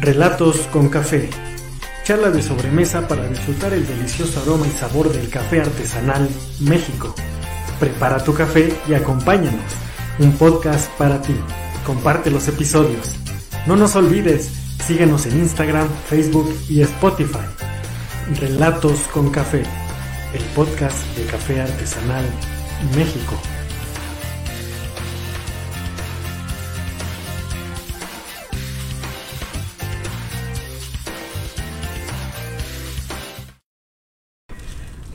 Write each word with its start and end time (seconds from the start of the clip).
Relatos 0.00 0.60
con 0.72 0.88
café. 0.88 1.28
Charla 2.04 2.30
de 2.30 2.40
sobremesa 2.40 3.06
para 3.06 3.28
disfrutar 3.28 3.74
el 3.74 3.86
delicioso 3.86 4.40
aroma 4.40 4.66
y 4.66 4.70
sabor 4.70 5.12
del 5.12 5.28
café 5.28 5.60
artesanal 5.60 6.26
México. 6.58 7.14
Prepara 7.78 8.24
tu 8.24 8.32
café 8.32 8.72
y 8.88 8.94
acompáñanos. 8.94 9.60
Un 10.18 10.32
podcast 10.38 10.90
para 10.92 11.20
ti. 11.20 11.34
Comparte 11.84 12.30
los 12.30 12.48
episodios. 12.48 13.14
No 13.66 13.76
nos 13.76 13.94
olvides, 13.94 14.50
síguenos 14.86 15.26
en 15.26 15.38
Instagram, 15.38 15.86
Facebook 16.08 16.50
y 16.70 16.80
Spotify. 16.80 17.44
Relatos 18.40 19.00
con 19.12 19.30
café. 19.30 19.64
El 20.32 20.42
podcast 20.54 20.96
de 21.14 21.26
café 21.26 21.60
artesanal 21.60 22.24
México. 22.96 23.38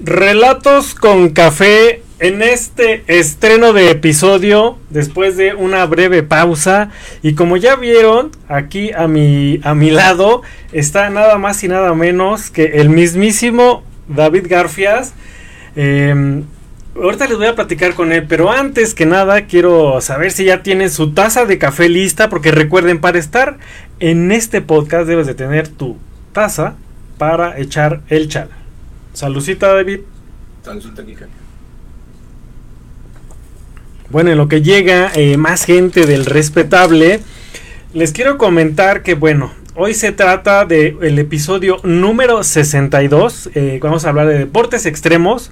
Relatos 0.05 0.93
con 0.93 1.29
café 1.29 2.03
en 2.19 2.43
este 2.43 3.03
estreno 3.07 3.73
de 3.73 3.89
episodio 3.89 4.77
después 4.91 5.35
de 5.35 5.55
una 5.55 5.83
breve 5.87 6.21
pausa. 6.21 6.91
Y 7.23 7.33
como 7.33 7.57
ya 7.57 7.75
vieron 7.75 8.29
aquí 8.47 8.91
a 8.91 9.07
mi 9.07 9.59
a 9.63 9.73
mi 9.73 9.89
lado 9.89 10.43
está 10.71 11.09
nada 11.09 11.39
más 11.39 11.63
y 11.63 11.69
nada 11.69 11.95
menos 11.95 12.51
que 12.51 12.65
el 12.81 12.89
mismísimo 12.89 13.83
David 14.07 14.45
Garfias. 14.47 15.15
Em, 15.75 16.43
ahorita 16.95 17.25
les 17.25 17.37
voy 17.37 17.47
a 17.47 17.55
platicar 17.55 17.95
con 17.95 18.13
él 18.13 18.27
pero 18.29 18.51
antes 18.51 18.93
que 18.93 19.07
nada 19.07 19.47
quiero 19.47 20.01
saber 20.01 20.31
si 20.31 20.45
ya 20.45 20.61
tienen 20.61 20.91
su 20.91 21.15
taza 21.15 21.45
de 21.45 21.57
café 21.57 21.89
lista 21.89 22.29
porque 22.29 22.51
recuerden 22.51 23.01
para 23.01 23.17
estar 23.17 23.57
en 23.99 24.31
este 24.31 24.61
podcast 24.61 25.07
debes 25.07 25.25
de 25.25 25.33
tener 25.33 25.67
tu 25.67 25.97
taza 26.31 26.75
para 27.17 27.57
echar 27.57 28.01
el 28.09 28.29
chal 28.29 28.49
Saludcita, 29.15 29.73
David. 29.73 30.01
Saludcita, 30.61 31.05
Kika. 31.05 31.27
Bueno, 34.09 34.31
en 34.31 34.37
lo 34.37 34.49
que 34.49 34.61
llega 34.61 35.09
eh, 35.15 35.37
más 35.37 35.63
gente 35.63 36.05
del 36.05 36.25
respetable, 36.25 37.21
les 37.93 38.11
quiero 38.11 38.37
comentar 38.37 39.03
que, 39.03 39.13
bueno, 39.13 39.53
hoy 39.73 39.93
se 39.93 40.11
trata 40.11 40.65
del 40.65 41.17
episodio 41.17 41.77
número 41.83 42.43
62. 42.43 43.51
Eh, 43.55 43.79
vamos 43.81 44.05
a 44.05 44.09
hablar 44.09 44.27
de 44.27 44.37
deportes 44.37 44.85
extremos, 44.85 45.51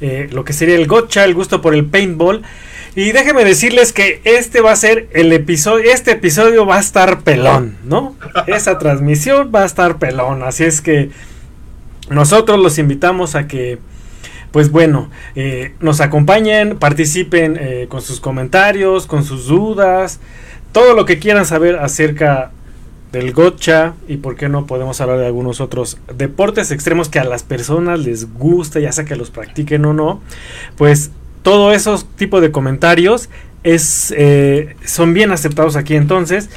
eh, 0.00 0.28
lo 0.32 0.44
que 0.44 0.54
sería 0.54 0.76
el 0.76 0.86
gotcha, 0.86 1.24
el 1.24 1.34
gusto 1.34 1.60
por 1.60 1.74
el 1.74 1.84
paintball. 1.84 2.42
Y 2.94 3.12
déjenme 3.12 3.44
decirles 3.44 3.92
que 3.92 4.22
este 4.24 4.62
va 4.62 4.72
a 4.72 4.76
ser 4.76 5.08
el 5.12 5.32
episodio, 5.34 5.90
este 5.92 6.12
episodio 6.12 6.64
va 6.64 6.78
a 6.78 6.80
estar 6.80 7.20
pelón, 7.20 7.76
¿no? 7.84 8.16
Esa 8.46 8.78
transmisión 8.78 9.50
va 9.54 9.62
a 9.62 9.66
estar 9.66 9.98
pelón, 9.98 10.42
así 10.42 10.64
es 10.64 10.80
que 10.80 11.10
nosotros 12.12 12.60
los 12.60 12.78
invitamos 12.78 13.34
a 13.34 13.46
que, 13.46 13.78
pues 14.50 14.70
bueno, 14.70 15.10
eh, 15.34 15.74
nos 15.80 16.00
acompañen, 16.00 16.78
participen 16.78 17.56
eh, 17.58 17.86
con 17.88 18.02
sus 18.02 18.20
comentarios, 18.20 19.06
con 19.06 19.24
sus 19.24 19.46
dudas, 19.46 20.20
todo 20.72 20.94
lo 20.94 21.04
que 21.04 21.18
quieran 21.18 21.46
saber 21.46 21.76
acerca 21.76 22.50
del 23.12 23.32
gotcha 23.32 23.94
y 24.08 24.16
por 24.16 24.36
qué 24.36 24.48
no 24.48 24.66
podemos 24.66 25.00
hablar 25.00 25.18
de 25.18 25.26
algunos 25.26 25.60
otros 25.60 25.98
deportes 26.16 26.70
extremos 26.70 27.10
que 27.10 27.18
a 27.18 27.24
las 27.24 27.42
personas 27.42 28.00
les 28.00 28.32
gusta, 28.32 28.80
ya 28.80 28.90
sea 28.90 29.04
que 29.04 29.16
los 29.16 29.30
practiquen 29.30 29.84
o 29.84 29.92
no, 29.92 30.22
pues 30.76 31.10
todos 31.42 31.74
esos 31.74 32.06
tipos 32.16 32.40
de 32.40 32.50
comentarios 32.50 33.28
es, 33.64 34.14
eh, 34.16 34.76
son 34.84 35.12
bien 35.12 35.30
aceptados 35.30 35.76
aquí 35.76 35.94
entonces. 35.94 36.48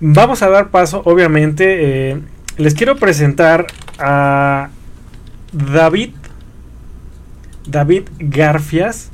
Vamos 0.00 0.42
a 0.42 0.50
dar 0.50 0.70
paso, 0.70 1.02
obviamente, 1.04 2.20
les 2.58 2.74
quiero 2.74 2.96
presentar 2.96 3.66
a 3.98 4.70
David, 5.54 6.10
David 7.66 8.02
Garfias. 8.18 9.10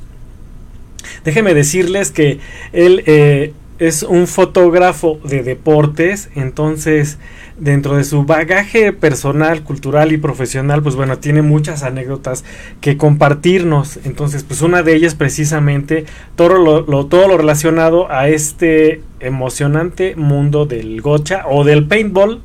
Déjenme 1.23 1.53
decirles 1.53 2.11
que 2.11 2.39
él 2.73 3.03
eh, 3.05 3.53
es 3.79 4.03
un 4.03 4.27
fotógrafo 4.27 5.19
de 5.23 5.43
deportes, 5.43 6.29
entonces 6.35 7.17
dentro 7.57 7.95
de 7.95 8.03
su 8.03 8.25
bagaje 8.25 8.91
personal, 8.91 9.63
cultural 9.63 10.11
y 10.11 10.17
profesional, 10.17 10.81
pues 10.81 10.95
bueno, 10.95 11.19
tiene 11.19 11.43
muchas 11.43 11.83
anécdotas 11.83 12.43
que 12.81 12.97
compartirnos. 12.97 13.99
Entonces, 14.03 14.43
pues 14.43 14.61
una 14.61 14.81
de 14.81 14.95
ellas 14.95 15.13
precisamente 15.13 16.05
todo 16.35 16.57
lo, 16.57 17.05
todo 17.05 17.27
lo 17.27 17.37
relacionado 17.37 18.11
a 18.11 18.29
este 18.29 19.01
emocionante 19.19 20.15
mundo 20.15 20.65
del 20.65 21.01
gocha 21.01 21.43
o 21.49 21.63
del 21.63 21.85
paintball, 21.85 22.41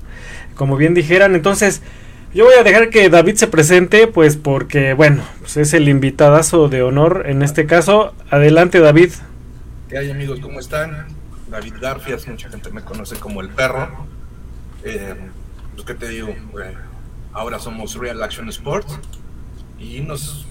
como 0.55 0.77
bien 0.77 0.93
dijeran. 0.93 1.35
Entonces, 1.35 1.83
yo 2.35 2.45
voy 2.45 2.55
a 2.55 2.63
dejar 2.63 2.91
que 2.91 3.09
David 3.09 3.37
se 3.37 3.47
presente, 3.47 4.07
pues 4.07 4.37
porque, 4.37 4.93
bueno, 4.93 5.23
pues 5.41 5.57
es 5.57 5.73
el 5.75 5.89
invitadazo 5.89 6.69
de 6.69 6.83
honor 6.83 7.25
en 7.27 7.43
este 7.43 7.67
caso. 7.67 8.15
Adelante, 8.31 8.81
David. 8.81 9.13
¿Qué 9.89 9.99
hay, 9.99 10.11
amigos? 10.11 10.41
¿Cómo 10.41 10.61
están? 10.61 11.07
David 11.49 11.75
Garfias, 11.81 12.27
mucha 12.27 12.49
gente 12.49 12.71
me 12.71 12.83
conoce 12.83 13.17
como 13.17 13.41
el 13.41 13.49
perro. 13.49 14.07
Eh, 14.85 15.15
pues, 15.75 15.87
¿qué 15.87 15.95
te 15.95 16.09
digo? 16.09 16.35
ahora 17.33 17.59
somos 17.59 17.95
Real 17.97 18.23
Action 18.23 18.49
Sports 18.49 18.99
y 19.79 20.01
nos 20.01 20.47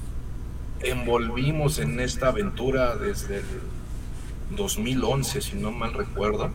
envolvimos 0.81 1.79
en 1.79 1.99
esta 1.99 2.27
aventura 2.27 2.95
desde 2.95 3.37
el 3.37 3.45
2011, 4.55 5.41
si 5.41 5.55
no 5.55 5.71
mal 5.71 5.93
recuerdo, 5.93 6.51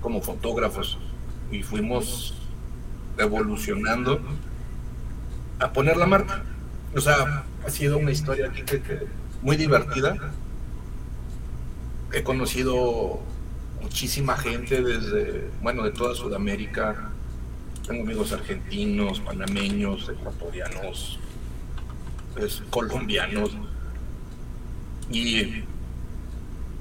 como 0.00 0.22
fotógrafos. 0.22 0.98
Y 1.50 1.62
fuimos 1.62 2.41
evolucionando 3.18 4.20
a 5.58 5.72
poner 5.72 5.96
la 5.96 6.06
marca. 6.06 6.42
O 6.94 7.00
sea, 7.00 7.44
ha 7.66 7.70
sido 7.70 7.98
una 7.98 8.10
historia 8.10 8.52
muy 9.40 9.56
divertida. 9.56 10.32
He 12.12 12.22
conocido 12.22 13.20
muchísima 13.80 14.36
gente 14.36 14.82
desde, 14.82 15.50
bueno, 15.62 15.82
de 15.82 15.90
toda 15.90 16.14
Sudamérica. 16.14 17.10
Tengo 17.86 18.02
amigos 18.02 18.32
argentinos, 18.32 19.20
panameños, 19.20 20.08
ecuatorianos, 20.08 21.18
pues, 22.34 22.62
colombianos 22.70 23.50
y 25.10 25.64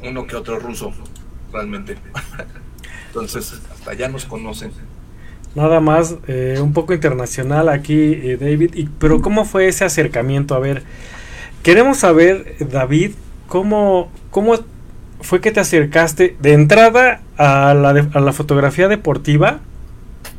uno 0.04 0.28
que 0.28 0.36
otro 0.36 0.60
ruso, 0.60 0.94
realmente. 1.52 1.98
Entonces, 3.08 3.62
hasta 3.72 3.94
ya 3.94 4.08
nos 4.08 4.26
conocen. 4.26 4.72
Nada 5.54 5.82
más, 5.82 6.16
eh, 6.28 6.60
un 6.62 6.74
poco 6.74 6.94
internacional 6.94 7.68
aquí, 7.68 8.14
eh, 8.14 8.38
David. 8.40 8.74
Y, 8.74 8.86
pero 9.00 9.22
¿cómo 9.22 9.44
fue 9.44 9.68
ese 9.68 9.84
acercamiento? 9.84 10.56
A 10.56 10.60
ver, 10.60 10.84
queremos 11.62 11.98
saber, 11.98 12.56
David, 12.60 13.12
¿cómo, 13.48 14.10
cómo 14.30 14.58
fue 15.20 15.42
que 15.42 15.52
te 15.52 15.60
acercaste 15.60 16.38
de 16.40 16.54
entrada 16.54 17.22
a 17.38 17.74
la, 17.74 17.90
a 18.14 18.20
la 18.22 18.34
fotografía 18.34 18.88
deportiva 18.88 19.60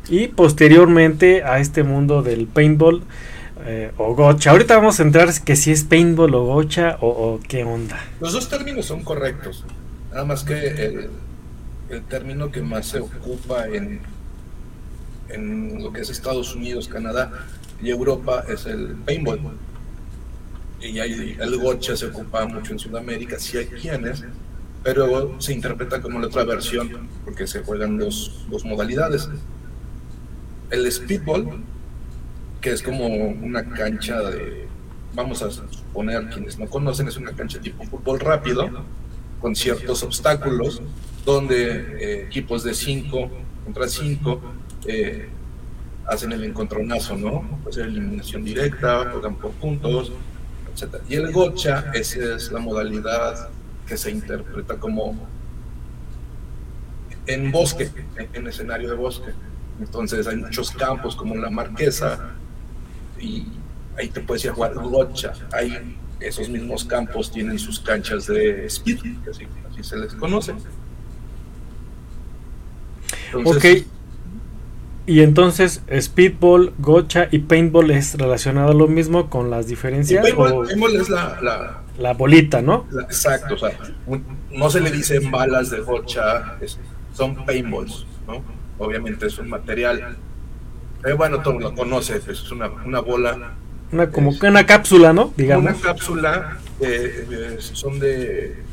y 0.09 0.27
posteriormente 0.27 1.43
a 1.43 1.59
este 1.59 1.83
mundo 1.83 2.23
del 2.23 2.47
paintball 2.47 3.03
eh, 3.67 3.91
o 3.97 4.15
gocha? 4.15 4.49
Ahorita 4.49 4.75
vamos 4.77 4.99
a 4.99 5.03
entrar 5.03 5.29
que 5.45 5.55
si 5.55 5.71
es 5.71 5.83
paintball 5.83 6.33
o 6.33 6.43
gocha 6.45 6.97
o, 7.01 7.39
qué 7.47 7.63
onda. 7.63 7.99
Los 8.19 8.33
dos 8.33 8.49
términos 8.49 8.87
son 8.87 9.03
correctos. 9.03 9.63
Nada 10.09 10.25
más 10.25 10.43
que 10.43 10.67
el, 10.67 11.09
el 11.89 12.01
término 12.03 12.51
que 12.51 12.63
más 12.63 12.87
se 12.87 12.99
ocupa 12.99 13.67
en 13.67 14.01
en 15.33 15.83
lo 15.83 15.91
que 15.91 16.01
es 16.01 16.09
Estados 16.09 16.55
Unidos, 16.55 16.87
Canadá 16.87 17.45
y 17.81 17.89
Europa 17.89 18.45
es 18.47 18.65
el 18.65 18.95
paintball. 19.05 19.39
Y 20.81 20.99
ahí 20.99 21.37
el 21.39 21.57
gocha 21.57 21.95
se 21.95 22.07
ocupa 22.07 22.45
mucho 22.45 22.73
en 22.73 22.79
Sudamérica, 22.79 23.39
sí 23.39 23.57
hay 23.57 23.67
quienes, 23.67 24.23
pero 24.83 25.39
se 25.39 25.53
interpreta 25.53 26.01
como 26.01 26.19
la 26.19 26.27
otra 26.27 26.43
versión 26.43 27.07
porque 27.23 27.47
se 27.47 27.63
juegan 27.63 27.97
dos, 27.97 28.45
dos 28.49 28.65
modalidades. 28.65 29.29
El 30.69 30.91
speedball, 30.91 31.63
que 32.59 32.71
es 32.71 32.81
como 32.81 33.07
una 33.07 33.63
cancha 33.69 34.19
de, 34.29 34.67
vamos 35.13 35.41
a 35.41 35.51
suponer 35.51 36.29
quienes 36.29 36.59
no 36.59 36.67
conocen, 36.67 37.07
es 37.07 37.17
una 37.17 37.31
cancha 37.33 37.59
tipo 37.59 37.83
fútbol 37.85 38.19
rápido, 38.19 38.69
con 39.39 39.55
ciertos 39.55 40.03
obstáculos, 40.03 40.81
donde 41.25 41.97
eh, 41.99 42.25
equipos 42.27 42.63
de 42.63 42.73
5 42.73 43.29
contra 43.65 43.87
5 43.87 44.41
eh, 44.87 45.29
hacen 46.07 46.31
el 46.31 46.43
encontronazo, 46.43 47.15
¿no? 47.15 47.59
Puede 47.63 47.75
ser 47.75 47.85
eliminación 47.87 48.43
directa, 48.43 49.09
juegan 49.11 49.35
por 49.35 49.51
puntos, 49.51 50.11
etc. 50.73 50.95
Y 51.07 51.15
el 51.15 51.31
gocha, 51.31 51.91
esa 51.93 52.35
es 52.35 52.51
la 52.51 52.59
modalidad 52.59 53.49
que 53.87 53.97
se 53.97 54.11
interpreta 54.11 54.77
como 54.77 55.27
en 57.25 57.51
bosque, 57.51 57.89
en, 58.33 58.47
escenario 58.47 58.89
de 58.89 58.95
bosque. 58.95 59.31
Entonces 59.79 60.27
hay 60.27 60.37
muchos 60.37 60.71
campos 60.71 61.15
como 61.15 61.35
la 61.35 61.49
Marquesa 61.49 62.31
y 63.19 63.47
ahí 63.97 64.09
te 64.09 64.21
puedes 64.21 64.43
ir 64.45 64.51
a 64.51 64.53
jugar 64.53 64.73
gocha. 64.75 65.33
Ahí 65.51 65.97
esos 66.19 66.49
mismos 66.49 66.85
campos 66.85 67.31
tienen 67.31 67.59
sus 67.59 67.79
canchas 67.79 68.27
de 68.27 68.65
speed, 68.65 68.99
así, 69.29 69.47
se 69.81 69.97
les 69.97 70.13
conoce. 70.13 70.53
ok 73.33 73.65
Y 75.05 75.21
entonces, 75.21 75.81
speedball, 75.99 76.73
gocha 76.79 77.27
y 77.29 77.39
paintball 77.39 77.91
es 77.91 78.15
relacionado 78.17 78.71
a 78.71 78.73
lo 78.73 78.87
mismo 78.87 79.29
con 79.29 79.49
las 79.49 79.67
diferencias. 79.67 80.23
paintball, 80.23 80.65
paintball 80.65 80.95
es 80.95 81.09
la, 81.09 81.83
la, 81.97 82.13
bolita, 82.13 82.61
¿no? 82.61 82.87
exacto, 83.01 83.55
o 83.55 83.57
sea, 83.57 83.77
no 84.51 84.69
se 84.69 84.79
le 84.79 84.91
dicen 84.91 85.29
balas 85.29 85.69
de 85.71 85.81
gocha, 85.81 86.57
son 87.13 87.45
paintballs, 87.45 88.05
¿no? 88.27 88.41
Obviamente 88.79 89.27
es 89.27 89.37
un 89.39 89.49
material. 89.49 90.17
Eh, 91.05 91.13
bueno, 91.13 91.41
todo 91.41 91.59
lo 91.59 91.75
conoce, 91.75 92.19
pues, 92.21 92.39
es 92.39 92.51
una, 92.51 92.69
una 92.85 92.99
bola. 93.01 93.55
Una, 93.91 94.09
como 94.09 94.31
una 94.41 94.65
cápsula, 94.65 95.11
¿no? 95.11 95.33
Digamos. 95.35 95.69
Una 95.69 95.81
cápsula, 95.81 96.59
son 97.59 97.99
de 97.99 98.63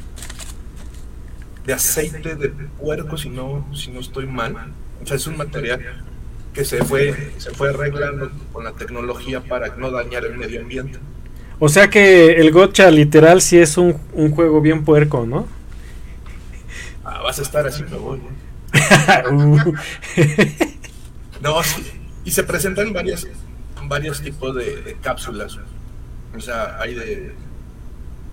de 1.67 1.75
aceite 1.75 2.35
de 2.37 2.49
puerco, 2.49 3.17
si 3.17 3.29
no, 3.29 3.67
si 3.75 3.91
no 3.91 4.01
estoy 4.01 4.27
mal. 4.27 4.57
O 5.03 5.07
sea, 5.07 5.17
es 5.17 5.27
un 5.27 5.37
material 5.37 5.81
que 6.53 6.65
se 6.65 6.85
fue, 6.85 7.33
se 7.39 7.51
fue 7.51 7.71
arreglando 7.71 8.31
con 8.53 8.65
la 8.65 8.73
tecnología 8.73 9.41
para 9.41 9.69
no 9.77 9.91
dañar 9.91 10.25
el 10.25 10.37
medio 10.37 10.61
ambiente. 10.61 10.99
O 11.59 11.69
sea 11.69 11.89
que 11.91 12.33
el 12.33 12.51
gocha 12.51 12.91
literal 12.91 13.41
sí 13.43 13.59
es 13.59 13.77
un, 13.77 13.93
juego 14.35 14.61
bien 14.61 14.85
puerco, 14.85 15.27
¿no? 15.27 15.47
Ah, 17.05 17.21
vas 17.23 17.39
a 17.39 17.43
estar 17.43 17.67
así, 17.67 17.83
me 17.85 17.97
voy. 17.97 18.21
no, 21.41 21.63
sí. 21.63 21.87
Y 22.25 22.31
se 22.31 22.43
presentan 22.45 22.93
varias, 22.93 23.27
varios 23.85 24.21
tipos 24.21 24.55
de, 24.55 24.97
cápsulas. 25.01 25.59
O 26.37 26.41
sea, 26.41 26.79
hay 26.81 26.95
de, 26.95 27.35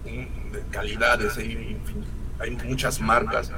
de 0.06 0.64
calidades, 0.72 1.38
hay, 1.38 1.78
hay 2.40 2.52
muchas 2.52 3.00
marcas, 3.00 3.52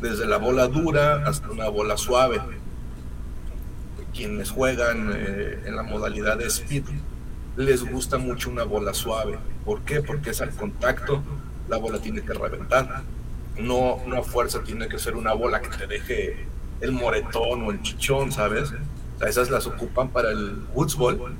desde 0.00 0.26
la 0.26 0.36
bola 0.36 0.68
dura 0.68 1.24
hasta 1.26 1.50
una 1.50 1.68
bola 1.68 1.96
suave 1.96 2.40
quienes 4.18 4.50
juegan 4.50 5.12
eh, 5.14 5.62
en 5.64 5.76
la 5.76 5.84
modalidad 5.84 6.38
de 6.38 6.46
speed 6.48 6.82
les 7.56 7.84
gusta 7.88 8.18
mucho 8.18 8.50
una 8.50 8.64
bola 8.64 8.92
suave. 8.92 9.38
¿Por 9.64 9.82
qué? 9.82 10.02
Porque 10.02 10.30
es 10.30 10.40
al 10.40 10.50
contacto, 10.50 11.22
la 11.68 11.76
bola 11.76 12.00
tiene 12.00 12.22
que 12.22 12.32
reventar. 12.32 13.02
No, 13.58 13.94
una 13.94 14.22
fuerza 14.22 14.64
tiene 14.64 14.88
que 14.88 14.98
ser 14.98 15.14
una 15.14 15.34
bola 15.34 15.62
que 15.62 15.68
te 15.68 15.86
deje 15.86 16.46
el 16.80 16.90
moretón 16.90 17.62
o 17.62 17.70
el 17.70 17.80
chichón, 17.82 18.32
¿sabes? 18.32 18.72
esas 19.24 19.50
las 19.50 19.66
ocupan 19.66 20.08
para 20.08 20.30
el 20.30 20.62
woodsball, 20.74 21.36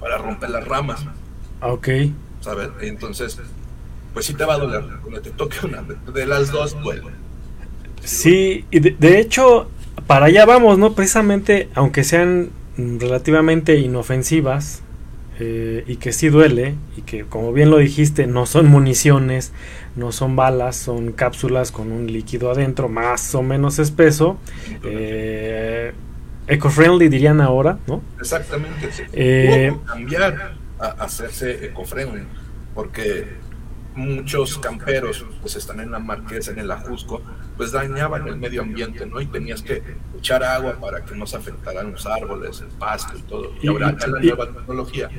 para 0.00 0.18
romper 0.18 0.50
las 0.50 0.68
ramas. 0.68 1.02
Ah, 1.62 1.72
ok. 1.72 1.88
¿Sabes? 2.42 2.68
Entonces, 2.82 3.38
pues 4.12 4.26
sí 4.26 4.34
te 4.34 4.44
va 4.44 4.54
a 4.54 4.58
doler. 4.58 4.84
Cuando 5.00 5.22
te 5.22 5.30
toque 5.30 5.64
una 5.64 5.82
de 5.82 6.26
las 6.26 6.50
dos, 6.52 6.78
duele. 6.82 7.10
Sí, 8.02 8.66
y 8.70 8.80
de 8.80 9.18
hecho, 9.18 9.70
para 10.06 10.26
allá 10.26 10.44
vamos, 10.44 10.78
¿no? 10.78 10.94
Precisamente, 10.94 11.68
aunque 11.74 12.04
sean 12.04 12.50
relativamente 12.76 13.76
inofensivas 13.76 14.82
eh, 15.40 15.84
y 15.86 15.96
que 15.96 16.12
sí 16.12 16.28
duele, 16.28 16.74
y 16.96 17.02
que 17.02 17.24
como 17.24 17.52
bien 17.52 17.70
lo 17.70 17.78
dijiste, 17.78 18.26
no 18.26 18.46
son 18.46 18.66
municiones, 18.66 19.52
no 19.96 20.12
son 20.12 20.36
balas, 20.36 20.76
son 20.76 21.12
cápsulas 21.12 21.72
con 21.72 21.90
un 21.92 22.06
líquido 22.06 22.50
adentro 22.50 22.88
más 22.88 23.34
o 23.34 23.42
menos 23.42 23.78
espeso. 23.78 24.38
Eh, 24.84 25.92
eco-friendly 26.46 27.08
dirían 27.08 27.40
ahora, 27.40 27.78
¿no? 27.86 28.02
Exactamente. 28.18 28.90
Eh, 29.12 29.74
cambiar 29.86 30.54
a 30.78 30.86
hacerse 31.04 31.66
eco-friendly, 31.66 32.22
porque 32.74 33.26
muchos 33.94 34.58
camperos 34.58 35.24
pues 35.40 35.56
están 35.56 35.80
en 35.80 35.90
la 35.90 35.98
marquesa, 35.98 36.50
en 36.52 36.58
el 36.58 36.70
ajusco, 36.70 37.22
pues 37.56 37.72
dañaban 37.72 38.26
el 38.26 38.36
medio 38.36 38.62
ambiente, 38.62 39.06
¿no? 39.06 39.20
Y 39.20 39.26
tenías 39.26 39.62
que 39.62 39.82
echar 40.18 40.42
agua 40.42 40.74
para 40.80 41.04
que 41.04 41.14
no 41.14 41.26
se 41.26 41.36
afectaran 41.36 41.92
los 41.92 42.06
árboles, 42.06 42.60
el 42.60 42.68
pasto 42.68 43.16
y 43.16 43.22
todo. 43.22 43.52
Y, 43.60 43.68
ahora 43.68 43.92
la 43.92 44.06
nueva 44.06 44.46
tecnología. 44.46 45.10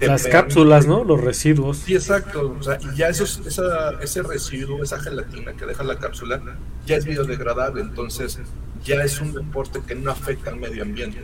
Las 0.00 0.26
cápsulas, 0.26 0.86
¿no? 0.86 1.04
Los 1.04 1.20
residuos. 1.20 1.78
Sí, 1.78 1.94
exacto. 1.94 2.56
O 2.58 2.62
sea, 2.62 2.78
y 2.80 2.96
ya 2.96 3.08
esos, 3.08 3.42
esa, 3.46 3.92
ese 4.00 4.22
residuo, 4.22 4.82
esa 4.82 4.98
gelatina 4.98 5.52
que 5.52 5.66
deja 5.66 5.84
la 5.84 5.98
cápsula, 5.98 6.42
ya 6.84 6.96
es 6.96 7.04
biodegradable. 7.04 7.80
Entonces, 7.80 8.40
ya 8.84 9.02
es 9.02 9.20
un 9.20 9.32
deporte 9.32 9.80
que 9.86 9.94
no 9.94 10.10
afecta 10.10 10.50
al 10.50 10.56
medio 10.56 10.82
ambiente. 10.82 11.20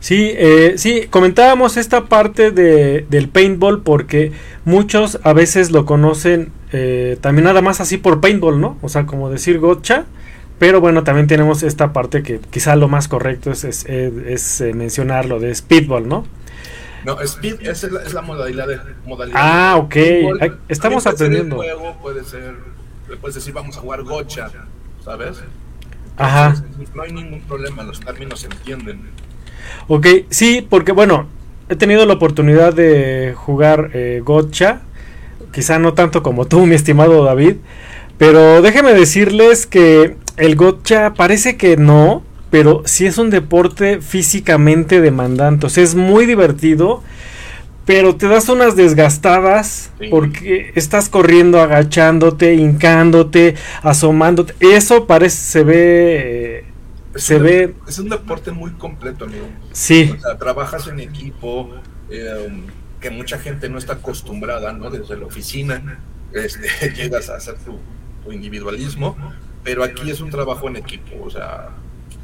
Sí, 0.00 0.32
eh, 0.34 0.74
sí, 0.78 1.06
comentábamos 1.08 1.76
esta 1.76 2.06
parte 2.06 2.50
de, 2.50 3.06
del 3.08 3.28
paintball 3.28 3.82
porque 3.82 4.32
muchos 4.64 5.20
a 5.22 5.32
veces 5.32 5.70
lo 5.70 5.86
conocen 5.86 6.50
eh, 6.72 7.18
también 7.20 7.44
nada 7.44 7.60
más 7.60 7.80
así 7.80 7.98
por 7.98 8.20
paintball, 8.20 8.60
¿no? 8.60 8.78
O 8.82 8.88
sea, 8.88 9.06
como 9.06 9.30
decir 9.30 9.58
gotcha. 9.58 10.06
Pero 10.58 10.80
bueno, 10.80 11.02
también 11.02 11.26
tenemos 11.26 11.62
esta 11.64 11.92
parte 11.92 12.22
que 12.22 12.38
quizá 12.38 12.76
lo 12.76 12.86
más 12.86 13.08
correcto 13.08 13.50
es, 13.50 13.64
es, 13.64 13.84
es, 13.84 14.60
eh, 14.60 14.72
mencionar 14.74 15.26
lo 15.26 15.40
de 15.40 15.52
speedball, 15.54 16.06
¿no? 16.06 16.24
No, 17.04 17.20
speed 17.20 17.62
es 17.62 17.82
la, 18.12 18.22
modalidad 18.22 18.68
de 18.68 18.78
modalidad. 19.04 19.40
Ah, 19.42 19.76
ok. 19.76 19.96
Estamos 20.68 21.06
aprendiendo. 21.06 21.56
Juego, 21.56 21.96
puede 22.00 22.22
ser, 22.22 22.54
puedes 23.20 23.34
decir 23.34 23.52
vamos 23.52 23.76
a 23.76 23.80
jugar 23.80 24.04
gotcha, 24.04 24.50
¿sabes? 25.04 25.42
Ajá. 26.16 26.54
no 26.94 27.02
hay 27.02 27.12
ningún 27.12 27.40
problema, 27.40 27.82
los 27.82 27.98
términos 27.98 28.40
se 28.40 28.46
entienden. 28.46 29.00
Ok, 29.88 30.06
sí, 30.30 30.64
porque 30.68 30.92
bueno, 30.92 31.26
he 31.68 31.76
tenido 31.76 32.06
la 32.06 32.14
oportunidad 32.14 32.72
de 32.72 33.34
jugar 33.36 33.90
eh, 33.94 34.20
gotcha, 34.24 34.82
quizá 35.52 35.78
no 35.78 35.94
tanto 35.94 36.22
como 36.22 36.46
tú, 36.46 36.66
mi 36.66 36.74
estimado 36.74 37.24
David, 37.24 37.56
pero 38.18 38.62
déjenme 38.62 38.92
decirles 38.94 39.66
que 39.66 40.16
el 40.36 40.56
gotcha 40.56 41.14
parece 41.14 41.56
que 41.56 41.76
no, 41.76 42.22
pero 42.50 42.82
sí 42.84 43.06
es 43.06 43.18
un 43.18 43.30
deporte 43.30 44.00
físicamente 44.00 45.00
demandante, 45.00 45.66
o 45.66 45.70
sea, 45.70 45.84
es 45.84 45.94
muy 45.94 46.26
divertido. 46.26 47.02
Pero 47.84 48.14
te 48.14 48.28
das 48.28 48.48
unas 48.48 48.76
desgastadas 48.76 49.90
porque 50.08 50.70
estás 50.76 51.08
corriendo, 51.08 51.60
agachándote, 51.60 52.54
hincándote, 52.54 53.56
asomándote. 53.82 54.54
Eso 54.60 55.08
parece, 55.08 55.36
se 55.36 55.64
ve 55.64 56.64
es 57.14 57.24
se 57.24 57.36
un, 57.36 57.42
ve. 57.42 57.74
Es 57.86 57.98
un 57.98 58.08
deporte 58.08 58.50
muy 58.52 58.70
completo, 58.72 59.24
amigo. 59.26 59.46
Sí. 59.72 60.14
O 60.16 60.20
sea, 60.20 60.38
trabajas 60.38 60.86
en 60.88 61.00
equipo, 61.00 61.70
eh, 62.10 62.62
que 63.02 63.10
mucha 63.10 63.38
gente 63.38 63.68
no 63.68 63.76
está 63.76 63.94
acostumbrada, 63.94 64.72
¿no? 64.72 64.88
Desde 64.88 65.16
la 65.16 65.26
oficina, 65.26 65.98
este, 66.32 66.90
llegas 66.96 67.28
a 67.28 67.36
hacer 67.36 67.56
tu, 67.58 67.78
individualismo, 68.30 69.16
pero 69.64 69.82
aquí 69.82 70.08
es 70.08 70.20
un 70.20 70.30
trabajo 70.30 70.68
en 70.68 70.76
equipo, 70.76 71.24
o 71.24 71.28
sea, 71.28 71.70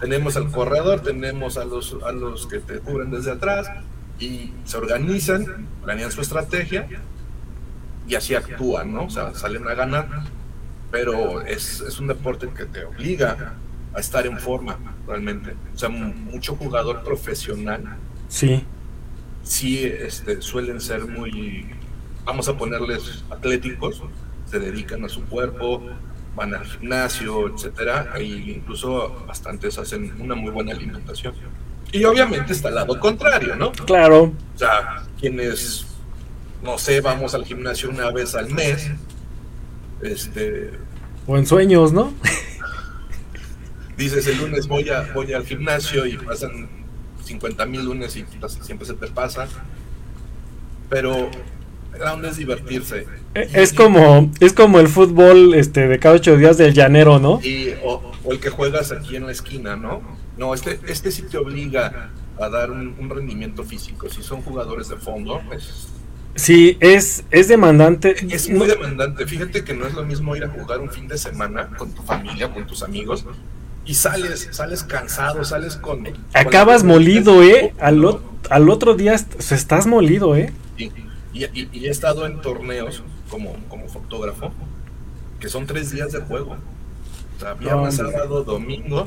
tenemos 0.00 0.36
al 0.36 0.48
corredor, 0.52 1.00
tenemos 1.00 1.58
a 1.58 1.64
los, 1.64 1.96
a 2.06 2.12
los 2.12 2.46
que 2.46 2.60
te 2.60 2.78
cubren 2.78 3.10
desde 3.10 3.32
atrás 3.32 3.68
y 4.20 4.52
se 4.64 4.76
organizan, 4.76 5.66
planean 5.82 6.12
su 6.12 6.20
estrategia 6.20 6.86
y 8.06 8.14
así 8.14 8.36
actúan, 8.36 8.94
¿no? 8.94 9.06
O 9.06 9.10
sea, 9.10 9.34
salen 9.34 9.66
a 9.66 9.74
ganar, 9.74 10.08
pero 10.92 11.42
es, 11.42 11.80
es 11.80 11.98
un 11.98 12.06
deporte 12.06 12.48
que 12.56 12.66
te 12.66 12.84
obliga 12.84 13.54
a 13.92 13.98
estar 13.98 14.24
en 14.24 14.38
forma 14.38 14.78
realmente. 15.04 15.56
O 15.74 15.78
sea, 15.78 15.88
mucho 15.88 16.54
jugador 16.54 17.02
profesional. 17.02 17.96
Sí. 18.28 18.64
Sí, 19.42 19.84
este, 19.84 20.42
suelen 20.42 20.80
ser 20.80 21.06
muy, 21.06 21.66
vamos 22.24 22.48
a 22.48 22.56
ponerles 22.56 23.24
atléticos, 23.30 24.02
se 24.44 24.58
dedican 24.58 25.04
a 25.04 25.08
su 25.08 25.24
cuerpo, 25.24 25.82
van 26.34 26.54
al 26.54 26.64
gimnasio, 26.64 27.54
etcétera, 27.54 28.12
e 28.16 28.24
incluso 28.24 29.24
bastantes 29.26 29.78
hacen 29.78 30.14
una 30.20 30.34
muy 30.34 30.50
buena 30.50 30.72
alimentación. 30.72 31.34
Y 31.90 32.04
obviamente 32.04 32.52
está 32.52 32.68
el 32.68 32.74
lado 32.74 32.98
contrario, 33.00 33.56
¿no? 33.56 33.72
Claro. 33.72 34.24
O 34.54 34.58
sea, 34.58 35.04
quienes, 35.18 35.86
no 36.62 36.76
sé, 36.78 37.00
vamos 37.00 37.34
al 37.34 37.44
gimnasio 37.44 37.90
una 37.90 38.10
vez 38.10 38.34
al 38.34 38.50
mes, 38.50 38.90
este... 40.02 40.70
O 41.26 41.36
en 41.36 41.46
sueños, 41.46 41.92
¿no? 41.92 42.12
dices 43.98 44.26
el 44.28 44.38
lunes 44.38 44.68
voy, 44.68 44.88
a, 44.88 45.10
voy 45.12 45.32
al 45.32 45.44
gimnasio 45.44 46.06
y 46.06 46.16
pasan 46.16 46.68
50 47.28 47.66
mil 47.66 47.84
lunes 47.84 48.16
y 48.16 48.24
siempre 48.62 48.86
se 48.86 48.94
te 48.94 49.06
pasa. 49.06 49.46
Pero 50.88 51.30
la 51.98 52.14
onda 52.14 52.30
es 52.30 52.36
divertirse. 52.36 53.06
Eh, 53.34 53.48
es 53.54 53.72
como, 53.72 54.30
es 54.40 54.52
como 54.52 54.80
el 54.80 54.88
fútbol 54.88 55.54
este, 55.54 55.88
de 55.88 55.98
cada 55.98 56.16
ocho 56.16 56.36
días 56.36 56.56
del 56.58 56.74
llanero, 56.74 57.18
¿no? 57.18 57.40
Y, 57.42 57.74
o, 57.84 58.12
el 58.30 58.40
que 58.40 58.50
juegas 58.50 58.92
aquí 58.92 59.16
en 59.16 59.26
la 59.26 59.32
esquina, 59.32 59.76
¿no? 59.76 60.02
No, 60.36 60.54
este, 60.54 60.78
este 60.86 61.10
sí 61.10 61.22
te 61.22 61.38
obliga 61.38 62.10
a 62.38 62.48
dar 62.48 62.70
un, 62.70 63.10
rendimiento 63.10 63.64
físico. 63.64 64.08
Si 64.08 64.22
son 64.22 64.42
jugadores 64.42 64.88
de 64.88 64.96
fondo, 64.96 65.40
pues 65.46 65.88
Sí, 66.34 66.76
es, 66.78 67.24
es 67.32 67.48
demandante. 67.48 68.14
Es 68.32 68.48
muy 68.48 68.68
demandante. 68.68 69.26
Fíjate 69.26 69.64
que 69.64 69.74
no 69.74 69.86
es 69.86 69.94
lo 69.94 70.04
mismo 70.04 70.36
ir 70.36 70.44
a 70.44 70.48
jugar 70.48 70.78
un 70.78 70.88
fin 70.88 71.08
de 71.08 71.18
semana 71.18 71.70
con 71.76 71.90
tu 71.90 72.02
familia, 72.02 72.52
con 72.52 72.64
tus 72.64 72.84
amigos, 72.84 73.24
y 73.84 73.94
sales, 73.94 74.48
sales 74.50 74.82
cansado, 74.84 75.44
sales 75.44 75.76
con... 75.76 76.06
Acabas 76.34 76.84
molido, 76.84 77.42
¿eh? 77.42 77.74
Al, 77.80 78.04
al, 78.50 78.68
otro 78.70 78.94
día 78.94 79.14
estás 79.14 79.86
molido, 79.86 80.36
¿eh? 80.36 80.52
Y, 80.76 80.90
y, 81.32 81.86
he 81.86 81.90
estado 81.90 82.26
en 82.26 82.40
torneos 82.40 83.02
como, 83.30 83.54
como 83.68 83.88
fotógrafo, 83.88 84.52
que 85.40 85.48
son 85.48 85.66
tres 85.66 85.90
días 85.90 86.12
de 86.12 86.20
juego. 86.20 86.56
O 87.36 87.40
sea, 87.40 87.54
viernes, 87.54 87.96
sábado, 87.96 88.44
domingo, 88.44 89.06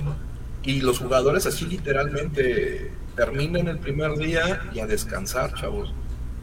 Y 0.63 0.81
los 0.81 0.99
jugadores 0.99 1.45
así 1.45 1.65
literalmente 1.65 2.91
terminan 3.15 3.67
el 3.67 3.79
primer 3.79 4.17
día 4.17 4.61
y 4.73 4.79
a 4.79 4.87
descansar, 4.87 5.53
chavos. 5.53 5.93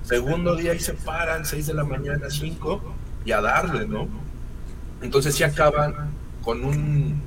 Segundo 0.02 0.56
día 0.56 0.74
y 0.74 0.80
se 0.80 0.94
paran, 0.94 1.44
6 1.44 1.66
de 1.66 1.74
la 1.74 1.84
mañana, 1.84 2.30
5, 2.30 2.94
y 3.24 3.32
a 3.32 3.40
darle, 3.40 3.86
¿no? 3.86 4.08
Entonces 5.02 5.34
si 5.34 5.44
acaban 5.44 6.12
con 6.42 6.64
un 6.64 7.22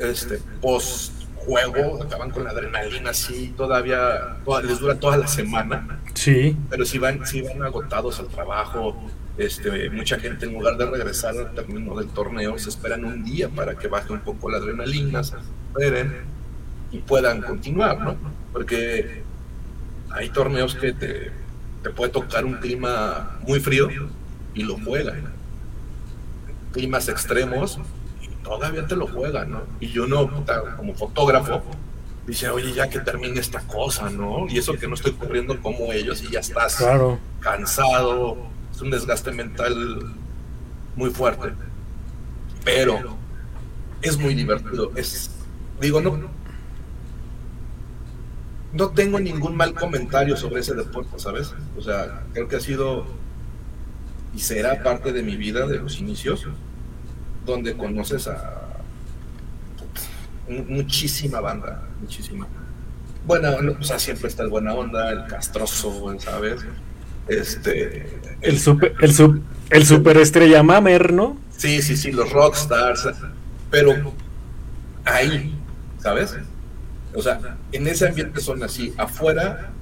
este 0.00 0.40
post 0.60 1.12
juego, 1.48 2.02
acaban 2.02 2.30
con 2.30 2.44
la 2.44 2.50
adrenalina 2.50 3.10
así, 3.10 3.54
todavía 3.56 4.36
les 4.62 4.78
dura 4.78 4.96
toda 4.96 5.16
la 5.16 5.26
semana. 5.26 6.00
Sí. 6.14 6.56
Pero 6.68 6.84
si 6.84 6.98
van, 6.98 7.26
si 7.26 7.42
van 7.42 7.62
agotados 7.62 8.20
al 8.20 8.28
trabajo, 8.28 8.96
este, 9.38 9.88
mucha 9.90 10.18
gente 10.18 10.46
en 10.46 10.52
lugar 10.52 10.76
de 10.76 10.86
regresar 10.86 11.36
al 11.36 11.54
término 11.54 11.96
del 11.96 12.08
torneo, 12.08 12.58
se 12.58 12.68
esperan 12.68 13.04
un 13.04 13.24
día 13.24 13.48
para 13.48 13.76
que 13.76 13.88
baje 13.88 14.12
un 14.12 14.20
poco 14.20 14.50
la 14.50 14.58
adrenalina, 14.58 15.22
se 15.24 15.36
esperen 15.36 16.12
y 16.90 16.98
puedan 16.98 17.40
continuar, 17.40 17.98
¿no? 18.00 18.16
Porque 18.52 19.22
hay 20.10 20.28
torneos 20.30 20.74
que 20.74 20.92
te, 20.92 21.30
te 21.82 21.90
puede 21.90 22.10
tocar 22.10 22.44
un 22.44 22.54
clima 22.54 23.38
muy 23.46 23.60
frío 23.60 23.88
y 24.54 24.64
lo 24.64 24.76
juegan. 24.78 25.32
Climas 26.72 27.08
extremos 27.08 27.78
todavía 28.48 28.86
te 28.86 28.96
lo 28.96 29.06
juegan, 29.06 29.50
¿no? 29.50 29.62
Y 29.78 29.88
yo 29.88 30.06
no, 30.06 30.30
como 30.76 30.94
fotógrafo, 30.94 31.62
dice, 32.26 32.48
oye, 32.48 32.72
ya 32.72 32.88
que 32.88 33.00
termine 33.00 33.38
esta 33.38 33.60
cosa, 33.60 34.10
¿no? 34.10 34.46
Y 34.48 34.58
eso 34.58 34.74
que 34.74 34.88
no 34.88 34.94
estoy 34.94 35.12
corriendo 35.12 35.60
como 35.60 35.92
ellos 35.92 36.22
y 36.22 36.32
ya 36.32 36.40
estás 36.40 36.84
cansado, 37.40 38.38
es 38.74 38.80
un 38.80 38.90
desgaste 38.90 39.32
mental 39.32 40.14
muy 40.96 41.10
fuerte. 41.10 41.52
Pero 42.64 43.16
es 44.02 44.18
muy 44.18 44.34
divertido. 44.34 44.92
Es, 44.96 45.30
digo, 45.80 46.00
no, 46.00 46.18
no 48.72 48.90
tengo 48.90 49.20
ningún 49.20 49.56
mal 49.56 49.74
comentario 49.74 50.36
sobre 50.36 50.60
ese 50.60 50.74
deporte, 50.74 51.18
¿sabes? 51.18 51.54
O 51.76 51.82
sea, 51.82 52.24
creo 52.32 52.48
que 52.48 52.56
ha 52.56 52.60
sido 52.60 53.06
y 54.34 54.40
será 54.40 54.82
parte 54.82 55.12
de 55.12 55.22
mi 55.22 55.36
vida 55.36 55.66
de 55.66 55.78
los 55.78 55.98
inicios, 55.98 56.46
donde 57.48 57.76
conoces 57.76 58.28
a 58.28 58.68
muchísima 60.48 61.40
banda, 61.40 61.82
muchísima. 62.00 62.46
Bueno, 63.26 63.48
o 63.78 63.82
sea, 63.82 63.98
siempre 63.98 64.28
está 64.28 64.42
el 64.42 64.48
buena 64.48 64.74
onda, 64.74 65.10
el 65.10 65.26
castroso, 65.26 66.14
¿sabes? 66.18 66.64
Este. 67.26 68.06
El, 68.40 68.58
super, 68.58 68.94
el, 69.00 69.12
sub, 69.12 69.42
el 69.70 69.84
superestrella 69.84 70.62
Mamer, 70.62 71.12
¿no? 71.12 71.36
Sí, 71.56 71.82
sí, 71.82 71.96
sí, 71.96 72.12
los 72.12 72.30
rockstars. 72.30 73.08
Pero 73.70 74.14
ahí, 75.04 75.54
¿sabes? 75.98 76.36
O 77.14 77.22
sea, 77.22 77.56
en 77.72 77.86
ese 77.86 78.08
ambiente 78.08 78.40
son 78.40 78.62
así. 78.62 78.94
Afuera, 78.96 79.72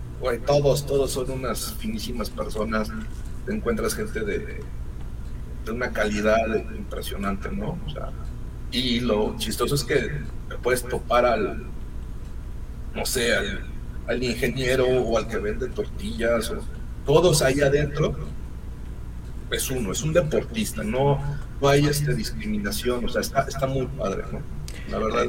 todos, 0.46 0.86
todos 0.86 1.12
son 1.12 1.30
unas 1.30 1.74
finísimas 1.74 2.30
personas. 2.30 2.90
Te 3.44 3.52
encuentras 3.52 3.94
gente 3.94 4.20
de, 4.20 4.60
de 5.66 5.72
una 5.72 5.92
calidad 5.92 6.46
impresionante, 6.74 7.50
¿no? 7.50 7.78
O 7.86 7.90
sea, 7.90 8.10
y 8.70 9.00
lo 9.00 9.36
chistoso 9.36 9.74
es 9.74 9.84
que 9.84 10.10
puedes 10.62 10.84
topar 10.84 11.26
al, 11.26 11.64
no 12.94 13.04
sé, 13.04 13.34
al, 13.34 14.22
ingeniero 14.22 14.86
o 14.86 15.18
al 15.18 15.26
que 15.26 15.38
vende 15.38 15.68
tortillas, 15.68 16.50
o, 16.50 16.58
todos 17.04 17.42
ahí 17.42 17.60
adentro. 17.60 18.16
Es 19.50 19.70
uno, 19.70 19.92
es 19.92 20.02
un 20.02 20.12
deportista, 20.12 20.82
no, 20.82 21.20
no 21.60 21.68
hay 21.68 21.86
este, 21.86 22.14
discriminación, 22.14 23.04
o 23.04 23.08
sea, 23.08 23.20
está, 23.20 23.42
está 23.42 23.66
muy 23.66 23.86
padre, 23.86 24.24
¿no? 24.32 24.40
La 24.90 24.98
verdad, 24.98 25.26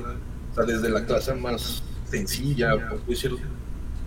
o 0.51 0.55
sea, 0.55 0.63
desde 0.63 0.89
la 0.89 1.05
clase 1.05 1.33
más 1.35 1.83
sencilla, 2.09 2.89
por 2.89 3.05
decir, 3.05 3.35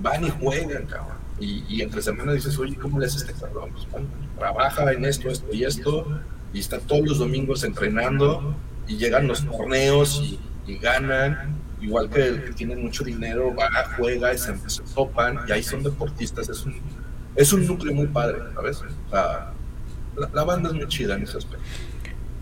van 0.01 0.25
y 0.25 0.31
juegan, 0.31 0.87
cabrón. 0.87 1.20
Y, 1.41 1.81
entre 1.81 2.03
semanas 2.03 2.35
dices, 2.35 2.59
oye, 2.59 2.77
¿cómo 2.77 2.99
le 2.99 3.07
haces 3.07 3.23
este 3.23 3.33
cabrón? 3.33 3.71
Pues, 3.73 3.87
trabaja 4.39 4.93
en 4.93 5.05
esto, 5.07 5.31
esto 5.31 5.49
y 5.53 5.65
esto, 5.65 6.07
y 6.53 6.61
está 6.61 6.79
todos 6.79 7.07
los 7.07 7.19
domingos 7.19 7.65
entrenando, 7.65 8.55
y 8.87 8.97
llegan 8.97 9.27
los 9.27 9.45
torneos 9.47 10.39
y, 10.67 10.77
ganan, 10.79 11.57
igual 11.81 12.09
que 12.11 12.29
el 12.29 12.45
que 12.45 12.53
tiene 12.53 12.77
mucho 12.77 13.03
dinero, 13.03 13.55
va, 13.55 13.69
juega 13.97 14.33
y 14.33 14.39
se, 14.39 14.55
topan, 14.95 15.41
y 15.49 15.53
ahí 15.53 15.63
son 15.63 15.83
deportistas, 15.83 16.49
es 16.49 16.65
un, 16.65 16.77
es 17.35 17.53
un 17.53 17.67
núcleo 17.67 17.93
muy 17.93 18.07
padre, 18.07 18.39
¿sabes? 18.55 18.83
la, 19.11 19.53
la 20.33 20.45
banda 20.45 20.69
es 20.69 20.77
muy 20.77 20.87
chida 20.87 21.17
en 21.17 21.23
ese 21.23 21.39
aspecto. 21.39 21.65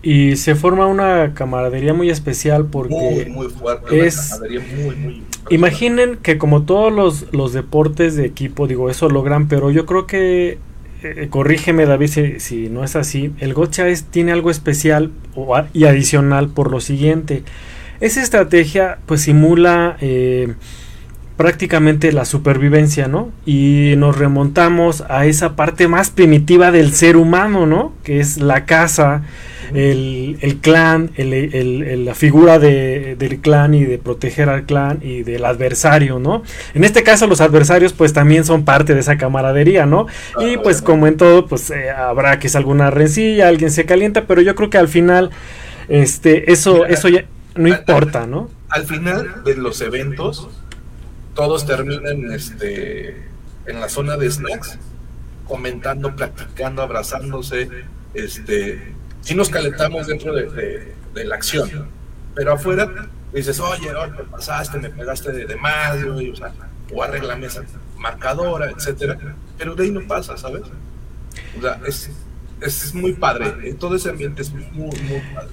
Y 0.01 0.37
se 0.37 0.55
forma 0.55 0.87
una 0.87 1.33
camaradería 1.33 1.93
muy 1.93 2.09
especial 2.09 2.65
porque 2.65 3.27
muy, 3.29 3.49
fuerte, 3.49 4.05
es... 4.05 4.39
Muy, 4.39 4.95
muy 4.95 5.23
imaginen 5.49 6.17
que 6.17 6.37
como 6.37 6.63
todos 6.63 6.93
los, 6.93 7.33
los, 7.33 7.53
deportes 7.53 8.15
de 8.15 8.25
equipo, 8.25 8.67
digo, 8.67 8.89
eso 8.89 9.09
logran, 9.09 9.47
pero 9.47 9.71
yo 9.71 9.85
creo 9.85 10.05
que, 10.07 10.57
eh, 11.03 11.27
corrígeme 11.29 11.85
David 11.85 12.07
si, 12.07 12.39
si, 12.39 12.69
no 12.69 12.83
es 12.83 12.95
así, 12.95 13.31
el 13.39 13.53
gocha 13.53 13.87
es, 13.87 14.05
tiene 14.05 14.31
algo 14.31 14.51
especial 14.51 15.11
y 15.73 15.85
adicional 15.85 16.49
por 16.49 16.71
lo 16.71 16.79
siguiente. 16.79 17.43
Esa 17.99 18.21
estrategia 18.21 18.99
pues 19.05 19.21
simula... 19.21 19.97
Eh, 20.01 20.53
prácticamente 21.35 22.11
la 22.11 22.25
supervivencia, 22.25 23.07
¿no? 23.07 23.31
Y 23.45 23.93
nos 23.95 24.17
remontamos 24.17 25.05
a 25.07 25.25
esa 25.25 25.55
parte 25.55 25.87
más 25.87 26.09
primitiva 26.09 26.69
del 26.69 26.93
ser 26.93 27.15
humano, 27.15 27.65
¿no? 27.65 27.93
Que 28.03 28.19
es 28.19 28.41
la 28.41 28.65
casa, 28.65 29.23
el, 29.73 30.59
clan, 30.61 31.11
la 31.17 32.15
figura 32.15 32.59
del 32.59 33.39
clan 33.41 33.73
y 33.73 33.85
de 33.85 33.97
proteger 33.97 34.49
al 34.49 34.65
clan 34.65 34.99
y 35.01 35.23
del 35.23 35.45
adversario, 35.45 36.19
¿no? 36.19 36.43
En 36.73 36.83
este 36.83 37.03
caso 37.03 37.27
los 37.27 37.41
adversarios 37.41 37.93
pues 37.93 38.13
también 38.13 38.45
son 38.45 38.65
parte 38.65 38.93
de 38.93 39.01
esa 39.01 39.17
camaradería, 39.17 39.85
¿no? 39.85 40.07
y 40.39 40.57
pues 40.57 40.81
como 40.81 41.07
en 41.07 41.17
todo 41.17 41.47
pues 41.47 41.69
eh, 41.71 41.89
habrá 41.89 42.39
que 42.39 42.47
es 42.47 42.55
alguna 42.55 42.89
rencilla, 42.91 43.47
alguien 43.47 43.71
se 43.71 43.85
calienta, 43.85 44.25
pero 44.25 44.41
yo 44.41 44.55
creo 44.55 44.69
que 44.69 44.77
al 44.77 44.87
final 44.87 45.31
este 45.87 46.51
eso 46.51 46.85
eso 46.85 47.09
ya 47.09 47.25
no 47.55 47.67
importa, 47.67 48.27
¿no? 48.27 48.49
Al 48.69 48.85
final 48.85 49.43
de 49.43 49.55
los 49.55 49.81
eventos 49.81 50.49
todos 51.33 51.65
terminan 51.65 52.31
este, 52.31 53.15
en 53.65 53.79
la 53.79 53.89
zona 53.89 54.17
de 54.17 54.29
snacks, 54.29 54.77
comentando, 55.47 56.15
platicando, 56.15 56.81
abrazándose. 56.81 57.69
Este, 58.13 58.93
si 59.21 59.35
nos 59.35 59.49
calentamos 59.49 60.07
dentro 60.07 60.33
de, 60.33 60.95
la 61.13 61.35
acción, 61.35 61.69
pero 62.33 62.53
afuera 62.53 63.09
dices, 63.33 63.59
oye, 63.59 63.89
te 64.15 64.23
pasaste, 64.23 64.79
me 64.79 64.89
pegaste 64.89 65.31
de, 65.31 65.55
más, 65.57 65.97
o, 66.03 66.35
sea, 66.35 66.53
o 66.93 67.03
arreglame 67.03 67.47
esa 67.47 67.63
marcadora, 67.97 68.71
etcétera. 68.71 69.17
Pero 69.57 69.75
de 69.75 69.83
ahí 69.83 69.91
no 69.91 70.07
pasa, 70.07 70.37
¿sabes? 70.37 70.61
O 71.57 71.61
sea, 71.61 71.79
es, 71.85 72.09
es 72.61 72.95
muy 72.95 73.13
padre. 73.13 73.73
Todo 73.73 73.95
ese 73.95 74.09
ambiente 74.09 74.41
es 74.41 74.51
muy, 74.51 74.63
muy 74.73 75.21
padre. 75.33 75.49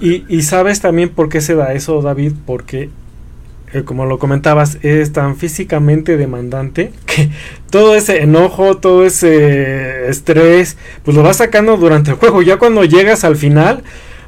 y, 0.00 0.24
y, 0.28 0.42
sabes 0.42 0.80
también 0.80 1.10
por 1.10 1.28
qué 1.28 1.40
se 1.40 1.54
da 1.54 1.74
eso, 1.74 2.00
David, 2.00 2.32
porque 2.46 2.90
como 3.84 4.06
lo 4.06 4.18
comentabas, 4.18 4.78
es 4.82 5.12
tan 5.12 5.36
físicamente 5.36 6.16
demandante 6.16 6.92
que 7.06 7.30
todo 7.70 7.94
ese 7.94 8.22
enojo, 8.22 8.78
todo 8.78 9.06
ese 9.06 10.08
estrés, 10.08 10.76
pues 11.04 11.16
lo 11.16 11.22
vas 11.22 11.36
sacando 11.36 11.76
durante 11.76 12.10
el 12.10 12.16
juego. 12.16 12.42
Ya 12.42 12.56
cuando 12.58 12.84
llegas 12.84 13.24
al 13.24 13.36
final, 13.36 13.84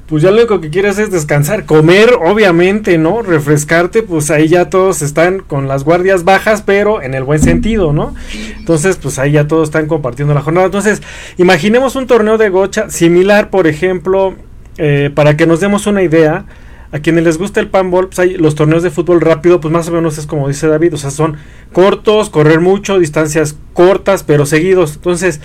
pues 0.06 0.22
ya 0.22 0.30
lo 0.30 0.36
único 0.36 0.60
que 0.60 0.70
quieres 0.70 0.98
es 0.98 1.10
descansar, 1.10 1.64
comer, 1.64 2.10
obviamente, 2.22 2.98
¿no? 2.98 3.22
Refrescarte, 3.22 4.02
pues 4.02 4.30
ahí 4.30 4.46
ya 4.46 4.68
todos 4.68 5.00
están 5.00 5.40
con 5.40 5.68
las 5.68 5.84
guardias 5.84 6.24
bajas, 6.24 6.62
pero 6.62 7.00
en 7.00 7.14
el 7.14 7.24
buen 7.24 7.40
sentido, 7.40 7.92
¿no? 7.92 8.14
Entonces, 8.58 8.96
pues 8.96 9.18
ahí 9.18 9.32
ya 9.32 9.48
todos 9.48 9.68
están 9.68 9.86
compartiendo 9.86 10.34
la 10.34 10.42
jornada. 10.42 10.66
Entonces, 10.66 11.02
imaginemos 11.38 11.96
un 11.96 12.06
torneo 12.06 12.36
de 12.36 12.50
gocha 12.50 12.90
similar, 12.90 13.48
por 13.50 13.66
ejemplo, 13.66 14.34
eh, 14.76 15.10
para 15.14 15.36
que 15.36 15.46
nos 15.46 15.60
demos 15.60 15.86
una 15.86 16.02
idea 16.02 16.44
a 16.92 16.98
quienes 16.98 17.24
les 17.24 17.38
gusta 17.38 17.58
el 17.58 17.68
panball, 17.68 18.08
pues 18.08 18.18
hay 18.18 18.34
los 18.34 18.54
torneos 18.54 18.82
de 18.82 18.90
fútbol 18.90 19.22
rápido, 19.22 19.60
pues 19.60 19.72
más 19.72 19.88
o 19.88 19.92
menos 19.92 20.18
es 20.18 20.26
como 20.26 20.46
dice 20.46 20.68
David, 20.68 20.94
o 20.94 20.98
sea, 20.98 21.10
son 21.10 21.36
cortos, 21.72 22.28
correr 22.28 22.60
mucho, 22.60 22.98
distancias 22.98 23.56
cortas, 23.72 24.22
pero 24.22 24.44
seguidos. 24.44 24.96
Entonces, 24.96 25.40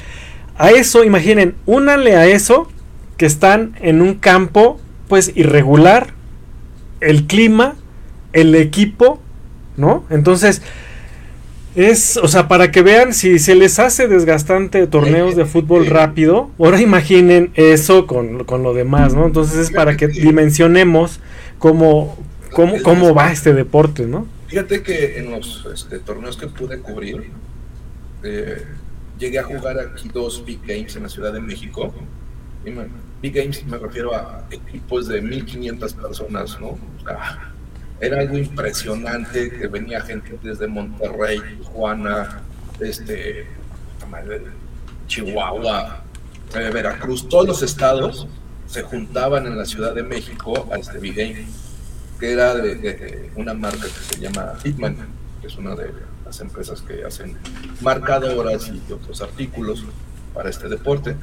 a 0.58 0.72
eso, 0.72 1.06
imaginen, 1.06 1.56
únanle 1.66 2.18
a 2.18 2.28
eso 2.28 2.68
que 3.16 3.26
están 3.26 3.76
en 3.80 4.02
un 4.02 4.16
campo, 4.16 4.80
pues 5.08 5.32
irregular, 5.36 6.14
el 7.00 7.28
clima, 7.28 7.76
el 8.34 8.54
equipo, 8.54 9.22
¿no? 9.78 10.04
Entonces, 10.10 10.62
es, 11.76 12.18
o 12.18 12.28
sea, 12.28 12.50
para 12.50 12.72
que 12.72 12.82
vean 12.82 13.14
si 13.14 13.40
se 13.40 13.56
les 13.56 13.80
hace 13.80 14.10
desgastante 14.10 14.86
torneos 14.88 15.36
de 15.36 15.46
fútbol 15.46 15.86
rápido, 15.86 16.50
ahora 16.60 16.82
imaginen 16.82 17.52
eso 17.54 18.06
con, 18.06 18.44
con 18.44 18.64
lo 18.64 18.74
demás, 18.74 19.14
¿no? 19.14 19.26
Entonces 19.28 19.58
es 19.60 19.72
para 19.72 19.96
que 19.96 20.08
dimensionemos 20.08 21.22
cómo, 21.60 22.18
cómo, 22.54 22.82
cómo 22.84 23.14
va 23.14 23.32
este 23.32 23.54
deporte, 23.54 24.06
¿no? 24.06 24.28
Fíjate 24.48 24.82
que 24.82 25.20
en 25.20 25.32
los 25.32 25.68
este, 25.74 26.00
torneos 26.00 26.38
que 26.38 26.48
pude 26.48 26.80
cubrir, 26.80 27.30
eh, 28.24 28.66
llegué 29.20 29.40
a 29.40 29.44
jugar 29.44 29.80
aquí 29.80 30.10
dos 30.14 30.44
Big 30.46 30.62
Games 30.66 30.96
en 30.96 31.04
la 31.04 31.10
Ciudad 31.10 31.34
de 31.34 31.42
México. 31.42 31.94
big 33.22 33.34
Games 33.34 33.66
me 33.66 33.78
refiero 33.78 34.16
a 34.16 34.46
equipos 34.52 35.08
de 35.08 35.22
1500 35.22 35.94
personas, 35.94 36.60
¿no? 36.60 36.78
era 38.00 38.20
algo 38.20 38.38
impresionante 38.38 39.50
que 39.50 39.68
venía 39.68 40.02
gente 40.02 40.38
desde 40.44 40.68
Monterrey, 40.68 41.40
Tijuana, 41.58 42.42
este, 42.80 43.48
Chihuahua, 45.08 46.04
eh, 46.56 46.70
Veracruz, 46.72 47.28
todos 47.28 47.48
los 47.48 47.64
estados 47.64 48.28
se 48.68 48.84
juntaban 48.84 49.46
en 49.48 49.58
la 49.58 49.66
Ciudad 49.66 49.96
de 49.96 50.04
México 50.04 50.68
a 50.72 50.78
este 50.78 51.00
Big 51.00 51.48
que 52.20 52.32
era 52.32 52.56
de, 52.56 53.30
una 53.36 53.54
marca 53.54 53.84
que 53.84 54.16
se 54.16 54.20
llama 54.20 54.56
Hitman, 54.64 54.98
que 55.42 55.48
es 55.48 55.56
una 55.56 55.76
de 55.76 55.94
las 56.26 56.40
empresas 56.42 56.82
que 56.82 57.04
hacen 57.04 57.38
marcadoras 57.82 58.70
y 58.70 58.92
otros 58.92 59.22
artículos 59.22 59.86
para 60.34 60.50
este 60.50 60.68
deporte. 60.68 61.16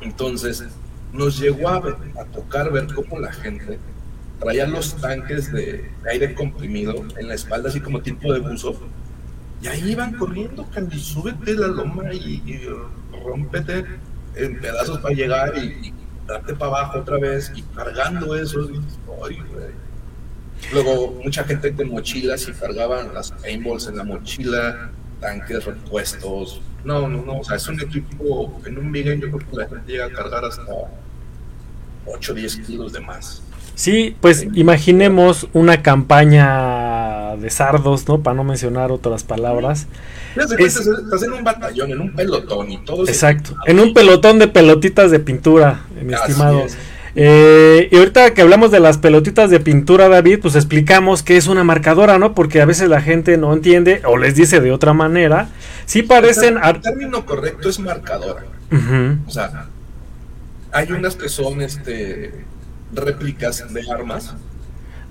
Entonces, 0.00 0.64
nos 1.12 1.38
llegó 1.38 1.68
a, 1.68 1.76
a 1.76 2.24
tocar 2.32 2.72
ver 2.72 2.88
cómo 2.92 3.20
la 3.20 3.32
gente 3.32 3.78
traía 4.40 4.66
los 4.66 4.96
tanques 4.96 5.52
de, 5.52 5.90
aire 6.10 6.34
comprimido 6.34 7.04
en 7.16 7.28
la 7.28 7.34
espalda, 7.34 7.68
así 7.68 7.80
como 7.80 8.02
tipo 8.02 8.32
de 8.32 8.40
buzo, 8.40 8.76
y 9.62 9.68
ahí 9.68 9.92
iban 9.92 10.14
corriendo, 10.14 10.68
Candy, 10.70 10.98
súbete 10.98 11.54
la 11.54 11.68
loma 11.68 12.12
y, 12.12 12.42
y 12.44 12.68
en 14.34 14.60
pedazos 14.60 14.98
para 14.98 15.14
llegar 15.14 15.56
y, 15.56 15.94
darte 16.26 16.54
para 16.54 16.70
abajo 16.70 16.98
otra 17.00 17.18
vez 17.18 17.52
y 17.54 17.62
cargando 17.62 18.36
eso. 18.36 18.68
Luego, 20.72 21.20
mucha 21.24 21.44
gente 21.44 21.72
con 21.74 21.88
mochilas 21.88 22.48
y 22.48 22.52
cargaban 22.52 23.12
las 23.12 23.32
paintballs 23.32 23.88
en 23.88 23.96
la 23.96 24.04
mochila, 24.04 24.90
tanques 25.20 25.64
repuestos. 25.64 26.60
No, 26.84 27.08
no, 27.08 27.22
no, 27.22 27.38
o 27.38 27.44
sea, 27.44 27.56
es 27.56 27.66
un 27.68 27.80
equipo, 27.80 28.60
en 28.64 28.78
un 28.78 28.90
Big 28.90 29.06
yo 29.06 29.30
creo 29.30 29.38
que 29.38 29.56
la 29.56 29.68
gente 29.68 29.92
llega 29.92 30.06
a 30.06 30.10
cargar 30.10 30.44
hasta 30.44 30.64
8 32.06 32.32
o 32.32 32.34
10 32.34 32.56
kilos 32.58 32.92
de 32.92 33.00
más. 33.00 33.42
Sí, 33.74 34.16
pues 34.20 34.46
imaginemos 34.54 35.48
una 35.52 35.82
campaña 35.82 37.36
de 37.36 37.50
sardos, 37.50 38.06
¿no? 38.06 38.22
Para 38.22 38.36
no 38.36 38.44
mencionar 38.44 38.92
otras 38.92 39.24
palabras. 39.24 39.86
estás 40.36 41.22
en 41.22 41.32
un 41.32 41.42
batallón, 41.42 41.90
en 41.90 42.00
un 42.00 42.12
pelotón 42.12 42.70
y 42.70 42.78
todo. 42.84 43.06
Exacto, 43.06 43.56
en 43.66 43.80
un 43.80 43.94
pelotón 43.94 44.38
de 44.38 44.48
pelotitas 44.48 45.10
de 45.10 45.20
pintura, 45.20 45.80
mi 46.02 46.14
estimado. 46.14 46.66
Eh, 47.14 47.88
y 47.90 47.96
ahorita 47.96 48.32
que 48.32 48.40
hablamos 48.40 48.70
de 48.70 48.80
las 48.80 48.96
pelotitas 48.96 49.50
de 49.50 49.60
pintura, 49.60 50.08
David, 50.08 50.38
pues 50.40 50.54
explicamos 50.54 51.22
que 51.22 51.36
es 51.36 51.46
una 51.46 51.62
marcadora, 51.62 52.18
¿no? 52.18 52.34
Porque 52.34 52.62
a 52.62 52.64
veces 52.64 52.88
la 52.88 53.02
gente 53.02 53.36
no 53.36 53.52
entiende 53.52 54.00
o 54.06 54.16
les 54.16 54.34
dice 54.34 54.60
de 54.60 54.72
otra 54.72 54.94
manera. 54.94 55.48
Sí 55.84 56.02
parecen... 56.02 56.58
El 56.62 56.80
término 56.80 57.26
correcto 57.26 57.68
es 57.68 57.78
marcadora. 57.78 58.44
O 59.26 59.30
sea, 59.30 59.66
hay 60.72 60.90
unas 60.90 61.16
que 61.16 61.28
son 61.28 61.60
este 61.60 62.32
réplicas 62.94 63.72
de 63.72 63.90
armas. 63.90 64.34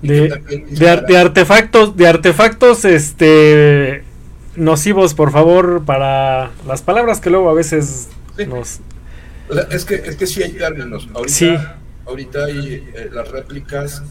De, 0.02 0.42
de, 0.70 1.16
artefactos, 1.16 1.96
de 1.96 2.08
artefactos 2.08 2.84
este 2.84 4.02
nocivos, 4.56 5.14
por 5.14 5.30
favor, 5.30 5.84
para 5.84 6.50
las 6.66 6.82
palabras 6.82 7.20
que 7.20 7.30
luego 7.30 7.48
a 7.48 7.54
veces 7.54 8.08
nos... 8.48 8.80
es 9.70 9.84
que, 9.84 9.94
es 9.94 10.16
que 10.16 10.26
sí 10.26 10.42
hay 10.42 10.52
términos. 10.52 11.08
Ahorita, 11.14 11.78
ahorita 12.06 12.44
hay 12.44 12.90
eh, 12.94 13.10
las 13.12 13.28
réplicas, 13.28 14.02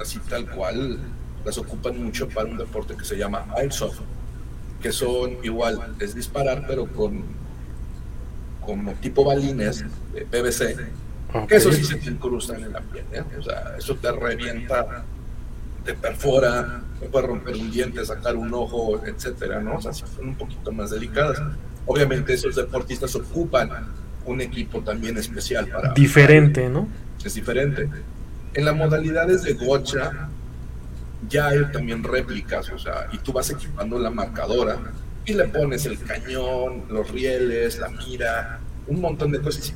así 0.00 0.18
tal 0.28 0.50
cual, 0.50 0.98
las 1.44 1.58
ocupan 1.58 2.02
mucho 2.02 2.28
para 2.28 2.48
un 2.48 2.58
deporte 2.58 2.96
que 2.96 3.04
se 3.04 3.16
llama 3.16 3.46
Airsoft, 3.56 4.00
que 4.82 4.92
son 4.92 5.38
igual, 5.42 5.94
es 6.00 6.14
disparar, 6.14 6.64
pero 6.66 6.86
con 6.86 7.24
como 8.60 8.94
tipo 8.94 9.24
balines 9.24 9.84
de 10.12 10.26
PVC 10.26 10.76
que 11.48 11.56
eso 11.56 11.72
sí 11.72 11.84
se 11.84 11.96
te 11.96 12.10
incrustan 12.10 12.62
en 12.62 12.72
la 12.72 12.80
piel, 12.80 13.04
¿eh? 13.12 13.22
O 13.38 13.42
sea, 13.42 13.74
eso 13.76 13.96
te 13.96 14.10
revienta, 14.12 15.04
te 15.84 15.94
perfora, 15.94 16.82
te 17.00 17.08
puede 17.08 17.26
romper 17.26 17.56
un 17.56 17.70
diente, 17.70 18.04
sacar 18.06 18.36
un 18.36 18.52
ojo, 18.54 19.02
etcétera, 19.04 19.60
¿no? 19.60 19.76
O 19.76 19.82
sea, 19.82 19.92
son 19.92 20.08
un 20.20 20.34
poquito 20.36 20.72
más 20.72 20.90
delicadas. 20.90 21.42
Obviamente 21.84 22.34
esos 22.34 22.56
deportistas 22.56 23.14
ocupan 23.16 23.70
un 24.26 24.40
equipo 24.40 24.80
también 24.82 25.16
especial 25.16 25.68
para... 25.68 25.92
Diferente, 25.92 26.68
¿no? 26.68 26.88
Es 27.24 27.34
diferente. 27.34 27.88
En 28.54 28.64
las 28.64 28.76
modalidades 28.76 29.42
de 29.42 29.54
gocha 29.54 30.28
ya 31.28 31.48
hay 31.48 31.64
también 31.72 32.04
réplicas, 32.04 32.70
o 32.70 32.78
sea, 32.78 33.08
y 33.12 33.18
tú 33.18 33.32
vas 33.32 33.50
equipando 33.50 33.98
la 33.98 34.10
marcadora 34.10 34.78
y 35.24 35.32
le 35.32 35.44
pones 35.46 35.86
el 35.86 35.98
cañón, 35.98 36.84
los 36.88 37.10
rieles, 37.10 37.78
la 37.78 37.88
mira, 37.88 38.60
un 38.86 39.00
montón 39.00 39.32
de 39.32 39.40
cosas 39.40 39.74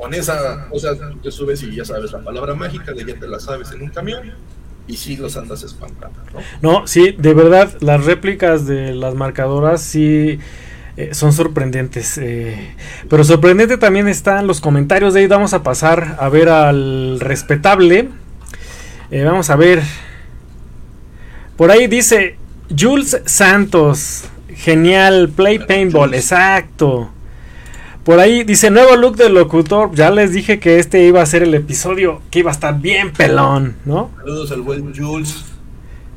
con 0.00 0.14
esa 0.14 0.66
cosa 0.70 0.96
tú 0.96 1.18
te 1.18 1.30
subes 1.30 1.62
y 1.62 1.76
ya 1.76 1.84
sabes 1.84 2.12
la 2.12 2.20
palabra 2.20 2.54
mágica, 2.54 2.92
de 2.92 3.04
ya 3.04 3.14
te 3.18 3.28
la 3.28 3.38
sabes 3.38 3.70
en 3.72 3.82
un 3.82 3.90
camión 3.90 4.32
y 4.86 4.96
sí 4.96 5.16
los 5.16 5.36
andas 5.36 5.62
espantando. 5.62 6.18
No, 6.62 6.80
no 6.80 6.86
sí, 6.86 7.14
de 7.18 7.34
verdad, 7.34 7.70
las 7.80 8.04
réplicas 8.06 8.66
de 8.66 8.94
las 8.94 9.14
marcadoras 9.14 9.82
sí 9.82 10.38
eh, 11.00 11.14
son 11.14 11.32
sorprendentes. 11.32 12.18
Eh, 12.18 12.74
pero 13.08 13.24
sorprendente 13.24 13.78
también 13.78 14.06
están 14.08 14.46
los 14.46 14.60
comentarios 14.60 15.14
de 15.14 15.20
ahí. 15.20 15.26
Vamos 15.26 15.54
a 15.54 15.62
pasar 15.62 16.16
a 16.20 16.28
ver 16.28 16.48
al 16.48 17.20
respetable. 17.20 18.08
Eh, 19.10 19.24
vamos 19.24 19.48
a 19.48 19.56
ver. 19.56 19.82
Por 21.56 21.70
ahí 21.70 21.86
dice 21.86 22.36
Jules 22.76 23.22
Santos. 23.24 24.24
Genial, 24.54 25.30
Play 25.34 25.58
Paintball, 25.60 26.12
exacto. 26.12 27.10
Por 28.04 28.18
ahí 28.18 28.44
dice 28.44 28.70
nuevo 28.70 28.94
look 28.96 29.16
del 29.16 29.32
locutor. 29.32 29.94
Ya 29.94 30.10
les 30.10 30.32
dije 30.32 30.58
que 30.58 30.78
este 30.78 31.04
iba 31.04 31.22
a 31.22 31.26
ser 31.26 31.42
el 31.42 31.54
episodio 31.54 32.20
que 32.30 32.40
iba 32.40 32.50
a 32.50 32.52
estar 32.52 32.78
bien 32.78 33.10
pelón, 33.12 33.76
¿no? 33.86 34.10
Saludos 34.18 34.52
al 34.52 34.60
buen 34.60 34.94
Jules. 34.94 35.44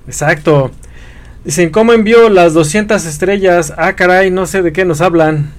Exacto. 0.08 0.72
Dicen, 1.44 1.72
¿cómo 1.72 1.92
envió 1.92 2.30
las 2.30 2.54
200 2.54 3.06
estrellas? 3.06 3.74
Ah, 3.76 3.96
caray, 3.96 4.32
no 4.32 4.46
sé 4.46 4.62
de 4.62 4.72
qué 4.72 4.86
nos 4.86 5.02
hablan. 5.02 5.52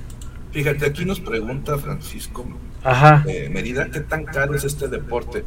Fíjate, 0.50 0.86
aquí 0.86 1.04
nos 1.04 1.20
pregunta 1.20 1.76
Francisco 1.78 2.46
Ajá. 2.82 3.24
Eh, 3.26 3.50
Medida, 3.50 3.90
¿qué 3.90 4.00
tan 4.00 4.24
caro 4.24 4.54
es 4.54 4.64
este 4.64 4.88
deporte? 4.88 5.44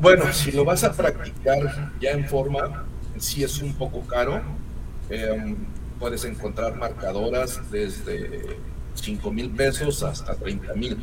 Bueno, 0.00 0.32
si 0.32 0.52
lo 0.52 0.64
vas 0.64 0.82
a 0.84 0.92
practicar 0.92 1.92
ya 2.00 2.10
en 2.10 2.26
forma, 2.26 2.84
sí 3.18 3.44
es 3.44 3.60
un 3.60 3.74
poco 3.74 4.00
caro. 4.02 4.40
Eh, 5.10 5.54
puedes 5.98 6.24
encontrar 6.24 6.76
marcadoras 6.76 7.60
desde 7.70 8.58
5 8.94 9.32
mil 9.32 9.50
pesos 9.50 10.02
hasta 10.02 10.34
30 10.34 10.74
mil. 10.74 10.98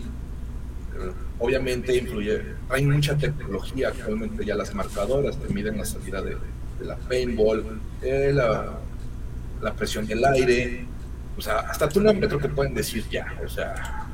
Obviamente 1.39 1.95
influye, 1.95 2.41
hay 2.69 2.85
mucha 2.85 3.17
tecnología 3.17 3.89
actualmente 3.89 4.45
ya 4.45 4.55
las 4.55 4.75
marcadoras 4.75 5.37
te 5.37 5.51
miden 5.53 5.77
la 5.77 5.85
salida 5.85 6.21
de, 6.21 6.37
la 6.83 6.95
paintball, 6.95 7.79
la, 8.01 8.79
la, 9.61 9.73
presión 9.73 10.05
del 10.05 10.23
aire, 10.25 10.85
o 11.37 11.41
sea, 11.41 11.59
hasta 11.59 11.87
tu 11.89 12.01
nombre 12.01 12.27
creo 12.27 12.39
que 12.39 12.49
pueden 12.49 12.73
decir 12.73 13.05
ya, 13.09 13.25
o 13.43 13.49
sea, 13.49 14.07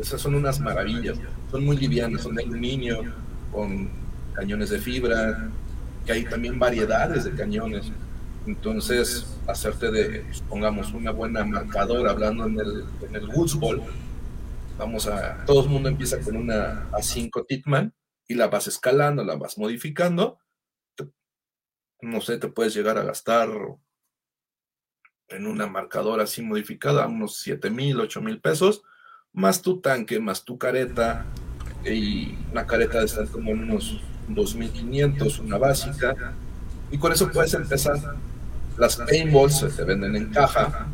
esas 0.00 0.20
son 0.20 0.34
unas 0.34 0.60
maravillas, 0.60 1.18
son 1.50 1.64
muy 1.64 1.76
livianas, 1.76 2.22
son 2.22 2.34
de 2.34 2.44
aluminio, 2.44 3.02
con 3.52 3.88
cañones 4.34 4.70
de 4.70 4.78
fibra, 4.78 5.50
que 6.06 6.12
hay 6.12 6.24
también 6.24 6.58
variedades 6.58 7.24
de 7.24 7.32
cañones 7.32 7.92
entonces, 8.46 9.26
hacerte 9.46 9.90
de, 9.90 10.24
pongamos, 10.48 10.92
una 10.92 11.10
buena 11.10 11.44
marcadora, 11.44 12.10
hablando 12.10 12.46
en 12.46 12.58
el, 12.58 12.84
en 13.06 13.14
el 13.14 13.28
Woodsball, 13.28 13.82
vamos 14.78 15.06
a, 15.06 15.44
todo 15.44 15.64
el 15.64 15.68
mundo 15.68 15.88
empieza 15.88 16.20
con 16.20 16.36
una 16.36 16.90
A5 16.90 17.46
Titman 17.46 17.92
y 18.26 18.34
la 18.34 18.48
vas 18.48 18.66
escalando, 18.66 19.24
la 19.24 19.36
vas 19.36 19.58
modificando. 19.58 20.38
No 22.02 22.20
sé, 22.20 22.38
te 22.38 22.48
puedes 22.48 22.74
llegar 22.74 22.98
a 22.98 23.02
gastar 23.02 23.48
en 25.28 25.46
una 25.46 25.66
marcadora 25.66 26.24
así 26.24 26.42
modificada 26.42 27.06
unos 27.06 27.36
7 27.38 27.70
mil, 27.70 28.00
8 28.00 28.20
mil 28.20 28.40
pesos, 28.40 28.82
más 29.32 29.62
tu 29.62 29.80
tanque, 29.80 30.18
más 30.18 30.44
tu 30.44 30.58
careta, 30.58 31.26
y 31.84 32.34
una 32.50 32.66
careta 32.66 32.98
de 32.98 33.06
estar 33.06 33.26
como 33.28 33.50
en 33.52 33.60
unos 33.64 34.00
2.500, 34.28 35.40
una 35.40 35.58
básica, 35.58 36.34
y 36.90 36.98
con 36.98 37.12
eso 37.12 37.30
puedes 37.30 37.54
empezar. 37.54 37.96
Las 38.76 38.96
paintballs 38.96 39.58
se 39.58 39.84
venden 39.84 40.16
en 40.16 40.30
caja 40.30 40.88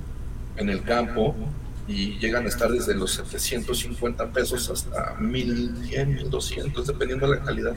en 0.56 0.68
el 0.70 0.82
campo 0.82 1.34
y 1.86 2.18
llegan 2.18 2.44
a 2.46 2.48
estar 2.48 2.70
desde 2.70 2.94
los 2.94 3.12
750 3.12 4.32
pesos 4.32 4.68
hasta 4.70 5.14
1100, 5.14 6.14
1200, 6.14 6.86
dependiendo 6.86 7.30
de 7.30 7.38
la 7.38 7.44
calidad 7.44 7.74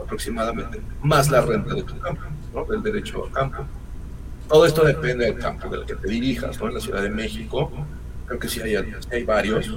aproximadamente, 0.00 0.80
más 1.02 1.30
la 1.30 1.42
renta 1.42 1.74
de 1.74 1.82
tu 1.82 1.98
campo, 1.98 2.22
¿no? 2.54 2.64
del 2.64 2.82
derecho 2.82 3.24
al 3.24 3.32
campo. 3.32 3.64
Todo 4.48 4.66
esto 4.66 4.84
depende 4.84 5.26
del 5.26 5.38
campo 5.38 5.68
del 5.68 5.86
que 5.86 5.94
te 5.94 6.08
dirijas, 6.08 6.60
¿no? 6.60 6.68
En 6.68 6.74
la 6.74 6.80
Ciudad 6.80 7.02
de 7.02 7.10
México, 7.10 7.70
creo 8.26 8.38
que 8.38 8.48
sí 8.48 8.60
hay, 8.60 8.76
hay 8.76 9.24
varios, 9.24 9.70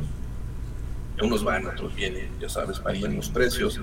unos 1.22 1.44
van, 1.44 1.66
otros 1.66 1.96
vienen, 1.96 2.30
ya 2.40 2.50
sabes, 2.50 2.82
varían 2.84 3.16
los 3.16 3.30
precios 3.30 3.80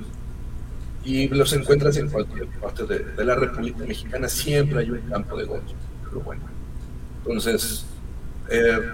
y 1.05 1.29
los 1.29 1.53
encuentras 1.53 1.97
en 1.97 2.09
cualquier 2.09 2.47
parte 2.47 2.85
de, 2.87 3.25
la 3.25 3.35
República 3.35 3.85
Mexicana, 3.85 4.29
siempre 4.29 4.81
hay 4.81 4.91
un 4.91 5.01
campo 5.01 5.37
de 5.37 5.45
golf. 5.45 5.65
Pero 6.05 6.21
bueno, 6.21 6.43
entonces, 7.19 7.87
eh, 8.51 8.93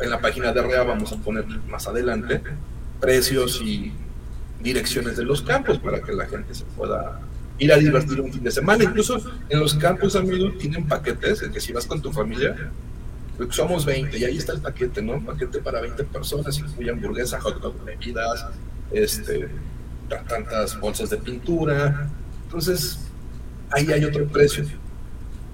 en 0.00 0.10
la 0.10 0.20
página 0.20 0.52
de 0.52 0.62
REA 0.62 0.82
vamos 0.82 1.12
a 1.12 1.16
poner 1.16 1.46
más 1.68 1.86
adelante 1.86 2.42
precios 3.00 3.60
y 3.62 3.92
direcciones 4.60 5.16
de 5.16 5.24
los 5.24 5.42
campos 5.42 5.78
para 5.78 6.00
que 6.00 6.12
la 6.12 6.26
gente 6.26 6.54
se 6.54 6.64
pueda 6.64 7.20
ir 7.58 7.72
a 7.72 7.76
divertir 7.76 8.20
un 8.20 8.32
fin 8.32 8.42
de 8.42 8.50
semana. 8.50 8.84
Incluso 8.84 9.20
en 9.48 9.60
los 9.60 9.74
campos, 9.74 10.16
amigos, 10.16 10.58
tienen 10.58 10.86
paquetes, 10.86 11.42
en 11.42 11.52
que 11.52 11.60
si 11.60 11.72
vas 11.72 11.86
con 11.86 12.00
tu 12.00 12.12
familia, 12.12 12.70
pues, 13.36 13.54
somos 13.54 13.84
20 13.84 14.16
y 14.18 14.24
ahí 14.24 14.36
está 14.36 14.52
el 14.52 14.60
paquete, 14.60 15.02
¿no? 15.02 15.24
paquete 15.24 15.58
para 15.58 15.80
20 15.80 16.04
personas, 16.04 16.58
incluye 16.58 16.90
hamburguesas, 16.90 17.42
hot 17.42 17.60
dog, 17.60 17.84
bebidas, 17.84 18.46
este, 18.92 19.48
tantas 20.08 20.78
bolsas 20.78 21.10
de 21.10 21.16
pintura. 21.16 22.08
Entonces, 22.44 22.98
ahí 23.70 23.90
hay 23.92 24.04
otro 24.04 24.26
precio, 24.26 24.64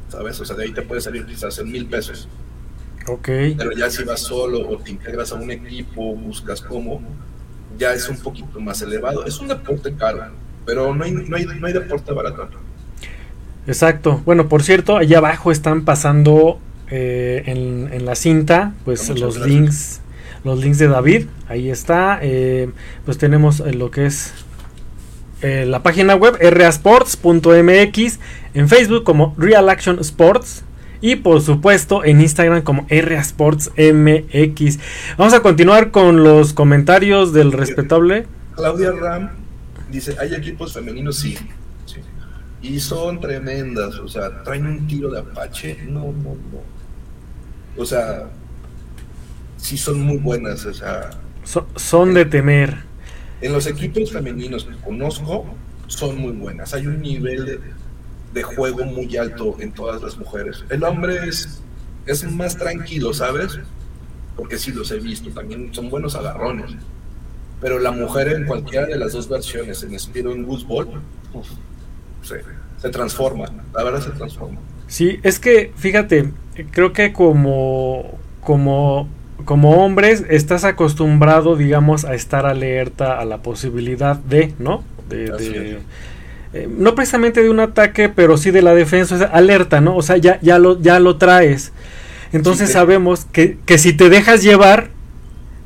¿sabes? 0.09 0.41
O 0.41 0.45
sea, 0.45 0.57
de 0.57 0.65
ahí 0.65 0.73
te 0.73 0.83
puede 0.83 1.01
salir 1.01 1.25
quizás 1.27 1.59
en 1.59 1.71
mil 1.71 1.87
pesos. 1.87 2.29
Ok. 3.07 3.29
Pero 3.57 3.73
ya 3.73 3.91
si 3.91 4.05
vas 4.05 4.21
solo 4.21 4.69
o 4.69 4.79
te 4.79 4.91
integras 4.91 5.33
a 5.33 5.37
un 5.37 5.51
equipo, 5.51 6.15
buscas 6.15 6.61
cómo, 6.61 7.03
ya 7.79 7.95
es 7.95 8.09
un 8.09 8.19
poquito 8.19 8.61
más 8.61 8.83
elevado. 8.83 9.25
Es 9.25 9.39
un 9.39 9.49
deporte 9.49 9.95
caro, 9.95 10.23
pero 10.67 10.95
no 10.95 11.05
hay, 11.05 11.13
no 11.13 11.37
hay, 11.37 11.47
no 11.47 11.67
hay 11.67 11.73
deporte 11.73 12.13
barato. 12.13 12.49
Exacto. 13.67 14.23
Bueno, 14.25 14.49
por 14.49 14.63
cierto, 14.63 14.97
allá 14.97 15.19
abajo 15.19 15.53
están 15.53 15.85
pasando 15.85 16.59
eh, 16.91 17.43
en, 17.47 17.89
en, 17.93 18.05
la 18.05 18.15
cinta, 18.15 18.75
pues 18.85 19.09
los 19.11 19.39
links, 19.39 20.01
los 20.45 20.59
links 20.61 20.79
de 20.79 20.89
David. 20.89 21.27
Ahí 21.49 21.71
está. 21.71 22.19
Eh, 22.23 22.71
pues 23.05 23.19
tenemos 23.19 23.61
eh, 23.61 23.73
lo 23.73 23.91
que 23.91 24.07
es 24.07 24.33
eh, 25.43 25.65
la 25.67 25.83
página 25.83 26.15
web 26.17 26.37
rasports.mx, 26.39 28.19
en 28.55 28.69
Facebook 28.69 29.05
como 29.05 29.35
Real 29.39 29.71
Action 29.71 29.99
Sports 30.01 30.65
y 31.01 31.17
por 31.17 31.41
supuesto 31.41 32.05
en 32.05 32.21
Instagram 32.21 32.61
como 32.61 32.87
rasportsmx. 32.91 34.79
Vamos 35.17 35.33
a 35.33 35.41
continuar 35.41 35.93
con 35.93 36.25
los 36.25 36.53
comentarios 36.53 37.33
del 37.33 37.53
respetable. 37.53 38.27
Claudia 38.55 38.93
Ram 38.93 39.40
dice, 39.91 40.17
¿hay 40.19 40.35
equipos 40.35 40.73
femeninos? 40.73 41.17
Sí. 41.17 41.37
sí. 41.87 42.01
Y 42.63 42.81
son 42.81 43.21
tremendas, 43.21 43.97
o 43.99 44.09
sea, 44.09 44.43
traen 44.43 44.67
un 44.67 44.87
tiro 44.87 45.11
de 45.11 45.21
apache. 45.21 45.79
No, 45.87 46.13
no, 46.13 46.35
no. 46.35 46.63
O 47.77 47.85
sea, 47.85 48.29
sí 49.57 49.77
son 49.77 50.01
muy 50.01 50.19
buenas, 50.19 50.65
o 50.67 50.75
sea... 50.75 51.11
son 51.77 52.15
de 52.15 52.25
temer 52.25 52.91
en 53.41 53.53
los 53.53 53.67
equipos 53.67 54.13
femeninos 54.13 54.65
que 54.65 54.77
conozco, 54.77 55.47
son 55.87 56.19
muy 56.19 56.33
buenas. 56.33 56.75
Hay 56.75 56.87
un 56.87 57.01
nivel 57.01 57.61
de, 58.33 58.43
juego 58.43 58.85
muy 58.85 59.17
alto 59.17 59.57
en 59.61 59.73
todas 59.73 60.03
las 60.03 60.17
mujeres. 60.19 60.65
El 60.69 60.85
hombre 60.85 61.29
es, 61.29 61.63
es 62.07 62.31
más 62.31 62.57
tranquilo, 62.57 63.13
¿sabes? 63.13 63.59
Porque 64.37 64.59
sí 64.59 64.73
los 64.73 64.91
he 64.91 64.99
visto, 64.99 65.31
también 65.31 65.73
son 65.73 65.91
buenos 65.91 66.15
agarrones. 66.15 66.73
Pero 67.61 67.79
la 67.79 67.91
mujer 67.91 68.29
en 68.29 68.47
cualquiera 68.47 68.87
de 68.87 68.97
las 68.97 69.13
dos 69.13 69.29
versiones, 69.29 69.83
en 69.83 69.95
Speed 69.95 70.27
o 70.29 70.33
en 70.33 70.45
Gooseball, 70.45 70.89
se, 72.23 72.43
se 72.81 72.89
transforma, 72.89 73.47
la 73.75 73.85
verdad 73.85 74.01
se 74.01 74.11
transforma. 74.11 74.59
Sí, 74.87 75.21
es 75.23 75.39
que 75.39 75.73
fíjate, 75.77 76.33
creo 76.73 76.93
que 76.93 77.13
como, 77.13 78.19
como 78.41 79.09
como 79.45 79.85
hombres 79.85 80.25
estás 80.29 80.65
acostumbrado, 80.65 81.57
digamos, 81.57 82.05
a 82.05 82.15
estar 82.15 82.47
alerta 82.47 83.19
a 83.19 83.25
la 83.25 83.39
posibilidad 83.39 84.17
de, 84.17 84.55
¿no? 84.59 84.85
De, 85.09 85.81
eh, 86.53 86.69
no 86.69 86.95
precisamente 86.95 87.43
de 87.43 87.51
un 87.51 87.61
ataque, 87.61 88.09
pero 88.09 88.37
sí 88.37 88.51
de 88.51 88.63
la 88.63 88.75
defensa, 88.75 89.15
o 89.15 89.19
sea, 89.19 89.29
alerta, 89.29 89.81
¿no? 89.81 89.97
O 89.97 90.03
sea, 90.03 90.17
ya, 90.17 90.39
ya, 90.43 90.59
lo, 90.59 90.81
ya 90.81 90.99
lo 90.99 91.17
traes. 91.17 91.73
Entonces 92.33 92.71
sabemos 92.71 93.27
que, 93.33 93.59
que 93.67 93.79
si 93.79 93.93
te 93.93 94.09
dejas 94.09 94.43
llevar, 94.43 94.91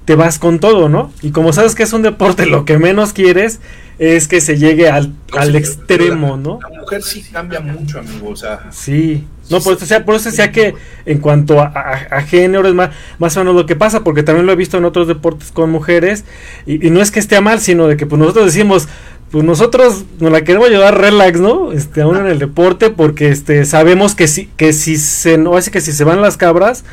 te 0.05 0.15
vas 0.15 0.39
con 0.39 0.59
todo, 0.59 0.89
¿no? 0.89 1.13
Y 1.23 1.31
como 1.31 1.53
sabes 1.53 1.75
que 1.75 1.83
es 1.83 1.93
un 1.93 2.03
deporte, 2.03 2.47
lo 2.47 2.65
que 2.65 2.79
menos 2.79 3.13
quieres 3.13 3.61
es 3.99 4.29
que 4.29 4.41
se 4.41 4.59
llegue 4.59 4.89
al, 4.89 5.15
al 5.33 5.55
extremo, 5.57 6.37
¿no? 6.37 6.59
La 6.61 6.81
mujer 6.81 7.03
sí 7.03 7.23
cambia 7.33 7.61
mucho, 7.61 8.01
amigo, 8.01 8.31
o 8.31 8.37
sea. 8.37 8.67
Sí. 8.71 9.25
No, 9.51 9.61
por 9.61 9.77
eso, 9.77 9.87
sea, 9.87 10.05
por 10.05 10.15
eso 10.15 10.31
decía 10.31 10.53
que 10.53 10.75
en 11.05 11.19
cuanto 11.19 11.61
a, 11.61 12.23
género 12.27 12.67
es 12.67 12.75
más, 12.75 12.91
más 13.19 13.37
o 13.37 13.41
menos 13.41 13.55
lo 13.55 13.67
que 13.67 13.77
pasa, 13.77 14.03
porque 14.03 14.23
también 14.23 14.47
lo 14.47 14.53
he 14.53 14.57
visto 14.57 14.79
en 14.79 14.87
otros 14.87 15.07
deportes 15.07 15.53
con 15.53 15.71
mujeres, 15.71 16.25
y, 16.67 16.79
no 16.91 17.03
es 17.03 17.11
que 17.11 17.21
esté 17.21 17.41
mal, 17.41 17.61
sino 17.61 17.87
de 17.87 17.97
que 17.97 18.07
pues 18.07 18.19
nosotros 18.19 18.47
decimos, 18.47 18.89
pues 19.31 19.45
nosotros 19.45 20.05
nos 20.19 20.33
la 20.33 20.45
queremos 20.45 20.71
llevar 20.71 20.99
relax, 20.99 21.41
¿no? 21.41 21.73
Este, 21.73 22.01
aún 22.01 22.17
en 22.17 22.27
el 22.27 22.39
deporte, 22.39 22.91
porque 22.91 23.29
este, 23.29 23.65
sabemos 23.67 24.15
que 24.15 24.29
si, 24.29 24.47
que 24.57 24.73
si 24.73 24.97
se, 24.97 25.37
no, 25.37 25.53
que 25.53 25.81
si 25.81 25.93
se 25.93 26.05
van 26.05 26.23
las 26.23 26.37
cabras, 26.37 26.85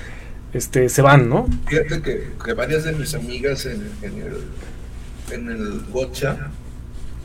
este, 0.54 0.90
se 0.90 1.02
van, 1.02 1.30
¿no? 1.30 1.48
Fíjate 1.68 2.02
que, 2.02 2.54
varias 2.54 2.84
de 2.84 2.94
mis 2.94 3.14
amigas 3.14 3.66
en, 3.66 3.92
el, 4.02 4.44
en 5.32 5.50
el 5.50 5.82
gocha, 5.92 6.52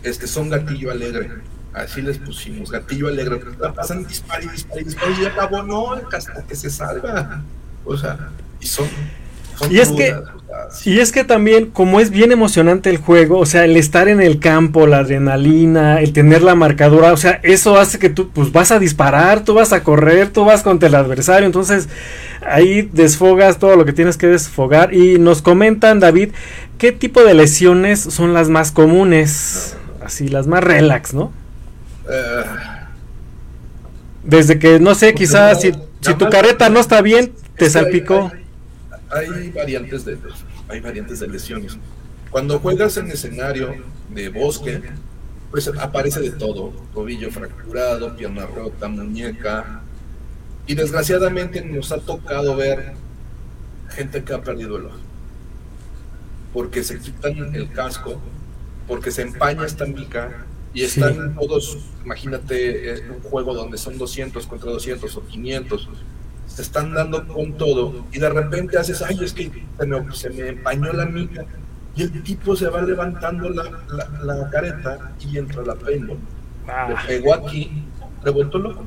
este, 0.02 0.26
son 0.26 0.50
gatillo 0.50 0.90
alegre 0.90 1.30
Así 1.76 2.00
les 2.00 2.16
pusimos, 2.16 2.70
gatillo 2.70 3.08
alegre. 3.08 3.38
La 3.60 3.70
pasan 3.74 4.06
dispar 4.06 4.42
y 4.42 4.48
dispar 4.48 4.78
y 4.80 5.22
y 5.22 5.26
acabó, 5.26 5.62
no, 5.62 5.92
hasta 5.92 6.42
que 6.46 6.56
se 6.56 6.70
salga. 6.70 7.42
O 7.84 7.94
sea, 7.98 8.30
y 8.58 8.66
son. 8.66 8.88
Y 9.70 9.78
es 9.78 9.90
que. 9.90 10.14
Y 10.84 10.98
es 10.98 11.12
que 11.12 11.24
también, 11.24 11.66
como 11.66 12.00
es 12.00 12.10
bien 12.10 12.32
emocionante 12.32 12.90
el 12.90 12.98
juego, 12.98 13.38
o 13.38 13.46
sea, 13.46 13.64
el 13.64 13.76
estar 13.76 14.08
en 14.08 14.20
el 14.20 14.40
campo, 14.40 14.86
la 14.86 14.98
adrenalina, 14.98 16.00
el 16.00 16.12
tener 16.12 16.42
la 16.42 16.54
marcadura, 16.54 17.12
o 17.12 17.16
sea, 17.16 17.40
eso 17.42 17.78
hace 17.78 17.98
que 17.98 18.10
tú, 18.10 18.30
pues 18.30 18.52
vas 18.52 18.72
a 18.72 18.78
disparar, 18.78 19.44
tú 19.44 19.54
vas 19.54 19.72
a 19.72 19.82
correr, 19.82 20.30
tú 20.30 20.44
vas 20.44 20.62
contra 20.62 20.88
el 20.88 20.94
adversario, 20.94 21.46
entonces 21.46 21.88
ahí 22.44 22.88
desfogas 22.92 23.58
todo 23.58 23.76
lo 23.76 23.84
que 23.84 23.92
tienes 23.92 24.16
que 24.16 24.26
desfogar. 24.26 24.92
Y 24.94 25.18
nos 25.18 25.42
comentan, 25.42 26.00
David, 26.00 26.30
¿qué 26.78 26.92
tipo 26.92 27.22
de 27.22 27.34
lesiones 27.34 28.00
son 28.00 28.34
las 28.34 28.48
más 28.48 28.72
comunes? 28.72 29.76
Así, 30.04 30.28
las 30.28 30.46
más 30.46 30.62
relax, 30.62 31.14
¿no? 31.14 31.32
Eh, 32.08 32.44
Desde 34.24 34.58
que, 34.58 34.78
no 34.78 34.94
sé, 34.94 35.14
quizás 35.14 35.60
si, 35.60 35.72
tu 35.72 36.28
carreta 36.28 36.68
no 36.68 36.80
está 36.80 37.02
bien, 37.02 37.32
te 37.56 37.68
salpicó. 37.70 38.30
Hay, 38.32 38.45
variantes 39.54 40.04
de, 40.04 40.18
hay 40.68 40.80
variantes 40.80 41.20
de 41.20 41.28
lesiones. 41.28 41.78
Cuando 42.30 42.58
juegas 42.58 42.96
en 42.96 43.10
escenario 43.10 43.74
de 44.10 44.28
bosque, 44.28 44.82
pues 45.50 45.68
aparece 45.68 46.20
de 46.20 46.30
todo, 46.30 46.72
tobillo 46.92 47.30
fracturado, 47.30 48.16
pierna 48.16 48.46
rota, 48.46 48.88
muñeca. 48.88 49.82
Y 50.66 50.74
desgraciadamente 50.74 51.64
nos 51.64 51.92
ha 51.92 51.98
tocado 51.98 52.56
ver 52.56 52.94
gente 53.90 54.22
que 54.24 54.34
ha 54.34 54.42
perdido 54.42 54.76
el 54.76 54.86
ojo. 54.86 54.98
Porque 56.52 56.82
se 56.82 56.98
quitan 56.98 57.54
el 57.54 57.70
casco, 57.70 58.20
porque 58.88 59.10
se 59.10 59.22
empaña 59.22 59.64
esta 59.64 59.86
mica 59.86 60.46
y 60.74 60.82
están 60.82 61.34
todos, 61.34 61.78
imagínate 62.04 63.02
un 63.08 63.22
juego 63.22 63.54
donde 63.54 63.78
son 63.78 63.96
200 63.96 64.46
contra 64.46 64.70
200 64.70 65.16
o 65.16 65.26
500, 65.26 65.88
se 66.56 66.62
están 66.62 66.94
dando 66.94 67.28
con 67.28 67.52
todo 67.58 68.06
y 68.10 68.18
de 68.18 68.30
repente 68.30 68.78
haces, 68.78 69.02
ay, 69.02 69.18
es 69.22 69.34
que 69.34 69.52
se 70.14 70.30
me, 70.30 70.48
empañó 70.48 70.90
la 70.94 71.04
mica 71.04 71.44
y 71.94 72.04
el 72.04 72.22
tipo 72.22 72.56
se 72.56 72.66
va 72.68 72.80
levantando 72.80 73.50
la, 73.50 73.64
la, 74.22 74.48
careta 74.48 75.12
y 75.20 75.36
entra 75.36 75.62
la 75.62 75.74
paintball. 75.74 76.16
Ah. 76.66 76.88
Le 76.88 77.06
pegó 77.06 77.34
aquí, 77.34 77.84
le 78.24 78.30
vuelto 78.30 78.58
loco. 78.58 78.86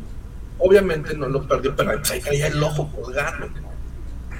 Obviamente 0.57 1.15
no 1.15 1.29
lo 1.29 1.47
perdió, 1.47 1.75
pero 1.75 1.91
ahí 1.91 2.19
caía 2.21 2.47
el 2.47 2.63
ojo 2.63 2.91
colgando. 2.91 3.49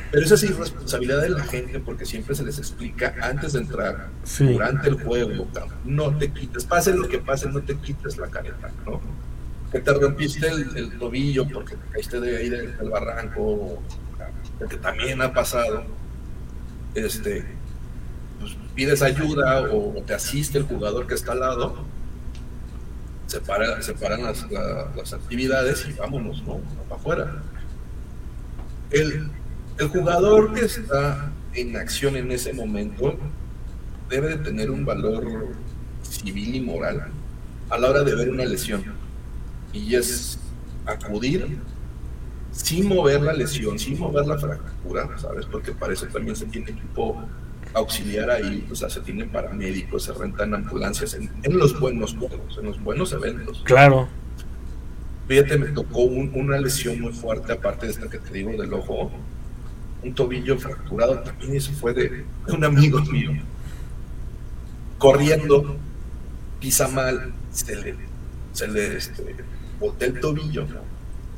Pero 0.10 0.26
esa 0.26 0.34
es 0.34 0.44
irresponsabilidad 0.46 1.22
de 1.22 1.30
la 1.30 1.44
gente 1.44 1.80
porque 1.80 2.08
siempre 2.08 2.34
se 2.34 2.44
les 2.44 2.58
explica 2.58 3.14
antes 3.22 3.54
de 3.54 3.60
entrar, 3.60 4.10
durante 4.40 4.90
el 4.90 5.04
juego, 5.04 5.48
no 5.86 6.18
te 6.18 6.32
quites, 6.32 6.66
pase 6.66 6.96
lo 6.96 7.08
que 7.08 7.20
pase, 7.20 7.48
no 7.48 7.62
te 7.62 7.76
quites 7.76 8.18
la 8.18 8.28
careta, 8.28 8.72
¿no? 8.88 9.00
Que 9.72 9.80
te 9.80 9.94
rompiste 9.94 10.48
el, 10.48 10.98
tobillo 10.98 11.48
porque 11.48 11.76
te 11.76 11.92
caíste 11.92 12.20
de 12.20 12.38
ahí 12.38 12.50
del, 12.50 12.90
barranco, 12.90 13.82
porque 14.58 14.78
también 14.78 15.22
ha 15.22 15.34
pasado. 15.34 15.84
Este, 16.96 17.46
pues 18.40 18.58
pides 18.74 19.02
ayuda 19.02 19.62
o, 19.72 20.02
te 20.06 20.14
asiste 20.14 20.58
el 20.58 20.64
jugador 20.64 21.06
que 21.06 21.14
está 21.14 21.34
al 21.34 21.42
lado, 21.42 21.86
separa, 23.28 23.82
separan 23.82 24.24
las, 24.24 24.48
las 24.50 25.14
actividades 25.14 25.86
y 25.88 25.94
vámonos, 25.94 26.42
¿no? 26.44 26.62
Para 26.88 27.00
afuera. 27.00 27.44
El, 28.90 29.30
el 29.78 29.88
jugador 29.88 30.54
que 30.54 30.66
está 30.66 31.32
en 31.54 31.78
acción 31.78 32.16
en 32.16 32.32
ese 32.32 32.54
momento 32.54 33.18
debe 34.10 34.30
de 34.30 34.38
tener 34.38 34.72
un 34.72 34.84
valor 34.84 35.54
civil 36.02 36.56
y 36.56 36.62
moral 36.62 37.12
a 37.70 37.78
la 37.78 37.90
hora 37.90 38.04
de 38.04 38.16
ver 38.16 38.30
una 38.30 38.46
lesión. 38.46 38.84
Y 39.74 39.96
es 39.96 40.40
acudir 40.86 41.60
sin 42.52 42.88
mover 42.88 43.22
la 43.22 43.34
lesión, 43.34 43.78
sin 43.78 44.00
mover 44.00 44.26
la 44.26 44.38
fractura, 44.38 45.18
¿sabes? 45.18 45.46
Porque 45.46 45.72
para 45.72 45.94
eso 45.94 46.08
también 46.08 46.36
se 46.36 46.46
tiene 46.46 46.72
equipo 46.72 47.24
auxiliar 47.74 48.30
ahí, 48.32 48.68
o 48.72 48.76
sea, 48.76 48.90
se 48.90 49.02
tienen 49.02 49.30
paramédicos, 49.30 50.04
se 50.04 50.14
rentan 50.14 50.54
ambulancias 50.56 51.14
en, 51.14 51.30
los 51.58 51.80
buenos 51.80 52.16
juegos, 52.16 52.58
en 52.58 52.66
los 52.66 52.82
buenos 52.84 53.14
eventos. 53.14 53.62
Claro. 53.64 54.08
Fíjate, 55.28 55.58
me 55.60 55.68
tocó 55.68 56.02
una 56.02 56.58
lesión 56.58 57.00
muy 57.00 57.14
fuerte, 57.14 57.54
aparte 57.54 57.86
de 57.86 57.92
esta 57.92 58.10
que 58.10 58.18
te 58.18 58.34
digo 58.34 58.52
del 58.60 58.74
ojo, 58.74 59.12
un 60.02 60.16
tobillo 60.16 60.58
fracturado, 60.58 61.20
también 61.20 61.56
eso 61.56 61.72
fue 61.74 61.94
de, 61.94 62.26
un 62.48 62.64
amigo 62.64 63.00
mío. 63.02 63.32
Corriendo, 64.98 65.78
pisa 66.60 66.88
mal, 66.88 67.32
se 67.52 67.76
le, 67.76 67.96
se 68.54 68.68
le 68.68 68.98
este, 68.98 69.36
boté 69.80 70.06
el 70.06 70.20
tobillo 70.20 70.66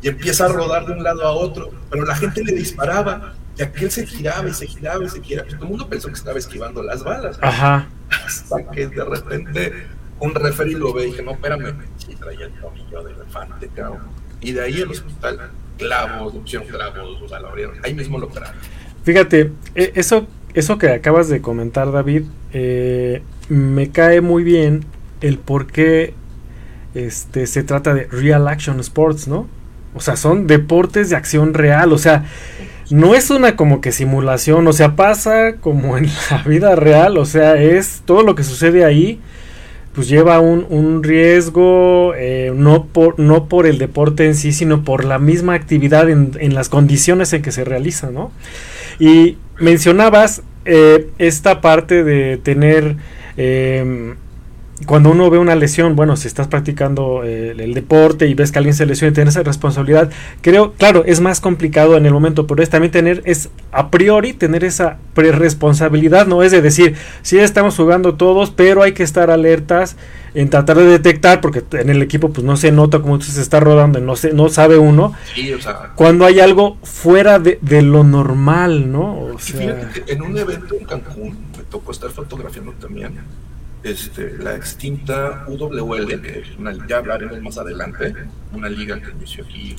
y 0.01 0.07
empieza 0.07 0.45
a 0.45 0.49
rodar 0.49 0.85
de 0.85 0.93
un 0.93 1.03
lado 1.03 1.23
a 1.23 1.31
otro, 1.31 1.71
pero 1.89 2.05
la 2.05 2.15
gente 2.15 2.43
le 2.43 2.53
disparaba 2.53 3.35
y 3.57 3.61
aquel 3.61 3.91
se 3.91 4.05
giraba 4.05 4.49
y 4.49 4.53
se 4.53 4.65
giraba 4.65 5.03
y 5.03 5.09
se 5.09 5.21
giraba. 5.21 5.47
Todo 5.47 5.63
el 5.63 5.69
mundo 5.69 5.87
pensó 5.87 6.07
que 6.07 6.15
estaba 6.15 6.39
esquivando 6.39 6.81
las 6.81 7.03
balas. 7.03 7.37
Ajá. 7.41 7.87
Hasta 8.09 8.69
que 8.71 8.87
de 8.87 9.05
repente 9.05 9.73
un 10.19 10.33
referee 10.33 10.75
lo 10.75 10.93
ve 10.93 11.03
y 11.03 11.05
dije, 11.07 11.23
no, 11.23 11.31
espérame, 11.31 11.75
sí 11.97 12.15
traía 12.15 12.45
el 12.45 12.53
tobillo 12.53 13.03
de 13.03 13.13
elefante, 13.13 13.69
cabrón. 13.75 14.01
Y 14.39 14.53
de 14.53 14.61
ahí 14.61 14.81
el 14.81 14.89
hospital, 14.89 15.51
clavos, 15.77 16.33
opción 16.33 16.63
clavos, 16.65 17.21
o 17.21 17.27
sea, 17.27 17.39
lo 17.39 17.49
abrieron. 17.49 17.75
Ahí 17.83 17.93
mismo 17.93 18.17
lo 18.17 18.27
operaron. 18.27 18.55
Fíjate, 19.03 19.51
e, 19.75 19.91
eso, 19.95 20.27
eso 20.53 20.77
que 20.77 20.89
acabas 20.89 21.27
de 21.27 21.41
comentar, 21.41 21.91
David, 21.91 22.23
eh, 22.53 23.21
me 23.49 23.91
cae 23.91 24.21
muy 24.21 24.43
bien 24.43 24.85
el 25.21 25.37
por 25.37 25.67
qué 25.67 26.13
este, 26.93 27.47
se 27.47 27.63
trata 27.63 27.93
de 27.93 28.05
Real 28.05 28.47
Action 28.47 28.79
Sports, 28.79 29.27
¿no? 29.27 29.47
O 29.93 29.99
sea, 29.99 30.15
son 30.15 30.47
deportes 30.47 31.09
de 31.09 31.15
acción 31.15 31.53
real, 31.53 31.91
o 31.91 31.97
sea, 31.97 32.25
no 32.89 33.15
es 33.15 33.29
una 33.29 33.55
como 33.55 33.81
que 33.81 33.91
simulación, 33.91 34.67
o 34.67 34.73
sea, 34.73 34.95
pasa 34.95 35.55
como 35.59 35.97
en 35.97 36.07
la 36.31 36.43
vida 36.43 36.75
real, 36.75 37.17
o 37.17 37.25
sea, 37.25 37.61
es 37.61 38.01
todo 38.05 38.23
lo 38.23 38.35
que 38.35 38.43
sucede 38.43 38.85
ahí, 38.85 39.19
pues 39.93 40.07
lleva 40.07 40.39
un, 40.39 40.65
un 40.69 41.03
riesgo, 41.03 42.13
eh, 42.15 42.53
no, 42.55 42.85
por, 42.85 43.19
no 43.19 43.49
por 43.49 43.65
el 43.65 43.77
deporte 43.77 44.25
en 44.25 44.35
sí, 44.35 44.53
sino 44.53 44.83
por 44.85 45.03
la 45.03 45.19
misma 45.19 45.53
actividad 45.53 46.09
en, 46.09 46.53
las 46.53 46.69
condiciones 46.69 47.33
en 47.33 47.41
que 47.41 47.51
se 47.51 47.65
realiza, 47.65 48.09
¿no? 48.09 48.31
Y 48.99 49.37
mencionabas 49.59 50.43
eh, 50.65 51.09
esta 51.17 51.59
parte 51.59 52.03
de 52.03 52.37
tener... 52.37 52.95
Eh, 53.35 54.15
cuando 54.85 55.11
uno 55.11 55.29
ve 55.29 55.37
una 55.37 55.55
lesión, 55.55 55.95
bueno, 55.95 56.15
si 56.15 56.27
estás 56.27 56.47
practicando 56.47 57.23
eh, 57.23 57.53
el 57.57 57.73
deporte 57.73 58.27
y 58.27 58.33
ves 58.33 58.51
que 58.51 58.59
alguien 58.59 58.73
se 58.73 58.85
lesiona 58.85 59.11
y 59.11 59.13
tienes 59.13 59.35
esa 59.35 59.43
responsabilidad, 59.43 60.09
creo, 60.41 60.73
claro, 60.73 61.03
es 61.05 61.19
más 61.19 61.39
complicado 61.41 61.97
en 61.97 62.05
el 62.05 62.13
momento, 62.13 62.47
pero 62.47 62.63
es 62.63 62.69
también 62.69 62.91
tener, 62.91 63.21
es 63.25 63.49
a 63.71 63.89
priori 63.91 64.33
tener 64.33 64.63
esa 64.63 64.97
pre-responsabilidad, 65.13 66.27
no 66.27 66.43
es 66.43 66.51
de 66.51 66.61
decir, 66.61 66.95
sí 67.21 67.37
estamos 67.39 67.75
jugando 67.75 68.15
todos, 68.15 68.51
pero 68.51 68.83
hay 68.83 68.93
que 68.93 69.03
estar 69.03 69.29
alertas 69.29 69.97
en 70.33 70.49
tratar 70.49 70.77
de 70.77 70.85
detectar, 70.85 71.41
porque 71.41 71.63
en 71.73 71.89
el 71.89 72.01
equipo 72.01 72.31
pues 72.31 72.45
no 72.45 72.55
se 72.55 72.71
nota 72.71 72.99
como 72.99 73.19
se 73.21 73.41
está 73.41 73.59
rodando, 73.59 73.99
no, 73.99 74.15
se, 74.15 74.33
no 74.33 74.49
sabe 74.49 74.77
uno, 74.77 75.13
Sí, 75.35 75.53
o 75.53 75.61
sea, 75.61 75.91
cuando 75.95 76.25
hay 76.25 76.39
algo 76.39 76.77
fuera 76.83 77.39
de, 77.39 77.59
de 77.61 77.81
lo 77.81 78.03
normal, 78.03 78.91
¿no? 78.91 79.19
O 79.19 79.39
sea, 79.39 79.59
fíjate 79.59 80.13
en 80.13 80.21
un 80.21 80.37
evento 80.37 80.75
en 80.79 80.85
Cancún 80.85 81.37
me 81.57 81.63
tocó 81.69 81.91
estar 81.91 82.09
fotografiando 82.09 82.71
también 82.73 83.19
este, 83.83 84.37
la 84.37 84.55
extinta 84.55 85.45
UWL, 85.47 86.21
que 86.21 86.43
una, 86.57 86.87
ya 86.87 86.97
hablaremos 86.97 87.41
más 87.41 87.57
adelante, 87.57 88.13
una 88.53 88.69
liga 88.69 88.99
que 89.01 89.11
inició 89.11 89.43
aquí 89.43 89.75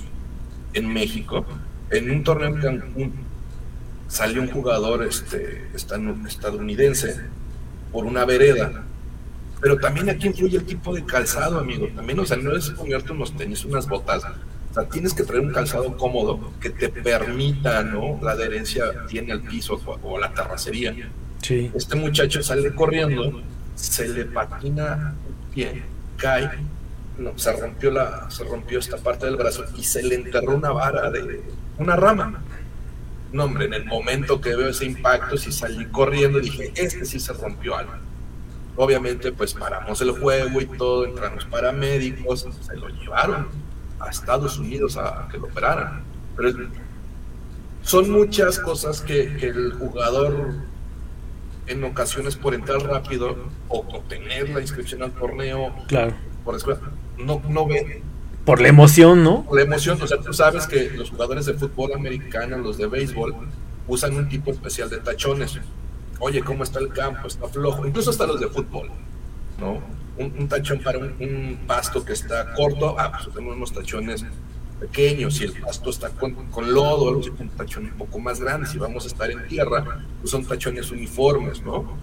en 0.74 0.92
México. 0.92 1.44
En 1.90 2.10
un 2.10 2.24
torneo 2.24 2.48
en 2.48 2.60
Cancún 2.60 3.12
salió 4.08 4.42
un 4.42 4.48
jugador 4.50 5.04
este, 5.04 5.68
estadounidense 5.74 7.20
por 7.92 8.04
una 8.04 8.24
vereda. 8.24 8.84
Pero 9.60 9.78
también 9.78 10.10
aquí 10.10 10.26
influye 10.26 10.56
el 10.56 10.64
tipo 10.64 10.92
de 10.92 11.04
calzado, 11.04 11.60
amigo. 11.60 11.86
También, 11.94 12.18
o 12.18 12.26
sea, 12.26 12.36
no 12.36 12.56
es 12.56 12.70
ponerte 12.70 13.12
unos 13.12 13.36
tenis, 13.36 13.64
unas 13.64 13.86
botas. 13.86 14.24
O 14.70 14.74
sea, 14.74 14.84
tienes 14.88 15.14
que 15.14 15.22
traer 15.22 15.42
un 15.42 15.52
calzado 15.52 15.96
cómodo 15.96 16.52
que 16.60 16.70
te 16.70 16.88
permita, 16.88 17.82
¿no? 17.84 18.18
La 18.22 18.32
adherencia 18.32 19.06
tiene 19.06 19.32
al 19.32 19.42
piso 19.42 19.80
o, 19.84 19.98
o 20.02 20.18
la 20.18 20.32
terracería. 20.32 20.96
sí, 21.42 21.70
Este 21.74 21.94
muchacho 21.94 22.42
sale 22.42 22.74
corriendo, 22.74 23.40
se 23.74 24.08
le 24.08 24.24
patina 24.26 25.14
un 25.26 25.50
pie, 25.52 25.82
cae, 26.16 26.50
no, 27.18 27.36
se 27.38 27.52
rompió 27.52 27.90
la, 27.90 28.30
se 28.30 28.44
rompió 28.44 28.78
esta 28.78 28.96
parte 28.96 29.26
del 29.26 29.36
brazo 29.36 29.64
y 29.76 29.82
se 29.84 30.02
le 30.02 30.14
enterró 30.14 30.54
una 30.54 30.70
vara 30.70 31.10
de 31.10 31.42
una 31.78 31.96
rama. 31.96 32.42
No, 33.32 33.44
hombre, 33.44 33.64
en 33.66 33.74
el 33.74 33.84
momento 33.86 34.40
que 34.40 34.54
veo 34.54 34.68
ese 34.68 34.84
impacto, 34.84 35.36
si 35.38 35.52
salí 35.52 35.86
corriendo, 35.86 36.38
dije, 36.38 36.72
este 36.76 37.04
sí 37.06 37.18
se 37.18 37.32
rompió 37.32 37.76
algo. 37.76 37.92
Obviamente, 38.76 39.32
pues 39.32 39.54
paramos 39.54 40.00
el 40.00 40.12
juego 40.12 40.60
y 40.60 40.66
todo, 40.66 41.06
entraron 41.06 41.36
los 41.36 41.46
paramédicos, 41.46 42.46
se 42.60 42.76
lo 42.76 42.88
llevaron 42.88 43.48
a 44.00 44.10
Estados 44.10 44.58
Unidos 44.58 44.96
a, 44.96 45.24
a 45.24 45.28
que 45.28 45.38
lo 45.38 45.46
operaran. 45.46 46.02
Pero 46.36 46.50
son 47.82 48.10
muchas 48.10 48.58
cosas 48.58 49.00
que, 49.00 49.36
que 49.36 49.48
el 49.48 49.72
jugador 49.74 50.54
en 51.66 51.84
ocasiones 51.84 52.36
por 52.36 52.54
entrar 52.54 52.82
rápido 52.82 53.36
o, 53.68 53.78
o 53.78 54.00
tener 54.08 54.48
la 54.50 54.60
inscripción 54.60 55.02
al 55.02 55.12
torneo 55.12 55.74
claro. 55.86 56.14
por 56.44 56.56
escuela, 56.56 56.80
no, 57.18 57.40
no 57.48 57.66
ve 57.66 58.02
Por 58.44 58.60
la 58.60 58.68
emoción, 58.68 59.22
¿no? 59.22 59.46
la 59.52 59.62
emoción. 59.62 60.00
O 60.02 60.06
sea, 60.06 60.20
tú 60.20 60.32
sabes 60.32 60.66
que 60.66 60.90
los 60.90 61.10
jugadores 61.10 61.46
de 61.46 61.54
fútbol 61.54 61.92
americano, 61.94 62.58
los 62.58 62.78
de 62.78 62.86
béisbol, 62.86 63.34
usan 63.86 64.16
un 64.16 64.28
tipo 64.28 64.50
especial 64.50 64.90
de 64.90 64.98
tachones. 64.98 65.58
Oye, 66.18 66.42
¿cómo 66.42 66.62
está 66.62 66.78
el 66.80 66.88
campo? 66.88 67.26
Está 67.26 67.48
flojo. 67.48 67.86
Incluso 67.86 68.10
hasta 68.10 68.26
los 68.26 68.40
de 68.40 68.48
fútbol, 68.48 68.90
¿no? 69.58 69.80
Un, 70.18 70.34
un 70.38 70.48
tachón 70.48 70.80
para 70.80 70.98
un, 70.98 71.14
un 71.20 71.60
pasto 71.66 72.04
que 72.04 72.12
está 72.12 72.52
corto, 72.54 72.96
ah, 72.98 73.12
pues 73.12 73.34
tenemos 73.34 73.56
unos 73.56 73.72
tachones 73.72 74.24
pequeños. 74.82 75.36
Si 75.36 75.44
el 75.44 75.52
pasto 75.52 75.90
está 75.90 76.10
con, 76.10 76.34
lodo, 76.72 77.08
algo 77.08 77.20
así, 77.20 77.30
tachón 77.56 77.84
un 77.84 77.92
poco 77.92 78.18
más 78.18 78.40
grande. 78.40 78.66
Si 78.66 78.78
vamos 78.78 79.04
a 79.04 79.08
estar 79.08 79.30
en 79.30 79.46
tierra, 79.46 80.04
pues 80.20 80.30
son 80.30 80.44
tachones 80.44 80.90
uniformes, 80.90 81.62
¿no? 81.62 81.96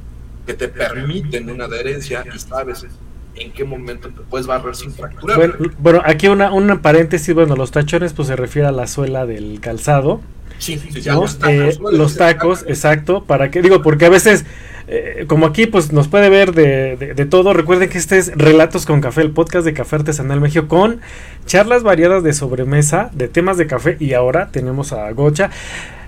Que 0.46 0.54
te 0.54 0.68
permiten 0.70 1.50
una 1.50 1.66
adherencia 1.66 2.24
y 2.34 2.40
sabes 2.40 2.88
en 3.36 3.52
qué 3.52 3.64
momento 3.64 4.10
te 4.10 4.22
puedes 4.22 4.48
barrer 4.48 4.76
sin 4.76 4.92
fracturar. 4.92 5.38
Bueno, 5.38 5.56
bueno, 5.78 6.02
aquí 6.06 6.28
una, 6.28 6.52
una 6.52 6.82
paréntesis, 6.82 7.34
bueno, 7.34 7.56
los 7.56 7.72
tachones 7.72 8.14
pues 8.14 8.28
se 8.28 8.36
refiere 8.36 8.68
a 8.68 8.72
la 8.72 8.88
suela 8.88 9.26
del 9.26 9.60
calzado, 9.62 10.22
Sí, 10.60 10.78
sí, 10.78 11.02
sí, 11.02 11.10
¿no? 11.10 11.22
los 11.22 11.36
Eh, 11.36 11.38
tacos, 11.74 11.94
los 11.94 12.16
tacos, 12.18 12.66
exacto, 12.68 13.24
para 13.24 13.50
que, 13.50 13.62
digo, 13.62 13.82
porque 13.82 14.06
a 14.06 14.10
veces, 14.10 14.46
eh, 14.88 15.24
como 15.28 15.46
aquí 15.48 15.66
pues 15.68 15.92
nos 15.94 16.08
puede 16.10 16.30
ver 16.30 16.54
de, 16.54 16.98
de- 16.98 17.14
de 17.14 17.26
todo, 17.26 17.54
recuerden 17.54 17.90
que 17.90 17.98
este 17.98 18.18
es 18.18 18.32
Relatos 18.38 18.86
con 18.86 19.00
Café, 19.02 19.22
el 19.22 19.32
podcast 19.32 19.66
de 19.66 19.74
Café 19.74 19.96
Artesanal 19.98 20.42
México, 20.42 20.68
con 20.68 21.00
charlas 21.46 21.84
variadas 21.84 22.24
de 22.24 22.34
sobremesa, 22.34 23.10
de 23.14 23.28
temas 23.30 23.58
de 23.58 23.68
café, 23.68 23.96
y 24.00 24.14
ahora 24.14 24.50
tenemos 24.52 24.92
a 24.92 25.10
Gocha, 25.12 25.50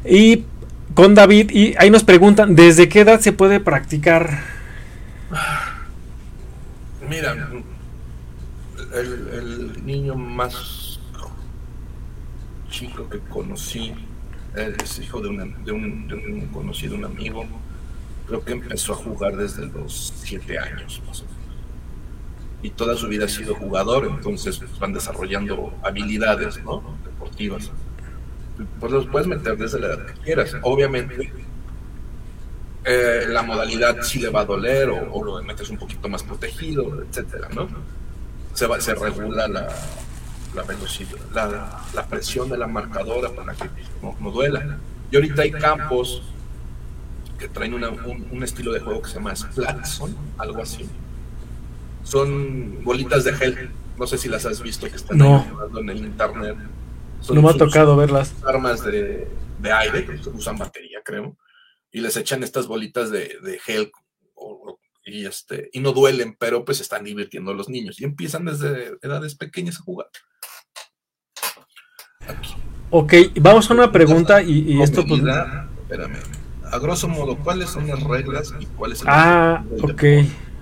y 0.05 0.43
con 0.95 1.15
David, 1.15 1.51
y 1.51 1.73
ahí 1.77 1.89
nos 1.89 2.03
preguntan, 2.03 2.53
¿desde 2.55 2.89
qué 2.89 2.99
edad 3.01 3.21
se 3.21 3.31
puede 3.31 3.61
practicar? 3.61 4.41
Mira, 7.09 7.35
el, 8.93 9.27
el 9.33 9.85
niño 9.85 10.15
más 10.15 10.99
chico 12.69 13.07
que 13.09 13.19
conocí 13.19 13.93
es 14.55 14.99
hijo 14.99 15.21
de, 15.21 15.29
una- 15.29 15.45
de 15.45 15.71
un, 15.71 16.07
de 16.07 16.15
un 16.15 16.47
conocido, 16.47 16.95
un 16.95 17.05
amigo. 17.05 17.45
Creo 18.27 18.43
que 18.43 18.53
empezó 18.53 18.93
a 18.93 18.95
jugar 18.97 19.35
desde 19.35 19.65
los 19.67 20.13
siete 20.23 20.57
años, 20.59 21.01
más 21.07 21.21
o 21.21 21.25
menos. 21.25 21.37
Y 22.63 22.69
toda 22.71 22.95
su 22.95 23.07
vida 23.07 23.25
ha 23.25 23.29
sido 23.29 23.55
jugador, 23.55 24.05
entonces 24.05 24.57
pues, 24.59 24.77
van 24.79 24.93
desarrollando 24.93 25.73
habilidades 25.83 26.63
¿no? 26.63 26.97
deportivas. 27.03 27.71
Pues 28.79 28.91
los 28.91 29.07
puedes 29.07 29.27
meter 29.27 29.57
desde 29.57 29.79
la 29.79 29.87
edad 29.87 30.05
que 30.05 30.13
quieras. 30.21 30.55
Obviamente, 30.61 31.31
eh, 32.83 33.25
la 33.27 33.43
modalidad 33.43 34.01
sí 34.01 34.19
le 34.19 34.29
va 34.29 34.41
a 34.41 34.45
doler 34.45 34.89
o, 34.89 35.13
o 35.13 35.23
lo 35.23 35.43
metes 35.43 35.69
un 35.69 35.77
poquito 35.77 36.09
más 36.09 36.23
protegido, 36.23 37.03
etcétera, 37.03 37.49
¿no? 37.53 37.67
Se, 38.53 38.67
va, 38.67 38.81
se 38.81 38.95
regula 38.95 39.47
la, 39.47 39.67
la 40.55 40.63
velocidad, 40.63 41.17
la, 41.33 41.81
la 41.93 42.07
presión 42.07 42.49
de 42.49 42.57
la 42.57 42.67
marcadora 42.67 43.29
para 43.29 43.53
que 43.53 43.69
no, 44.01 44.15
no 44.19 44.31
duela. 44.31 44.77
Y 45.11 45.15
ahorita 45.15 45.41
hay 45.43 45.51
campos 45.51 46.21
que 47.39 47.47
traen 47.47 47.73
una- 47.73 47.89
un, 47.89 48.27
un 48.31 48.43
estilo 48.43 48.71
de 48.73 48.79
juego 48.81 49.01
que 49.01 49.09
se 49.09 49.15
llama 49.15 49.35
Splatson, 49.35 50.15
algo 50.37 50.61
así. 50.61 50.87
Son 52.03 52.83
bolitas 52.83 53.23
de 53.23 53.33
gel, 53.33 53.71
no 53.97 54.07
sé 54.07 54.17
si 54.17 54.27
las 54.29 54.45
has 54.45 54.61
visto 54.61 54.87
que 54.89 54.95
están 54.95 55.17
No. 55.17 55.45
en 55.77 55.89
el 55.89 55.97
internet. 55.99 56.57
Son 57.21 57.35
No 57.35 57.41
me 57.43 57.49
ha 57.49 57.53
tocado 57.57 57.95
verlas. 57.95 58.33
armas 58.45 58.83
de, 58.83 59.27
de 59.59 59.71
aire 59.71 60.05
que 60.05 60.29
usan 60.29 60.57
batería, 60.57 60.99
creo, 61.05 61.37
y 61.91 62.01
les 62.01 62.17
echan 62.17 62.43
estas 62.43 62.67
bolitas 62.67 63.11
de, 63.11 63.37
de 63.43 63.59
gel 63.59 63.91
y, 65.05 65.25
este, 65.25 65.69
y 65.73 65.79
no 65.79 65.91
duelen, 65.93 66.35
pero 66.39 66.63
pues 66.65 66.79
están 66.81 67.03
divirtiendo 67.03 67.51
a 67.51 67.53
los 67.55 67.69
niños 67.69 67.99
y 67.99 68.03
empiezan 68.05 68.45
desde 68.45 68.97
edades 69.01 69.35
pequeñas 69.35 69.79
a 69.79 69.83
jugar. 69.83 70.07
Aquí. 72.27 72.53
Ok, 72.89 73.13
vamos 73.41 73.69
a 73.69 73.73
una 73.73 73.91
pregunta 73.91 74.41
y, 74.41 74.73
y 74.73 74.81
esto 74.81 75.05
pues... 75.05 75.21
Espérame, 75.21 76.17
a 76.71 76.79
grosso 76.79 77.07
modo, 77.07 77.37
¿cuáles 77.37 77.69
son 77.69 77.87
las 77.87 78.01
reglas 78.03 78.53
y 78.59 78.65
cuál 78.65 78.91
es 78.93 79.01
el 79.01 79.07
Ah, 79.09 79.63
del 79.69 79.91
ok. 79.91 80.03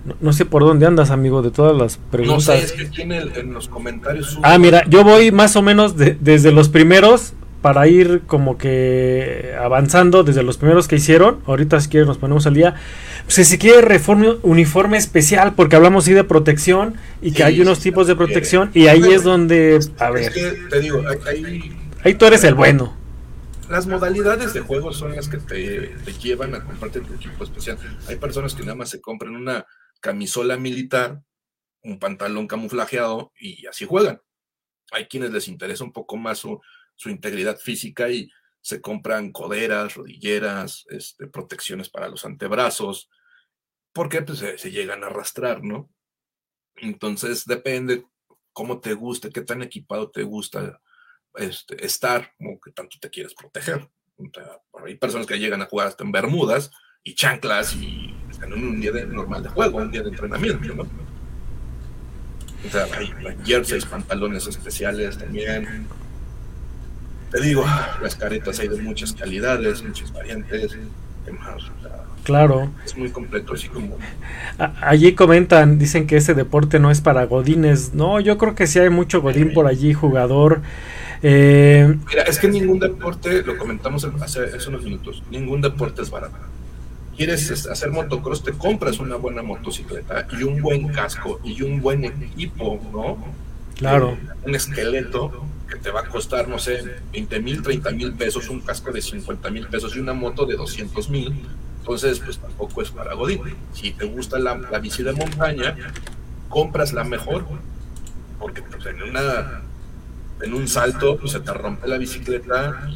No, 0.06 0.15
no 0.21 0.34
sé 0.34 0.45
por 0.45 0.63
dónde 0.63 0.86
andas, 0.86 1.12
amigo, 1.12 1.41
de 1.41 1.52
todas 1.52 1.75
las 1.75 1.99
No 1.99 2.10
preguntas. 2.12 2.45
sé, 2.45 2.58
es 2.63 2.71
que 2.71 2.84
aquí 2.84 3.02
en, 3.02 3.54
los 3.54 3.67
comentarios 3.67 4.39
Ah, 4.41 4.58
mira, 4.58 4.84
yo 4.88 5.04
voy 5.04 5.32
más 5.32 5.56
o 5.56 5.62
menos 5.62 5.97
de- 5.97 6.17
desde 6.19 6.52
los 6.52 6.69
primeros 6.69 7.34
para 7.62 7.88
ir 7.88 8.22
como 8.26 8.58
que 8.58 9.56
avanzando 9.60 10.24
desde 10.24 10.43
los 10.43 10.58
primeros 10.58 10.88
que 10.88 10.95
hicieron. 10.95 11.41
Ahorita 11.45 11.80
si 11.82 11.89
quieren 11.89 12.08
nos 12.08 12.17
ponemos 12.17 12.48
al 12.48 12.54
día. 12.54 12.76
si 13.28 13.43
se 13.43 13.58
quiere 13.58 13.82
reforme, 13.82 14.38
uniforme 14.43 14.98
especial, 14.98 15.54
porque 15.56 15.76
hablamos 15.76 16.06
sí 16.06 16.13
de 16.13 16.24
protección 16.24 16.95
y 17.22 17.32
que 17.32 17.43
hay 17.43 17.62
unos 17.62 17.80
tipos 17.80 18.08
de 18.08 18.15
protección 18.15 18.72
y 18.74 18.88
ahí 18.88 19.04
es 19.12 19.24
donde, 19.24 19.80
a 19.98 20.12
ver. 20.12 20.34
te 20.69 20.80
digo, 20.80 21.04
ahí, 21.28 21.76
ahí 22.04 22.13
tú 22.15 22.26
eres 22.26 22.43
el 22.43 22.56
bueno. 22.56 22.98
Las 23.69 23.86
modalidades 23.86 24.54
de 24.54 24.62
juego 24.62 24.91
son 24.91 25.15
las 25.15 25.28
que 25.28 25.38
te, 25.38 25.95
te 26.04 26.13
llevan 26.13 26.56
a 26.56 26.63
comprarte 26.63 27.02
tu 27.02 27.13
equipo 27.13 27.43
especial. 27.43 27.78
Hay 28.08 28.15
personas 28.15 28.56
que 28.56 28.63
nada 28.63 28.76
más 28.76 28.89
se 28.89 29.00
compran 29.00 29.36
una 29.36 29.65
camisola 30.00 30.58
militar, 30.58 31.22
un 31.84 32.00
pantalón 32.00 32.48
camuflajeado 32.48 33.32
y 33.39 33.67
así 33.67 33.86
juegan. 33.86 34.22
Hay 34.91 35.06
quienes 35.06 35.32
les 35.32 35.48
interesa 35.48 35.84
un 35.84 35.93
poco 35.93 36.17
más 36.17 36.39
su, 36.39 36.60
su 36.99 37.09
integridad 37.09 37.57
física 37.57 38.09
y 38.09 38.29
se 38.59 38.81
compran 38.81 39.31
coderas, 39.31 39.95
rodilleras, 39.95 40.85
este, 40.89 41.27
protecciones 41.27 41.89
para 41.89 42.09
los 42.09 42.25
antebrazos, 42.25 43.09
porque 43.93 44.21
pues, 44.21 44.39
se, 44.39 44.71
llegan 44.71 45.03
a 45.03 45.07
arrastrar, 45.07 45.63
¿no? 45.63 45.89
Entonces 46.75 47.45
depende 47.45 48.05
cómo 48.51 48.81
te 48.81 48.93
guste, 48.95 49.29
qué 49.29 49.41
tan 49.41 49.62
equipado 49.62 50.12
te 50.12 50.23
gusta 50.23 50.81
este, 51.35 51.85
estar, 51.85 52.33
como 52.38 52.59
que 52.59 52.71
tanto 52.71 52.97
te 52.99 53.09
quieres 53.09 53.33
proteger. 53.33 53.89
hay 54.85 54.95
personas 54.95 55.25
que 55.25 55.39
llegan 55.39 55.62
a 55.62 55.67
jugar 55.67 55.88
hasta 55.88 56.03
en 56.03 56.12
bermudas 56.12 56.69
y 57.01 57.15
chanclas 57.15 57.77
y 57.77 58.13
en 58.43 58.53
un 58.53 58.81
día 58.81 58.91
normal 59.05 59.41
de 59.41 59.49
juego, 59.49 59.77
un 59.77 59.89
día 59.89 60.03
de 60.03 60.09
entrenamiento, 60.09 60.75
¿no? 60.75 60.83
O 62.67 62.69
sea, 62.69 62.83
hay, 62.97 63.09
hay 63.25 63.38
jerseys, 63.45 63.85
pantalones 63.85 64.45
especiales 64.47 65.17
también 65.17 65.88
te 67.32 67.42
digo, 67.42 67.65
las 68.02 68.15
caretas 68.15 68.60
hay 68.60 68.68
de 68.68 68.82
muchas 68.82 69.13
calidades, 69.13 69.84
muchas 69.84 70.12
variantes. 70.12 70.78
claro. 72.24 72.72
Es 72.86 72.98
muy 72.98 73.10
completo, 73.12 73.54
así 73.54 73.68
como. 73.68 73.98
allí 74.82 75.13
comentan, 75.13 75.78
dicen 75.78 76.08
que 76.08 76.18
ese 76.18 76.34
deporte 76.34 76.80
no 76.80 76.92
es 76.92 77.02
para 77.02 77.26
godines. 77.26 77.94
No, 77.94 78.20
yo 78.20 78.38
creo 78.38 78.56
que 78.56 78.68
sí 78.68 78.80
hay 78.80 78.89
mucho 78.89 79.22
godín 79.22 79.54
por 79.54 79.68
allí, 79.68 79.94
jugador. 79.94 80.62
Eh, 81.22 81.96
Mira, 82.08 82.24
es 82.24 82.39
que 82.39 82.48
ningún 82.48 82.80
deporte, 82.80 83.44
lo 83.44 83.58
comentamos 83.58 84.08
hace, 84.22 84.46
hace 84.46 84.70
unos 84.70 84.84
minutos, 84.84 85.22
ningún 85.30 85.62
deporte 85.62 86.02
es 86.02 86.10
barato. 86.10 86.38
Quieres 87.15 87.68
hacer 87.68 87.92
motocross, 87.92 88.44
te 88.44 88.54
compras 88.54 89.00
una 89.00 89.18
buena 89.18 89.44
motocicleta 89.44 90.26
y 90.39 90.44
un 90.44 90.62
buen 90.62 90.88
casco 90.88 91.42
y 91.44 91.62
un 91.63 91.82
buen 91.82 92.06
equipo, 92.06 92.80
¿no? 92.94 93.18
Claro. 93.76 94.18
Un 94.46 94.56
esqueleto 94.56 95.46
que 95.69 95.77
te 95.77 95.91
va 95.91 96.01
a 96.01 96.05
costar, 96.08 96.47
no 96.47 96.58
sé, 96.58 97.01
20 97.12 97.39
mil, 97.41 97.62
30 97.62 97.91
mil 97.91 98.13
pesos, 98.13 98.49
un 98.49 98.62
casco 98.62 98.91
de 98.91 99.01
50 99.01 99.49
mil 99.51 99.67
pesos 99.67 99.95
y 99.95 99.99
una 99.99 100.13
moto 100.13 100.45
de 100.45 100.55
200 100.55 101.10
mil. 101.10 101.45
Entonces, 101.79 102.19
pues 102.19 102.39
tampoco 102.39 102.82
es 102.82 102.91
para 102.91 103.13
Godín. 103.13 103.41
Si 103.73 103.91
te 103.91 104.05
gusta 104.05 104.39
la, 104.39 104.55
bici 104.79 105.03
de 105.03 105.13
montaña, 105.13 105.75
compras 106.49 106.93
la 106.93 107.03
mejor, 107.03 107.45
porque 108.39 108.62
pues, 108.63 108.86
en, 108.88 109.03
una, 109.03 109.62
en 110.41 110.53
un 110.53 110.67
salto 110.67 111.17
pues, 111.17 111.32
se 111.34 111.39
te 111.39 111.53
rompe 111.53 111.88
la 111.88 111.97
bicicleta, 111.97 112.89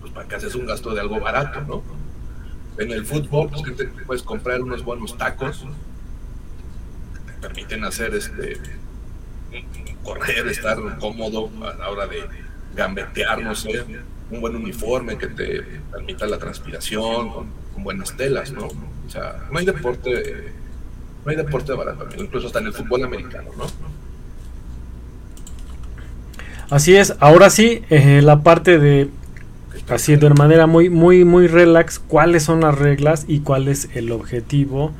pues 0.00 0.12
para 0.12 0.28
que 0.28 0.36
haces 0.36 0.54
un 0.54 0.66
gasto 0.66 0.94
de 0.94 1.00
algo 1.00 1.20
barato, 1.20 1.60
¿no? 1.62 1.82
En 2.78 2.92
el 2.92 3.04
fútbol, 3.04 3.50
pues 3.50 3.62
que 3.62 3.72
te 3.72 3.84
puedes 4.04 4.22
comprar 4.22 4.62
unos 4.62 4.84
buenos 4.84 5.18
tacos 5.18 5.64
que 7.12 7.32
te 7.32 7.38
permiten 7.40 7.84
hacer 7.84 8.14
este 8.14 8.60
correr, 10.02 10.46
estar 10.48 10.78
cómodo 10.98 11.50
a 11.62 11.74
la 11.74 11.90
hora 11.90 12.06
de 12.06 12.22
gambetear, 12.74 13.42
no 13.42 13.54
sé, 13.54 13.84
un 14.30 14.40
buen 14.40 14.56
uniforme 14.56 15.16
que 15.16 15.26
te 15.28 15.62
permita 15.90 16.26
la 16.26 16.38
transpiración, 16.38 17.30
con, 17.30 17.58
buenas 17.78 18.16
telas, 18.16 18.50
¿no? 18.50 18.66
O 18.66 19.10
sea, 19.10 19.46
no 19.52 19.58
hay 19.58 19.64
deporte, 19.64 20.52
no 21.24 21.30
hay 21.30 21.36
deporte 21.36 21.72
barato, 21.72 22.08
incluso 22.16 22.48
hasta 22.48 22.58
en 22.58 22.66
el 22.66 22.72
fútbol 22.72 23.04
americano, 23.04 23.50
¿no? 23.56 23.66
Así 26.70 26.96
es, 26.96 27.14
ahora 27.20 27.50
sí, 27.50 27.82
eh, 27.88 28.20
la 28.20 28.42
parte 28.42 28.78
de 28.78 29.08
así 29.88 30.16
de 30.16 30.28
manera 30.30 30.66
muy 30.66 30.90
muy 30.90 31.24
muy 31.24 31.46
relax, 31.46 31.98
cuáles 31.98 32.42
son 32.42 32.60
las 32.60 32.76
reglas 32.76 33.24
y 33.28 33.40
cuál 33.40 33.68
es 33.68 33.88
el 33.94 34.12
objetivo 34.12 34.92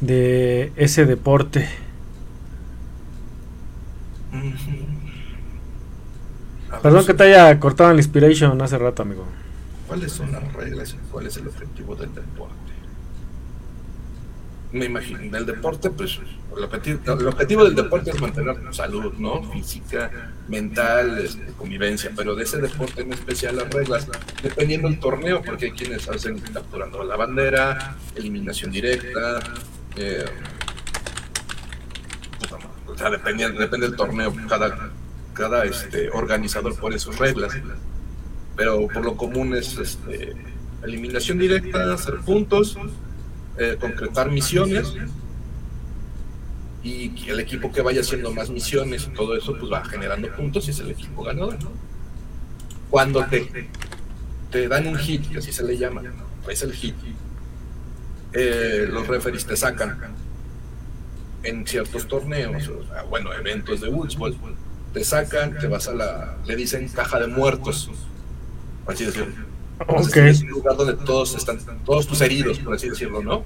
de 0.00 0.72
ese 0.76 1.04
deporte. 1.04 1.68
Perdón 6.82 7.06
que 7.06 7.14
te 7.14 7.24
haya 7.24 7.60
cortado 7.60 7.92
la 7.92 7.98
inspiration 7.98 8.60
hace 8.62 8.78
rato, 8.78 9.02
amigo. 9.02 9.26
¿Cuáles 9.86 10.12
son 10.12 10.32
las 10.32 10.52
reglas 10.54 10.94
y 10.94 11.10
cuál 11.10 11.26
es 11.26 11.36
el 11.36 11.48
objetivo 11.48 11.94
del 11.94 12.14
deporte? 12.14 12.54
Me 14.72 14.86
imagino, 14.86 15.18
del 15.18 15.44
deporte, 15.44 15.90
pues 15.90 16.18
el 16.56 16.64
objetivo, 16.64 17.64
del 17.64 17.74
deporte 17.74 18.10
es 18.10 18.20
mantener 18.20 18.56
salud, 18.72 19.12
¿no? 19.18 19.42
Física, 19.52 20.10
mental, 20.48 21.18
este, 21.18 21.52
convivencia, 21.58 22.10
pero 22.16 22.34
de 22.34 22.44
ese 22.44 22.58
deporte 22.58 23.02
en 23.02 23.12
especial 23.12 23.56
las 23.56 23.70
reglas, 23.70 24.08
dependiendo 24.42 24.88
del 24.88 24.98
torneo, 24.98 25.42
porque 25.42 25.66
hay 25.66 25.72
quienes 25.72 26.08
hacen 26.08 26.38
capturando 26.38 27.04
la 27.04 27.16
bandera, 27.16 27.96
eliminación 28.14 28.70
directa, 28.70 29.40
eh, 29.96 30.24
depende, 33.10 33.50
depende 33.52 33.88
del 33.88 33.96
torneo, 33.96 34.32
cada, 34.48 34.90
cada 35.34 35.64
este, 35.64 36.10
organizador 36.10 36.76
pone 36.76 36.98
sus 36.98 37.18
reglas, 37.18 37.54
pero 38.56 38.86
por 38.88 39.04
lo 39.04 39.16
común 39.16 39.54
es 39.54 39.78
este, 39.78 40.34
eliminación 40.82 41.38
directa, 41.38 41.92
hacer 41.92 42.16
puntos, 42.18 42.76
eh, 43.58 43.76
concretar 43.80 44.30
misiones. 44.30 44.94
Y 46.84 47.28
el 47.28 47.38
equipo 47.38 47.70
que 47.70 47.80
vaya 47.80 48.00
haciendo 48.00 48.32
más 48.32 48.50
misiones 48.50 49.06
y 49.06 49.14
todo 49.14 49.36
eso 49.36 49.56
pues 49.56 49.72
va 49.72 49.84
generando 49.84 50.28
puntos 50.34 50.66
y 50.66 50.72
es 50.72 50.80
el 50.80 50.90
equipo 50.90 51.22
ganador. 51.22 51.56
Cuando 52.90 53.24
te, 53.26 53.68
te 54.50 54.66
dan 54.66 54.88
un 54.88 54.96
hit, 54.96 55.30
que 55.30 55.38
así 55.38 55.52
se 55.52 55.62
le 55.62 55.78
llama, 55.78 56.02
es 56.48 56.62
el 56.62 56.72
hit, 56.72 56.96
eh, 58.32 58.88
los 58.90 59.06
referees 59.06 59.46
te 59.46 59.56
sacan 59.56 59.96
en 61.42 61.66
ciertos 61.66 62.06
torneos, 62.06 62.70
bueno, 63.08 63.32
eventos 63.32 63.80
de 63.80 63.90
fútbol, 63.90 64.36
te 64.92 65.04
sacan, 65.04 65.58
te 65.58 65.66
vas 65.66 65.88
a 65.88 65.94
la, 65.94 66.36
le 66.46 66.56
dicen 66.56 66.88
caja 66.88 67.18
de 67.18 67.26
muertos, 67.26 67.90
por 68.84 68.94
así 68.94 69.04
decirlo. 69.04 69.32
es 70.26 70.42
un 70.42 70.48
lugar 70.48 70.76
donde 70.76 70.94
todos 70.94 71.34
están, 71.34 71.58
todos 71.84 72.06
tus 72.06 72.20
heridos, 72.20 72.58
por 72.58 72.74
así 72.74 72.88
decirlo, 72.88 73.22
¿no? 73.22 73.42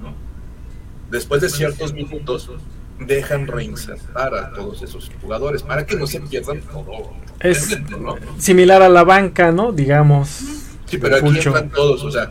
Después 1.11 1.41
de 1.41 1.49
ciertos 1.49 1.93
minutos, 1.93 2.51
dejan 2.99 3.47
reinsertar 3.47 4.35
a 4.35 4.53
todos 4.53 4.83
esos 4.83 5.11
jugadores 5.21 5.63
para 5.63 5.87
que 5.87 5.97
no 5.97 6.07
se 6.07 6.21
pierdan 6.21 6.61
todo. 6.63 7.13
Es 7.41 7.77
similar 8.39 8.83
a 8.83 8.89
la 8.89 9.05
banca, 9.05 9.53
¿no? 9.53 9.73
Digamos. 9.73 10.29
Sí, 10.87 10.99
pero 10.99 11.17
aquí 11.17 11.29
entran 11.29 11.71
todos, 11.71 12.03
o 12.05 12.11
sea, 12.11 12.31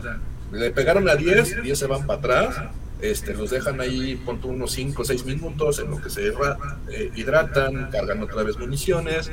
le 0.52 0.70
pegaron 0.70 1.08
a 1.08 1.14
10, 1.14 1.62
10 1.62 1.78
se 1.78 1.86
van 1.86 2.06
para 2.06 2.18
atrás, 2.18 2.56
este, 3.00 3.34
los 3.34 3.50
dejan 3.50 3.80
ahí, 3.80 4.16
por 4.16 4.36
unos 4.44 4.72
5 4.72 5.02
o 5.02 5.04
6 5.04 5.24
minutos 5.26 5.78
en 5.80 5.90
lo 5.90 6.00
que 6.00 6.08
se 6.08 6.28
eh, 6.28 7.12
hidratan, 7.14 7.90
cargan 7.90 8.22
otra 8.22 8.42
vez 8.42 8.58
municiones 8.58 9.30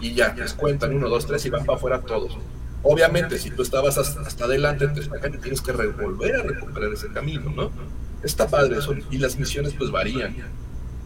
y 0.00 0.14
ya, 0.14 0.34
les 0.34 0.54
cuentan 0.54 0.94
1, 0.94 1.08
2, 1.08 1.26
3 1.26 1.46
y 1.46 1.50
van 1.50 1.64
para 1.64 1.78
afuera 1.78 2.00
todos. 2.00 2.38
Obviamente, 2.82 3.38
si 3.38 3.50
tú 3.50 3.62
estabas 3.62 3.96
hasta, 3.98 4.44
adelante, 4.44 4.86
te 4.88 5.02
sacan 5.02 5.34
y 5.34 5.38
tienes 5.38 5.60
que 5.60 5.72
volver 5.72 6.36
a 6.36 6.42
recuperar 6.42 6.92
ese 6.92 7.08
camino, 7.08 7.50
¿no? 7.50 7.70
Está 8.22 8.46
padre 8.46 8.78
eso. 8.78 8.94
Y 9.10 9.18
las 9.18 9.38
misiones 9.38 9.72
pues 9.72 9.90
varían. 9.90 10.36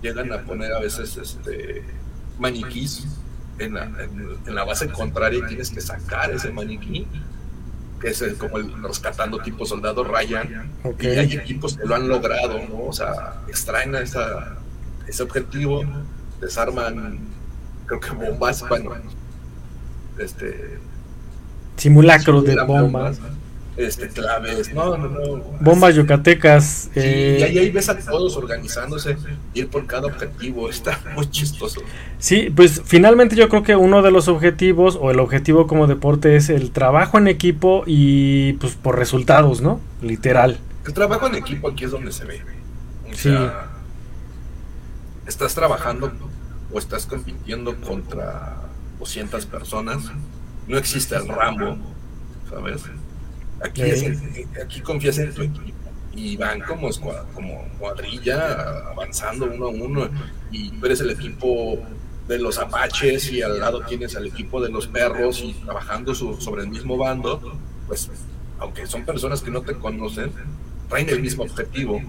Llegan 0.02 0.32
a 0.32 0.42
poner 0.42 0.72
a 0.72 0.80
veces 0.80 1.16
este 1.16 1.84
maniquís 2.38 3.06
en 3.58 3.74
la, 3.74 3.84
en 3.84 4.54
la 4.54 4.64
base 4.64 4.88
contraria 4.88 5.40
y 5.40 5.46
tienes 5.48 5.70
que 5.70 5.80
sacar 5.80 6.30
ese 6.32 6.50
maniquí 6.50 7.06
que 8.00 8.08
es 8.08 8.22
como 8.38 8.58
el 8.58 8.82
rescatando 8.82 9.38
tipo 9.38 9.66
soldado 9.66 10.04
Ryan, 10.04 10.70
y 11.00 11.06
hay 11.06 11.32
equipos 11.34 11.76
que 11.76 11.86
lo 11.86 11.94
han 11.94 12.08
logrado, 12.08 12.58
¿no? 12.68 12.86
O 12.86 12.92
sea, 12.92 13.40
extraen 13.48 13.94
esa, 13.96 14.56
ese 15.06 15.22
objetivo, 15.22 15.84
desarman, 16.40 17.18
creo 17.86 18.00
que 18.00 18.10
bombas, 18.10 18.66
bueno, 18.68 18.92
este... 20.18 20.78
Simulacros 21.76 22.44
de 22.44 22.62
bombas 22.64 23.20
este, 23.78 24.08
claves, 24.08 24.74
no, 24.74 24.96
no, 24.96 25.08
no. 25.08 25.36
Bombas 25.60 25.94
yucatecas. 25.94 26.90
y 26.94 27.00
eh, 27.00 27.44
ahí, 27.44 27.70
ves 27.70 27.88
a 27.88 27.98
todos 27.98 28.36
organizándose, 28.36 29.16
ir 29.54 29.68
por 29.68 29.86
cada 29.86 30.06
objetivo, 30.06 30.68
está 30.68 31.00
muy 31.14 31.30
chistoso. 31.30 31.80
Sí, 32.18 32.52
pues 32.54 32.82
finalmente 32.84 33.36
yo 33.36 33.48
creo 33.48 33.62
que 33.62 33.76
uno 33.76 34.02
de 34.02 34.10
los 34.10 34.28
objetivos, 34.28 34.98
o 35.00 35.10
el 35.10 35.20
objetivo 35.20 35.66
como 35.66 35.86
deporte, 35.86 36.36
es 36.36 36.50
el 36.50 36.72
trabajo 36.72 37.18
en 37.18 37.28
equipo 37.28 37.84
y 37.86 38.54
pues 38.54 38.74
por 38.74 38.98
resultados, 38.98 39.60
¿no? 39.60 39.80
Literal. 40.02 40.58
El 40.84 40.92
trabajo 40.92 41.26
en 41.28 41.36
equipo 41.36 41.68
aquí 41.68 41.84
es 41.84 41.90
donde 41.90 42.12
se 42.12 42.24
ve. 42.24 42.42
O 43.10 43.14
sea, 43.14 43.70
estás 45.26 45.54
trabajando 45.54 46.12
o 46.72 46.78
estás 46.78 47.06
compitiendo 47.06 47.76
contra 47.80 48.56
200 48.98 49.46
personas 49.46 50.10
no 50.68 50.76
existe 50.76 51.16
el 51.16 51.26
Rambo, 51.26 51.78
¿sabes? 52.48 52.82
Aquí, 53.60 53.82
aquí 54.62 54.80
confías 54.80 55.18
en 55.18 55.34
tu 55.34 55.42
equipo 55.42 55.78
y 56.14 56.36
van 56.36 56.60
como, 56.60 56.90
como 57.34 57.68
cuadrilla 57.78 58.90
avanzando 58.90 59.46
uno 59.46 59.66
a 59.66 59.68
uno 59.68 60.08
y 60.50 60.70
tú 60.72 60.86
eres 60.86 61.00
el 61.00 61.10
equipo 61.10 61.78
de 62.26 62.38
los 62.38 62.58
apaches 62.58 63.32
y 63.32 63.42
al 63.42 63.58
lado 63.58 63.82
tienes 63.86 64.16
al 64.16 64.26
equipo 64.26 64.60
de 64.60 64.70
los 64.70 64.86
perros 64.86 65.40
y 65.42 65.54
trabajando 65.54 66.14
sobre 66.14 66.62
el 66.62 66.68
mismo 66.68 66.96
bando, 66.96 67.58
pues 67.86 68.10
aunque 68.58 68.86
son 68.86 69.04
personas 69.04 69.40
que 69.40 69.50
no 69.50 69.62
te 69.62 69.74
conocen, 69.74 70.32
traen 70.88 71.08
el 71.08 71.20
mismo 71.20 71.44
objetivo. 71.44 72.00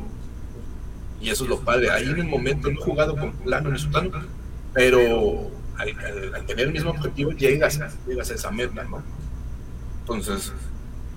Y 1.22 1.30
eso 1.30 1.44
es 1.44 1.50
lo 1.50 1.60
padre. 1.60 1.92
Ahí 1.92 2.08
en 2.08 2.22
un 2.22 2.30
momento 2.30 2.72
no 2.72 2.80
he 2.80 2.84
jugado 2.84 3.16
con 3.16 3.32
plano 3.32 3.70
ni 3.70 3.80
sultano, 3.80 4.12
pero 4.74 5.52
al, 5.78 6.46
tener 6.46 6.68
el 6.68 6.74
mismo 6.74 6.92
objetivo 6.92 7.32
llegas, 7.32 7.80
llegas 8.08 8.32
a 8.32 8.34
esa 8.34 8.52
meta, 8.52 8.84
¿no? 8.84 9.04
Entonces, 10.02 10.52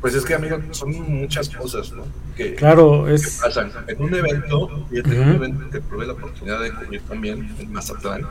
pues 0.03 0.15
es 0.17 0.25
que, 0.25 0.35
amigo, 0.35 0.59
son 0.73 0.91
muchas 1.21 1.49
cosas, 1.49 1.93
¿no? 1.93 2.05
Que, 2.37 2.57
claro, 2.57 3.09
es... 3.09 3.39
pasan. 3.41 3.71
En 3.87 4.03
un 4.03 4.13
evento, 4.13 4.87
y 4.91 4.99
en 4.99 5.21
un 5.21 5.29
evento 5.37 5.71
que 5.71 5.81
tuve 5.81 6.05
la 6.05 6.15
oportunidad 6.15 6.61
de 6.61 6.73
cubrir 6.73 7.01
también 7.03 7.55
en 7.57 7.73
Mazatlán, 7.73 8.27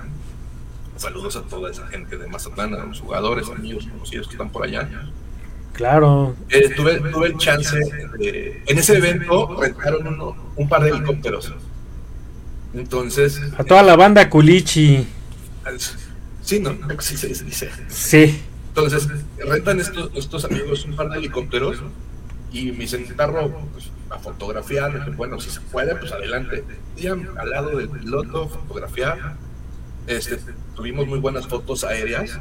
saludos 0.97 1.37
a 1.37 1.43
toda 1.43 1.71
esa 1.71 1.87
gente 1.87 2.17
de 2.17 2.27
Mazatlán, 2.27 2.73
a 2.73 2.85
los 2.85 2.99
jugadores, 2.99 3.49
amigos, 3.49 3.87
conocidos 3.87 4.27
que 4.27 4.33
están 4.33 4.51
por 4.51 4.65
allá. 4.65 4.89
Claro. 5.71 6.35
Eh, 6.49 6.73
tuve, 6.75 6.99
tuve, 7.09 7.27
el 7.27 7.37
chance 7.37 7.79
de, 8.19 8.61
en 8.67 8.77
ese 8.77 8.97
evento 8.97 9.57
rentaron 9.57 10.07
uno, 10.07 10.35
un 10.57 10.67
par 10.67 10.83
de 10.83 10.89
helicópteros. 10.89 11.53
Entonces. 12.73 13.39
A 13.57 13.63
toda 13.63 13.81
la 13.81 13.95
banda 13.95 14.29
Culichi. 14.29 15.07
Sí, 16.41 16.59
¿no? 16.59 16.77
Sí, 16.99 17.15
sí, 17.15 17.33
sí. 17.33 17.67
Sí. 17.87 18.41
Entonces, 18.67 19.07
rentan 19.45 19.79
estos, 19.79 20.11
estos 20.15 20.45
amigos 20.45 20.85
un 20.85 20.95
par 20.95 21.09
de 21.09 21.17
helicópteros 21.17 21.81
y 22.51 22.71
me 22.71 22.87
sentaron 22.87 23.51
pues, 23.71 23.91
a 24.09 24.19
fotografiar. 24.19 25.15
Bueno, 25.15 25.39
si 25.39 25.49
se 25.49 25.61
puede, 25.61 25.95
pues 25.95 26.11
adelante. 26.11 26.63
Y 26.97 27.07
al 27.07 27.49
lado 27.49 27.77
del 27.77 27.89
piloto, 27.89 28.49
fotografiar. 28.49 29.35
Este, 30.07 30.39
tuvimos 30.75 31.07
muy 31.07 31.19
buenas 31.19 31.47
fotos 31.47 31.83
aéreas. 31.83 32.39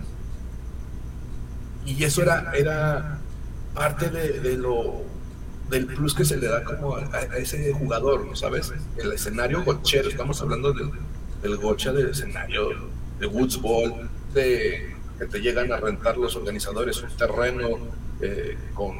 Y 1.86 2.02
eso 2.04 2.22
era, 2.22 2.52
era 2.54 3.18
parte 3.74 4.10
de, 4.10 4.56
lo 4.56 5.02
del 5.70 5.86
plus 5.86 6.14
que 6.14 6.24
se 6.24 6.36
le 6.36 6.48
da 6.48 6.64
como 6.64 6.96
a, 6.96 7.20
ese 7.38 7.72
jugador, 7.72 8.26
¿no 8.26 8.34
sabes? 8.34 8.72
El 8.96 9.12
escenario 9.12 9.64
gochero, 9.64 10.08
estamos 10.08 10.40
hablando 10.42 10.72
del, 10.72 10.90
del 11.42 11.56
gocha 11.56 11.92
del 11.92 12.10
escenario 12.10 12.68
de 13.18 13.26
Woodsball, 13.26 14.10
de 14.34 14.94
que 15.20 15.26
te 15.26 15.40
llegan 15.40 15.70
a 15.70 15.76
rentar 15.76 16.16
los 16.16 16.34
organizadores 16.34 17.02
un 17.02 17.10
terreno 17.10 17.68
eh, 18.22 18.56
con 18.72 18.96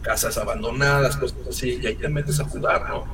casas 0.00 0.38
abandonadas, 0.38 1.18
cosas 1.18 1.46
así, 1.46 1.78
y 1.80 1.86
ahí 1.86 1.94
te 1.94 2.08
metes 2.08 2.40
a 2.40 2.44
jugar, 2.44 2.88
¿no? 2.88 3.04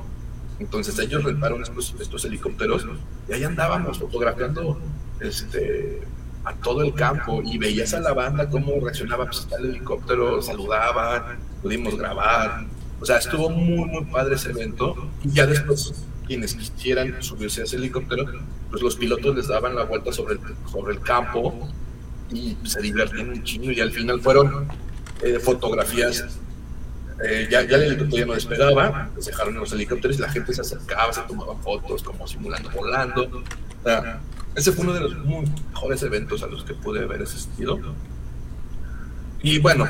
Entonces 0.57 0.97
ellos 0.99 1.23
rentaron 1.23 1.61
estos, 1.61 1.95
estos 1.99 2.23
helicópteros 2.23 2.87
y 3.27 3.33
ahí 3.33 3.43
andábamos 3.43 3.99
fotografiando 3.99 4.79
este, 5.19 6.01
a 6.45 6.53
todo 6.55 6.81
el 6.81 6.93
campo 6.93 7.41
y 7.43 7.57
veías 7.57 7.93
a 7.93 7.99
la 7.99 8.13
banda 8.13 8.49
cómo 8.49 8.73
reaccionaba, 8.81 9.25
pues 9.25 9.45
el 9.59 9.65
helicóptero, 9.71 10.41
saludaban, 10.41 11.39
pudimos 11.61 11.97
grabar, 11.97 12.65
o 13.01 13.05
sea, 13.05 13.17
estuvo 13.17 13.49
muy, 13.49 13.85
muy 13.85 14.05
padre 14.05 14.35
ese 14.35 14.51
evento 14.51 15.09
y 15.23 15.31
ya 15.31 15.45
después 15.45 16.05
quienes 16.25 16.55
quisieran 16.55 17.21
subirse 17.21 17.61
a 17.61 17.63
ese 17.65 17.75
helicóptero, 17.75 18.25
pues 18.69 18.81
los 18.81 18.95
pilotos 18.95 19.35
les 19.35 19.47
daban 19.49 19.75
la 19.75 19.83
vuelta 19.83 20.13
sobre 20.13 20.35
el, 20.35 20.39
sobre 20.71 20.93
el 20.93 21.01
campo 21.01 21.69
y 22.31 22.57
se 22.63 22.81
divertían 22.81 23.29
un 23.29 23.43
chingo 23.43 23.71
y 23.71 23.79
al 23.79 23.91
final 23.91 24.21
fueron 24.21 24.67
eh, 25.21 25.39
fotografías. 25.39 26.39
Eh, 27.23 27.47
ya, 27.51 27.63
ya, 27.63 27.75
el 27.75 27.83
helicóptero 27.83 28.17
ya 28.17 28.25
no 28.25 28.33
despegaba, 28.33 29.09
se 29.19 29.31
dejaron 29.31 29.55
los 29.55 29.73
helicópteros 29.73 30.17
y 30.17 30.21
la 30.21 30.29
gente 30.29 30.53
se 30.53 30.61
acercaba, 30.61 31.11
se 31.11 31.21
tomaba 31.21 31.55
fotos 31.57 32.01
como 32.01 32.25
simulando 32.25 32.69
volando. 32.69 33.43
ese 34.55 34.71
fue 34.71 34.85
uno 34.85 34.93
de 34.93 35.01
los 35.01 35.15
mejores 35.25 36.01
eventos 36.03 36.43
a 36.43 36.47
los 36.47 36.63
que 36.63 36.73
pude 36.73 37.03
haber 37.03 37.23
asistido. 37.23 37.79
Y 39.41 39.59
bueno, 39.59 39.87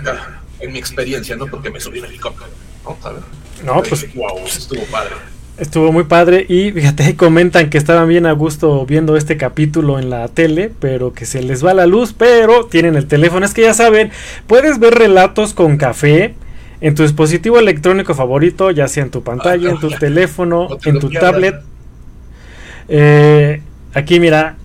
en 0.59 0.71
mi 0.71 0.79
experiencia, 0.79 1.35
¿no? 1.35 1.47
Porque 1.47 1.69
me 1.69 1.79
subí 1.79 1.99
en 1.99 2.05
helicóptero, 2.05 2.49
¿no? 2.83 2.97
¿Sabes? 3.01 3.23
No, 3.63 3.81
pues. 3.83 4.13
Wow, 4.15 4.39
estuvo 4.45 4.83
padre. 4.85 5.15
Estuvo 5.60 5.91
muy 5.91 6.05
padre 6.05 6.45
y 6.47 6.72
fíjate, 6.72 7.16
comentan 7.18 7.70
que 7.70 7.78
estaban 7.78 8.07
bien 8.07 8.26
a 8.26 8.32
gusto 8.32 8.86
viendo 8.86 9.18
este 9.18 9.36
capítulo 9.36 9.99
en 9.99 10.10
la 10.10 10.28
tele, 10.30 10.72
pero 10.80 11.14
que 11.14 11.26
se 11.26 11.43
les 11.43 11.66
va 11.66 11.74
la 11.74 11.86
luz, 11.86 12.14
pero 12.18 12.66
tienen 12.66 12.95
el 12.95 13.07
teléfono. 13.07 13.45
Es 13.45 13.53
que 13.53 13.64
ya 13.64 13.74
saben, 13.74 14.12
puedes 14.47 14.80
ver 14.80 14.93
relatos 14.93 15.53
con 15.53 15.76
café 15.76 16.34
en 16.80 16.95
tu 16.95 17.03
dispositivo 17.03 17.60
electrónico 17.60 18.16
favorito, 18.16 18.72
ya 18.72 18.88
sea 18.88 19.03
en 19.03 19.12
tu 19.12 19.22
pantalla, 19.22 19.70
en 19.70 19.80
tu 19.80 19.89
teléfono, 19.89 20.70
en 20.86 20.99
tu 20.99 21.10
tablet. 21.10 21.55
Eh, 22.88 23.62
aquí 23.93 24.20
mira, 24.20 24.55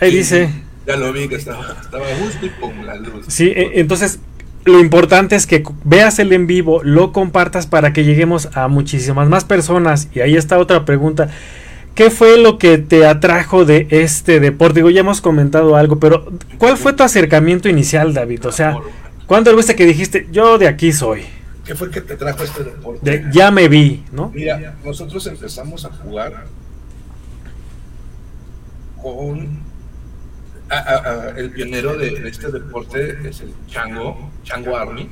ahí 0.00 0.14
dice... 0.14 0.48
Ya 0.86 0.96
lo 0.96 1.12
vi 1.12 1.28
que 1.28 1.34
estaba, 1.34 1.76
estaba 1.82 2.06
a 2.06 2.16
gusto 2.18 2.46
y 2.46 2.50
con 2.50 2.86
la 2.86 2.94
luz. 2.94 3.24
Sí, 3.26 3.48
e, 3.48 3.80
entonces 3.80 4.20
lo 4.66 4.80
importante 4.80 5.36
es 5.36 5.46
que 5.46 5.62
veas 5.84 6.18
el 6.18 6.32
en 6.32 6.46
vivo, 6.46 6.82
lo 6.82 7.12
compartas 7.12 7.66
para 7.66 7.92
que 7.92 8.04
lleguemos 8.04 8.48
a 8.54 8.68
muchísimas 8.68 9.28
más 9.28 9.44
personas. 9.44 10.08
Y 10.12 10.20
ahí 10.20 10.36
está 10.36 10.58
otra 10.58 10.84
pregunta. 10.84 11.28
¿Qué 11.94 12.10
fue 12.10 12.38
lo 12.38 12.58
que 12.58 12.76
te 12.76 13.06
atrajo 13.06 13.64
de 13.64 13.86
este 13.90 14.40
deporte? 14.40 14.80
Digo, 14.80 14.90
ya 14.90 15.00
hemos 15.00 15.20
comentado 15.20 15.76
algo, 15.76 15.98
pero 15.98 16.30
¿cuál 16.58 16.76
fue 16.76 16.92
tu 16.92 17.02
acercamiento 17.02 17.68
inicial, 17.68 18.12
David? 18.12 18.44
O 18.46 18.52
sea, 18.52 18.76
¿cuándo 19.26 19.54
viste 19.56 19.76
que 19.76 19.86
dijiste, 19.86 20.28
yo 20.30 20.58
de 20.58 20.68
aquí 20.68 20.92
soy? 20.92 21.22
¿Qué 21.64 21.74
fue 21.74 21.90
que 21.90 22.00
te 22.00 22.16
trajo 22.16 22.42
este 22.42 22.64
deporte? 22.64 23.24
ya 23.32 23.50
me 23.50 23.68
vi, 23.68 24.04
¿no? 24.12 24.30
Mira, 24.34 24.76
nosotros 24.84 25.26
empezamos 25.26 25.84
a 25.84 25.90
jugar 25.90 26.44
con 29.00 29.65
el 31.36 31.50
pionero 31.50 31.96
de, 31.96 32.28
este 32.28 32.50
deporte 32.50 33.28
es 33.28 33.40
el 33.40 33.54
Chango, 33.68 34.30
Chango 34.42 34.76
Army, 34.76 35.08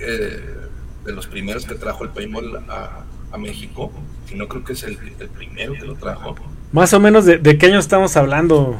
eh, 0.00 0.56
de 1.04 1.12
los 1.12 1.26
primeros 1.26 1.64
que 1.66 1.74
trajo 1.74 2.04
el 2.04 2.10
paintball 2.10 2.56
a, 2.68 3.04
México, 3.36 3.90
si 4.28 4.36
no 4.36 4.46
creo 4.46 4.62
que 4.62 4.74
es 4.74 4.84
el, 4.84 4.96
primero 4.96 5.72
que 5.72 5.84
lo 5.84 5.96
trajo. 5.96 6.36
Más 6.70 6.92
o 6.94 7.00
menos 7.00 7.24
de, 7.24 7.58
qué 7.58 7.66
año 7.66 7.80
estamos 7.80 8.16
hablando. 8.16 8.76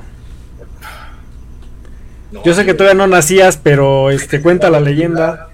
yo 2.44 2.55
sé 2.55 2.64
que 2.64 2.72
todavía 2.72 2.96
no 2.96 3.09
nacías, 3.09 3.57
pero 3.57 4.12
este 4.12 4.40
cuenta 4.40 4.70
la 4.70 4.78
leyenda. 4.78 5.48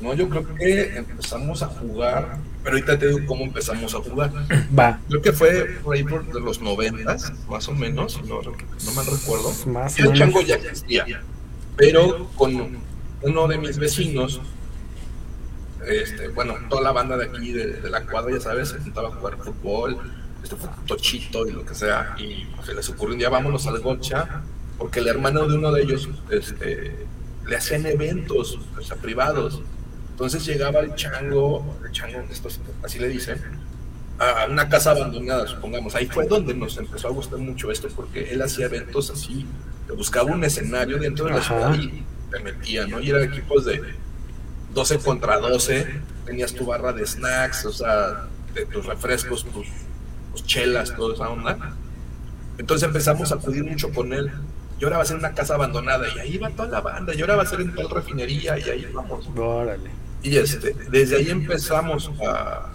no, 0.00 0.14
yo 0.14 0.26
creo 0.30 0.54
que 0.54 0.96
empezamos 0.96 1.62
a 1.62 1.66
jugar 1.66 2.38
pero 2.62 2.76
ahorita 2.76 2.98
te 2.98 3.08
digo 3.08 3.20
cómo 3.26 3.44
empezamos 3.44 3.94
a 3.94 3.98
jugar. 3.98 4.32
Va. 4.78 5.00
Creo 5.08 5.22
que 5.22 5.32
fue 5.32 5.64
por 5.82 5.94
ahí 5.94 6.04
por 6.04 6.24
los 6.40 6.60
noventas, 6.60 7.32
más 7.48 7.68
o 7.68 7.72
menos, 7.72 8.22
no, 8.24 8.40
no 8.42 8.92
mal 8.94 9.06
recuerdo. 9.06 9.52
Más 9.66 9.98
el 9.98 10.12
chango 10.12 10.40
ya 10.42 10.56
existía. 10.56 11.22
Pero 11.76 12.28
con 12.36 12.78
uno 13.22 13.48
de 13.48 13.58
mis 13.58 13.78
vecinos, 13.78 14.40
este, 15.86 16.28
bueno, 16.28 16.54
toda 16.68 16.82
la 16.82 16.92
banda 16.92 17.16
de 17.16 17.26
aquí, 17.26 17.52
de, 17.52 17.90
la 17.90 18.06
cuadra, 18.06 18.32
ya 18.32 18.40
sabes, 18.40 18.68
se 18.68 18.78
juntaba 18.78 19.08
a 19.08 19.12
jugar 19.12 19.38
fútbol, 19.38 19.98
este, 20.42 20.56
tochito 20.86 21.46
y 21.48 21.52
lo 21.52 21.64
que 21.64 21.74
sea. 21.74 22.14
Y 22.18 22.46
se 22.64 22.74
les 22.74 22.88
ocurrió 22.90 23.14
un 23.14 23.18
día, 23.18 23.28
vámonos 23.28 23.66
al 23.66 23.80
gocha, 23.80 24.42
porque 24.78 25.00
el 25.00 25.08
hermano 25.08 25.48
de 25.48 25.56
uno 25.56 25.72
de 25.72 25.82
ellos 25.82 26.08
este, 26.30 27.06
le 27.46 27.56
hacían 27.56 27.86
eventos 27.86 28.58
o 28.78 28.82
sea, 28.82 28.96
privados 28.96 29.62
entonces 30.12 30.46
llegaba 30.46 30.80
el 30.80 30.94
chango, 30.94 31.76
el 31.84 31.90
chango, 31.90 32.22
así 32.84 32.98
le 32.98 33.08
dicen, 33.08 33.40
a 34.18 34.46
una 34.48 34.68
casa 34.68 34.92
abandonada, 34.92 35.46
supongamos. 35.46 35.94
Ahí 35.94 36.06
fue 36.06 36.26
donde 36.26 36.54
nos 36.54 36.76
empezó 36.76 37.08
a 37.08 37.10
gustar 37.10 37.38
mucho 37.40 37.70
esto, 37.70 37.88
porque 37.94 38.30
él 38.30 38.40
hacía 38.40 38.66
eventos 38.66 39.10
así, 39.10 39.46
buscaba 39.96 40.30
un 40.30 40.44
escenario 40.44 40.98
dentro 40.98 41.26
de 41.26 41.32
la 41.32 41.42
ciudad 41.42 41.74
y 41.74 42.04
te 42.30 42.40
metía, 42.40 42.86
¿no? 42.86 43.00
Y 43.00 43.10
eran 43.10 43.24
equipos 43.24 43.64
de 43.64 43.82
12 44.74 44.98
contra 44.98 45.38
12, 45.38 46.00
tenías 46.24 46.52
tu 46.52 46.66
barra 46.66 46.92
de 46.92 47.06
snacks, 47.06 47.64
o 47.66 47.72
sea, 47.72 48.28
de 48.54 48.66
tus 48.66 48.86
refrescos, 48.86 49.44
tus, 49.44 50.46
chelas, 50.46 50.94
toda 50.94 51.14
esa 51.14 51.28
onda. 51.28 51.74
Entonces 52.58 52.86
empezamos 52.86 53.32
a 53.32 53.36
acudir 53.36 53.64
mucho 53.64 53.90
con 53.90 54.12
él. 54.12 54.30
Y 54.80 54.84
ahora 54.84 54.96
va 54.96 55.02
a 55.04 55.06
ser 55.06 55.16
una 55.16 55.32
casa 55.32 55.54
abandonada, 55.54 56.06
y 56.08 56.18
ahí 56.18 56.38
va 56.38 56.50
toda 56.50 56.68
la 56.68 56.80
banda, 56.80 57.14
y 57.14 57.20
ahora 57.20 57.36
va 57.36 57.44
a 57.44 57.46
ser 57.46 57.60
en 57.60 57.72
tal 57.72 57.88
refinería, 57.88 58.58
y 58.58 58.62
ahí 58.68 58.88
vamos. 58.92 59.28
Órale. 59.36 60.01
Y 60.22 60.36
este, 60.36 60.74
desde 60.90 61.16
ahí 61.16 61.30
empezamos 61.30 62.10
a, 62.26 62.70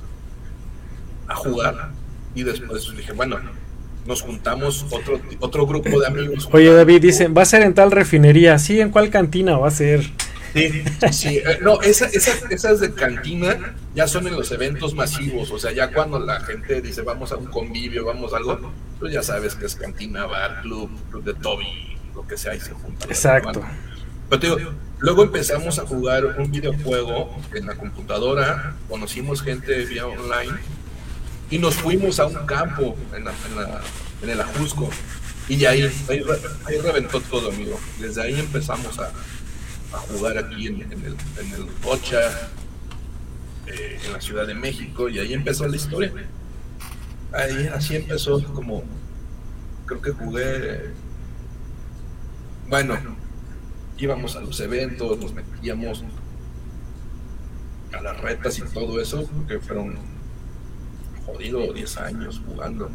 a 1.28 1.36
jugar 1.36 1.92
y 2.36 2.44
después 2.44 2.94
dije, 2.96 3.14
bueno, 3.14 3.40
nos 4.06 4.22
juntamos 4.22 4.86
otro, 4.90 5.20
otro 5.40 5.66
grupo 5.66 6.00
de 6.00 6.08
amigos. 6.08 6.48
Oye 6.52 6.74
David, 6.74 7.02
dicen, 7.02 7.34
¿va 7.36 7.42
a 7.44 7.46
ser 7.46 7.62
en 7.64 7.74
tal 7.74 7.92
refinería? 7.92 8.58
Sí, 8.60 8.80
¿en 8.80 8.90
cuál 8.90 9.10
cantina 9.10 9.58
va 9.58 9.68
a 9.68 9.72
ser? 9.72 10.04
Sí, 10.54 10.84
sí. 11.12 11.38
Eh, 11.38 11.60
no, 11.62 11.82
esa, 11.82 12.08
esas 12.08 12.80
de 12.80 12.94
cantina 12.94 13.76
ya 13.94 14.08
son 14.08 14.28
en 14.28 14.36
los 14.36 14.52
eventos 14.52 14.94
masivos, 14.94 15.52
o 15.52 15.60
sea, 15.60 15.72
ya 15.72 15.92
cuando 15.92 16.20
la 16.20 16.40
gente 16.42 16.82
dice 16.82 17.02
vamos 17.02 17.32
a 17.32 17.36
un 17.36 17.48
convivio, 17.48 18.06
vamos 18.06 18.34
a 18.34 18.38
algo, 18.38 18.72
pues 19.00 19.14
ya 19.14 19.24
sabes 19.24 19.56
que 19.56 19.66
es 19.66 19.76
cantina, 19.76 20.26
bar, 20.26 20.62
club, 20.62 20.90
club 21.12 21.24
de 21.24 21.34
Toby, 21.34 21.98
lo 22.16 22.26
que 22.26 22.38
sea, 22.38 22.56
y 22.56 22.60
se 22.60 22.72
juntan. 22.72 23.10
Exacto. 23.10 23.64
Luego 25.00 25.24
empezamos 25.24 25.80
a 25.80 25.86
jugar 25.86 26.26
un 26.26 26.52
videojuego 26.52 27.36
en 27.54 27.68
la 27.68 27.76
computadora, 27.76 28.76
conocimos 28.90 29.42
gente 29.42 29.86
vía 29.86 30.08
online 30.08 30.58
y 31.50 31.60
nos 31.60 31.76
fuimos 31.76 32.20
a 32.20 32.26
un 32.26 32.46
campo 32.46 32.98
en, 33.14 34.30
el 34.30 34.42
Ajusco. 34.42 34.90
Y 35.48 35.64
ahí, 35.66 35.84
ahí, 36.10 36.26
ahí, 36.66 36.78
reventó 36.80 37.22
todo, 37.22 37.52
amigo. 37.52 37.80
Desde 38.00 38.22
ahí 38.22 38.40
empezamos 38.40 39.00
a, 39.00 39.12
jugar 40.10 40.38
aquí 40.38 40.68
en, 40.68 40.82
el, 40.82 41.04
en 41.04 41.16
eh, 43.68 44.00
en 44.06 44.14
la 44.14 44.20
Ciudad 44.20 44.46
de 44.46 44.54
México, 44.54 45.08
y 45.10 45.20
ahí 45.20 45.34
empezó 45.34 45.68
la 45.68 45.76
historia. 45.76 46.12
Ahí 47.32 47.70
así 47.74 47.96
empezó 47.96 48.44
como, 48.54 48.84
creo 49.86 50.02
que 50.02 50.12
jugué, 50.12 50.92
bueno, 52.68 52.98
íbamos 53.98 54.36
a 54.36 54.42
los 54.42 54.60
eventos, 54.60 55.20
nos 55.20 55.34
metíamos 55.34 56.04
a 57.98 58.02
las 58.02 58.20
retas 58.22 58.60
y 58.60 58.62
todo 58.64 59.02
eso, 59.02 59.28
porque 59.28 59.60
fueron 59.60 59.96
jodido 61.26 61.74
10 61.74 61.98
años 61.98 62.42
jugando. 62.46 62.90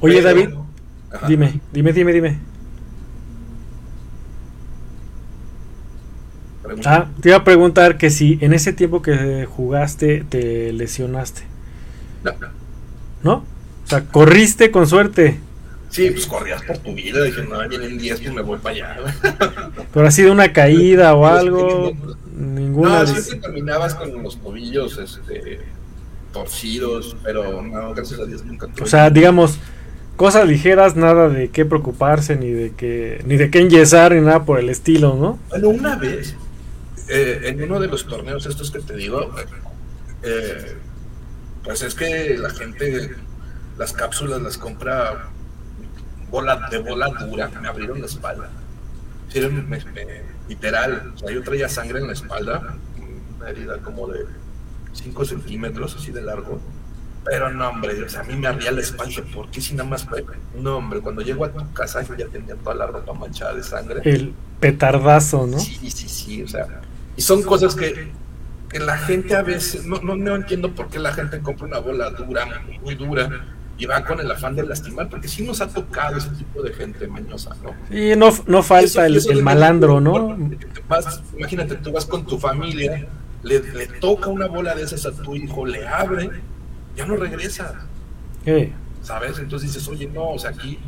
Oye, 0.00 0.22
Pero, 0.22 0.28
David, 0.28 0.48
ajá. 1.12 1.26
dime, 1.28 1.60
dime, 1.72 1.92
dime, 1.92 2.12
dime. 2.12 2.38
Ah, 6.84 7.06
te 7.20 7.28
iba 7.28 7.38
a 7.38 7.44
preguntar 7.44 7.96
que 7.96 8.10
si 8.10 8.38
en 8.40 8.52
ese 8.52 8.72
tiempo 8.72 9.00
que 9.00 9.46
jugaste 9.46 10.24
te 10.28 10.72
lesionaste. 10.72 11.42
No. 12.24 12.32
¿No? 13.22 13.34
O 13.34 13.88
sea, 13.88 14.04
corriste 14.04 14.70
con 14.72 14.86
suerte. 14.86 15.38
Sí, 15.96 16.10
pues 16.10 16.26
corrías 16.26 16.62
por 16.62 16.76
tu 16.76 16.92
vida. 16.92 17.22
Dije, 17.22 17.42
no, 17.42 17.66
vienen 17.66 17.96
10, 17.96 18.20
pues 18.20 18.34
me 18.34 18.42
voy 18.42 18.58
para 18.58 18.74
allá. 18.74 18.96
Pero 19.94 20.06
ha 20.06 20.10
sido 20.10 20.30
una 20.30 20.52
caída 20.52 21.14
o 21.14 21.24
algo. 21.24 21.96
Ninguna. 22.36 23.00
No, 23.00 23.06
siempre 23.06 23.38
terminabas 23.38 23.94
con 23.94 24.22
los 24.22 24.38
tobillos 24.38 24.98
este, 24.98 25.60
torcidos, 26.34 27.16
pero 27.24 27.62
no, 27.62 27.94
gracias 27.94 28.20
a 28.20 28.26
Dios 28.26 28.44
nunca. 28.44 28.68
O 28.82 28.84
sea, 28.84 29.08
digamos, 29.08 29.58
cosas 30.16 30.46
ligeras, 30.46 30.96
nada 30.96 31.30
de 31.30 31.48
qué 31.48 31.64
preocuparse, 31.64 32.36
ni 32.36 32.50
de 32.50 32.74
qué, 32.76 33.22
ni 33.24 33.38
de 33.38 33.50
qué 33.50 33.60
enyesar, 33.60 34.12
ni 34.12 34.20
nada 34.20 34.44
por 34.44 34.60
el 34.60 34.68
estilo, 34.68 35.16
¿no? 35.18 35.38
Bueno, 35.48 35.70
una 35.70 35.96
vez, 35.96 36.36
eh, 37.08 37.40
en 37.44 37.62
uno 37.62 37.80
de 37.80 37.86
los 37.86 38.06
torneos 38.06 38.44
estos 38.44 38.70
que 38.70 38.80
te 38.80 38.94
digo, 38.94 39.34
eh, 40.22 40.76
pues 41.64 41.82
es 41.82 41.94
que 41.94 42.36
la 42.36 42.50
gente, 42.50 43.12
las 43.78 43.94
cápsulas 43.94 44.42
las 44.42 44.58
compra 44.58 45.30
bola, 46.36 46.68
de 46.70 46.78
bola 46.78 47.08
dura, 47.08 47.48
me 47.60 47.68
abrieron 47.68 48.00
la 48.00 48.06
espalda. 48.06 48.48
Me, 49.34 49.50
me, 49.50 49.78
literal, 50.48 51.12
o 51.14 51.18
sea, 51.18 51.30
yo 51.30 51.42
traía 51.42 51.68
sangre 51.68 51.98
en 52.00 52.06
la 52.06 52.12
espalda, 52.12 52.76
una 53.36 53.48
herida 53.50 53.78
como 53.78 54.06
de 54.08 54.24
5 54.92 55.24
centímetros 55.24 55.96
así 55.96 56.12
de 56.12 56.22
largo. 56.22 56.60
Pero 57.24 57.50
no, 57.50 57.68
hombre, 57.70 58.02
o 58.02 58.08
sea, 58.08 58.20
a 58.20 58.24
mí 58.24 58.36
me 58.36 58.46
abría 58.46 58.70
la 58.70 58.80
espalda. 58.80 59.22
¿Por 59.34 59.50
qué 59.50 59.60
si 59.60 59.74
nada 59.74 59.88
más 59.88 60.06
No, 60.54 60.76
hombre, 60.76 61.00
cuando 61.00 61.22
llego 61.22 61.44
a 61.44 61.50
tu 61.50 61.72
casa 61.72 62.02
yo 62.02 62.14
ya 62.14 62.26
tenía 62.28 62.54
toda 62.54 62.76
la 62.76 62.86
ropa 62.86 63.12
manchada 63.14 63.54
de 63.54 63.62
sangre. 63.62 64.00
El 64.04 64.32
petardazo, 64.60 65.46
¿no? 65.46 65.58
Sí, 65.58 65.90
sí, 65.90 66.08
sí, 66.08 66.42
o 66.42 66.48
sea. 66.48 66.82
Y 67.16 67.22
son 67.22 67.42
cosas 67.42 67.74
que, 67.74 68.12
que 68.68 68.78
la 68.78 68.96
gente 68.98 69.34
a 69.34 69.42
veces, 69.42 69.86
no, 69.86 70.00
no, 70.02 70.16
no 70.16 70.36
entiendo 70.36 70.74
por 70.74 70.88
qué 70.88 70.98
la 70.98 71.12
gente 71.12 71.40
compra 71.40 71.66
una 71.66 71.78
bola 71.78 72.10
dura, 72.10 72.46
muy 72.82 72.94
dura, 72.94 73.55
y 73.78 73.86
va 73.86 74.04
con 74.04 74.20
el 74.20 74.30
afán 74.30 74.56
de 74.56 74.64
lastimar, 74.64 75.08
porque 75.08 75.28
sí 75.28 75.42
nos 75.42 75.60
ha 75.60 75.68
tocado 75.68 76.16
ese 76.16 76.30
tipo 76.30 76.62
de 76.62 76.72
gente 76.72 77.06
mañosa, 77.06 77.54
¿no? 77.62 77.74
Y 77.94 78.16
no, 78.16 78.30
no 78.46 78.62
falta 78.62 79.06
eso, 79.06 79.30
el, 79.30 79.38
el 79.38 79.42
malandro, 79.42 80.00
¿no? 80.00 80.36
Vas, 80.88 81.22
imagínate, 81.36 81.76
tú 81.76 81.92
vas 81.92 82.06
con 82.06 82.24
tu 82.24 82.38
familia 82.38 83.06
le, 83.46 83.60
le, 83.60 83.86
toca 83.86 84.28
una 84.28 84.46
bola 84.46 84.74
de 84.74 84.82
esas 84.82 85.06
a 85.06 85.12
tu 85.12 85.36
hijo, 85.36 85.64
le 85.66 85.86
abre, 85.86 86.30
ya 86.96 87.06
no 87.06 87.16
regresa. 87.16 87.86
¿Qué? 88.44 88.72
¿Sabes? 89.02 89.38
Entonces 89.38 89.72
dices, 89.72 89.88
oye, 89.88 90.08
no, 90.08 90.30
o 90.30 90.38
sea, 90.38 90.50
aquí 90.50 90.78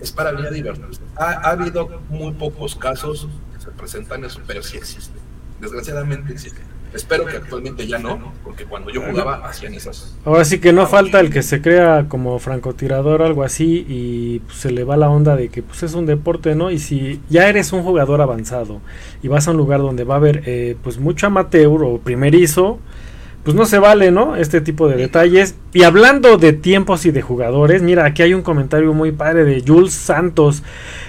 es 0.00 0.10
para 0.10 0.32
mí 0.32 0.42
divertirse. 0.52 1.00
Ha, 1.16 1.30
ha, 1.30 1.50
habido 1.50 2.02
muy 2.08 2.32
pocos 2.32 2.74
casos 2.74 3.28
que 3.54 3.64
se 3.64 3.70
presentan 3.70 4.24
eso, 4.24 4.40
pero 4.46 4.62
sí 4.62 4.76
existe. 4.76 5.16
Desgraciadamente 5.60 6.32
existe. 6.32 6.60
Espero 6.94 7.24
que 7.24 7.38
actualmente 7.38 7.86
ya 7.86 7.98
no, 7.98 8.32
porque 8.44 8.64
cuando 8.64 8.90
yo 8.90 9.00
jugaba 9.00 9.46
hacían 9.46 9.72
esas. 9.74 10.14
Ahora 10.24 10.44
sí 10.44 10.58
que 10.58 10.72
no 10.72 10.86
falta 10.86 11.20
el 11.20 11.30
que 11.30 11.42
se 11.42 11.62
crea 11.62 12.06
como 12.08 12.38
francotirador 12.38 13.22
o 13.22 13.24
algo 13.24 13.42
así 13.44 13.86
y 13.88 14.40
pues, 14.40 14.58
se 14.58 14.70
le 14.70 14.84
va 14.84 14.96
la 14.96 15.08
onda 15.08 15.34
de 15.34 15.48
que 15.48 15.62
pues 15.62 15.82
es 15.82 15.94
un 15.94 16.04
deporte, 16.04 16.54
¿no? 16.54 16.70
Y 16.70 16.78
si 16.78 17.20
ya 17.30 17.48
eres 17.48 17.72
un 17.72 17.82
jugador 17.82 18.20
avanzado 18.20 18.80
y 19.22 19.28
vas 19.28 19.48
a 19.48 19.52
un 19.52 19.56
lugar 19.56 19.80
donde 19.80 20.04
va 20.04 20.14
a 20.14 20.18
haber 20.18 20.42
eh, 20.46 20.76
pues 20.82 20.98
mucho 20.98 21.26
amateur 21.26 21.82
o 21.82 21.98
primerizo, 21.98 22.78
pues 23.42 23.56
no 23.56 23.64
se 23.64 23.78
vale, 23.78 24.10
¿no? 24.10 24.36
Este 24.36 24.60
tipo 24.60 24.88
de 24.88 24.96
detalles. 24.96 25.56
Y 25.72 25.82
hablando 25.82 26.36
de 26.36 26.52
tiempos 26.52 27.06
y 27.06 27.10
de 27.10 27.22
jugadores, 27.22 27.82
mira, 27.82 28.04
aquí 28.04 28.22
hay 28.22 28.34
un 28.34 28.42
comentario 28.42 28.92
muy 28.92 29.12
padre 29.12 29.44
de 29.44 29.64
Jules 29.66 29.92
Santos. 29.92 30.62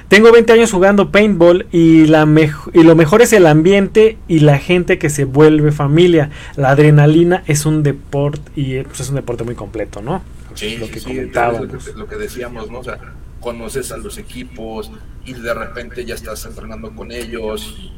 Tengo 0.07 0.31
20 0.31 0.53
años 0.53 0.71
jugando 0.71 1.11
paintball 1.11 1.67
y, 1.71 2.05
la 2.05 2.27
y 2.73 2.83
lo 2.83 2.95
mejor 2.95 3.21
es 3.21 3.33
el 3.33 3.47
ambiente 3.47 4.17
y 4.27 4.39
la 4.39 4.59
gente 4.59 4.99
que 4.99 5.09
se 5.09 5.25
vuelve 5.25 5.71
familia. 5.71 6.29
La 6.55 6.69
adrenalina 6.69 7.43
es 7.47 7.65
un 7.65 7.83
deporte 7.83 8.51
y 8.55 8.81
pues, 8.83 8.99
es 8.99 9.09
un 9.09 9.15
deporte 9.15 9.43
muy 9.43 9.55
completo, 9.55 10.01
¿no? 10.01 10.21
Sí, 10.53 10.77
lo 10.77 10.87
que 10.87 10.99
sí, 10.99 11.07
comentábamos. 11.07 11.95
Lo 11.95 12.07
que, 12.07 12.15
decíamos, 12.15 12.69
¿no? 12.69 12.79
O 12.79 12.83
sea, 12.83 12.99
conoces 13.39 13.91
a 13.91 13.97
los 13.97 14.17
equipos 14.17 14.91
y 15.25 15.33
de 15.33 15.53
repente 15.53 16.05
ya 16.05 16.15
estás 16.15 16.45
entrenando 16.45 16.95
con 16.95 17.11
ellos. 17.11 17.75
Y, 17.79 17.91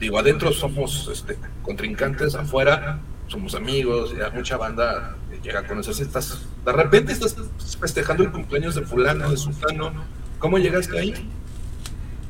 digo, 0.00 0.18
adentro 0.18 0.52
somos 0.52 1.08
este, 1.12 1.36
contrincantes, 1.62 2.34
afuera 2.34 3.00
somos 3.28 3.54
amigos, 3.54 4.14
ya 4.16 4.30
mucha 4.30 4.56
banda 4.56 5.16
llega 5.42 5.60
a 5.60 5.66
conocerse, 5.66 6.02
estás, 6.02 6.40
de 6.64 6.72
repente 6.72 7.12
estás 7.12 7.36
festejando 7.78 8.24
el 8.24 8.32
cumpleaños 8.32 8.74
de 8.74 8.82
fulano, 8.82 9.30
de 9.30 9.36
sultano, 9.36 9.92
¿cómo 10.38 10.58
llegaste 10.58 10.98
ahí? 10.98 11.14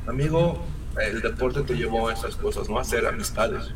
Amigo, 0.07 0.63
el 1.01 1.21
deporte 1.21 1.61
te 1.61 1.75
llevó 1.75 2.09
a 2.09 2.13
esas 2.13 2.35
cosas, 2.35 2.69
¿no? 2.69 2.77
A 2.77 2.81
hacer 2.81 3.05
amistades. 3.05 3.71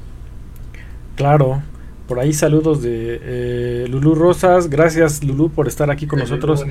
Claro, 1.15 1.61
por 2.07 2.19
ahí 2.19 2.33
saludos 2.33 2.81
de 2.81 3.19
eh, 3.21 3.87
Lulú 3.89 4.15
Rosas, 4.15 4.69
gracias 4.69 5.23
Lulú 5.23 5.49
por 5.49 5.67
estar 5.67 5.89
aquí 5.89 6.07
con 6.07 6.19
nosotros, 6.19 6.65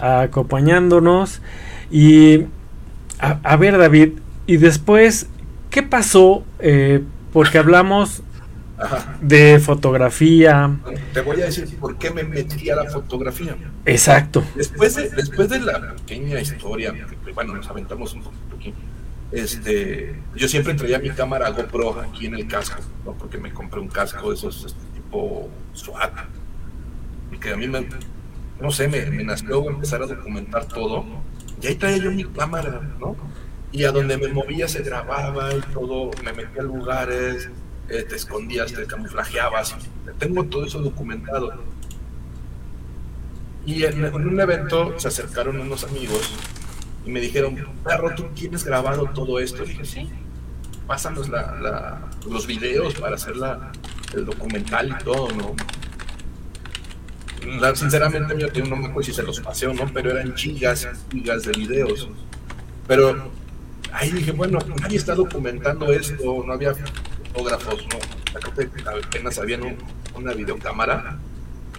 acompañándonos. 0.00 1.40
Y 1.90 2.46
a, 3.18 3.38
a, 3.42 3.56
ver 3.56 3.78
David, 3.78 4.14
y 4.46 4.56
después, 4.56 5.28
¿qué 5.70 5.82
pasó? 5.82 6.44
Eh, 6.58 7.04
porque 7.32 7.58
hablamos 7.58 8.22
Ajá. 8.76 9.16
de 9.20 9.60
fotografía. 9.60 10.76
Te 11.12 11.20
voy 11.20 11.40
a 11.40 11.44
decir 11.46 11.76
por 11.78 11.96
qué 11.96 12.10
me 12.10 12.24
metí 12.24 12.70
a 12.70 12.76
la 12.76 12.90
fotografía. 12.90 13.56
Exacto. 13.86 14.42
Después 14.56 14.96
de, 14.96 15.10
después 15.10 15.48
de 15.48 15.60
la 15.60 15.94
pequeña 15.94 16.40
historia, 16.40 16.92
que, 16.92 17.32
bueno, 17.32 17.54
nos 17.54 17.68
aventamos 17.68 18.12
un 18.14 18.22
poquito 18.22 18.56
aquí. 18.56 18.74
Este, 19.30 20.14
yo 20.34 20.48
siempre 20.48 20.74
traía 20.74 20.98
mi 20.98 21.10
cámara 21.10 21.50
GoPro 21.50 22.00
aquí 22.00 22.26
en 22.26 22.34
el 22.34 22.46
casco, 22.46 22.80
¿no? 23.04 23.12
porque 23.12 23.38
me 23.38 23.52
compré 23.52 23.80
un 23.80 23.88
casco 23.88 24.30
de 24.30 24.36
esos 24.36 24.64
este, 24.64 24.80
tipo 24.94 25.48
SWAT. 25.72 26.12
Y 27.32 27.38
que 27.38 27.50
a 27.52 27.56
mí 27.56 27.66
me, 27.66 27.86
no 28.60 28.70
sé, 28.70 28.88
me, 28.88 29.06
me 29.06 29.24
nació 29.24 29.68
empezar 29.68 30.02
a 30.02 30.06
documentar 30.06 30.66
todo. 30.66 31.04
Y 31.62 31.66
ahí 31.66 31.74
traía 31.76 31.98
yo 31.98 32.10
mi 32.12 32.24
cámara, 32.24 32.80
¿no? 33.00 33.16
Y 33.72 33.84
a 33.84 33.90
donde 33.90 34.16
me 34.16 34.28
movía 34.28 34.68
se 34.68 34.82
grababa 34.82 35.52
y 35.52 35.60
todo, 35.72 36.10
me 36.24 36.32
metía 36.32 36.62
a 36.62 36.64
lugares, 36.64 37.50
eh, 37.88 38.02
te 38.02 38.16
escondías, 38.16 38.72
te 38.72 38.86
camuflajeabas. 38.86 39.76
Tengo 40.18 40.44
todo 40.44 40.64
eso 40.64 40.80
documentado. 40.80 41.52
Y 43.66 43.84
en, 43.84 44.04
en, 44.04 44.14
un 44.14 44.40
evento 44.40 44.98
se 44.98 45.08
acercaron 45.08 45.60
unos 45.60 45.84
amigos 45.84 46.32
y 47.06 47.10
me 47.10 47.20
dijeron, 47.20 47.56
perro, 47.82 48.14
¿tú 48.14 48.24
tienes 48.34 48.64
grabado 48.64 49.10
todo 49.14 49.38
esto? 49.38 49.64
Dije, 49.64 49.84
sí, 49.84 50.10
pásanos 50.86 51.28
la, 51.28 52.08
los 52.28 52.46
videos 52.46 52.94
para 52.94 53.16
hacer 53.16 53.36
la, 53.36 53.72
el 54.14 54.24
documental 54.24 54.96
y 54.98 55.04
todo, 55.04 55.28
¿no? 55.32 55.54
La, 57.60 57.74
sinceramente, 57.74 58.34
yo 58.54 58.64
no 58.64 58.76
me 58.76 58.86
acuerdo 58.86 59.02
si 59.02 59.12
se 59.12 59.22
los 59.22 59.40
pasé 59.40 59.66
o 59.66 59.74
no, 59.74 59.90
pero 59.92 60.10
eran 60.10 60.34
gigas, 60.34 60.88
gigas 61.10 61.44
de 61.44 61.52
videos. 61.52 62.08
Pero 62.86 63.30
ahí 63.92 64.10
dije, 64.10 64.32
bueno, 64.32 64.58
nadie 64.80 64.96
está 64.96 65.14
documentando 65.14 65.92
esto, 65.92 66.42
no 66.46 66.52
había 66.52 66.74
fotógrafos, 67.34 67.86
¿no? 67.88 68.90
apenas 69.06 69.38
habían 69.38 69.62
un, 69.62 69.76
una 70.14 70.32
videocámara, 70.32 71.18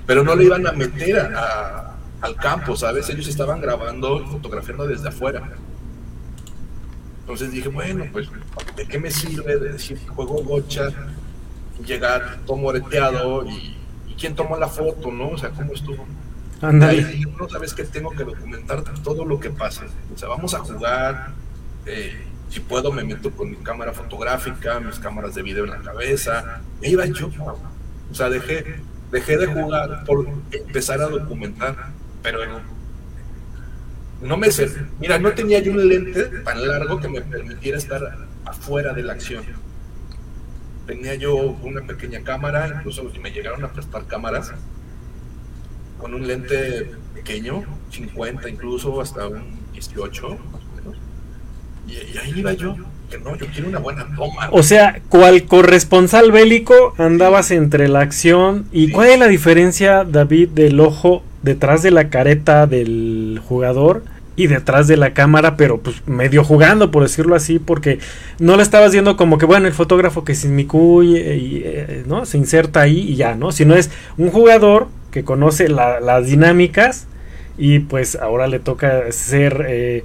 pero 0.05 0.23
no 0.23 0.35
le 0.35 0.43
iban 0.45 0.67
a 0.67 0.71
meter 0.73 1.19
a, 1.19 1.39
a, 1.39 1.95
al 2.21 2.35
campo, 2.35 2.75
¿sabes? 2.75 3.09
Ellos 3.09 3.27
estaban 3.27 3.61
grabando 3.61 4.21
y 4.21 4.25
fotografiando 4.25 4.85
desde 4.85 5.07
afuera. 5.07 5.49
Entonces 7.21 7.51
dije, 7.51 7.69
bueno, 7.69 8.05
pues, 8.11 8.29
¿de 8.75 8.85
qué 8.85 8.99
me 8.99 9.09
sirve 9.09 9.57
de 9.57 9.71
decir 9.73 9.97
que 9.97 10.07
juego 10.07 10.43
gocha, 10.43 10.89
llegar 11.85 12.39
todo 12.45 12.57
moreteado 12.57 13.45
y, 13.45 13.75
y 14.07 14.15
quién 14.15 14.35
tomó 14.35 14.57
la 14.57 14.67
foto, 14.67 15.11
¿no? 15.11 15.29
O 15.29 15.37
sea, 15.37 15.49
¿cómo 15.49 15.73
estuvo? 15.73 16.05
Andale. 16.61 17.25
No, 17.39 17.49
sabes 17.49 17.73
que 17.73 17.83
tengo 17.83 18.11
que 18.11 18.23
documentar 18.23 18.83
todo 19.03 19.25
lo 19.25 19.39
que 19.39 19.49
pase. 19.49 19.85
O 20.13 20.17
sea, 20.17 20.29
vamos 20.29 20.53
a 20.53 20.59
jugar, 20.59 21.33
eh, 21.85 22.25
Si 22.49 22.59
puedo, 22.59 22.91
me 22.91 23.03
meto 23.03 23.31
con 23.31 23.49
mi 23.49 23.57
cámara 23.57 23.91
fotográfica, 23.91 24.79
mis 24.79 24.99
cámaras 24.99 25.35
de 25.35 25.41
video 25.41 25.65
en 25.65 25.71
la 25.71 25.81
cabeza. 25.81 26.61
E 26.81 26.89
iba 26.89 27.05
yo. 27.05 27.29
O 28.11 28.13
sea, 28.13 28.29
dejé, 28.29 28.81
dejé 29.11 29.37
de 29.37 29.47
jugar 29.47 30.03
por 30.05 30.27
empezar 30.51 31.01
a 31.01 31.07
documentar. 31.07 31.91
Pero 32.21 32.39
no 34.21 34.37
me 34.37 34.51
sé. 34.51 34.71
Mira, 34.99 35.19
no 35.19 35.33
tenía 35.33 35.59
yo 35.59 35.71
un 35.71 35.87
lente 35.87 36.23
tan 36.43 36.67
largo 36.67 36.99
que 36.99 37.09
me 37.09 37.21
permitiera 37.21 37.77
estar 37.77 38.01
afuera 38.45 38.93
de 38.93 39.03
la 39.03 39.13
acción. 39.13 39.43
Tenía 40.87 41.15
yo 41.15 41.35
una 41.35 41.81
pequeña 41.81 42.23
cámara, 42.23 42.67
incluso 42.77 43.11
si 43.11 43.19
me 43.19 43.31
llegaron 43.31 43.63
a 43.63 43.71
prestar 43.73 44.05
cámaras, 44.05 44.53
con 45.97 46.13
un 46.13 46.27
lente 46.27 46.91
pequeño, 47.13 47.63
50 47.89 48.49
incluso, 48.49 49.01
hasta 49.01 49.27
un 49.27 49.43
18, 49.73 50.29
más 50.29 50.37
o 50.37 50.37
menos. 50.37 50.64
Y, 51.87 52.17
ahí 52.17 52.33
iba 52.35 52.53
yo, 52.53 52.75
que 53.09 53.17
no, 53.19 53.35
yo 53.35 53.45
quiero 53.47 53.69
una 53.69 53.79
buena 53.79 54.07
toma. 54.15 54.49
O 54.51 54.63
sea, 54.63 55.01
cual 55.09 55.45
corresponsal 55.45 56.31
bélico 56.31 56.93
andabas 56.97 57.51
entre 57.51 57.87
la 57.87 58.01
acción. 58.01 58.65
¿Y 58.71 58.91
cuál 58.91 59.09
es 59.09 59.19
la 59.19 59.27
diferencia, 59.27 60.03
David, 60.03 60.49
del 60.49 60.79
ojo 60.79 61.23
detrás 61.43 61.83
de 61.83 61.91
la 61.91 62.09
careta 62.09 62.67
del 62.67 63.41
jugador? 63.47 64.03
y 64.37 64.47
detrás 64.47 64.87
de 64.87 64.97
la 64.97 65.13
cámara, 65.13 65.55
pero 65.55 65.79
pues 65.79 66.05
medio 66.07 66.43
jugando, 66.43 66.91
por 66.91 67.03
decirlo 67.03 67.35
así, 67.35 67.59
porque 67.59 67.99
no 68.39 68.57
le 68.57 68.63
estabas 68.63 68.91
viendo 68.91 69.15
como 69.15 69.37
que, 69.37 69.45
bueno, 69.45 69.67
el 69.67 69.73
fotógrafo 69.73 70.25
que 70.25 70.35
se 70.35 70.47
inmicuye 70.47 71.37
y, 71.37 71.61
eh, 71.63 72.03
¿no? 72.05 72.25
Se 72.25 72.37
inserta 72.37 72.81
ahí 72.81 72.99
y 72.99 73.15
ya, 73.15 73.35
¿no? 73.35 73.51
Sino 73.51 73.75
es 73.75 73.91
un 74.17 74.31
jugador 74.31 74.89
que 75.11 75.23
conoce 75.23 75.69
las 75.69 76.25
dinámicas 76.25 77.07
y 77.57 77.79
pues 77.79 78.15
ahora 78.15 78.47
le 78.47 78.59
toca 78.59 79.11
ser, 79.11 79.65
eh, 79.67 80.03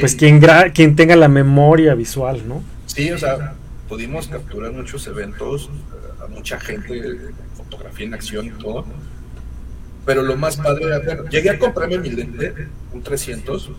pues 0.00 0.14
quien, 0.14 0.40
quien 0.74 0.96
tenga 0.96 1.16
la 1.16 1.28
memoria 1.28 1.94
visual, 1.94 2.46
¿no? 2.46 2.62
Sí, 2.86 3.10
o 3.10 3.18
sea, 3.18 3.54
pudimos 3.88 4.28
capturar 4.28 4.72
muchos 4.72 5.06
eventos, 5.06 5.70
a 6.22 6.28
mucha 6.28 6.60
gente, 6.60 7.18
fotografía 7.56 8.06
en 8.06 8.14
acción 8.14 8.46
y 8.46 8.50
todo 8.50 8.84
pero 10.04 10.22
lo 10.22 10.36
más 10.36 10.56
padre 10.56 10.86
era, 10.86 10.98
bueno, 10.98 11.28
llegué 11.28 11.50
a 11.50 11.58
comprarme 11.58 11.98
mi 11.98 12.10
lente, 12.10 12.68
un 12.92 13.02
300, 13.02 13.70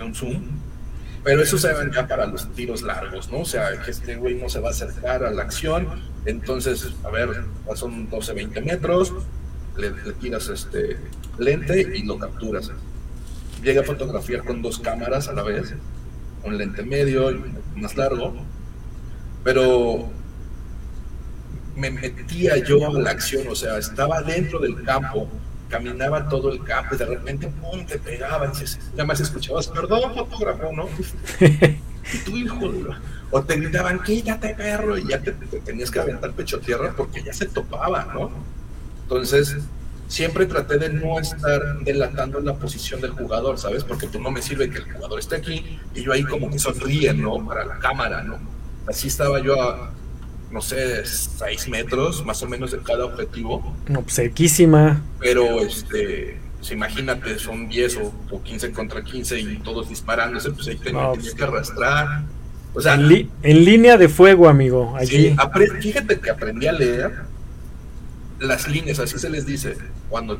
un 0.00 0.14
zoom, 0.14 0.42
pero 1.22 1.42
eso 1.42 1.58
se 1.58 1.72
ven 1.72 1.90
ya 1.92 2.06
para 2.06 2.26
los 2.26 2.52
tiros 2.54 2.82
largos, 2.82 3.30
¿no? 3.30 3.40
O 3.40 3.44
sea, 3.44 3.82
que 3.82 3.90
este 3.90 4.16
güey 4.16 4.36
no 4.36 4.48
se 4.48 4.60
va 4.60 4.68
a 4.68 4.70
acercar 4.70 5.24
a 5.24 5.30
la 5.30 5.42
acción, 5.42 5.88
entonces, 6.24 6.94
a 7.04 7.10
ver, 7.10 7.44
son 7.74 8.08
12, 8.08 8.32
20 8.32 8.60
metros, 8.62 9.12
le, 9.78 9.90
tiras 10.14 10.48
este 10.48 10.96
lente 11.38 11.96
y 11.96 12.02
lo 12.04 12.18
capturas. 12.18 12.70
Llegué 13.62 13.80
a 13.80 13.84
fotografiar 13.84 14.44
con 14.44 14.62
dos 14.62 14.78
cámaras 14.78 15.28
a 15.28 15.32
la 15.32 15.42
vez, 15.42 15.74
un 16.44 16.58
lente 16.58 16.82
medio 16.82 17.30
y 17.30 17.42
más 17.76 17.96
largo, 17.96 18.34
pero 19.42 20.08
me 21.76 21.90
metía 21.90 22.56
yo 22.58 22.86
a 22.88 22.92
la 22.92 23.10
acción, 23.10 23.46
o 23.48 23.54
sea, 23.54 23.78
estaba 23.78 24.22
dentro 24.22 24.58
del 24.58 24.82
campo, 24.82 25.28
caminaba 25.68 26.28
todo 26.28 26.52
el 26.52 26.62
campo 26.64 26.94
y 26.94 26.98
de 26.98 27.06
repente, 27.06 27.48
pum, 27.48 27.84
te 27.84 27.98
pegaba, 27.98 28.50
y 28.50 29.02
más 29.02 29.20
escuchabas, 29.20 29.68
perdón, 29.68 30.14
fotógrafo, 30.14 30.72
¿no? 30.72 30.88
y 31.40 32.18
tu 32.24 32.36
hijo, 32.36 32.58
o 33.30 33.42
te 33.42 33.56
gritaban, 33.56 34.02
quítate, 34.02 34.54
perro, 34.54 34.96
y 34.96 35.06
ya 35.06 35.20
te, 35.20 35.32
tenías 35.32 35.90
que 35.90 36.00
aventar 36.00 36.32
pecho 36.32 36.58
tierra 36.60 36.94
porque 36.96 37.22
ya 37.22 37.32
se 37.32 37.46
topaba, 37.46 38.04
¿no? 38.14 38.30
Entonces, 39.06 39.56
siempre 40.08 40.46
traté 40.46 40.78
de 40.78 40.88
no 40.88 41.20
estar 41.20 41.78
delatando 41.84 42.40
la 42.40 42.54
posición 42.54 43.00
del 43.00 43.12
jugador, 43.12 43.56
¿sabes? 43.56 43.84
Porque 43.84 44.08
tú 44.08 44.20
no 44.20 44.32
me 44.32 44.42
sirve 44.42 44.68
que 44.68 44.78
el 44.78 44.92
jugador 44.92 45.20
esté 45.20 45.36
aquí 45.36 45.78
y 45.94 46.02
yo 46.02 46.12
ahí 46.12 46.24
como 46.24 46.50
que 46.50 46.58
sonríe, 46.58 47.14
¿no? 47.14 47.44
Para 47.46 47.64
la 47.64 47.78
cámara, 47.78 48.22
¿no? 48.22 48.38
Así 48.88 49.08
estaba 49.08 49.40
yo 49.40 49.60
a, 49.60 49.92
no 50.50 50.60
sé, 50.60 51.04
6 51.04 51.68
metros 51.68 52.24
más 52.24 52.42
o 52.42 52.48
menos 52.48 52.72
de 52.72 52.78
cada 52.78 53.04
objetivo. 53.04 53.76
No, 53.88 54.02
pues, 54.02 54.16
cerquísima. 54.16 55.02
Pero, 55.20 55.60
este, 55.60 56.38
pues, 56.58 56.70
imagínate, 56.70 57.38
son 57.38 57.68
10 57.68 57.98
o, 58.30 58.42
15 58.42 58.72
contra 58.72 59.02
15 59.02 59.38
y 59.38 59.56
todos 59.58 59.88
disparándose, 59.88 60.50
pues 60.50 60.66
ahí 60.68 60.76
tenías 60.76 61.10
pues, 61.14 61.34
que 61.34 61.44
arrastrar. 61.44 62.24
O 62.74 62.80
sea, 62.80 62.94
en, 62.94 63.30
línea 63.64 63.96
de 63.96 64.08
fuego, 64.08 64.48
amigo. 64.48 64.94
Allí. 64.96 65.34
fíjate 65.80 66.20
que 66.20 66.30
aprendí 66.30 66.66
a 66.66 66.72
leer 66.72 67.35
las 68.38 68.68
líneas, 68.68 68.98
así 68.98 69.18
se 69.18 69.30
les 69.30 69.46
dice. 69.46 69.76
Cuando 70.08 70.38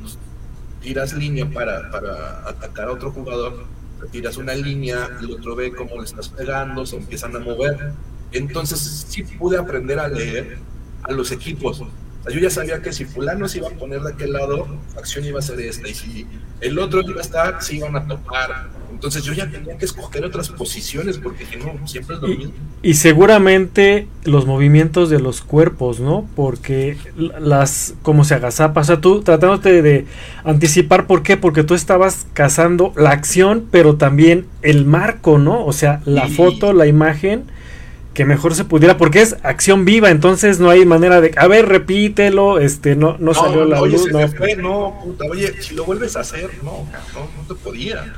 tiras 0.81 1.13
línea 1.13 1.49
para, 1.51 1.91
para 1.91 2.49
atacar 2.49 2.89
a 2.89 2.93
otro 2.93 3.11
jugador, 3.13 3.65
tiras 4.11 4.37
una 4.37 4.55
línea, 4.55 5.09
el 5.21 5.31
otro 5.33 5.57
ve 5.57 5.73
cómo 5.73 5.97
le 5.97 6.05
estás 6.05 6.29
pegando, 6.29 6.85
se 6.87 6.97
empiezan 6.97 7.35
a 7.35 7.39
mover 7.39 7.95
entonces 8.33 9.07
sí 9.09 9.23
pude 9.23 9.59
aprender 9.59 9.99
a 9.99 10.09
leer 10.09 10.59
a 11.03 11.13
los 11.13 11.31
equipos. 11.33 11.81
yo 11.81 12.41
ya 12.41 12.51
sabía 12.51 12.83
que 12.83 12.93
si 12.93 13.05
fulano 13.05 13.49
se 13.49 13.59
iba 13.59 13.69
a 13.69 13.73
poner 13.73 14.01
de 14.03 14.13
aquel 14.13 14.33
lado, 14.33 14.67
la 14.95 15.01
acción 15.01 15.25
iba 15.25 15.39
a 15.39 15.43
ser 15.43 15.61
esta, 15.61 15.89
y 15.89 15.95
si 15.95 16.27
el 16.61 16.79
otro 16.79 17.03
iba 17.03 17.21
a 17.21 17.23
estar, 17.23 17.63
se 17.63 17.77
iban 17.77 17.97
a 17.97 18.07
topar. 18.07 18.69
Entonces 18.97 19.25
yo 19.25 19.35
ya 19.35 19.47
tenía 19.51 19.77
que 19.77 19.85
escoger 19.85 20.25
otras 20.25 20.49
posiciones 20.49 21.19
porque 21.19 21.45
no, 21.59 21.87
siempre 21.87 22.17
es 22.17 22.23
lo 22.23 22.29
mismo. 22.29 22.53
Y 22.83 22.95
seguramente 22.95 24.09
los 24.25 24.47
movimientos 24.47 25.11
de 25.11 25.21
los 25.21 25.43
cuerpos, 25.43 26.01
¿no? 26.01 26.27
Porque 26.35 26.97
las, 27.15 27.93
como 28.01 28.25
se 28.25 28.35
agazapa, 28.37 28.81
o 28.81 28.85
sea, 28.85 29.03
tú 29.03 29.21
tratándote 29.21 29.83
de 29.83 30.07
anticipar, 30.45 31.07
¿por 31.07 31.23
qué? 31.23 31.37
Porque 31.37 31.63
tú 31.63 31.75
estabas 31.75 32.27
cazando 32.33 32.95
la 32.97 33.11
acción, 33.11 33.67
pero 33.71 33.97
también 33.97 34.47
el 34.63 34.87
marco, 34.87 35.37
¿no? 35.37 35.67
O 35.67 35.75
sea, 35.75 36.01
la 36.07 36.29
foto, 36.29 36.73
la 36.73 36.87
imagen 36.87 37.45
que 38.15 38.25
mejor 38.25 38.55
se 38.55 38.65
pudiera, 38.65 38.97
porque 38.97 39.21
es 39.21 39.37
acción 39.43 39.85
viva, 39.85 40.11
entonces 40.11 40.59
no 40.59 40.71
hay 40.71 40.87
manera 40.87 41.21
de, 41.21 41.35
a 41.37 41.47
ver, 41.49 41.69
repítelo, 41.69 42.59
este, 42.61 42.97
no, 42.97 43.19
no, 43.19 43.35
salió 43.35 43.67
la 43.67 43.79
luz. 43.83 44.11
no. 44.11 44.21
no, 44.57 45.01
puta, 45.05 45.27
oye, 45.31 45.61
si 45.61 45.75
lo 45.75 45.85
vuelves 45.85 46.17
a 46.17 46.21
hacer, 46.21 46.49
no, 46.63 46.89
no, 47.13 47.29
no 47.37 47.47
te 47.47 47.55
podía. 47.63 48.17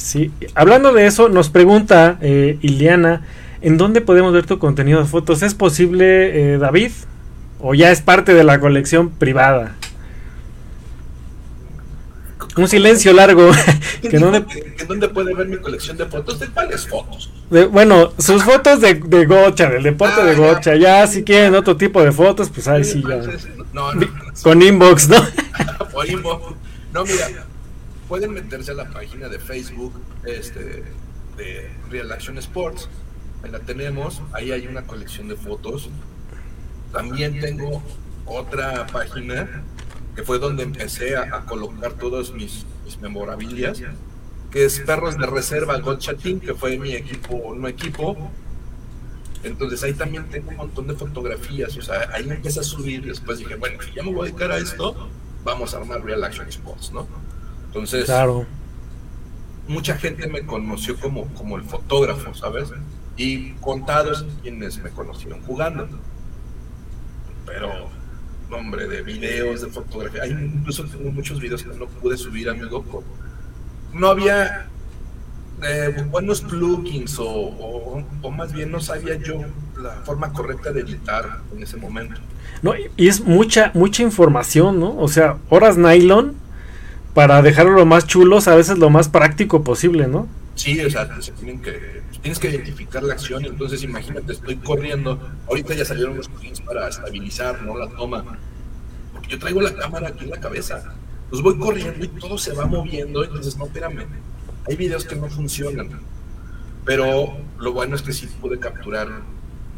Sí, 0.00 0.32
hablando 0.54 0.94
de 0.94 1.06
eso, 1.06 1.28
nos 1.28 1.50
pregunta 1.50 2.16
eh, 2.22 2.58
Iliana, 2.62 3.20
¿en 3.60 3.76
dónde 3.76 4.00
podemos 4.00 4.32
ver 4.32 4.46
tu 4.46 4.58
contenido 4.58 4.98
de 4.98 5.04
fotos? 5.04 5.42
¿Es 5.42 5.54
posible, 5.54 6.54
eh, 6.54 6.58
David? 6.58 6.90
¿O 7.60 7.74
ya 7.74 7.90
es 7.90 8.00
parte 8.00 8.32
de 8.32 8.42
la 8.42 8.58
colección 8.58 9.10
privada? 9.10 9.76
Un 12.56 12.66
silencio 12.66 13.12
largo. 13.12 13.50
que 14.02 14.18
dónde... 14.18 14.42
dónde 14.88 15.08
puede 15.10 15.34
ver 15.34 15.48
mi 15.48 15.58
colección 15.58 15.98
de 15.98 16.06
fotos? 16.06 16.40
¿De 16.40 16.46
cuáles 16.48 16.88
fotos? 16.88 17.30
bueno, 17.70 18.12
sus 18.16 18.42
fotos 18.42 18.80
de, 18.80 18.94
de 18.94 19.26
gocha, 19.26 19.68
del 19.68 19.82
deporte 19.82 20.24
de 20.24 20.32
ah, 20.32 20.34
gocha. 20.34 20.76
Ya, 20.76 21.06
si 21.06 21.24
quieren 21.24 21.54
otro 21.54 21.76
tipo 21.76 22.02
de 22.02 22.10
fotos, 22.10 22.48
pues 22.48 22.66
ahí 22.68 22.84
sí 22.84 23.02
ya. 23.06 23.16
No, 23.74 23.92
no, 23.92 24.06
Con 24.42 24.62
inbox, 24.62 25.08
¿no? 25.08 25.16
Por 25.92 26.08
inbox. 26.08 26.54
No, 26.92 27.04
mira, 27.04 27.26
pueden 28.10 28.32
meterse 28.32 28.72
a 28.72 28.74
la 28.74 28.90
página 28.90 29.28
de 29.28 29.38
Facebook 29.38 29.92
este, 30.24 30.82
de 31.36 31.70
Real 31.88 32.10
Action 32.10 32.36
Sports. 32.38 32.88
Ahí 33.44 33.52
la 33.52 33.60
tenemos. 33.60 34.20
Ahí 34.32 34.50
hay 34.50 34.66
una 34.66 34.82
colección 34.82 35.28
de 35.28 35.36
fotos. 35.36 35.88
También 36.92 37.38
tengo 37.38 37.80
otra 38.26 38.88
página 38.88 39.62
que 40.16 40.24
fue 40.24 40.40
donde 40.40 40.64
empecé 40.64 41.16
a, 41.16 41.46
colocar 41.46 41.92
todas 41.92 42.32
mis, 42.32 42.66
mis, 42.84 42.98
memorabilias, 42.98 43.80
que 44.50 44.64
es 44.64 44.80
Perros 44.80 45.16
de 45.16 45.26
Reserva 45.26 45.78
Gotcha 45.78 46.14
Team, 46.14 46.40
que 46.40 46.54
fue 46.54 46.78
mi 46.78 46.94
equipo, 46.94 47.54
no 47.54 47.68
equipo. 47.68 48.28
Entonces 49.44 49.84
ahí 49.84 49.94
también 49.94 50.28
tengo 50.28 50.50
un 50.50 50.56
montón 50.56 50.88
de 50.88 50.94
fotografías, 50.96 51.76
o 51.76 51.80
sea, 51.80 52.10
ahí 52.12 52.28
empecé 52.28 52.58
a 52.58 52.64
subir, 52.64 53.06
después 53.06 53.38
dije, 53.38 53.54
bueno, 53.54 53.80
si 53.80 53.92
ya 53.94 54.02
me 54.02 54.12
voy 54.12 54.22
a 54.22 54.24
dedicar 54.30 54.50
a 54.50 54.58
esto, 54.58 55.08
vamos 55.44 55.72
a 55.72 55.78
armar 55.78 56.04
Real 56.04 56.24
Action 56.24 56.48
Sports, 56.48 56.90
¿no? 56.92 57.06
Entonces, 57.70 58.06
claro. 58.06 58.46
mucha 59.68 59.96
gente 59.96 60.26
me 60.26 60.44
conoció 60.44 60.98
como, 60.98 61.26
como 61.34 61.56
el 61.56 61.62
fotógrafo, 61.62 62.34
¿sabes? 62.34 62.72
Y 63.16 63.52
contados 63.60 64.26
quienes 64.42 64.82
me 64.82 64.90
conocieron 64.90 65.40
jugando. 65.42 65.88
Pero 67.46 67.70
nombre, 68.50 68.88
de 68.88 69.02
videos, 69.02 69.60
de 69.60 69.68
fotografía. 69.68 70.24
Hay 70.24 70.32
incluso 70.32 70.84
tengo 70.84 71.12
muchos 71.12 71.40
videos 71.40 71.62
que 71.62 71.68
no 71.68 71.86
pude 71.86 72.16
subir, 72.16 72.50
amigo. 72.50 72.84
No 73.92 74.08
había 74.08 74.66
eh, 75.62 76.04
buenos 76.10 76.40
plugins 76.40 77.18
o, 77.20 78.04
o, 78.22 78.30
más 78.32 78.52
bien 78.52 78.72
no 78.72 78.80
sabía 78.80 79.14
yo 79.14 79.40
la 79.80 79.92
forma 80.04 80.32
correcta 80.32 80.72
de 80.72 80.80
editar 80.80 81.40
en 81.54 81.62
ese 81.62 81.76
momento. 81.76 82.20
No, 82.62 82.74
y 82.96 83.08
es 83.08 83.20
mucha, 83.20 83.70
mucha 83.74 84.02
información, 84.02 84.80
¿no? 84.80 84.96
O 84.98 85.06
sea, 85.06 85.38
horas 85.48 85.76
nylon 85.78 86.39
para 87.14 87.42
dejarlo 87.42 87.72
lo 87.72 87.86
más 87.86 88.06
chulos, 88.06 88.48
a 88.48 88.54
veces 88.54 88.78
lo 88.78 88.90
más 88.90 89.08
práctico 89.08 89.62
posible, 89.64 90.06
¿no? 90.06 90.28
Sí, 90.54 90.80
o 90.80 90.90
sea, 90.90 91.08
tienen 91.38 91.60
que, 91.60 92.02
tienes 92.20 92.38
que 92.38 92.50
identificar 92.50 93.02
la 93.02 93.14
acción, 93.14 93.44
entonces 93.44 93.82
imagínate, 93.82 94.32
estoy 94.32 94.56
corriendo, 94.56 95.18
ahorita 95.48 95.74
ya 95.74 95.84
salieron 95.84 96.16
los 96.16 96.28
plugins 96.28 96.60
para 96.60 96.88
estabilizar, 96.88 97.62
¿no? 97.62 97.78
La 97.78 97.88
toma. 97.88 98.24
Porque 99.12 99.28
yo 99.28 99.38
traigo 99.38 99.60
la 99.60 99.74
cámara 99.74 100.08
aquí 100.08 100.24
en 100.24 100.30
la 100.30 100.40
cabeza, 100.40 100.94
pues 101.30 101.42
voy 101.42 101.58
corriendo 101.58 102.04
y 102.04 102.08
todo 102.08 102.36
se 102.38 102.52
va 102.52 102.66
moviendo, 102.66 103.24
entonces 103.24 103.56
no, 103.56 103.66
espérame, 103.66 104.06
hay 104.68 104.76
videos 104.76 105.04
que 105.04 105.16
no 105.16 105.28
funcionan. 105.28 106.00
Pero 106.84 107.36
lo 107.58 107.72
bueno 107.72 107.94
es 107.96 108.02
que 108.02 108.12
sí 108.12 108.26
pude 108.40 108.58
capturar 108.58 109.08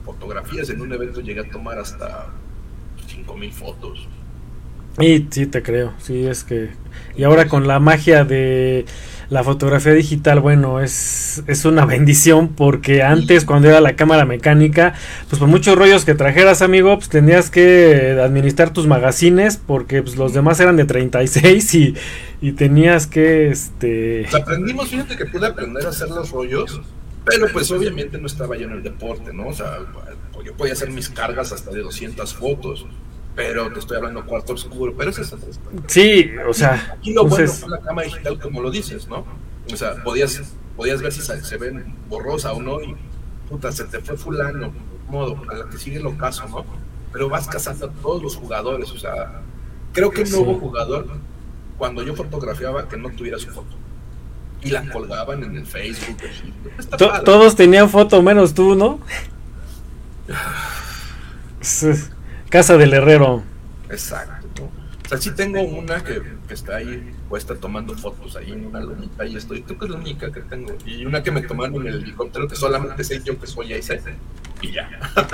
fotografías. 0.04 0.70
En 0.70 0.80
un 0.80 0.92
evento 0.92 1.20
llegué 1.20 1.40
a 1.40 1.50
tomar 1.50 1.78
hasta 1.78 2.28
5000 3.06 3.52
fotos. 3.52 4.08
Y 5.00 5.26
sí, 5.30 5.46
te 5.46 5.62
creo, 5.62 5.94
sí, 5.98 6.26
es 6.26 6.44
que... 6.44 6.70
Y 7.16 7.24
ahora 7.24 7.48
con 7.48 7.66
la 7.66 7.78
magia 7.78 8.24
de 8.24 8.84
la 9.30 9.42
fotografía 9.42 9.92
digital, 9.92 10.40
bueno, 10.40 10.80
es, 10.80 11.42
es 11.46 11.64
una 11.64 11.84
bendición 11.86 12.48
porque 12.48 13.02
antes 13.02 13.46
cuando 13.46 13.68
era 13.68 13.80
la 13.80 13.96
cámara 13.96 14.26
mecánica, 14.26 14.94
pues 15.30 15.40
por 15.40 15.48
muchos 15.48 15.76
rollos 15.76 16.04
que 16.04 16.14
trajeras, 16.14 16.60
amigo, 16.60 16.96
pues 16.96 17.08
tenías 17.08 17.50
que 17.50 18.18
administrar 18.22 18.72
tus 18.74 18.86
magazines 18.86 19.56
porque 19.56 20.02
pues, 20.02 20.16
los 20.16 20.34
demás 20.34 20.60
eran 20.60 20.76
de 20.76 20.84
36 20.84 21.74
y, 21.74 21.94
y 22.42 22.52
tenías 22.52 23.06
que, 23.06 23.48
este... 23.48 24.26
Pues 24.30 24.42
aprendimos, 24.42 24.90
fíjate 24.90 25.16
que 25.16 25.24
pude 25.24 25.46
aprender 25.46 25.86
a 25.86 25.88
hacer 25.88 26.10
los 26.10 26.30
rollos, 26.30 26.82
pero 27.24 27.46
pues 27.50 27.70
obviamente 27.70 28.18
no 28.18 28.26
estaba 28.26 28.56
yo 28.58 28.66
en 28.66 28.72
el 28.72 28.82
deporte, 28.82 29.32
¿no? 29.32 29.48
O 29.48 29.54
sea, 29.54 29.78
yo 30.44 30.54
podía 30.54 30.74
hacer 30.74 30.90
mis 30.90 31.08
cargas 31.08 31.52
hasta 31.52 31.70
de 31.70 31.80
200 31.80 32.34
fotos 32.34 32.86
pero 33.34 33.72
te 33.72 33.78
estoy 33.78 33.96
hablando 33.96 34.26
cuarto 34.26 34.52
oscuro, 34.52 34.94
pero 34.96 35.10
eso 35.10 35.22
es 35.22 35.34
Sí, 35.86 36.30
o 36.46 36.52
sea. 36.52 36.98
Y 37.02 37.14
lo 37.14 37.24
bueno 37.24 37.50
fue 37.50 37.70
la 37.70 37.78
cámara 37.80 38.06
digital, 38.06 38.38
como 38.38 38.60
lo 38.60 38.70
dices, 38.70 39.08
¿no? 39.08 39.24
O 39.72 39.76
sea, 39.76 40.02
podías, 40.02 40.42
podías 40.76 41.00
ver 41.00 41.12
si 41.12 41.22
se, 41.22 41.56
ven 41.56 41.94
borrosa 42.08 42.52
o 42.52 42.60
no, 42.60 42.82
y 42.82 42.94
puta, 43.48 43.72
se 43.72 43.84
te 43.84 44.00
fue 44.00 44.16
fulano, 44.16 44.72
modo, 45.08 45.40
a 45.50 45.54
la 45.54 45.70
que 45.70 45.78
sigue 45.78 45.96
el 45.96 46.06
ocaso, 46.06 46.46
¿no? 46.48 46.64
Pero 47.12 47.28
vas 47.28 47.48
cazando 47.48 47.86
a 47.86 47.90
todos 47.90 48.22
los 48.22 48.36
jugadores, 48.36 48.90
o 48.90 48.98
sea, 48.98 49.42
creo 49.92 50.10
que 50.10 50.24
no 50.24 50.38
hubo 50.40 50.58
jugador 50.58 51.06
cuando 51.78 52.02
yo 52.02 52.14
fotografiaba 52.14 52.88
que 52.88 52.96
no 52.96 53.10
tuviera 53.10 53.38
su 53.38 53.50
foto. 53.50 53.76
Y 54.64 54.70
la 54.70 54.88
colgaban 54.90 55.42
en 55.42 55.56
el 55.56 55.66
Facebook. 55.66 56.16
todos 57.24 57.56
tenían 57.56 57.88
foto 57.88 58.22
menos 58.22 58.54
tú, 58.54 58.76
¿no? 58.76 59.00
Casa 62.52 62.76
del 62.76 62.92
Herrero. 62.92 63.42
Exacto. 63.88 64.64
O 65.06 65.08
sea, 65.08 65.16
sí 65.16 65.30
tengo 65.30 65.62
una 65.62 66.04
que, 66.04 66.20
está 66.50 66.76
ahí 66.76 67.14
puesta 67.26 67.54
tomando 67.54 67.96
fotos 67.96 68.36
ahí 68.36 68.52
en 68.52 68.66
una 68.66 68.78
lunita 68.78 69.24
y 69.24 69.36
estoy, 69.36 69.62
creo 69.62 69.78
que 69.78 69.86
es 69.86 69.90
la 69.90 69.96
única 69.96 70.30
que 70.30 70.42
tengo. 70.42 70.76
Y 70.84 71.06
una 71.06 71.22
que 71.22 71.30
me 71.30 71.40
tomaron 71.40 71.80
en 71.80 71.86
el 71.86 72.02
helicóptero 72.02 72.46
que 72.46 72.54
solamente 72.54 73.04
sé 73.04 73.22
yo 73.24 73.40
que 73.40 73.46
soy 73.46 73.72
ahí, 73.72 73.80
y 74.60 74.70
ya. 74.70 74.86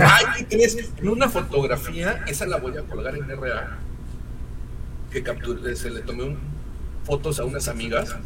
Ay, 0.00 0.42
tienes 0.46 0.90
en 0.96 1.08
una 1.08 1.28
fotografía, 1.28 2.24
esa 2.26 2.46
la 2.46 2.56
voy 2.56 2.76
a 2.76 2.82
colgar 2.82 3.14
en 3.14 3.28
RA, 3.28 3.78
que 5.12 5.22
capturé, 5.22 5.76
se 5.76 5.88
le 5.88 6.00
tomé 6.00 6.24
un, 6.24 6.38
fotos 7.04 7.38
a 7.38 7.44
unas 7.44 7.68
amigas 7.68 8.16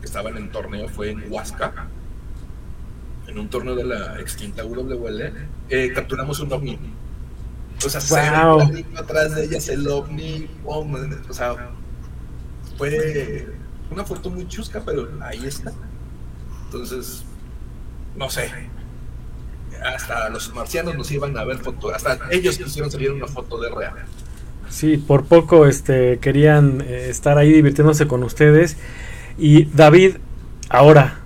que 0.00 0.06
estaban 0.06 0.36
en 0.36 0.50
torneo, 0.50 0.88
fue 0.88 1.10
en 1.10 1.32
Huasca, 1.32 1.86
en 3.28 3.38
un 3.38 3.48
torneo 3.48 3.76
de 3.76 3.84
la 3.84 4.18
extinta 4.18 4.64
WWL, 4.64 5.32
eh, 5.70 5.92
capturamos 5.94 6.40
un 6.40 6.52
ovni 6.52 6.76
o 7.84 7.88
sea, 7.88 8.44
wow. 8.44 8.72
se 8.72 8.86
atrás 8.96 9.34
de 9.34 9.44
ellas 9.44 9.68
el 9.68 9.86
ovni, 9.88 10.48
o 10.64 11.32
sea, 11.32 11.70
fue 12.76 13.48
una 13.90 14.04
foto 14.04 14.30
muy 14.30 14.46
chusca, 14.48 14.82
pero 14.84 15.08
ahí 15.20 15.46
está. 15.46 15.72
Entonces, 16.66 17.24
no 18.16 18.28
sé. 18.28 18.50
Hasta 19.84 20.28
los 20.30 20.52
marcianos 20.54 20.96
nos 20.96 21.10
iban 21.12 21.36
a 21.38 21.44
ver 21.44 21.58
fotos, 21.58 21.92
hasta 21.94 22.18
ellos 22.30 22.58
quisieron 22.58 22.90
salir 22.90 23.12
una 23.12 23.28
foto 23.28 23.60
de 23.60 23.70
real. 23.70 23.94
Sí, 24.68 24.96
por 24.96 25.24
poco 25.24 25.66
este, 25.66 26.18
querían 26.18 26.82
eh, 26.82 27.08
estar 27.08 27.38
ahí 27.38 27.52
divirtiéndose 27.52 28.06
con 28.06 28.22
ustedes. 28.22 28.76
Y 29.38 29.66
David, 29.66 30.16
ahora, 30.68 31.20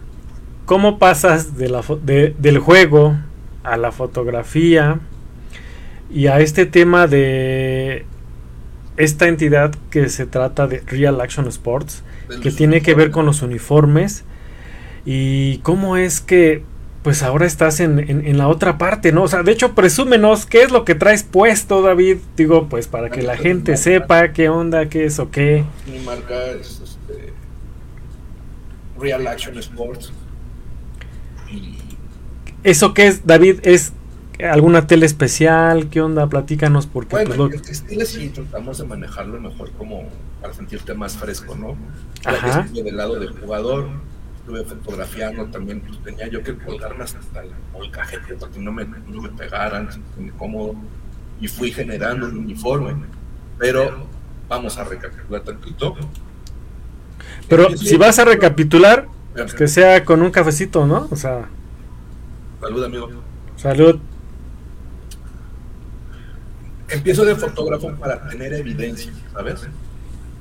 ¿cómo 0.67 0.99
pasas 0.99 1.57
de 1.57 1.69
la 1.71 1.83
de, 2.03 2.37
del 2.39 2.59
juego 2.59 3.17
a 3.65 3.77
la 3.77 3.91
fotografía? 3.91 5.01
Y 6.13 6.27
a 6.27 6.41
este 6.41 6.67
tema 6.67 7.07
de 7.07 8.05
esta 8.97 9.29
entidad 9.29 9.75
que 9.91 10.09
se 10.09 10.27
trata 10.27 10.67
de 10.67 10.81
Real 10.87 11.21
Action 11.21 11.49
Sports, 11.49 12.03
que 12.43 12.51
tiene 12.51 12.83
que 12.83 12.95
ver 12.95 13.11
con 13.11 13.27
los 13.27 13.43
uniformes 13.43 14.25
y 15.05 15.59
cómo 15.59 15.97
es 15.97 16.21
que 16.21 16.63
pues 17.03 17.23
ahora 17.25 17.47
estás 17.47 17.81
en, 17.81 17.99
en, 17.99 18.39
la 18.39 18.47
otra 18.47 18.79
parte, 18.79 19.11
¿no? 19.11 19.25
O 19.25 19.29
sea, 19.29 19.43
de 19.43 19.51
hecho, 19.51 19.75
presúmenos 19.75 20.47
qué 20.47 20.63
es 20.63 20.71
lo 20.71 20.85
que 20.85 20.95
traes 20.95 21.25
puesto, 21.25 21.83
David. 21.83 22.19
Digo, 22.37 22.69
pues 22.69 22.87
para 22.87 23.11
que 23.11 23.23
la 23.23 23.37
gente 23.37 23.77
sepa 23.77 24.33
qué 24.33 24.49
onda, 24.49 24.89
qué 24.89 25.07
es 25.07 25.19
o 25.19 25.29
qué. 25.29 25.65
Mi 25.91 25.99
marca 25.99 26.47
es 26.53 26.81
este, 26.81 27.33
Real 29.01 29.27
Action 29.27 29.59
Sports. 29.59 30.13
¿Eso 32.63 32.95
qué 32.95 33.09
es, 33.09 33.27
David? 33.27 33.59
¿Es 33.65 33.93
alguna 34.51 34.87
tele 34.87 35.07
especial? 35.07 35.89
¿Qué 35.89 36.01
onda? 36.01 36.27
Platícanos 36.27 36.87
porque 36.87 37.17
bueno, 37.17 37.49
pues, 37.49 37.85
lo... 37.91 38.05
sí 38.05 38.29
tratamos 38.31 38.79
de 38.79 38.85
manejarlo 38.85 39.41
mejor 39.41 39.71
como 39.73 40.05
para 40.41 40.55
sentirte 40.55 40.95
más 40.95 41.17
fresco, 41.17 41.55
¿no? 41.55 41.77
Ajá. 42.25 42.63
Estuve 42.63 42.83
del 42.83 42.97
lado 42.97 43.19
del 43.19 43.39
jugador, 43.39 43.89
estuve 44.37 44.65
fotografiando 44.65 45.47
también, 45.47 45.81
pues 45.81 46.03
tenía 46.03 46.29
yo 46.29 46.43
que 46.43 46.57
colgarme 46.57 47.05
hasta 47.05 47.19
el 47.43 47.91
cajete 47.91 48.35
para 48.35 48.53
que 48.53 48.59
no 48.59 48.73
me, 48.73 48.85
no 48.85 49.23
me 49.23 49.29
pegaran, 49.31 49.89
cómodo, 50.39 50.75
y 51.41 51.49
fui 51.49 51.71
generando 51.71 52.27
un 52.27 52.39
uniforme. 52.39 52.95
Pero 53.59 54.07
vamos 54.49 54.77
a 54.79 54.85
recapitular 54.85 55.43
tantito. 55.43 55.97
Pero 57.49 57.77
si 57.77 57.97
vas 57.97 58.19
a 58.19 58.25
recapitular, 58.25 59.07
pues 59.35 59.55
que 59.55 59.69
sea 59.69 60.05
con 60.05 60.23
un 60.23 60.31
cafecito, 60.31 60.87
¿no? 60.87 61.09
O 61.11 61.17
sea. 61.17 61.49
Salud, 62.61 62.85
amigo. 62.85 63.11
Salud 63.57 64.01
empiezo 66.93 67.25
de 67.25 67.35
fotógrafo 67.35 67.93
para 67.97 68.29
tener 68.29 68.53
evidencia, 68.53 69.13
¿sabes? 69.33 69.63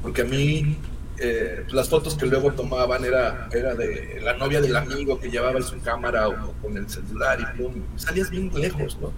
Porque 0.01 0.21
a 0.21 0.25
mí 0.25 0.77
eh, 1.17 1.65
las 1.71 1.89
fotos 1.89 2.15
que 2.15 2.25
luego 2.25 2.51
tomaban 2.51 3.05
era, 3.05 3.47
era 3.51 3.75
de 3.75 4.19
la 4.23 4.35
novia 4.37 4.59
del 4.59 4.75
amigo 4.75 5.19
que 5.19 5.29
llevaba 5.29 5.61
su 5.61 5.79
cámara 5.81 6.27
o, 6.27 6.53
con 6.61 6.75
el 6.77 6.89
celular 6.89 7.39
y 7.39 7.57
pum, 7.57 7.73
salías 7.95 8.29
bien 8.29 8.51
lejos, 8.53 8.97
¿no? 8.99 9.11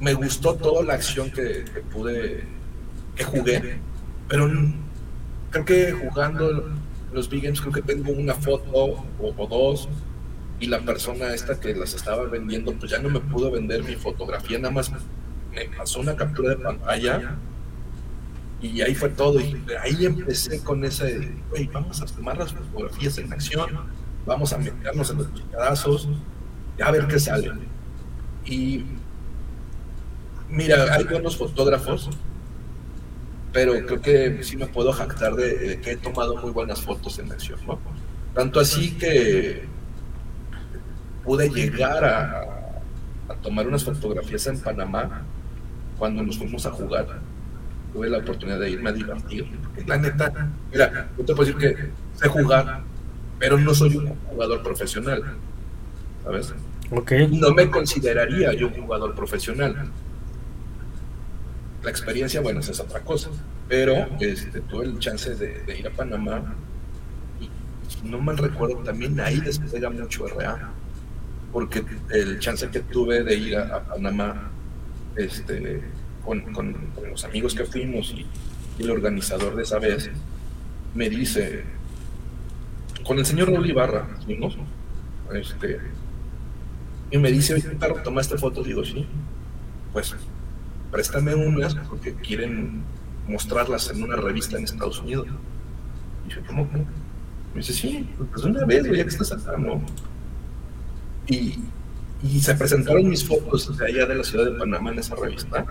Me 0.00 0.14
gustó 0.14 0.54
toda 0.54 0.84
la 0.84 0.94
acción 0.94 1.30
que, 1.30 1.64
pude, 1.92 2.44
que 3.14 3.24
jugué, 3.24 3.78
pero 4.28 4.50
creo 5.50 5.64
que 5.64 5.92
jugando 5.92 6.70
los 7.12 7.28
Big 7.28 7.42
Games 7.42 7.60
creo 7.60 7.72
que 7.72 7.82
tengo 7.82 8.12
una 8.12 8.34
foto 8.34 8.70
o, 8.72 9.04
o 9.18 9.46
dos 9.46 9.88
y 10.60 10.66
la 10.66 10.80
persona 10.80 11.34
esta 11.34 11.58
que 11.58 11.74
las 11.74 11.94
estaba 11.94 12.24
vendiendo 12.24 12.72
pues 12.74 12.90
ya 12.90 12.98
no 12.98 13.08
me 13.08 13.20
pudo 13.20 13.50
vender 13.50 13.82
mi 13.82 13.96
fotografía, 13.96 14.58
nada 14.58 14.74
más 14.74 14.92
me 15.56 15.76
pasó 15.76 16.00
una 16.00 16.14
captura 16.14 16.50
de 16.50 16.56
pantalla 16.56 17.36
y 18.60 18.80
ahí 18.82 18.94
fue 18.94 19.08
todo. 19.10 19.40
Y 19.40 19.62
ahí 19.82 20.04
empecé 20.04 20.62
con 20.62 20.84
ese, 20.84 21.32
vamos 21.72 22.02
a 22.02 22.06
tomar 22.06 22.36
las 22.36 22.52
fotografías 22.52 23.18
en 23.18 23.32
acción, 23.32 23.70
vamos 24.26 24.52
a 24.52 24.58
meternos 24.58 25.10
en 25.10 25.18
los 25.18 25.34
chicadazos, 25.34 26.08
a 26.82 26.90
ver 26.90 27.06
qué 27.06 27.18
sale. 27.18 27.52
Y 28.44 28.84
mira, 30.48 30.94
hay 30.94 31.04
buenos 31.04 31.36
fotógrafos, 31.36 32.10
pero 33.52 33.72
creo 33.86 34.00
que 34.00 34.42
sí 34.42 34.56
me 34.56 34.66
puedo 34.66 34.92
jactar 34.92 35.34
de, 35.34 35.80
que 35.80 35.92
he 35.92 35.96
tomado 35.96 36.36
muy 36.36 36.50
buenas 36.50 36.82
fotos 36.82 37.18
en 37.18 37.32
acción. 37.32 37.58
Tanto 38.34 38.60
así 38.60 38.92
que 38.92 39.64
pude 41.24 41.48
llegar 41.48 42.04
a 42.04 43.34
tomar 43.42 43.66
unas 43.66 43.82
fotografías 43.84 44.46
en 44.46 44.60
Panamá 44.60 45.24
cuando 45.98 46.22
nos 46.22 46.38
fuimos 46.38 46.66
a 46.66 46.70
jugar, 46.70 47.06
tuve 47.92 48.10
la 48.10 48.18
oportunidad 48.18 48.60
de 48.60 48.70
irme 48.70 48.90
a 48.90 48.92
divertir. 48.92 49.46
La 49.86 49.96
neta, 49.96 50.50
mira, 50.70 51.08
yo 51.16 51.24
te 51.24 51.34
puedo 51.34 51.52
decir 51.52 51.56
que 51.56 51.90
sé 52.14 52.28
jugar, 52.28 52.82
pero 53.38 53.58
no 53.58 53.74
soy 53.74 53.96
un 53.96 54.14
jugador 54.30 54.62
profesional. 54.62 55.22
¿Sabes? 56.24 56.54
Okay. 56.90 57.26
No 57.28 57.52
me 57.52 57.70
consideraría 57.70 58.52
yo 58.52 58.68
un 58.68 58.74
jugador 58.74 59.14
profesional. 59.14 59.90
La 61.82 61.90
experiencia, 61.90 62.40
bueno, 62.40 62.60
esa 62.60 62.72
es 62.72 62.80
otra 62.80 63.00
cosa. 63.00 63.30
Pero 63.68 64.08
este, 64.20 64.60
tuve 64.60 64.86
el 64.86 64.98
chance 64.98 65.34
de, 65.34 65.78
ir 65.78 65.86
a 65.86 65.90
Panamá 65.90 66.54
y 67.40 67.50
no 68.08 68.18
mal 68.18 68.38
recuerdo, 68.38 68.76
también 68.78 69.18
ahí 69.20 69.40
despega 69.40 69.90
mucho 69.90 70.26
RA. 70.28 70.70
Porque 71.52 71.84
el 72.10 72.38
chance 72.38 72.68
que 72.68 72.80
tuve 72.80 73.22
de 73.22 73.34
ir 73.34 73.56
a 73.56 73.82
Panamá 73.84 74.50
este, 75.16 75.82
con, 76.24 76.44
los 77.10 77.24
amigos 77.24 77.54
que 77.54 77.64
fuimos 77.64 78.12
y, 78.12 78.26
el 78.78 78.90
organizador 78.90 79.56
de 79.56 79.62
esa 79.62 79.78
vez, 79.78 80.10
me 80.94 81.08
dice, 81.08 81.64
con 83.04 83.18
el 83.18 83.24
señor 83.24 83.50
Raúl 83.50 83.70
Ibarra, 83.70 84.06
fuimos, 84.26 84.58
este, 85.32 85.80
y 87.10 87.18
me 87.18 87.32
dice, 87.32 87.54
oye, 87.54 87.70
¿tomaste 88.04 88.36
fotos? 88.36 88.66
Digo, 88.66 88.84
sí, 88.84 89.06
pues 89.92 90.14
préstame 90.90 91.34
unas 91.34 91.74
porque 91.74 92.14
quieren 92.14 92.82
mostrarlas 93.28 93.90
en 93.90 94.02
una 94.02 94.16
revista 94.16 94.58
en 94.58 94.64
Estados 94.64 95.00
Unidos. 95.00 95.28
Y 96.26 96.34
yo, 96.34 96.40
¿cómo? 96.46 96.68
Me 97.54 97.60
dice, 97.60 97.72
sí, 97.72 98.08
pues 98.32 98.44
una 98.44 98.64
vez, 98.64 98.84
ya 98.84 98.90
que 98.90 99.08
estás 99.08 99.32
acá, 99.32 99.56
¿no? 99.56 99.80
Y, 101.28 101.60
y 102.22 102.40
se 102.40 102.54
presentaron 102.54 103.08
mis 103.08 103.24
fotos 103.24 103.76
de 103.76 103.86
allá 103.86 104.06
de 104.06 104.14
la 104.14 104.24
ciudad 104.24 104.46
de 104.46 104.52
Panamá 104.52 104.92
en 104.92 104.98
esa 104.98 105.14
revista. 105.14 105.64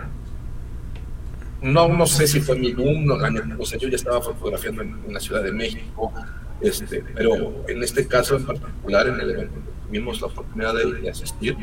No, 1.62 1.88
no 1.88 2.06
sé 2.06 2.26
si 2.26 2.40
fue 2.40 2.56
mi 2.56 2.72
boom, 2.72 3.06
no, 3.06 3.16
o 3.58 3.66
sea, 3.66 3.78
yo 3.78 3.88
ya 3.88 3.96
estaba 3.96 4.20
fotografiando 4.20 4.82
en, 4.82 5.12
la 5.12 5.18
Ciudad 5.18 5.42
de 5.42 5.52
México, 5.52 6.12
este, 6.60 7.02
pero 7.14 7.64
en 7.66 7.82
este 7.82 8.06
caso 8.06 8.36
en 8.36 8.44
particular, 8.44 9.08
en 9.08 9.20
el 9.20 9.30
evento 9.30 9.54
tuvimos 9.86 10.20
la 10.20 10.26
oportunidad 10.28 10.74
de, 10.74 11.08
asistir, 11.10 11.56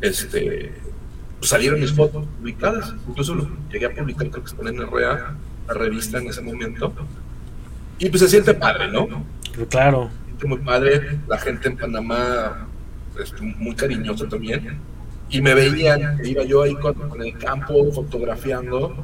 este, 0.00 0.72
pues 1.38 1.50
salieron 1.50 1.80
mis 1.80 1.92
fotos 1.92 2.24
publicadas, 2.38 2.94
incluso 3.08 3.34
lo 3.34 3.48
llegué 3.70 3.86
a 3.86 3.94
publicar, 3.94 4.30
creo 4.30 4.44
que 4.44 4.50
están 4.50 4.68
en 4.68 4.80
RA, 4.80 5.36
la 5.66 5.74
revista 5.74 6.18
en 6.18 6.28
ese 6.28 6.40
momento, 6.40 6.92
y 7.98 8.08
pues 8.08 8.22
se 8.22 8.28
siente 8.28 8.54
padre, 8.54 8.90
¿no? 8.90 9.24
Claro. 9.68 10.08
Se 10.08 10.26
siente 10.26 10.46
muy 10.46 10.58
padre, 10.58 11.18
la 11.28 11.38
gente 11.38 11.68
en 11.68 11.76
Panamá 11.76 12.68
es 13.20 13.34
muy 13.40 13.74
cariñosa 13.74 14.28
también, 14.28 14.78
y 15.30 15.40
me 15.40 15.54
veían, 15.54 16.20
iba 16.24 16.44
yo 16.44 16.62
ahí 16.62 16.74
con, 16.76 16.94
el 17.22 17.38
campo 17.38 17.90
fotografiando, 17.92 18.94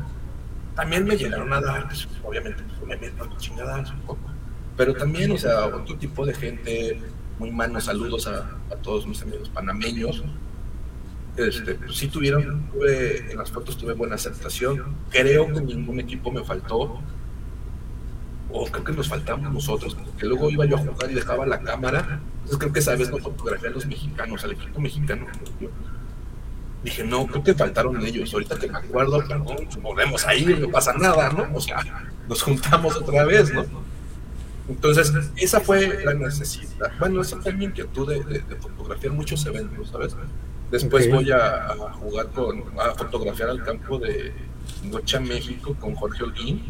también 0.74 1.04
me 1.04 1.16
llegaron 1.16 1.52
a 1.52 1.60
dar, 1.60 1.86
pues, 1.88 2.08
obviamente, 2.22 2.62
pues, 2.62 2.86
me 2.86 2.96
meto 2.96 3.28
chingadas 3.38 3.90
un 3.90 4.00
poco, 4.00 4.20
pero 4.76 4.94
también, 4.94 5.32
o 5.32 5.36
sea, 5.36 5.66
otro 5.66 5.96
tipo 5.96 6.24
de 6.24 6.34
gente, 6.34 7.00
muy 7.38 7.50
manos 7.50 7.84
saludos 7.84 8.26
a, 8.28 8.58
todos 8.82 9.06
mis 9.06 9.20
amigos 9.22 9.48
panameños. 9.48 10.22
Este, 11.36 11.74
pues 11.74 11.96
sí 11.96 12.08
tuvieron, 12.08 12.68
tuve, 12.70 13.30
en 13.30 13.38
las 13.38 13.50
fotos 13.50 13.76
tuve 13.76 13.94
buena 13.94 14.14
aceptación. 14.16 14.96
Creo 15.10 15.52
que 15.52 15.60
ningún 15.60 15.98
equipo 16.00 16.30
me 16.30 16.44
faltó. 16.44 17.00
O 18.50 18.66
creo 18.66 18.84
que 18.84 18.92
nos 18.92 19.08
faltamos 19.08 19.52
nosotros, 19.52 19.94
porque 19.94 20.26
luego 20.26 20.50
iba 20.50 20.64
yo 20.64 20.76
a 20.76 20.78
jugar 20.78 21.10
y 21.10 21.14
dejaba 21.14 21.46
la 21.46 21.60
cámara. 21.60 22.20
Entonces 22.38 22.58
creo 22.58 22.72
que 22.72 22.78
esa 22.78 22.96
vez 22.96 23.10
no 23.10 23.18
fotografía 23.18 23.68
a 23.68 23.72
los 23.72 23.86
mexicanos, 23.86 24.44
al 24.44 24.52
equipo 24.52 24.80
mexicano. 24.80 25.26
Dije, 26.82 27.04
no, 27.04 27.26
creo 27.26 27.42
que 27.42 27.54
faltaron 27.54 28.00
ellos. 28.04 28.32
Ahorita 28.32 28.58
que 28.58 28.68
me 28.68 28.78
acuerdo, 28.78 29.18
perdón, 29.26 29.68
volvemos 29.82 30.26
ahí, 30.26 30.46
no 30.46 30.70
pasa 30.70 30.94
nada, 30.94 31.30
¿no? 31.30 31.48
O 31.54 31.60
sea, 31.60 31.82
nos 32.28 32.42
juntamos 32.42 32.96
otra 32.96 33.24
vez, 33.24 33.52
¿no? 33.52 33.64
Entonces, 34.68 35.12
esa 35.36 35.60
fue 35.60 36.04
la 36.04 36.14
necesidad. 36.14 36.92
Bueno, 36.98 37.22
esa 37.22 37.38
fue 37.40 37.52
mi 37.52 37.64
inquietud 37.66 38.08
de, 38.08 38.22
de, 38.22 38.56
fotografiar 38.56 39.12
muchos 39.14 39.44
eventos, 39.46 39.88
¿sabes? 39.88 40.14
Después 40.70 41.10
voy 41.10 41.30
a, 41.32 41.74
jugar 42.00 42.28
con, 42.28 42.62
a 42.78 42.94
fotografiar 42.94 43.48
al 43.48 43.64
campo 43.64 43.98
de 43.98 44.32
Gocha, 44.84 45.20
México, 45.20 45.74
con 45.80 45.94
Jorge 45.94 46.22
Holguín, 46.22 46.62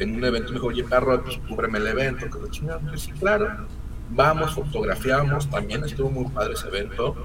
en 0.00 0.16
un 0.16 0.24
evento. 0.24 0.48
Me 0.48 0.54
dijo, 0.54 0.66
oye, 0.66 0.84
perro, 0.84 1.22
pues 1.22 1.38
cúbreme 1.48 1.78
el 1.78 1.86
evento, 1.86 2.26
que 2.30 2.50
chingamos. 2.50 2.90
Pues 2.90 3.02
sí, 3.02 3.12
claro. 3.12 3.66
Vamos, 4.10 4.54
fotografiamos. 4.54 5.48
También 5.48 5.84
estuvo 5.84 6.10
muy 6.10 6.26
padre 6.30 6.54
ese 6.54 6.68
evento. 6.68 7.16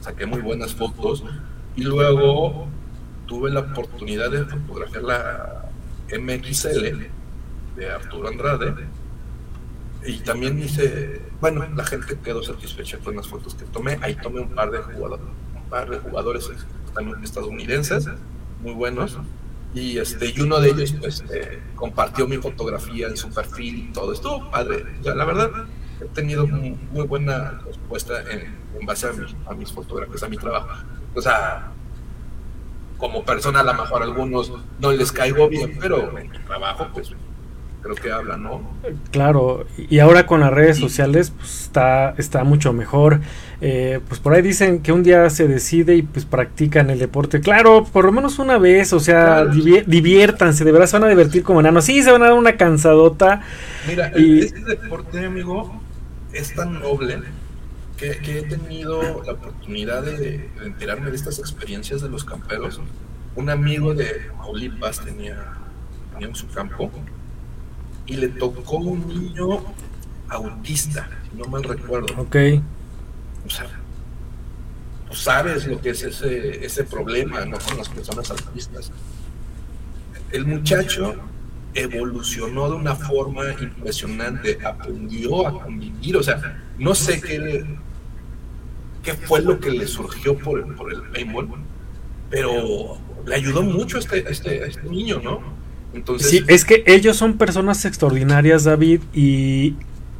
Saqué 0.00 0.26
muy 0.26 0.40
buenas 0.40 0.74
fotos. 0.74 1.24
Y 1.76 1.82
luego 1.82 2.66
tuve 3.26 3.50
la 3.50 3.60
oportunidad 3.60 4.30
de 4.30 4.44
fotografiar 4.44 5.02
la 5.02 5.64
MXL 6.12 7.06
de 7.76 7.90
Arturo 7.90 8.28
Andrade 8.28 8.74
y 10.06 10.18
también 10.18 10.58
hice, 10.58 11.22
bueno, 11.40 11.66
la 11.74 11.84
gente 11.84 12.18
quedó 12.22 12.42
satisfecha 12.42 12.98
con 12.98 13.16
las 13.16 13.26
fotos 13.26 13.54
que 13.54 13.64
tomé. 13.64 13.98
Ahí 14.02 14.14
tomé 14.14 14.40
un 14.40 14.50
par 14.50 14.70
de 14.70 14.78
jugadores, 14.78 15.26
un 15.54 15.70
par 15.70 15.88
de 15.88 15.98
jugadores 15.98 16.50
también 16.94 17.24
estadounidenses, 17.24 18.08
muy 18.60 18.72
buenos. 18.72 19.18
Y 19.74 19.98
este, 19.98 20.32
y 20.34 20.40
uno 20.40 20.60
de 20.60 20.70
ellos 20.70 20.94
pues 21.00 21.24
eh, 21.32 21.60
compartió 21.74 22.28
mi 22.28 22.36
fotografía 22.36 23.08
en 23.08 23.16
su 23.16 23.28
perfil 23.30 23.88
y 23.88 23.92
todo. 23.92 24.12
Estuvo 24.12 24.50
padre. 24.50 24.84
la 25.02 25.24
verdad, 25.24 25.50
he 26.00 26.04
tenido 26.06 26.46
muy, 26.46 26.76
buena 27.06 27.60
respuesta 27.66 28.22
en, 28.30 28.62
base 28.86 29.08
a, 29.46 29.54
mis 29.54 29.72
fotografías, 29.72 30.22
a 30.22 30.28
mi 30.28 30.36
trabajo. 30.36 30.68
O 31.14 31.20
sea, 31.20 31.72
como 32.98 33.24
persona 33.24 33.60
a 33.60 33.64
lo 33.64 33.74
mejor 33.74 34.02
a 34.02 34.04
algunos 34.04 34.52
no 34.78 34.92
les 34.92 35.10
caigo 35.10 35.48
bien, 35.48 35.76
pero 35.80 36.16
en 36.18 36.30
mi 36.30 36.38
trabajo 36.38 36.88
pues 36.92 37.12
creo 37.84 37.96
que 37.96 38.10
habla, 38.10 38.38
¿no? 38.38 38.62
Claro, 39.10 39.66
y 39.76 39.98
ahora 39.98 40.24
con 40.24 40.40
las 40.40 40.50
redes 40.50 40.78
sociales 40.78 41.30
pues 41.36 41.64
está, 41.64 42.14
está 42.16 42.42
mucho 42.42 42.72
mejor. 42.72 43.20
Eh, 43.60 44.00
pues 44.08 44.20
por 44.20 44.32
ahí 44.32 44.40
dicen 44.40 44.80
que 44.80 44.90
un 44.90 45.02
día 45.02 45.28
se 45.28 45.46
decide 45.46 45.94
y 45.94 46.02
pues 46.02 46.24
practican 46.24 46.88
el 46.88 46.98
deporte. 46.98 47.40
Claro, 47.40 47.84
por 47.84 48.06
lo 48.06 48.12
menos 48.12 48.38
una 48.38 48.56
vez, 48.56 48.94
o 48.94 49.00
sea, 49.00 49.44
diviértanse, 49.44 50.64
de 50.64 50.72
verdad 50.72 50.86
se 50.86 50.96
van 50.96 51.04
a 51.04 51.08
divertir 51.10 51.42
como 51.42 51.60
enanos. 51.60 51.84
Sí, 51.84 52.02
se 52.02 52.10
van 52.10 52.22
a 52.22 52.26
dar 52.26 52.34
una 52.34 52.56
cansadota. 52.56 53.42
Mira, 53.86 54.12
y... 54.16 54.40
este 54.40 54.60
deporte, 54.60 55.26
amigo, 55.26 55.78
es 56.32 56.54
tan 56.54 56.80
noble 56.80 57.18
que, 57.98 58.38
he 58.38 58.42
tenido 58.44 59.22
la 59.24 59.32
oportunidad 59.32 60.02
de, 60.02 60.48
enterarme 60.64 61.10
de 61.10 61.16
estas 61.16 61.38
experiencias 61.38 62.00
de 62.00 62.08
los 62.08 62.24
camperos. 62.24 62.80
Un 63.36 63.50
amigo 63.50 63.92
de 63.92 64.30
Maulipas 64.38 65.04
tenía, 65.04 65.52
tenía 66.12 66.28
en 66.28 66.34
su 66.34 66.48
campo 66.48 66.90
y 68.06 68.16
le 68.16 68.28
tocó 68.28 68.76
un 68.76 69.06
niño 69.08 69.60
autista, 70.28 71.08
si 71.30 71.38
no 71.38 71.44
mal 71.46 71.62
recuerdo. 71.62 72.14
Ok. 72.20 72.36
O 73.46 73.50
sea, 73.50 73.66
tú 75.08 75.14
sabes 75.14 75.66
lo 75.66 75.80
que 75.80 75.90
es 75.90 76.02
ese, 76.02 76.64
ese 76.64 76.84
problema 76.84 77.44
¿no? 77.44 77.58
con 77.58 77.76
las 77.78 77.88
personas 77.88 78.30
autistas. 78.30 78.90
El 80.30 80.46
muchacho 80.46 81.14
evolucionó 81.74 82.70
de 82.70 82.76
una 82.76 82.94
forma 82.94 83.44
impresionante, 83.60 84.58
aprendió 84.64 85.46
a 85.46 85.62
convivir, 85.62 86.16
o 86.16 86.22
sea, 86.22 86.60
no 86.78 86.94
sé 86.94 87.20
qué, 87.20 87.64
qué 89.02 89.14
fue 89.14 89.42
lo 89.42 89.58
que 89.58 89.70
le 89.70 89.86
surgió 89.86 90.38
por, 90.38 90.74
por 90.76 90.92
el 90.92 91.02
paintball, 91.02 91.48
pero 92.30 92.98
le 93.26 93.34
ayudó 93.34 93.62
mucho 93.62 93.96
a 93.96 94.00
este, 94.00 94.30
este, 94.30 94.62
a 94.62 94.66
este 94.66 94.88
niño, 94.88 95.20
¿no? 95.22 95.63
Sí, 96.18 96.44
es 96.48 96.64
que 96.64 96.84
ellos 96.86 97.16
son 97.16 97.38
personas 97.38 97.84
extraordinarias, 97.84 98.64
David, 98.64 99.00
y 99.14 99.74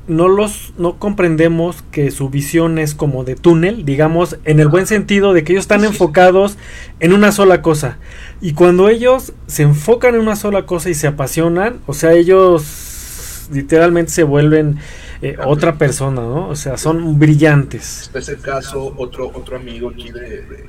no 0.06 0.28
los 0.28 0.74
no 0.76 0.98
comprendemos 0.98 1.82
que 1.90 2.10
su 2.10 2.28
visión 2.28 2.78
es 2.78 2.94
como 2.94 3.24
de 3.24 3.36
túnel, 3.36 3.84
digamos, 3.84 4.36
en 4.44 4.60
el 4.60 4.68
buen 4.68 4.86
sentido 4.86 5.32
de 5.32 5.44
que 5.44 5.52
ellos 5.52 5.64
están 5.64 5.84
enfocados 5.84 6.58
en 7.00 7.12
una 7.12 7.32
sola 7.32 7.62
cosa. 7.62 7.98
Y 8.40 8.52
cuando 8.52 8.88
ellos 8.88 9.32
se 9.46 9.62
enfocan 9.62 10.14
en 10.14 10.20
una 10.20 10.36
sola 10.36 10.66
cosa 10.66 10.90
y 10.90 10.94
se 10.94 11.06
apasionan, 11.06 11.80
o 11.86 11.94
sea, 11.94 12.12
ellos 12.12 13.48
literalmente 13.52 14.12
se 14.12 14.24
vuelven 14.24 14.78
eh, 15.22 15.36
otra 15.44 15.78
persona, 15.78 16.20
¿no? 16.20 16.48
O 16.48 16.56
sea, 16.56 16.76
son 16.76 17.18
brillantes. 17.18 18.10
En 18.12 18.20
ese 18.20 18.36
caso, 18.38 18.94
otro 18.98 19.30
otro 19.32 19.56
amigo 19.56 19.90
aquí 19.90 20.10
de, 20.10 20.42
de, 20.42 20.68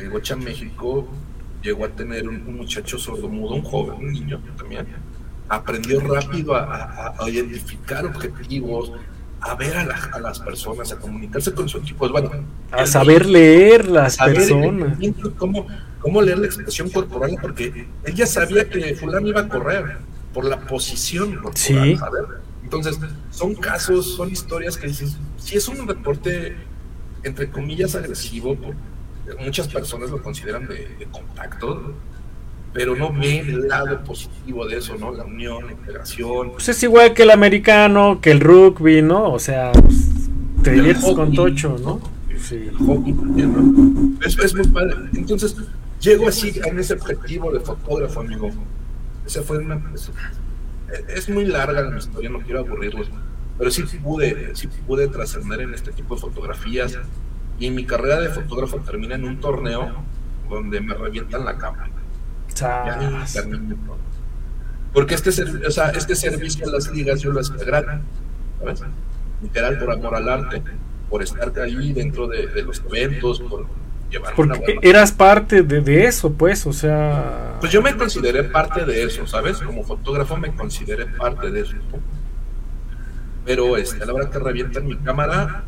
de 0.00 0.08
Gocha, 0.08 0.36
México, 0.36 1.08
llegó 1.64 1.86
a 1.86 1.88
tener 1.88 2.28
un, 2.28 2.56
muchacho 2.56 2.98
sordomudo, 2.98 3.54
un 3.54 3.62
joven, 3.62 3.96
un 3.98 4.12
niño 4.12 4.40
también, 4.56 4.86
aprendió 5.48 5.98
rápido 6.00 6.54
a, 6.54 7.16
identificar 7.26 8.04
objetivos, 8.04 8.92
a 9.40 9.54
ver 9.54 9.76
a, 9.76 10.20
las 10.20 10.40
personas, 10.40 10.92
a 10.92 10.98
comunicarse 10.98 11.52
con 11.52 11.68
su 11.68 11.78
equipo. 11.78 12.08
Bueno, 12.08 12.30
a 12.70 12.86
saber 12.86 13.26
leer 13.26 13.88
las 13.88 14.16
personas. 14.18 14.98
Cómo, 15.38 15.66
cómo 16.00 16.22
leer 16.22 16.38
la 16.38 16.46
expresión 16.46 16.90
corporal, 16.90 17.36
porque 17.40 17.88
ella 18.04 18.26
sabía 18.26 18.68
que 18.68 18.94
fulano 18.94 19.26
iba 19.26 19.40
a 19.40 19.48
correr 19.48 19.98
por 20.32 20.44
la 20.44 20.60
posición 20.60 21.32
corporal, 21.36 21.54
sí. 21.54 21.96
Entonces, 22.62 22.98
son 23.30 23.54
casos, 23.54 24.16
son 24.16 24.30
historias 24.30 24.76
que 24.76 24.88
dices, 24.88 25.16
si 25.36 25.56
es 25.56 25.68
un 25.68 25.86
deporte, 25.86 26.56
entre 27.22 27.50
comillas, 27.50 27.94
agresivo, 27.94 28.56
muchas 29.38 29.68
personas 29.68 30.10
lo 30.10 30.22
consideran 30.22 30.66
de, 30.68 31.06
contacto, 31.10 31.94
pero 32.72 32.96
no 32.96 33.12
ven 33.12 33.48
el 33.48 33.68
lado 33.68 34.02
positivo 34.02 34.66
de 34.66 34.78
eso, 34.78 34.96
¿no? 34.96 35.12
La 35.12 35.24
unión, 35.24 35.66
la 35.66 35.72
integración. 35.72 36.52
Pues 36.52 36.68
es 36.68 36.82
igual 36.82 37.14
que 37.14 37.22
el 37.22 37.30
americano, 37.30 38.20
que 38.20 38.30
el 38.32 38.40
rugby, 38.40 39.00
¿no? 39.02 39.32
O 39.32 39.38
sea, 39.38 39.72
pues, 39.72 40.28
te 40.62 40.72
diviertes 40.72 41.14
con 41.14 41.32
Tocho, 41.32 41.76
¿no? 41.78 42.00
Sí. 42.38 42.56
El 42.56 42.76
hockey 42.76 43.12
también, 43.12 43.52
¿no? 43.52 44.18
Es, 44.26 44.54
muy 44.54 44.66
padre. 44.68 44.96
Entonces, 45.14 45.56
llego 46.00 46.28
así 46.28 46.52
en 46.64 46.78
ese 46.78 46.94
objetivo 46.94 47.52
de 47.52 47.60
fotógrafo, 47.60 48.20
amigo. 48.20 48.50
Esa 49.24 49.42
fue 49.42 49.58
una. 49.58 49.80
Es, 51.08 51.28
muy 51.28 51.46
larga 51.46 51.80
la 51.82 51.96
historia, 51.96 52.28
no 52.28 52.40
quiero 52.40 52.60
aburrirlos, 52.60 53.08
pero 53.56 53.70
sí 53.70 53.84
pude, 54.02 54.54
sí 54.54 54.68
pude 54.86 55.08
trascender 55.08 55.62
en 55.62 55.74
este 55.74 55.92
tipo 55.92 56.14
de 56.14 56.20
fotografías 56.20 56.98
y 57.58 57.70
mi 57.70 57.84
carrera 57.84 58.20
de 58.20 58.30
fotógrafo 58.30 58.78
termina 58.78 59.14
en 59.14 59.24
un 59.24 59.40
torneo 59.40 60.04
donde 60.48 60.80
me 60.80 60.94
revientan 60.94 61.44
la 61.44 61.56
cámara. 61.56 61.90
Porque 64.92 65.14
este, 65.14 65.30
o 65.66 65.70
sea, 65.70 65.90
este 65.90 66.14
servicio 66.14 66.68
a 66.68 66.70
las 66.70 66.90
ligas 66.90 67.20
yo 67.20 67.32
lo 67.32 67.40
hacía 67.40 67.56
gratis, 67.64 68.00
¿sabes? 68.60 68.82
Literal, 69.42 69.78
por 69.78 69.90
amor 69.90 70.14
al 70.14 70.28
arte, 70.28 70.62
por 71.10 71.22
estar 71.22 71.52
ahí 71.60 71.92
dentro 71.92 72.28
de, 72.28 72.62
los 72.62 72.82
eventos, 72.88 73.40
por 73.40 73.66
llevar 74.08 74.34
Porque 74.34 74.78
eras 74.82 75.10
parte 75.10 75.62
de, 75.62 75.80
de, 75.80 76.06
eso, 76.06 76.32
pues, 76.32 76.64
o 76.66 76.72
sea... 76.72 77.56
Pues 77.60 77.72
yo 77.72 77.82
me 77.82 77.96
consideré 77.96 78.44
parte 78.44 78.84
de 78.84 79.02
eso, 79.02 79.26
¿sabes? 79.26 79.58
Como 79.58 79.82
fotógrafo 79.82 80.36
me 80.36 80.54
consideré 80.54 81.06
parte 81.06 81.50
de 81.50 81.62
eso. 81.62 81.76
pero 83.44 83.76
este, 83.76 84.02
a 84.02 84.06
la 84.06 84.14
hora 84.14 84.30
que 84.30 84.38
revientan 84.38 84.86
mi 84.86 84.96
cámara, 84.96 85.64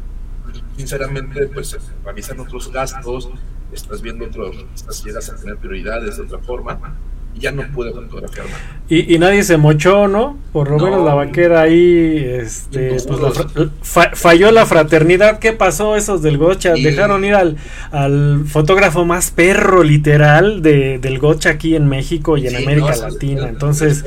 sinceramente, 0.76 1.46
pues 1.46 1.76
revisan 2.04 2.40
otros 2.40 2.72
gastos, 2.72 3.30
estás 3.72 4.02
viendo 4.02 4.24
otros, 4.26 4.64
estás 4.74 5.04
llegas 5.04 5.28
a 5.30 5.36
tener 5.36 5.56
prioridades 5.56 6.16
de 6.16 6.22
otra 6.22 6.38
forma, 6.38 6.96
y 7.34 7.40
ya 7.40 7.52
no 7.52 7.70
pude 7.70 7.92
fotografiar 7.92 8.46
más. 8.46 8.58
Y, 8.88 9.14
y 9.14 9.18
nadie 9.18 9.42
se 9.42 9.58
mochó, 9.58 10.08
¿no? 10.08 10.38
Por 10.54 10.70
lo 10.70 10.78
menos 10.78 11.04
la 11.04 11.12
vaquera 11.12 11.60
ahí, 11.60 12.24
este, 12.26 12.96
pues 13.06 13.78
falló 14.14 14.50
la 14.52 14.64
fraternidad. 14.64 15.38
¿Qué 15.38 15.52
pasó 15.52 15.96
esos 15.96 16.22
del 16.22 16.38
Gocha? 16.38 16.72
Dejaron 16.72 17.26
ir 17.26 17.34
al, 17.34 17.58
al 17.90 18.44
fotógrafo 18.46 19.04
más 19.04 19.32
perro, 19.32 19.82
literal, 19.82 20.62
de, 20.62 20.98
del 20.98 21.18
Gocha 21.18 21.50
aquí 21.50 21.76
en 21.76 21.88
México 21.88 22.38
y 22.38 22.46
en 22.46 22.56
América 22.56 22.96
Latina. 22.96 23.50
Entonces, 23.50 24.06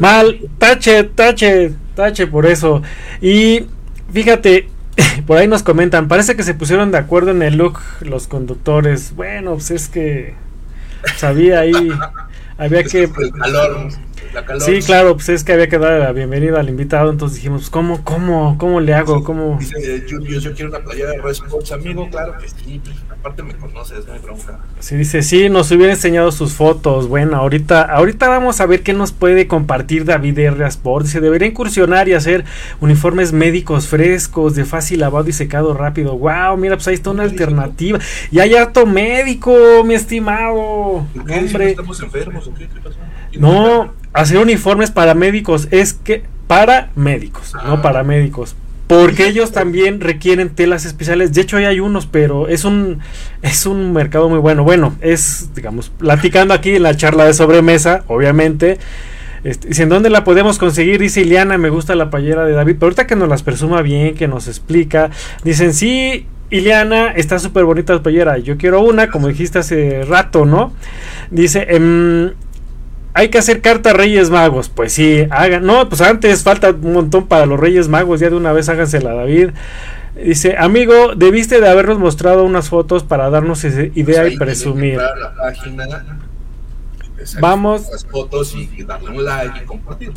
mal, 0.00 0.40
tache, 0.58 1.04
tache, 1.04 1.74
tache 1.94 2.26
por 2.26 2.44
eso. 2.44 2.82
Y 3.20 3.66
fíjate, 4.12 4.68
por 5.26 5.38
ahí 5.38 5.48
nos 5.48 5.62
comentan, 5.62 6.08
parece 6.08 6.36
que 6.36 6.42
se 6.42 6.54
pusieron 6.54 6.90
de 6.90 6.98
acuerdo 6.98 7.30
en 7.30 7.42
el 7.42 7.56
look 7.56 7.78
los 8.00 8.28
conductores. 8.28 9.14
Bueno, 9.14 9.54
pues 9.54 9.70
es 9.70 9.88
que 9.88 10.34
sabía 11.16 11.60
ahí 11.60 11.90
había 12.58 12.82
que... 12.82 13.08
Sí, 14.58 14.80
claro, 14.82 15.14
pues 15.14 15.28
es 15.30 15.44
que 15.44 15.52
había 15.52 15.68
que 15.68 15.78
dar 15.78 16.00
la 16.00 16.12
bienvenida 16.12 16.60
al 16.60 16.68
invitado, 16.68 17.10
entonces 17.10 17.36
dijimos, 17.36 17.70
¿cómo, 17.70 18.04
cómo, 18.04 18.58
cómo 18.58 18.80
le 18.80 18.92
hago? 18.92 19.24
¿Cómo? 19.24 19.56
Dice, 19.58 20.04
yo, 20.06 20.18
yo, 20.20 20.52
quiero 20.52 20.70
una 20.70 20.80
playera 20.80 21.12
de 21.12 21.22
Response, 21.22 21.72
amigo, 21.72 22.08
claro 22.10 22.36
que 22.38 22.48
sí, 22.48 22.80
aparte 23.28 23.42
me 23.42 23.54
conoces, 23.54 24.06
no 24.06 24.14
hay 24.14 24.20
bronca. 24.20 24.58
Sí, 24.80 24.96
dice, 24.96 25.22
sí, 25.22 25.48
nos 25.48 25.70
hubiera 25.70 25.92
enseñado 25.92 26.32
sus 26.32 26.54
fotos, 26.54 27.08
bueno, 27.08 27.36
ahorita, 27.36 27.82
ahorita 27.82 28.28
vamos 28.28 28.60
a 28.60 28.66
ver 28.66 28.82
qué 28.82 28.94
nos 28.94 29.12
puede 29.12 29.46
compartir 29.46 30.04
David 30.04 30.38
R. 30.38 30.66
Sport, 30.66 31.04
dice, 31.06 31.20
debería 31.20 31.48
incursionar 31.48 32.08
y 32.08 32.14
hacer 32.14 32.44
uniformes 32.80 33.32
médicos 33.32 33.86
frescos, 33.88 34.54
de 34.54 34.64
fácil 34.64 35.00
lavado 35.00 35.28
y 35.28 35.32
secado 35.32 35.74
rápido, 35.74 36.16
wow, 36.16 36.56
mira, 36.56 36.76
pues 36.76 36.88
ahí 36.88 36.94
está 36.94 37.10
una 37.10 37.24
alternativa, 37.24 37.98
y 38.30 38.38
hay 38.40 38.54
harto 38.54 38.86
médico, 38.86 39.54
mi 39.84 39.94
estimado, 39.94 41.06
hombre. 41.14 41.70
¿Estamos 41.70 42.00
enfermos 42.00 42.46
o 42.46 42.54
qué? 42.54 42.66
¿Qué 42.66 42.80
pasó? 42.80 42.96
No, 43.38 43.92
hacer 44.12 44.38
uniformes 44.38 44.90
para 44.90 45.14
médicos 45.14 45.68
es 45.70 45.92
que 45.92 46.24
para 46.46 46.90
médicos, 46.96 47.52
no 47.54 47.74
ah. 47.74 47.82
para 47.82 48.02
médicos. 48.02 48.56
Porque 48.88 49.28
ellos 49.28 49.52
también 49.52 50.00
requieren 50.00 50.48
telas 50.48 50.86
especiales. 50.86 51.34
De 51.34 51.42
hecho, 51.42 51.58
hay 51.58 51.78
unos, 51.78 52.06
pero 52.06 52.48
es 52.48 52.64
un 52.64 53.00
es 53.42 53.66
un 53.66 53.92
mercado 53.92 54.28
muy 54.30 54.38
bueno. 54.38 54.64
Bueno, 54.64 54.96
es, 55.02 55.50
digamos, 55.54 55.90
platicando 55.90 56.54
aquí 56.54 56.76
en 56.76 56.82
la 56.82 56.96
charla 56.96 57.26
de 57.26 57.34
sobremesa, 57.34 58.02
obviamente. 58.08 58.78
Este, 59.44 59.82
¿en 59.82 59.88
dónde 59.90 60.10
la 60.10 60.24
podemos 60.24 60.58
conseguir? 60.58 61.00
Dice 61.00 61.20
Iliana, 61.20 61.58
me 61.58 61.68
gusta 61.68 61.94
la 61.94 62.08
payera 62.10 62.46
de 62.46 62.52
David. 62.52 62.76
Pero 62.76 62.86
ahorita 62.86 63.06
que 63.06 63.14
nos 63.14 63.28
las 63.28 63.42
presuma 63.42 63.82
bien, 63.82 64.14
que 64.14 64.26
nos 64.26 64.48
explica. 64.48 65.10
Dicen, 65.44 65.74
sí, 65.74 66.26
Iliana, 66.50 67.12
está 67.12 67.38
súper 67.38 67.64
bonita 67.64 67.92
la 67.92 68.02
payera. 68.02 68.38
Yo 68.38 68.56
quiero 68.56 68.80
una, 68.80 69.10
como 69.10 69.28
dijiste 69.28 69.58
hace 69.58 70.04
rato, 70.04 70.46
¿no? 70.46 70.72
Dice, 71.30 71.66
em, 71.68 72.32
hay 73.14 73.28
que 73.28 73.38
hacer 73.38 73.60
carta 73.60 73.92
Reyes 73.92 74.30
Magos. 74.30 74.68
Pues 74.68 74.92
sí, 74.92 75.26
hagan. 75.30 75.64
No, 75.64 75.88
pues 75.88 76.00
antes 76.00 76.42
falta 76.42 76.70
un 76.70 76.92
montón 76.92 77.26
para 77.26 77.46
los 77.46 77.58
Reyes 77.58 77.88
Magos. 77.88 78.20
Ya 78.20 78.30
de 78.30 78.36
una 78.36 78.52
vez 78.52 78.68
hágansela, 78.68 79.14
David. 79.14 79.50
Dice, 80.14 80.56
amigo, 80.58 81.14
debiste 81.14 81.60
de 81.60 81.68
habernos 81.68 81.98
mostrado 81.98 82.44
unas 82.44 82.68
fotos 82.68 83.04
para 83.04 83.30
darnos 83.30 83.64
esa 83.64 83.82
idea 83.94 84.22
pues 84.22 84.34
y 84.34 84.36
presumir. 84.36 85.00
Vamos. 87.40 87.88
Las 87.90 88.04
fotos 88.04 88.54
y 88.54 88.82
darle 88.84 89.10
un 89.10 89.24
like 89.24 89.60
y 89.62 89.66
compartir. 89.66 90.12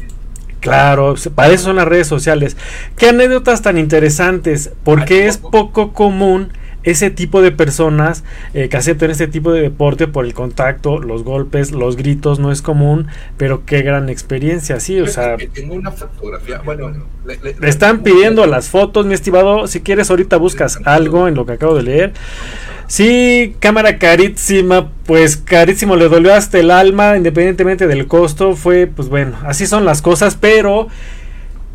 Claro, 0.60 1.16
para 1.34 1.52
eso 1.52 1.66
son 1.66 1.78
las 1.78 1.88
redes 1.88 2.08
sociales. 2.08 2.56
Qué 2.96 3.10
anécdotas 3.10 3.64
tan 3.64 3.80
interesantes, 3.80 4.72
porque 4.84 5.26
es 5.26 5.38
poco 5.38 5.92
común 5.92 6.54
ese 6.84 7.12
tipo 7.12 7.42
de 7.42 7.52
personas 7.52 8.24
eh, 8.54 8.70
que 8.70 8.78
aceptan 8.78 9.12
este 9.12 9.28
tipo 9.28 9.52
de 9.52 9.62
deporte 9.62 10.08
por 10.08 10.26
el 10.26 10.34
contacto, 10.34 11.00
los 11.00 11.24
golpes, 11.24 11.72
los 11.72 11.96
gritos, 11.96 12.40
no 12.40 12.52
es 12.52 12.62
común, 12.62 13.08
pero 13.38 13.66
qué 13.66 13.82
gran 13.82 14.10
experiencia, 14.10 14.80
sí, 14.80 15.00
o 15.00 15.08
sea... 15.08 15.38
Tengo 15.54 15.76
una 15.76 15.92
fotografía, 15.92 16.62
bueno... 16.64 16.92
Le, 17.24 17.70
están 17.70 18.02
pidiendo 18.02 18.48
las 18.48 18.70
fotos, 18.70 19.06
mi 19.06 19.14
estimado, 19.14 19.68
si 19.68 19.82
quieres 19.82 20.10
ahorita 20.10 20.38
buscas 20.38 20.80
algo 20.86 21.28
en 21.28 21.36
lo 21.36 21.46
que 21.46 21.54
acabo 21.54 21.76
de 21.76 21.84
leer. 21.84 22.14
Sí, 22.88 23.56
cámara 23.60 24.00
carísima, 24.00 24.92
pues 25.06 25.38
carísimo, 25.38 25.96
le 25.96 26.10
dolió 26.10 26.34
hasta 26.34 26.58
el 26.60 26.72
alma, 26.72 27.16
independientemente 27.16 27.86
del 27.88 28.08
costo, 28.08 28.56
fue, 28.56 28.88
pues 28.88 29.08
bueno, 29.08 29.38
así 29.46 29.68
son 29.68 29.86
las 29.86 30.02
cosas, 30.02 30.36
pero 30.36 30.88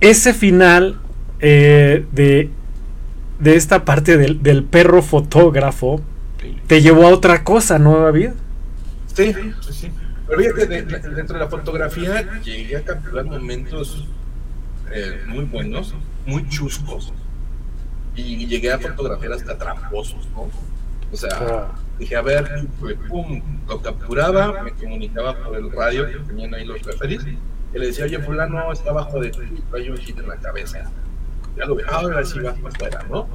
ese 0.00 0.34
final 0.34 0.98
eh, 1.40 2.04
de 2.12 2.50
de 3.38 3.56
esta 3.56 3.84
parte 3.84 4.16
del, 4.16 4.42
del 4.42 4.64
perro 4.64 5.02
fotógrafo 5.02 6.00
te 6.66 6.82
llevó 6.82 7.06
a 7.06 7.10
otra 7.10 7.44
cosa, 7.44 7.78
¿no, 7.78 7.98
David? 8.00 8.30
Sí, 9.14 9.32
sí, 9.32 9.72
sí. 9.72 9.90
Pero 10.26 10.40
fíjate, 10.40 10.82
dentro 10.82 11.38
de 11.38 11.44
la 11.44 11.48
fotografía 11.48 12.40
llegué 12.42 12.76
a 12.76 12.82
capturar 12.82 13.24
momentos 13.24 14.06
eh, 14.90 15.22
muy 15.26 15.44
buenos, 15.44 15.94
muy 16.26 16.48
chuscos. 16.48 17.12
Y 18.14 18.46
llegué 18.46 18.72
a 18.72 18.78
fotografiar 18.78 19.32
hasta 19.34 19.56
tramposos, 19.56 20.26
¿no? 20.34 20.48
O 21.12 21.16
sea, 21.16 21.30
ah. 21.40 21.74
dije, 21.98 22.16
a 22.16 22.22
ver, 22.22 22.66
pum, 23.08 23.42
lo 23.68 23.80
capturaba, 23.80 24.62
me 24.62 24.72
comunicaba 24.72 25.36
por 25.36 25.56
el 25.56 25.70
radio 25.70 26.06
que 26.06 26.18
tenían 26.26 26.54
ahí 26.54 26.64
los 26.64 26.82
referís, 26.82 27.22
y 27.24 27.78
le 27.78 27.86
decía, 27.86 28.06
oye, 28.06 28.18
fulano 28.18 28.72
está 28.72 28.90
abajo 28.90 29.20
de 29.20 29.30
ti, 29.30 29.38
hay 29.72 29.90
un 29.90 29.98
hit 29.98 30.18
en 30.18 30.28
la 30.28 30.36
cabeza 30.36 30.90
ya 31.56 31.64
lo 31.64 31.74
veo, 31.74 31.86
ahora 31.90 32.24
sí 32.24 32.38
va 32.40 32.54
para 32.54 32.68
afuera, 32.68 33.06
¿no? 33.08 33.28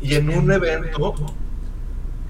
Y 0.00 0.14
en 0.14 0.30
un 0.30 0.50
evento 0.50 1.14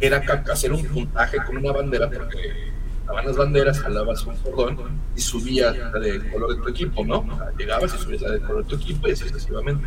era 0.00 0.22
hacer 0.52 0.72
un 0.72 0.84
puntaje 0.84 1.38
con 1.44 1.58
una 1.58 1.72
bandera, 1.72 2.10
porque 2.10 2.72
estaban 3.00 3.26
las 3.26 3.36
banderas, 3.36 3.80
jalabas 3.80 4.26
un 4.26 4.36
cordón 4.36 4.76
y 5.16 5.20
subías 5.20 5.76
la 5.76 5.98
del 5.98 6.30
color 6.30 6.56
de 6.56 6.62
tu 6.62 6.68
equipo, 6.68 7.04
¿no? 7.04 7.26
llegabas 7.58 7.94
y 7.94 7.98
subías 7.98 8.22
la 8.22 8.30
del 8.30 8.42
color 8.42 8.64
de 8.64 8.70
tu 8.70 8.76
equipo 8.76 9.08
y 9.08 9.12
así 9.12 9.28
sucesivamente. 9.28 9.86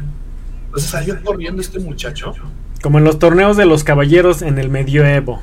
Entonces 0.65 0.89
salió 0.89 1.21
corriendo 1.23 1.61
este 1.61 1.80
muchacho. 1.80 2.34
Como 2.82 2.97
en 2.97 3.03
los 3.03 3.19
torneos 3.19 3.57
de 3.57 3.65
los 3.65 3.84
caballeros 3.84 4.41
en 4.41 4.59
el 4.59 4.69
medioevo. 4.69 5.41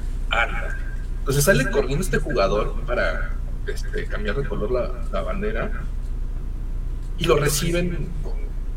Entonces 1.21 1.45
sale 1.45 1.71
corriendo 1.71 2.05
este 2.05 2.19
jugador 2.19 2.75
para 2.87 3.31
este, 3.67 4.07
cambiar 4.07 4.37
de 4.37 4.49
color 4.49 4.71
la, 4.71 4.91
la 5.13 5.23
bandera 5.23 5.71
y 7.19 7.25
lo 7.25 7.37
reciben 7.37 8.09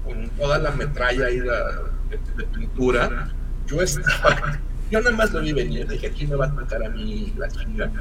con 0.06 0.30
toda 0.30 0.60
la 0.60 0.72
metralla 0.72 1.26
ahí 1.26 1.40
de, 1.40 2.46
pintura, 2.54 3.30
yo 3.68 3.82
estaba, 3.82 4.60
yo 4.92 5.02
nada 5.02 5.16
más 5.16 5.32
lo 5.32 5.42
vi 5.42 5.52
venir, 5.52 5.88
dije, 5.88 6.08
aquí 6.08 6.28
me 6.28 6.36
va 6.36 6.46
a 6.46 6.56
tocar 6.56 6.84
a 6.84 6.90
mí 6.90 7.34
la 7.38 7.50
chinga. 7.50 7.92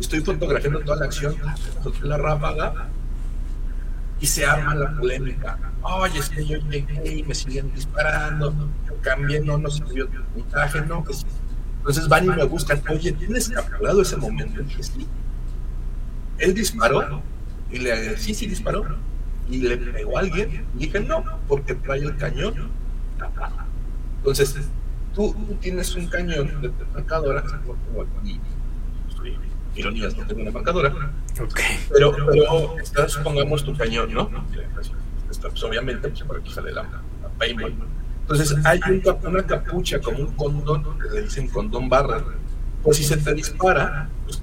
Estoy 0.00 0.20
fotografiando 0.20 0.80
toda 0.80 0.98
la 0.98 1.04
acción, 1.06 1.36
la 2.02 2.16
ráfaga, 2.16 2.88
y 4.20 4.26
se 4.26 4.46
arma 4.46 4.74
la 4.74 4.96
polémica. 4.96 5.58
Oye, 5.82 6.18
es 6.18 6.28
que 6.28 6.44
yo 6.44 6.58
llegué 6.58 7.12
y 7.12 7.22
me 7.22 7.34
siguen 7.34 7.72
disparando, 7.74 8.52
yo 8.86 8.94
cambié, 9.00 9.40
no, 9.40 9.58
no 9.58 9.70
sirvió 9.70 10.04
el 10.04 10.22
puntaje, 10.22 10.80
no, 10.82 11.04
que 11.04 11.12
Entonces 11.78 12.08
van 12.08 12.24
y 12.24 12.28
me 12.28 12.44
buscan, 12.44 12.82
oye, 12.88 13.12
¿tienes 13.12 13.48
capturado 13.48 14.02
ese 14.02 14.16
momento? 14.16 14.60
Y 14.60 14.64
dije, 14.64 14.82
sí. 14.82 15.06
Él 16.38 16.54
disparó, 16.54 17.22
y 17.70 17.78
le 17.78 18.16
sí, 18.16 18.34
sí 18.34 18.46
disparó 18.46 18.86
y 19.48 19.58
le 19.58 19.76
pegó 19.76 20.16
a 20.16 20.20
alguien. 20.20 20.66
Y 20.76 20.86
dije, 20.86 21.00
no, 21.00 21.24
porque 21.46 21.74
trae 21.74 22.00
el 22.00 22.16
cañón. 22.16 22.70
Entonces, 24.18 24.56
tú, 25.14 25.34
tienes 25.60 25.94
un 25.94 26.06
cañón 26.06 26.60
de 26.60 26.70
marcadora, 26.92 27.42
y, 28.24 28.40
ironías, 29.74 30.16
no 30.16 30.26
tengo 30.26 30.42
una 30.42 30.50
marcadora. 30.50 31.12
Pero, 31.92 32.14
pero 32.92 33.08
supongamos 33.08 33.64
tu 33.64 33.76
cañón, 33.76 34.12
¿no? 34.12 34.30
pues, 35.40 35.62
obviamente, 35.62 36.08
pues, 36.08 36.22
por 36.22 36.38
aquí 36.38 36.50
sale 36.50 36.72
la, 36.72 36.82
la 36.82 37.46
Entonces, 37.46 38.56
hay 38.64 38.80
una 39.24 39.46
capucha 39.46 40.00
como 40.00 40.18
un 40.18 40.32
condón, 40.34 40.98
que 40.98 41.08
le 41.10 41.22
dicen 41.22 41.48
condón 41.48 41.88
barra. 41.88 42.22
Pues 42.82 42.96
si 42.96 43.04
se 43.04 43.16
te 43.16 43.34
dispara, 43.34 44.08
pues 44.24 44.40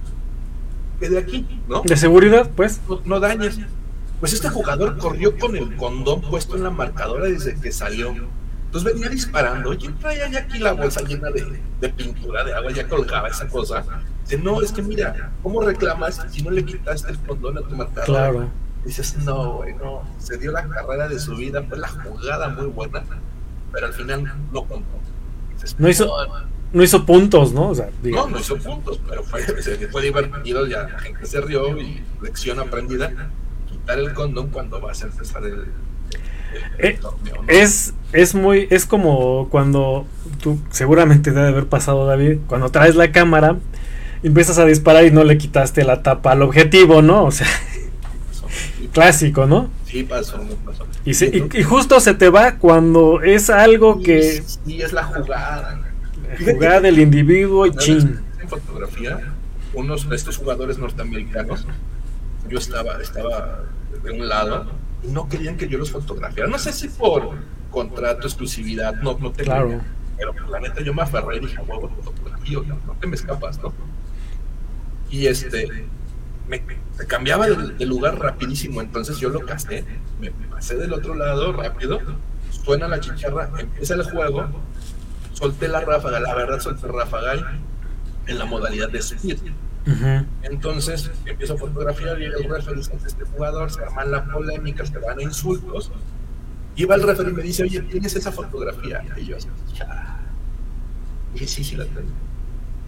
quede 1.00 1.20
aquí, 1.20 1.62
¿no? 1.68 1.82
De 1.82 1.96
seguridad, 1.96 2.50
pues. 2.54 2.82
No, 2.88 3.02
no 3.06 3.20
dañes. 3.20 3.60
Pues 4.20 4.34
este 4.34 4.50
jugador 4.50 4.98
corrió 4.98 5.38
con 5.38 5.56
el 5.56 5.76
condón 5.76 6.22
puesto 6.22 6.56
en 6.56 6.64
la 6.64 6.70
marcadora 6.70 7.26
desde 7.26 7.60
que 7.60 7.72
salió. 7.72 8.14
Entonces 8.66 8.94
venía 8.94 9.10
disparando. 9.10 9.70
Oye, 9.70 9.90
traía 10.00 10.30
ya 10.30 10.40
aquí 10.40 10.58
la 10.58 10.74
bolsa 10.74 11.02
llena 11.02 11.30
de, 11.32 11.90
pintura, 11.90 12.44
de 12.44 12.54
agua, 12.54 12.72
ya 12.72 12.88
colgaba 12.88 13.28
esa 13.28 13.48
cosa. 13.48 13.84
Dice, 14.24 14.38
no, 14.38 14.62
es 14.62 14.72
que 14.72 14.82
mira, 14.82 15.32
¿cómo 15.44 15.62
reclamas 15.62 16.26
si 16.32 16.42
no 16.42 16.52
le 16.52 16.66
quitaste 16.66 17.12
el 17.12 17.20
condón 17.20 17.58
a 17.58 17.62
tu 17.62 17.76
marcador? 17.76 18.06
Claro. 18.06 18.50
Dices, 18.84 19.18
no, 19.18 19.58
güey, 19.58 19.74
no. 19.76 20.04
Se 20.20 20.38
dio 20.38 20.52
la 20.52 20.68
carrera 20.68 21.08
de 21.08 21.20
su 21.20 21.36
vida, 21.36 21.64
fue 21.64 21.78
la 21.78 21.88
jugada 21.88 22.50
muy 22.50 22.68
buena, 22.68 23.04
pero 23.72 23.88
al 23.88 23.94
final 23.94 24.24
no 24.52 24.66
contó. 24.66 25.00
no 25.78 25.90
hizo. 25.90 26.12
No 26.74 26.84
hizo 26.84 27.06
puntos, 27.06 27.54
¿no? 27.54 27.70
O 27.70 27.76
sea, 27.76 27.90
no, 28.04 28.28
no 28.28 28.38
hizo 28.38 28.58
puntos, 28.58 29.00
pero 29.08 29.24
fue, 29.24 29.42
fue 29.90 30.02
divertido, 30.02 30.68
ya 30.68 30.84
la 30.84 31.00
gente 31.00 31.26
se 31.26 31.40
rió 31.40 31.80
y 31.80 32.04
lección 32.22 32.60
aprendida 32.60 33.30
el 33.94 34.14
condón 34.14 34.50
cuando 34.50 34.80
vas 34.82 35.04
a 35.04 35.08
empezar 35.08 35.44
el, 35.46 35.66
Eh, 36.80 37.00
es, 37.48 37.94
es 38.14 38.36
muy, 38.36 38.68
es 38.70 38.86
como 38.86 39.50
cuando 39.50 40.06
tú 40.42 40.60
seguramente 40.72 41.32
debe 41.32 41.50
haber 41.50 41.68
pasado, 41.68 42.06
David, 42.06 42.40
cuando 42.48 42.70
traes 42.70 42.96
la 42.96 43.12
cámara, 43.12 43.58
empiezas 44.24 44.58
a 44.58 44.66
disparar 44.66 45.06
y 45.06 45.12
no 45.12 45.24
le 45.24 45.38
quitaste 45.38 45.84
la 45.84 46.02
tapa 46.02 46.32
al 46.32 46.42
objetivo, 46.42 47.02
¿no? 47.02 47.26
O 47.26 47.32
sea, 47.32 47.48
clásico, 48.94 49.46
¿no? 49.46 49.70
Sí, 49.86 50.04
pasó, 50.04 50.40
pasó. 50.66 50.86
Y, 51.06 51.12
y, 51.58 51.64
justo 51.64 52.00
se 52.00 52.14
te 52.14 52.30
va 52.30 52.56
cuando 52.58 53.22
es 53.22 53.50
algo 53.50 54.02
que... 54.02 54.44
Sí, 54.66 54.82
es 54.82 54.92
la 54.92 55.04
jugada. 55.04 55.80
La 56.40 56.54
jugada 56.54 56.82
del 56.82 57.00
individuo 57.00 57.68
y 57.68 57.76
chin. 57.76 58.20
En 58.42 58.50
fotografía, 58.50 59.20
unos 59.74 60.10
de 60.10 60.16
estos 60.16 60.38
jugadores 60.38 60.80
norteamericanos, 60.80 61.68
yo 62.48 62.58
estaba, 62.58 63.02
estaba 63.02 63.64
de 64.04 64.12
un 64.12 64.28
lado 64.28 64.66
y 65.04 65.08
no 65.08 65.28
querían 65.28 65.58
que 65.58 65.68
yo 65.68 65.78
los 65.78 65.92
fotografiara. 65.92 66.50
No 66.50 66.58
sé 66.58 66.74
si 66.74 66.88
por 66.90 67.36
contrato, 67.72 68.28
exclusividad, 68.28 68.96
no, 68.96 69.18
no 69.20 69.32
te 69.32 69.44
Claro. 69.44 69.82
Pero 70.18 70.34
la 70.50 70.62
neta 70.62 70.82
yo 70.82 70.94
me 70.94 71.02
aferré 71.02 71.38
y 71.38 71.40
dije, 71.42 71.58
huevo, 71.62 71.92
fotografía, 72.02 72.60
no, 72.66 72.80
no 72.88 72.94
te 72.94 73.06
me 73.06 73.16
escapas, 73.16 73.62
¿no? 73.62 73.74
Y 75.10 75.28
este, 75.28 75.88
me, 76.48 76.62
me 76.62 77.06
cambiaba 77.06 77.48
de, 77.48 77.86
lugar 77.86 78.20
rapidísimo, 78.20 78.82
entonces 78.82 79.18
yo 79.20 79.30
lo 79.30 79.42
casté, 79.42 79.84
me, 80.20 80.32
pasé 80.32 80.76
del 80.76 80.94
otro 80.94 81.16
lado 81.16 81.52
rápido, 81.52 82.00
suena 82.50 82.88
la 82.88 83.00
chicharra, 83.00 83.50
empieza 83.58 83.96
el 83.96 84.04
juego, 84.04 84.48
solté 85.34 85.68
la 85.68 85.82
ráfaga, 85.82 86.20
la 86.20 86.34
verdad 86.34 86.60
solté 86.60 86.88
ráfaga 86.88 87.60
en 88.28 88.38
la 88.38 88.46
modalidad 88.46 88.90
de 88.90 89.00
speed. 89.00 89.40
Entonces 90.42 91.12
empiezo 91.26 91.54
a 91.54 91.58
fotografiar 91.58 92.20
y 92.20 92.26
el 92.26 92.50
referee 92.50 92.78
dice 92.78 92.98
este 93.06 93.24
jugador, 93.26 93.72
se 93.72 93.84
arman 93.84 94.12
la 94.12 94.26
polémica, 94.26 94.86
se 94.86 94.98
van 94.98 95.20
a 95.20 95.22
insultos. 95.22 95.92
Y 96.76 96.86
va 96.86 96.96
el 96.96 97.04
referee 97.04 97.32
y 97.32 97.36
me 97.36 97.44
dice, 97.44 97.64
oye, 97.64 97.82
¿tienes 97.82 98.16
esa 98.16 98.32
fotografía? 98.32 99.04
Y 99.18 99.26
yo, 99.26 99.38
ya. 99.74 100.20
dije, 101.34 101.48
sí, 101.48 101.64
sí 101.64 101.76
la 101.76 101.86
tengo. 101.86 102.10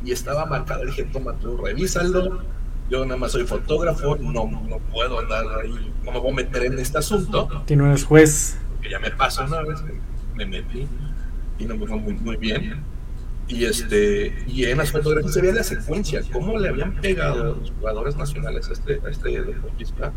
Y 0.03 0.11
estaba 0.11 0.45
marcada, 0.45 0.83
dije, 0.85 1.03
toma 1.05 1.33
tú, 1.33 1.57
revísalo. 1.57 2.41
Yo 2.89 3.05
nada 3.05 3.17
más 3.17 3.33
soy 3.33 3.45
fotógrafo, 3.45 4.15
no, 4.15 4.45
no 4.45 4.79
puedo 4.91 5.19
andar 5.19 5.45
ahí, 5.61 5.93
no 6.03 6.11
me 6.11 6.19
voy 6.19 6.31
a 6.31 6.35
meter 6.35 6.63
en 6.65 6.79
este 6.79 6.97
asunto. 6.97 7.63
Que 7.65 7.75
no 7.75 7.85
eres 7.87 8.05
juez. 8.05 8.57
Que 8.81 8.89
ya 8.89 8.99
me 8.99 9.11
pasó 9.11 9.43
una 9.43 9.61
vez, 9.61 9.83
me 10.35 10.45
metí 10.45 10.87
y 11.59 11.65
no 11.65 11.75
me 11.75 11.85
fue 11.85 11.97
muy, 11.97 12.13
muy 12.13 12.37
bien 12.37 12.96
y 13.47 13.63
este 13.65 14.35
y 14.47 14.65
en 14.65 14.77
las 14.77 14.91
fotografías 14.91 15.33
se 15.33 15.41
veía 15.41 15.53
la 15.53 15.63
secuencia, 15.63 16.21
cómo 16.31 16.57
le 16.59 16.69
habían 16.69 16.95
pegado 16.95 17.55
los 17.55 17.71
jugadores 17.71 18.15
nacionales 18.17 18.69
a 18.69 18.73
este, 18.73 19.01
a 19.05 19.09
este 19.09 19.41
deportista. 19.41 20.13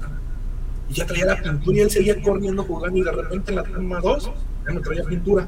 Y 0.88 0.94
ya 0.94 1.06
traía 1.06 1.26
la 1.26 1.40
pintura 1.40 1.78
y 1.78 1.80
él 1.80 1.90
seguía 1.90 2.20
corriendo, 2.20 2.64
jugando, 2.64 2.98
y 2.98 3.02
de 3.02 3.12
repente 3.12 3.52
en 3.52 3.56
la 3.56 3.62
toma 3.62 4.00
2 4.00 4.30
ya 4.66 4.72
no 4.72 4.80
traía 4.80 5.04
pintura. 5.04 5.46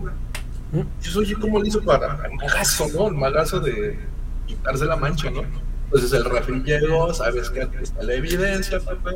Y 0.73 1.07
eso, 1.07 1.19
oye, 1.19 1.35
¿cómo 1.35 1.61
le 1.61 1.69
hizo 1.69 1.83
para 1.83 2.25
el 2.25 2.37
magazo, 2.37 2.87
no? 2.95 3.09
El 3.09 3.15
magazo 3.15 3.61
de 3.61 3.99
quitarse 4.47 4.85
la 4.85 4.97
mancha, 4.97 5.31
¿no? 5.31 5.43
Entonces 5.87 6.13
el 6.13 6.25
refri 6.25 6.63
llegó, 6.63 7.13
sabes 7.13 7.51
que 7.51 7.69
está 7.83 8.03
la 8.03 8.15
evidencia, 8.15 8.81
papá, 8.81 9.11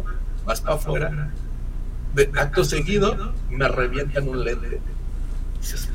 vas 0.44 0.60
para 0.60 0.74
afuera. 0.74 1.32
De 2.14 2.30
acto 2.34 2.64
seguido, 2.64 3.32
me 3.48 3.68
revientan 3.68 4.28
un 4.28 4.44
lente. 4.44 4.80
Dices, 5.60 5.88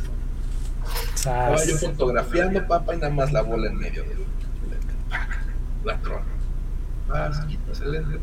estaba 1.16 1.64
yo 1.64 1.78
fotografiando, 1.78 2.68
papá, 2.68 2.96
y 2.96 2.98
nada 2.98 3.14
más 3.14 3.32
la 3.32 3.42
bola 3.42 3.68
en 3.68 3.78
medio 3.78 4.04
del. 4.04 4.26
La 5.84 5.98
trona. 6.02 6.26
El 7.14 8.20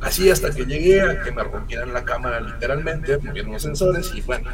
Así 0.00 0.30
hasta 0.30 0.50
que 0.50 0.64
llegué 0.64 1.02
a 1.02 1.22
que 1.22 1.30
me 1.30 1.42
rompieran 1.44 1.92
la 1.92 2.04
cámara 2.04 2.40
literalmente, 2.40 3.18
movieron 3.18 3.52
los 3.52 3.62
sensores 3.62 4.12
y 4.14 4.22
bueno, 4.22 4.50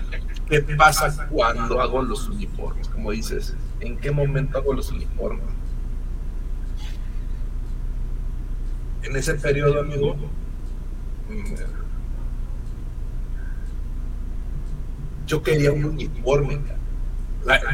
¿qué 0.49 0.61
pasa 0.61 1.29
cuando 1.29 1.81
hago 1.81 2.03
los 2.03 2.29
uniformes? 2.29 2.89
Como 2.89 3.13
dices, 3.13 3.55
¿en 3.79 3.97
qué 3.99 4.11
momento 4.11 4.59
hago 4.59 4.73
los 4.73 4.91
uniformes? 4.91 5.45
En 9.05 9.15
ese 9.15 9.35
periodo, 9.35 9.81
amigo, 9.81 10.17
yo 15.27 15.43
quería 15.43 15.73
un 15.73 15.85
uniforme. 15.85 16.61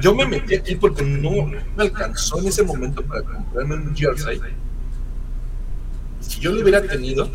Yo 0.02 0.14
me 0.14 0.26
metí 0.26 0.54
aquí 0.54 0.74
porque 0.76 1.02
no 1.02 1.46
me 1.46 1.62
alcanzó 1.78 2.38
en 2.38 2.48
ese 2.48 2.62
momento 2.62 3.02
para 3.02 3.22
comprarme 3.22 3.76
un 3.76 3.96
jersey. 3.96 4.40
Si 6.20 6.40
yo 6.40 6.52
lo 6.52 6.62
hubiera 6.62 6.82
tenido, 6.82 7.28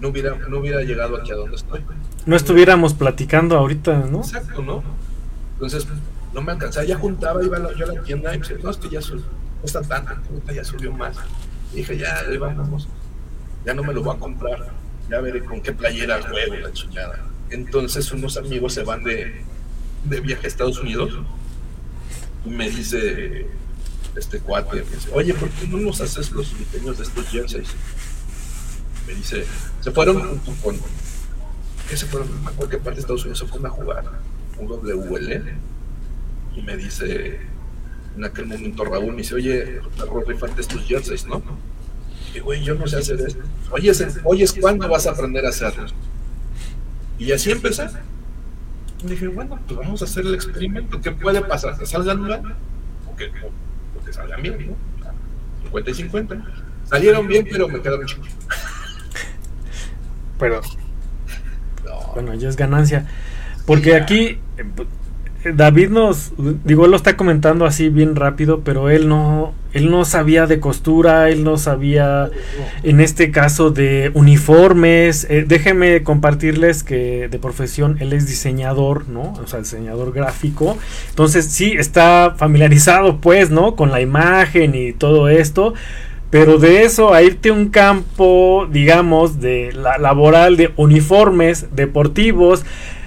no 0.00 0.08
hubiera, 0.08 0.36
no 0.48 0.58
hubiera 0.58 0.82
llegado 0.82 1.16
aquí 1.16 1.32
a 1.32 1.36
donde 1.36 1.56
estoy. 1.56 1.80
No 2.24 2.36
estuviéramos 2.36 2.94
platicando 2.94 3.56
ahorita, 3.56 3.98
¿no? 4.10 4.20
Exacto, 4.20 4.62
¿no? 4.62 4.82
Entonces, 5.54 5.86
no 6.32 6.40
me 6.40 6.52
alcanzaba. 6.52 6.86
Ya 6.86 6.96
juntaba, 6.96 7.44
iba 7.44 7.58
yo 7.74 7.84
a 7.84 7.94
la 7.94 8.02
tienda 8.02 8.34
y 8.34 8.38
me 8.38 8.46
decía, 8.46 8.62
no, 8.62 8.70
es 8.70 8.76
que 8.76 8.88
ya 8.88 9.00
subió, 9.00 9.24
no 9.24 9.64
está 9.64 9.82
tanto, 9.82 10.14
ya 10.52 10.64
subió 10.64 10.92
más. 10.92 11.16
Y 11.72 11.76
dije, 11.76 11.98
ya, 11.98 12.20
ahí 12.20 12.36
vamos. 12.36 12.88
Ya 13.64 13.74
no 13.74 13.82
me 13.82 13.92
lo 13.92 14.02
voy 14.02 14.14
a 14.16 14.18
comprar. 14.18 14.70
Ya 15.10 15.20
veré 15.20 15.44
con 15.44 15.60
qué 15.60 15.72
playera 15.72 16.22
juego 16.22 16.56
la 16.56 16.72
chingada. 16.72 17.26
Entonces, 17.50 18.10
unos 18.12 18.36
amigos 18.36 18.72
se 18.74 18.82
van 18.82 19.04
de, 19.04 19.44
de 20.04 20.20
viaje 20.20 20.46
a 20.46 20.48
Estados 20.48 20.78
Unidos 20.78 21.12
y 22.44 22.50
me 22.50 22.68
dice 22.70 23.46
este 24.16 24.40
cuate, 24.40 24.76
me 24.76 24.96
dice, 24.96 25.08
oye, 25.12 25.32
¿por 25.34 25.48
qué 25.50 25.66
no 25.68 25.78
nos 25.78 26.00
haces 26.00 26.30
los 26.32 26.56
diseños 26.58 26.98
de 26.98 27.04
estos 27.04 27.26
jerseys? 27.28 27.68
Me 29.06 29.14
dice, 29.14 29.44
se 29.80 29.90
fueron 29.90 30.20
junto 30.20 30.52
con, 30.62 30.76
¿qué 31.88 31.96
se 31.96 32.06
fueron? 32.06 32.28
Acuerdo 32.46 32.68
qué 32.68 32.76
parte 32.78 32.96
de 32.96 33.00
Estados 33.00 33.22
Unidos 33.22 33.38
se 33.38 33.46
fueron 33.46 33.66
a 33.66 33.70
jugar, 33.70 34.04
un 34.58 34.66
WL, 34.66 35.42
y 36.56 36.62
me 36.62 36.76
dice, 36.76 37.40
en 38.16 38.24
aquel 38.24 38.46
momento 38.46 38.84
Raúl 38.84 39.12
me 39.12 39.18
dice, 39.18 39.34
oye, 39.34 39.80
Raúl, 39.98 40.24
rifarte 40.26 40.60
estos 40.60 40.82
jerseys, 40.82 41.26
¿no? 41.26 41.42
Y 42.34 42.40
güey, 42.40 42.62
yo 42.62 42.74
no 42.74 42.86
sé 42.86 42.96
hacer 42.96 43.20
esto. 43.20 43.42
Oye, 43.70 43.92
oye, 44.24 44.46
¿cuándo 44.60 44.88
vas 44.88 45.06
a 45.06 45.10
aprender 45.10 45.44
a 45.46 45.50
hacerlos? 45.50 45.94
Y 47.18 47.30
así 47.32 47.50
empecé 47.50 47.88
dije, 49.08 49.28
bueno, 49.28 49.58
pues 49.66 49.78
vamos 49.78 50.02
a 50.02 50.04
hacer 50.04 50.26
el 50.26 50.34
experimento. 50.34 51.00
¿Qué 51.00 51.12
puede 51.12 51.40
pasar? 51.42 51.78
¿Que 51.78 51.86
salgan 51.86 52.20
mal? 52.20 52.56
O 53.10 53.16
que, 53.16 53.26
o 53.26 54.04
que 54.04 54.12
salgan 54.12 54.42
bien, 54.42 54.66
¿no? 54.68 54.76
50 55.64 55.90
y 55.90 55.94
50. 55.94 56.44
Salieron 56.84 57.26
bien, 57.26 57.46
pero 57.50 57.68
me 57.68 57.80
quedaron 57.80 58.06
chicos. 58.06 58.28
Pero. 60.38 60.60
No. 61.84 62.12
Bueno, 62.14 62.34
ya 62.34 62.48
es 62.48 62.56
ganancia. 62.56 63.06
Porque 63.66 63.94
aquí 63.94 64.40
David 65.44 65.90
nos, 65.90 66.32
digo, 66.64 66.84
él 66.84 66.92
lo 66.92 66.96
está 66.96 67.16
comentando 67.16 67.64
así 67.66 67.88
bien 67.88 68.14
rápido, 68.14 68.60
pero 68.60 68.90
él 68.90 69.08
no, 69.08 69.54
él 69.72 69.90
no 69.90 70.04
sabía 70.04 70.46
de 70.46 70.60
costura, 70.60 71.30
él 71.30 71.42
no 71.42 71.56
sabía, 71.56 72.30
en 72.82 73.00
este 73.00 73.30
caso, 73.30 73.70
de 73.70 74.12
uniformes. 74.14 75.26
Eh, 75.28 75.44
déjenme 75.46 76.02
compartirles 76.04 76.84
que 76.84 77.28
de 77.28 77.38
profesión 77.38 77.96
él 78.00 78.12
es 78.12 78.28
diseñador, 78.28 79.08
¿no? 79.08 79.34
O 79.42 79.46
sea, 79.46 79.58
diseñador 79.60 80.12
gráfico. 80.12 80.78
Entonces, 81.08 81.46
sí, 81.46 81.72
está 81.72 82.34
familiarizado, 82.36 83.20
pues, 83.20 83.50
¿no? 83.50 83.74
Con 83.74 83.90
la 83.90 84.00
imagen 84.00 84.74
y 84.74 84.92
todo 84.92 85.28
esto. 85.28 85.74
Pero 86.30 86.56
de 86.56 86.84
eso 86.84 87.12
a 87.12 87.22
irte 87.22 87.50
a 87.50 87.52
un 87.52 87.68
campo, 87.68 88.66
digamos, 88.70 89.40
de 89.40 89.70
la 89.72 89.98
laboral 89.98 90.56
de 90.56 90.72
uniformes 90.76 91.66
deportivos, 91.76 92.64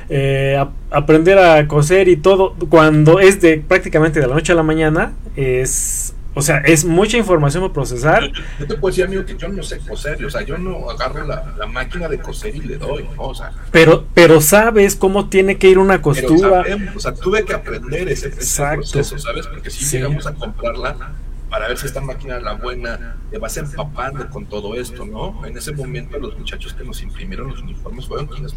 eh, 0.09 0.63
aprender 0.91 1.37
a 1.39 1.67
coser 1.67 2.07
y 2.07 2.17
todo, 2.17 2.55
cuando 2.69 3.19
es 3.19 3.41
de 3.41 3.57
prácticamente 3.57 4.19
de 4.19 4.27
la 4.27 4.35
noche 4.35 4.53
a 4.53 4.55
la 4.55 4.63
mañana, 4.63 5.13
es 5.35 6.15
o 6.37 6.41
sea, 6.41 6.57
es 6.57 6.83
mucha 6.83 7.17
información 7.17 7.63
para 7.63 7.73
procesar. 7.73 8.29
Yo, 8.59 8.67
te 8.67 8.75
puedo 8.75 8.91
decir, 8.91 9.05
amigo, 9.05 9.23
que 9.23 9.37
yo 9.37 9.47
no 9.47 9.63
sé 9.63 9.79
coser. 9.79 10.23
O 10.25 10.29
sea, 10.29 10.41
yo 10.41 10.57
no 10.57 10.89
agarro 10.89 11.25
la, 11.25 11.55
la 11.57 11.65
máquina 11.65 12.09
de 12.09 12.19
coser 12.19 12.53
y 12.53 12.59
le 12.59 12.77
doy. 12.77 13.05
O 13.15 13.33
sea, 13.33 13.53
pero, 13.71 14.05
pero 14.13 14.41
sabes 14.41 14.97
cómo 14.97 15.29
tiene 15.29 15.57
que 15.57 15.69
ir 15.69 15.79
una 15.79 16.01
costura. 16.01 16.65
o 16.93 16.99
sea, 16.99 17.13
tuve 17.13 17.45
que 17.45 17.53
aprender 17.53 18.09
ese, 18.09 18.29
proceso, 18.29 19.17
¿sabes? 19.17 19.47
Porque 19.47 19.69
si 19.69 19.85
llegamos 19.85 20.27
a 20.27 20.33
comprarla 20.33 21.13
para 21.49 21.69
ver 21.69 21.77
si 21.77 21.85
esta 21.85 22.01
máquina 22.01 22.35
es 22.35 22.43
la 22.43 22.55
buena, 22.55 23.15
te 23.31 23.37
vas 23.37 23.55
empapando 23.55 24.29
con 24.29 24.45
todo 24.45 24.75
esto, 24.75 25.05
¿no? 25.05 25.45
En 25.45 25.57
ese 25.57 25.71
momento 25.71 26.19
los 26.19 26.37
muchachos 26.37 26.73
que 26.73 26.83
nos 26.83 27.01
imprimieron 27.01 27.47
los 27.47 27.61
uniformes 27.61 28.07
fueron 28.07 28.27
quienes 28.27 28.53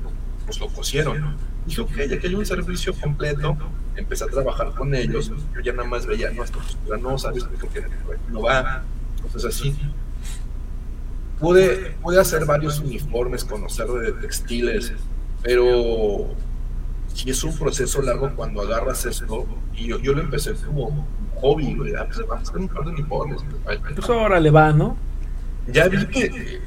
nos 0.49 0.59
lo 0.59 0.69
cosieron. 0.69 1.37
Dije, 1.67 1.81
ok, 1.83 1.97
ya 2.09 2.19
que 2.19 2.27
hay 2.27 2.35
un 2.35 2.47
servicio 2.47 2.93
completo, 2.95 3.57
empecé 3.95 4.25
a 4.25 4.27
trabajar 4.27 4.73
con 4.75 4.95
ellos, 4.95 5.31
yo 5.55 5.61
ya 5.61 5.73
nada 5.73 5.89
más 5.89 6.07
veía, 6.07 6.31
no, 6.31 6.43
esto 6.43 6.59
no, 7.01 7.19
sabes, 7.19 7.45
porque 7.45 7.85
no 8.31 8.43
va, 8.43 8.83
cosas 9.23 9.45
así. 9.45 9.77
Pude, 11.39 11.97
pude 12.03 12.19
hacer 12.21 12.45
varios 12.47 12.81
uniformes, 12.81 13.45
conocer 13.45 13.87
de 13.87 14.13
textiles, 14.13 14.93
pero 15.43 16.35
si 17.15 17.31
es 17.31 17.45
un 17.45 17.57
proceso 17.57 18.03
largo 18.03 18.35
cuando 18.35 18.63
agarras 18.63 19.05
esto, 19.05 19.47
y 19.77 19.89
yo, 19.89 19.99
yo 20.01 20.15
lo 20.15 20.23
empecé 20.23 20.55
como 20.55 21.07
hobby. 21.37 21.77
Ah, 21.97 22.05
pues 22.07 22.19
vamos 22.27 22.49
a 22.49 22.51
hacer 22.51 22.61
un 22.61 22.69
par 22.69 22.85
de 22.85 22.91
uniformes. 22.91 23.41
Pues 23.95 24.11
ahora 24.11 24.41
le 24.41 24.51
va, 24.51 24.73
¿no? 24.73 24.97
Ya 25.69 25.87
vi 25.87 26.07
que 26.07 26.61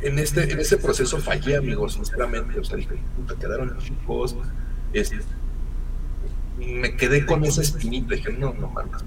en, 0.00 0.18
este, 0.18 0.52
en 0.52 0.60
ese 0.60 0.76
proceso 0.76 1.18
fallé, 1.18 1.56
amigos, 1.56 1.94
sinceramente. 1.94 2.58
O 2.58 2.64
sea, 2.64 2.76
dije, 2.76 2.98
puta, 3.16 3.34
quedaron 3.34 3.76
chicos. 3.78 4.36
Este, 4.92 5.18
me 6.58 6.96
quedé 6.96 7.26
con 7.26 7.44
esa 7.44 7.62
espinita. 7.62 8.14
Dije, 8.14 8.32
no, 8.32 8.54
no 8.54 8.68
mames, 8.68 9.04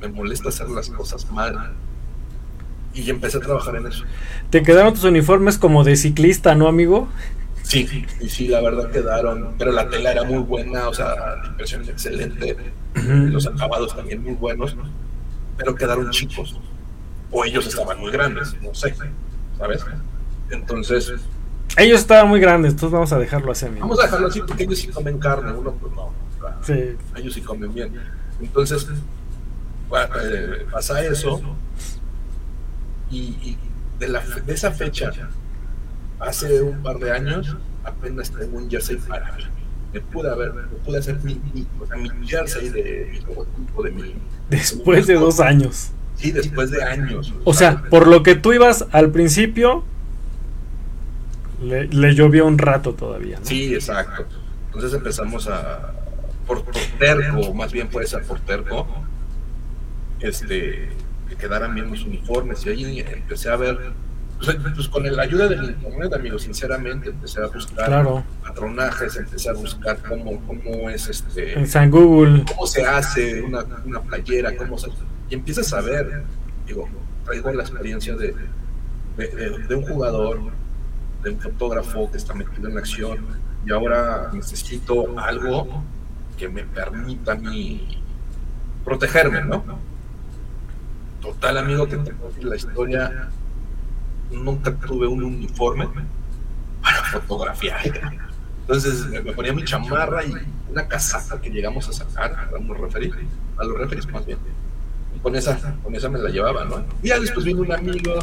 me 0.00 0.08
molesta 0.08 0.48
hacer 0.48 0.68
las 0.70 0.88
cosas 0.90 1.30
mal. 1.30 1.72
Y 2.92 3.08
empecé 3.08 3.38
a 3.38 3.40
trabajar 3.40 3.76
en 3.76 3.86
eso. 3.86 4.04
¿Te 4.50 4.62
quedaron 4.62 4.94
tus 4.94 5.04
uniformes 5.04 5.58
como 5.58 5.84
de 5.84 5.96
ciclista, 5.96 6.54
no, 6.54 6.66
amigo? 6.66 7.08
Sí, 7.62 8.04
y 8.20 8.28
sí, 8.28 8.48
la 8.48 8.60
verdad 8.60 8.90
quedaron, 8.90 9.54
pero 9.56 9.70
la 9.70 9.88
tela 9.88 10.10
era 10.10 10.24
muy 10.24 10.38
buena, 10.38 10.88
o 10.88 10.94
sea, 10.94 11.36
la 11.40 11.46
impresión 11.46 11.84
excelente, 11.84 12.56
los 12.94 13.46
acabados 13.46 13.94
también 13.94 14.24
muy 14.24 14.32
buenos, 14.32 14.76
pero 15.56 15.76
quedaron 15.76 16.10
chicos, 16.10 16.58
o 17.30 17.44
ellos 17.44 17.68
estaban 17.68 18.00
muy 18.00 18.10
grandes, 18.10 18.56
no 18.60 18.74
sé, 18.74 18.92
¿sabes? 19.60 19.84
Entonces... 20.50 21.12
Ellos 21.76 22.00
estaban 22.00 22.28
muy 22.28 22.40
grandes, 22.40 22.72
entonces 22.72 22.92
vamos 22.92 23.12
a 23.12 23.18
dejarlo 23.18 23.52
así. 23.52 23.66
Vamos 23.78 24.00
a 24.00 24.04
dejarlo 24.04 24.26
así 24.26 24.40
porque 24.40 24.64
ellos 24.64 24.78
sí 24.78 24.88
comen 24.88 25.18
carne, 25.18 25.52
uno 25.52 25.70
pues 25.72 25.92
no, 25.94 26.12
sí. 26.62 26.96
ellos 27.14 27.34
sí 27.34 27.40
comen 27.42 27.72
bien. 27.72 27.92
Entonces, 28.40 28.88
eh, 28.88 30.66
pasa 30.72 31.04
eso, 31.04 31.40
y, 33.08 33.56
de, 34.00 34.08
la, 34.08 34.20
de 34.20 34.52
esa 34.52 34.72
fecha 34.72 35.12
hace 36.18 36.60
un 36.62 36.82
par 36.82 36.98
de 36.98 37.12
años 37.12 37.56
apenas 37.84 38.30
tengo 38.30 38.58
un 38.58 38.68
jersey 38.68 38.96
para 38.96 39.36
mí. 39.36 39.44
Me 39.92 40.00
pude 40.00 40.30
haber, 40.30 40.52
me 40.52 40.62
pude 40.62 40.98
hacer 40.98 41.18
mi, 41.22 41.34
mi, 41.52 41.66
o 41.80 41.86
sea, 41.86 41.96
mi 41.96 42.26
jersey 42.26 42.68
de 42.68 43.10
mi 43.12 43.20
logotipo 43.20 43.82
de 43.82 43.90
mi. 43.90 44.14
Después 44.48 45.06
de 45.06 45.14
dos 45.14 45.40
años. 45.40 45.92
Sí, 46.20 46.32
después 46.32 46.70
de 46.70 46.82
años. 46.82 47.32
O 47.44 47.54
sea, 47.54 47.82
por 47.88 48.06
lo 48.06 48.22
que 48.22 48.34
tú 48.34 48.52
ibas 48.52 48.86
al 48.92 49.10
principio, 49.10 49.84
le, 51.62 51.86
le 51.88 52.14
llovió 52.14 52.46
un 52.46 52.58
rato 52.58 52.92
todavía. 52.92 53.38
¿no? 53.38 53.46
Sí, 53.46 53.74
exacto. 53.74 54.26
Entonces 54.66 54.92
empezamos 54.94 55.48
a. 55.48 55.94
Por, 56.46 56.64
por 56.64 56.74
terco, 56.98 57.54
más 57.54 57.72
bien 57.72 57.88
puede 57.88 58.06
ser 58.06 58.22
por 58.24 58.40
terco, 58.40 58.86
este, 60.18 60.88
que 61.28 61.36
quedaran 61.36 61.74
bien 61.74 61.88
los 61.90 62.04
uniformes. 62.04 62.66
Y 62.66 62.70
ahí 62.70 63.00
empecé 63.00 63.50
a 63.50 63.56
ver 63.56 63.92
pues, 64.44 64.56
pues, 64.74 64.88
con 64.88 65.04
la 65.04 65.22
ayuda 65.22 65.48
del 65.48 65.64
internet, 65.64 66.14
amigos, 66.14 66.42
sinceramente, 66.42 67.10
empecé 67.10 67.42
a 67.42 67.46
buscar 67.48 68.24
patronajes, 68.42 69.16
empecé 69.16 69.50
a 69.50 69.52
buscar 69.52 69.98
cómo, 70.02 70.40
cómo 70.46 70.88
es 70.88 71.08
este. 71.08 71.58
En 71.58 71.66
San 71.66 71.90
Google. 71.90 72.44
Cómo 72.48 72.66
se 72.66 72.86
hace 72.86 73.42
una, 73.42 73.64
una 73.84 74.00
playera, 74.00 74.56
cómo 74.56 74.78
se. 74.78 74.88
Y 75.30 75.34
empiezas 75.34 75.72
a 75.72 75.80
ver, 75.80 76.24
digo, 76.66 76.88
traigo 77.24 77.52
la 77.52 77.62
experiencia 77.62 78.16
de, 78.16 78.34
de, 79.16 79.74
un 79.74 79.82
jugador, 79.82 80.40
de 81.22 81.30
un 81.30 81.40
fotógrafo 81.40 82.10
que 82.10 82.18
está 82.18 82.34
metido 82.34 82.68
en 82.68 82.74
la 82.74 82.80
acción, 82.80 83.18
y 83.64 83.72
ahora 83.72 84.30
necesito 84.32 85.18
algo 85.18 85.84
que 86.36 86.48
me 86.48 86.64
permita 86.64 87.36
mí 87.36 88.02
protegerme, 88.84 89.42
¿no? 89.42 89.62
Total, 91.20 91.58
amigo, 91.58 91.86
que 91.86 91.98
te 91.98 92.14
la 92.42 92.56
historia 92.56 93.28
nunca 94.32 94.74
tuve 94.74 95.06
un 95.06 95.22
uniforme 95.22 95.88
para 96.82 97.04
fotografiar. 97.04 97.82
Entonces 98.62 99.06
me 99.06 99.32
ponía 99.32 99.52
mi 99.52 99.64
chamarra 99.64 100.24
y 100.24 100.32
una 100.70 100.86
casaca 100.88 101.40
que 101.40 101.50
llegamos 101.50 101.88
a 101.88 101.92
sacar 101.92 102.32
a 102.32 102.58
los 102.58 102.78
referees, 102.78 103.12
a 103.58 103.64
los 103.64 103.78
referees 103.78 104.06
más 104.10 104.24
bien. 104.24 104.38
Con 105.22 105.36
esa, 105.36 105.76
con 105.82 105.94
esa 105.94 106.08
me 106.08 106.18
la 106.18 106.30
llevaba, 106.30 106.64
¿no? 106.64 106.84
Y 107.02 107.08
ya 107.08 107.18
después 107.18 107.44
vino 107.44 107.60
un 107.60 107.72
amigo 107.72 108.18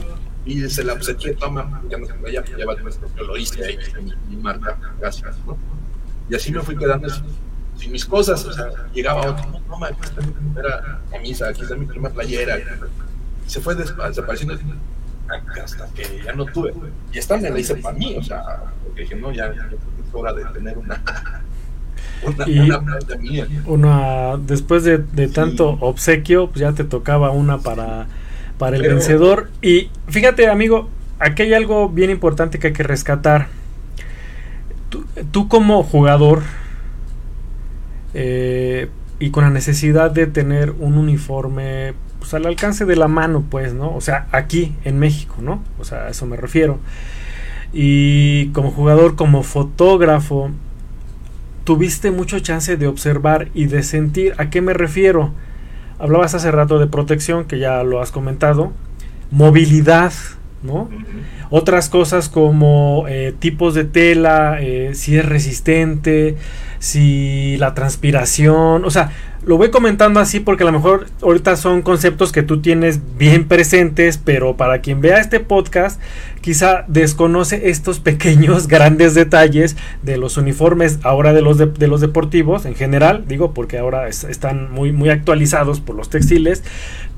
y 0.45 0.67
se 0.69 0.83
la 0.83 0.93
obsequié, 0.93 1.33
toma, 1.33 1.81
ya 1.89 1.97
no 1.97 2.05
se 2.05 2.13
ya, 2.31 2.43
yo 2.43 3.23
lo 3.23 3.37
hice 3.37 3.65
ahí, 3.65 3.77
mi, 4.01 4.13
mi 4.29 4.41
marca, 4.41 4.79
gracias, 4.99 5.37
¿no? 5.45 5.57
Y 6.29 6.35
así 6.35 6.51
me 6.51 6.61
fui 6.61 6.75
quedando 6.77 7.09
sin, 7.75 7.91
mis 7.91 8.05
cosas, 8.05 8.43
o 8.45 8.53
sea, 8.53 8.69
llegaba 8.93 9.21
otro, 9.21 9.45
no, 9.51 9.77
no, 9.77 9.85
aquí 9.85 9.99
está 10.01 10.21
mi 10.21 10.31
primera 10.31 11.01
camisa, 11.11 11.49
aquí 11.49 11.61
está 11.61 11.75
mi 11.75 11.85
primera 11.85 12.13
playera, 12.13 12.57
y 12.57 13.49
se 13.49 13.59
fue 13.61 13.75
desapareciendo 13.75 14.57
hasta 15.61 15.87
que 15.93 16.23
ya 16.23 16.33
no 16.33 16.45
tuve. 16.45 16.73
Y 17.11 17.17
esta 17.17 17.37
me 17.37 17.49
la 17.49 17.59
hice 17.59 17.75
para 17.75 17.97
mí, 17.97 18.15
o 18.17 18.23
sea, 18.23 18.63
porque 18.83 19.01
dije, 19.01 19.15
no, 19.15 19.31
ya, 19.31 19.53
ya 19.53 19.67
es 19.67 20.13
hora 20.13 20.33
de 20.33 20.45
tener 20.45 20.77
una. 20.77 21.03
Una, 22.23 22.45
y 22.47 23.19
mía. 23.19 23.47
una 23.65 24.37
después 24.37 24.83
de, 24.83 24.97
de 24.97 25.27
tanto 25.27 25.77
obsequio 25.79 26.47
pues 26.47 26.59
ya 26.61 26.73
te 26.73 26.83
tocaba 26.83 27.29
una 27.31 27.59
para 27.59 28.07
para 28.57 28.75
el 28.75 28.81
vencedor 28.81 29.51
y 29.61 29.91
fíjate 30.07 30.47
amigo 30.47 30.89
aquí 31.19 31.43
hay 31.43 31.53
algo 31.53 31.89
bien 31.89 32.09
importante 32.09 32.57
que 32.57 32.67
hay 32.67 32.73
que 32.73 32.83
rescatar 32.83 33.49
tú, 34.89 35.05
tú 35.31 35.47
como 35.47 35.83
jugador 35.83 36.41
eh, 38.13 38.89
y 39.19 39.29
con 39.31 39.43
la 39.43 39.49
necesidad 39.49 40.11
de 40.11 40.27
tener 40.27 40.71
un 40.71 40.97
uniforme 40.97 41.93
pues, 42.19 42.33
al 42.33 42.45
alcance 42.45 42.85
de 42.85 42.95
la 42.95 43.07
mano, 43.07 43.43
pues, 43.49 43.73
¿no? 43.73 43.95
O 43.95 44.01
sea, 44.01 44.27
aquí 44.31 44.75
en 44.83 44.99
México, 44.99 45.35
¿no? 45.39 45.63
O 45.79 45.85
sea, 45.85 46.05
a 46.05 46.09
eso 46.09 46.25
me 46.25 46.37
refiero. 46.37 46.79
Y 47.73 48.47
como 48.49 48.71
jugador, 48.71 49.15
como 49.15 49.43
fotógrafo, 49.43 50.51
tuviste 51.67 52.11
mucho 52.11 52.39
chance 52.39 52.77
de 52.77 52.87
observar 52.87 53.49
y 53.53 53.65
de 53.65 53.83
sentir. 53.83 54.33
¿A 54.37 54.49
qué 54.49 54.61
me 54.61 54.73
refiero? 54.73 55.33
Hablabas 55.99 56.33
hace 56.33 56.49
rato 56.49 56.79
de 56.79 56.87
protección, 56.87 57.43
que 57.43 57.59
ya 57.59 57.83
lo 57.83 58.01
has 58.01 58.13
comentado. 58.13 58.71
Movilidad, 59.31 60.13
¿no? 60.63 60.89
Otras 61.49 61.89
cosas 61.89 62.29
como 62.29 63.03
eh, 63.09 63.35
tipos 63.37 63.73
de 63.73 63.83
tela, 63.83 64.59
eh, 64.61 64.91
si 64.93 65.17
es 65.17 65.25
resistente, 65.25 66.37
si 66.79 67.57
la 67.57 67.73
transpiración, 67.73 68.85
o 68.85 68.89
sea, 68.89 69.11
lo 69.47 69.55
voy 69.55 69.71
comentando 69.71 70.19
así 70.19 70.41
porque 70.41 70.63
a 70.63 70.65
lo 70.65 70.73
mejor 70.73 71.07
ahorita 71.21 71.55
son 71.55 71.81
conceptos 71.81 72.33
que 72.33 72.43
tú 72.43 72.59
tienes 72.59 72.99
bien 73.17 73.47
presentes, 73.47 74.17
pero 74.17 74.57
para 74.57 74.81
quien 74.81 74.99
vea 74.99 75.19
este 75.21 75.39
podcast 75.39 76.01
quizá 76.41 76.83
desconoce 76.89 77.69
estos 77.69 77.99
pequeños, 78.01 78.67
grandes 78.67 79.15
detalles 79.15 79.77
de 80.03 80.17
los 80.17 80.35
uniformes 80.35 80.99
ahora 81.03 81.31
de 81.31 81.41
los, 81.41 81.57
de, 81.57 81.87
los 81.87 82.01
deportivos 82.01 82.65
en 82.65 82.75
general, 82.75 83.23
digo 83.25 83.53
porque 83.53 83.77
ahora 83.77 84.09
están 84.09 84.69
muy, 84.69 84.91
muy 84.91 85.09
actualizados 85.09 85.79
por 85.79 85.95
los 85.95 86.09
textiles, 86.09 86.61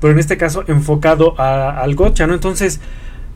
pero 0.00 0.12
en 0.12 0.20
este 0.20 0.36
caso 0.36 0.62
enfocado 0.68 1.34
al 1.36 1.96
gotcha, 1.96 2.28
¿no? 2.28 2.34
Entonces, 2.34 2.80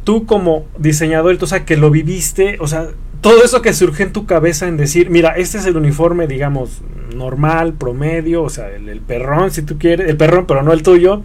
tú 0.05 0.25
como 0.25 0.67
diseñador, 0.79 1.37
o 1.41 1.47
sea, 1.49 1.65
que 1.65 1.77
lo 1.77 1.91
viviste, 1.91 2.59
o 2.61 2.69
sea, 2.69 2.91
todo 3.25 3.43
eso 3.43 3.63
que 3.63 3.73
surge 3.73 4.03
en 4.03 4.13
tu 4.13 4.27
cabeza 4.27 4.69
en 4.69 4.77
decir, 4.77 5.09
mira, 5.09 5.31
este 5.31 5.57
es 5.57 5.65
el 5.65 5.79
uniforme, 5.79 6.27
digamos, 6.27 6.83
normal, 7.17 7.73
promedio, 7.73 8.43
o 8.43 8.51
sea, 8.51 8.69
el, 8.69 9.01
perrón, 9.01 9.51
si 9.51 9.63
tú 9.63 9.79
quieres, 9.79 10.11
el 10.11 10.19
perrón, 10.19 10.45
pero 10.47 10.63
no 10.63 10.75
el 10.75 10.83
tuyo. 10.83 11.23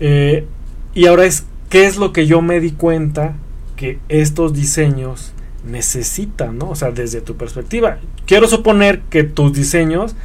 Eh, 0.00 0.46
y 0.94 1.04
ahora 1.04 1.26
es, 1.26 1.44
¿qué 1.68 1.84
es 1.84 1.98
lo 1.98 2.14
que 2.14 2.26
yo 2.26 2.40
me 2.40 2.58
di 2.58 2.70
cuenta 2.70 3.34
que 3.76 3.98
estos 4.08 4.54
diseños 4.54 5.34
necesitan, 5.62 6.56
¿no? 6.56 6.70
O 6.70 6.74
sea, 6.74 6.90
desde 6.90 7.20
tu 7.20 7.36
perspectiva. 7.36 7.98
Quiero 8.24 8.48
suponer 8.48 9.02
que 9.10 9.22
tus 9.22 9.52
diseños, 9.52 10.16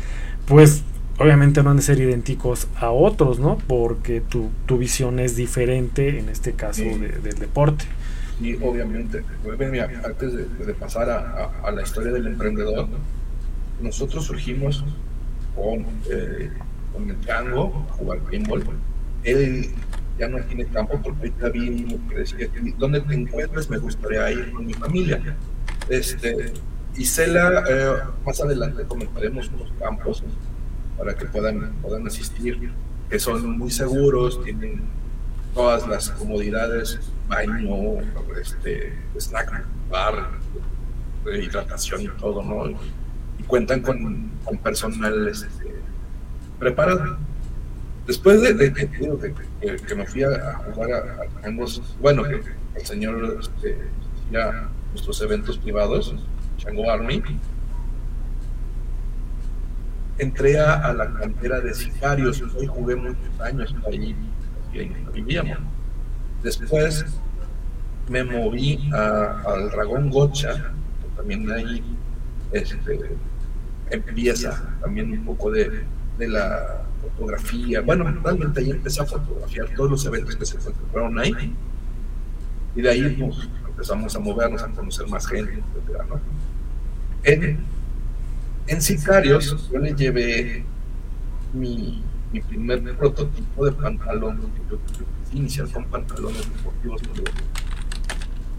pues, 0.46 0.84
obviamente 1.18 1.62
no 1.62 1.72
han 1.72 1.76
de 1.76 1.84
ser 1.84 2.00
idénticos 2.00 2.70
a 2.80 2.90
otros, 2.92 3.38
¿no? 3.38 3.58
Porque 3.68 4.22
tu, 4.22 4.50
tu 4.66 4.78
visión 4.78 5.20
es 5.20 5.36
diferente 5.36 6.20
en 6.20 6.30
este 6.30 6.54
caso 6.54 6.84
del 6.84 7.38
deporte. 7.38 7.84
Y 8.42 8.56
obviamente, 8.56 9.24
antes 10.04 10.34
de, 10.34 10.74
pasar 10.74 11.10
a, 11.10 11.72
la 11.72 11.82
historia 11.84 12.12
del 12.12 12.26
emprendedor, 12.26 12.88
nosotros 13.80 14.26
surgimos 14.26 14.84
con, 15.56 15.86
eh, 16.10 16.50
con 16.92 17.10
el 17.10 17.18
tango, 17.18 17.86
a 17.90 17.94
jugar 17.94 18.20
pinball. 18.22 18.64
Él 19.24 19.70
ya 20.18 20.28
no 20.28 20.40
tiene 20.42 20.66
campo 20.66 21.00
porque 21.04 21.28
ahorita 21.28 21.50
vi 21.50 22.00
que 22.10 22.16
decía 22.16 22.48
que 22.48 22.74
donde 22.78 23.02
te 23.02 23.14
encuentres 23.14 23.70
me 23.70 23.78
gustaría 23.78 24.32
ir 24.32 24.52
con 24.52 24.66
mi 24.66 24.74
familia. 24.74 25.22
Este, 25.88 26.54
y 26.98 27.06
Cela, 27.06 27.64
eh, 27.70 27.92
más 28.26 28.42
adelante 28.42 28.84
comentaremos 28.86 29.50
unos 29.50 29.72
campos 29.80 30.24
para 30.98 31.16
que 31.16 31.26
puedan, 31.26 31.74
puedan 31.82 32.08
asistir, 32.08 32.72
que 33.10 33.20
son 33.20 33.58
muy 33.58 33.70
seguros, 33.70 34.44
tienen 34.44 34.82
todas 35.54 35.88
las 35.88 36.10
comodidades, 36.12 37.00
baño, 37.28 38.00
este, 38.40 38.94
snack 39.18 39.66
bar, 39.90 40.30
hidratación 41.26 42.02
y 42.02 42.08
todo, 42.20 42.44
¿no? 42.44 42.70
Y 43.40 43.44
cuentan 43.44 43.82
con, 43.82 44.32
con 44.44 44.58
personal 44.58 45.28
este, 45.28 45.50
preparado. 46.60 47.18
Después 48.08 48.42
de, 48.42 48.74
que 48.74 49.96
me 49.96 50.06
fui 50.06 50.24
a, 50.24 50.56
jugar 50.74 50.92
a, 50.94 51.48
ambos, 51.48 51.82
bueno, 52.00 52.24
que 52.24 52.42
el 52.76 52.86
señor 52.86 53.40
este, 53.40 53.78
ya 54.32 54.70
nuestros 54.92 55.22
eventos 55.22 55.58
privados, 55.58 56.16
Chango 56.58 56.90
Army, 56.90 57.22
entré 60.18 60.60
a, 60.60 60.94
la 60.94 61.14
cantera 61.14 61.62
de 61.62 61.74
sicarios, 61.74 62.42
hoy 62.56 62.68
jugué 62.68 62.96
muchos 62.96 63.40
años 63.40 63.74
ahí 63.88 64.16
vivíamos. 65.14 65.58
Después 66.44 67.06
me 68.10 68.24
moví 68.24 68.90
al 68.94 69.70
Dragón 69.70 70.10
Gocha, 70.10 70.74
también 71.16 71.50
ahí 71.52 71.84
este, 72.52 73.18
empieza 73.90 74.76
también 74.82 75.12
un 75.12 75.26
poco 75.26 75.52
de, 75.52 75.86
la 76.18 76.84
fotografía. 77.02 77.82
Bueno, 77.82 78.04
realmente 78.24 78.60
ahí 78.60 78.70
empecé 78.70 79.02
a 79.02 79.06
fotografiar 79.06 79.70
todos 79.76 79.90
los 79.90 80.06
eventos 80.06 80.36
que 80.36 80.46
se 80.46 80.58
encontraron 80.58 81.18
ahí. 81.18 81.56
Y 82.76 82.82
de 82.82 82.90
ahí 82.90 83.18
pues, 83.20 83.50
empezamos 83.68 84.16
a 84.16 84.20
movernos, 84.20 84.62
a 84.62 84.68
conocer 84.68 85.08
más 85.08 85.28
gente, 85.28 85.54
etc. 85.54 86.04
¿no? 86.08 86.22
En, 87.24 87.60
en 88.68 88.82
Sicarios 88.82 89.70
yo 89.72 89.80
le 89.80 89.96
llevé 89.96 90.64
mi, 91.54 92.04
mi 92.32 92.40
primer 92.40 92.96
prototipo 92.96 93.66
de 93.66 93.72
pantalón, 93.74 94.40
inicial 95.34 95.70
con 95.72 95.86
pantalones 95.86 96.50
deportivos. 96.50 97.02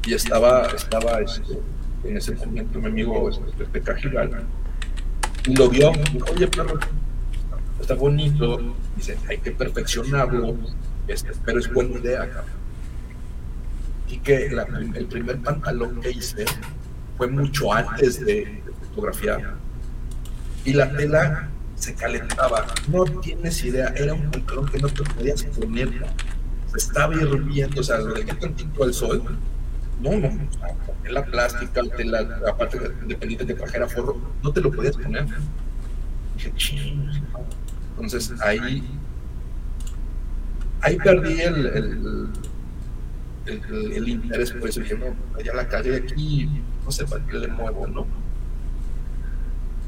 Y 0.06 0.14
estaba, 0.14 0.66
estaba 0.66 1.20
este, 1.20 1.58
en 2.04 2.16
ese 2.16 2.34
momento 2.34 2.80
mi 2.80 2.86
amigo 2.86 3.30
este, 3.30 3.44
Pepe 3.52 3.80
Cajigal, 3.80 4.44
y 5.46 5.56
lo 5.56 5.68
vio, 5.68 5.92
y 5.92 6.12
dijo, 6.12 6.26
oye, 6.34 6.48
perro, 6.48 6.78
está 7.80 7.94
bonito, 7.94 8.74
dice, 8.96 9.16
hay 9.28 9.38
que 9.38 9.52
perfeccionarlo, 9.52 10.56
este, 11.08 11.30
pero 11.44 11.58
es 11.58 11.72
buena 11.72 11.98
idea, 11.98 12.44
Y 14.08 14.18
que 14.18 14.46
el 14.46 15.06
primer 15.06 15.38
pantalón 15.38 16.00
que 16.00 16.10
hice 16.10 16.44
fue 17.16 17.28
mucho 17.28 17.72
antes 17.72 18.24
de, 18.24 18.62
fotografiar. 18.88 19.54
Y 20.64 20.74
la 20.74 20.92
tela 20.92 21.48
se 21.82 21.94
calentaba. 21.94 22.64
No 22.86 23.04
tienes 23.04 23.64
idea, 23.64 23.92
era 23.96 24.14
un 24.14 24.30
pantalón 24.30 24.66
que 24.66 24.78
no 24.78 24.88
te 24.88 25.02
podías 25.02 25.42
poner. 25.42 25.90
Se 26.68 26.78
estaba 26.78 27.12
hirviendo, 27.14 27.80
o 27.80 27.84
sea, 27.84 27.98
lo 27.98 28.14
dejé 28.14 28.34
tantito 28.34 28.84
al 28.84 28.94
sol. 28.94 29.22
No, 30.00 30.16
no, 30.16 30.30
tela 31.02 31.24
plástica, 31.24 31.82
tela, 31.96 32.40
aparte 32.48 32.78
dependiente 33.06 33.44
de 33.44 33.54
trajera 33.54 33.88
forro, 33.88 34.16
no 34.42 34.52
te 34.52 34.60
lo 34.60 34.70
podías 34.70 34.96
poner. 34.96 35.26
Dije, 36.36 36.52
entonces 37.90 38.32
ahí, 38.40 38.88
ahí 40.82 40.96
perdí 40.98 41.40
el, 41.40 41.66
el, 41.66 42.28
el, 43.92 44.08
interés 44.08 44.52
por 44.52 44.68
eso. 44.68 44.80
Dije, 44.80 44.96
no, 44.96 45.16
allá 45.36 45.52
la 45.52 45.68
calle 45.68 45.96
aquí, 45.96 46.48
no 46.84 46.92
sé 46.92 47.06
para 47.06 47.24
qué 47.26 47.38
le 47.38 47.48
muevo, 47.48 47.88
¿no? 47.88 48.06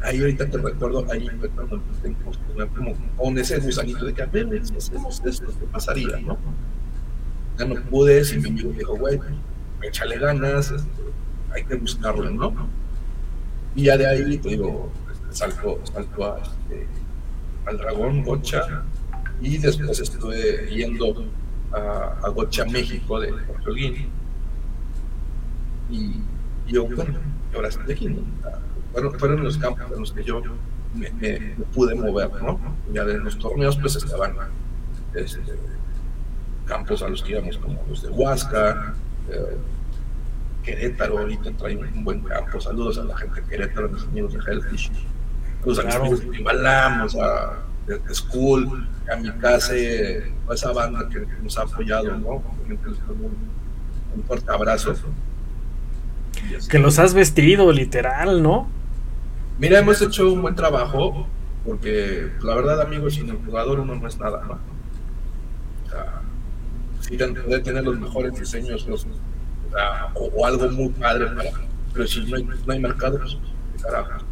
Ahí 0.04 0.20
ahorita 0.20 0.50
te 0.50 0.58
recuerdo, 0.58 1.06
ahí 1.10 1.28
fue 1.40 1.48
cuando 1.50 1.80
como 2.74 2.94
con 3.16 3.38
ese 3.38 3.58
gusanito 3.58 4.04
de 4.04 4.12
que 4.12 4.22
a 4.22 4.26
ver, 4.26 4.66
si 4.66 4.76
hacemos 4.76 5.22
esto, 5.24 5.46
¿qué 5.58 5.66
pasaría, 5.66 6.18
no? 6.18 6.36
Ya 7.58 7.64
no 7.64 7.74
pude, 7.88 8.22
si 8.24 8.38
mi 8.38 8.50
amigo 8.50 8.70
dijo, 8.72 8.96
güey, 8.96 9.18
échale 9.82 10.18
ganas, 10.18 10.70
este, 10.70 11.02
hay 11.52 11.64
que 11.64 11.76
buscarlo, 11.76 12.30
¿no? 12.30 12.68
Y 13.74 13.84
ya 13.84 13.96
de 13.96 14.06
ahí, 14.06 14.36
te 14.38 14.50
digo, 14.50 14.90
salto, 15.30 15.80
salto 15.84 16.24
a, 16.24 16.38
este, 16.40 16.86
al 17.64 17.78
dragón 17.78 18.22
Gocha 18.24 18.84
y 19.40 19.56
después 19.58 19.98
estuve 20.00 20.68
yendo 20.70 21.24
a, 21.72 22.18
a 22.22 22.28
Gocha, 22.28 22.66
México 22.66 23.20
de 23.20 23.32
Puerto 23.32 23.76
Y, 23.76 24.08
yo, 26.66 26.86
bueno, 26.86 27.18
ahora 27.54 27.68
estoy 27.68 27.92
aquí. 27.92 28.08
Fueron, 28.94 29.18
fueron 29.18 29.44
los 29.44 29.58
campos 29.58 29.84
en 29.92 30.00
los 30.00 30.12
que 30.12 30.24
yo 30.24 30.40
me, 30.94 31.10
pude 31.74 31.94
mover, 31.94 32.30
¿no? 32.42 32.58
Ya 32.92 33.04
de 33.04 33.18
los 33.18 33.38
torneos, 33.38 33.76
pues 33.76 33.96
estaban 33.96 34.36
este, 35.14 35.40
campos 36.64 37.02
a 37.02 37.08
los 37.08 37.22
que 37.22 37.32
íbamos, 37.32 37.58
como 37.58 37.84
los 37.88 38.02
de 38.02 38.08
Huasca, 38.08 38.94
eh, 39.30 39.58
Querétaro, 40.62 41.18
ahorita 41.18 41.50
trae 41.58 41.76
un 41.76 42.04
buen 42.04 42.20
campo. 42.20 42.60
Saludos 42.60 42.96
a 42.98 43.04
la 43.04 43.16
gente 43.16 43.42
de 43.42 43.46
Querétaro, 43.48 43.88
a 43.88 43.90
mis 43.90 44.04
amigos 44.04 44.32
de 44.32 44.38
Hellfish 44.38 44.90
los 45.64 45.78
amigos 45.78 46.20
de 46.20 46.26
Timbalamos, 46.26 47.16
a 47.16 47.62
The 47.86 48.14
School, 48.14 48.88
a 49.12 49.16
mi 49.16 49.30
casa, 49.32 49.72
a 49.72 50.54
esa 50.54 50.72
banda 50.72 51.08
que, 51.08 51.26
nos 51.42 51.58
ha 51.58 51.62
apoyado, 51.62 52.16
¿no? 52.18 52.42
Un, 52.68 54.24
fuerte 54.26 54.50
abrazo. 54.50 54.94
Que 56.68 56.78
los 56.78 56.98
has 56.98 57.14
vestido, 57.14 57.72
literal, 57.72 58.42
¿no? 58.42 58.68
Mira, 59.58 59.78
hemos 59.78 60.00
hecho 60.02 60.32
un 60.32 60.42
buen 60.42 60.54
trabajo, 60.54 61.26
porque 61.64 62.30
la 62.42 62.54
verdad, 62.54 62.80
amigos, 62.80 63.14
sin 63.14 63.28
el 63.30 63.36
jugador 63.36 63.80
uno 63.80 63.94
no 63.94 64.08
es 64.08 64.18
nada, 64.18 64.42
¿no? 64.46 64.58
O 65.84 65.90
sea, 65.90 66.22
si 67.00 67.16
poder 67.16 67.62
tener 67.62 67.84
los 67.84 67.98
mejores 67.98 68.38
diseños 68.38 68.86
o, 70.14 70.46
algo 70.46 70.68
muy 70.70 70.88
padre, 70.90 71.26
para, 71.26 71.50
pero 71.92 72.06
si 72.06 72.24
no 72.24 72.36
hay, 72.36 72.44
no 72.44 72.72
hay 72.72 72.80
mercado, 72.80 73.18
pues, 73.18 73.38
carajo. 73.82 74.24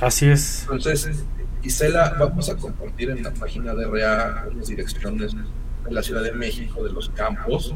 Así 0.00 0.26
es. 0.26 0.62
Entonces, 0.62 1.24
Isela, 1.62 2.14
vamos 2.18 2.48
a 2.48 2.56
compartir 2.56 3.10
en 3.10 3.22
la 3.22 3.32
página 3.32 3.74
de 3.74 3.86
REA 3.86 4.46
unas 4.52 4.68
direcciones 4.68 5.34
de 5.34 5.90
la 5.90 6.02
Ciudad 6.02 6.22
de 6.22 6.32
México, 6.32 6.84
de 6.84 6.92
los 6.92 7.08
campos. 7.10 7.74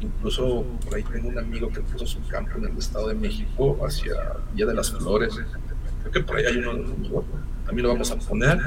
Incluso 0.00 0.64
por 0.84 0.94
ahí 0.94 1.02
tengo 1.02 1.28
un 1.28 1.38
amigo 1.38 1.68
que 1.70 1.80
puso 1.80 2.06
su 2.06 2.20
campo 2.28 2.58
en 2.58 2.66
el 2.66 2.78
Estado 2.78 3.08
de 3.08 3.14
México, 3.14 3.78
hacia 3.84 4.14
Villa 4.52 4.66
de 4.66 4.74
las 4.74 4.90
Flores. 4.92 5.34
Que 6.12 6.20
por 6.20 6.36
ahí 6.36 6.46
hay 6.46 6.56
uno 6.58 6.72
También 7.66 7.86
lo 7.86 7.92
vamos 7.92 8.10
a 8.10 8.16
poner. 8.16 8.58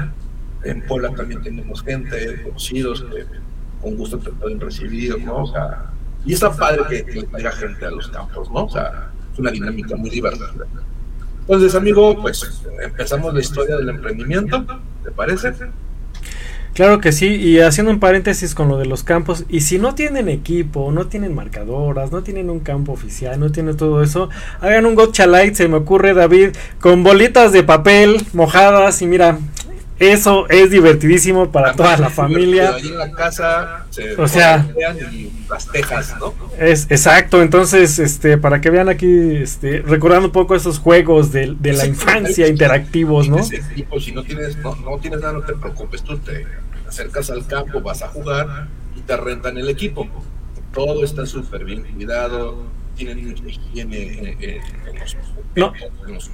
En 0.62 0.86
Puebla 0.86 1.10
también 1.14 1.42
tenemos 1.42 1.82
gente, 1.82 2.42
conocidos, 2.42 3.02
que 3.02 3.24
con 3.80 3.96
gusto 3.96 4.18
te 4.18 4.30
pueden 4.30 4.60
recibir, 4.60 5.24
¿no? 5.24 5.44
O 5.44 5.46
sea, 5.52 5.90
y 6.24 6.34
está 6.34 6.54
padre 6.54 6.82
que, 6.88 7.04
que 7.04 7.22
traiga 7.24 7.52
gente 7.52 7.86
a 7.86 7.90
los 7.90 8.08
campos, 8.08 8.50
¿no? 8.50 8.64
O 8.64 8.68
sea, 8.68 9.10
es 9.32 9.38
una 9.38 9.50
dinámica 9.50 9.96
muy 9.96 10.10
divertida. 10.10 10.66
Entonces, 11.40 11.74
amigo, 11.74 12.20
pues 12.20 12.62
empezamos 12.82 13.32
la 13.32 13.40
historia 13.40 13.76
del 13.76 13.88
emprendimiento, 13.88 14.64
¿te 15.02 15.10
parece? 15.10 15.52
Claro 16.74 17.00
que 17.00 17.10
sí, 17.10 17.26
y 17.26 17.58
haciendo 17.58 17.92
un 17.92 17.98
paréntesis 17.98 18.54
con 18.54 18.68
lo 18.68 18.78
de 18.78 18.86
los 18.86 19.02
campos, 19.02 19.44
y 19.48 19.60
si 19.60 19.78
no 19.78 19.94
tienen 19.94 20.28
equipo, 20.28 20.92
no 20.92 21.08
tienen 21.08 21.34
marcadoras, 21.34 22.12
no 22.12 22.22
tienen 22.22 22.48
un 22.48 22.60
campo 22.60 22.92
oficial, 22.92 23.40
no 23.40 23.50
tienen 23.50 23.76
todo 23.76 24.02
eso, 24.02 24.30
hagan 24.60 24.86
un 24.86 24.94
gotcha 24.94 25.26
light, 25.26 25.54
se 25.54 25.68
me 25.68 25.76
ocurre 25.76 26.14
David, 26.14 26.50
con 26.80 27.02
bolitas 27.02 27.52
de 27.52 27.64
papel 27.64 28.24
mojadas 28.32 29.02
y 29.02 29.06
mira, 29.06 29.38
eso 30.00 30.48
es 30.48 30.70
divertidísimo 30.70 31.52
para 31.52 31.74
toda 31.74 31.98
la 31.98 32.08
familia. 32.08 32.74
Ahí 32.74 32.88
en 32.88 32.98
la 32.98 33.12
casa 33.12 33.84
o 34.16 34.26
sea, 34.26 34.66
las 35.48 35.66
tejas, 35.68 36.16
¿no? 36.18 36.34
Es 36.58 36.86
exacto, 36.90 37.42
entonces 37.42 37.98
este 37.98 38.38
para 38.38 38.62
que 38.62 38.70
vean 38.70 38.88
aquí 38.88 39.36
este 39.36 39.82
recordando 39.82 40.28
un 40.28 40.32
poco 40.32 40.54
esos 40.54 40.78
juegos 40.78 41.32
de, 41.32 41.54
de 41.58 41.72
la 41.74 41.84
infancia 41.84 42.48
interactivos, 42.48 43.28
¿no? 43.28 43.42
si 43.42 44.12
no 44.12 44.22
tienes 44.22 44.56
no, 44.56 44.74
no, 44.76 44.98
tienes 44.98 45.20
nada, 45.20 45.34
no 45.34 45.42
te 45.42 45.52
preocupes, 45.52 46.02
tú 46.02 46.16
te 46.18 46.46
acercas 46.88 47.28
al 47.28 47.46
campo, 47.46 47.82
vas 47.82 48.00
a 48.00 48.08
jugar 48.08 48.68
y 48.96 49.00
te 49.02 49.16
rentan 49.18 49.58
el 49.58 49.68
equipo. 49.68 50.08
Todo 50.72 51.04
está 51.04 51.26
súper 51.26 51.64
bien 51.64 51.82
cuidado, 51.82 52.64
tienen 53.04 53.48
higiene 53.48 54.36
en, 54.40 54.98
los 54.98 55.16
no, 55.56 55.72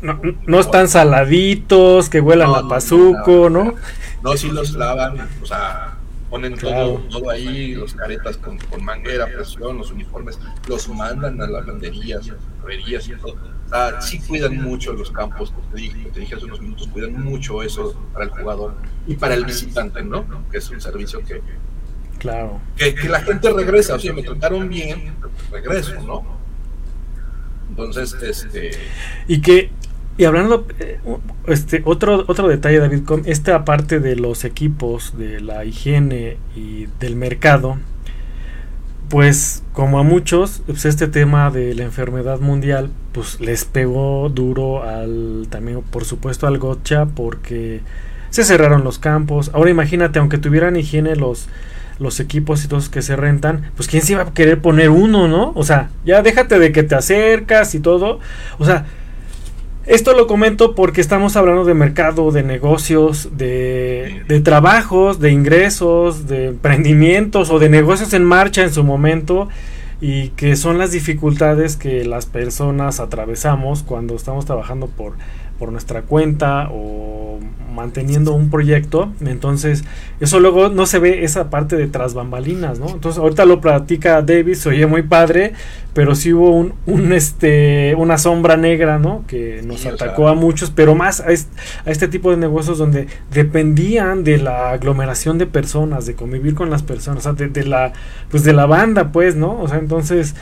no, 0.02 0.20
no, 0.46 0.60
están 0.60 0.88
saladitos, 0.88 2.10
que 2.10 2.20
huelan 2.20 2.54
a 2.54 2.68
pazuco, 2.68 3.48
¿no? 3.48 3.74
No, 4.22 4.36
si 4.36 4.50
los 4.50 4.72
lavan, 4.72 5.28
o 5.42 5.46
sea, 5.46 5.96
ponen 6.28 6.56
todo, 6.56 6.98
todo 7.08 7.30
ahí, 7.30 7.74
los 7.74 7.94
caretas 7.94 8.36
con, 8.36 8.58
con, 8.58 8.84
manguera, 8.84 9.26
presión, 9.26 9.78
los 9.78 9.90
uniformes, 9.90 10.38
los 10.68 10.88
mandan 10.88 11.40
a 11.40 11.46
las 11.46 11.64
banderías, 11.64 12.30
herrerías 12.62 13.08
y 13.08 13.12
todo. 13.14 13.36
O 13.66 13.68
sea, 13.68 14.00
sí 14.02 14.18
cuidan 14.20 14.62
mucho 14.62 14.92
los 14.92 15.10
campos, 15.10 15.52
te 15.72 15.80
dije, 15.80 16.10
te 16.12 16.20
dije 16.20 16.34
hace 16.34 16.44
unos 16.44 16.60
minutos, 16.60 16.88
cuidan 16.88 17.12
mucho 17.24 17.62
eso 17.62 17.94
para 18.12 18.26
el 18.26 18.30
jugador 18.32 18.74
y 19.06 19.14
para 19.14 19.34
el 19.34 19.44
visitante, 19.44 20.02
¿no? 20.02 20.26
Que 20.50 20.58
es 20.58 20.68
un 20.70 20.80
servicio 20.80 21.22
que, 21.24 21.40
Claro. 22.18 22.60
Que, 22.76 22.94
que, 22.94 23.08
la 23.08 23.20
gente 23.20 23.50
regresa, 23.52 23.94
o 23.94 23.98
sea, 23.98 24.12
me 24.12 24.22
trataron 24.22 24.68
bien, 24.68 25.14
regreso, 25.50 26.00
¿no? 26.02 26.35
Entonces, 27.76 28.16
este... 28.22 28.70
Y 29.28 29.40
que, 29.40 29.70
y 30.18 30.24
hablando, 30.24 30.66
eh, 30.78 30.98
este, 31.46 31.82
otro, 31.84 32.24
otro 32.26 32.48
detalle, 32.48 32.78
David, 32.78 33.04
con 33.04 33.22
esta 33.26 33.64
parte 33.64 34.00
de 34.00 34.16
los 34.16 34.44
equipos, 34.44 35.16
de 35.18 35.40
la 35.40 35.64
higiene 35.64 36.38
y 36.54 36.86
del 37.00 37.16
mercado, 37.16 37.76
pues 39.08 39.62
como 39.72 39.98
a 39.98 40.02
muchos, 40.02 40.62
pues 40.66 40.84
este 40.84 41.06
tema 41.06 41.50
de 41.50 41.74
la 41.74 41.84
enfermedad 41.84 42.40
mundial, 42.40 42.90
pues 43.12 43.40
les 43.40 43.64
pegó 43.64 44.28
duro 44.30 44.82
al, 44.82 45.46
también 45.50 45.82
por 45.82 46.04
supuesto 46.04 46.46
al 46.46 46.58
gotcha, 46.58 47.06
porque 47.06 47.82
se 48.30 48.44
cerraron 48.44 48.84
los 48.84 48.98
campos. 48.98 49.50
Ahora 49.54 49.70
imagínate, 49.70 50.18
aunque 50.18 50.38
tuvieran 50.38 50.76
higiene 50.76 51.14
los 51.14 51.48
los 51.98 52.20
equipos 52.20 52.64
y 52.64 52.68
todos 52.68 52.88
que 52.88 53.02
se 53.02 53.16
rentan, 53.16 53.70
pues 53.76 53.88
quién 53.88 54.02
se 54.02 54.12
iba 54.12 54.22
a 54.22 54.34
querer 54.34 54.60
poner 54.60 54.90
uno, 54.90 55.28
¿no? 55.28 55.52
O 55.54 55.64
sea, 55.64 55.90
ya 56.04 56.22
déjate 56.22 56.58
de 56.58 56.72
que 56.72 56.82
te 56.82 56.94
acercas 56.94 57.74
y 57.74 57.80
todo. 57.80 58.20
O 58.58 58.64
sea, 58.64 58.86
esto 59.86 60.14
lo 60.14 60.26
comento 60.26 60.74
porque 60.74 61.00
estamos 61.00 61.36
hablando 61.36 61.64
de 61.64 61.74
mercado, 61.74 62.32
de 62.32 62.42
negocios, 62.42 63.30
de, 63.36 64.22
de 64.28 64.40
trabajos, 64.40 65.20
de 65.20 65.30
ingresos, 65.30 66.26
de 66.26 66.48
emprendimientos 66.48 67.50
o 67.50 67.58
de 67.58 67.68
negocios 67.68 68.12
en 68.12 68.24
marcha 68.24 68.62
en 68.62 68.72
su 68.72 68.84
momento. 68.84 69.48
y 69.98 70.28
que 70.30 70.56
son 70.56 70.76
las 70.76 70.92
dificultades 70.92 71.76
que 71.76 72.04
las 72.04 72.26
personas 72.26 73.00
atravesamos 73.00 73.82
cuando 73.82 74.14
estamos 74.14 74.44
trabajando 74.44 74.88
por, 74.88 75.14
por 75.58 75.72
nuestra 75.72 76.02
cuenta 76.02 76.68
o 76.70 77.38
manteniendo 77.76 78.32
un 78.32 78.50
proyecto. 78.50 79.12
Entonces, 79.20 79.84
eso 80.18 80.40
luego 80.40 80.70
no 80.70 80.86
se 80.86 80.98
ve 80.98 81.22
esa 81.22 81.50
parte 81.50 81.76
de 81.76 81.86
tras 81.86 82.14
bambalinas, 82.14 82.80
¿no? 82.80 82.88
Entonces, 82.88 83.20
ahorita 83.20 83.44
lo 83.44 83.60
platica 83.60 84.22
David, 84.22 84.54
se 84.54 84.70
oye 84.70 84.86
muy 84.86 85.02
padre, 85.02 85.52
pero 85.92 86.14
sí 86.14 86.32
hubo 86.32 86.50
un, 86.50 86.72
un 86.86 87.12
este, 87.12 87.94
una 87.96 88.18
sombra 88.18 88.56
negra, 88.56 88.98
¿no? 88.98 89.24
Que 89.28 89.62
nos 89.62 89.84
atacó 89.86 90.28
a 90.28 90.34
muchos, 90.34 90.70
pero 90.70 90.94
más 90.94 91.20
a 91.20 91.32
este, 91.90 92.08
tipo 92.08 92.30
de 92.30 92.38
negocios 92.38 92.78
donde 92.78 93.06
dependían 93.30 94.24
de 94.24 94.38
la 94.38 94.70
aglomeración 94.70 95.36
de 95.38 95.46
personas, 95.46 96.06
de 96.06 96.14
convivir 96.14 96.54
con 96.54 96.70
las 96.70 96.82
personas, 96.82 97.26
o 97.26 97.36
sea, 97.36 97.46
de, 97.46 97.64
la, 97.64 97.92
pues 98.30 98.42
de 98.42 98.54
la 98.54 98.66
banda, 98.66 99.12
pues, 99.12 99.36
¿no? 99.36 99.60
O 99.60 99.68
sea, 99.68 99.78
entonces... 99.78 100.34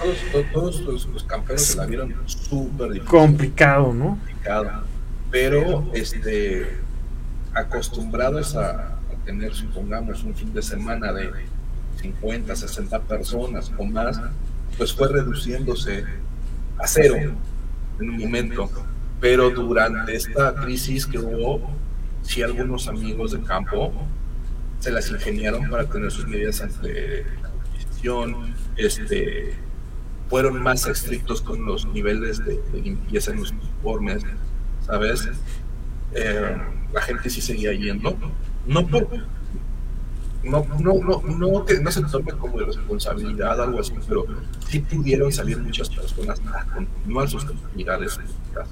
Todos, 0.53 0.81
los, 0.83 1.25
campeones 1.25 1.63
se 1.63 1.77
la 1.77 1.87
vieron 1.87 2.15
súper 2.27 3.01
Complicado, 3.05 3.93
¿no? 3.93 4.19
Complicado. 4.21 4.94
Pero, 5.35 5.91
este 5.95 6.79
acostumbrados 7.55 8.55
a, 8.55 9.01
tener, 9.25 9.53
supongamos, 9.53 10.23
un 10.23 10.33
fin 10.33 10.55
de 10.55 10.63
semana 10.63 11.13
de 11.13 11.29
50, 12.01 12.55
60 12.55 13.01
personas 13.01 13.73
o 13.77 13.85
más, 13.85 14.21
pues 14.79 14.93
fue 14.93 15.09
reduciéndose 15.09 16.05
a 16.79 16.87
cero 16.87 17.17
en 17.99 18.11
un 18.11 18.19
momento. 18.19 18.71
Pero 19.21 19.51
durante 19.51 20.15
esta 20.15 20.55
crisis 20.55 21.05
que 21.05 21.19
hubo, 21.19 21.69
sí 22.23 22.41
algunos 22.45 22.87
amigos 22.87 23.33
de 23.33 23.41
campo 23.41 23.93
se 24.79 24.93
las 24.93 25.11
ingeniaron 25.11 25.69
para 25.69 25.85
tener 25.87 26.13
sus 26.13 26.29
medidas 26.29 26.61
ante 26.61 27.25
la 27.43 28.45
este, 28.77 29.55
fueron 30.31 30.63
más 30.63 30.87
estrictos 30.87 31.43
con 31.43 31.65
los 31.65 31.87
niveles 31.87 32.39
de, 32.45 32.61
limpieza 32.73 33.33
en 33.33 33.41
los 33.41 33.51
uniformes, 33.51 34.23
¿sabes? 34.87 35.29
Eh, 36.13 36.57
la 36.93 37.01
gente 37.03 37.31
sí 37.31 37.41
seguía 37.41 37.73
yendo, 37.73 38.17
no 38.67 38.87
por 38.87 39.09
no, 40.45 40.67
no, 40.79 40.95
no, 41.01 41.23
no, 41.23 41.65
que 41.65 41.81
no 41.81 41.91
se 41.91 42.03
tome 42.03 42.33
como 42.33 42.59
responsabilidad 42.59 43.61
algo 43.61 43.81
así, 43.81 43.95
pero 44.07 44.27
sí 44.69 44.81
pudieron 44.81 45.33
salir 45.33 45.59
muchas 45.59 45.89
personas 45.89 46.41
a 46.53 46.65
continuar 46.67 47.29
sus 47.29 47.45
actividades, 47.45 48.21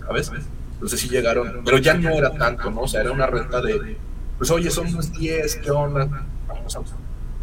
¿sabes? 0.07 0.31
Entonces 0.75 1.01
sí 1.01 1.09
llegaron, 1.09 1.63
pero 1.65 1.79
ya 1.79 1.95
no 1.95 2.11
era 2.11 2.33
tanto, 2.35 2.71
¿no? 2.71 2.83
O 2.83 2.89
sea, 2.89 3.01
era 3.01 3.13
una 3.13 3.27
renta 3.27 3.63
de, 3.63 3.97
pues 4.37 4.51
oye, 4.51 4.71
somos 4.71 5.13
10, 5.13 5.57
¿qué 5.57 5.71
onda? 5.71 6.27
Vamos 6.47 6.77
a 6.77 6.83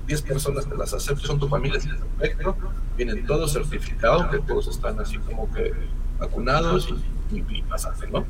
10 0.06 0.22
personas 0.24 0.68
te 0.68 0.76
las 0.76 0.94
acepto, 0.94 1.26
son 1.26 1.40
tu 1.40 1.48
familia, 1.48 1.80
perfecto, 2.18 2.56
vienen 2.98 3.26
todos 3.26 3.54
certificados, 3.54 4.28
que 4.28 4.40
todos 4.40 4.68
están 4.68 5.00
así 5.00 5.18
como 5.20 5.52
que 5.52 5.72
vacunados 6.20 6.90
y, 7.32 7.38
y, 7.38 7.64
¿no? 8.12 8.26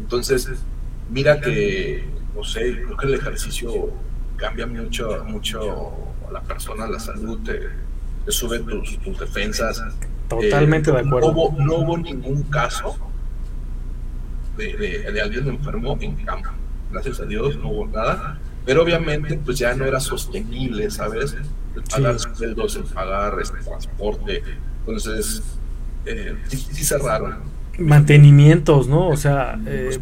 Entonces, 0.00 0.48
mira 1.10 1.40
que, 1.40 2.04
no 2.34 2.44
sé, 2.44 2.82
creo 2.82 2.96
que 2.96 3.06
el 3.06 3.14
ejercicio 3.14 3.92
cambia 4.36 4.66
mucho, 4.66 5.24
mucho 5.24 5.92
a 6.28 6.32
la 6.32 6.42
persona, 6.42 6.86
la 6.86 6.98
salud, 6.98 7.38
te, 7.44 7.68
sube 8.30 8.60
tus, 8.60 8.98
defensas. 9.18 9.82
Totalmente 10.28 10.90
de 10.90 11.00
acuerdo. 11.00 11.32
No 11.58 11.76
hubo, 11.76 11.98
ningún 11.98 12.42
caso 12.44 12.96
de, 14.56 14.76
de, 15.12 15.20
alguien 15.20 15.48
enfermo 15.48 15.96
en 16.00 16.16
campo. 16.24 16.50
Gracias 16.90 17.20
a 17.20 17.26
Dios 17.26 17.56
no 17.56 17.70
hubo 17.70 17.86
nada. 17.86 18.38
Pero 18.64 18.82
obviamente 18.82 19.38
pues 19.44 19.58
ya 19.58 19.74
no 19.74 19.84
era 19.84 20.00
sostenible, 20.00 20.90
¿sabes? 20.90 21.36
El 21.76 21.82
pagar 21.82 22.18
sueldos, 22.18 22.76
el 22.76 22.84
pagar 22.84 23.38
este 23.40 23.58
transporte. 23.58 24.42
Entonces, 24.86 25.42
eh, 26.06 26.34
sí 26.48 26.84
cerraron 26.84 27.53
mantenimientos, 27.78 28.88
¿no? 28.88 29.08
O 29.08 29.16
sea, 29.16 29.58
eh, 29.66 29.98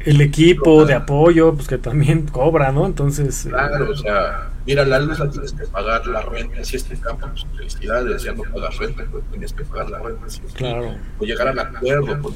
el 0.00 0.20
equipo 0.20 0.84
de 0.84 0.94
apoyo, 0.94 1.54
pues 1.54 1.68
que 1.68 1.78
también 1.78 2.26
cobra, 2.32 2.72
¿no? 2.72 2.86
Entonces. 2.86 3.46
Eh, 3.46 3.50
claro, 3.50 3.90
o 3.90 3.96
sea, 3.96 4.50
mira, 4.66 4.84
la 4.84 4.98
luz 4.98 5.18
la 5.18 5.30
tienes 5.30 5.52
que 5.52 5.66
pagar, 5.66 6.06
la 6.06 6.22
renta, 6.22 6.64
si 6.64 6.76
este 6.76 6.96
campo, 6.96 7.28
pues 7.28 7.46
felicidades, 7.56 8.22
ya 8.22 8.32
no 8.32 8.42
pagas 8.42 8.78
renta, 8.78 9.04
pues 9.10 9.24
tienes 9.30 9.52
que 9.52 9.64
pagar 9.64 9.90
la 9.90 9.98
renta. 9.98 10.26
claro. 10.54 10.94
O 11.18 11.24
llegar 11.24 11.48
al 11.48 11.58
acuerdo, 11.58 12.20
pues, 12.20 12.34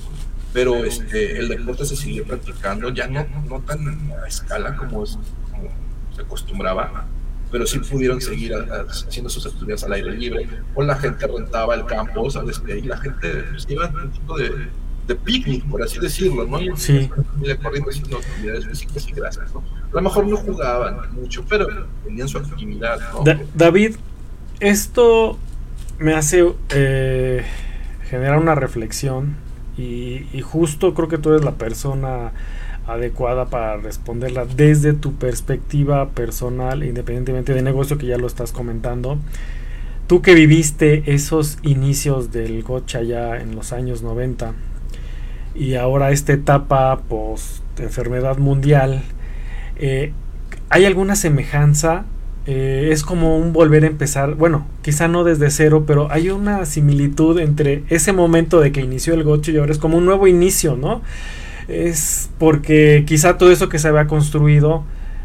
pero 0.53 0.85
este, 0.85 1.39
el 1.39 1.49
deporte 1.49 1.85
se 1.85 1.97
sigue 1.97 2.23
practicando, 2.23 2.91
ya 2.91 3.07
no, 3.07 3.27
no 3.49 3.61
tan 3.61 4.11
a 4.23 4.27
escala 4.27 4.77
como, 4.77 5.05
es, 5.05 5.19
como 5.51 5.69
se 6.15 6.23
acostumbraba 6.23 7.07
pero 7.51 7.67
sí 7.67 7.79
pudieron 7.79 8.21
seguir 8.21 8.55
haciendo 8.55 9.31
sus 9.31 9.47
actividades 9.47 9.85
al 9.85 9.93
aire 9.93 10.17
libre, 10.17 10.49
o 10.75 10.83
la 10.83 10.97
gente 10.97 11.27
rentaba 11.27 11.75
el 11.75 11.85
campo, 11.87 12.31
¿sabes? 12.31 12.61
Y 12.67 12.83
la 12.83 12.97
gente 12.99 13.45
pues, 13.51 13.67
iba 13.69 13.87
un 13.89 14.11
tipo 14.11 14.37
de, 14.39 14.69
de 15.07 15.15
picnic, 15.15 15.65
por 15.69 15.83
así 15.83 15.99
decirlo, 15.99 16.47
¿no? 16.47 16.59
sí. 16.77 17.09
corriendo 17.63 17.91
haciendo 17.91 18.19
actividades 18.19 18.67
físicas 18.67 19.09
y 19.09 19.13
gracias, 19.13 19.55
¿no? 19.55 19.61
A 19.61 19.95
lo 19.95 20.03
mejor 20.03 20.27
no 20.27 20.37
jugaban 20.37 21.15
mucho, 21.15 21.45
pero 21.49 21.67
tenían 22.05 22.29
su 22.29 22.39
actividad, 22.39 22.99
¿no? 23.13 23.25
David, 23.55 23.97
esto 24.61 25.39
me 25.99 26.15
hace 26.15 26.53
eh, 26.71 27.45
generar 28.09 28.39
una 28.39 28.55
reflexión 28.55 29.37
y, 29.79 30.27
y 30.33 30.41
justo 30.43 30.95
creo 30.95 31.09
que 31.09 31.19
tú 31.19 31.31
eres 31.31 31.45
la 31.45 31.53
persona 31.53 32.33
adecuada 32.87 33.47
para 33.47 33.77
responderla 33.77 34.45
desde 34.45 34.93
tu 34.93 35.15
perspectiva 35.15 36.09
personal, 36.11 36.85
independientemente 36.85 37.53
de 37.53 37.63
negocio 37.63 37.99
que 37.99 38.07
ya 38.07 38.19
lo 38.19 38.27
estás 38.27 38.53
comentando. 38.53 39.19
Tú 40.07 40.23
que 40.23 40.35
viviste 40.35 41.03
esos 41.13 41.59
inicios 41.63 42.31
del 42.31 42.63
gocha 42.63 43.03
ya 43.03 43.37
en 43.41 43.57
los 43.57 43.73
años 43.73 44.03
90 44.03 44.55
y 45.55 45.75
ahora 45.75 46.13
esta 46.13 46.33
etapa 46.33 47.01
post 47.09 47.67
enfermedad 47.81 48.39
mundial, 48.39 49.03
eh, 49.77 50.13
¿hay 50.69 50.85
alguna 50.85 51.17
semejanza? 51.17 52.05
Eh, 52.47 52.91
es 52.93 53.03
como 53.03 53.37
un 53.39 53.53
volver 53.53 53.83
a 53.83 53.89
empezar, 53.89 54.37
bueno, 54.37 54.69
quizá 54.83 55.09
no 55.09 55.25
desde 55.25 55.51
cero, 55.51 55.85
pero 55.87 56.13
hay 56.13 56.31
una 56.31 56.65
similitud 56.65 57.41
entre 57.41 57.83
ese 57.89 58.13
momento 58.13 58.61
de 58.61 58.71
que 58.71 58.81
inició 58.81 59.15
el 59.15 59.25
gocho 59.25 59.51
y 59.51 59.57
ahora 59.57 59.73
es 59.73 59.79
como 59.79 59.99
un 59.99 60.05
nuevo 60.05 60.29
inicio, 60.29 60.77
¿no? 60.77 61.03
Es 61.69 62.31
porque 62.39 63.05
quizá 63.07 63.39
todo 63.39 63.51
eso 63.51 63.69
que 63.69 63.79
se 63.79 63.89
había 63.89 64.07
construido, 64.07 64.85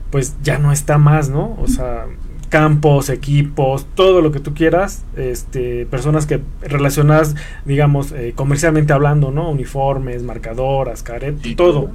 pues 0.09 0.35
ya 0.41 0.57
no 0.57 0.71
está 0.71 0.97
más, 0.97 1.29
¿no? 1.29 1.57
O 1.61 1.67
sea, 1.67 2.05
campos, 2.49 3.09
equipos, 3.09 3.85
todo 3.95 4.21
lo 4.21 4.31
que 4.31 4.39
tú 4.39 4.53
quieras, 4.53 5.05
este, 5.15 5.85
personas 5.85 6.25
que 6.25 6.41
relacionadas, 6.61 7.35
digamos, 7.65 8.11
eh, 8.11 8.33
comercialmente 8.35 8.91
hablando, 8.91 9.31
¿no? 9.31 9.49
Uniformes, 9.49 10.23
marcadoras, 10.23 11.03
caret, 11.03 11.37
todo. 11.55 11.91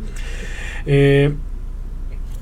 Eh, 0.87 1.35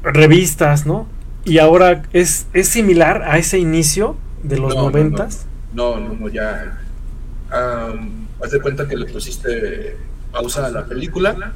revistas, 0.03 0.87
¿no? 0.87 1.07
Y 1.45 1.59
ahora 1.59 2.03
es, 2.13 2.47
es 2.53 2.69
similar 2.69 3.23
a 3.25 3.39
ese 3.39 3.59
inicio 3.59 4.17
de 4.43 4.59
los 4.59 4.75
noventas. 4.75 5.47
No 5.73 5.99
no. 5.99 6.15
no, 6.15 6.29
ya. 6.29 6.79
haz 7.51 8.51
de 8.51 8.61
cuenta 8.61 8.87
que 8.87 8.97
le 8.97 9.07
pusiste 9.07 9.97
pausa 10.31 10.67
a 10.67 10.71
la 10.71 10.87
película 10.87 11.53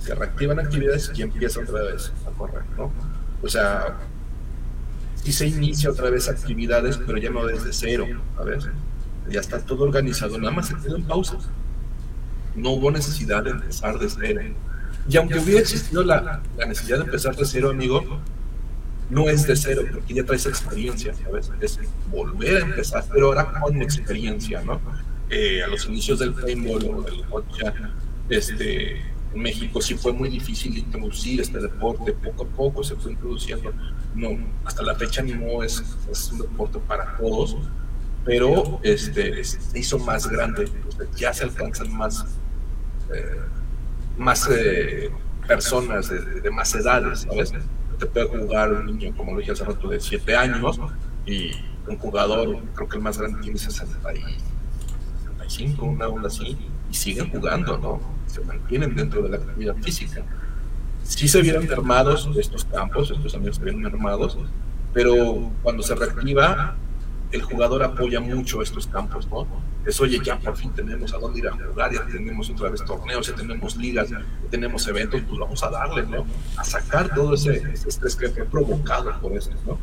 se 0.00 0.14
reactivan 0.14 0.58
actividades 0.58 1.12
y 1.14 1.22
empieza 1.22 1.60
otra 1.60 1.82
vez 1.82 2.12
a 2.26 2.30
correr, 2.30 2.62
¿no? 2.76 2.90
O 3.42 3.48
sea, 3.48 3.98
sí 5.22 5.32
se 5.32 5.46
inicia 5.46 5.90
otra 5.90 6.10
vez 6.10 6.28
actividades, 6.28 6.98
pero 6.98 7.18
ya 7.18 7.30
no 7.30 7.46
desde 7.46 7.72
cero, 7.72 8.06
¿sabes? 8.36 8.68
Ya 9.28 9.40
está 9.40 9.60
todo 9.60 9.84
organizado, 9.84 10.38
nada 10.38 10.52
más 10.52 10.68
se 10.68 10.76
quedó 10.76 10.96
en 10.96 11.04
pausa. 11.04 11.36
No 12.56 12.70
hubo 12.70 12.90
necesidad 12.90 13.44
de 13.44 13.50
empezar 13.50 13.98
desde 13.98 14.26
cero. 14.26 14.40
Y 15.08 15.16
aunque 15.16 15.38
hubiera 15.38 15.60
existido 15.60 16.02
la, 16.02 16.42
la 16.56 16.66
necesidad 16.66 16.98
de 16.98 17.04
empezar 17.04 17.36
de 17.36 17.44
cero, 17.44 17.70
amigo, 17.70 18.20
no 19.10 19.28
es 19.28 19.46
de 19.46 19.56
cero, 19.56 19.82
porque 19.92 20.14
ya 20.14 20.24
traes 20.24 20.46
experiencia, 20.46 21.12
¿sabes? 21.14 21.50
Es 21.60 21.78
volver 22.10 22.58
a 22.58 22.60
empezar, 22.60 23.04
pero 23.12 23.26
ahora 23.26 23.52
con 23.60 23.82
experiencia, 23.82 24.62
¿no? 24.62 24.80
Eh, 25.28 25.62
a 25.62 25.68
los 25.68 25.86
inicios 25.86 26.18
del 26.18 26.32
paintball 26.32 26.84
o 26.84 27.02
del 27.02 27.24
este, 28.30 29.00
en 29.32 29.42
México 29.42 29.80
sí 29.80 29.94
fue 29.94 30.12
muy 30.12 30.28
difícil 30.28 30.76
introducir 30.76 31.40
este 31.40 31.60
deporte, 31.60 32.12
poco 32.12 32.42
a 32.44 32.46
poco 32.46 32.82
se 32.82 32.96
fue 32.96 33.12
introduciendo. 33.12 33.72
No, 34.14 34.30
hasta 34.64 34.82
la 34.82 34.96
fecha 34.96 35.22
no 35.22 35.62
es, 35.62 35.84
es 36.10 36.32
un 36.32 36.38
deporte 36.38 36.80
para 36.80 37.16
todos, 37.16 37.56
pero 38.24 38.80
este, 38.82 39.44
se 39.44 39.78
hizo 39.78 39.98
más 39.98 40.26
grande, 40.26 40.68
ya 41.16 41.32
se 41.32 41.44
alcanzan 41.44 41.96
más, 41.96 42.26
eh, 43.14 43.40
más 44.18 44.48
eh, 44.50 45.10
personas 45.46 46.10
de, 46.10 46.50
más 46.50 46.74
edades, 46.74 47.20
¿sabes? 47.20 47.52
Te 47.98 48.06
puede 48.06 48.26
jugar 48.26 48.72
un 48.72 48.86
niño, 48.86 49.16
como 49.16 49.32
lo 49.32 49.38
dije 49.38 49.52
hace 49.52 49.64
rato, 49.64 49.88
de 49.88 50.00
7 50.00 50.36
años 50.36 50.80
y 51.26 51.52
un 51.86 51.96
jugador, 51.98 52.60
creo 52.74 52.88
que 52.88 52.96
el 52.96 53.02
más 53.02 53.18
grande 53.18 53.40
tiene 53.40 53.58
65, 53.58 55.84
una 55.84 56.08
onda 56.08 56.26
así, 56.28 56.56
y 56.90 56.94
siguen 56.94 57.30
jugando, 57.30 57.78
¿no? 57.78 58.20
se 58.30 58.40
mantienen 58.42 58.94
dentro 58.94 59.22
de 59.22 59.28
la 59.28 59.36
actividad 59.36 59.76
física. 59.76 60.22
Sí 61.02 61.28
se 61.28 61.42
vieron 61.42 61.66
mermados 61.66 62.28
estos 62.36 62.64
campos, 62.64 63.10
estos 63.10 63.34
amigos 63.34 63.56
se 63.56 63.64
vieron 63.64 63.82
mermados, 63.82 64.38
pero 64.92 65.50
cuando 65.62 65.82
se 65.82 65.94
reactiva, 65.94 66.76
el 67.32 67.42
jugador 67.42 67.82
apoya 67.82 68.20
mucho 68.20 68.62
estos 68.62 68.86
campos, 68.86 69.28
¿no? 69.28 69.46
Es, 69.86 70.00
oye, 70.00 70.20
ya 70.22 70.38
por 70.38 70.56
fin 70.56 70.72
tenemos 70.72 71.14
a 71.14 71.18
dónde 71.18 71.38
ir 71.38 71.48
a 71.48 71.52
jugar, 71.52 71.92
ya 71.92 72.04
tenemos 72.06 72.50
otra 72.50 72.68
vez 72.68 72.84
torneos, 72.84 73.26
ya 73.26 73.34
tenemos 73.34 73.76
ligas, 73.76 74.10
ya 74.10 74.22
tenemos 74.50 74.86
eventos, 74.86 75.22
pues 75.26 75.38
vamos 75.38 75.62
a 75.62 75.70
darle, 75.70 76.02
¿no? 76.06 76.26
A 76.56 76.64
sacar 76.64 77.14
todo 77.14 77.34
ese, 77.34 77.62
estrés 77.72 78.14
que 78.16 78.28
fue 78.28 78.44
provocado 78.44 79.18
por 79.20 79.32
esto, 79.32 79.54
¿no? 79.66 79.78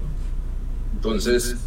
Entonces, 0.93 1.57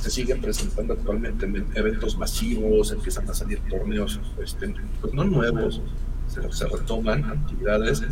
se 0.00 0.10
siguen 0.10 0.40
presentando 0.40 0.94
actualmente 0.94 1.46
eventos 1.74 2.16
masivos, 2.16 2.92
empiezan 2.92 3.28
a 3.28 3.34
salir 3.34 3.60
torneos, 3.68 4.20
este, 4.42 4.74
pues 5.00 5.12
no 5.12 5.24
nuevos, 5.24 5.80
se, 6.28 6.66
retoman 6.66 7.24
actividades, 7.24 8.02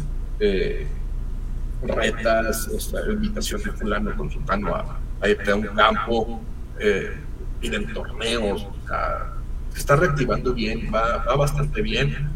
eh, 0.41 0.87
retas, 1.83 2.69
esta 2.69 3.01
invitación 3.11 3.63
de 3.63 3.73
fulano 3.73 4.17
con 4.17 4.31
sultano 4.31 4.75
a, 4.75 4.99
a 5.21 5.51
a 5.51 5.55
un 5.55 5.67
campo, 5.69 6.41
eh, 6.81 7.17
piden 7.61 7.93
torneos, 7.93 8.67
se 9.73 9.79
está 9.79 9.97
reactivando 9.97 10.55
bien, 10.55 10.91
va, 10.93 11.19
bastante 11.37 11.83
bien. 11.83 12.31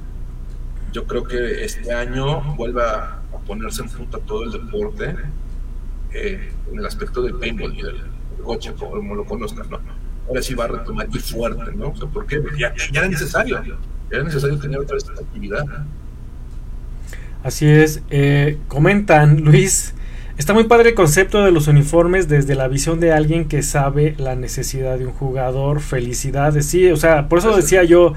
Yo 0.92 1.06
creo 1.06 1.24
que 1.24 1.64
este 1.64 1.92
año 1.92 2.54
vuelva 2.56 3.20
a 3.32 3.38
ponerse 3.46 3.82
en 3.82 3.88
punta 3.88 4.18
todo 4.18 4.44
el 4.44 4.52
deporte 4.52 5.16
eh, 6.12 6.52
en 6.70 6.78
el 6.78 6.86
aspecto 6.86 7.22
del 7.22 7.34
paintball 7.36 7.78
y 7.78 7.82
del 7.82 8.02
coche, 8.40 8.72
como 8.78 9.14
lo 9.14 9.24
conozcan, 9.24 9.68
¿no? 9.70 9.80
Ahora 10.28 10.42
sí 10.42 10.54
va 10.54 10.64
a 10.64 10.68
retomar 10.68 11.08
y 11.12 11.18
fuerte, 11.18 11.72
¿no? 11.74 11.88
O 11.88 12.08
¿por 12.08 12.26
qué? 12.26 12.40
Ya, 12.58 12.72
ya 12.92 13.00
era 13.00 13.08
necesario, 13.08 13.62
ya 13.64 13.76
era 14.10 14.24
necesario 14.24 14.58
tener 14.58 14.78
otra 14.78 14.94
vez 14.94 15.04
esta 15.04 15.20
actividad. 15.20 15.64
Así 17.42 17.66
es. 17.66 18.02
Eh, 18.10 18.58
comentan, 18.68 19.40
Luis, 19.40 19.94
está 20.36 20.52
muy 20.52 20.64
padre 20.64 20.90
el 20.90 20.94
concepto 20.94 21.44
de 21.44 21.50
los 21.50 21.68
uniformes 21.68 22.28
desde 22.28 22.54
la 22.54 22.68
visión 22.68 23.00
de 23.00 23.12
alguien 23.12 23.46
que 23.46 23.62
sabe 23.62 24.14
la 24.18 24.36
necesidad 24.36 24.98
de 24.98 25.06
un 25.06 25.12
jugador. 25.12 25.80
Felicidades. 25.80 26.66
Sí, 26.66 26.90
o 26.90 26.96
sea, 26.96 27.28
por 27.28 27.38
eso 27.38 27.56
decía 27.56 27.82
yo, 27.82 28.14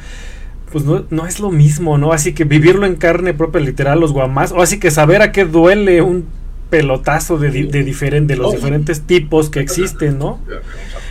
pues 0.71 0.85
no, 0.85 1.05
no 1.09 1.25
es 1.25 1.39
lo 1.39 1.51
mismo, 1.51 1.97
¿no? 1.97 2.11
Así 2.11 2.33
que 2.33 2.43
vivirlo 2.43 2.85
en 2.85 2.95
carne 2.95 3.33
propia, 3.33 3.61
literal, 3.61 3.99
los 3.99 4.11
guamás, 4.11 4.51
o 4.51 4.61
así 4.61 4.79
que 4.79 4.91
saber 4.91 5.21
a 5.21 5.31
qué 5.31 5.45
duele 5.45 6.01
un 6.01 6.27
pelotazo 6.73 7.37
de, 7.37 7.51
de, 7.51 7.83
de 7.83 8.35
los 8.35 8.51
diferentes 8.51 9.01
tipos 9.01 9.51
que 9.51 9.59
existen, 9.59 10.17
¿no? 10.17 10.39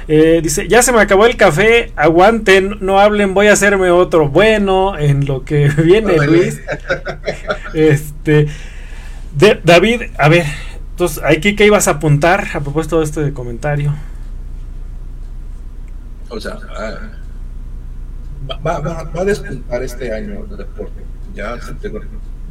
Eh, 0.09 0.41
dice, 0.43 0.67
ya 0.67 0.83
se 0.83 0.91
me 0.91 1.01
acabó 1.01 1.25
el 1.25 1.37
café, 1.37 1.93
aguanten, 1.95 2.79
no 2.81 2.99
hablen, 2.99 3.33
voy 3.33 3.47
a 3.47 3.53
hacerme 3.53 3.93
otro 3.93 4.29
bueno 4.29 4.99
en 4.99 5.25
lo 5.25 5.45
que 5.45 5.69
viene, 5.85 6.17
Luis. 6.27 6.61
este, 7.75 8.49
David, 9.63 10.03
a 10.19 10.29
ver, 10.29 10.47
entonces, 10.91 11.23
aquí 11.25 11.55
qué 11.55 11.65
ibas 11.65 11.87
a 11.87 11.93
apuntar 11.93 12.49
a 12.55 12.59
propósito 12.59 12.99
de 12.99 13.05
este 13.05 13.33
comentario. 13.33 13.95
O 16.29 16.41
sea, 16.41 16.59
ah, 16.77 16.95
va, 18.51 18.81
va, 18.81 19.05
va, 19.05 19.21
a 19.21 19.25
despuntar 19.25 19.81
este 19.85 20.13
año 20.13 20.45
el 20.51 20.57
deporte. 20.57 21.05
Ya 21.37 21.61
se 21.61 21.73
te, 21.75 21.89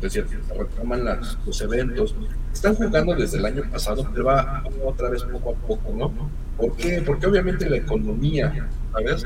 se 0.09 0.21
retoman 0.57 1.05
los 1.45 1.61
eventos, 1.61 2.15
están 2.53 2.75
jugando 2.75 3.15
desde 3.15 3.37
el 3.37 3.45
año 3.45 3.63
pasado, 3.71 4.07
pero 4.11 4.25
va 4.25 4.63
otra 4.83 5.09
vez 5.09 5.23
poco 5.23 5.51
a 5.51 5.67
poco, 5.67 5.93
¿no? 5.95 6.11
¿Por 6.57 6.75
qué? 6.75 7.01
Porque 7.05 7.27
obviamente 7.27 7.69
la 7.69 7.77
economía, 7.77 8.69
¿sabes? 8.91 9.25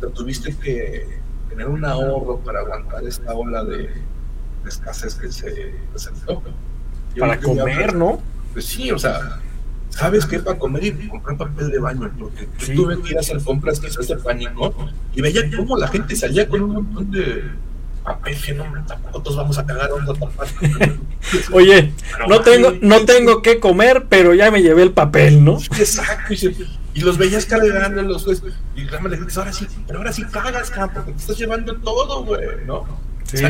Pero 0.00 0.12
tuviste 0.12 0.54
que 0.56 1.20
tener 1.48 1.68
un 1.68 1.84
ahorro 1.84 2.38
para 2.40 2.60
aguantar 2.60 3.04
esta 3.04 3.32
ola 3.32 3.64
de, 3.64 3.90
escasez 4.66 5.14
que 5.14 5.30
se 5.30 5.74
presentó. 5.90 6.42
Para 7.18 7.38
comer, 7.38 7.94
¿no? 7.94 8.20
Pues 8.52 8.66
sí, 8.66 8.90
o 8.90 8.98
sea, 8.98 9.40
¿sabes 9.90 10.26
qué? 10.26 10.40
Para 10.40 10.58
comer 10.58 10.84
y 10.84 11.08
comprar 11.08 11.36
papel 11.36 11.70
de 11.70 11.78
baño, 11.78 12.10
porque 12.18 12.48
sí. 12.58 12.74
tuve 12.74 13.00
que 13.02 13.10
ir 13.10 13.16
a 13.16 13.20
hacer 13.20 13.42
compras 13.42 13.78
quizás 13.78 14.08
de 14.08 14.16
pánico 14.16 14.74
y 15.14 15.20
veía 15.20 15.42
cómo 15.56 15.76
la 15.76 15.88
gente 15.88 16.16
salía 16.16 16.48
con 16.48 16.62
un 16.62 16.72
montón 16.72 17.10
de 17.10 17.44
papel 18.04 18.40
que 18.40 18.54
no, 18.54 18.64
nosotros 18.70 19.36
vamos 19.36 19.58
a 19.58 19.66
cagar 19.66 19.90
onda 19.90 20.12
Oye, 21.52 21.92
no 22.28 22.40
tengo, 22.42 22.74
no 22.82 23.04
tengo 23.04 23.42
que 23.42 23.58
comer, 23.58 24.06
pero 24.08 24.34
ya 24.34 24.50
me 24.50 24.62
llevé 24.62 24.82
el 24.82 24.92
papel, 24.92 25.42
¿no? 25.42 25.58
Exacto, 25.58 26.34
y, 26.34 27.00
los 27.00 27.18
veías 27.18 27.46
cargando 27.46 28.02
los 28.02 28.24
pues, 28.24 28.42
y 28.76 28.82
le 28.82 29.16
dices, 29.16 29.38
ahora 29.38 29.52
sí, 29.52 29.66
pero 29.86 29.98
ahora 29.98 30.12
sí 30.12 30.24
cagas, 30.24 30.70
campo, 30.70 30.96
porque 30.96 31.12
te 31.12 31.18
estás 31.18 31.38
llevando 31.38 31.74
todo, 31.76 32.24
güey, 32.24 32.64
¿no? 32.66 32.86
Sí. 33.24 33.42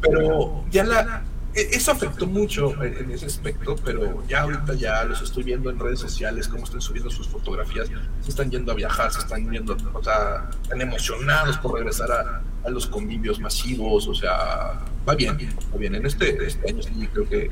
pero 0.00 0.64
ya 0.70 0.84
la, 0.84 1.22
eso 1.54 1.92
afectó 1.92 2.26
mucho 2.26 2.74
en 2.82 3.10
ese 3.10 3.26
aspecto, 3.26 3.76
pero 3.84 4.26
ya 4.26 4.42
ahorita 4.42 4.74
ya 4.74 5.04
los 5.04 5.22
estoy 5.22 5.44
viendo 5.44 5.70
en 5.70 5.78
redes 5.78 6.00
sociales, 6.00 6.48
cómo 6.48 6.64
están 6.64 6.80
subiendo 6.80 7.10
sus 7.10 7.28
fotografías, 7.28 7.88
se 8.20 8.30
están 8.30 8.50
yendo 8.50 8.72
a 8.72 8.74
viajar, 8.74 9.12
se 9.12 9.20
están 9.20 9.50
yendo, 9.50 9.76
o 9.92 10.02
sea, 10.02 10.50
están 10.62 10.80
emocionados 10.80 11.56
por 11.58 11.74
regresar 11.74 12.10
a, 12.10 12.42
a 12.64 12.70
los 12.70 12.86
convivios 12.86 13.38
masivos, 13.38 14.08
o 14.08 14.14
sea, 14.14 14.80
va 15.08 15.14
bien, 15.14 15.36
va 15.72 15.78
bien. 15.78 15.94
En 15.94 16.06
este, 16.06 16.44
este 16.44 16.68
año 16.68 16.82
sí 16.82 17.08
creo 17.12 17.28
que, 17.28 17.50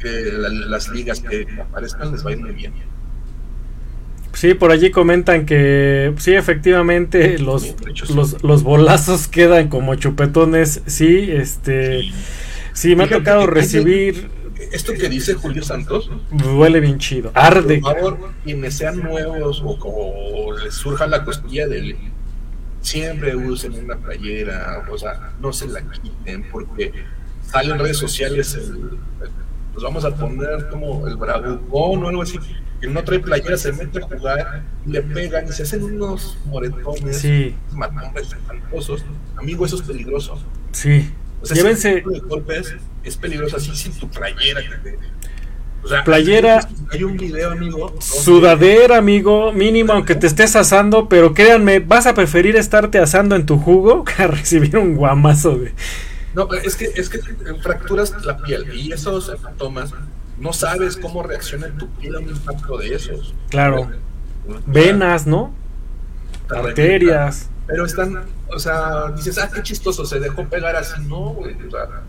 que 0.00 0.32
las 0.32 0.88
ligas 0.88 1.20
que 1.20 1.46
aparezcan 1.60 2.12
les 2.12 2.24
va 2.24 2.30
a 2.30 2.32
ir 2.32 2.40
muy 2.40 2.52
bien. 2.52 2.72
Sí, 4.32 4.52
por 4.52 4.70
allí 4.70 4.90
comentan 4.90 5.46
que 5.46 6.12
sí, 6.18 6.34
efectivamente 6.34 7.38
los, 7.38 7.74
los, 8.10 8.42
los, 8.42 8.62
bolazos 8.62 9.28
quedan 9.28 9.68
como 9.68 9.94
chupetones. 9.94 10.82
Sí, 10.86 11.30
este. 11.30 12.02
Sí, 12.02 12.12
me 12.84 13.04
ha 13.04 13.08
tocado 13.08 13.46
recibir. 13.46 14.30
Esto 14.72 14.94
que 14.94 15.08
dice 15.08 15.34
Julio 15.34 15.62
Santos. 15.62 16.10
Huele 16.30 16.80
bien 16.80 16.98
chido. 16.98 17.30
Arde. 17.34 17.78
Por 17.78 17.94
favor, 17.94 18.18
quienes 18.42 18.74
sean 18.74 19.02
nuevos 19.02 19.62
o, 19.62 19.76
o 19.78 20.58
les 20.58 20.74
surja 20.74 21.06
la 21.06 21.24
costilla 21.24 21.66
del. 21.66 21.96
Siempre 22.80 23.34
usen 23.34 23.72
una 23.72 23.96
playera, 23.96 24.84
o 24.90 24.96
sea, 24.96 25.32
no 25.40 25.52
se 25.52 25.66
la 25.66 25.82
quiten, 25.90 26.46
porque 26.50 26.92
salen 27.42 27.78
redes 27.78 27.96
sociales. 27.96 28.54
El, 28.54 28.98
nos 29.74 29.82
vamos 29.82 30.04
a 30.04 30.14
poner 30.14 30.68
como 30.70 31.06
el 31.06 31.16
bravucón 31.16 32.04
o 32.04 32.08
algo 32.08 32.22
así 32.22 32.38
que 32.80 32.86
no 32.88 33.02
trae 33.04 33.18
playera 33.18 33.56
se 33.56 33.72
mete 33.72 33.98
a 33.98 34.02
jugar 34.02 34.62
le 34.84 35.02
pegan 35.02 35.46
y 35.48 35.52
se 35.52 35.62
hacen 35.62 35.82
unos 35.82 36.38
moretones, 36.46 37.18
sí. 37.18 37.54
matones 37.72 38.32
espantosos. 38.32 39.04
Amigo, 39.36 39.66
eso 39.66 39.76
es 39.76 39.82
peligroso. 39.82 40.38
Sí. 40.72 41.10
O 41.42 41.46
sea, 41.46 41.56
Llévense. 41.56 42.00
golpes 42.00 42.74
es 43.04 43.16
peligroso 43.16 43.56
así 43.56 43.74
sin 43.74 43.92
tu 43.92 44.08
playera. 44.08 44.60
o 45.82 45.88
sea, 45.88 46.02
playera. 46.04 46.68
Hay 46.90 47.04
un 47.04 47.16
video, 47.16 47.52
amigo. 47.52 47.94
Sudadera, 48.00 48.98
amigo, 48.98 49.52
mínimo, 49.52 49.92
aunque 49.92 50.14
te 50.14 50.26
estés 50.26 50.56
asando, 50.56 51.08
pero 51.08 51.34
créanme, 51.34 51.80
vas 51.80 52.06
a 52.06 52.14
preferir 52.14 52.56
estarte 52.56 52.98
asando 52.98 53.36
en 53.36 53.46
tu 53.46 53.58
jugo 53.58 54.04
que 54.16 54.22
a 54.22 54.26
recibir 54.26 54.76
un 54.76 54.96
guamazo 54.96 55.56
de. 55.56 55.72
No, 56.34 56.52
es 56.52 56.76
que, 56.76 56.84
es 56.94 57.08
que 57.08 57.20
fracturas 57.62 58.12
la 58.24 58.36
piel 58.38 58.66
y 58.74 58.92
esos 58.92 59.30
hematomas 59.30 59.94
no 60.38 60.52
sabes 60.52 60.98
cómo 60.98 61.22
reacciona 61.22 61.68
tu 61.78 61.88
piel 61.88 62.16
a 62.16 62.18
un 62.18 62.28
impacto 62.28 62.76
de 62.76 62.94
esos. 62.94 63.34
Claro. 63.48 63.90
Venas, 64.66 65.26
¿no? 65.26 65.54
Arterias. 66.50 67.48
Pero 67.66 67.84
están, 67.84 68.24
o 68.48 68.58
sea, 68.58 69.10
dices, 69.16 69.38
ah, 69.38 69.50
qué 69.52 69.62
chistoso, 69.62 70.04
se 70.04 70.20
dejó 70.20 70.48
pegar 70.48 70.76
así, 70.76 71.00
no, 71.02 71.30
güey. 71.30 71.54
O 71.66 71.70
sea, 71.70 72.02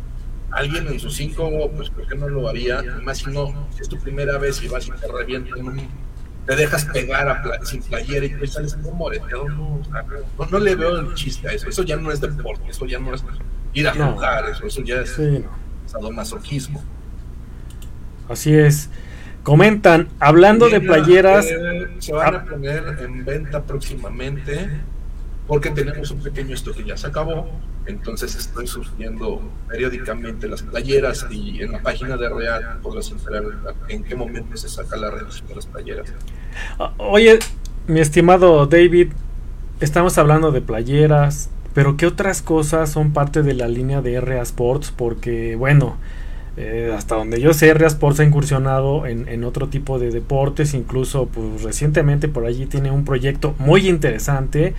alguien 0.52 0.88
en 0.88 1.00
sus 1.00 1.16
cinco, 1.16 1.72
pues, 1.76 1.90
¿por 1.90 2.08
qué 2.08 2.16
no 2.16 2.28
lo 2.28 2.48
haría? 2.48 2.84
Más 3.04 3.20
si 3.20 3.32
no, 3.32 3.68
si 3.76 3.82
es 3.82 3.90
tu 3.90 3.98
primera 4.00 4.38
vez 4.38 4.62
y 4.62 4.68
vas 4.68 4.88
y 4.88 4.92
te 4.92 5.08
revientan 5.08 5.88
te 6.48 6.56
dejas 6.56 6.86
pegar 6.86 7.28
a 7.28 7.66
sin 7.66 7.84
playera 7.84 8.26
y 8.26 8.30
pues 8.30 8.54
sales 8.54 8.74
como 8.76 8.94
moreteado, 8.94 9.50
no, 9.50 9.82
no, 10.40 10.46
no, 10.50 10.60
le 10.60 10.76
veo 10.76 10.98
el 11.00 11.14
chiste 11.14 11.50
a 11.50 11.52
eso. 11.52 11.68
Eso 11.68 11.84
ya 11.84 11.98
no 11.98 12.10
es 12.10 12.22
deporte, 12.22 12.70
eso 12.70 12.86
ya 12.86 13.00
no 13.00 13.14
es 13.14 13.24
ir 13.74 13.88
a 13.88 13.94
jugar, 13.94 14.50
eso, 14.50 14.66
eso 14.66 14.82
ya 14.82 15.02
es 15.02 15.10
sí, 15.10 15.44
sadomasoquismo. 15.86 16.82
Así 18.30 18.56
es. 18.56 18.90
Comentan, 19.44 20.08
hablando 20.20 20.70
de 20.70 20.80
playeras. 20.80 21.46
se 22.00 22.14
van 22.14 22.36
a 22.36 22.46
poner 22.46 22.98
en 23.02 23.26
venta 23.26 23.64
próximamente 23.64 24.70
porque 25.48 25.72
tenemos 25.72 26.12
un 26.12 26.22
pequeño 26.22 26.54
esto 26.54 26.74
que 26.74 26.84
ya 26.84 26.98
se 26.98 27.08
acabó. 27.08 27.50
Entonces 27.86 28.36
estoy 28.36 28.68
surgiendo 28.68 29.42
periódicamente 29.70 30.48
las 30.50 30.62
playeras 30.62 31.26
y 31.32 31.62
en 31.62 31.72
la 31.72 31.82
página 31.82 32.18
de 32.18 32.28
Real 32.28 32.80
podrás 32.82 33.10
enterar 33.12 33.44
en 33.88 34.04
qué 34.04 34.14
momento 34.14 34.58
se 34.58 34.68
saca 34.68 34.98
la 34.98 35.10
reducción 35.10 35.48
de 35.48 35.56
las 35.56 35.66
playeras. 35.66 36.14
Ah, 36.78 36.94
oye, 36.98 37.40
mi 37.88 38.02
estimado 38.02 38.66
David, 38.66 39.14
estamos 39.80 40.18
hablando 40.18 40.52
de 40.52 40.60
playeras, 40.60 41.50
pero 41.74 41.96
¿qué 41.96 42.08
otras 42.08 42.42
cosas 42.42 42.92
son 42.92 43.14
parte 43.14 43.42
de 43.42 43.54
la 43.54 43.70
línea 43.70 44.02
de 44.02 44.20
RA 44.20 44.42
Sports? 44.42 44.92
Porque, 44.96 45.56
bueno, 45.56 45.96
Eh, 46.60 46.92
hasta 46.96 47.14
donde 47.14 47.40
yo 47.40 47.54
sé, 47.54 47.72
Rea 47.76 47.88
Sports 47.88 48.20
ha 48.20 48.24
incursionado 48.24 49.06
en, 49.06 49.44
otro 49.44 49.68
tipo 49.68 50.00
de 50.00 50.10
deportes, 50.10 50.74
incluso 50.74 51.28
pues 51.28 51.62
recientemente 51.62 52.28
por 52.28 52.46
allí 52.46 52.66
tiene 52.66 52.90
un 52.90 53.06
proyecto 53.06 53.54
muy 53.60 53.88
interesante. 53.88 54.74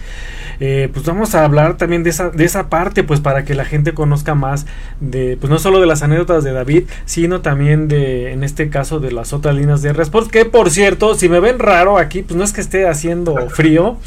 Eh, 0.58 0.88
pues 0.92 1.06
vamos 1.06 1.36
a 1.36 1.44
hablar 1.44 1.76
también 1.76 2.02
de 2.02 2.10
esa, 2.10 2.30
de 2.30 2.44
esa 2.44 2.68
parte, 2.68 3.04
pues 3.04 3.20
para 3.20 3.44
que 3.44 3.54
la 3.54 3.64
gente 3.64 3.94
conozca 3.94 4.34
más 4.34 4.66
de, 4.98 5.36
pues 5.40 5.50
no 5.50 5.60
solo 5.60 5.80
de 5.80 5.86
las 5.86 6.02
anécdotas 6.02 6.42
de 6.42 6.52
David, 6.52 6.84
sino 7.04 7.42
también 7.42 7.86
de, 7.86 8.32
en 8.32 8.42
este 8.42 8.70
caso, 8.70 8.98
de 8.98 9.12
las 9.12 9.32
otras 9.32 9.54
líneas 9.54 9.80
de 9.80 9.92
Rea 9.92 10.02
Sports, 10.02 10.28
que 10.28 10.44
por 10.44 10.70
cierto, 10.70 11.14
si 11.14 11.28
me 11.28 11.38
ven 11.38 11.60
raro 11.60 11.98
aquí, 11.98 12.22
pues 12.22 12.36
no 12.36 12.42
es 12.42 12.52
que 12.52 12.60
esté 12.60 12.88
haciendo 12.88 13.48
frío. 13.50 13.98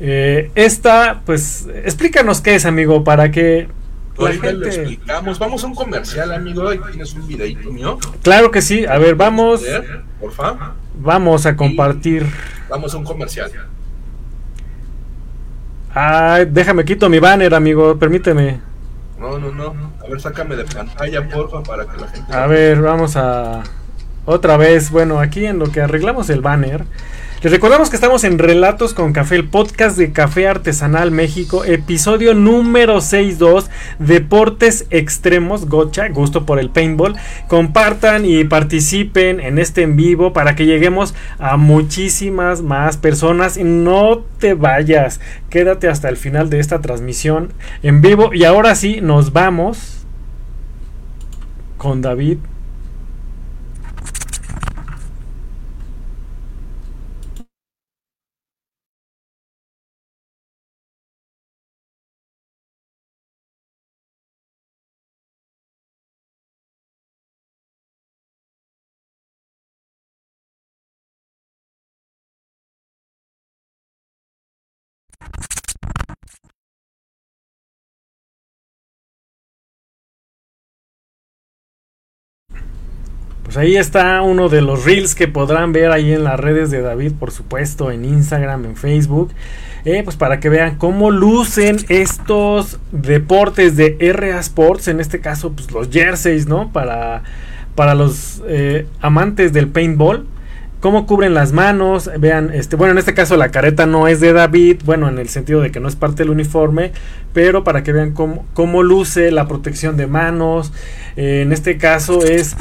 Eh, 0.00 0.50
esta, 0.56 1.22
pues, 1.24 1.68
explícanos 1.84 2.40
qué 2.40 2.56
es, 2.56 2.66
amigo, 2.66 3.04
para 3.04 3.30
que 3.30 3.68
lo 4.16 4.66
explicamos. 4.66 5.38
Vamos 5.38 5.64
a 5.64 5.66
un 5.66 5.74
comercial, 5.74 6.32
amigo. 6.32 6.68
Ahí 6.68 6.80
tienes 6.90 7.14
un 7.14 7.26
videito 7.26 7.70
mío. 7.70 7.98
Claro 8.22 8.50
que 8.50 8.62
sí. 8.62 8.84
A 8.86 8.98
ver, 8.98 9.14
vamos. 9.14 9.62
Vamos 10.94 11.46
a 11.46 11.56
compartir. 11.56 12.26
vamos 12.68 12.94
a 12.94 12.98
un 12.98 13.04
comercial. 13.04 13.50
Ay, 15.94 16.46
déjame 16.50 16.84
quito 16.84 17.08
mi 17.08 17.18
banner, 17.18 17.54
amigo. 17.54 17.98
Permíteme. 17.98 18.60
No, 19.18 19.38
no, 19.38 19.52
no. 19.52 19.74
A 20.02 20.08
ver, 20.08 20.20
sácame 20.20 20.56
de 20.56 20.64
pantalla, 20.64 21.28
porfa, 21.28 21.62
para 21.62 21.86
que 21.86 22.00
la 22.00 22.08
gente. 22.08 22.34
A 22.34 22.46
ver, 22.46 22.80
vamos 22.80 23.16
a. 23.16 23.62
Otra 24.24 24.56
vez. 24.56 24.90
Bueno, 24.90 25.18
aquí 25.18 25.44
en 25.46 25.58
lo 25.58 25.70
que 25.70 25.80
arreglamos 25.80 26.30
el 26.30 26.40
banner. 26.40 26.84
Les 27.42 27.50
recordamos 27.50 27.90
que 27.90 27.96
estamos 27.96 28.22
en 28.22 28.38
Relatos 28.38 28.94
con 28.94 29.12
Café, 29.12 29.34
el 29.34 29.48
podcast 29.48 29.98
de 29.98 30.12
Café 30.12 30.46
Artesanal 30.46 31.10
México, 31.10 31.64
episodio 31.64 32.34
número 32.34 33.00
62, 33.00 33.68
Deportes 33.98 34.86
Extremos, 34.90 35.68
Gocha, 35.68 36.08
gusto 36.10 36.46
por 36.46 36.60
el 36.60 36.70
paintball. 36.70 37.16
Compartan 37.48 38.24
y 38.26 38.44
participen 38.44 39.40
en 39.40 39.58
este 39.58 39.82
en 39.82 39.96
vivo 39.96 40.32
para 40.32 40.54
que 40.54 40.66
lleguemos 40.66 41.16
a 41.40 41.56
muchísimas 41.56 42.62
más 42.62 42.96
personas. 42.96 43.58
No 43.58 44.20
te 44.38 44.54
vayas, 44.54 45.20
quédate 45.50 45.88
hasta 45.88 46.08
el 46.08 46.16
final 46.16 46.48
de 46.48 46.60
esta 46.60 46.80
transmisión 46.80 47.52
en 47.82 48.02
vivo. 48.02 48.32
Y 48.32 48.44
ahora 48.44 48.76
sí, 48.76 49.00
nos 49.00 49.32
vamos 49.32 50.06
con 51.76 52.02
David 52.02 52.38
Pues 83.52 83.66
ahí 83.66 83.76
está 83.76 84.22
uno 84.22 84.48
de 84.48 84.62
los 84.62 84.86
reels 84.86 85.14
que 85.14 85.28
podrán 85.28 85.72
ver 85.74 85.90
ahí 85.90 86.14
en 86.14 86.24
las 86.24 86.40
redes 86.40 86.70
de 86.70 86.80
David, 86.80 87.12
por 87.20 87.32
supuesto, 87.32 87.90
en 87.90 88.06
Instagram, 88.06 88.64
en 88.64 88.76
Facebook. 88.76 89.30
Eh, 89.84 90.00
pues 90.02 90.16
para 90.16 90.40
que 90.40 90.48
vean 90.48 90.76
cómo 90.76 91.10
lucen 91.10 91.76
estos 91.90 92.78
deportes 92.92 93.76
de 93.76 93.98
RA 94.14 94.40
Sports, 94.40 94.88
en 94.88 95.00
este 95.00 95.20
caso, 95.20 95.52
pues 95.52 95.70
los 95.70 95.90
jerseys, 95.90 96.46
¿no? 96.46 96.72
Para, 96.72 97.24
para 97.74 97.94
los 97.94 98.42
eh, 98.48 98.86
amantes 99.02 99.52
del 99.52 99.68
paintball 99.68 100.24
cómo 100.80 101.06
cubren 101.06 101.32
las 101.32 101.52
manos, 101.52 102.10
vean, 102.18 102.50
este, 102.52 102.74
bueno, 102.74 102.90
en 102.90 102.98
este 102.98 103.14
caso 103.14 103.36
la 103.36 103.52
careta 103.52 103.86
no 103.86 104.08
es 104.08 104.18
de 104.18 104.32
David, 104.32 104.78
bueno, 104.84 105.08
en 105.08 105.20
el 105.20 105.28
sentido 105.28 105.60
de 105.60 105.70
que 105.70 105.78
no 105.78 105.86
es 105.86 105.94
parte 105.94 106.24
del 106.24 106.30
uniforme, 106.30 106.90
pero 107.32 107.62
para 107.62 107.84
que 107.84 107.92
vean 107.92 108.10
cómo, 108.10 108.44
cómo 108.52 108.82
luce 108.82 109.30
la 109.30 109.46
protección 109.46 109.96
de 109.96 110.08
manos, 110.08 110.72
eh, 111.14 111.42
en 111.42 111.52
este 111.52 111.78
caso 111.78 112.24
es 112.24 112.56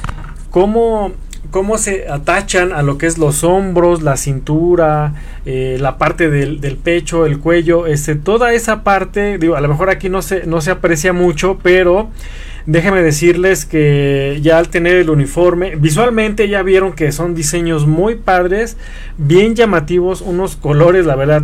cómo, 0.51 1.13
cómo 1.49 1.79
se 1.79 2.07
atachan 2.07 2.73
a 2.73 2.83
lo 2.83 2.99
que 2.99 3.07
es 3.07 3.17
los 3.17 3.43
hombros, 3.43 4.03
la 4.03 4.17
cintura, 4.17 5.15
eh, 5.45 5.77
la 5.79 5.97
parte 5.97 6.29
del, 6.29 6.59
pecho, 6.77 7.25
el 7.25 7.39
cuello, 7.39 7.87
este, 7.87 8.15
toda 8.15 8.53
esa 8.53 8.83
parte, 8.83 9.39
digo, 9.39 9.55
a 9.55 9.61
lo 9.61 9.67
mejor 9.67 9.89
aquí 9.89 10.09
no 10.09 10.21
se, 10.21 10.45
no 10.45 10.61
se 10.61 10.69
aprecia 10.69 11.13
mucho, 11.13 11.57
pero 11.63 12.09
déjenme 12.67 13.01
decirles 13.01 13.65
que 13.65 14.39
ya 14.43 14.59
al 14.59 14.69
tener 14.69 14.97
el 14.97 15.09
uniforme, 15.09 15.75
visualmente 15.75 16.47
ya 16.47 16.61
vieron 16.61 16.93
que 16.93 17.11
son 17.11 17.33
diseños 17.33 17.87
muy 17.87 18.15
padres, 18.15 18.77
bien 19.17 19.55
llamativos, 19.55 20.21
unos 20.21 20.57
colores, 20.57 21.05
la 21.05 21.15
verdad, 21.15 21.43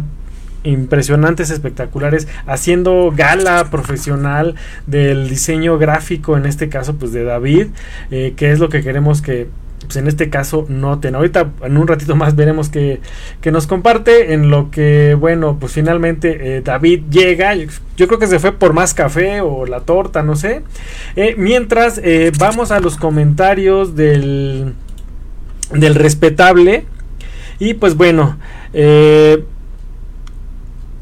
impresionantes, 0.68 1.50
espectaculares, 1.50 2.28
haciendo 2.46 3.14
gala 3.16 3.70
profesional 3.72 4.56
del 4.86 5.30
diseño 5.30 5.78
gráfico, 5.78 6.38
en 6.38 6.46
este 6.46 6.70
caso 6.70 6.96
pues 6.96 7.12
de 7.12 7.24
David, 7.24 7.68
eh, 8.12 8.34
que 8.36 8.52
es 8.52 8.60
lo 8.60 8.70
que 8.70 8.82
queremos 8.82 9.22
que 9.22 9.48
pues 9.82 9.96
en 9.96 10.08
este 10.08 10.30
caso 10.30 10.66
noten. 10.68 11.16
Ahorita 11.16 11.52
en 11.62 11.78
un 11.78 11.88
ratito 11.88 12.16
más 12.16 12.36
veremos 12.36 12.70
que, 12.70 13.00
que 13.42 13.52
nos 13.52 13.68
comparte 13.68 14.34
en 14.34 14.50
lo 14.50 14.72
que, 14.72 15.16
bueno, 15.18 15.58
pues 15.60 15.72
finalmente 15.72 16.58
eh, 16.58 16.62
David 16.62 17.04
llega. 17.10 17.54
Yo, 17.56 18.08
creo 18.08 18.20
que 18.20 18.28
se 18.28 18.40
fue 18.40 18.52
por 18.52 18.74
más 18.74 18.94
café 18.94 19.40
o 19.42 19.66
la 19.66 19.82
torta, 19.82 20.24
no 20.24 20.36
sé. 20.36 20.64
Eh, 21.16 21.36
mientras 21.38 22.02
vamos 22.38 22.72
a 22.72 22.80
los 22.80 22.98
comentarios 22.98 23.96
del, 23.96 24.74
del 25.72 25.96
respetable. 25.96 26.86
Y 27.60 27.74
pues 27.76 27.96
bueno, 27.96 28.38
eh, 28.74 29.44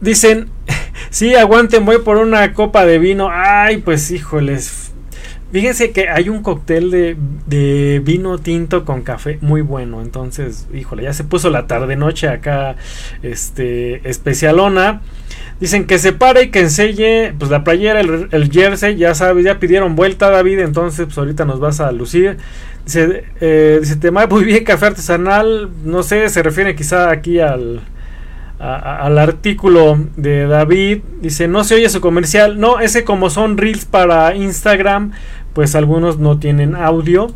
Dicen, 0.06 0.50
sí, 1.10 1.34
aguanten, 1.34 1.84
voy 1.84 1.98
por 1.98 2.18
una 2.18 2.54
copa 2.54 2.86
de 2.86 3.00
vino. 3.00 3.28
Ay, 3.32 3.78
pues 3.78 4.12
híjoles. 4.12 4.92
Fíjense 5.52 5.92
que 5.92 6.10
hay 6.10 6.30
un 6.30 6.44
cóctel 6.44 6.92
de, 6.92 7.18
de, 7.48 8.02
vino 8.04 8.38
tinto 8.38 8.86
con 8.86 9.02
café 9.02 9.40
muy 9.42 9.62
bueno. 9.62 10.04
Entonces, 10.04 10.68
híjole, 10.74 11.04
ya 11.04 11.14
se 11.14 11.24
puso 11.24 11.50
la 11.50 11.66
tarde-noche 11.66 12.28
acá, 12.28 12.76
este, 13.24 14.08
especialona. 14.08 15.02
Dicen 15.60 15.86
que 15.88 15.98
se 15.98 16.14
pare 16.14 16.44
y 16.44 16.52
que 16.52 16.60
enseñe, 16.60 17.34
pues 17.40 17.50
la 17.50 17.64
playera, 17.64 18.02
el, 18.02 18.52
jersey, 18.52 18.96
ya 18.96 19.16
sabes, 19.16 19.44
ya 19.44 19.60
pidieron 19.60 19.96
vuelta, 19.96 20.30
David. 20.30 20.60
Entonces, 20.60 21.06
pues 21.06 21.18
ahorita 21.18 21.46
nos 21.46 21.60
vas 21.60 21.80
a 21.80 21.92
lucir. 21.92 22.38
Dice, 22.86 23.24
eh, 23.42 23.80
dice 23.82 23.96
te 23.96 24.12
muy 24.12 24.44
bien 24.44 24.64
café 24.66 24.86
artesanal. 24.88 25.72
No 25.84 26.04
sé, 26.04 26.30
se 26.30 26.44
refiere 26.44 26.76
quizá 26.76 27.10
aquí 27.10 27.40
al 27.40 27.82
al 28.60 29.18
artículo 29.18 30.00
de 30.16 30.48
David. 30.48 31.00
Dice, 31.22 31.48
no 31.48 31.64
se 31.64 31.76
oye 31.76 31.90
su 31.90 32.02
comercial. 32.02 32.60
No, 32.60 32.80
ese 32.80 33.04
como 33.04 33.30
son 33.30 33.58
reels 33.58 33.86
para 33.86 34.36
Instagram, 34.36 35.12
pues 35.54 35.76
algunos 35.76 36.20
no 36.20 36.40
tienen 36.40 36.76
audio. 36.76 37.34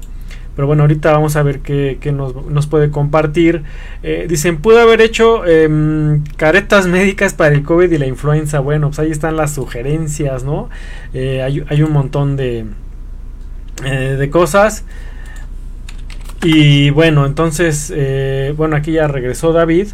Pero 0.56 0.68
bueno, 0.68 0.84
ahorita 0.84 1.14
vamos 1.14 1.38
a 1.38 1.44
ver 1.44 1.60
qué, 1.60 1.98
nos, 2.12 2.68
puede 2.68 2.92
compartir. 2.92 3.64
Eh, 4.04 4.26
dicen, 4.28 4.58
pudo 4.58 4.82
haber 4.82 5.00
hecho 5.00 5.46
em, 5.46 6.24
caretas 6.36 6.86
médicas 6.86 7.34
para 7.34 7.56
el 7.56 7.64
COVID 7.64 7.90
y 7.90 7.98
la 7.98 8.08
influenza. 8.08 8.60
Bueno, 8.60 8.88
pues 8.88 9.00
ahí 9.00 9.12
están 9.12 9.38
las 9.38 9.54
sugerencias, 9.54 10.44
¿no? 10.44 10.70
Eh, 11.14 11.42
hay, 11.42 11.82
un 11.82 11.94
montón 11.94 12.36
de, 12.36 12.66
eh, 13.86 14.16
de 14.20 14.30
cosas. 14.30 14.84
Y 16.44 16.90
bueno, 16.90 17.26
entonces, 17.26 17.94
bueno, 18.58 18.76
aquí 18.76 18.94
ya 18.94 19.08
regresó 19.08 19.54
David 19.54 19.90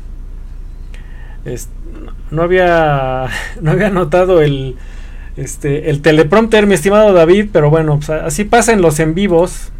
no 2.31 2.41
había 2.41 3.27
no 3.61 3.71
había 3.71 3.89
notado 3.89 4.41
el 4.41 4.75
este 5.37 5.89
el 5.89 6.01
teleprompter, 6.01 6.65
mi 6.67 6.73
estimado 6.73 7.13
David, 7.13 7.49
pero 7.51 7.69
bueno, 7.69 7.97
pues, 7.97 8.09
así 8.09 8.43
pasan 8.43 8.81
los 8.81 8.99
en 8.99 9.13
vivos. 9.13 9.71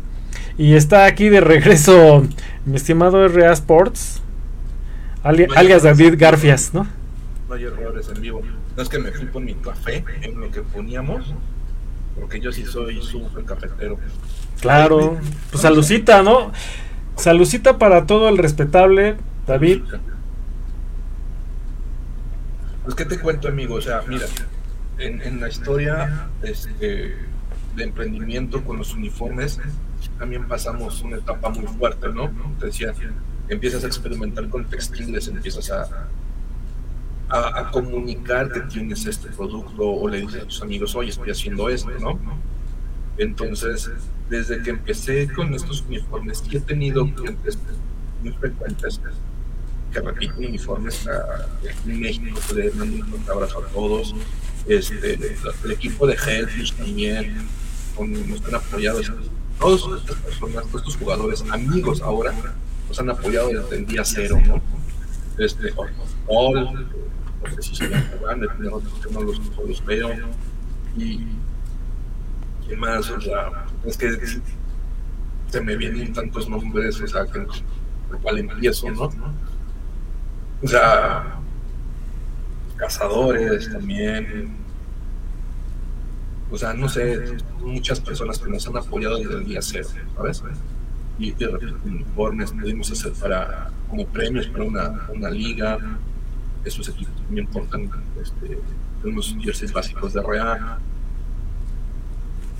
Y 0.58 0.76
está 0.76 1.04
aquí 1.04 1.28
de 1.28 1.42
regreso 1.42 2.24
mi 2.66 2.78
estimado 2.78 3.28
RA 3.28 3.52
Sports, 3.52 4.22
alias 5.22 5.84
David 5.84 6.16
Garfias, 6.18 6.74
¿no? 6.74 6.88
No 7.50 7.56
hay 7.56 7.66
errores 7.66 8.10
en 8.16 8.22
vivo. 8.22 8.42
No 8.76 8.84
es 8.84 8.88
que 8.88 9.00
me 9.00 9.12
fui 9.12 9.28
con 9.28 9.44
mi 9.44 9.54
café 9.56 10.06
en 10.22 10.40
lo 10.40 10.50
que 10.52 10.62
poníamos, 10.62 11.34
porque 12.18 12.40
yo 12.40 12.54
sí 12.54 12.64
soy 12.64 13.02
súper 13.02 13.44
cafetero. 13.44 13.98
Claro, 14.62 15.18
pues 15.52 15.62
salucita, 15.62 16.24
¿no? 16.24 16.54
Salucita 17.18 17.78
para 17.78 18.06
todo 18.06 18.30
el 18.30 18.38
respetable 18.38 19.18
David. 19.46 19.82
Pues, 22.86 22.96
¿qué 22.96 23.06
te 23.06 23.20
cuento, 23.20 23.48
amigo? 23.48 23.76
O 23.76 23.82
sea, 23.82 24.04
mira, 24.08 24.28
en, 25.00 25.42
la 25.42 25.50
historia 25.50 26.30
este, 26.44 27.16
de 27.76 27.84
emprendimiento 27.84 28.64
con 28.64 28.78
los 28.78 28.94
uniformes, 28.94 29.60
también 30.20 30.48
pasamos 30.48 31.02
una 31.02 31.18
etapa 31.18 31.50
muy 31.50 31.66
fuerte, 31.66 32.10
¿no? 32.10 32.32
Te 32.60 32.68
decía, 32.68 32.94
empiezas 33.50 33.84
a 33.84 33.88
experimentar 33.88 34.48
con 34.50 34.66
textiles, 34.66 35.28
empiezas 35.28 35.72
a, 35.72 36.08
a, 37.30 37.72
comunicar 37.72 38.52
que 38.52 38.62
tienes 38.62 39.08
este 39.08 39.30
producto 39.30 39.90
o 39.90 40.08
le 40.08 40.22
dices 40.22 40.44
a 40.44 40.46
tus 40.46 40.62
amigos, 40.62 40.96
oye, 40.96 41.10
estoy 41.10 41.32
haciendo 41.32 41.70
esto, 41.70 41.90
¿no? 42.00 42.20
Entonces, 43.18 43.90
desde 44.30 44.62
que 44.62 44.70
empecé 44.70 45.28
con 45.34 45.56
estos 45.56 45.82
uniformes, 45.82 46.44
he 46.52 46.60
tenido 46.60 47.12
clientes 47.16 47.58
muy 48.22 48.32
frecuentes 48.34 49.02
que 49.96 50.02
repiten 50.02 50.46
uniformes 50.46 51.08
en 51.86 52.00
México, 52.00 52.40
les 52.54 52.76
mando 52.76 52.98
un 52.98 53.30
abrazo 53.30 53.60
a 53.60 53.68
todos. 53.68 54.14
Este, 54.68 55.14
el 55.64 55.72
equipo 55.72 56.06
de 56.06 56.16
Hellfish 56.16 56.74
también 56.74 57.48
nos 58.28 58.46
han 58.46 58.56
apoyado. 58.56 59.00
Todos 59.60 60.02
estas 60.02 60.18
personas, 60.18 60.66
todos 60.66 60.82
estos 60.82 60.98
jugadores, 60.98 61.46
amigos 61.50 62.02
ahora, 62.02 62.34
nos 62.90 63.00
han 63.00 63.10
apoyado 63.10 63.48
desde 63.50 63.78
el 63.78 63.86
día 63.86 64.04
cero, 64.04 64.38
¿no? 64.46 64.62
Este, 65.38 65.74
Paul, 66.28 66.88
no 67.42 67.56
sé 67.56 67.62
si 67.62 67.76
se 67.76 67.88
jugando, 68.18 68.48
otros 68.74 68.94
que 69.06 69.14
no 69.14 69.22
los, 69.22 69.40
los 69.66 69.86
veo. 69.86 70.10
Y, 70.98 71.26
¿quién 72.68 72.80
más? 72.80 73.10
O 73.10 73.22
sea, 73.22 73.66
es 73.86 73.98
que 73.98 74.10
se 75.52 75.62
me 75.62 75.78
vienen 75.78 76.12
tantos 76.12 76.50
nombres, 76.50 77.00
o 77.00 77.08
sea, 77.08 77.26
que 77.28 77.40
por 78.10 78.20
cual 78.22 78.40
empiezo, 78.40 78.92
¿no? 78.92 79.10
O 80.64 80.68
sea, 80.68 81.40
cazadores 82.78 83.72
también. 83.72 84.54
O 86.52 86.58
sea, 86.58 86.74
no 86.74 86.88
sé, 86.88 87.38
muchas 87.60 88.00
personas 88.00 88.40
que 88.40 88.50
nos 88.50 88.68
han 88.68 88.78
apoyado 88.78 89.18
desde 89.18 89.36
el 89.36 89.46
día 89.46 89.62
cero, 89.62 89.90
¿sabes? 90.16 90.44
Y 91.18 91.32
de 91.32 91.48
repente 91.48 91.90
uniformes 91.90 92.52
pudimos 92.52 92.92
hacer 92.92 93.14
para, 93.14 93.72
como 93.90 94.06
premios 94.08 94.48
para 94.48 94.64
una, 94.64 95.10
una 95.14 95.30
liga. 95.30 95.78
Esos 96.64 96.90
equipos 96.90 97.16
también 97.16 97.48
portan 97.48 97.90
este, 98.22 98.60
unos 99.04 99.36
jerseys 99.40 99.72
básicos 99.72 100.14
de 100.14 100.22
RA 100.22 100.80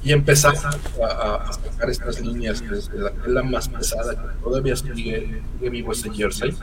y 0.04 0.12
empezar 0.12 0.54
a, 0.56 1.52
sacar 1.52 1.90
estas 1.90 2.22
líneas 2.22 2.62
desde 2.62 3.12
la 3.28 3.42
más 3.42 3.68
pesada 3.68 4.14
que 4.14 4.44
todavía 4.44 4.76
sigue, 4.76 5.42
vivo 5.60 5.92
ese 5.92 6.12
jersey 6.12 6.56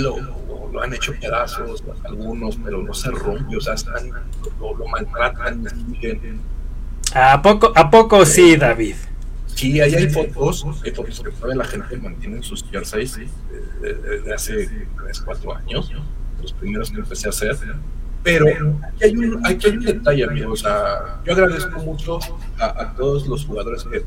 lo, 0.00 0.16
lo, 0.72 0.82
han 0.82 0.92
hecho 0.92 1.12
pedazos 1.20 1.84
algunos 2.04 2.58
pero 2.62 2.82
no 2.82 2.92
se 2.92 3.10
rompe 3.10 3.56
o 3.56 3.60
sea 3.60 3.74
están, 3.74 4.10
lo, 4.60 4.74
maltratan 4.88 5.64
siguen 5.68 6.40
¿A 7.14 7.40
poco, 7.40 7.72
¿A 7.76 7.90
poco 7.90 8.26
sí, 8.26 8.56
David? 8.56 8.96
Sí, 9.46 9.80
ahí 9.80 9.94
hay 9.94 10.10
fotos, 10.10 10.66
hay 10.84 10.90
fotos 10.90 11.20
que 11.20 11.30
todavía 11.30 11.62
la 11.62 11.64
gente 11.64 11.96
mantiene 11.96 12.42
sus 12.42 12.64
jerseys 12.68 13.20
desde 13.80 14.34
hace 14.34 14.68
3, 14.96 15.20
4 15.20 15.54
años, 15.54 15.92
los 16.42 16.52
primeros 16.54 16.90
que 16.90 16.98
empecé 16.98 17.28
a 17.28 17.30
hacer 17.30 17.56
pero 18.24 18.46
aquí 18.82 19.04
hay 19.04 19.16
un, 19.18 19.46
hay 19.46 19.58
un 19.66 19.80
detalle, 19.80 20.24
amigos. 20.24 20.60
O 20.60 20.64
sea, 20.64 21.20
yo 21.24 21.32
agradezco 21.34 21.78
mucho 21.80 22.18
a, 22.58 22.94
todos 22.94 23.28
los 23.28 23.44
jugadores 23.44 23.84
que 23.84 24.02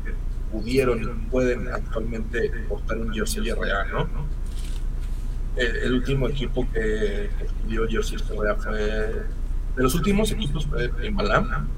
pudieron 0.50 1.02
y 1.02 1.06
pueden 1.30 1.68
actualmente 1.68 2.50
portar 2.68 2.98
un 2.98 3.14
jersey 3.14 3.48
real, 3.52 3.86
¿no? 3.92 4.08
El, 5.58 5.92
último 5.94 6.28
equipo 6.28 6.66
que, 6.72 7.30
pidió 7.62 7.88
jersey 7.88 8.18
real 8.38 8.56
fue. 8.58 8.78
De 9.76 9.82
los 9.82 9.94
últimos 9.94 10.30
equipos 10.30 10.66
fue 10.66 10.90
en 11.02 11.14
Malam. 11.14 11.68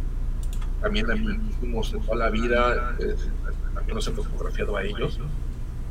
También 0.80 1.06
últimos 1.10 1.92
de 1.92 1.98
toda 1.98 2.16
la 2.16 2.30
vida, 2.30 2.96
también 3.74 3.94
los 3.94 4.08
he 4.08 4.12
fotografiado 4.12 4.76
a 4.76 4.82
ellos. 4.82 5.18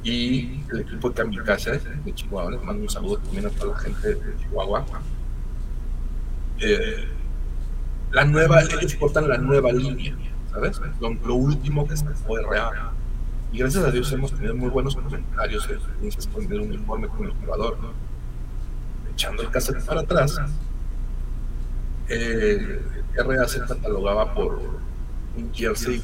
Y 0.03 0.61
el 0.71 0.79
equipo 0.81 1.09
de 1.09 1.15
Kamikaze 1.15 1.79
de 2.05 2.13
Chihuahua, 2.13 2.51
les 2.51 2.63
mando 2.63 2.83
un 2.83 2.89
saludo 2.89 3.17
también 3.17 3.45
a 3.45 3.49
toda 3.49 3.73
la 3.73 3.79
gente 3.79 4.15
de 4.15 4.37
Chihuahua 4.37 4.85
eh, 6.61 7.07
la 8.11 8.25
nueva, 8.25 8.61
ellos 8.61 8.95
portan 8.95 9.29
la 9.29 9.37
nueva 9.37 9.71
línea, 9.71 10.15
¿sabes? 10.51 10.81
Lo, 10.99 11.35
último 11.35 11.87
que 11.87 11.95
se 11.95 12.05
fue 12.09 12.41
real. 12.49 12.91
Y 13.51 13.57
gracias 13.57 13.83
a 13.83 13.91
Dios 13.91 14.11
hemos 14.11 14.31
tenido 14.31 14.55
muy 14.55 14.69
buenos 14.69 14.95
comentarios 14.95 15.67
experiencias 15.69 16.27
con 16.27 16.43
el 16.51 16.59
uniforme 16.59 17.07
con 17.07 17.25
el 17.25 17.31
jugador, 17.33 17.77
Echando 19.11 19.41
el 19.41 19.49
cassette 19.49 19.83
para 19.83 20.01
atrás, 20.01 20.39
eh, 22.07 22.81
RA 23.15 23.47
se 23.47 23.59
catalogaba 23.59 24.33
por 24.33 24.59
un 25.35 25.53
jersey 25.53 26.01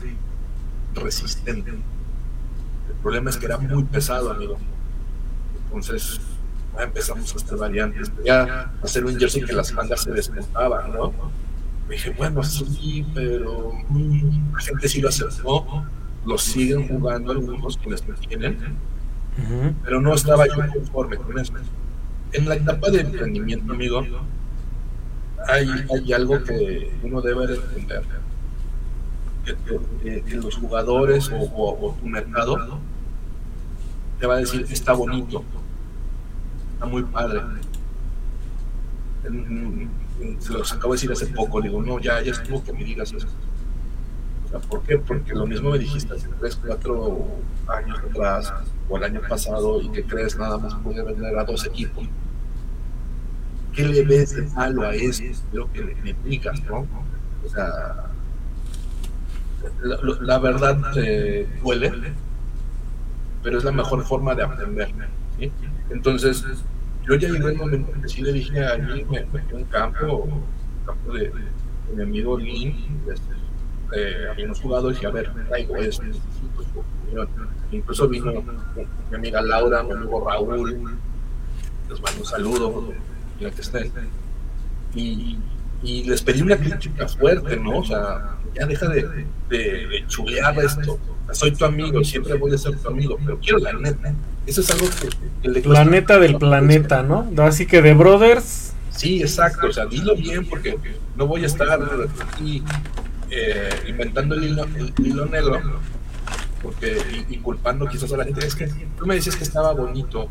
resistente. 0.94 1.72
El 1.72 2.96
problema 3.02 3.30
es 3.30 3.38
que 3.38 3.46
era 3.46 3.58
muy 3.58 3.84
pesado, 3.86 4.32
amigo. 4.32 4.58
Entonces, 5.66 6.20
empezamos 6.78 7.32
a 7.32 7.36
hacer 7.38 7.58
variantes, 7.58 8.12
ya 8.26 8.74
hacer 8.84 9.06
un 9.06 9.18
jersey 9.18 9.44
que 9.44 9.54
las 9.54 9.72
mangas 9.72 10.02
se 10.02 10.12
desmontaban, 10.12 10.92
¿no? 10.92 11.14
Me 11.88 11.96
dije, 11.96 12.10
bueno, 12.18 12.44
sí, 12.44 13.06
pero 13.14 13.72
la 14.54 14.60
gente 14.60 14.90
sí 14.90 15.00
lo 15.00 15.10
¿no? 15.44 15.86
Lo 16.26 16.38
siguen 16.38 16.88
jugando 16.88 17.32
algunos 17.32 17.78
quienes 17.78 18.08
lo 18.08 18.16
tienen, 18.16 18.58
pero 19.84 20.02
no 20.02 20.14
estaba 20.14 20.48
yo 20.48 20.56
conforme 20.74 21.18
con 21.18 21.38
eso. 21.40 21.54
En 22.32 22.50
la 22.50 22.56
etapa 22.56 22.90
de 22.90 23.02
emprendimiento, 23.02 23.74
amigo, 23.74 24.04
hay, 25.48 25.68
hay 25.94 26.14
algo 26.14 26.44
que 26.44 26.92
uno 27.04 27.22
debe 27.22 27.48
de 27.48 27.56
entender. 27.56 28.04
Que, 29.46 30.36
los 30.38 30.56
jugadores 30.56 31.30
o, 31.32 31.38
o 31.38 31.96
tu 32.00 32.08
mercado 32.08 32.80
te 34.20 34.26
va 34.26 34.36
a 34.36 34.38
decir, 34.38 34.66
está 34.70 34.94
bonito, 34.94 35.44
está 36.74 36.86
muy 36.86 37.04
padre. 37.04 37.42
Se 40.40 40.54
los 40.54 40.72
acabo 40.72 40.94
de 40.94 40.98
decir 40.98 41.12
hace 41.12 41.28
poco, 41.28 41.62
digo, 41.62 41.82
no, 41.82 42.00
ya, 42.00 42.22
ya 42.22 42.32
estuvo 42.32 42.64
que 42.64 42.74
me 42.74 42.84
digas 42.84 43.12
eso. 43.14 43.28
¿Por 44.60 44.82
qué? 44.84 44.98
Porque 44.98 45.34
lo 45.34 45.46
mismo 45.46 45.72
me 45.72 45.80
dijiste 45.80 46.14
hace 46.14 46.28
3, 46.40 46.60
4 46.68 47.26
años 47.68 48.00
atrás, 48.00 48.54
o 48.90 48.98
el 48.98 49.04
año 49.04 49.22
pasado, 49.28 49.82
y 49.82 49.90
que 49.90 50.04
crees 50.04 50.38
nada 50.38 50.58
más 50.58 50.76
puede 50.76 51.04
vender 51.04 51.38
a 51.38 51.44
dos 51.44 51.66
equipos. 51.66 52.06
¿Qué 53.74 53.84
le 53.86 54.04
ves 54.04 54.36
de 54.36 54.44
malo 54.54 54.84
a 54.84 54.96
eso? 54.96 55.24
Creo 55.52 55.72
que 55.74 55.84
le, 55.84 56.16
digas, 56.24 56.64
¿no? 56.64 56.88
O 57.46 57.50
sea, 57.50 58.10
la, 60.22 60.40
verdad 60.40 60.78
eh, 60.98 61.48
duele, 61.62 61.92
pero 63.44 63.58
es 63.58 63.64
la 63.64 63.72
mejor 63.72 64.04
forma 64.06 64.34
de 64.34 64.44
aprender. 64.44 64.94
Entonces, 65.90 66.46
yo 67.08 67.16
ya 67.16 67.30
llegué 67.30 67.50
el 67.50 67.58
momento 67.58 67.92
en 67.94 68.02
que 68.02 68.10
sí 68.10 68.22
le 68.22 68.34
dije 68.34 68.66
a 68.66 68.78
mí, 68.78 69.06
me 69.10 69.26
metí 69.26 69.54
un 69.54 69.66
campo, 69.66 70.24
un 70.24 70.44
campo 70.86 71.14
de, 71.14 71.32
mi 71.96 72.02
amigo 72.02 72.38
Lin, 72.38 73.04
este, 73.12 73.35
eh, 73.94 74.28
había 74.32 74.46
unos 74.46 74.60
jugadores 74.62 75.02
y 75.02 75.06
a 75.06 75.10
ver, 75.10 75.32
traigo 75.48 75.76
esto, 75.78 76.04
incluso 77.72 78.08
vino 78.08 78.32
mi 79.10 79.16
amiga 79.16 79.42
Laura, 79.42 79.84
mi 79.84 79.94
amigo 79.94 80.28
Raúl, 80.28 80.98
les 81.90 82.02
mando 82.02 82.20
un 82.20 82.26
saludo, 82.26 82.94
que 83.40 83.48
estén, 83.48 83.92
y, 84.94 85.38
y 85.84 86.04
les 86.04 86.22
pedí 86.22 86.42
una 86.42 86.58
crítica 86.58 87.08
fuerte, 87.08 87.58
¿no? 87.58 87.80
O 87.80 87.86
sea, 87.86 88.38
ya 88.54 88.66
deja 88.66 88.88
de, 88.88 89.26
de, 89.50 89.58
de 89.88 90.06
chulear 90.08 90.58
esto, 90.60 90.98
soy 91.32 91.52
tu 91.52 91.66
amigo, 91.66 92.04
siempre 92.04 92.36
voy 92.36 92.54
a 92.54 92.58
ser 92.58 92.78
tu 92.78 92.88
amigo, 92.88 93.18
pero 93.24 93.40
quiero 93.40 93.60
la 93.60 93.74
neta. 93.74 94.14
Eso 94.46 94.62
es 94.62 94.70
algo 94.70 94.88
que... 95.42 95.68
la 95.68 95.84
neta 95.86 96.20
del 96.20 96.38
planeta, 96.38 97.02
¿no? 97.02 97.28
Así 97.40 97.66
que 97.66 97.82
de 97.82 97.94
Brothers... 97.96 98.74
Sí, 98.92 99.22
exacto, 99.22 99.68
o 99.68 99.74
sea, 99.74 99.88
dilo 99.88 100.16
bien 100.16 100.46
porque 100.46 100.78
no 101.18 101.28
voy 101.28 101.44
a 101.44 101.48
estar 101.48 101.68
aquí 102.32 102.64
eh, 103.30 103.70
inventando 103.88 104.36
el 104.36 104.44
hilo, 104.44 105.26
negro 105.26 105.62
porque, 106.62 106.98
y, 107.30 107.38
culpando 107.38 107.88
quizás 107.88 108.12
a 108.14 108.18
la 108.18 108.24
gente. 108.24 108.46
Es 108.46 108.56
que 108.56 108.68
tú 108.68 109.06
me 109.06 109.16
dices 109.16 109.36
que 109.36 109.44
estaba 109.44 109.72
bonito 109.74 110.30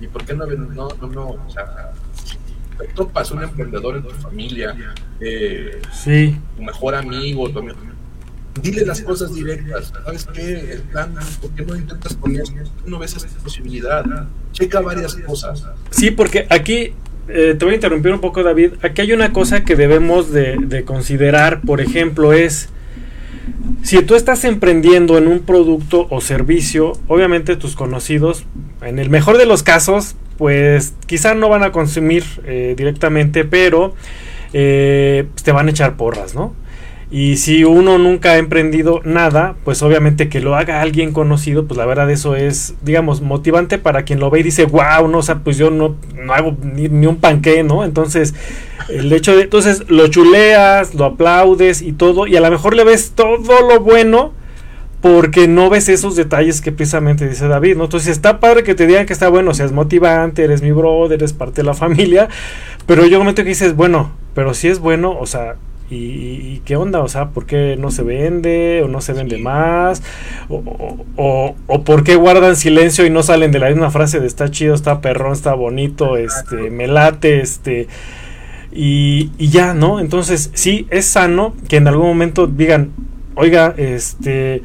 y 0.00 0.08
por 0.08 0.24
qué 0.24 0.34
no, 0.34 0.46
no, 0.46 0.88
no, 1.00 1.06
no 1.08 1.28
o 1.28 1.50
sea, 1.50 1.92
te 2.78 2.88
topas 2.88 3.30
un 3.30 3.42
emprendedor 3.42 3.96
en 3.96 4.02
tu 4.02 4.14
familia, 4.14 4.76
eh, 5.20 5.80
sí. 5.92 6.38
tu 6.56 6.62
mejor 6.62 6.94
amigo, 6.94 7.48
tu 7.50 7.60
amigo, 7.60 7.76
dile 8.60 8.84
las 8.84 9.00
cosas 9.00 9.34
directas. 9.34 9.92
¿Sabes 10.04 10.26
qué? 10.32 10.72
El 10.72 10.82
plan, 10.82 11.14
¿por 11.40 11.50
qué 11.52 11.64
no 11.64 11.76
intentas 11.76 12.12
esto? 12.12 12.72
no 12.86 12.98
ves 12.98 13.16
esta 13.16 13.42
posibilidad? 13.42 14.04
Checa 14.52 14.80
varias 14.80 15.14
cosas. 15.14 15.64
Sí, 15.90 16.10
porque 16.10 16.46
aquí 16.50 16.94
eh, 17.28 17.54
te 17.58 17.64
voy 17.64 17.72
a 17.72 17.74
interrumpir 17.76 18.12
un 18.12 18.20
poco, 18.20 18.42
David. 18.42 18.74
Aquí 18.82 19.02
hay 19.02 19.12
una 19.12 19.32
cosa 19.32 19.64
que 19.64 19.76
debemos 19.76 20.32
de, 20.32 20.56
de, 20.60 20.84
considerar, 20.84 21.60
por 21.62 21.80
ejemplo, 21.80 22.32
es 22.32 22.68
si 23.82 24.02
tú 24.02 24.14
estás 24.14 24.44
emprendiendo 24.44 25.18
en 25.18 25.28
un 25.28 25.40
producto 25.40 26.06
o 26.10 26.20
servicio, 26.20 26.92
obviamente 27.06 27.56
tus 27.56 27.76
conocidos, 27.76 28.44
en 28.82 28.98
el 28.98 29.10
mejor 29.10 29.38
de 29.38 29.46
los 29.46 29.62
casos, 29.62 30.16
pues 30.36 30.94
quizá 31.06 31.34
no 31.34 31.48
van 31.48 31.62
a 31.62 31.72
consumir 31.72 32.24
eh, 32.44 32.74
directamente, 32.76 33.44
pero 33.44 33.94
eh, 34.52 35.26
te 35.42 35.52
van 35.52 35.68
a 35.68 35.70
echar 35.70 35.96
porras, 35.96 36.34
¿no? 36.34 36.54
Y 37.08 37.36
si 37.36 37.62
uno 37.62 37.98
nunca 37.98 38.32
ha 38.32 38.36
emprendido 38.38 39.00
nada, 39.04 39.54
pues 39.64 39.80
obviamente 39.82 40.28
que 40.28 40.40
lo 40.40 40.56
haga 40.56 40.80
alguien 40.80 41.12
conocido, 41.12 41.66
pues 41.66 41.78
la 41.78 41.86
verdad 41.86 42.10
eso 42.10 42.34
es, 42.34 42.74
digamos, 42.82 43.20
motivante 43.20 43.78
para 43.78 44.02
quien 44.02 44.18
lo 44.18 44.28
ve 44.28 44.40
y 44.40 44.42
dice, 44.42 44.64
wow, 44.64 45.06
no, 45.08 45.18
o 45.18 45.22
sea, 45.22 45.38
pues 45.38 45.56
yo 45.56 45.70
no, 45.70 45.94
no 46.16 46.34
hago 46.34 46.56
ni, 46.62 47.06
un 47.06 47.16
panqué, 47.16 47.62
¿no? 47.62 47.84
Entonces, 47.84 48.34
El 48.88 49.12
hecho 49.12 49.36
de, 49.36 49.42
entonces 49.42 49.84
lo 49.88 50.08
chuleas, 50.08 50.94
lo 50.94 51.04
aplaudes 51.04 51.80
y 51.80 51.92
todo, 51.92 52.26
y 52.26 52.36
a 52.36 52.40
lo 52.40 52.50
mejor 52.50 52.74
le 52.74 52.82
ves 52.82 53.12
todo 53.14 53.68
lo 53.68 53.80
bueno 53.80 54.32
porque 55.00 55.46
no 55.46 55.70
ves 55.70 55.88
esos 55.88 56.16
detalles 56.16 56.60
que 56.60 56.72
precisamente 56.72 57.28
dice 57.28 57.46
David, 57.46 57.76
¿no? 57.76 57.84
Entonces 57.84 58.08
está 58.08 58.40
padre 58.40 58.64
que 58.64 58.74
te 58.74 58.88
digan 58.88 59.06
que 59.06 59.12
está 59.12 59.28
bueno, 59.28 59.52
o 59.52 59.54
sea, 59.54 59.66
es 59.66 59.72
motivante, 59.72 60.42
eres 60.42 60.62
mi 60.62 60.72
brother, 60.72 61.18
eres 61.18 61.32
parte 61.32 61.62
de 61.62 61.66
la 61.66 61.74
familia, 61.84 62.28
pero 62.86 63.06
yo 63.06 63.18
momento 63.20 63.44
que 63.44 63.50
dices, 63.50 63.76
bueno, 63.76 64.10
pero 64.34 64.54
si 64.54 64.66
es 64.66 64.80
bueno, 64.80 65.16
o 65.16 65.26
sea, 65.26 65.56
¿y, 65.90 66.58
qué 66.64 66.76
onda? 66.76 67.00
O 67.00 67.08
sea, 67.08 67.30
¿por 67.30 67.46
qué 67.46 67.76
no 67.78 67.90
se 67.90 68.02
vende 68.02 68.82
o 68.84 68.88
no 68.88 69.00
se 69.00 69.12
vende 69.12 69.38
más? 69.38 70.02
O, 70.48 70.62
o, 71.16 71.56
o, 71.66 71.84
por 71.84 72.04
qué 72.04 72.16
guardan 72.16 72.56
silencio 72.56 73.06
y 73.06 73.10
no 73.10 73.22
salen 73.22 73.52
de 73.52 73.58
la 73.58 73.68
misma 73.68 73.90
frase 73.90 74.20
de 74.20 74.26
está 74.26 74.50
chido, 74.50 74.74
está 74.74 75.00
perrón, 75.00 75.32
está 75.32 75.54
bonito, 75.54 76.16
este, 76.16 76.70
me 76.70 76.86
late, 76.86 77.40
este... 77.40 77.88
Y, 78.72 79.30
y 79.38 79.48
ya, 79.48 79.72
¿no? 79.72 80.00
Entonces, 80.00 80.50
sí, 80.52 80.86
es 80.90 81.06
sano 81.06 81.54
que 81.68 81.76
en 81.76 81.88
algún 81.88 82.08
momento 82.08 82.46
digan, 82.46 82.90
oiga, 83.34 83.72
este 83.78 84.62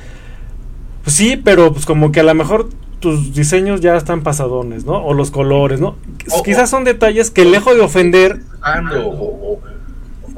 pues 1.04 1.16
sí, 1.16 1.38
pero 1.38 1.74
pues 1.74 1.86
como 1.86 2.12
que 2.12 2.20
a 2.20 2.24
lo 2.24 2.34
mejor 2.36 2.70
tus 3.00 3.34
diseños 3.34 3.82
ya 3.82 3.96
están 3.96 4.22
pasadones, 4.22 4.86
¿no? 4.86 5.04
O 5.04 5.14
los 5.14 5.32
colores, 5.32 5.80
¿no? 5.80 5.96
Quizás 6.46 6.70
son 6.70 6.84
detalles 6.84 7.32
que 7.32 7.46
lejos 7.46 7.76
de 7.76 7.82
ofender... 7.82 8.42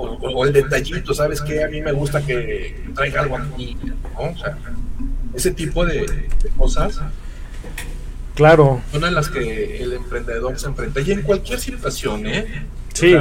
O, 0.03 0.29
o, 0.29 0.45
el 0.45 0.53
detallito, 0.53 1.13
¿sabes 1.13 1.41
qué? 1.41 1.63
A 1.63 1.67
mí 1.67 1.81
me 1.81 1.91
gusta 1.91 2.21
que 2.25 2.83
traiga 2.95 3.21
algo 3.21 3.37
aquí, 3.37 3.77
¿no? 4.13 4.31
O 4.31 4.37
sea, 4.37 4.57
ese 5.33 5.51
tipo 5.51 5.85
de, 5.85 6.29
cosas... 6.57 7.01
Claro. 8.35 8.81
Son 8.91 9.03
en 9.03 9.13
las 9.13 9.29
que 9.29 9.83
el 9.83 9.93
emprendedor 9.93 10.57
se 10.57 10.65
enfrenta. 10.65 11.01
Y 11.01 11.11
en 11.11 11.21
cualquier 11.21 11.59
situación, 11.59 12.25
¿eh? 12.25 12.65
Sí. 12.93 13.15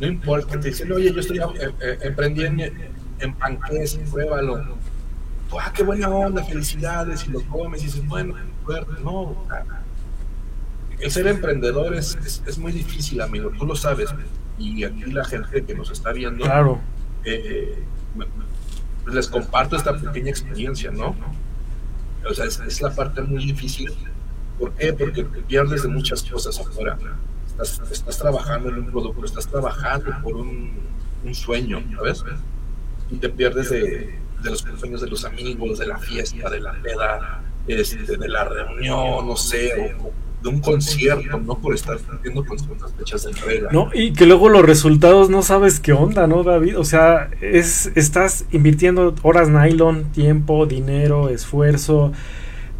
no 0.00 0.06
importa 0.06 0.52
que 0.52 0.58
te 0.58 0.68
dicen, 0.68 0.90
oye, 0.92 1.12
yo 1.12 1.20
estoy 1.20 1.38
eh, 1.38 1.72
eh, 1.80 1.98
emprendiendo 2.02 2.64
en 3.18 3.34
panques, 3.34 3.98
pruébalo 4.10 4.76
ah, 5.60 5.72
qué 5.74 5.82
buena 5.82 6.08
onda, 6.08 6.42
felicidades, 6.44 7.26
y 7.26 7.30
lo 7.30 7.42
comes 7.42 7.82
y 7.82 7.86
dices, 7.86 8.06
bueno, 8.06 8.34
no. 9.02 9.46
El 10.98 11.10
ser 11.10 11.26
emprendedor 11.26 11.94
es, 11.94 12.16
es, 12.46 12.58
muy 12.58 12.72
difícil, 12.72 13.20
amigo, 13.20 13.50
tú 13.58 13.66
lo 13.66 13.76
sabes. 13.76 14.10
Y 14.58 14.84
aquí 14.84 15.04
la 15.12 15.24
gente 15.24 15.64
que 15.64 15.74
nos 15.74 15.90
está 15.90 16.12
viendo, 16.12 16.44
claro. 16.44 16.80
Eh, 17.24 17.82
pues 19.04 19.14
les 19.14 19.28
comparto 19.28 19.76
esta 19.76 19.96
pequeña 19.96 20.30
experiencia, 20.30 20.90
¿no? 20.90 21.14
O 22.28 22.34
sea, 22.34 22.46
es, 22.46 22.80
la 22.80 22.94
parte 22.94 23.22
muy 23.22 23.44
difícil. 23.44 23.92
¿Por 24.58 24.72
qué? 24.72 24.92
Porque 24.92 25.24
te 25.24 25.42
pierdes 25.42 25.82
de 25.82 25.88
muchas 25.88 26.22
cosas 26.22 26.58
afuera. 26.58 26.98
Estás, 27.46 27.80
estás 27.90 28.18
trabajando 28.18 28.68
en 28.70 28.78
un 28.78 28.86
producto, 28.90 29.24
estás 29.24 29.46
trabajando 29.46 30.10
por 30.22 30.36
un, 30.36 30.72
un 31.24 31.34
sueño, 31.34 31.82
¿sabes? 31.96 32.24
Y 33.10 33.16
te 33.16 33.28
pierdes 33.28 33.70
de, 33.70 34.18
de 34.42 34.50
los 34.50 34.62
cumpleaños 34.62 35.00
de 35.00 35.08
los 35.08 35.24
amigos, 35.24 35.78
de 35.78 35.86
la 35.86 35.98
fiesta, 35.98 36.50
de 36.50 36.60
la 36.60 36.72
peda, 36.82 37.42
este, 37.66 38.16
de 38.16 38.28
la 38.28 38.44
reunión, 38.44 39.26
no 39.26 39.36
sé, 39.36 39.96
o, 40.00 40.12
de 40.42 40.48
un 40.48 40.60
concierto, 40.60 41.38
no 41.38 41.58
por 41.58 41.74
estar 41.74 41.98
cumpliendo 41.98 42.44
con 42.44 42.58
ciertas 42.58 42.92
fechas 42.94 43.24
de 43.24 43.30
entrega. 43.30 43.70
No, 43.72 43.90
y 43.92 44.12
que 44.12 44.26
luego 44.26 44.48
los 44.48 44.64
resultados 44.64 45.30
no 45.30 45.42
sabes 45.42 45.80
qué 45.80 45.92
onda, 45.92 46.26
¿no, 46.26 46.42
David? 46.42 46.78
O 46.78 46.84
sea, 46.84 47.30
es, 47.40 47.90
estás 47.94 48.44
invirtiendo 48.52 49.14
horas 49.22 49.48
nylon, 49.48 50.04
tiempo, 50.12 50.66
dinero, 50.66 51.28
esfuerzo, 51.28 52.12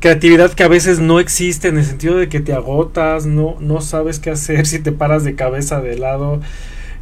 creatividad 0.01 0.53
que 0.53 0.63
a 0.63 0.69
veces 0.69 1.01
no 1.01 1.19
existe 1.19 1.69
en 1.69 1.79
el 1.79 1.85
sentido 1.85 2.17
de 2.17 2.29
que 2.29 2.41
te 2.41 2.53
agotas, 2.53 3.27
no, 3.27 3.57
no 3.61 3.81
sabes 3.81 4.21
qué 4.21 4.31
hacer 4.31 4.67
si 4.67 4.79
te 4.79 4.93
paras 4.93 5.25
de 5.25 5.35
cabeza 5.35 5.81
de 5.81 5.99
lado. 5.99 6.41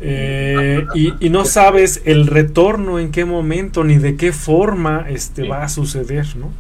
Eh, 0.01 0.85
y, 0.95 1.31
no 1.31 1.45
sabes 1.45 2.03
el 2.05 2.27
retorno 2.27 2.99
en 2.99 3.11
qué 3.11 3.25
momento 3.25 3.85
ni 3.85 3.97
de 3.97 4.17
qué 4.17 4.33
forma 4.33 5.07
este 5.09 5.49
va 5.49 5.63
a 5.63 5.69
suceder, 5.69 6.37
¿no? 6.37 6.53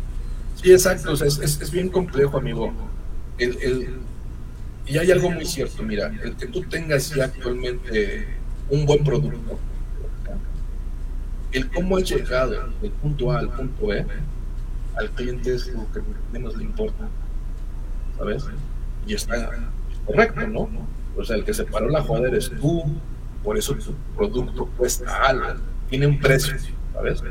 Sí, 0.62 0.72
exacto, 0.72 1.12
es, 1.12 1.38
es, 1.40 1.70
bien 1.70 1.90
complejo, 1.90 2.38
amigo. 2.38 2.72
El, 3.38 3.58
el, 3.62 3.98
y 4.86 4.98
hay 4.98 5.10
algo 5.10 5.30
muy 5.30 5.44
cierto, 5.44 5.82
mira, 5.82 6.12
el 6.22 6.36
que 6.36 6.46
tú 6.46 6.62
tengas 6.62 7.14
ya 7.14 7.24
actualmente 7.24 8.28
un 8.70 8.86
buen 8.86 9.02
producto, 9.02 9.58
el 11.52 11.70
cómo 11.70 11.96
has 11.96 12.08
llegado 12.08 12.68
del 12.82 12.90
punto 12.90 13.32
A 13.32 13.38
al 13.38 13.50
punto 13.50 13.86
B, 13.86 14.04
al 14.96 15.10
cliente 15.10 15.54
es 15.54 15.68
lo 15.68 15.90
que 15.92 16.00
menos 16.32 16.56
le 16.56 16.64
importa, 16.64 17.08
¿sabes? 18.18 18.44
Y 19.06 19.14
está 19.14 19.50
correcto, 20.06 20.46
¿no? 20.48 20.68
O 21.16 21.24
sea, 21.24 21.36
el 21.36 21.44
que 21.44 21.54
se 21.54 21.64
paró 21.64 21.88
la 21.88 22.02
joda 22.02 22.28
eres 22.28 22.50
tú, 22.60 22.84
por 23.42 23.56
eso 23.56 23.80
su 23.80 23.94
producto 24.16 24.66
cuesta 24.76 25.28
algo, 25.28 25.60
tiene 25.88 26.06
un 26.06 26.18
precio, 26.18 26.56
¿sabes? 26.92 27.22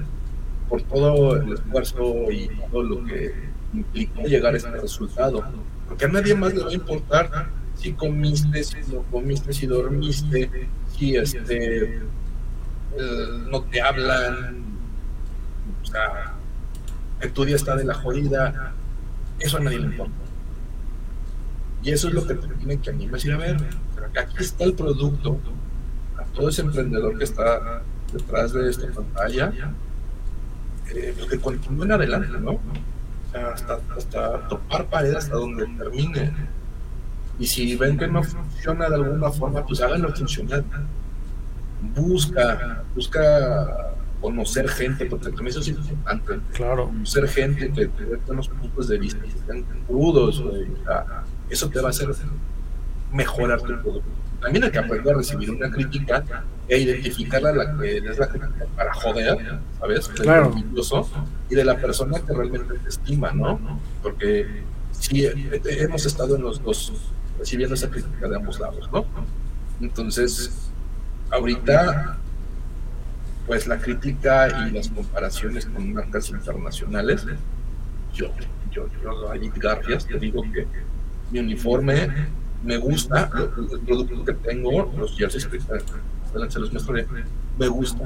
Por 0.70 0.82
todo 0.84 1.36
el 1.36 1.54
esfuerzo 1.54 2.32
y 2.32 2.50
todo 2.72 2.84
lo 2.84 3.04
que 3.04 3.34
implicó 3.74 4.22
llegar 4.24 4.54
a 4.54 4.58
este 4.58 4.72
resultado. 4.72 5.44
Porque 5.88 6.06
a 6.06 6.08
nadie 6.08 6.36
más 6.36 6.54
le 6.54 6.64
va 6.64 6.70
a 6.70 6.74
importar 6.74 7.50
si 7.76 7.94
comiste, 7.94 8.64
si 8.64 8.78
no 8.92 9.04
comiste, 9.12 9.54
si 9.54 9.68
dormiste, 9.68 10.70
si 10.96 11.16
este 11.16 12.02
no 13.50 13.64
te 13.64 13.82
hablan, 13.82 14.64
o 15.82 15.86
sea, 15.86 16.34
que 17.20 17.30
tu 17.30 17.46
día 17.46 17.56
está 17.56 17.76
de 17.76 17.86
la 17.86 17.94
jodida, 17.96 18.74
eso 19.40 19.58
a 19.58 19.60
nadie 19.62 19.80
le 19.80 19.86
importa. 19.88 20.14
Y 21.82 21.92
eso 21.92 22.08
es 22.08 22.14
lo 22.14 22.26
que 22.26 22.36
te 22.36 22.48
tiene 22.48 22.80
que 22.80 22.90
animar. 22.92 23.20
a 23.32 23.38
ver, 23.38 23.58
aquí 24.18 24.36
está 24.40 24.64
el 24.64 24.74
producto, 24.74 25.40
todo 26.34 26.50
ese 26.50 26.62
emprendedor 26.62 27.18
que 27.18 27.24
está 27.26 27.82
detrás 28.14 28.54
de 28.54 28.70
esta 28.70 28.88
pantalla, 28.92 29.52
eh, 30.90 31.14
pues 31.18 31.30
que 31.30 31.40
continúen 31.40 31.92
adelante, 31.92 32.38
¿no? 32.40 32.60
Hasta, 33.36 33.80
hasta 33.96 34.48
topar 34.48 34.90
pared 34.90 35.14
hasta 35.14 35.36
donde 35.36 35.66
termine. 35.78 36.34
Y 37.40 37.48
si 37.48 37.76
ven 37.76 37.98
que 37.98 38.08
no 38.08 38.24
funciona 38.24 38.90
de 38.90 38.96
alguna 38.96 39.32
forma, 39.32 39.66
pues 39.66 39.82
háganlo 39.82 40.14
funcionar. 40.14 40.64
Busca, 41.96 42.84
busca 42.96 43.94
conocer 44.22 44.70
gente, 44.70 45.06
porque 45.06 45.26
también 45.26 45.48
eso 45.48 45.60
es 45.60 45.68
importante. 45.70 46.40
Claro. 46.54 46.86
Conocer 46.86 47.28
gente 47.28 47.72
que 47.72 47.88
te 47.88 48.06
dé 48.06 48.20
unos 48.28 48.48
puntos 48.48 48.88
de 48.88 49.00
vista 49.00 49.22
que 49.22 49.30
estén 49.30 49.66
crudos, 49.88 50.44
eso 51.50 51.70
te 51.70 51.82
va 51.82 51.88
a 51.88 51.90
hacer 51.90 52.10
mejorar 53.12 53.62
tu 53.62 53.68
producto 53.82 54.23
también 54.44 54.66
hay 54.66 54.72
que 54.72 54.80
aprender 54.80 55.14
a 55.14 55.18
recibir 55.18 55.50
una 55.52 55.72
crítica 55.72 56.24
e 56.68 56.78
identificarla 56.78 57.54
la 57.54 57.78
que 57.78 57.98
es 57.98 58.18
la 58.18 58.28
crítica 58.28 58.66
para 58.76 58.94
joder, 58.94 59.60
¿sabes? 59.80 60.08
Claro. 60.10 60.54
y 61.50 61.56
de 61.56 61.64
la 61.64 61.78
persona 61.78 62.20
que 62.20 62.34
realmente 62.34 62.74
te 62.78 62.90
estima, 62.90 63.32
¿no? 63.32 63.80
Porque 64.02 64.64
sí, 64.92 65.26
hemos 65.66 66.06
estado 66.06 66.36
en 66.36 66.42
los 66.42 66.62
dos 66.62 66.94
recibiendo 67.40 67.76
esa 67.76 67.90
crítica 67.90 68.28
de 68.28 68.36
ambos 68.36 68.60
lados, 68.60 68.90
¿no? 68.92 69.06
Entonces, 69.80 70.70
ahorita, 71.32 72.18
pues 73.48 73.66
la 73.68 73.78
crítica 73.78 74.68
y 74.68 74.72
las 74.72 74.90
comparaciones 74.90 75.66
con 75.66 75.94
marcas 75.94 76.30
internacionales, 76.30 77.26
yo, 78.14 78.30
yo, 78.72 78.88
yo, 79.02 79.30
gracias, 79.56 80.06
te 80.06 80.20
digo 80.20 80.44
que 80.54 80.68
mi 81.32 81.40
uniforme 81.40 82.10
me 82.64 82.78
gusta 82.78 83.30
el 83.58 83.80
producto 83.82 84.26
que 84.26 84.34
tengo, 84.34 84.92
los 84.98 85.16
jerseys 85.18 85.46
que 85.48 85.60
se 85.60 86.60
los 86.60 86.74
mostraré, 86.74 87.08
me 87.58 87.68
gusta. 87.68 88.06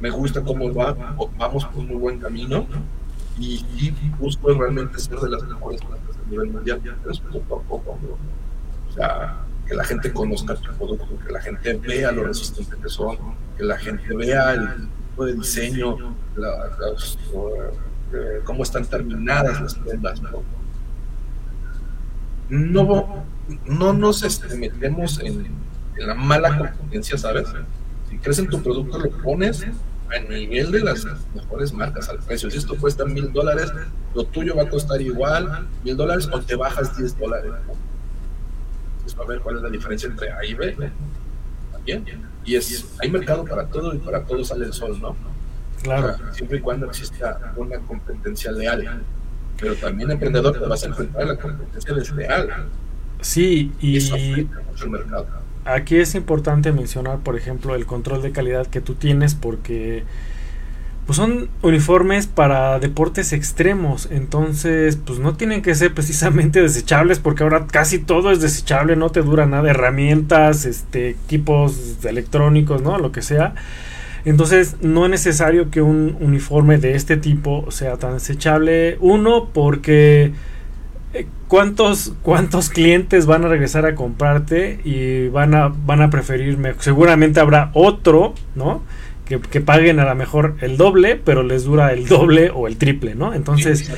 Me 0.00 0.10
gusta 0.10 0.40
cómo 0.42 0.72
va, 0.72 0.94
vamos 1.36 1.64
por 1.66 1.78
un 1.80 1.88
muy 1.88 1.96
buen 1.96 2.18
camino 2.18 2.66
y, 3.38 3.92
busco 4.18 4.52
realmente 4.54 4.98
ser 4.98 5.18
de 5.18 5.28
las 5.28 5.42
mejores 5.42 5.82
marcas 5.84 6.16
a 6.16 6.30
nivel 6.30 6.50
mundial, 6.50 6.80
pero 6.82 7.40
poco 7.42 7.56
a 7.56 7.62
poco. 7.62 8.18
O 8.88 8.92
sea, 8.92 9.44
que 9.66 9.74
la 9.74 9.84
gente 9.84 10.12
conozca 10.12 10.54
tu 10.54 10.72
producto, 10.72 11.06
que 11.24 11.32
la 11.32 11.40
gente 11.40 11.74
vea 11.74 12.12
lo 12.12 12.24
resistente 12.24 12.76
que 12.82 12.88
son, 12.88 13.16
que 13.56 13.64
la 13.64 13.78
gente 13.78 14.14
vea 14.14 14.54
el 14.54 14.88
tipo 15.10 15.26
de 15.26 15.34
diseño, 15.34 15.96
eh, 18.12 18.40
cómo 18.44 18.62
están 18.62 18.84
terminadas 18.86 19.60
las 19.60 19.74
prendas, 19.74 20.20
¿no? 20.22 20.42
No, 22.50 23.24
no 23.66 23.92
nos 23.92 24.22
este, 24.22 24.54
metemos 24.56 25.20
en, 25.20 25.46
la 25.96 26.14
mala 26.14 26.56
competencia, 26.56 27.16
¿sabes? 27.18 27.48
Si 28.08 28.18
crees 28.18 28.38
en 28.38 28.48
tu 28.48 28.62
producto, 28.62 28.98
lo 28.98 29.10
pones 29.10 29.64
a 29.64 30.18
nivel 30.28 30.72
de 30.72 30.80
las 30.80 31.06
mejores 31.34 31.72
marcas 31.72 32.08
al 32.08 32.18
precio. 32.18 32.50
Si 32.50 32.58
esto 32.58 32.76
cuesta 32.76 33.04
mil 33.04 33.32
dólares, 33.32 33.70
lo 34.14 34.24
tuyo 34.24 34.56
va 34.56 34.62
a 34.62 34.68
costar 34.68 35.00
igual, 35.00 35.68
mil 35.84 35.96
dólares, 35.96 36.28
o 36.32 36.40
te 36.40 36.56
bajas 36.56 36.96
10 36.96 37.18
dólares. 37.18 37.52
Pues 39.02 39.16
a 39.16 39.24
ver 39.24 39.40
cuál 39.40 39.56
es 39.56 39.62
la 39.62 39.68
diferencia 39.68 40.08
entre 40.08 40.32
A 40.32 40.44
y 40.44 40.54
B. 40.54 40.76
También. 41.72 42.04
Y 42.44 42.56
es, 42.56 42.86
hay 43.00 43.10
mercado 43.10 43.44
para 43.44 43.66
todo 43.66 43.94
y 43.94 43.98
para 43.98 44.24
todo 44.24 44.42
sale 44.44 44.64
el 44.64 44.72
sol, 44.72 44.98
¿no? 45.00 45.14
Claro. 45.82 46.14
siempre 46.32 46.58
y 46.58 46.60
cuando 46.60 46.86
exista 46.86 47.54
una 47.56 47.78
competencia 47.78 48.52
leal 48.52 49.02
pero 49.60 49.74
también 49.74 50.10
emprendedor 50.10 50.58
te 50.58 50.66
vas 50.66 50.82
a 50.84 50.86
enfrentar 50.86 51.22
a 51.22 51.26
la 51.26 51.36
competencia 51.36 51.94
desleal. 51.94 52.66
Sí, 53.20 53.72
y, 53.80 53.98
aquí 55.64 55.96
es 55.96 56.14
importante 56.14 56.72
mencionar, 56.72 57.18
por 57.18 57.36
ejemplo, 57.36 57.74
el 57.74 57.84
control 57.86 58.22
de 58.22 58.32
calidad 58.32 58.66
que 58.66 58.80
tú 58.80 58.94
tienes 58.94 59.34
porque 59.34 60.04
pues 61.06 61.16
son 61.16 61.48
uniformes 61.62 62.28
para 62.28 62.78
deportes 62.78 63.32
extremos, 63.32 64.06
entonces 64.12 64.96
pues 64.96 65.18
no 65.18 65.34
tienen 65.34 65.60
que 65.60 65.74
ser 65.74 65.92
precisamente 65.92 66.62
desechables 66.62 67.18
porque 67.18 67.42
ahora 67.42 67.66
casi 67.66 67.98
todo 67.98 68.30
es 68.30 68.40
desechable, 68.40 68.94
no 68.96 69.10
te 69.10 69.22
dura 69.22 69.44
nada, 69.44 69.70
herramientas, 69.70 70.66
este, 70.66 71.10
equipos 71.10 71.96
electrónicos, 72.04 72.82
¿no? 72.82 72.98
Lo 72.98 73.12
que 73.12 73.22
sea. 73.22 73.54
Entonces 74.24 74.76
no 74.80 75.04
es 75.04 75.10
necesario 75.10 75.70
que 75.70 75.82
un 75.82 76.16
uniforme 76.20 76.78
de 76.78 76.94
este 76.94 77.16
tipo 77.16 77.70
sea 77.70 77.96
tan 77.96 78.14
desechable. 78.14 78.96
Uno, 79.00 79.50
porque 79.52 80.32
eh, 81.12 81.26
¿cuántos, 81.48 82.12
cuántos 82.22 82.70
clientes 82.70 83.26
van 83.26 83.44
a 83.44 83.48
regresar 83.48 83.86
a 83.86 83.94
comprarte 83.94 84.80
y 84.84 85.28
van 85.28 85.54
a, 85.54 85.68
van 85.68 86.02
a 86.02 86.10
preferirme. 86.10 86.74
Seguramente 86.78 87.40
habrá 87.40 87.70
otro, 87.74 88.34
¿no? 88.54 88.82
Que, 89.38 89.60
paguen 89.60 90.00
a 90.00 90.04
lo 90.04 90.14
mejor 90.14 90.56
el 90.60 90.76
doble, 90.76 91.16
pero 91.16 91.42
les 91.42 91.64
dura 91.64 91.92
el 91.92 92.06
doble 92.06 92.50
o 92.50 92.66
el 92.66 92.76
triple, 92.76 93.14
¿no? 93.14 93.32
Entonces, 93.32 93.90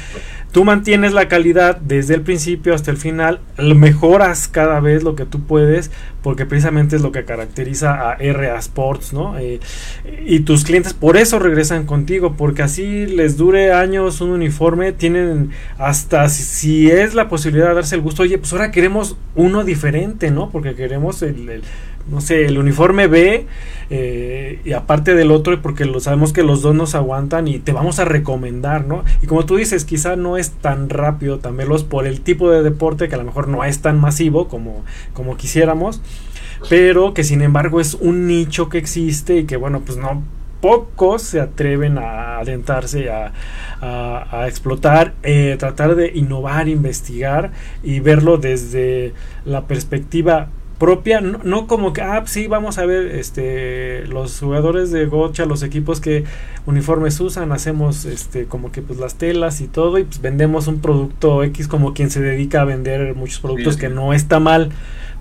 tú 0.50 0.64
mantienes 0.64 1.14
la 1.14 1.28
calidad 1.28 1.76
desde 1.76 2.14
el 2.14 2.20
principio 2.20 2.74
hasta 2.74 2.90
el 2.90 2.98
final, 2.98 3.40
mejoras 3.56 4.48
cada 4.48 4.80
vez 4.80 5.02
lo 5.02 5.16
que 5.16 5.24
tú 5.24 5.44
puedes, 5.44 5.90
porque 6.22 6.44
precisamente 6.44 6.96
es 6.96 7.02
lo 7.02 7.12
que 7.12 7.24
caracteriza 7.24 8.10
a 8.10 8.16
RA 8.16 8.58
Sports, 8.58 9.14
¿no? 9.14 9.38
Eh, 9.38 9.60
y 10.26 10.40
tus 10.40 10.64
clientes 10.64 10.92
por 10.92 11.16
eso 11.16 11.38
regresan 11.38 11.86
contigo, 11.86 12.34
porque 12.36 12.62
así 12.62 13.06
les 13.06 13.38
dure 13.38 13.72
años 13.72 14.20
un 14.20 14.30
uniforme, 14.30 14.92
tienen 14.92 15.50
hasta 15.78 16.28
si, 16.28 16.90
es 16.90 17.14
la 17.14 17.28
posibilidad 17.28 17.68
de 17.68 17.74
darse 17.76 17.94
el 17.94 18.02
gusto, 18.02 18.22
oye, 18.22 18.36
pues 18.36 18.52
ahora 18.52 18.70
queremos 18.70 19.16
uno 19.34 19.64
diferente, 19.64 20.30
¿no? 20.30 20.50
Porque 20.50 20.74
queremos 20.74 21.22
el 21.22 21.62
no 22.10 22.20
sé, 22.20 22.46
el 22.46 22.58
uniforme 22.58 23.06
B 23.06 23.46
eh, 23.90 24.60
y 24.64 24.72
aparte 24.72 25.14
del 25.14 25.30
otro 25.30 25.60
porque 25.62 25.84
lo 25.84 26.00
sabemos 26.00 26.32
que 26.32 26.42
los 26.42 26.62
dos 26.62 26.74
nos 26.74 26.94
aguantan 26.94 27.48
y 27.48 27.58
te 27.58 27.72
vamos 27.72 27.98
a 27.98 28.04
recomendar, 28.04 28.86
¿no? 28.86 29.04
Y 29.22 29.26
como 29.26 29.44
tú 29.44 29.56
dices, 29.56 29.84
quizá 29.84 30.16
no 30.16 30.36
es 30.36 30.50
tan 30.50 30.88
rápido 30.88 31.38
tan 31.38 31.56
veloz 31.56 31.84
por 31.84 32.06
el 32.06 32.20
tipo 32.20 32.50
de 32.50 32.62
deporte 32.62 33.08
que 33.08 33.14
a 33.14 33.18
lo 33.18 33.24
mejor 33.24 33.48
no 33.48 33.64
es 33.64 33.80
tan 33.80 34.00
masivo 34.00 34.48
como, 34.48 34.84
como 35.12 35.36
quisiéramos, 35.36 36.00
pero 36.68 37.14
que 37.14 37.24
sin 37.24 37.42
embargo 37.42 37.80
es 37.80 37.94
un 37.94 38.26
nicho 38.26 38.68
que 38.68 38.78
existe 38.78 39.38
y 39.38 39.44
que 39.44 39.56
bueno, 39.56 39.82
pues 39.84 39.98
no 39.98 40.22
pocos 40.62 41.22
se 41.22 41.40
atreven 41.40 41.98
a 41.98 42.38
adentrarse 42.38 43.10
a, 43.10 43.32
a, 43.82 44.46
explotar, 44.46 45.12
eh, 45.24 45.56
tratar 45.58 45.96
de 45.96 46.12
innovar, 46.14 46.68
investigar 46.68 47.50
y 47.82 47.98
verlo 47.98 48.38
desde 48.38 49.12
la 49.44 49.66
perspectiva 49.66 50.48
propia, 50.82 51.20
no, 51.20 51.68
como 51.68 51.92
que, 51.92 52.02
ah, 52.02 52.24
sí, 52.26 52.48
vamos 52.48 52.76
a 52.78 52.84
ver, 52.84 53.06
este, 53.14 54.04
los 54.08 54.40
jugadores 54.40 54.90
de 54.90 55.06
Gocha, 55.06 55.46
los 55.46 55.62
equipos 55.62 56.00
que 56.00 56.24
uniformes 56.66 57.20
usan, 57.20 57.52
hacemos, 57.52 58.04
este, 58.04 58.46
como 58.46 58.72
que 58.72 58.82
pues 58.82 58.98
las 58.98 59.14
telas 59.14 59.60
y 59.60 59.68
todo, 59.68 59.98
y 59.98 60.02
pues 60.02 60.20
vendemos 60.20 60.66
un 60.66 60.80
producto 60.80 61.44
X 61.44 61.68
como 61.68 61.94
quien 61.94 62.10
se 62.10 62.20
dedica 62.20 62.62
a 62.62 62.64
vender 62.64 63.14
muchos 63.14 63.38
productos 63.38 63.76
que 63.76 63.90
no 63.90 64.12
está 64.12 64.40
mal, 64.40 64.72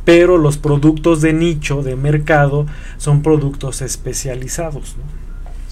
pero 0.03 0.39
los 0.39 0.57
productos 0.57 1.21
de 1.21 1.31
nicho, 1.33 1.83
de 1.83 1.95
mercado, 1.95 2.65
son 2.97 3.21
productos 3.21 3.83
especializados, 3.83 4.95
¿no? 4.97 5.03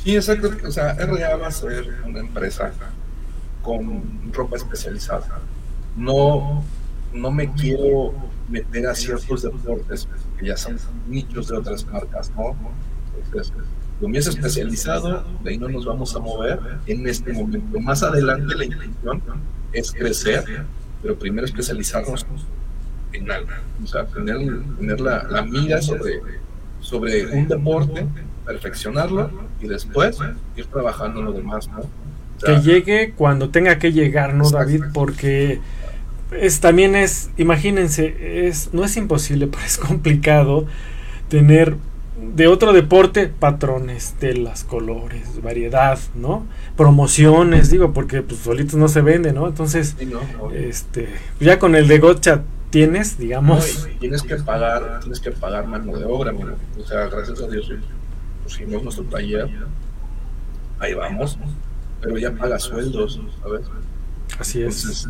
Sí, 0.04 0.16
exacto, 0.16 0.52
o 0.68 0.72
sea, 0.72 0.94
RA 0.94 1.36
va 1.36 1.48
a 1.48 1.52
ser 1.52 1.96
una 2.06 2.20
empresa 2.20 2.74
con 3.64 4.04
ropa 4.34 4.56
especializada. 4.56 5.40
No, 5.98 6.64
no 7.14 7.32
me 7.32 7.52
quiero 7.54 8.14
meter 8.50 8.88
a 8.88 8.96
ciertos 8.96 9.44
deportes 9.44 10.08
que 10.38 10.48
ya 10.48 10.58
son 10.58 10.78
nichos 11.08 11.48
de 11.48 11.58
otras 11.58 11.86
marcas, 11.86 12.32
¿no? 12.36 12.56
Entonces, 13.24 13.54
lo 14.02 14.08
mío 14.08 14.20
es 14.20 14.28
especializado, 14.28 15.24
de 15.44 15.50
ahí 15.50 15.58
no 15.58 15.68
nos 15.68 15.86
vamos 15.86 16.16
a 16.16 16.20
mover 16.20 16.60
en 16.88 17.08
este 17.08 17.34
momento. 17.34 17.80
Más 17.80 18.02
adelante 18.02 18.56
la 18.56 18.66
intención 18.66 19.22
es 19.74 19.92
crecer, 19.92 20.66
pero 21.02 21.18
primero 21.18 21.46
especializarnos 21.46 22.26
en 23.12 23.32
algo, 23.32 23.50
o 23.84 23.88
sea, 23.88 24.06
tener, 24.06 24.38
tener 24.78 25.02
la, 25.02 25.24
la 25.24 25.42
mira 25.42 25.82
sobre, 25.82 26.22
sobre 26.80 27.26
un 27.28 27.48
deporte, 27.48 28.06
perfeccionarlo 28.46 29.32
y 29.60 29.68
después 29.68 30.18
ir 30.56 30.66
trabajando 30.68 31.20
en 31.20 31.26
lo 31.26 31.34
demás, 31.34 31.68
¿no? 31.68 31.82
que 32.46 32.62
llegue 32.62 33.14
cuando 33.16 33.50
tenga 33.50 33.80
que 33.80 33.92
llegar, 33.92 34.34
¿no, 34.34 34.50
David? 34.50 34.86
Porque 34.94 35.60
es, 36.32 36.60
también 36.60 36.96
es, 36.96 37.30
imagínense, 37.38 38.48
es, 38.48 38.74
no 38.74 38.84
es 38.84 38.98
imposible, 38.98 39.48
pero 39.52 39.64
es 39.64 39.78
complicado 39.78 40.66
tener 41.28 41.76
de 42.36 42.48
otro 42.48 42.74
deporte 42.74 43.28
patrones, 43.28 44.16
telas, 44.20 44.64
colores, 44.64 45.42
variedad, 45.42 45.98
¿no? 46.16 46.46
Promociones, 46.76 47.70
digo, 47.70 47.94
porque 47.94 48.22
pues 48.22 48.42
solitos 48.42 48.76
no 48.76 48.88
se 48.88 49.02
vende, 49.02 49.32
¿no? 49.32 49.48
Entonces, 49.48 49.96
este, 50.54 51.08
ya 51.40 51.60
con 51.60 51.76
el 51.76 51.88
de 51.88 52.00
Gotcha 52.00 52.44
tienes, 52.70 53.18
digamos, 53.18 53.88
tienes 54.00 54.22
que 54.22 54.36
pagar, 54.36 55.00
tienes 55.00 55.20
que 55.20 55.32
pagar 55.32 55.66
mano 55.66 55.98
de 55.98 56.06
obra, 56.06 56.32
mira. 56.32 56.56
o 56.78 56.86
sea, 56.86 57.08
gracias 57.08 57.42
a 57.42 57.48
Dios 57.48 57.72
pusimos 58.44 58.84
nuestro 58.84 59.06
taller, 59.06 59.50
ahí 60.80 60.94
vamos, 60.94 61.38
pero 62.02 62.18
ya 62.18 62.32
paga 62.32 62.60
sueldos, 62.60 63.20
¿sabes? 63.42 63.62
Así 64.38 64.62
es. 64.62 65.08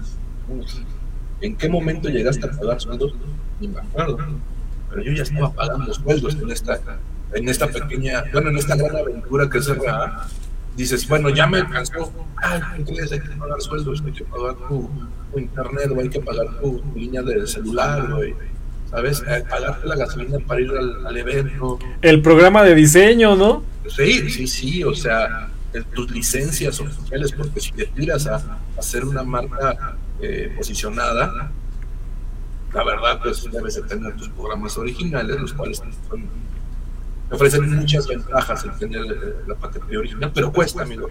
¿En 1.41 1.55
qué 1.55 1.69
momento 1.69 2.09
llegaste 2.09 2.45
a 2.45 2.51
pagar 2.51 2.81
sueldos? 2.81 3.13
Ni 3.59 3.67
me 3.67 3.79
acuerdo. 3.79 4.17
Pero 4.89 5.03
yo 5.03 5.11
ya 5.13 5.23
estaba 5.23 5.51
pagando 5.53 5.93
sueldos 5.93 6.35
en 6.41 6.51
esta, 6.51 6.79
en 7.33 7.47
esta 7.47 7.67
pequeña, 7.67 8.23
bueno, 8.33 8.49
en 8.49 8.57
esta 8.57 8.75
gran 8.75 8.95
aventura 8.95 9.49
que 9.49 9.59
es 9.59 9.67
RA. 9.67 10.27
Dices, 10.75 11.07
bueno, 11.07 11.29
ya 11.29 11.45
me 11.47 11.59
alcanzó. 11.59 12.11
Ay, 12.37 12.61
entonces 12.77 13.11
hay 13.11 13.19
que 13.19 13.29
pagar 13.29 13.61
sueldos, 13.61 14.01
hay 14.05 14.11
que 14.11 14.23
pagar 14.23 14.55
tu, 14.67 14.89
internet, 15.37 15.91
o 15.95 15.99
hay 15.99 16.09
que 16.09 16.19
pagar 16.19 16.59
tu, 16.59 16.81
línea 16.95 17.21
de 17.21 17.45
celular, 17.47 18.11
güey. 18.11 18.33
¿Sabes? 18.89 19.23
Eh, 19.27 19.43
pagarte 19.47 19.87
la 19.87 19.95
gasolina 19.95 20.39
para 20.39 20.61
ir 20.61 20.71
al, 20.71 21.17
evento. 21.17 21.77
El 22.01 22.21
programa 22.21 22.63
de 22.63 22.73
diseño, 22.73 23.35
¿no? 23.35 23.63
Sí, 23.87 24.29
sí, 24.29 24.47
sí, 24.47 24.83
o 24.83 24.95
sea, 24.95 25.49
tus 25.93 26.09
licencias 26.09 26.79
oficiales, 26.79 27.31
porque 27.31 27.59
si 27.59 27.71
te 27.71 27.85
tiras 27.85 28.25
a 28.25 28.57
hacer 28.77 29.05
una 29.05 29.23
marca 29.23 29.95
eh, 30.21 30.53
posicionada, 30.55 31.51
la 32.73 32.83
verdad, 32.83 33.19
pues 33.21 33.49
debes 33.51 33.75
de 33.75 33.81
tener 33.83 34.15
tus 34.15 34.29
programas 34.29 34.77
originales, 34.77 35.39
los 35.39 35.53
cuales 35.53 35.81
ofrecen 37.31 37.75
muchas 37.75 38.07
ventajas 38.07 38.63
el 38.63 38.77
tener 38.77 39.05
eh, 39.05 39.35
la 39.47 39.55
patente 39.55 39.97
original, 39.97 40.31
pero 40.33 40.51
cuesta, 40.51 40.83
amigo. 40.83 41.07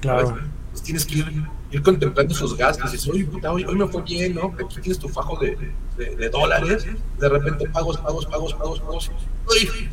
Claro. 0.00 0.38
Pues 0.70 0.82
tienes 0.82 1.04
que 1.04 1.24
ir, 1.70 1.82
contemplando 1.82 2.32
esos 2.32 2.56
gastos. 2.56 2.90
Y 2.90 2.92
dices, 2.92 3.10
oye, 3.10 3.24
puta, 3.24 3.52
hoy, 3.52 3.64
me 3.64 3.86
fue 3.88 4.02
bien, 4.02 4.34
¿no? 4.34 4.54
Aquí 4.64 4.80
tienes 4.80 4.98
tu 4.98 5.08
fajo 5.08 5.38
de, 5.38 5.72
de, 5.96 6.28
dólares. 6.30 6.86
De 7.18 7.28
repente 7.28 7.68
pagos, 7.68 7.98
pagos, 7.98 8.26
pagos, 8.26 8.54
pagos, 8.54 8.80
pagos. 8.80 9.10
Uy, 9.48 9.88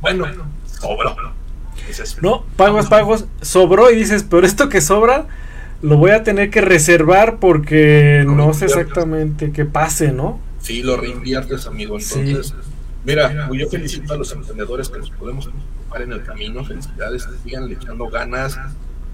bueno, 0.00 0.26
sobró. 0.66 1.16
no, 2.22 2.44
pagos, 2.56 2.86
pagos, 2.86 3.24
sobró 3.42 3.90
y 3.90 3.96
dices, 3.96 4.24
pero 4.28 4.46
esto 4.46 4.68
que 4.68 4.80
sobra 4.80 5.26
lo 5.82 5.96
voy 5.96 6.10
a 6.10 6.22
tener 6.22 6.50
que 6.50 6.60
reservar 6.60 7.38
porque 7.38 8.24
no 8.26 8.52
sé 8.52 8.66
exactamente 8.66 9.52
qué 9.52 9.64
pase, 9.64 10.12
¿no? 10.12 10.40
Sí, 10.60 10.82
lo 10.82 10.96
reinviertes, 10.96 11.66
amigo. 11.66 11.98
Entonces, 11.98 12.54
mira, 13.04 13.48
yo 13.52 13.68
felicito 13.68 14.12
a 14.12 14.16
los 14.16 14.32
emprendedores 14.32 14.88
que 14.88 14.98
nos 14.98 15.10
podemos 15.10 15.46
ocupar 15.46 16.02
en 16.02 16.12
el 16.12 16.24
camino. 16.24 16.64
Felicidades, 16.64 17.28
sigan 17.44 17.70
echando 17.70 18.08
ganas. 18.08 18.58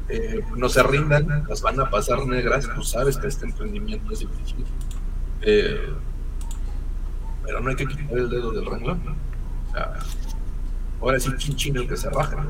Eh, 0.09 0.41
no 0.57 0.69
se 0.69 0.83
rindan, 0.83 1.45
las 1.49 1.63
van 1.63 1.81
a 1.81 1.91
pasar 1.91 2.27
negras. 2.27 2.69
Tú 2.75 2.83
sabes 2.83 3.19
que 3.19 3.27
este 3.27 3.47
emprendimiento 3.47 4.13
es 4.13 4.21
difícil. 4.21 4.65
Eh, 5.43 5.91
pero 7.45 7.61
no 7.61 7.69
hay 7.69 7.77
que 7.77 7.87
quitar 7.87 8.17
el 8.17 8.31
dedo 8.31 8.53
del 8.53 8.65
renglón. 8.65 9.01
O 9.69 9.73
sea, 9.73 9.99
ahora 11.01 11.21
sí, 11.21 11.31
chin 11.39 11.77
el 11.77 11.87
que 11.87 11.97
se 11.97 12.09
raja. 12.09 12.47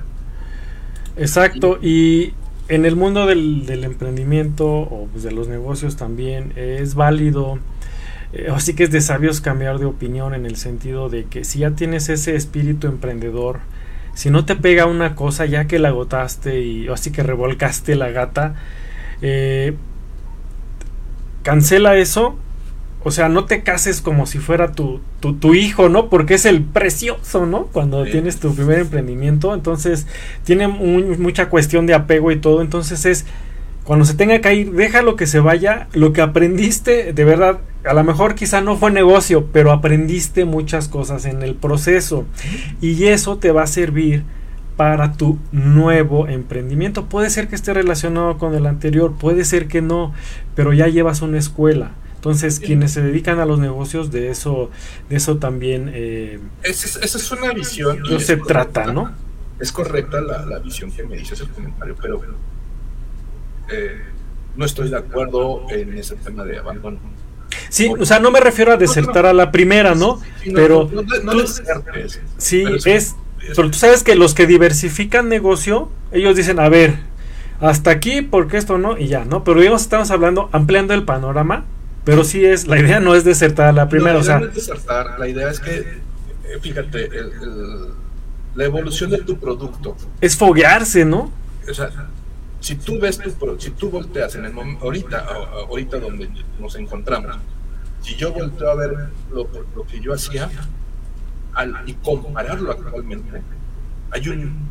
Exacto, 1.17 1.79
y 1.81 2.35
en 2.69 2.87
el 2.87 2.97
mundo 2.97 3.27
del, 3.27 3.85
emprendimiento 3.85 4.67
o 4.67 5.09
pues, 5.11 5.23
de 5.23 5.33
los 5.33 5.49
negocios 5.49 5.97
también 5.97 6.53
es 6.57 6.95
válido, 6.95 7.59
eh, 8.33 8.49
así 8.53 8.75
que 8.75 8.85
es 8.85 8.91
de 8.91 9.01
sabios 9.01 9.41
cambiar 9.41 9.79
de 9.79 9.87
opinión 9.87 10.35
en 10.35 10.47
el 10.47 10.57
sentido 10.57 11.09
de 11.09 11.25
que 11.25 11.45
si 11.45 11.61
ya 11.61 11.73
tienes 11.73 12.09
ese 12.09 12.37
espíritu 12.37 12.87
emprendedor, 12.87 13.61
si 14.15 14.31
no 14.31 14.45
te 14.45 14.57
pega 14.57 14.87
una 14.87 15.15
cosa 15.15 15.45
ya 15.45 15.67
que 15.67 15.79
la 15.79 15.89
agotaste 15.89 16.61
y 16.61 16.89
así 16.89 17.11
que 17.11 17.23
revolcaste 17.23 17.97
la 17.97 18.11
gata, 18.11 18.55
eh, 19.21 19.75
cancela 21.43 21.97
eso 21.97 22.39
o 23.05 23.11
sea, 23.11 23.29
no 23.29 23.45
te 23.45 23.63
cases 23.63 24.01
como 24.01 24.25
si 24.25 24.39
fuera 24.39 24.73
tu, 24.73 25.01
tu, 25.21 25.55
hijo, 25.55 25.91
¿no? 25.91 26.09
Porque 26.09 26.35
es 26.35 26.47
el 26.47 26.63
precioso, 26.63 27.45
¿no? 27.45 27.67
Cuando 27.67 28.03
tienes 28.05 28.41
tu 28.41 28.55
primer 28.55 28.79
emprendimiento. 28.79 29.53
Entonces, 29.53 30.07
tiene 30.43 30.69
mucha 30.69 31.51
cuestión 31.51 31.85
de 31.87 31.93
apego 31.93 32.33
y 32.33 32.37
todo. 32.37 32.63
Entonces, 32.63 33.05
es 33.05 33.27
cuando 33.85 34.07
se 34.07 34.15
tenga 34.15 34.41
que 34.41 34.55
ir, 34.55 34.73
déjalo 34.73 35.17
que 35.17 35.27
se 35.27 35.39
vaya. 35.39 35.89
Lo 35.93 36.15
que 36.15 36.23
aprendiste, 36.23 37.13
de 37.13 37.25
verdad, 37.25 37.59
a 37.85 37.93
lo 37.93 38.03
mejor 38.05 38.35
quizá 38.35 38.63
no 38.63 38.79
fue 38.79 38.91
negocio, 38.91 39.49
pero 39.53 39.71
aprendiste 39.71 40.47
muchas 40.47 40.89
cosas 40.89 41.27
en 41.27 41.43
el 41.43 41.55
proceso. 41.57 42.25
Y 42.81 43.05
eso 43.05 43.37
te 43.37 43.53
va 43.53 43.65
a 43.65 43.67
servir 43.67 44.25
para 44.79 45.13
tu 45.13 45.39
nuevo 45.53 46.27
emprendimiento. 46.27 47.05
Puede 47.05 47.29
ser 47.29 47.49
que 47.49 47.55
esté 47.55 47.75
relacionado 47.75 48.39
con 48.39 48.55
el 48.55 48.65
anterior, 48.65 49.13
puede 49.13 49.45
ser 49.45 49.69
que 49.69 49.83
no, 49.83 50.15
pero 50.55 50.73
ya 50.73 50.89
llevas 50.89 51.21
una 51.21 51.37
escuela. 51.37 51.93
Entonces, 52.25 52.59
quienes 52.59 52.91
se 52.93 53.03
dedican 53.03 53.39
a 53.39 53.45
los 53.45 53.59
negocios, 53.59 54.11
de 54.11 54.31
eso, 54.31 54.71
de 55.11 55.17
eso 55.17 55.37
también. 55.37 55.91
Eh, 55.93 56.41
esa, 56.63 56.99
es, 57.01 57.31
una 57.33 57.53
visión. 57.53 58.01
No 58.01 58.19
se 58.19 58.39
trata, 58.39 58.87
¿no? 58.87 59.13
Es 59.61 59.71
correcta 59.71 60.23
la, 60.23 60.47
la, 60.47 60.59
visión 60.59 60.91
que 60.91 61.03
me 61.03 61.19
dices 61.19 61.39
el 61.43 61.51
comentario, 61.51 61.95
pero 62.01 62.23
eh, 63.71 64.01
no 64.57 64.65
estoy 64.65 64.89
de 64.89 64.97
acuerdo 64.97 65.67
en 65.69 65.99
ese 65.99 66.17
tema 66.17 66.45
de 66.45 66.61
abandono. 66.61 66.99
Sí, 67.69 67.93
o 67.99 68.07
sea, 68.07 68.21
no 68.21 68.31
me 68.31 68.41
refiero 68.41 68.73
a 68.73 68.79
desertar 68.79 69.27
a 69.27 69.35
la 69.35 69.53
primera, 69.53 69.95
¿no? 69.95 70.19
pero 70.55 70.91
no, 71.23 71.35
desertes, 71.35 72.23
sí, 72.39 72.65
es, 72.87 73.17
pero 73.55 73.71
tú 73.71 73.77
sabes 73.77 74.03
que 74.03 74.15
los 74.15 74.33
que 74.33 74.47
diversifican 74.47 75.29
negocio, 75.29 75.91
ellos 76.11 76.37
dicen, 76.37 76.59
a 76.59 76.71
ver, 76.71 76.95
hasta 77.61 77.91
aquí, 77.91 78.23
porque 78.23 78.57
esto 78.57 78.79
no, 78.79 78.97
y 78.97 79.09
ya, 79.09 79.27
¿no? 79.27 79.45
Pero 79.45 79.61
digamos, 79.61 79.83
estamos 79.83 80.11
hablando, 80.11 80.49
ampliando 80.53 80.95
el 80.95 81.05
panorama, 81.05 81.65
pero 82.05 82.25
sí 82.25 82.45
es, 82.45 82.67
la 82.67 82.79
idea 82.79 83.01
no 83.01 83.15
es 83.15 83.25
desertar 83.25 83.69
a 83.69 83.73
la 83.73 83.89
primera, 83.89 84.19
o 84.19 84.23
sea. 84.23 84.39
No 84.39 84.47
es 84.47 84.55
desertar, 84.55 85.19
la 85.19 85.29
idea 85.29 85.51
es 85.51 85.61
que, 85.61 85.79
eh, 85.79 86.59
fíjate, 86.61 87.09
la 88.55 88.65
evolución 88.65 89.11
de 89.11 89.19
tu 89.19 89.39
producto. 89.39 89.97
Es 90.21 90.37
foguearse, 90.37 91.05
¿no? 91.05 91.33
O 91.69 91.75
sea, 91.75 91.91
si 92.61 92.77
tú 92.77 92.99
ves 93.01 93.19
tu, 93.19 93.59
si 93.59 93.71
tú 93.71 93.91
volteas 93.91 94.35
en 94.37 94.45
el 94.45 94.53
momento, 94.53 94.85
ahorita, 94.85 95.27
ahorita 95.69 95.99
donde 95.99 96.31
nos 96.59 96.75
encontramos, 96.77 97.37
si 98.03 98.15
yo 98.17 98.33
volteo 98.33 98.71
a 98.71 98.75
ver 98.75 98.91
lo, 99.33 99.49
que 99.87 100.01
yo 100.01 100.13
hacía 100.13 100.51
al, 101.55 101.75
y 101.87 101.95
compararlo 101.95 102.71
actualmente, 102.73 103.41
hay 104.11 104.29
un, 104.29 104.69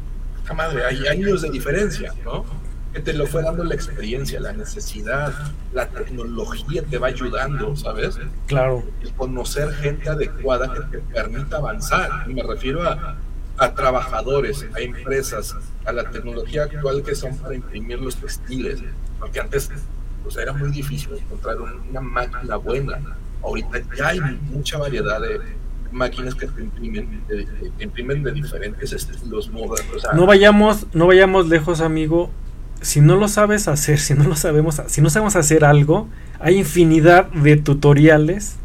madre, 0.56 0.86
hay 0.86 1.08
años 1.08 1.42
de 1.42 1.50
diferencia, 1.50 2.14
¿no? 2.24 2.46
Que 2.94 3.00
te 3.00 3.14
lo 3.14 3.26
fue 3.26 3.42
dando 3.42 3.64
la 3.64 3.74
experiencia, 3.74 4.40
la 4.40 4.54
necesidad, 4.54 5.34
la 5.74 5.88
tecnología 5.88 6.84
te 6.84 6.98
va 7.00 7.08
ayudando, 7.08 7.76
¿sabes? 7.76 8.20
Claro. 8.46 8.84
El 9.02 9.12
conocer 9.14 9.74
gente 9.74 10.10
adecuada 10.10 10.72
que 10.74 10.98
te 10.98 11.00
permita 11.00 11.58
avanzar. 11.58 12.30
Y 12.30 12.34
me 12.34 12.44
refiero 12.44 12.84
a 12.84 13.18
a 13.58 13.74
trabajadores, 13.74 14.66
a 14.76 14.80
empresas, 14.80 15.56
a 15.86 15.92
la 15.92 16.10
tecnología 16.10 16.64
actual 16.64 17.04
que 17.04 17.16
son 17.16 17.38
para 17.38 17.56
imprimir 17.56 18.00
los 18.00 18.16
textiles, 18.16 18.82
porque 19.20 19.40
antes 19.40 19.70
pues, 20.24 20.38
era 20.38 20.54
muy 20.54 20.72
difícil 20.72 21.14
encontrar 21.14 21.58
una 21.90 22.02
máquina 22.02 22.56
buena. 22.58 23.00
Ahorita 23.44 23.82
ya 23.98 24.08
hay 24.08 24.22
mucha 24.52 24.78
variedad 24.78 25.22
de 25.22 25.40
máquinas 25.92 26.34
que 26.34 26.46
imprimen, 26.46 27.24
de, 27.28 27.48
imprimen 27.80 28.24
de 28.24 28.32
diferentes 28.32 28.92
estilos, 28.94 29.52
modas. 29.52 29.84
no 30.16 30.26
vayamos, 30.26 30.88
no 30.94 31.08
vayamos 31.08 31.48
lejos, 31.48 31.82
amigo. 31.82 32.32
Si 32.84 33.02
no 33.02 33.16
lo 33.16 33.28
sabes 33.28 33.68
hacer, 33.68 34.00
si 34.00 34.14
no 34.14 34.26
lo 34.26 34.36
sabemos, 34.36 34.82
si 34.88 35.02
no 35.02 35.10
sabemos 35.10 35.36
hacer 35.36 35.66
algo, 35.66 36.08
hay 36.40 36.60
infinidad 36.60 37.32
de 37.32 37.58
tutoriales 37.58 38.58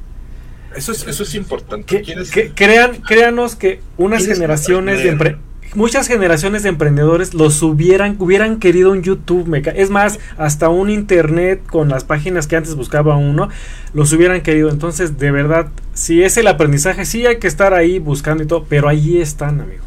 eso 0.76 0.92
es, 0.92 1.06
eso 1.06 1.22
es 1.22 1.34
importante. 1.34 2.02
Que, 2.02 2.52
crean, 2.54 3.00
créanos 3.00 3.56
que 3.56 3.80
unas 3.96 4.24
generaciones 4.24 5.02
de 5.02 5.36
muchas 5.74 6.08
generaciones 6.08 6.62
de 6.62 6.70
emprendedores 6.70 7.34
los 7.34 7.62
hubieran, 7.62 8.16
hubieran 8.18 8.58
querido 8.58 8.92
un 8.92 9.02
YouTube, 9.02 9.52
es 9.74 9.90
más, 9.90 10.18
hasta 10.36 10.68
un 10.68 10.88
internet 10.88 11.62
con 11.66 11.88
las 11.88 12.04
páginas 12.04 12.46
que 12.46 12.56
antes 12.56 12.74
buscaba 12.74 13.16
uno, 13.16 13.48
los 13.92 14.12
hubieran 14.12 14.40
querido. 14.42 14.70
Entonces, 14.70 15.18
de 15.18 15.30
verdad, 15.30 15.68
si 15.94 16.22
es 16.22 16.36
el 16.36 16.46
aprendizaje, 16.46 17.04
sí 17.04 17.26
hay 17.26 17.38
que 17.38 17.48
estar 17.48 17.74
ahí 17.74 17.98
buscando 17.98 18.44
y 18.44 18.46
todo, 18.46 18.64
pero 18.68 18.88
ahí 18.88 19.20
están, 19.20 19.60
amigo. 19.60 19.84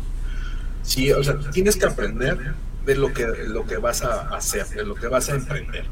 Sí, 0.84 1.12
o 1.12 1.24
sea, 1.24 1.38
tienes 1.52 1.78
que 1.78 1.86
aprender 1.86 2.53
de 2.86 2.95
lo 2.95 3.14
que, 3.14 3.28
lo 3.48 3.66
que 3.66 3.78
vas 3.78 4.03
a 4.03 4.36
hacer, 4.36 4.68
de 4.68 4.84
lo 4.84 4.95
que 4.95 5.08
vas 5.08 5.30
a 5.30 5.36
emprender 5.36 5.86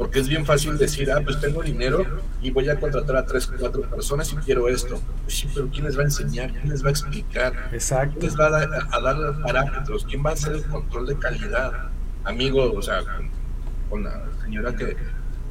porque 0.00 0.18
es 0.18 0.28
bien 0.28 0.46
fácil 0.46 0.78
decir, 0.78 1.12
ah, 1.12 1.20
pues 1.22 1.38
tengo 1.42 1.62
dinero 1.62 2.06
y 2.40 2.50
voy 2.50 2.70
a 2.70 2.80
contratar 2.80 3.16
a 3.16 3.26
tres, 3.26 3.46
cuatro 3.58 3.82
personas 3.82 4.32
y 4.32 4.36
quiero 4.36 4.66
esto. 4.66 4.98
Pues 5.24 5.36
sí, 5.36 5.48
pero 5.54 5.68
¿quién 5.68 5.84
les 5.84 5.98
va 5.98 6.00
a 6.00 6.04
enseñar? 6.04 6.50
¿Quién 6.52 6.70
les 6.70 6.82
va 6.82 6.88
a 6.88 6.92
explicar? 6.92 7.68
Exacto. 7.70 8.18
¿Quién 8.18 8.30
les 8.30 8.40
va 8.40 8.46
a, 8.46 9.00
dar, 9.02 9.18
los 9.18 9.36
parámetros? 9.42 10.06
¿Quién 10.06 10.24
va 10.24 10.30
a 10.30 10.32
hacer 10.32 10.54
el 10.54 10.64
control 10.64 11.06
de 11.06 11.18
calidad? 11.18 11.90
Amigo, 12.24 12.72
o 12.72 12.80
sea, 12.80 13.02
con, 13.90 14.04
la 14.04 14.24
señora 14.42 14.74
que, 14.74 14.96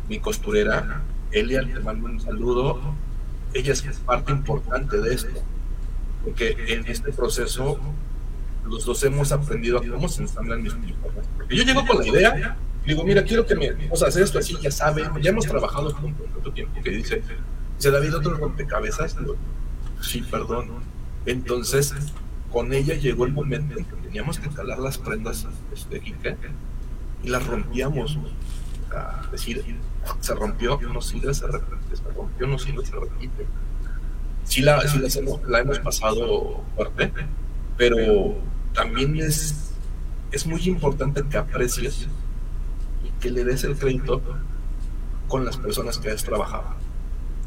mi 0.07 0.19
costurera, 0.19 1.03
Elia, 1.31 1.61
te 1.61 1.79
mando 1.81 2.07
un 2.07 2.19
saludo. 2.19 2.95
Ella 3.53 3.73
es 3.73 3.83
parte 4.03 4.31
importante 4.31 4.99
de 4.99 5.13
esto, 5.13 5.43
porque 6.23 6.55
en 6.69 6.87
este 6.87 7.11
proceso 7.11 7.79
los 8.69 8.85
dos 8.85 9.03
hemos 9.03 9.31
aprendido 9.31 9.79
a 9.79 9.81
cómo 9.81 10.07
se 10.07 10.21
ensamblan 10.21 10.61
mis. 10.61 10.73
Porque 11.35 11.55
yo 11.55 11.63
llego 11.63 11.85
con 11.85 11.99
la 11.99 12.07
idea 12.07 12.57
digo, 12.89 13.03
mira, 13.03 13.23
quiero 13.23 13.45
que 13.45 13.55
me, 13.55 13.71
o 13.89 13.95
sea, 13.95 14.07
hacer 14.07 14.23
esto 14.23 14.39
así, 14.39 14.57
ya 14.61 14.71
sabe, 14.71 15.03
ya 15.21 15.29
hemos 15.29 15.45
trabajado 15.45 15.93
juntos 15.93 16.27
tanto 16.33 16.51
tiempo 16.51 16.81
que 16.81 16.91
dice, 16.91 17.21
dice 17.77 17.91
David, 17.91 18.17
otro 18.17 18.33
rompecabezas. 18.35 19.15
sí, 20.01 20.21
perdón. 20.23 20.69
Entonces, 21.25 21.93
con 22.51 22.73
ella 22.73 22.95
llegó 22.95 23.25
el 23.25 23.33
momento 23.33 23.77
en 23.77 23.85
que 23.85 23.95
teníamos 23.97 24.39
que 24.39 24.49
calar 24.49 24.79
las 24.79 24.97
prendas 24.97 25.47
este, 25.73 26.01
y 27.23 27.29
las 27.29 27.45
rompíamos. 27.45 28.17
A 28.91 29.27
decir, 29.31 29.63
se 30.19 30.33
rompió, 30.33 30.79
no 30.81 30.99
sirve, 30.99 31.31
se 31.31 31.45
repite, 31.45 31.95
se 31.95 32.11
rompió, 32.11 32.47
no 32.47 32.57
sirve, 32.57 32.83
se 32.83 32.93
repite. 32.93 33.45
Sí, 34.45 34.63
la, 34.63 34.81
sí 34.87 34.97
la, 34.97 35.07
hemos, 35.07 35.43
la 35.47 35.59
hemos 35.59 35.77
pasado 35.77 36.63
fuerte, 36.75 37.13
pero 37.77 38.35
también 38.73 39.17
es, 39.17 39.71
es 40.31 40.45
muy 40.45 40.61
importante 40.67 41.23
que 41.29 41.37
aprecies 41.37 42.07
que 43.19 43.31
le 43.31 43.43
des 43.43 43.63
el 43.63 43.75
crédito 43.75 44.21
con 45.27 45.45
las 45.45 45.57
personas 45.57 45.97
que 45.97 46.09
has 46.09 46.23
trabajado. 46.23 46.75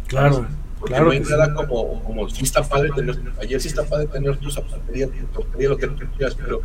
Claro. 0.06 0.46
Porque 0.78 0.94
claro 0.94 1.06
no 1.06 1.12
hay 1.12 1.20
nada 1.20 1.54
como, 1.54 2.02
como 2.02 2.28
si 2.28 2.42
está 2.42 2.62
padre 2.62 2.90
tener, 2.90 3.16
ayer 3.40 3.60
sí 3.60 3.68
está 3.68 3.84
padre 3.84 4.06
tener 4.06 4.36
tu 4.38 4.50
zapatería, 4.50 5.08
tu 5.08 5.44
lo 5.60 5.76
que 5.76 5.86
tú 5.86 6.06
quieras, 6.16 6.34
pero 6.34 6.60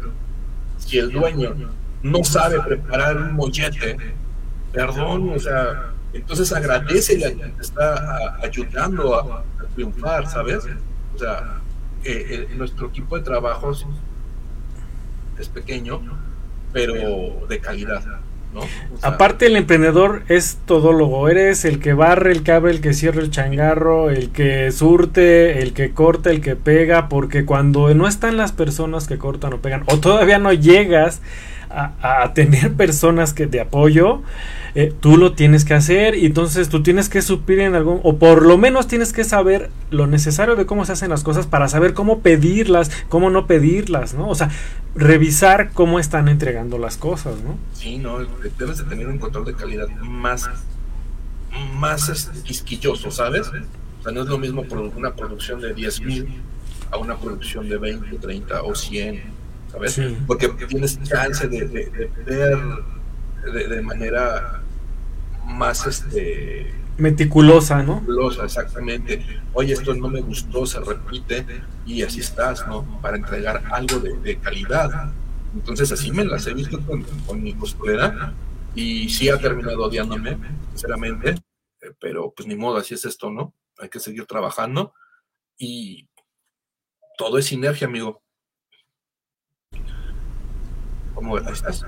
si 0.77 0.97
el 0.97 1.11
dueño 1.11 1.55
no 2.01 2.23
sabe 2.23 2.59
preparar 2.61 3.17
un 3.17 3.33
mollete, 3.33 3.97
perdón, 4.71 5.33
o 5.35 5.39
sea, 5.39 5.91
entonces 6.13 6.51
agradece 6.51 7.13
y 7.13 7.19
te 7.19 7.61
está 7.61 8.37
ayudando 8.41 9.15
a, 9.15 9.43
triunfar, 9.75 10.27
¿sabes? 10.27 10.65
O 11.13 11.19
sea, 11.19 11.61
eh, 12.03 12.47
nuestro 12.57 12.87
equipo 12.87 13.17
de 13.17 13.23
trabajos 13.23 13.85
es 15.39 15.49
pequeño, 15.49 16.01
pero 16.73 17.47
de 17.47 17.59
calidad. 17.59 18.03
Aparte 19.01 19.45
el 19.45 19.55
emprendedor 19.55 20.23
es 20.29 20.57
todólogo, 20.65 21.29
eres 21.29 21.65
el 21.65 21.79
que 21.79 21.93
barre, 21.93 22.31
el 22.31 22.43
que 22.43 22.51
abre, 22.53 22.71
el 22.71 22.81
que 22.81 22.93
cierra 22.93 23.21
el 23.21 23.29
changarro, 23.29 24.09
el 24.09 24.31
que 24.31 24.71
surte, 24.71 25.61
el 25.61 25.73
que 25.73 25.91
corta, 25.91 26.31
el 26.31 26.41
que 26.41 26.55
pega, 26.55 27.09
porque 27.09 27.45
cuando 27.45 27.93
no 27.93 28.07
están 28.07 28.37
las 28.37 28.53
personas 28.53 29.07
que 29.07 29.17
cortan 29.17 29.53
o 29.53 29.57
pegan, 29.59 29.83
o 29.87 29.99
todavía 29.99 30.39
no 30.39 30.53
llegas 30.53 31.21
a, 31.69 32.31
tener 32.33 32.73
personas 32.73 33.33
que 33.33 33.47
de 33.47 33.59
apoyo, 33.59 34.21
eh, 34.75 34.93
tú 34.99 35.17
lo 35.17 35.33
tienes 35.33 35.65
que 35.65 35.73
hacer 35.73 36.15
y 36.15 36.25
entonces 36.25 36.69
tú 36.69 36.83
tienes 36.83 37.09
que 37.09 37.21
suplir 37.21 37.59
en 37.59 37.75
algún, 37.75 37.99
o 38.03 38.17
por 38.17 38.45
lo 38.45 38.57
menos 38.57 38.87
tienes 38.87 39.13
que 39.13 39.23
saber 39.23 39.69
lo 39.89 40.07
necesario 40.07 40.55
de 40.55 40.65
cómo 40.65 40.85
se 40.85 40.93
hacen 40.93 41.09
las 41.09 41.23
cosas 41.23 41.47
para 41.47 41.67
saber 41.67 41.93
cómo 41.93 42.19
pedirlas, 42.19 42.91
cómo 43.09 43.29
no 43.29 43.47
pedirlas, 43.47 44.13
¿no? 44.13 44.29
O 44.29 44.35
sea, 44.35 44.49
revisar 44.95 45.71
cómo 45.73 45.99
están 45.99 46.27
entregando 46.27 46.77
las 46.77 46.97
cosas, 46.97 47.35
¿no? 47.43 47.57
Sí, 47.73 47.97
no, 47.97 48.19
debes 48.57 48.77
de 48.77 48.83
tener 48.85 49.07
un 49.07 49.17
control 49.17 49.45
de 49.45 49.53
calidad 49.53 49.89
más, 50.01 50.49
más 51.75 52.31
quisquilloso, 52.43 53.11
¿sabes? 53.11 53.47
O 53.47 54.03
sea, 54.03 54.11
no 54.11 54.21
es 54.21 54.27
lo 54.27 54.37
mismo 54.37 54.63
una 54.95 55.15
producción 55.15 55.61
de 55.61 55.73
10 55.73 56.01
mil 56.01 56.27
a 56.91 56.97
una 56.97 57.17
producción 57.17 57.67
de 57.67 57.77
20, 57.77 58.17
30 58.17 58.63
o 58.63 58.73
100 58.73 59.36
¿sabes? 59.71 60.01
Porque 60.25 60.49
tienes 60.49 61.01
chance 61.03 61.47
de, 61.47 61.65
ver 62.25 62.57
de, 63.69 63.81
manera 63.81 64.61
más 65.45 65.85
este 65.85 66.73
meticulosa, 66.97 67.83
¿no? 67.83 67.95
Meticulosa, 67.95 68.45
exactamente. 68.45 69.25
Oye, 69.53 69.73
esto 69.73 69.93
no 69.93 70.09
me 70.09 70.21
gustó, 70.21 70.65
se 70.65 70.79
repite 70.79 71.45
y 71.85 72.01
así 72.01 72.19
estás, 72.19 72.67
¿no? 72.67 72.99
Para 73.01 73.17
entregar 73.17 73.63
algo 73.71 73.99
de, 73.99 74.37
calidad. 74.39 75.11
Entonces 75.53 75.91
así 75.91 76.11
me 76.11 76.25
las 76.25 76.45
he 76.47 76.53
visto 76.53 76.79
con, 76.81 77.03
con, 77.25 77.41
mi 77.41 77.53
costurera 77.53 78.33
y 78.75 79.09
sí 79.09 79.29
ha 79.29 79.39
terminado 79.39 79.85
odiándome, 79.85 80.37
sinceramente, 80.69 81.29
eh, 81.81 81.93
pero 81.99 82.31
pues 82.35 82.47
ni 82.47 82.55
modo, 82.55 82.77
así 82.77 82.93
es 82.93 83.05
esto, 83.05 83.31
¿no? 83.31 83.53
Hay 83.79 83.89
que 83.89 83.99
seguir 83.99 84.25
trabajando 84.25 84.93
y 85.57 86.07
todo 87.17 87.37
es 87.37 87.45
sinergia, 87.45 87.87
amigo. 87.87 88.21
¿Cómo 91.17 91.39
estás? 91.39 91.83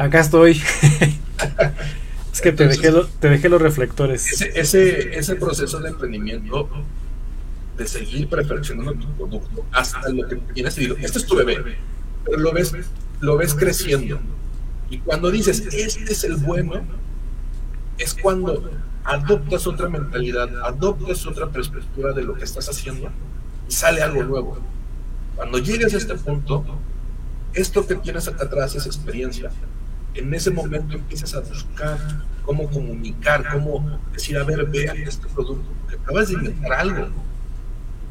Acá 0.00 0.18
estoy. 0.18 0.60
es 2.32 2.40
que 2.40 2.50
te, 2.50 2.66
dejé 2.66 2.92
te 3.20 3.28
dejé 3.28 3.48
los 3.48 3.62
reflectores. 3.62 4.26
Ese, 4.26 4.58
ese, 4.58 5.16
ese 5.16 5.36
proceso 5.36 5.78
de 5.78 5.90
emprendimiento 5.90 6.68
de 7.78 7.86
seguir 7.86 8.28
perfeccionando 8.28 8.94
tu 8.94 9.06
producto 9.12 9.64
hasta 9.70 10.08
lo 10.08 10.26
que 10.26 10.34
tienes 10.52 10.76
y 10.78 10.92
este 10.98 11.18
es 11.20 11.26
tu 11.26 11.36
bebé, 11.36 11.76
pero 12.24 12.38
lo 12.38 12.52
ves, 12.52 12.72
lo 13.20 13.36
ves 13.36 13.54
creciendo. 13.54 14.18
Y 14.90 14.98
cuando 14.98 15.30
dices, 15.30 15.60
este 15.60 16.12
es 16.12 16.24
el 16.24 16.38
bueno, 16.38 16.82
es 17.98 18.14
cuando 18.14 18.68
adoptas 19.04 19.64
otra 19.68 19.88
mentalidad, 19.88 20.48
adoptas 20.64 21.24
otra 21.24 21.48
perspectiva 21.50 22.10
de 22.10 22.24
lo 22.24 22.34
que 22.34 22.42
estás 22.42 22.68
haciendo 22.68 23.10
y 23.68 23.72
sale 23.72 24.02
algo 24.02 24.24
nuevo. 24.24 24.58
Cuando 25.36 25.58
llegues 25.58 25.94
a 25.94 25.98
este 25.98 26.16
punto, 26.16 26.64
esto 27.54 27.86
que 27.86 27.94
tienes 27.96 28.28
acá 28.28 28.44
atrás 28.44 28.74
es 28.74 28.86
experiencia. 28.86 29.50
En 30.14 30.32
ese 30.34 30.50
momento 30.50 30.94
empiezas 30.94 31.34
a 31.34 31.40
buscar 31.40 31.98
cómo 32.44 32.68
comunicar, 32.70 33.50
cómo 33.52 34.00
decir, 34.12 34.36
a 34.36 34.44
ver, 34.44 34.66
vea 34.66 34.92
este 34.94 35.26
producto, 35.28 35.68
que 35.88 35.96
acabas 35.96 36.28
de 36.28 36.34
inventar 36.34 36.72
algo. 36.72 37.08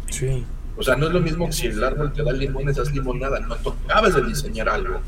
Sí. 0.10 0.46
O 0.78 0.84
sea, 0.84 0.96
no 0.96 1.08
es 1.08 1.14
lo 1.14 1.20
mismo 1.20 1.48
que 1.48 1.54
si 1.54 1.68
el 1.68 1.84
árbol 1.84 2.14
te 2.14 2.24
da 2.24 2.32
limones, 2.32 2.78
haz 2.80 2.92
limonada, 2.92 3.40
no 3.40 3.56
tú 3.58 3.74
acabas 3.86 4.16
de 4.16 4.24
diseñar 4.24 4.70
algo. 4.70 5.02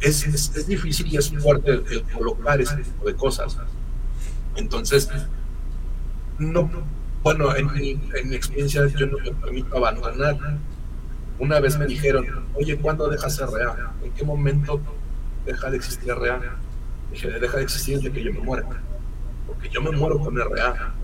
Es, 0.00 0.26
es, 0.26 0.66
difícil 0.66 1.06
y 1.08 1.16
es 1.16 1.30
fuerte 1.30 1.82
el, 1.90 2.02
colocar 2.12 2.60
ese 2.60 2.76
tipo 2.76 3.06
de 3.06 3.14
cosas. 3.14 3.56
Entonces, 4.56 5.08
no, 6.38 6.70
bueno, 7.22 7.54
en 7.56 7.72
mi, 7.72 7.90
en 8.14 8.28
mi 8.28 8.36
experiencia 8.36 8.86
yo 8.86 9.06
no 9.06 9.18
me 9.18 9.32
permito 9.32 9.76
abandonar 9.76 10.36
una 11.38 11.60
vez 11.60 11.78
me 11.78 11.86
dijeron, 11.86 12.26
oye, 12.54 12.76
¿cuándo 12.78 13.08
dejas 13.08 13.38
RA? 13.38 13.92
¿En 14.02 14.10
qué 14.12 14.24
momento 14.24 14.80
deja 15.46 15.70
de 15.70 15.76
existir 15.76 16.12
RA? 16.12 16.56
Dije, 17.12 17.30
deja 17.30 17.56
de 17.56 17.62
existir 17.62 17.96
desde 17.96 18.12
que 18.12 18.24
yo 18.24 18.32
me 18.32 18.40
muera. 18.40 18.66
Porque 19.46 19.68
yo 19.68 19.80
me 19.80 19.90
muero 19.92 20.18
con 20.18 20.36
RA. 20.36 20.94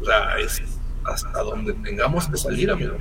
O 0.00 0.04
sea, 0.04 0.38
es 0.38 0.62
hasta 1.04 1.40
donde 1.40 1.72
tengamos 1.74 2.28
que 2.28 2.36
salir, 2.36 2.70
amigo. 2.70 2.96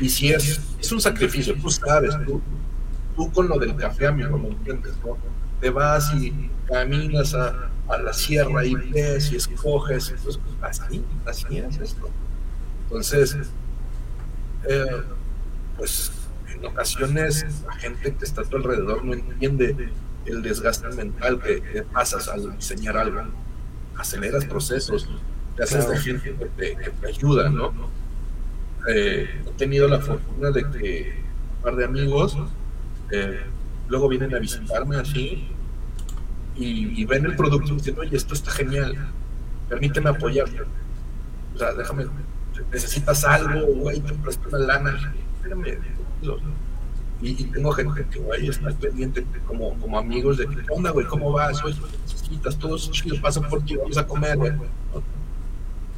Y 0.00 0.08
si 0.08 0.32
es, 0.32 0.60
es 0.80 0.92
un 0.92 1.00
sacrificio, 1.00 1.54
tú 1.54 1.70
sabes, 1.70 2.16
tú, 2.26 2.40
tú 3.14 3.32
con 3.32 3.48
lo 3.48 3.58
del 3.58 3.76
café, 3.76 4.06
amigo, 4.08 4.36
¿me 4.38 4.48
entiendes? 4.48 4.94
¿no? 5.04 5.16
Te 5.60 5.70
vas 5.70 6.12
y 6.14 6.50
caminas 6.66 7.34
a, 7.34 7.70
a 7.88 7.98
la 7.98 8.12
sierra 8.12 8.64
y 8.64 8.74
ves 8.74 9.30
y 9.32 9.36
escoges. 9.36 10.10
Entonces, 10.10 10.40
así, 10.60 11.04
así 11.24 11.58
es 11.58 11.78
esto. 11.78 12.10
Entonces, 12.84 13.36
eh, 14.68 15.02
pues 15.76 16.12
en 16.54 16.64
ocasiones 16.64 17.44
la 17.66 17.74
gente 17.74 18.14
que 18.14 18.24
está 18.24 18.42
a 18.42 18.44
tu 18.44 18.56
alrededor 18.56 19.04
no 19.04 19.14
entiende 19.14 19.90
el 20.26 20.42
desgaste 20.42 20.88
mental 20.88 21.40
que, 21.40 21.84
pasas 21.92 22.28
al 22.28 22.56
diseñar 22.56 22.96
algo. 22.96 23.22
Aceleras 23.96 24.44
procesos, 24.44 25.08
te 25.56 25.64
haces 25.64 25.88
de 25.88 25.98
gente 25.98 26.34
que 26.36 26.46
te, 26.46 27.06
ayuda, 27.06 27.50
¿no? 27.50 27.72
Eh, 28.88 29.42
he 29.46 29.50
tenido 29.52 29.86
la 29.88 30.00
fortuna 30.00 30.50
de 30.50 30.68
que 30.70 31.14
un 31.56 31.62
par 31.62 31.76
de 31.76 31.84
amigos 31.84 32.36
eh, 33.10 33.40
luego 33.88 34.08
vienen 34.08 34.34
a 34.34 34.38
visitarme 34.38 34.96
así 34.96 35.48
y, 36.56 37.04
ven 37.04 37.24
el 37.26 37.36
producto 37.36 37.72
y 37.72 37.76
dicen, 37.76 37.98
oye, 37.98 38.16
esto 38.16 38.34
está 38.34 38.50
genial, 38.50 38.96
permíteme 39.68 40.10
apoyarte. 40.10 40.62
O 41.54 41.58
sea, 41.58 41.72
déjame, 41.74 42.06
necesitas 42.70 43.24
algo, 43.24 43.66
güey, 43.74 44.00
te 44.00 44.12
presto 44.14 44.48
una 44.48 44.58
lana 44.58 45.14
y, 47.20 47.44
tengo 47.44 47.70
gente 47.72 48.04
que, 48.10 48.18
güey, 48.18 48.48
está 48.48 48.70
pendiente 48.70 49.24
como, 49.46 49.74
como 49.78 49.98
amigos 49.98 50.38
de 50.38 50.46
que, 50.48 50.56
¿qué 50.56 50.66
onda, 50.70 50.90
güey? 50.90 51.06
¿Cómo 51.06 51.30
vas? 51.30 51.62
Oye, 51.64 51.76
necesitas, 52.02 52.58
todos 52.58 52.90
pasan 53.20 53.48
por 53.48 53.64
ti, 53.64 53.76
vamos 53.76 53.96
a 53.96 54.06
comer, 54.06 54.36
güey. 54.36 54.52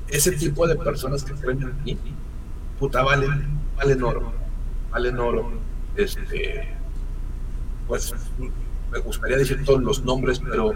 Ese 0.08 0.32
tipo 0.32 0.66
de 0.66 0.76
personas 0.76 1.24
que 1.24 1.32
creen 1.32 1.62
en 1.62 1.84
ti, 1.84 1.98
puta, 2.78 3.02
valen, 3.02 3.58
valen 3.76 4.02
oro, 4.02 4.32
valen 4.90 5.18
oro. 5.18 5.50
Este, 5.96 6.68
pues, 7.88 8.14
me 8.92 8.98
gustaría 8.98 9.38
decir 9.38 9.64
todos 9.64 9.82
los 9.82 10.04
nombres, 10.04 10.40
pero 10.40 10.74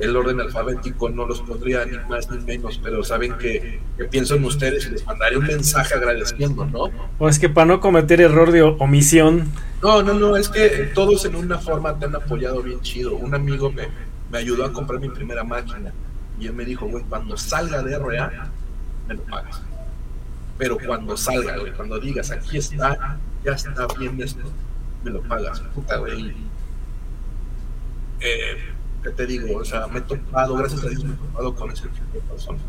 el 0.00 0.16
orden 0.16 0.40
alfabético 0.40 1.08
no 1.08 1.26
los 1.26 1.40
pondría 1.40 1.84
ni 1.86 1.96
más 2.08 2.30
ni 2.30 2.38
menos, 2.38 2.78
pero 2.82 3.02
saben 3.02 3.36
que, 3.38 3.80
pienso 4.10 4.34
en 4.34 4.44
ustedes 4.44 4.86
y 4.86 4.90
les 4.90 5.06
mandaré 5.06 5.38
un 5.38 5.46
mensaje 5.46 5.94
agradeciendo, 5.94 6.66
¿no? 6.66 6.90
O 7.18 7.28
es 7.28 7.38
que 7.38 7.48
para 7.48 7.66
no 7.66 7.80
cometer 7.80 8.20
error 8.20 8.52
de 8.52 8.62
omisión. 8.62 9.50
No, 9.82 10.02
no, 10.02 10.14
no, 10.14 10.36
es 10.36 10.48
que 10.48 10.90
todos 10.94 11.24
en 11.24 11.36
una 11.36 11.58
forma 11.58 11.98
te 11.98 12.06
han 12.06 12.14
apoyado 12.14 12.62
bien 12.62 12.80
chido. 12.80 13.14
Un 13.14 13.34
amigo 13.34 13.72
me, 13.72 13.88
me 14.30 14.38
ayudó 14.38 14.64
a 14.64 14.72
comprar 14.72 15.00
mi 15.00 15.08
primera 15.08 15.44
máquina 15.44 15.92
y 16.38 16.46
él 16.46 16.52
me 16.52 16.64
dijo, 16.64 16.86
güey, 16.86 17.04
cuando 17.04 17.36
salga 17.36 17.82
de 17.82 17.98
RA, 17.98 18.50
me 19.08 19.14
lo 19.14 19.22
pagas. 19.22 19.62
Pero 20.58 20.78
cuando 20.78 21.16
salga, 21.16 21.58
güey, 21.58 21.72
cuando 21.72 21.98
digas, 21.98 22.30
aquí 22.30 22.58
está, 22.58 23.18
ya 23.44 23.52
está 23.52 23.86
bien 23.98 24.20
esto, 24.20 24.42
me 25.04 25.10
lo 25.10 25.22
pagas. 25.22 25.60
Puta, 25.74 25.96
güey. 25.96 26.34
Eh, 28.20 28.75
te 29.10 29.26
digo? 29.26 29.58
O 29.58 29.64
sea, 29.64 29.86
me 29.86 29.98
he 29.98 30.02
topado, 30.02 30.54
gracias 30.56 30.84
a 30.84 30.88
Dios 30.88 31.04
me 31.04 31.14
he 31.14 31.16
topado 31.16 31.54
con 31.54 31.70
ese 31.70 31.88
tipo 31.88 32.12
de 32.12 32.20
personas. 32.20 32.62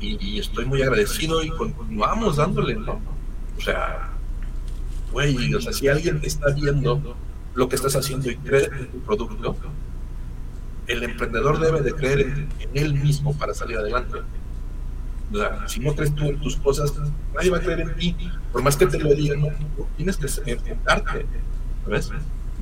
y, 0.00 0.38
estoy 0.38 0.64
muy 0.64 0.82
agradecido 0.82 1.42
y 1.42 1.50
continuamos 1.50 2.36
dándole, 2.36 2.74
¿no? 2.74 3.00
O 3.56 3.60
sea, 3.60 4.10
güey, 5.12 5.54
o 5.54 5.60
sea, 5.60 5.72
si 5.72 5.88
alguien 5.88 6.20
está 6.22 6.50
viendo 6.50 7.16
lo 7.54 7.68
que 7.68 7.76
estás 7.76 7.96
haciendo 7.96 8.30
y 8.30 8.36
cree 8.36 8.64
en 8.64 8.88
tu 8.88 9.00
producto, 9.00 9.56
el 10.86 11.02
emprendedor 11.02 11.60
debe 11.60 11.80
de 11.80 11.92
creer 11.94 12.20
en, 12.20 12.48
él 12.74 12.94
mismo 12.94 13.36
para 13.36 13.54
salir 13.54 13.78
adelante. 13.78 14.18
O 15.32 15.36
sea, 15.36 15.68
si 15.68 15.80
no 15.80 15.94
crees 15.94 16.14
tú 16.14 16.24
en 16.24 16.40
tus 16.40 16.56
cosas, 16.56 16.92
nadie 17.34 17.50
va 17.50 17.58
a 17.58 17.60
creer 17.60 17.80
en 17.80 17.96
ti. 17.96 18.16
Por 18.52 18.62
más 18.62 18.76
que 18.76 18.86
te 18.86 18.98
lo 18.98 19.14
digan, 19.14 19.42
tienes 19.96 20.16
que 20.16 20.26
enfrentarte, 20.50 21.26
¿sabes? 21.84 22.10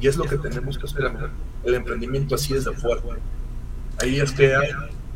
Y 0.00 0.08
es 0.08 0.16
lo 0.16 0.24
que 0.24 0.38
tenemos 0.38 0.78
que 0.78 0.86
hacer, 0.86 1.10
El 1.64 1.74
emprendimiento 1.74 2.34
así 2.34 2.54
es 2.54 2.64
de 2.64 2.72
fuerte. 2.72 3.08
Ahí 3.98 4.20
es 4.20 4.32
que 4.32 4.54
hay 4.54 4.70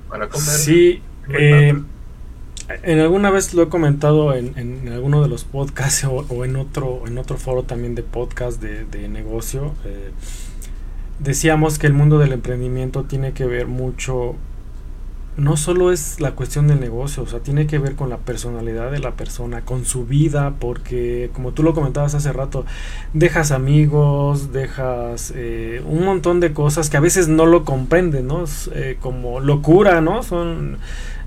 para 0.09 0.29
comer. 0.29 0.47
Sí, 0.47 1.03
eh, 1.31 1.75
en 2.83 2.99
alguna 3.01 3.31
vez 3.31 3.55
lo 3.55 3.63
he 3.63 3.69
comentado 3.69 4.35
en, 4.35 4.57
en 4.59 4.93
alguno 4.93 5.23
de 5.23 5.29
los 5.29 5.45
podcasts 5.45 6.05
o, 6.11 6.45
en 6.45 6.57
otro 6.57 7.03
en 7.07 7.19
otro 7.19 7.37
foro 7.37 7.63
también 7.63 7.95
de 7.95 8.03
podcast 8.03 8.61
de, 8.61 8.85
de 8.85 9.09
negocio. 9.09 9.75
Eh, 9.85 10.11
decíamos 11.19 11.79
que 11.79 11.87
el 11.87 11.93
mundo 11.93 12.19
del 12.19 12.33
emprendimiento 12.33 13.05
tiene 13.05 13.33
que 13.33 13.47
ver 13.47 13.67
mucho 13.67 14.37
no 15.37 15.57
solo 15.57 15.91
es 15.91 16.21
la 16.21 16.33
cuestión 16.33 16.69
del 16.69 16.79
negocio, 16.79 17.25
o 17.25 17.27
sea, 17.27 17.41
tiene 17.41 17.67
que 17.67 17.79
ver 17.79 17.97
con 17.97 18.09
la 18.09 18.19
personalidad 18.19 18.93
de 18.93 19.01
la 19.01 19.13
persona, 19.13 19.63
con 19.63 19.85
su 19.85 20.07
vida, 20.07 20.55
porque 20.61 21.31
como 21.33 21.53
tú 21.53 21.63
lo 21.65 21.75
comentabas 21.75 22.15
hace 22.15 22.33
rato, 22.33 22.65
dejas 23.15 23.51
amigos, 23.51 24.53
dejas 24.53 25.33
eh, 25.35 25.83
un 25.87 26.05
montón 26.05 26.39
de 26.39 26.53
cosas 26.53 26.89
que 26.89 26.97
a 26.97 27.01
veces 27.01 27.27
no 27.29 27.47
lo 27.47 27.65
comprenden, 27.65 28.29
¿no? 28.29 28.45
Eh, 28.73 28.97
como 29.01 29.41
locura, 29.41 30.01
¿no? 30.01 30.23
Son, 30.23 30.79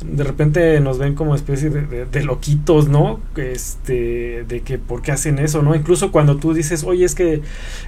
de 0.05 0.23
repente 0.23 0.79
nos 0.79 0.99
ven 0.99 1.13
como 1.13 1.35
especie 1.35 1.69
de, 1.69 2.23
loquitos, 2.23 2.87
¿no? 2.87 3.19
Este, 3.35 4.45
de 4.47 4.61
que 4.61 4.77
por 4.77 5.01
qué 5.01 5.11
hacen 5.11 5.37
eso, 5.39 5.61
¿no? 5.63 5.75
Incluso 5.75 6.13
cuando 6.13 6.37
tú 6.37 6.53
dices, 6.53 6.85
oye, 6.85 7.03
es 7.03 7.13
que 7.13 7.41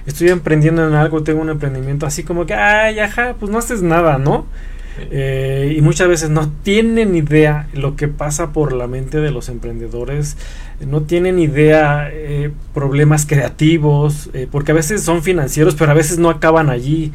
estoy 0.06 0.28
emprendiendo 0.28 0.86
en 0.86 0.94
algo, 0.94 1.22
tengo 1.22 1.40
un 1.40 1.48
emprendimiento, 1.48 2.04
así 2.04 2.24
como 2.24 2.44
que, 2.44 2.54
ay, 2.54 2.98
ajá, 2.98 3.36
pues 3.40 3.50
no 3.50 3.58
haces 3.58 3.80
nada, 3.80 4.18
¿no? 4.18 4.44
Eh, 4.98 5.74
y 5.76 5.80
muchas 5.80 6.08
veces 6.08 6.30
no 6.30 6.50
tienen 6.62 7.14
idea 7.14 7.68
lo 7.72 7.96
que 7.96 8.08
pasa 8.08 8.52
por 8.52 8.72
la 8.72 8.86
mente 8.86 9.20
de 9.20 9.30
los 9.30 9.48
emprendedores, 9.48 10.36
no 10.86 11.02
tienen 11.02 11.38
idea 11.38 12.10
eh, 12.12 12.50
problemas 12.74 13.24
creativos, 13.26 14.30
eh, 14.34 14.46
porque 14.50 14.72
a 14.72 14.74
veces 14.74 15.02
son 15.02 15.22
financieros, 15.22 15.74
pero 15.74 15.92
a 15.92 15.94
veces 15.94 16.18
no 16.18 16.28
acaban 16.28 16.70
allí. 16.70 17.12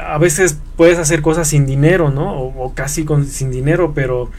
a 0.00 0.18
veces 0.18 0.58
puedes 0.76 0.98
hacer 0.98 1.20
cosas 1.20 1.48
sin 1.48 1.66
dinero, 1.66 2.10
¿no? 2.10 2.32
O, 2.40 2.74
casi 2.74 3.04
con, 3.04 3.26
sin 3.26 3.50
dinero, 3.50 3.92
pero 3.92 4.30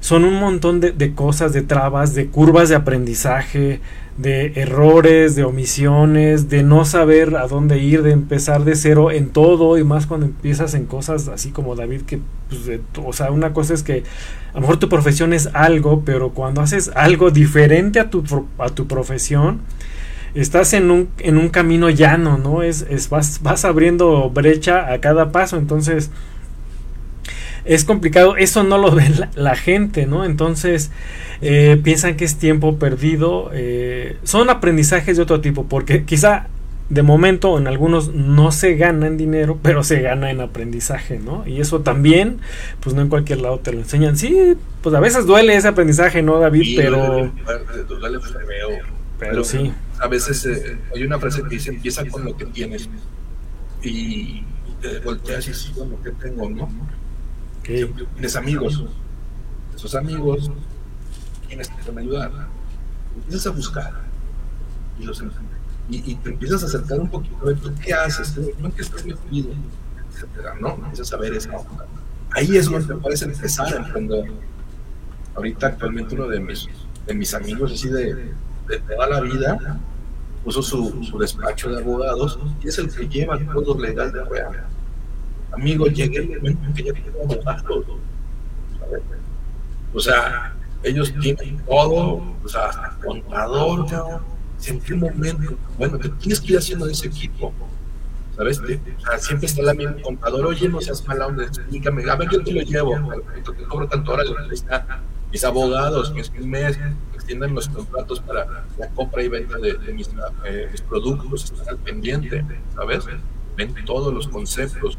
son 0.00 0.24
un 0.24 0.34
montón 0.34 0.78
de, 0.78 0.92
de 0.92 1.14
cosas, 1.14 1.52
de 1.52 1.62
trabas, 1.62 2.14
de 2.14 2.28
curvas 2.28 2.68
de 2.68 2.76
aprendizaje, 2.76 3.80
de 4.18 4.52
errores, 4.56 5.36
de 5.36 5.44
omisiones, 5.44 6.48
de 6.48 6.64
no 6.64 6.84
saber 6.84 7.36
a 7.36 7.46
dónde 7.46 7.78
ir, 7.78 8.02
de 8.02 8.10
empezar 8.10 8.64
de 8.64 8.74
cero 8.74 9.12
en 9.12 9.30
todo 9.30 9.78
y 9.78 9.84
más 9.84 10.06
cuando 10.06 10.26
empiezas 10.26 10.74
en 10.74 10.86
cosas 10.86 11.28
así 11.28 11.50
como 11.50 11.76
David, 11.76 12.02
que, 12.02 12.20
pues, 12.48 12.80
o 13.02 13.12
sea, 13.12 13.30
una 13.30 13.52
cosa 13.52 13.74
es 13.74 13.84
que 13.84 14.02
a 14.52 14.54
lo 14.56 14.62
mejor 14.62 14.78
tu 14.78 14.88
profesión 14.88 15.32
es 15.32 15.48
algo, 15.54 16.02
pero 16.04 16.30
cuando 16.30 16.60
haces 16.60 16.90
algo 16.96 17.30
diferente 17.30 18.00
a 18.00 18.10
tu, 18.10 18.24
a 18.58 18.68
tu 18.70 18.88
profesión, 18.88 19.60
estás 20.34 20.72
en 20.72 20.90
un, 20.90 21.08
en 21.18 21.38
un 21.38 21.48
camino 21.48 21.88
llano, 21.88 22.38
¿no? 22.38 22.62
Es, 22.62 22.86
es 22.90 23.08
vas, 23.08 23.40
vas 23.42 23.64
abriendo 23.64 24.28
brecha 24.30 24.92
a 24.92 25.00
cada 25.00 25.30
paso, 25.30 25.56
entonces 25.56 26.10
es 27.68 27.84
complicado, 27.84 28.36
eso 28.36 28.64
no 28.64 28.78
lo 28.78 28.90
ve 28.94 29.04
la, 29.34 29.54
gente, 29.54 30.06
¿no? 30.06 30.24
Entonces 30.24 30.90
eh, 31.40 31.78
piensan 31.82 32.16
que 32.16 32.24
es 32.24 32.36
tiempo 32.36 32.78
perdido, 32.78 33.50
eh, 33.52 34.16
son 34.24 34.50
aprendizajes 34.50 35.16
de 35.16 35.22
otro 35.22 35.40
tipo, 35.40 35.64
porque 35.64 36.04
quizá 36.04 36.48
de 36.88 37.02
momento 37.02 37.58
en 37.58 37.66
algunos 37.66 38.14
no 38.14 38.50
se 38.50 38.76
gana 38.76 39.06
en 39.06 39.18
dinero, 39.18 39.58
pero 39.62 39.84
se 39.84 40.00
gana 40.00 40.30
en 40.30 40.40
aprendizaje, 40.40 41.18
¿no? 41.18 41.46
Y 41.46 41.60
eso 41.60 41.80
también, 41.80 42.40
pues 42.80 42.96
no 42.96 43.02
en 43.02 43.08
cualquier 43.08 43.40
lado 43.40 43.58
te 43.58 43.72
lo 43.72 43.78
enseñan. 43.80 44.16
Sí, 44.16 44.56
pues 44.82 44.94
a 44.94 45.00
veces 45.00 45.26
duele 45.26 45.54
ese 45.54 45.68
aprendizaje, 45.68 46.22
¿no, 46.22 46.38
David? 46.38 46.74
pero... 46.76 47.30
Duele, 47.88 48.18
pero, 49.18 49.42
sí. 49.42 49.72
A 50.00 50.06
veces 50.06 50.46
eh, 50.46 50.78
hay 50.94 51.02
una 51.02 51.18
frase 51.18 51.42
que 51.42 51.48
dice, 51.48 51.70
empieza 51.70 52.06
con 52.06 52.24
lo 52.24 52.36
que 52.36 52.46
tienes. 52.46 52.88
Y 53.82 54.44
te 54.80 55.00
volteas 55.00 55.44
y 55.46 55.50
dices, 55.50 55.74
bueno, 55.74 55.98
¿qué 56.04 56.12
tengo, 56.12 56.48
no? 56.48 56.68
Tienes 57.68 58.34
amigos. 58.34 58.82
Esos 59.76 59.94
amigos, 59.94 60.50
¿quiénes 61.46 61.68
te 61.68 61.90
van? 61.90 62.48
Empiezas 63.14 63.46
a 63.46 63.50
buscar. 63.50 63.92
Y 65.90 66.14
te 66.16 66.30
empiezas 66.30 66.62
a 66.62 66.66
acercar 66.66 66.98
un 66.98 67.10
poquito 67.10 67.36
a 67.42 67.44
ver 67.44 67.58
tú 67.58 67.70
qué 67.84 67.92
haces, 67.92 68.34
en 68.36 68.72
qué 68.72 68.82
estás 68.82 69.04
metido, 69.04 69.50
etcétera, 70.10 70.54
¿no? 70.58 70.76
Empiezas 70.76 71.12
a 71.12 71.16
ver 71.18 71.34
esa 71.34 71.56
onda. 71.56 71.86
Ahí 72.30 72.56
es 72.56 72.70
donde 72.70 72.94
me 72.94 73.00
parece 73.00 73.26
empezar 73.26 73.72
a 73.72 73.76
emprender. 73.76 74.32
Ahorita 75.34 75.66
actualmente 75.66 76.14
uno 76.14 76.26
de 76.26 76.40
mis, 76.40 76.66
de 77.06 77.36
amigos 77.36 77.72
así 77.72 77.90
de, 77.90 78.32
toda 78.88 79.08
la 79.08 79.20
vida 79.20 79.78
puso 80.42 80.62
su, 80.62 81.04
su, 81.04 81.18
despacho 81.18 81.70
de 81.70 81.82
abogados 81.82 82.38
y 82.62 82.68
es 82.68 82.78
el 82.78 82.90
que 82.90 83.06
lleva 83.08 83.38
todo 83.52 83.78
legal 83.78 84.10
de 84.10 84.24
real. 84.24 84.66
Amigo, 85.52 85.86
llegué 85.86 86.18
el 86.18 86.28
momento 86.36 86.66
en 86.66 86.74
que 86.74 86.82
ya 86.84 86.92
tengo 86.92 87.22
abogados. 87.22 87.86
O 89.92 90.00
sea, 90.00 90.54
ellos 90.82 91.12
tienen 91.20 91.58
todo, 91.64 92.22
o 92.44 92.48
sea, 92.48 92.66
hasta 92.66 92.98
contador, 93.04 93.86
en 94.66 94.80
qué 94.80 94.94
momento, 94.94 95.56
bueno, 95.76 95.98
¿qué 95.98 96.08
tienes 96.10 96.40
que 96.40 96.52
ir 96.52 96.58
haciendo 96.58 96.86
en 96.86 96.92
ese 96.92 97.08
equipo? 97.08 97.52
¿Sabes? 98.36 98.60
o 98.60 98.66
sea, 98.66 99.18
siempre 99.18 99.46
está 99.46 99.62
la 99.62 99.74
misma 99.74 100.00
contador, 100.00 100.46
oye, 100.46 100.68
no 100.68 100.80
seas 100.80 101.04
mala 101.08 101.26
onda, 101.26 101.44
explícame, 101.44 102.08
a 102.08 102.14
ver, 102.14 102.28
yo 102.30 102.44
te 102.44 102.52
lo 102.52 102.60
llevo, 102.60 102.94
te 103.44 103.64
cobro 103.64 103.88
tanto 103.88 104.12
hora, 104.12 104.22
está 104.52 105.02
mis 105.32 105.44
abogados, 105.44 106.10
un 106.10 106.50
mes, 106.50 106.78
extienden 107.14 107.54
los 107.54 107.68
contratos 107.68 108.20
para 108.20 108.64
la 108.78 108.88
compra 108.90 109.22
y 109.22 109.28
venta 109.28 109.58
de, 109.58 109.76
mis, 109.92 110.08
eh, 110.44 110.68
mis, 110.70 110.80
productos, 110.82 111.44
están 111.44 111.68
al 111.68 111.78
pendiente, 111.78 112.44
¿sabes? 112.74 113.04
Ven 113.56 113.74
todos 113.84 114.14
los 114.14 114.28
conceptos. 114.28 114.96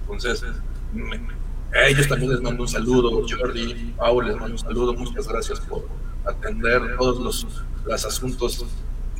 Entonces, 0.00 0.44
a 1.74 1.86
ellos 1.88 2.08
también 2.08 2.30
les 2.32 2.40
mando 2.40 2.62
un 2.62 2.68
saludo, 2.68 3.26
Jordi, 3.28 3.94
Paul, 3.96 4.26
les 4.26 4.36
mando 4.36 4.52
un 4.52 4.58
saludo, 4.58 4.94
muchas 4.94 5.26
gracias 5.26 5.60
por 5.60 5.86
atender 6.24 6.96
todos 6.96 7.18
los, 7.20 7.46
los 7.84 8.04
asuntos 8.04 8.64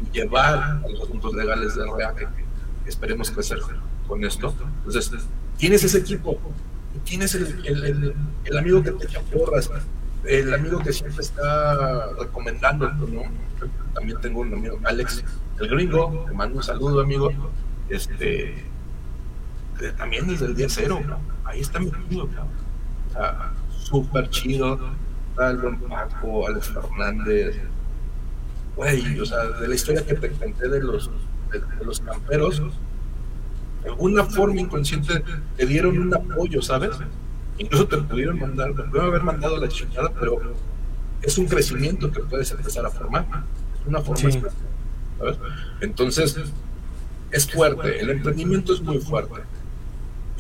y 0.01 0.17
llevar 0.17 0.55
a 0.59 0.89
los 0.89 1.03
asuntos 1.03 1.35
legales 1.35 1.75
de 1.75 1.85
REA, 1.85 2.15
que, 2.15 2.27
esperemos 2.87 3.31
crecer 3.31 3.59
con 4.07 4.25
esto. 4.25 4.55
Entonces, 4.79 5.11
tienes 5.57 5.83
ese 5.85 5.99
equipo, 5.99 6.39
tienes 7.05 7.35
el, 7.35 8.15
el, 8.45 8.59
amigo 8.59 8.83
que 8.83 8.93
te 8.93 9.07
echa 9.07 9.21
porras, 9.21 9.71
el 10.25 10.55
amigo 10.55 10.79
que 10.81 10.93
siempre 10.93 11.23
está 11.23 12.13
recomendando, 12.19 12.89
¿no? 12.91 13.23
También 13.95 14.21
tengo 14.21 14.41
un 14.41 14.53
amigo, 14.53 14.79
Alex, 14.85 15.25
el 15.61 15.69
gringo, 15.69 16.25
te 16.27 16.35
mando 16.35 16.57
un 16.57 16.63
saludo, 16.63 17.01
amigo. 17.01 17.31
Este, 17.89 18.65
también 19.97 20.27
desde 20.27 20.47
el 20.47 20.55
día 20.55 20.67
cero, 20.69 21.01
ahí 21.45 21.61
está 21.61 21.79
mi 21.79 21.91
amigo, 21.91 22.29
o 23.09 23.13
sea, 23.13 23.53
súper 23.71 24.31
chido, 24.31 24.79
el 25.39 25.57
buen 25.59 25.81
Paco, 25.81 26.47
Alex 26.47 26.69
Fernández, 26.69 27.57
güey, 28.77 29.21
o 29.21 29.27
sea, 29.27 29.45
de 29.45 29.69
la 29.69 29.75
historia 29.75 30.05
que 30.05 30.15
te 30.15 30.31
conté 30.31 30.69
de 30.69 30.81
los, 30.81 31.11
de, 31.51 31.85
los 31.85 32.01
camperos, 32.01 32.63
de 33.83 33.91
alguna 33.91 34.25
forma 34.25 34.61
inconsciente 34.61 35.23
te 35.57 35.67
dieron 35.67 35.99
un 35.99 36.15
apoyo, 36.15 36.63
¿sabes? 36.63 36.97
Incluso 37.59 37.87
te 37.87 37.99
pudieron 37.99 38.39
mandar, 38.41 38.75
te 38.75 38.83
pudieron 38.83 39.11
haber 39.11 39.23
mandado 39.23 39.59
la 39.59 39.69
chingada, 39.69 40.11
pero 40.19 40.41
es 41.23 41.39
un 41.39 41.47
crecimiento 41.47 42.11
que 42.11 42.21
puedes 42.21 42.51
empezar 42.51 42.85
a 42.87 42.91
formar. 42.91 43.27
Es 43.81 43.87
una 43.87 44.01
forma 44.01 44.31
¿sabes? 44.31 45.39
Entonces, 45.81 46.37
es 47.31 47.51
fuerte, 47.51 48.01
el 48.01 48.11
emprendimiento 48.11 48.75
es 48.75 48.81
muy 48.81 48.99
fuerte. 48.99 49.43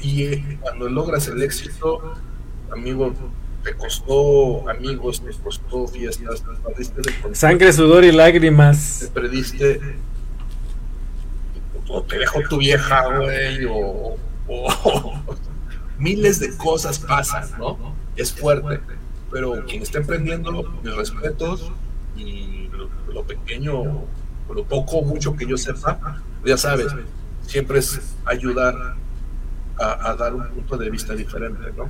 Y 0.00 0.24
eh, 0.24 0.58
cuando 0.60 0.88
logras 0.88 1.28
el 1.28 1.42
éxito, 1.42 2.14
amigo, 2.72 3.14
te 3.64 3.74
costó 3.74 4.68
amigos, 4.68 5.22
te 5.22 5.32
costó 5.42 5.88
fiestas, 5.88 6.42
te 6.42 6.50
perdiste 6.62 7.00
de 7.00 7.34
Sangre, 7.34 7.72
sudor 7.72 8.04
y 8.04 8.12
lágrimas. 8.12 9.00
Te 9.00 9.08
perdiste. 9.08 9.80
O 11.88 12.02
te 12.02 12.18
dejó 12.18 12.40
tu 12.48 12.58
vieja, 12.58 13.18
güey, 13.18 13.66
o, 13.68 14.16
miles 15.98 16.40
de 16.40 16.56
cosas 16.56 16.98
pasan, 16.98 17.48
¿no? 17.58 17.94
Es 18.16 18.32
fuerte. 18.32 18.80
Pero 19.30 19.64
quien 19.66 19.82
está 19.82 19.98
emprendiendo, 19.98 20.62
mis 20.82 20.94
respetos 20.94 21.72
y 22.16 22.68
lo, 23.12 23.22
pequeño, 23.24 24.04
lo 24.52 24.64
poco 24.64 24.98
o 24.98 25.04
mucho 25.04 25.34
que 25.34 25.46
yo 25.46 25.56
sepa, 25.56 26.22
ya 26.44 26.56
sabes, 26.56 26.88
siempre 27.46 27.78
es 27.78 28.00
ayudar 28.24 28.96
a, 29.78 30.14
dar 30.14 30.34
un 30.34 30.46
punto 30.48 30.76
de 30.76 30.90
vista 30.90 31.14
diferente, 31.14 31.72
¿no? 31.76 31.88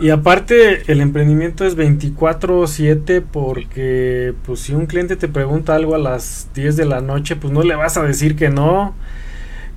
y 0.00 0.10
aparte 0.10 0.90
el 0.90 1.00
emprendimiento 1.00 1.64
es 1.64 1.76
24/7 1.76 3.22
porque 3.30 4.34
pues 4.44 4.60
si 4.60 4.74
un 4.74 4.86
cliente 4.86 5.16
te 5.16 5.28
pregunta 5.28 5.74
algo 5.74 5.94
a 5.94 5.98
las 5.98 6.48
10 6.54 6.76
de 6.76 6.86
la 6.86 7.00
noche, 7.00 7.36
pues 7.36 7.52
no 7.52 7.62
le 7.62 7.74
vas 7.74 7.96
a 7.96 8.02
decir 8.02 8.36
que 8.36 8.48
no 8.48 8.94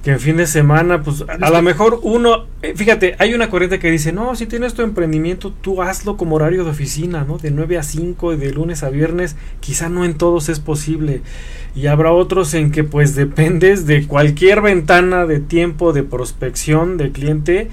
que 0.03 0.11
en 0.11 0.19
fin 0.19 0.35
de 0.35 0.47
semana, 0.47 1.01
pues 1.01 1.23
a, 1.27 1.49
lo 1.49 1.61
mejor 1.61 2.01
uno, 2.03 2.45
eh, 2.61 2.73
fíjate, 2.75 3.15
hay 3.19 3.33
una 3.33 3.49
corriente 3.49 3.79
que 3.79 3.89
dice, 3.89 4.11
no, 4.11 4.35
si 4.35 4.45
tienes 4.45 4.73
tu 4.73 4.81
emprendimiento, 4.81 5.53
tú 5.61 5.81
hazlo 5.81 6.17
como 6.17 6.35
horario 6.35 6.65
de 6.65 6.71
oficina, 6.71 7.23
¿no? 7.25 7.37
De 7.37 7.51
9 7.51 7.77
a 7.77 7.83
5, 7.83 8.35
de 8.35 8.51
lunes 8.51 8.83
a 8.83 8.89
viernes, 8.89 9.37
quizá 9.61 9.87
no 9.87 10.03
en 10.03 10.15
todos 10.15 10.49
es 10.49 10.59
posible. 10.59 11.21
Y 11.73 11.87
habrá 11.87 12.11
otros 12.11 12.53
en 12.53 12.71
que 12.71 12.83
pues 12.83 13.15
dependes 13.15 13.87
de 13.87 14.05
cualquier 14.05 14.61
ventana 14.61 15.25
de 15.25 15.39
tiempo 15.39 15.93
de 15.93 16.03
prospección 16.03 16.97
de 16.97 17.13
cliente 17.13 17.69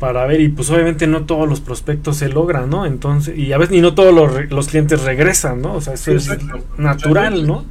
para 0.00 0.24
ver, 0.26 0.40
y 0.40 0.48
pues 0.48 0.70
obviamente 0.70 1.06
no 1.06 1.24
todos 1.24 1.46
los 1.46 1.60
prospectos 1.60 2.16
se 2.16 2.30
logran, 2.30 2.70
¿no? 2.70 2.86
Entonces, 2.86 3.36
y 3.36 3.52
a 3.52 3.58
veces 3.58 3.72
ni 3.72 3.82
no 3.82 3.94
todos 3.94 4.14
los, 4.14 4.50
los 4.50 4.68
clientes 4.68 5.02
regresan, 5.02 5.60
¿no? 5.60 5.74
O 5.74 5.80
sea, 5.82 5.92
eso 5.92 6.12
es 6.12 6.30
natural, 6.78 7.46
¿no? 7.46 7.66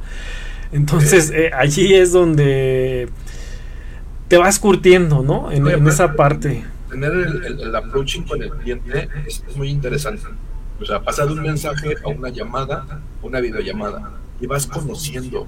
Entonces, 0.72 1.32
eh, 1.34 1.50
allí 1.52 1.94
es 1.94 2.12
donde 2.12 3.08
te 4.28 4.36
vas 4.36 4.58
curtiendo, 4.58 5.22
¿no? 5.22 5.50
En, 5.50 5.86
esa 5.86 6.14
parte. 6.14 6.64
Tener 6.90 7.12
el, 7.12 7.74
approaching 7.74 8.22
con 8.22 8.42
el 8.42 8.50
cliente 8.50 9.08
es, 9.26 9.42
muy 9.56 9.68
interesante. 9.68 10.24
O 10.80 10.84
sea, 10.84 11.00
pasar 11.00 11.26
de 11.26 11.32
un 11.32 11.42
mensaje 11.42 11.94
a 12.04 12.08
una 12.08 12.28
llamada, 12.28 13.00
una 13.22 13.40
videollamada, 13.40 14.12
y 14.40 14.46
vas 14.46 14.66
conociendo 14.66 15.46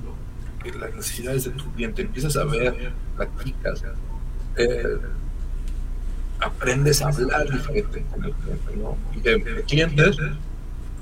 las 0.80 0.94
necesidades 0.94 1.44
de 1.44 1.50
tu 1.52 1.70
cliente, 1.72 2.02
empiezas 2.02 2.36
a 2.36 2.44
ver, 2.44 2.92
practicas, 3.16 3.84
eh, 4.56 4.98
aprendes 6.40 7.02
a 7.02 7.08
hablar 7.08 7.50
diferente 7.50 8.04
con 8.10 8.24
el 8.24 8.32
cliente, 8.32 8.76
¿no? 8.76 8.96
Y 9.16 9.20
de, 9.20 9.62
clientes, 9.62 10.16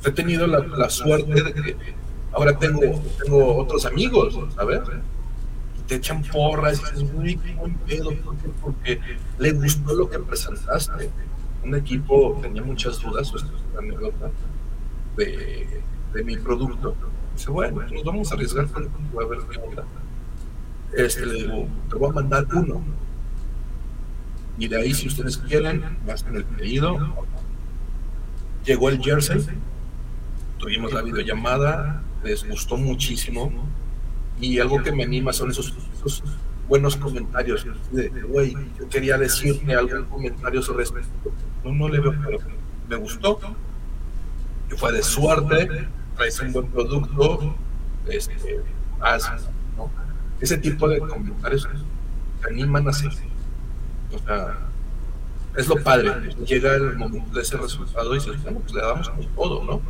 he 0.04 0.10
tenido 0.12 0.46
la, 0.46 0.60
la, 0.60 0.88
suerte 0.88 1.42
de 1.42 1.52
que 1.52 1.76
ahora 2.32 2.56
tengo, 2.58 3.02
tengo 3.22 3.56
otros 3.56 3.86
amigos, 3.86 4.38
¿sabes? 4.54 4.80
Te 5.86 5.96
echan 5.96 6.22
porras 6.22 6.80
y 6.80 6.94
dices, 6.94 7.12
muy 7.12 7.34
buen 7.56 7.74
pedo, 7.78 8.10
Porque 8.60 9.00
le 9.38 9.52
gustó 9.52 9.94
lo 9.94 10.10
que 10.10 10.18
presentaste. 10.18 11.10
Un 11.62 11.74
equipo 11.74 12.38
tenía 12.42 12.62
muchas 12.62 13.00
dudas, 13.00 13.26
esto 13.26 13.38
es 13.38 13.62
una 13.72 13.80
anécdota, 13.80 14.30
de, 15.16 15.82
mi 16.24 16.36
producto. 16.36 16.94
Dice, 17.34 17.50
bueno, 17.50 17.82
nos 17.92 18.04
vamos 18.04 18.30
a 18.30 18.34
arriesgar 18.34 18.66
con 18.68 18.84
a 18.84 19.26
ver 19.26 19.38
qué 19.50 19.58
onda. 19.58 19.84
Este, 20.96 21.26
le 21.26 21.68
te 21.90 21.96
voy 21.96 22.10
a 22.10 22.12
mandar 22.12 22.46
uno. 22.54 22.82
Y 24.58 24.68
de 24.68 24.80
ahí, 24.80 24.94
si 24.94 25.08
ustedes 25.08 25.36
quieren, 25.36 25.84
hacen 26.08 26.36
el 26.36 26.44
pedido. 26.44 26.96
Llegó 28.64 28.88
el 28.88 29.00
jersey, 29.00 29.44
tuvimos 30.58 30.92
la 30.92 31.02
videollamada, 31.02 32.02
les 32.24 32.48
gustó 32.48 32.76
muchísimo 32.76 33.52
y 34.40 34.58
algo 34.58 34.82
que 34.82 34.92
me 34.92 35.04
anima 35.04 35.32
son 35.32 35.50
esos, 35.50 35.74
buenos 36.68 36.96
comentarios 36.96 37.66
de, 37.92 38.08
güey, 38.22 38.56
yo 38.78 38.88
quería 38.88 39.16
decirme 39.16 39.74
algún 39.74 40.04
comentario 40.04 40.62
sobre 40.62 40.84
esto. 40.84 40.98
No, 41.64 41.72
no 41.72 41.88
le 41.88 42.00
veo, 42.00 42.14
pero 42.24 42.38
me 42.88 42.96
gustó. 42.96 43.38
Y 44.70 44.76
fue 44.76 44.92
de 44.92 45.02
suerte, 45.02 45.88
traes 46.16 46.40
un 46.40 46.52
buen 46.52 46.66
producto, 46.66 47.54
este, 48.08 48.60
haz, 49.00 49.48
¿no? 49.76 49.90
Ese 50.40 50.58
tipo 50.58 50.88
de 50.88 50.98
comentarios 50.98 51.68
animan 52.48 52.88
a 52.88 52.92
seguir. 52.92 53.30
O 54.12 54.18
sea, 54.18 54.58
es 55.56 55.68
lo 55.68 55.82
padre. 55.82 56.34
Llega 56.46 56.74
el 56.74 56.96
momento 56.96 57.32
de 57.34 57.42
ese 57.42 57.56
resultado 57.56 58.14
y 58.14 58.18
dices, 58.18 58.42
bueno, 58.42 58.60
pues 58.60 58.74
le 58.74 58.82
damos 58.82 59.10
todo, 59.34 59.64
¿no? 59.64 59.80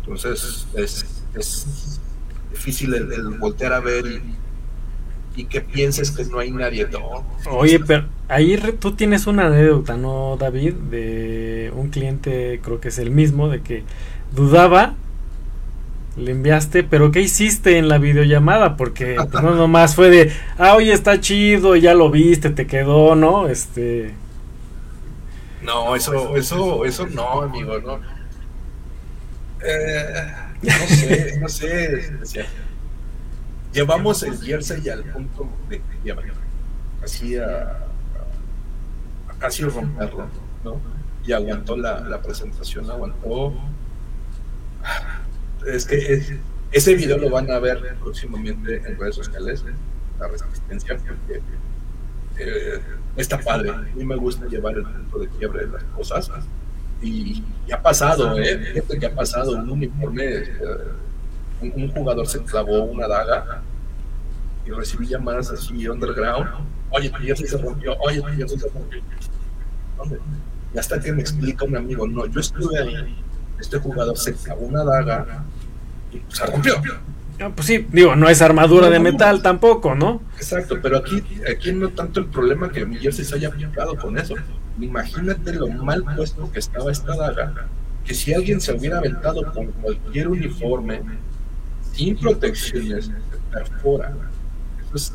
Entonces, 0.00 0.66
es, 0.74 1.24
es 1.34 1.99
difícil 2.50 2.94
el, 2.94 3.28
voltear 3.38 3.72
a 3.72 3.80
ver 3.80 4.04
y, 4.06 5.40
y 5.40 5.44
que 5.44 5.60
pienses 5.60 6.10
que 6.10 6.24
no 6.24 6.38
hay 6.38 6.50
nadie. 6.50 6.86
No. 6.88 7.24
Oye, 7.50 7.80
pero 7.80 8.06
ahí 8.28 8.58
tú 8.78 8.92
tienes 8.92 9.26
una 9.26 9.46
anécdota, 9.46 9.96
¿no, 9.96 10.36
David? 10.38 10.74
De 10.74 11.72
un 11.74 11.88
cliente, 11.90 12.60
creo 12.62 12.80
que 12.80 12.88
es 12.88 12.98
el 12.98 13.10
mismo, 13.10 13.48
de 13.48 13.60
que 13.62 13.84
dudaba, 14.34 14.94
le 16.16 16.32
enviaste, 16.32 16.82
pero 16.82 17.10
¿qué 17.10 17.20
hiciste 17.20 17.78
en 17.78 17.88
la 17.88 17.98
videollamada? 17.98 18.76
Porque 18.76 19.16
pues, 19.30 19.32
no 19.42 19.54
nomás 19.54 19.94
fue 19.94 20.10
de, 20.10 20.32
ah, 20.58 20.74
oye, 20.74 20.92
está 20.92 21.20
chido, 21.20 21.76
ya 21.76 21.94
lo 21.94 22.10
viste, 22.10 22.50
te 22.50 22.66
quedó, 22.66 23.14
¿no? 23.14 23.48
Este... 23.48 24.14
No, 25.62 25.94
eso, 25.94 26.36
eso, 26.36 26.84
eso 26.86 27.06
no, 27.08 27.42
amigo, 27.42 27.78
no. 27.80 28.00
Eh, 29.62 30.32
no 30.62 31.48
sé, 31.48 32.10
no 32.12 32.26
sé. 32.26 32.44
llevamos 33.72 34.22
el 34.22 34.38
jersey 34.38 34.88
al 34.88 35.04
punto 35.04 35.48
de 35.68 35.80
así 37.02 37.36
a, 37.36 37.86
casi 39.38 39.64
romperlo, 39.64 40.28
¿no? 40.64 40.80
Y 41.24 41.32
aguantó 41.32 41.76
la, 41.76 42.00
la 42.00 42.20
presentación, 42.20 42.90
aguantó. 42.90 43.54
Es 45.66 45.86
que 45.86 46.40
ese 46.72 46.94
video 46.94 47.18
lo 47.18 47.30
van 47.30 47.50
a 47.50 47.58
ver 47.58 47.96
próximamente 48.00 48.76
en 48.76 48.98
redes 48.98 49.16
sociales, 49.16 49.64
la 50.18 50.28
resistencia, 50.28 50.96
porque 50.96 51.40
eh, 52.38 52.80
está 53.16 53.38
padre. 53.40 53.70
A 53.70 53.76
mí 53.94 54.04
me 54.04 54.16
gusta 54.16 54.46
llevar 54.46 54.74
el 54.76 54.84
punto 54.84 55.18
de 55.18 55.28
quiebre 55.28 55.66
de 55.66 55.72
las 55.72 55.84
cosas. 55.84 56.30
Y, 57.02 57.42
ha 57.72 57.80
pasado, 57.80 58.38
¿eh? 58.38 58.58
Fíjate 58.58 58.98
que 58.98 59.06
ha 59.06 59.14
pasado 59.14 59.52
un 59.52 59.70
uniforme. 59.70 60.24
Eh, 60.24 60.48
un, 61.62 61.90
jugador 61.92 62.26
se 62.26 62.42
clavó 62.42 62.84
una 62.84 63.06
daga 63.06 63.62
y 64.66 64.70
recibí 64.70 65.06
llamadas 65.06 65.50
así 65.50 65.86
underground. 65.88 66.48
Oye, 66.90 67.10
tu 67.10 67.18
jersey 67.18 67.46
se 67.46 67.58
rompió. 67.58 67.96
Oye, 68.00 68.20
tu 68.20 68.28
jersey 68.28 68.58
se 68.58 68.68
rompió. 68.68 69.02
Y 70.74 70.78
hasta 70.78 71.00
que 71.00 71.12
me 71.12 71.20
explica 71.20 71.64
un 71.64 71.76
amigo, 71.76 72.06
no, 72.06 72.26
yo 72.26 72.40
estuve 72.40 72.78
ahí. 72.78 73.16
Este 73.60 73.78
jugador 73.78 74.16
se 74.16 74.34
clavó 74.34 74.62
una 74.66 74.84
daga 74.84 75.44
y 76.12 76.22
se 76.32 76.46
rompió 76.46 76.80
pues 77.48 77.66
sí, 77.66 77.86
digo, 77.90 78.14
no 78.16 78.28
es 78.28 78.42
armadura 78.42 78.90
de 78.90 78.98
metal 78.98 79.40
tampoco, 79.42 79.94
¿no? 79.94 80.20
Exacto, 80.36 80.78
pero 80.82 80.98
aquí, 80.98 81.22
aquí 81.50 81.72
no 81.72 81.88
tanto 81.88 82.20
el 82.20 82.26
problema 82.26 82.70
que 82.70 82.84
mi 82.84 82.96
jersey 82.96 83.24
se 83.24 83.36
haya 83.36 83.50
picado 83.50 83.96
con 83.96 84.18
eso. 84.18 84.34
Imagínate 84.80 85.52
lo 85.54 85.68
mal 85.68 86.04
puesto 86.16 86.50
que 86.52 86.58
estaba 86.58 86.90
esta 86.90 87.16
daga, 87.16 87.68
que 88.04 88.14
si 88.14 88.32
alguien 88.32 88.60
se 88.60 88.72
hubiera 88.72 88.98
aventado 88.98 89.52
con 89.52 89.66
cualquier 89.72 90.28
uniforme, 90.28 91.02
sin 91.92 92.16
protecciones, 92.18 93.10
perfora. 93.52 94.14
Eso 94.86 94.94
es 94.94 95.12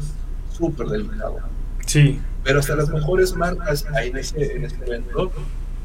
súper 0.55 0.87
delicado. 0.87 1.39
Sí. 1.85 2.19
Pero 2.43 2.59
hasta 2.59 2.75
las 2.75 2.89
mejores 2.89 3.35
marcas 3.35 3.85
en, 4.01 4.17
ese, 4.17 4.55
en 4.55 4.65
este 4.65 4.85
evento, 4.85 5.31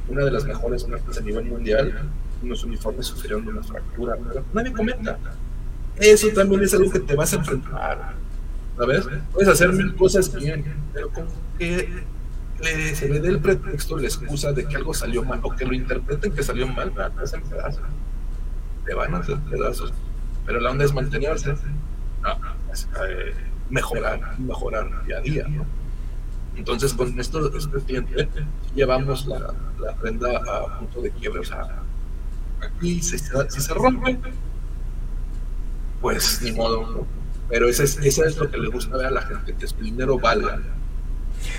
una 0.09 0.25
de 0.25 0.31
las 0.31 0.45
mejores 0.45 0.87
marcas 0.87 1.19
a 1.19 1.21
nivel 1.23 1.47
mundial, 1.47 2.11
unos 2.43 2.65
uniformes 2.65 3.07
sufrieron 3.07 3.47
una 3.49 3.63
fractura, 3.63 4.17
pero 4.17 4.45
nadie 4.53 4.73
comenta 4.73 5.19
eso 6.01 6.29
también 6.29 6.63
es 6.63 6.75
algo 6.75 6.91
que 6.91 7.01
te 7.01 7.15
vas 7.15 7.33
a 7.33 7.37
enfrentar. 7.37 8.15
¿Sabes? 8.77 9.07
Puedes 9.33 9.49
hacer 9.49 9.73
mil 9.73 9.95
cosas 9.95 10.35
bien, 10.35 10.65
pero 10.95 11.11
con 11.11 11.27
que 11.59 12.03
se 12.95 13.09
le 13.09 13.21
dé 13.21 13.29
el 13.29 13.41
pretexto, 13.41 13.97
la 13.97 14.05
excusa 14.05 14.53
de 14.53 14.67
que 14.67 14.77
algo 14.77 14.95
salió 14.95 15.23
mal 15.23 15.41
o 15.43 15.51
que 15.55 15.65
lo 15.65 15.73
interpreten 15.73 16.33
que 16.33 16.43
salió 16.43 16.67
mal, 16.69 16.93
te 16.93 17.23
hacen 17.23 17.43
pedazos. 17.43 17.83
Te 18.85 18.95
van 18.95 19.15
a 19.15 19.19
hacer 19.19 19.39
pedazos. 19.51 19.93
Pero 20.47 20.61
la 20.61 20.71
onda 20.71 20.85
es 20.85 20.93
mantenerse, 20.93 21.51
eh, 21.51 23.35
mejorar, 23.69 24.39
mejorar 24.39 25.05
día 25.05 25.19
a 25.19 25.21
día. 25.21 25.47
Entonces, 26.57 26.93
con 26.93 27.19
esto, 27.19 27.57
este 27.57 27.79
cliente, 27.83 28.29
llevamos 28.75 29.27
la, 29.27 29.55
la 29.79 29.95
prenda 29.97 30.29
a 30.39 30.79
punto 30.79 31.01
de 31.01 31.11
quiebre. 31.13 31.41
O 31.41 31.45
sea, 31.45 31.83
aquí 32.61 33.01
si 33.03 33.19
se 33.19 33.75
rompe, 33.75 34.19
pues 36.01 36.41
ni 36.43 36.53
modo. 36.53 37.07
Pero 37.49 37.69
eso 37.69 37.83
es, 37.83 37.99
eso 37.99 38.25
es 38.25 38.37
lo 38.37 38.51
que 38.51 38.59
le 38.59 38.69
gusta 38.69 38.97
ver 38.97 39.07
a 39.07 39.11
la 39.11 39.23
gente, 39.23 39.55
que 39.55 39.67
su 39.67 39.77
dinero 39.77 40.19
valga. 40.19 40.61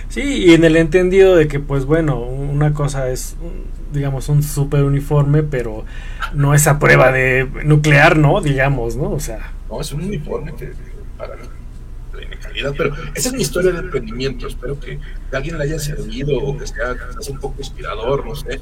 Sí, 0.10 0.46
y 0.46 0.54
en 0.54 0.64
el 0.64 0.76
entendido 0.76 1.36
de 1.36 1.48
que, 1.48 1.60
pues 1.60 1.86
bueno, 1.86 2.20
una 2.20 2.74
cosa 2.74 3.10
es, 3.10 3.36
digamos, 3.94 4.30
un 4.30 4.44
super 4.44 4.84
uniforme, 4.84 5.44
pero 5.44 5.86
no 6.34 6.54
esa 6.54 6.80
prueba 6.80 7.12
de 7.12 7.48
nuclear, 7.64 8.18
¿no? 8.18 8.42
Digamos, 8.42 8.96
¿no? 8.96 9.12
O 9.12 9.20
sea. 9.20 9.54
No, 9.70 9.82
es 9.82 9.92
un 9.92 10.04
uniforme 10.04 10.54
que, 10.56 10.74
para 11.18 11.36
tiene 12.18 12.38
calidad, 12.38 12.74
pero 12.78 12.94
esa 13.16 13.30
es 13.30 13.34
mi 13.34 13.42
historia 13.42 13.72
de 13.72 13.80
emprendimiento. 13.80 14.48
Espero 14.48 14.80
que, 14.80 15.00
alguien 15.32 15.58
le 15.58 15.64
haya 15.64 15.80
servido 15.80 16.38
o 16.38 16.58
que 16.58 16.68
sea, 16.68 16.96
un 17.30 17.40
poco 17.40 17.56
inspirador, 17.60 18.26
no 18.26 18.36
sé. 18.36 18.62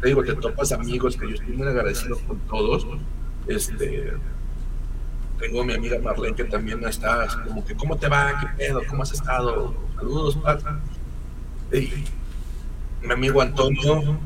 Te 0.00 0.08
digo, 0.08 0.22
te 0.24 0.34
topas 0.34 0.72
amigos 0.72 1.16
que 1.16 1.28
yo 1.28 1.34
estoy 1.34 1.56
muy 1.56 1.66
agradecido 1.66 2.18
con 2.26 2.38
todos. 2.40 2.86
Este, 3.46 4.12
tengo 5.38 5.64
mi 5.64 5.74
amiga 5.74 5.98
Marlene 5.98 6.34
que 6.34 6.44
también 6.44 6.82
está 6.84 7.26
como 7.46 7.64
que, 7.64 7.74
¿cómo 7.74 7.96
te 7.96 8.08
va? 8.08 8.38
¿Qué 8.40 8.46
pedo? 8.56 8.82
¿Cómo 8.88 9.02
has 9.02 9.12
estado? 9.12 9.74
Saludos, 9.96 10.36
pata. 10.36 10.80
Y 11.72 12.04
mi 13.02 13.12
amigo 13.12 13.40
Antonio, 13.40 14.18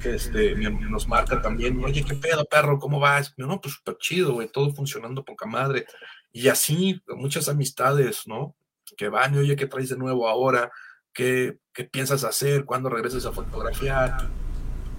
que 0.00 0.14
este, 0.14 0.54
nos 0.56 1.08
marca 1.08 1.40
también, 1.40 1.82
oye, 1.84 2.04
¿qué 2.04 2.14
pedo, 2.14 2.44
perro? 2.44 2.78
¿Cómo 2.78 3.00
vas? 3.00 3.34
no, 3.36 3.60
pues 3.60 3.74
súper 3.74 3.96
chido, 3.98 4.34
güey, 4.34 4.48
todo 4.48 4.72
funcionando 4.72 5.24
poca 5.24 5.46
madre. 5.46 5.86
Y 6.32 6.48
así, 6.48 7.00
muchas 7.08 7.48
amistades, 7.48 8.26
¿no? 8.26 8.54
Que 8.96 9.08
van, 9.08 9.36
oye, 9.36 9.56
¿qué 9.56 9.66
traes 9.66 9.88
de 9.90 9.96
nuevo 9.96 10.28
ahora? 10.28 10.70
¿Qué, 11.12 11.58
qué 11.72 11.84
piensas 11.84 12.24
hacer? 12.24 12.64
¿Cuándo 12.64 12.88
regreses 12.88 13.24
a 13.24 13.32
fotografiar? 13.32 14.28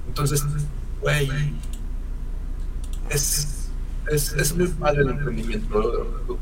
Entonces, 0.07 0.43
güey, 1.01 1.29
es, 3.09 3.54
es, 4.09 4.33
es 4.33 4.55
muy 4.55 4.67
padre 4.67 5.01
el 5.01 5.09
emprendimiento. 5.09 6.37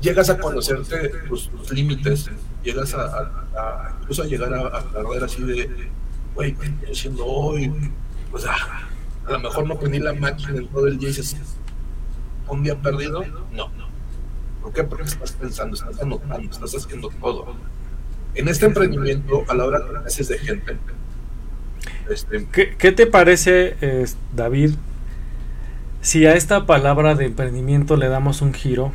Llegas 0.00 0.30
a 0.30 0.38
conocerte 0.38 1.08
tus, 1.28 1.50
límites, 1.72 2.30
llegas 2.62 2.94
a, 2.94 3.96
incluso 4.00 4.22
a 4.22 4.26
llegar 4.26 4.52
a, 4.52 4.58
a 4.58 5.24
así 5.24 5.42
de, 5.42 5.88
güey, 6.34 6.54
¿qué 6.54 6.66
estoy 6.66 6.92
haciendo 6.92 7.24
hoy? 7.24 7.72
Pues 8.30 8.44
ah, 8.46 8.88
a 9.26 9.32
lo 9.32 9.40
mejor 9.40 9.66
no 9.66 9.78
prendí 9.78 9.98
la 9.98 10.12
máquina 10.12 10.58
en 10.58 10.68
todo 10.68 10.86
el 10.86 10.98
día 10.98 11.08
y 11.08 11.12
dices, 11.12 11.36
¿un 12.48 12.62
día 12.62 12.80
perdido? 12.80 13.24
No. 13.52 13.70
¿Por 14.62 14.72
qué? 14.72 14.84
Porque 14.84 15.04
estás 15.04 15.32
pensando, 15.32 15.76
estás 15.76 16.00
anotando, 16.00 16.50
estás 16.50 16.74
haciendo 16.74 17.08
todo. 17.20 17.54
En 18.34 18.48
este 18.48 18.66
emprendimiento, 18.66 19.44
a 19.48 19.54
la 19.54 19.64
hora 19.64 19.80
que 19.80 20.06
haces 20.06 20.28
de 20.28 20.38
gente, 20.38 20.76
este, 22.10 22.46
¿Qué, 22.52 22.76
¿Qué, 22.76 22.92
te 22.92 23.06
parece, 23.06 24.04
David, 24.34 24.74
si 26.06 26.24
a 26.24 26.34
esta 26.34 26.66
palabra 26.66 27.16
de 27.16 27.24
emprendimiento 27.24 27.96
le 27.96 28.08
damos 28.08 28.40
un 28.40 28.54
giro, 28.54 28.92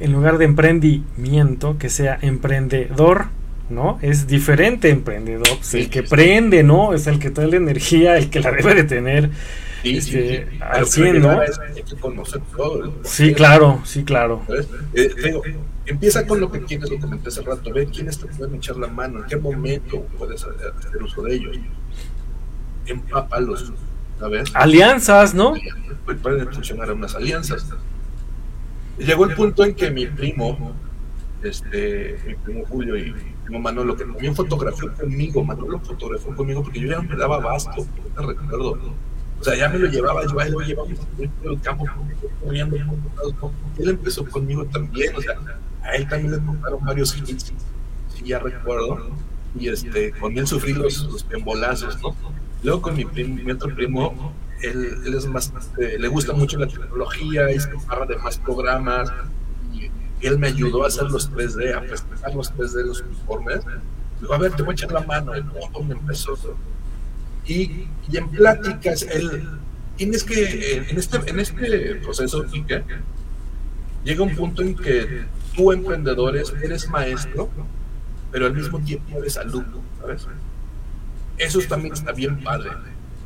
en 0.00 0.12
lugar 0.12 0.38
de 0.38 0.44
emprendimiento, 0.44 1.78
que 1.78 1.88
sea 1.88 2.18
emprendedor, 2.20 3.26
¿no? 3.70 4.00
Es 4.02 4.26
diferente 4.26 4.90
emprendedor, 4.90 5.46
pues, 5.56 5.74
el 5.74 5.88
que 5.88 6.02
prende, 6.02 6.64
¿no? 6.64 6.94
Es 6.94 7.06
el 7.06 7.20
que 7.20 7.30
trae 7.30 7.46
la 7.46 7.58
energía, 7.58 8.16
el 8.18 8.28
que 8.28 8.40
la 8.40 8.50
debe 8.50 8.74
de 8.74 8.82
tener. 8.82 9.30
Sí, 9.84 9.98
este, 9.98 10.48
al 10.58 10.84
100, 10.84 11.22
¿no? 11.22 11.40
Sí, 13.04 13.34
claro, 13.34 13.82
sí, 13.84 14.02
claro. 14.02 14.42
Eh, 14.94 15.14
empieza 15.86 16.26
con 16.26 16.40
lo 16.40 16.50
que 16.50 16.62
quieres, 16.62 16.90
lo 16.90 16.98
comenté 16.98 17.28
hace 17.28 17.42
rato, 17.42 17.72
ve 17.72 17.86
quiénes 17.86 18.18
te 18.18 18.26
pueden 18.26 18.56
echar 18.56 18.78
la 18.78 18.88
mano, 18.88 19.20
en 19.20 19.26
qué 19.26 19.36
momento 19.36 20.04
puedes 20.18 20.44
hacer 20.44 21.00
uso 21.00 21.22
de 21.22 21.36
ellos. 21.36 21.56
Empápalos, 22.86 23.72
Alianzas, 24.54 25.34
¿no? 25.34 25.54
Pueden 26.22 26.52
funcionar 26.52 26.92
unas 26.92 27.14
alianzas. 27.14 27.66
Llegó 28.98 29.24
el 29.24 29.34
punto 29.34 29.64
en 29.64 29.74
que 29.74 29.90
mi 29.90 30.06
primo, 30.06 30.72
este, 31.42 32.18
mi 32.26 32.34
primo 32.34 32.64
Julio 32.66 32.96
y 32.96 33.12
mi 33.12 33.20
primo 33.44 33.60
Manolo, 33.60 33.96
que 33.96 34.04
también 34.04 34.34
fotografió 34.34 34.92
conmigo, 34.94 35.44
Manolo 35.44 35.80
fotografió 35.80 36.34
conmigo 36.34 36.62
porque 36.62 36.80
yo 36.80 36.88
ya 36.88 37.00
me 37.00 37.16
daba 37.16 37.38
basto, 37.38 37.86
te 38.14 38.22
recuerdo. 38.22 38.78
O 39.40 39.44
sea, 39.44 39.56
ya 39.56 39.68
me 39.68 39.78
lo 39.78 39.88
llevaba, 39.88 40.22
yo 40.26 40.40
ahí 40.40 40.50
lo 40.50 40.60
llevaba 40.60 40.88
por 40.88 41.52
el 41.52 41.60
campo, 41.60 41.84
corriendo, 42.42 42.76
él 42.76 43.88
empezó 43.88 44.24
conmigo 44.24 44.64
también, 44.66 45.14
o 45.16 45.20
sea, 45.20 45.34
a 45.82 45.96
él 45.96 46.08
también 46.08 46.32
le 46.32 46.38
tocaron 46.38 46.84
varios 46.84 47.16
hits, 47.18 47.52
si 48.14 48.24
ya 48.24 48.38
recuerdo, 48.38 49.10
y 49.58 49.68
este, 49.68 50.12
con 50.12 50.38
él 50.38 50.46
sufrí 50.46 50.72
los, 50.72 51.04
los 51.04 51.24
pembolazos, 51.24 52.00
¿no? 52.00 52.14
Luego 52.64 52.80
con 52.80 52.96
mi, 52.96 53.04
mi 53.04 53.50
otro 53.52 53.74
primo, 53.74 54.32
él, 54.62 55.02
él 55.04 55.14
es 55.14 55.26
más, 55.26 55.52
eh, 55.78 55.96
le 55.98 56.08
gusta 56.08 56.32
mucho 56.32 56.58
la 56.58 56.66
tecnología 56.66 57.52
y 57.52 57.60
se 57.60 57.68
barra 57.86 58.06
de 58.06 58.16
más 58.16 58.38
programas. 58.38 59.12
Y 59.72 60.26
él 60.26 60.38
me 60.38 60.46
ayudó 60.46 60.84
a 60.84 60.86
hacer 60.86 61.10
los 61.10 61.30
3D, 61.30 61.76
a 61.76 61.82
presentar 61.82 62.34
los 62.34 62.54
3D 62.54 62.72
de 62.72 62.86
los 62.86 63.02
uniformes. 63.02 63.60
Digo, 64.18 64.32
a 64.32 64.38
ver, 64.38 64.52
te 64.52 64.62
voy 64.62 64.72
a 64.72 64.74
echar 64.74 64.92
la 64.92 65.02
mano. 65.02 65.32
Y 65.36 65.42
me 65.84 65.92
empezó. 65.92 66.38
Y, 67.46 67.86
y 68.10 68.16
en 68.16 68.30
pláticas, 68.30 69.02
él, 69.02 69.46
tienes 69.96 70.24
que, 70.24 70.86
en 70.88 70.98
este, 70.98 71.18
en 71.26 71.40
este 71.40 71.96
proceso, 71.96 72.46
llega 74.04 74.22
un 74.22 74.34
punto 74.34 74.62
en 74.62 74.74
que 74.74 75.26
tú, 75.54 75.70
emprendedor, 75.70 76.34
eres 76.34 76.88
maestro, 76.88 77.50
pero 78.32 78.46
al 78.46 78.54
mismo 78.54 78.80
tiempo 78.80 79.18
eres 79.18 79.36
alumno, 79.36 79.82
¿sabes? 80.00 80.26
Eso 81.38 81.60
también 81.68 81.94
está 81.94 82.12
bien 82.12 82.42
padre. 82.42 82.70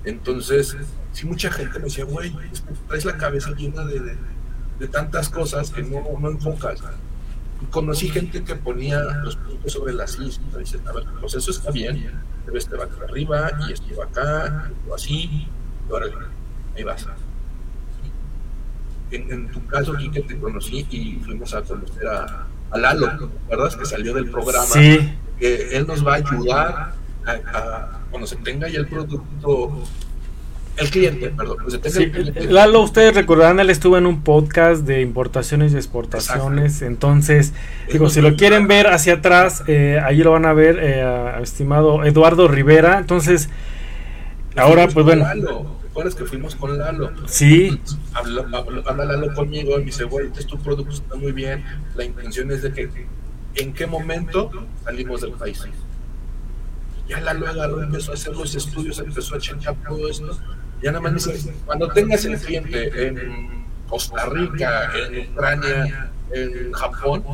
Entonces, 0.05 0.77
si 1.13 1.27
mucha 1.27 1.51
gente 1.51 1.79
me 1.79 1.87
decía, 1.87 2.05
güey, 2.05 2.33
traes 2.87 3.05
la 3.05 3.17
cabeza 3.17 3.51
llena 3.51 3.85
de, 3.85 4.17
de, 4.79 4.89
tantas 4.89 5.29
cosas 5.29 5.71
que 5.71 5.83
no, 5.83 6.03
no 6.19 6.31
enfocas. 6.31 6.81
Y 7.61 7.67
conocí 7.67 8.09
gente 8.09 8.43
que 8.45 8.55
ponía 8.55 9.01
los 9.01 9.37
puntos 9.37 9.73
sobre 9.73 9.93
las 9.93 10.13
islas. 10.15 10.41
Y 10.55 10.59
dice, 10.61 10.79
a 10.87 10.93
ver, 10.93 11.05
pues 11.21 11.35
eso 11.35 11.51
está 11.51 11.71
bien, 11.71 12.13
pero 12.47 12.57
este 12.57 12.77
va 12.77 12.85
acá 12.85 13.05
arriba 13.05 13.51
y 13.69 13.73
este 13.73 13.95
va 13.95 14.05
acá, 14.05 14.71
o 14.89 14.95
así, 14.95 15.15
y 15.15 15.49
ahora 15.91 16.07
ahí 16.77 16.85
vas. 16.85 17.07
En, 19.11 19.33
en, 19.33 19.51
tu 19.51 19.65
caso, 19.67 19.95
aquí 19.95 20.11
que 20.11 20.21
te 20.21 20.39
conocí 20.39 20.87
y 20.91 21.21
fuimos 21.25 21.53
a 21.55 21.63
conocer 21.63 22.07
a, 22.07 22.47
a 22.71 22.79
Lalo, 22.79 23.31
¿verdad? 23.49 23.75
Que 23.79 23.87
salió 23.87 24.15
del 24.15 24.31
programa. 24.31 24.67
Sí. 24.67 25.19
Que 25.39 25.77
él 25.77 25.87
nos 25.87 26.07
va 26.07 26.15
a 26.15 26.17
ayudar 26.17 26.93
a 27.25 27.98
cuando 28.11 28.27
se 28.27 28.37
tenga 28.37 28.69
ya 28.69 28.81
el 28.81 28.87
producto, 28.87 29.73
el 30.77 30.91
cliente, 30.91 31.31
perdón, 31.31 31.59
se 31.69 31.79
tenga 31.79 31.99
el 31.99 32.11
cliente. 32.11 32.47
Lalo, 32.47 32.83
ustedes 32.83 33.15
recordarán, 33.15 33.61
él 33.61 33.71
estuvo 33.71 33.99
en 33.99 34.07
un 34.07 34.23
podcast 34.23 34.85
de 34.85 35.01
importaciones 35.01 35.73
y 35.73 35.77
exportaciones, 35.77 36.83
entonces, 36.83 37.53
digo, 37.93 38.11
si 38.11 38.21
lo 38.21 38.37
quieren 38.37 38.69
ver 38.69 38.87
hacia 38.89 39.15
atrás, 39.15 39.65
eh, 39.67 40.01
ahí 40.03 40.19
lo 40.19 40.33
van 40.33 40.47
a 40.47 40.53
ver, 40.53 40.79
eh, 40.81 41.33
estimado 41.43 42.05
Eduardo 42.05 42.49
Rivera, 42.49 42.99
entonces, 42.99 43.49
ahora 44.57 44.89
pues 44.89 45.05
bueno. 45.05 45.25
Lalo. 45.25 45.79
¿Recuerdas 45.89 46.15
que 46.15 46.27
fuimos 46.27 46.55
con 46.55 46.79
Lalo? 46.79 47.11
Sí. 47.27 47.81
Habla, 48.15 48.47
habla, 48.87 49.05
Lalo 49.05 49.35
conmigo 49.35 49.75
y 49.77 49.79
me 49.79 49.85
dice, 49.87 50.05
güey, 50.05 50.27
este 50.27 50.45
tu 50.45 50.59
producto 50.59 50.93
está 50.95 51.17
muy 51.17 51.33
bien, 51.33 51.65
la 51.97 52.05
intención 52.05 52.51
es 52.53 52.63
de 52.63 52.73
que, 52.73 52.89
¿en 53.57 53.73
qué 53.73 53.87
momento 53.87 54.51
salimos 54.85 55.23
del 55.23 55.33
país? 55.33 55.65
Ya 57.09 57.21
la 57.21 57.35
lo 57.35 57.49
agarró, 57.49 57.83
empezó 57.83 58.13
a 58.13 58.15
hacer 58.15 58.37
los 58.37 58.55
estudios, 58.55 58.99
empezó 58.99 59.37
a 59.37 59.39
checar 59.39 59.75
todo 59.87 60.09
esto. 60.09 60.39
Ya 60.83 60.93
nada 60.93 61.01
más 61.01 61.15
dice, 61.15 61.55
cuando 61.65 61.89
tengas 61.89 62.25
el 62.25 62.39
cliente 62.39 63.09
en 63.09 63.65
Costa 63.89 64.27
Rica, 64.27 64.93
en 64.95 65.31
Ucrania, 65.33 66.11
en 66.31 66.73
Japón, 66.73 67.25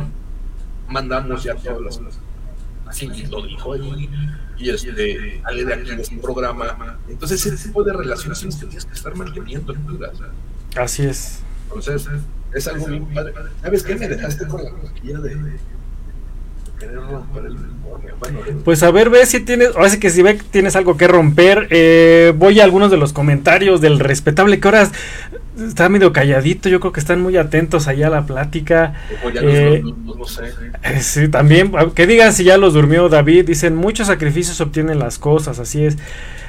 mandamos 0.89 1.43
ya 1.43 1.55
todas 1.57 1.81
las 1.81 1.99
cosas. 1.99 2.21
Así 2.87 3.09
lo 3.27 3.43
dijo 3.43 3.73
ahí, 3.73 4.09
y 4.57 4.71
este, 4.71 5.43
sale 5.43 5.65
de 5.65 5.75
aquí 5.75 5.97
de 5.97 6.03
este 6.03 6.17
programa. 6.19 6.99
Entonces, 7.09 7.45
ese 7.45 7.69
tipo 7.69 7.83
de 7.83 7.93
relaciones 7.93 8.39
tienes 8.39 8.85
que 8.85 8.95
estar 8.95 9.15
manteniendo. 9.17 9.75
Así 10.77 11.05
es. 11.05 11.41
Entonces, 11.69 12.09
es 12.53 12.69
algo 12.69 12.87
bien 12.87 13.07
padre. 13.13 13.35
¿Sabes 13.63 13.83
qué? 13.83 13.97
Me 13.97 14.09
dejaste 14.09 14.47
con 14.47 14.63
la 14.63 14.71
cosquilla 14.71 15.19
de 15.19 15.59
pues 18.65 18.83
a 18.83 18.91
ver, 18.91 19.11
ve 19.11 19.27
si 19.27 19.41
tienes, 19.41 19.75
ahora 19.75 19.89
sí 19.91 20.01
que 20.01 20.11
si 20.11 20.23
ve 20.23 20.37
que 20.37 20.45
tienes 20.45 20.77
algo 20.77 20.97
que 20.97 21.07
romper, 21.09 21.69
eh, 21.71 22.33
voy 22.37 22.61
a 22.61 22.65
algunos 22.65 22.91
de 22.91 22.97
los 22.97 23.13
comentarios 23.13 23.81
del 23.81 23.99
respetable 23.99 24.61
que 24.61 24.69
ahora 24.69 24.91
está 25.59 25.89
medio 25.89 26.13
calladito, 26.13 26.69
yo 26.69 26.81
creo 26.81 26.93
que 26.93 27.01
están 27.01 27.21
muy 27.21 27.37
atentos 27.37 27.87
allá 27.87 28.09
a 28.09 28.11
la 28.11 28.27
plática. 28.27 28.95
Eh, 29.43 29.83
eh, 30.83 31.01
sí, 31.01 31.29
también, 31.29 31.73
que 31.95 32.07
digan 32.07 32.33
si 32.33 32.45
ya 32.45 32.57
los 32.57 32.75
durmió 32.75 33.09
David, 33.09 33.47
dicen 33.47 33.77
muchos 33.77 34.07
sacrificios 34.07 34.61
obtienen 34.61 34.99
las 34.99 35.19
cosas, 35.19 35.59
así 35.59 35.85
es. 35.85 35.97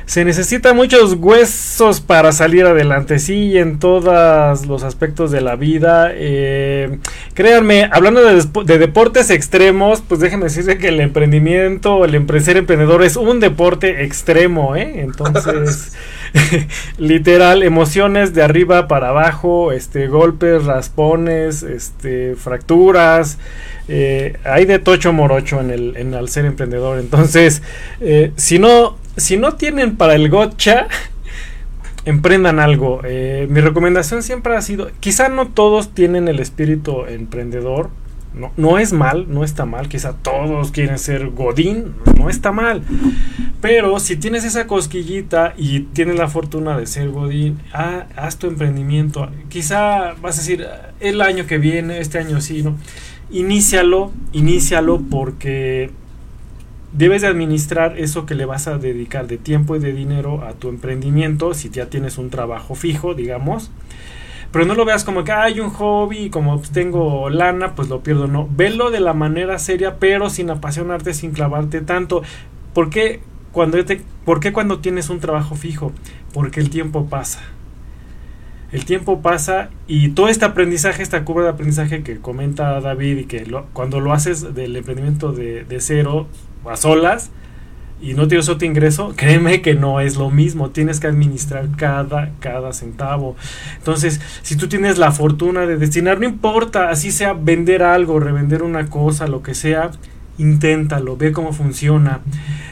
Se 0.06 0.24
necesitan 0.24 0.76
muchos 0.76 1.14
huesos 1.14 2.00
para 2.00 2.32
salir 2.32 2.66
adelante, 2.66 3.20
sí, 3.20 3.58
en 3.58 3.80
todos 3.80 4.66
los 4.68 4.84
aspectos 4.84 5.32
de 5.32 5.42
la 5.42 5.56
vida. 5.56 6.12
Eh, 6.14 7.00
créanme, 7.34 7.90
hablando 7.92 8.22
de, 8.22 8.78
deportes 8.78 9.30
extremos, 9.30 10.02
pues 10.08 10.20
déjenme 10.20 10.46
decirles 10.46 10.78
que 10.78 10.90
el 10.90 11.00
emprendimiento, 11.00 12.06
el 12.06 12.42
ser 12.42 12.58
emprendedor 12.58 13.04
es 13.04 13.18
un 13.18 13.40
deporte 13.40 14.04
extremo, 14.04 14.76
¿eh? 14.76 15.02
Entonces, 15.02 15.94
literal, 16.98 17.64
emociones 17.64 18.34
de 18.34 18.44
arriba 18.44 18.88
para 18.88 19.10
abajo, 19.10 19.72
este, 19.72 20.08
golpes, 20.08 20.66
raspones, 20.66 21.64
este, 21.64 22.36
fracturas. 22.36 23.38
Eh, 23.88 24.38
hay 24.44 24.66
de 24.66 24.80
tocho 24.80 25.14
morocho 25.14 25.62
en 25.62 25.70
el, 25.72 25.98
en 25.98 26.14
al 26.14 26.30
ser 26.30 26.46
emprendedor. 26.46 27.00
Entonces, 27.00 27.62
eh, 28.02 28.32
si 28.36 28.60
no 28.60 28.98
si 29.18 29.38
no 29.38 29.54
tienen 29.54 29.96
para 29.96 30.16
el 30.16 30.30
gotcha, 30.30 30.88
emprendan 32.06 32.60
algo. 32.60 33.02
Eh, 33.04 33.48
mi 33.50 33.62
recomendación 33.62 34.24
siempre 34.24 34.56
ha 34.56 34.62
sido, 34.62 34.90
quizá 35.00 35.30
no 35.30 35.48
todos 35.48 35.94
tienen 35.94 36.28
el 36.28 36.40
espíritu 36.40 37.06
emprendedor. 37.06 37.90
No, 38.34 38.52
no 38.58 38.80
es 38.80 38.92
mal, 38.92 39.28
no 39.30 39.46
está 39.46 39.66
mal. 39.66 39.88
Quizá 39.88 40.14
todos 40.14 40.72
quieren 40.72 41.00
ser 41.00 41.30
Godín, 41.30 41.94
no 42.18 42.30
está 42.30 42.52
mal. 42.52 42.82
Pero 43.62 43.98
si 44.02 44.18
tienes 44.18 44.44
esa 44.44 44.68
cosquillita 44.68 45.54
y 45.58 45.82
tienes 45.82 46.18
la 46.18 46.28
fortuna 46.28 46.78
de 46.78 46.86
ser 46.86 47.12
Godín, 47.12 47.60
ah, 47.72 48.08
haz 48.18 48.38
tu 48.38 48.48
emprendimiento. 48.48 49.30
Quizá 49.48 50.16
vas 50.22 50.38
a 50.38 50.42
decir, 50.42 50.68
el 51.00 51.22
año 51.22 51.48
que 51.48 51.58
viene, 51.60 52.00
este 52.00 52.20
año 52.20 52.42
sí, 52.42 52.62
¿no? 52.62 52.76
Inícialo, 53.32 54.12
inícialo 54.34 55.02
porque 55.10 55.92
debes 56.98 57.22
de 57.22 57.28
administrar 57.28 57.98
eso 58.00 58.26
que 58.26 58.36
le 58.36 58.46
vas 58.46 58.68
a 58.68 58.78
dedicar 58.78 59.28
de 59.28 59.38
tiempo 59.38 59.76
y 59.76 59.80
de 59.80 59.92
dinero 59.92 60.44
a 60.46 60.54
tu 60.54 60.70
emprendimiento 60.70 61.54
si 61.54 61.70
ya 61.70 61.90
tienes 61.90 62.18
un 62.18 62.30
trabajo 62.30 62.76
fijo, 62.76 63.14
digamos. 63.14 63.72
Pero 64.52 64.66
no 64.66 64.76
lo 64.76 64.86
veas 64.86 65.04
como 65.04 65.26
que 65.26 65.34
hay 65.34 65.60
un 65.60 65.70
hobby 65.70 66.30
como 66.30 66.62
tengo 66.62 67.30
lana, 67.30 67.76
pues 67.76 67.90
lo 67.90 68.02
pierdo. 68.02 68.28
No, 68.28 68.48
velo 68.50 68.90
de 68.90 69.02
la 69.02 69.14
manera 69.14 69.60
seria, 69.60 70.00
pero 70.00 70.30
sin 70.30 70.50
apasionarte, 70.50 71.14
sin 71.14 71.32
clavarte 71.32 71.82
tanto. 71.82 72.24
¿Por 72.74 72.90
qué 72.90 73.20
cuando, 73.52 73.84
te, 73.84 74.02
¿por 74.24 74.40
qué 74.40 74.54
cuando 74.54 74.80
tienes 74.80 75.10
un 75.10 75.20
trabajo 75.20 75.56
fijo? 75.56 75.92
Porque 76.34 76.62
el 76.62 76.70
tiempo 76.70 77.08
pasa. 77.08 77.42
El 78.72 78.86
tiempo 78.86 79.22
pasa 79.22 79.70
y 79.88 80.10
todo 80.10 80.30
este 80.30 80.46
aprendizaje, 80.46 81.04
esta 81.04 81.24
curva 81.24 81.44
de 81.44 81.50
aprendizaje 81.50 82.04
que 82.04 82.18
comenta 82.20 82.80
David 82.80 83.18
y 83.18 83.26
que 83.26 83.46
cuando 83.74 84.00
lo 84.00 84.14
haces 84.14 84.54
del 84.56 84.76
emprendimiento 84.76 85.34
de 85.34 85.78
cero, 85.80 86.28
a 86.70 86.78
solas 86.78 87.32
y 88.02 88.14
no 88.14 88.28
tienes 88.28 88.50
otro 88.50 88.68
ingreso, 88.68 89.14
créeme 89.16 89.62
que 89.62 89.74
no 89.74 90.00
es 90.00 90.18
lo 90.18 90.30
mismo, 90.30 90.70
tienes 90.70 91.00
que 91.00 91.08
administrar 91.08 91.70
cada, 91.78 92.32
cada 92.40 92.74
centavo. 92.74 93.36
Entonces, 93.78 94.22
si 94.42 94.56
tú 94.56 94.68
tienes 94.68 94.98
la 94.98 95.12
fortuna 95.12 95.66
de 95.66 95.78
destinar, 95.78 96.20
no 96.20 96.26
importa, 96.26 96.90
así 96.90 97.12
sea 97.12 97.34
vender 97.34 97.84
algo, 97.84 98.20
revender 98.20 98.64
una 98.64 98.88
cosa, 98.88 99.28
lo 99.28 99.42
que 99.42 99.56
sea, 99.56 99.92
inténtalo, 100.38 101.16
ve 101.16 101.32
cómo 101.32 101.54
funciona 101.54 102.20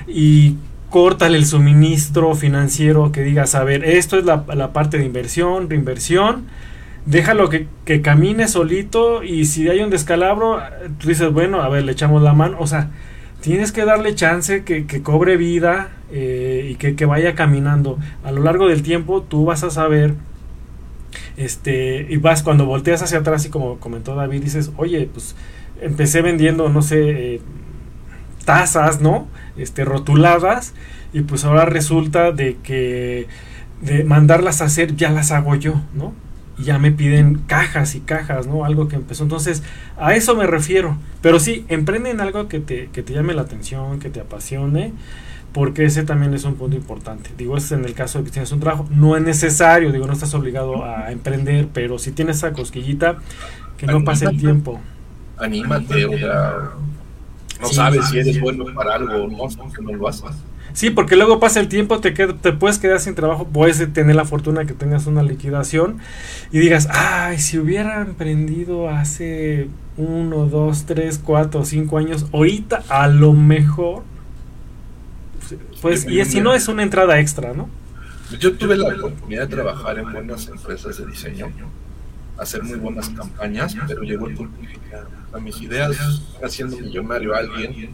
y 0.07 0.57
córtale 0.89 1.37
el 1.37 1.45
suministro 1.45 2.35
financiero 2.35 3.11
que 3.11 3.23
digas, 3.23 3.55
a 3.55 3.63
ver, 3.63 3.85
esto 3.85 4.19
es 4.19 4.25
la, 4.25 4.43
la 4.53 4.73
parte 4.73 4.97
de 4.97 5.05
inversión, 5.05 5.69
reinversión, 5.69 6.47
déjalo 7.05 7.49
que, 7.49 7.67
que 7.85 8.01
camine 8.01 8.47
solito 8.47 9.23
y 9.23 9.45
si 9.45 9.69
hay 9.69 9.79
un 9.79 9.89
descalabro, 9.89 10.59
tú 10.99 11.07
dices, 11.07 11.31
bueno, 11.31 11.61
a 11.61 11.69
ver, 11.69 11.83
le 11.85 11.93
echamos 11.93 12.21
la 12.21 12.33
mano, 12.33 12.57
o 12.59 12.67
sea, 12.67 12.91
tienes 13.43 13.73
que 13.73 13.83
darle 13.83 14.15
chance 14.15 14.63
que, 14.63 14.85
cobre 15.03 15.35
vida 15.35 15.89
eh, 16.11 16.69
y 16.71 16.75
que, 16.75 17.05
vaya 17.05 17.35
caminando. 17.35 17.99
A 18.23 18.31
lo 18.31 18.41
largo 18.41 18.69
del 18.69 18.83
tiempo 18.83 19.21
tú 19.21 19.43
vas 19.43 19.65
a 19.65 19.69
saber, 19.69 20.15
este, 21.35 22.07
y 22.09 22.15
vas 22.15 22.41
cuando 22.41 22.65
volteas 22.65 23.03
hacia 23.03 23.19
atrás 23.19 23.45
y 23.45 23.49
como 23.49 23.79
comentó 23.79 24.15
David, 24.15 24.43
dices, 24.43 24.71
oye, 24.77 25.09
pues 25.11 25.35
empecé 25.81 26.21
vendiendo, 26.21 26.69
no 26.69 26.81
sé, 26.81 27.35
eh, 27.35 27.41
tazas, 28.45 29.01
¿no? 29.01 29.27
Este, 29.57 29.83
rotuladas, 29.83 30.73
y 31.11 31.21
pues 31.21 31.43
ahora 31.43 31.65
resulta 31.65 32.31
de 32.31 32.55
que 32.63 33.27
de 33.81 34.05
mandarlas 34.05 34.61
a 34.61 34.65
hacer 34.65 34.95
ya 34.95 35.09
las 35.11 35.31
hago 35.31 35.55
yo, 35.55 35.81
¿no? 35.93 36.13
Y 36.57 36.63
ya 36.63 36.77
me 36.79 36.91
piden 36.91 37.39
cajas 37.47 37.95
y 37.95 38.01
cajas, 38.01 38.47
¿no? 38.47 38.65
Algo 38.65 38.87
que 38.87 38.95
empezó. 38.95 39.23
Entonces, 39.23 39.63
a 39.97 40.15
eso 40.15 40.35
me 40.35 40.45
refiero. 40.45 40.97
Pero 41.21 41.39
sí, 41.39 41.65
emprenden 41.67 42.21
algo 42.21 42.47
que 42.47 42.59
te, 42.59 42.87
que 42.87 43.03
te 43.03 43.13
llame 43.13 43.33
la 43.33 43.43
atención, 43.43 43.99
que 43.99 44.09
te 44.09 44.19
apasione, 44.19 44.93
porque 45.51 45.85
ese 45.85 46.03
también 46.03 46.33
es 46.33 46.43
un 46.43 46.55
punto 46.55 46.75
importante. 46.75 47.31
Digo, 47.37 47.57
es 47.57 47.71
en 47.71 47.85
el 47.85 47.93
caso 47.93 48.19
de 48.19 48.25
que 48.25 48.31
tienes 48.31 48.51
un 48.51 48.59
trabajo. 48.59 48.87
No 48.91 49.15
es 49.17 49.23
necesario, 49.23 49.91
digo, 49.91 50.07
no 50.07 50.13
estás 50.13 50.33
obligado 50.33 50.85
a 50.85 51.11
emprender, 51.11 51.69
pero 51.73 51.97
si 51.99 52.11
tienes 52.11 52.37
esa 52.37 52.53
cosquillita, 52.53 53.17
que 53.77 53.87
no 53.87 54.03
pase 54.03 54.25
el 54.25 54.37
tiempo. 54.37 54.79
Anímate, 55.37 56.05
o 56.05 56.17
sea, 56.17 56.71
no 57.61 57.67
sabes 57.67 58.05
si 58.09 58.19
eres 58.19 58.39
bueno 58.39 58.65
para 58.73 58.95
algo 58.95 59.23
o 59.23 59.27
no, 59.27 59.73
que 59.73 59.81
no 59.81 59.93
lo 59.93 60.07
haces. 60.07 60.31
Sí, 60.73 60.89
porque 60.89 61.15
luego 61.15 61.39
pasa 61.39 61.59
el 61.59 61.67
tiempo, 61.67 61.99
te, 61.99 62.11
te 62.11 62.51
puedes 62.53 62.79
quedar 62.79 62.99
sin 62.99 63.15
trabajo, 63.15 63.47
puedes 63.47 63.93
tener 63.93 64.15
la 64.15 64.25
fortuna 64.25 64.65
que 64.65 64.73
tengas 64.73 65.05
una 65.05 65.21
liquidación 65.21 65.99
y 66.51 66.59
digas, 66.59 66.87
ay, 66.91 67.39
si 67.39 67.59
hubiera 67.59 68.01
emprendido 68.01 68.89
hace 68.89 69.69
uno, 69.97 70.47
dos, 70.47 70.85
tres, 70.85 71.21
cuatro, 71.23 71.63
cinco 71.63 71.99
años, 71.99 72.25
ahorita 72.33 72.83
a 72.89 73.07
lo 73.07 73.33
mejor, 73.33 74.03
pues, 75.81 76.07
y 76.07 76.23
si 76.25 76.41
no 76.41 76.53
es 76.53 76.67
una 76.67 76.83
entrada 76.83 77.19
extra, 77.19 77.53
¿no? 77.53 77.69
Yo 78.39 78.57
tuve 78.57 78.75
la 78.75 78.87
oportunidad 78.87 79.47
de 79.47 79.55
trabajar 79.55 79.99
en 79.99 80.11
buenas 80.11 80.47
empresas 80.47 80.97
de 80.97 81.05
diseño 81.05 81.51
hacer 82.37 82.63
muy 82.63 82.77
buenas 82.77 83.09
campañas, 83.09 83.75
pero 83.87 84.01
llegó 84.03 84.27
el 84.27 84.35
punto 84.35 84.57
a 85.33 85.39
mis 85.39 85.61
ideas, 85.61 86.21
haciendo 86.43 86.77
millonario 86.77 87.33
a 87.35 87.39
alguien, 87.39 87.89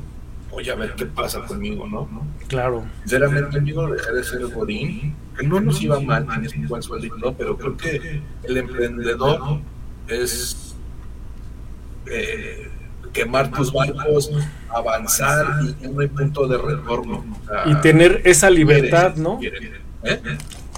voy 0.51 0.69
a 0.69 0.76
ver 0.76 0.93
qué 0.95 1.05
pasa 1.05 1.41
conmigo, 1.45 1.88
¿no? 1.88 2.09
Claro. 2.47 2.84
Sinceramente, 3.01 3.57
amigo, 3.57 3.88
dejé 3.88 4.11
de 4.11 4.23
ser 4.23 4.41
el 4.41 4.49
godín, 4.49 5.15
que 5.38 5.47
no 5.47 5.59
nos 5.59 5.81
iba 5.81 5.99
mal, 5.99 6.27
tienes 6.27 6.55
un 6.55 6.67
buen 6.67 6.81
sueldito, 6.81 7.34
pero 7.38 7.57
creo 7.57 7.77
que 7.77 8.21
el 8.43 8.57
emprendedor 8.57 9.59
es 10.07 10.76
eh, 12.07 12.69
quemar 13.13 13.51
tus 13.51 13.71
barcos, 13.71 14.31
avanzar 14.69 15.47
y 15.81 15.88
no 15.88 16.01
hay 16.01 16.07
punto 16.07 16.47
de 16.47 16.57
retorno. 16.57 17.26
y 17.65 17.76
tener 17.76 18.21
esa 18.26 18.49
libertad, 18.49 19.15
¿no? 19.15 19.39
¿Eh? 20.03 20.21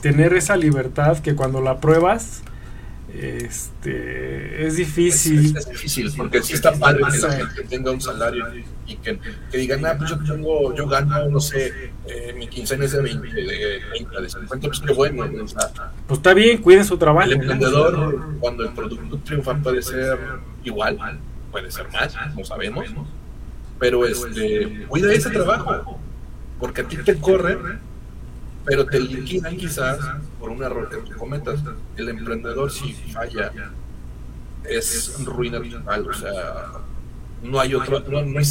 Tener 0.02 0.34
esa 0.34 0.56
libertad 0.57 1.19
que 1.19 1.35
cuando 1.35 1.61
la 1.61 1.80
pruebas 1.80 2.43
este 3.13 4.65
es 4.65 4.77
difícil. 4.77 5.55
Es, 5.57 5.69
difícil, 5.69 6.11
porque 6.15 6.41
si 6.41 6.53
está 6.53 6.73
padre 6.73 7.03
que 7.11 7.17
la 7.17 7.31
gente 7.33 7.63
tenga 7.63 7.91
un 7.91 8.01
salario 8.01 8.45
y 8.88 8.95
que, 8.95 9.19
que 9.51 9.57
digan, 9.57 9.85
ah, 9.85 9.95
pues 9.97 10.09
yo 10.09 10.19
tengo, 10.23 10.73
yo 10.75 10.88
gano, 10.88 11.27
no 11.29 11.39
sé, 11.39 11.91
eh, 12.07 12.33
mi 12.38 12.47
quincena 12.47 12.85
es 12.85 12.91
de 12.93 13.01
20, 13.01 13.27
de 13.33 13.81
30, 13.91 14.21
de 14.21 14.29
50, 14.29 14.67
pues 14.67 14.79
qué 14.79 14.93
bueno. 14.93 15.25
pues 16.07 16.19
está 16.19 16.33
bien, 16.33 16.61
cuide 16.61 16.83
su 16.83 16.97
trabajo. 16.97 17.27
El 17.27 17.33
emprendedor, 17.33 18.38
cuando 18.39 18.63
el 18.63 18.73
producto 18.73 19.17
triunfa, 19.19 19.55
puede 19.55 19.81
ser 19.81 20.17
igual, 20.63 20.97
puede 21.51 21.69
ser 21.69 21.89
más, 21.91 22.15
no 22.35 22.45
sabemos, 22.45 22.85
pero 23.79 24.05
este, 24.05 24.85
cuida 24.88 25.13
ese 25.13 25.29
trabajo, 25.29 25.99
porque 26.59 26.81
a 26.81 26.88
ti 26.88 26.97
te 26.97 27.17
corre 27.17 27.57
pero 28.65 28.85
te 28.85 28.99
liquidan 28.99 29.57
quizás 29.57 29.99
por 30.39 30.49
un 30.49 30.63
error 30.63 30.89
que 30.89 30.97
tú 30.97 31.17
cometas. 31.17 31.59
El 31.97 32.09
emprendedor 32.09 32.71
si 32.71 32.93
falla 32.93 33.51
es 34.63 35.23
ruina 35.25 35.59
total, 35.61 36.07
o 36.07 36.13
sea, 36.13 36.71
no 37.43 37.59
hay 37.59 37.73
otro, 37.73 37.99
no, 38.01 38.17
hay 38.19 38.45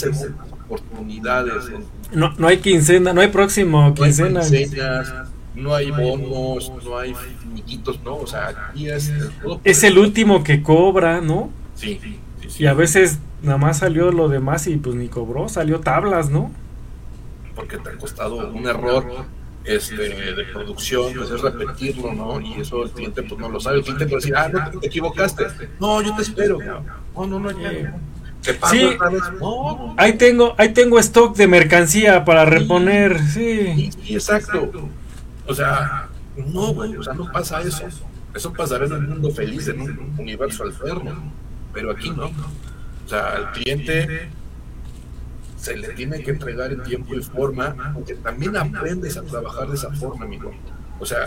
oportunidades. 0.64 1.70
No, 2.12 2.34
no 2.36 2.48
hay 2.48 2.58
quincena, 2.58 3.12
no 3.12 3.20
hay 3.20 3.28
próximo 3.28 3.94
quincena. 3.94 4.40
No 4.40 4.40
hay 4.40 4.50
quincenas, 4.50 5.30
no 5.54 5.74
hay 5.74 5.90
bonos, 5.90 6.72
no 6.84 6.98
hay 6.98 7.14
finiquitos, 7.14 8.02
¿no? 8.02 8.16
O 8.16 8.26
sea, 8.26 8.48
aquí 8.48 8.88
es... 8.88 9.12
Es 9.64 9.84
el 9.84 9.98
último 9.98 10.42
que 10.42 10.62
cobra, 10.62 11.20
¿no? 11.20 11.50
Sí, 11.74 12.00
Y 12.58 12.66
a 12.66 12.74
veces 12.74 13.18
nada 13.42 13.58
más 13.58 13.78
salió 13.78 14.10
lo 14.10 14.28
demás 14.28 14.66
y 14.66 14.76
pues 14.76 14.96
ni 14.96 15.08
cobró, 15.08 15.48
salió 15.48 15.80
tablas, 15.80 16.30
¿no? 16.30 16.50
Porque 17.54 17.78
te 17.78 17.90
ha 17.90 17.96
costado 17.96 18.50
un 18.50 18.66
error 18.66 19.06
este, 19.74 20.34
de 20.34 20.44
producción, 20.52 21.12
pues 21.14 21.30
es 21.30 21.40
repetirlo, 21.40 22.12
¿no? 22.12 22.40
Y 22.40 22.60
eso 22.60 22.82
el 22.82 22.90
cliente 22.90 23.22
pues 23.22 23.40
no 23.40 23.48
lo 23.48 23.60
sabe. 23.60 23.78
El 23.78 23.82
cliente 23.82 24.06
puede 24.06 24.20
decir, 24.20 24.36
ah, 24.36 24.48
no, 24.48 24.80
te 24.80 24.86
equivocaste. 24.86 25.46
No, 25.78 26.02
yo 26.02 26.14
te 26.16 26.22
espero. 26.22 26.58
No, 27.14 27.26
no, 27.26 27.38
no, 27.38 27.50
ya. 27.50 27.94
Sí, 28.70 28.96
ahí 29.96 30.14
tengo, 30.14 30.54
ahí 30.56 30.70
tengo 30.70 30.98
stock 30.98 31.36
de 31.36 31.46
mercancía 31.46 32.24
para 32.24 32.44
reponer, 32.46 33.20
sí. 33.20 33.90
Sí, 33.92 34.14
exacto. 34.14 34.70
O 35.46 35.54
sea, 35.54 36.08
no, 36.36 36.72
güey, 36.72 36.96
o 36.96 37.02
sea, 37.02 37.12
no 37.12 37.30
pasa 37.30 37.60
eso. 37.60 37.86
Eso 38.34 38.52
pasará 38.52 38.86
en 38.86 38.92
un 38.92 39.08
mundo 39.08 39.30
feliz, 39.30 39.68
en 39.68 39.80
un 39.80 40.14
universo 40.18 40.64
alterno. 40.64 41.32
Pero 41.72 41.90
aquí 41.92 42.10
no. 42.10 42.26
O 42.26 43.08
sea, 43.08 43.36
el 43.36 43.46
cliente 43.50 44.30
se 45.60 45.76
le 45.76 45.88
tiene 45.88 46.22
que 46.22 46.30
entregar 46.30 46.72
en 46.72 46.82
tiempo 46.82 47.14
y 47.14 47.22
forma, 47.22 47.92
porque 47.94 48.14
también 48.14 48.56
aprendes 48.56 49.16
a 49.18 49.22
trabajar 49.22 49.68
de 49.68 49.74
esa 49.74 49.90
forma, 49.90 50.24
amigo. 50.24 50.50
O 50.98 51.04
sea, 51.04 51.26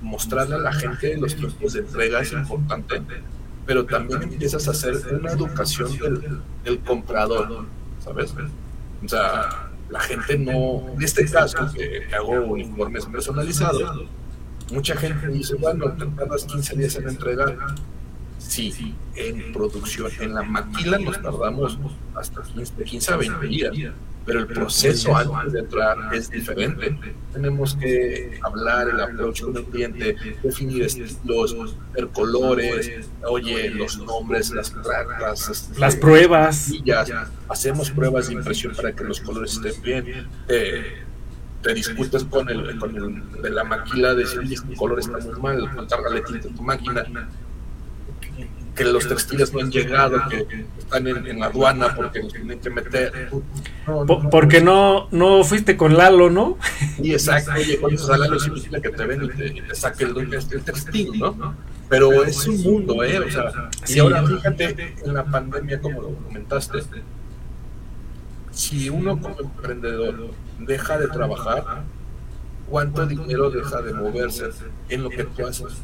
mostrarle 0.00 0.56
a 0.56 0.58
la 0.58 0.72
gente 0.72 1.16
los 1.16 1.34
tiempos 1.36 1.72
de 1.74 1.80
entrega 1.80 2.20
es 2.20 2.32
importante, 2.32 3.02
pero 3.66 3.86
también 3.86 4.22
empiezas 4.22 4.66
a 4.66 4.72
hacer 4.72 4.96
una 5.12 5.30
educación 5.30 5.90
del, 6.64 6.80
comprador, 6.80 7.66
¿sabes? 8.04 8.34
O 9.04 9.08
sea, 9.08 9.70
la 9.90 10.00
gente 10.00 10.36
no, 10.38 10.94
en 10.94 11.02
este 11.02 11.24
caso, 11.26 11.72
que, 11.72 12.02
hago 12.14 12.32
uniformes 12.46 13.06
personalizados, 13.06 14.08
mucha 14.72 14.96
gente 14.96 15.28
dice, 15.28 15.54
bueno, 15.54 15.92
te 15.92 16.04
tardas 16.06 16.44
15 16.44 16.76
días 16.76 16.96
en 16.96 17.08
entregar 17.08 17.56
Sí, 18.48 18.94
en 19.14 19.52
producción. 19.52 20.10
En 20.20 20.34
la 20.34 20.42
maquila 20.42 20.98
nos 20.98 21.20
tardamos 21.20 21.78
hasta 22.14 22.42
15, 22.42 23.12
a 23.12 23.16
20 23.16 23.46
días, 23.46 23.72
pero 24.24 24.40
el 24.40 24.46
proceso 24.46 25.14
antes 25.14 25.52
de 25.52 25.60
entrar 25.60 26.14
es 26.14 26.30
diferente. 26.30 26.98
Tenemos 27.32 27.76
que 27.76 28.40
hablar, 28.42 28.88
el 28.88 29.00
approach 29.00 29.42
con 29.42 29.54
el 29.54 29.64
cliente, 29.64 30.16
definir 30.42 30.82
estilos, 30.82 31.76
ver 31.92 32.08
colores, 32.08 32.90
oye, 33.28 33.68
los 33.68 33.98
nombres, 33.98 34.50
las 34.50 34.74
las, 35.20 35.48
este, 35.50 35.78
las 35.78 35.96
pruebas. 35.96 36.72
Hacemos 37.50 37.90
pruebas 37.90 38.28
de 38.28 38.34
impresión 38.34 38.74
para 38.74 38.96
que 38.96 39.04
los 39.04 39.20
colores 39.20 39.60
estén 39.62 39.82
bien. 39.82 40.26
te 40.46 41.74
discutes 41.74 42.24
con 42.24 42.48
el, 42.48 42.78
con 42.78 42.96
el 42.96 43.42
de 43.42 43.50
la 43.50 43.64
maquila, 43.64 44.14
decir, 44.14 44.40
este 44.50 44.74
color 44.74 45.00
está 45.00 45.18
muy 45.18 45.38
mal, 45.38 45.86
cárgale 45.86 46.22
tinta 46.22 46.48
en 46.48 46.54
tu 46.54 46.62
máquina 46.62 47.04
que 48.78 48.84
los 48.84 49.08
textiles 49.08 49.52
no 49.52 49.60
han 49.60 49.70
llegado, 49.70 50.16
que 50.30 50.66
están 50.78 51.06
en, 51.06 51.38
la 51.40 51.46
aduana 51.46 51.94
porque 51.94 52.22
los 52.22 52.32
tienen 52.32 52.60
que 52.60 52.70
meter. 52.70 53.30
porque 54.30 54.60
no, 54.60 55.08
no 55.10 55.42
fuiste 55.42 55.76
con 55.76 55.96
Lalo, 55.96 56.30
¿no? 56.30 56.56
Y 56.98 57.12
exacto, 57.12 57.52
oye, 57.56 57.78
cuando 57.78 58.12
a 58.12 58.18
Lalo 58.18 58.36
es 58.36 58.46
imposible 58.46 58.80
que 58.80 58.90
te 58.90 59.04
ven 59.04 59.24
y 59.24 59.60
te, 59.62 59.74
saque 59.74 60.04
el, 60.04 60.32
el, 60.32 60.62
textil, 60.62 61.18
¿no? 61.18 61.56
Pero 61.88 62.22
es 62.22 62.46
un 62.46 62.62
mundo, 62.62 63.02
¿eh? 63.02 63.18
O 63.18 63.30
sea, 63.30 63.70
y 63.88 63.98
ahora 63.98 64.24
fíjate 64.24 64.94
en 65.04 65.14
la 65.14 65.24
pandemia, 65.24 65.80
como 65.80 66.02
lo 66.02 66.14
comentaste, 66.14 66.78
si 68.52 68.88
uno 68.88 69.20
como 69.20 69.40
emprendedor 69.40 70.30
deja 70.60 70.98
de 70.98 71.08
trabajar, 71.08 71.82
¿cuánto 72.68 73.06
dinero 73.06 73.50
deja 73.50 73.82
de 73.82 73.92
moverse 73.92 74.50
en 74.88 75.02
lo 75.02 75.10
que 75.10 75.24
tú 75.24 75.46
haces? 75.46 75.82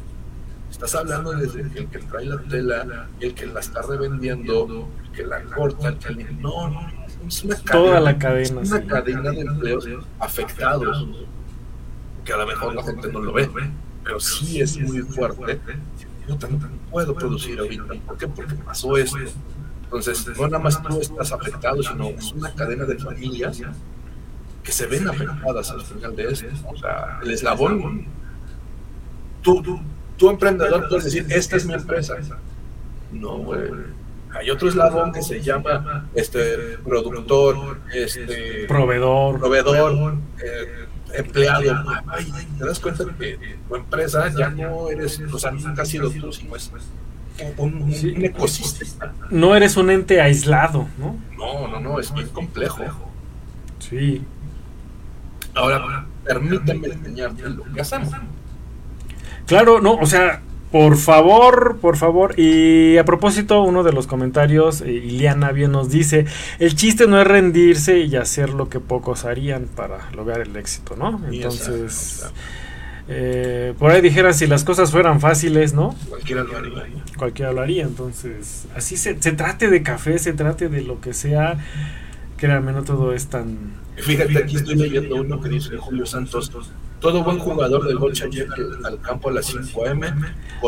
Estás 0.75 0.93
hablando 0.95 1.31
desde 1.31 1.61
el 1.61 1.87
que 1.87 1.99
trae 1.99 2.25
la 2.25 2.37
tela, 2.37 3.07
el 3.21 3.33
que 3.33 3.45
la 3.45 3.61
está 3.61 3.81
revendiendo, 3.81 4.89
el 5.05 5.11
que 5.13 5.25
la 5.25 5.41
corta, 5.45 5.87
el 5.87 6.17
que 6.17 6.33
no, 6.33 6.69
no, 6.69 6.91
es 7.25 7.45
una 7.45 7.55
cadena, 7.55 7.71
toda 7.71 7.99
la 8.01 8.17
cadena, 8.17 8.59
una 8.59 8.85
cadena 8.85 9.31
de 9.31 9.39
empleos 9.39 9.87
afectados, 10.19 11.07
que 12.25 12.33
a 12.33 12.37
lo 12.37 12.45
mejor 12.45 12.75
la 12.75 12.83
gente 12.83 13.09
no 13.09 13.21
lo 13.21 13.31
ve, 13.31 13.49
pero 14.03 14.19
sí 14.19 14.59
es 14.59 14.77
muy 14.77 14.99
fuerte. 15.03 15.61
Yo 16.27 16.35
también 16.35 16.69
puedo 16.91 17.15
producir 17.15 17.57
ahorita, 17.57 17.93
¿por 18.05 18.17
qué? 18.17 18.27
Porque 18.27 18.55
pasó 18.55 18.97
esto. 18.97 19.17
Entonces, 19.85 20.27
no 20.37 20.45
nada 20.49 20.59
más 20.61 20.83
tú 20.83 20.99
estás 20.99 21.31
afectado, 21.31 21.81
sino 21.83 22.09
es 22.09 22.33
una 22.33 22.53
cadena 22.53 22.83
de 22.83 22.97
familias 22.99 23.61
que 24.61 24.73
se 24.73 24.87
ven 24.87 25.07
afectadas 25.07 25.71
al 25.71 25.81
final 25.83 26.17
de 26.17 26.31
esto. 26.31 26.47
O 26.67 26.75
sea, 26.75 27.21
el 27.23 27.31
eslabón, 27.31 28.07
tú, 29.41 29.61
tú 29.61 29.79
tú 30.17 30.29
emprendedor 30.29 30.87
puedes 30.89 31.05
decir, 31.05 31.25
esta 31.29 31.57
es 31.57 31.65
mi 31.65 31.73
empresa. 31.73 32.15
No, 33.11 33.37
güey. 33.37 33.69
Hay 34.33 34.49
otro 34.49 34.67
eslabón 34.67 35.13
que 35.13 35.21
se 35.21 35.41
llama 35.41 36.09
este 36.13 36.77
productor, 36.83 37.79
este 37.93 38.65
proveedor, 38.67 39.39
proveedor, 39.39 40.17
eh, 40.43 40.85
empleado. 41.13 41.63
te 42.59 42.65
das 42.65 42.79
cuenta 42.79 43.05
que 43.17 43.39
tu 43.67 43.75
empresa 43.75 44.29
ya 44.37 44.49
no 44.49 44.89
eres, 44.89 45.21
o 45.31 45.39
sea, 45.39 45.51
nunca 45.51 45.83
has 45.83 45.87
sido 45.87 46.09
tú, 46.11 46.33
sino 46.33 46.55
es 46.55 46.69
un, 47.57 48.25
ecosistema. 48.25 49.13
No 49.29 49.55
eres 49.55 49.77
un 49.77 49.89
ente 49.89 50.19
aislado, 50.19 50.87
¿no? 50.97 51.17
No, 51.37 51.67
no, 51.69 51.79
no, 51.79 51.99
es 51.99 52.11
muy 52.11 52.25
complejo. 52.25 52.83
Sí. 53.79 54.21
Ahora, 55.53 56.05
permíteme 56.25 56.87
enseñarte 56.87 57.49
lo 57.49 57.63
que 57.73 57.81
hacemos. 57.81 58.09
Claro, 59.45 59.81
no, 59.81 59.93
o 59.93 60.05
sea, 60.05 60.41
por 60.71 60.97
favor, 60.97 61.77
por 61.79 61.95
favor. 61.97 62.37
Y 62.37 62.97
a 62.97 63.05
propósito, 63.05 63.61
uno 63.61 63.83
de 63.83 63.93
los 63.93 64.07
comentarios, 64.07 64.81
eh, 64.81 64.91
Iliana 64.91 65.51
bien 65.51 65.71
nos 65.71 65.89
dice, 65.89 66.25
el 66.59 66.75
chiste 66.75 67.07
no 67.07 67.21
es 67.21 67.25
rendirse 67.25 67.99
y 67.99 68.15
hacer 68.15 68.49
lo 68.49 68.67
que 68.67 68.79
pocos 68.79 69.23
harían 69.25 69.67
para 69.73 70.11
lograr 70.11 70.41
el 70.41 70.55
éxito, 70.57 70.95
¿no? 70.97 71.21
Entonces, 71.31 72.25
eh, 73.07 73.73
por 73.79 73.91
ahí 73.91 74.01
dijeran, 74.01 74.33
si 74.33 74.47
las 74.47 74.63
cosas 74.63 74.91
fueran 74.91 75.21
fáciles, 75.21 75.73
¿no? 75.73 75.95
Cualquiera 76.09 76.43
lo 76.43 76.57
haría. 76.57 77.03
Cualquiera 77.17 77.53
lo 77.53 77.61
haría, 77.61 77.83
entonces, 77.83 78.67
así 78.75 78.97
se, 78.97 79.21
se 79.21 79.31
trate 79.31 79.69
de 79.69 79.81
café, 79.81 80.19
se 80.19 80.33
trate 80.33 80.67
de 80.67 80.81
lo 80.81 80.99
que 80.99 81.13
sea, 81.13 81.57
créanme, 82.35 82.73
no 82.73 82.83
todo 82.83 83.13
es 83.13 83.27
tan... 83.27 83.75
Fíjate, 83.95 84.39
aquí 84.39 84.57
estoy 84.57 84.75
leyendo 84.75 85.15
uno 85.15 85.39
que 85.39 85.47
dice 85.47 85.77
Julio 85.77 86.05
Santos, 86.05 86.51
todo 87.05 87.23
buen 87.23 87.37
jugador 87.37 87.87
del 87.87 87.99
Golcha 87.99 88.25
llega 88.25 88.55
al, 88.83 88.99
campo 88.99 89.29
a 89.29 89.33
las 89.33 89.45
5 89.45 89.87
am. 89.87 90.01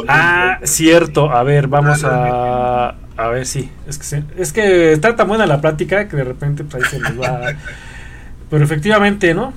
Ah, 0.08 0.60
cierto. 0.62 1.32
A 1.32 1.42
ver, 1.42 1.68
vamos 1.68 2.04
a. 2.04 2.94
A 3.18 3.28
ver, 3.30 3.48
sí. 3.48 3.72
Es 3.88 3.98
que, 3.98 4.24
es 4.38 4.54
que 4.54 4.92
está 4.92 5.16
tan 5.16 5.28
buena 5.28 5.48
la 5.48 5.60
plática 5.60 6.08
que 6.08 6.16
de 6.16 6.24
repente 6.24 6.64
pues, 6.64 6.84
ahí 6.84 6.90
se 6.92 7.00
nos 7.00 7.20
va. 7.20 7.56
Pero 8.52 8.64
efectivamente, 8.64 9.34
¿no? 9.34 9.52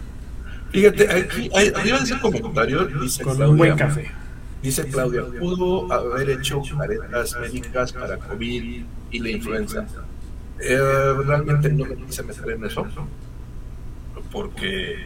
Fíjate, 0.71 1.13
aquí 1.13 1.51
arriba 1.55 1.99
de 1.99 2.05
ese 2.05 2.19
comentario 2.19 2.87
dice 2.87 3.25
Con 3.25 3.43
un 3.43 3.59
buen 3.59 3.77
café. 3.77 4.11
Dice 4.63 4.87
Claudia, 4.89 5.25
pudo 5.39 5.93
haber 5.93 6.31
hecho 6.31 6.63
caretas 6.79 7.37
médicas 7.41 7.93
para 7.93 8.17
COVID 8.17 8.85
y 9.11 9.19
la 9.19 9.29
influenza. 9.29 9.87
Eh, 10.61 10.79
realmente 11.27 11.69
no 11.71 11.85
me 11.85 11.97
quise 11.97 12.23
meter 12.23 12.51
en 12.51 12.65
eso, 12.65 12.87
porque 14.33 14.97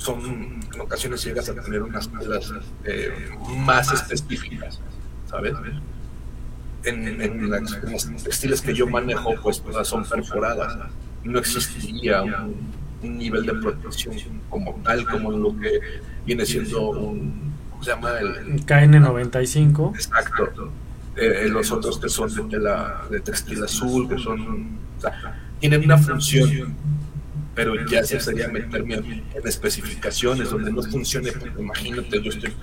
son, 0.00 0.60
en 0.74 0.80
ocasiones 0.80 1.22
llegas 1.22 1.48
a 1.50 1.54
tener 1.54 1.82
unas 1.82 2.08
cosas 2.08 2.52
eh, 2.84 3.12
más 3.58 3.92
específicas, 3.92 4.80
¿sabes? 5.28 5.52
En, 6.84 7.20
en, 7.20 7.50
las, 7.50 7.78
textiles 8.24 8.62
que 8.62 8.74
yo 8.74 8.86
manejo, 8.86 9.34
pues 9.42 9.60
todas 9.60 9.86
son 9.86 10.04
perforadas. 10.04 10.78
No 11.22 11.38
existiría 11.38 12.22
un, 12.22 12.80
nivel 13.02 13.44
de 13.44 13.54
protección 13.54 14.16
como 14.48 14.74
tal, 14.82 15.06
como 15.06 15.32
lo 15.32 15.58
que 15.58 15.80
viene 16.24 16.46
siendo 16.46 16.90
un, 16.90 17.52
¿cómo 17.70 17.84
se 17.84 17.90
llama? 17.90 18.18
El, 18.18 18.64
KN95. 18.64 19.94
Exacto. 19.94 20.72
Eh, 21.16 21.46
los 21.50 21.70
otros 21.72 21.98
que 21.98 22.08
son 22.08 22.34
de 22.34 22.42
tela 22.44 23.02
de 23.10 23.20
textil 23.20 23.62
azul, 23.62 24.08
que 24.08 24.18
son, 24.18 24.78
o 24.96 25.00
sea, 25.00 25.38
tienen 25.58 25.84
una 25.84 25.98
función 25.98 26.74
pero 27.64 27.86
ya 27.86 28.02
se 28.02 28.18
sería 28.20 28.48
meterme 28.48 28.94
en, 28.94 29.24
especificaciones 29.44 30.50
donde 30.50 30.72
no 30.72 30.82
funcione, 30.82 31.30
porque 31.32 31.60
imagínate, 31.60 32.22
yo 32.22 32.30
estoy, 32.30 32.54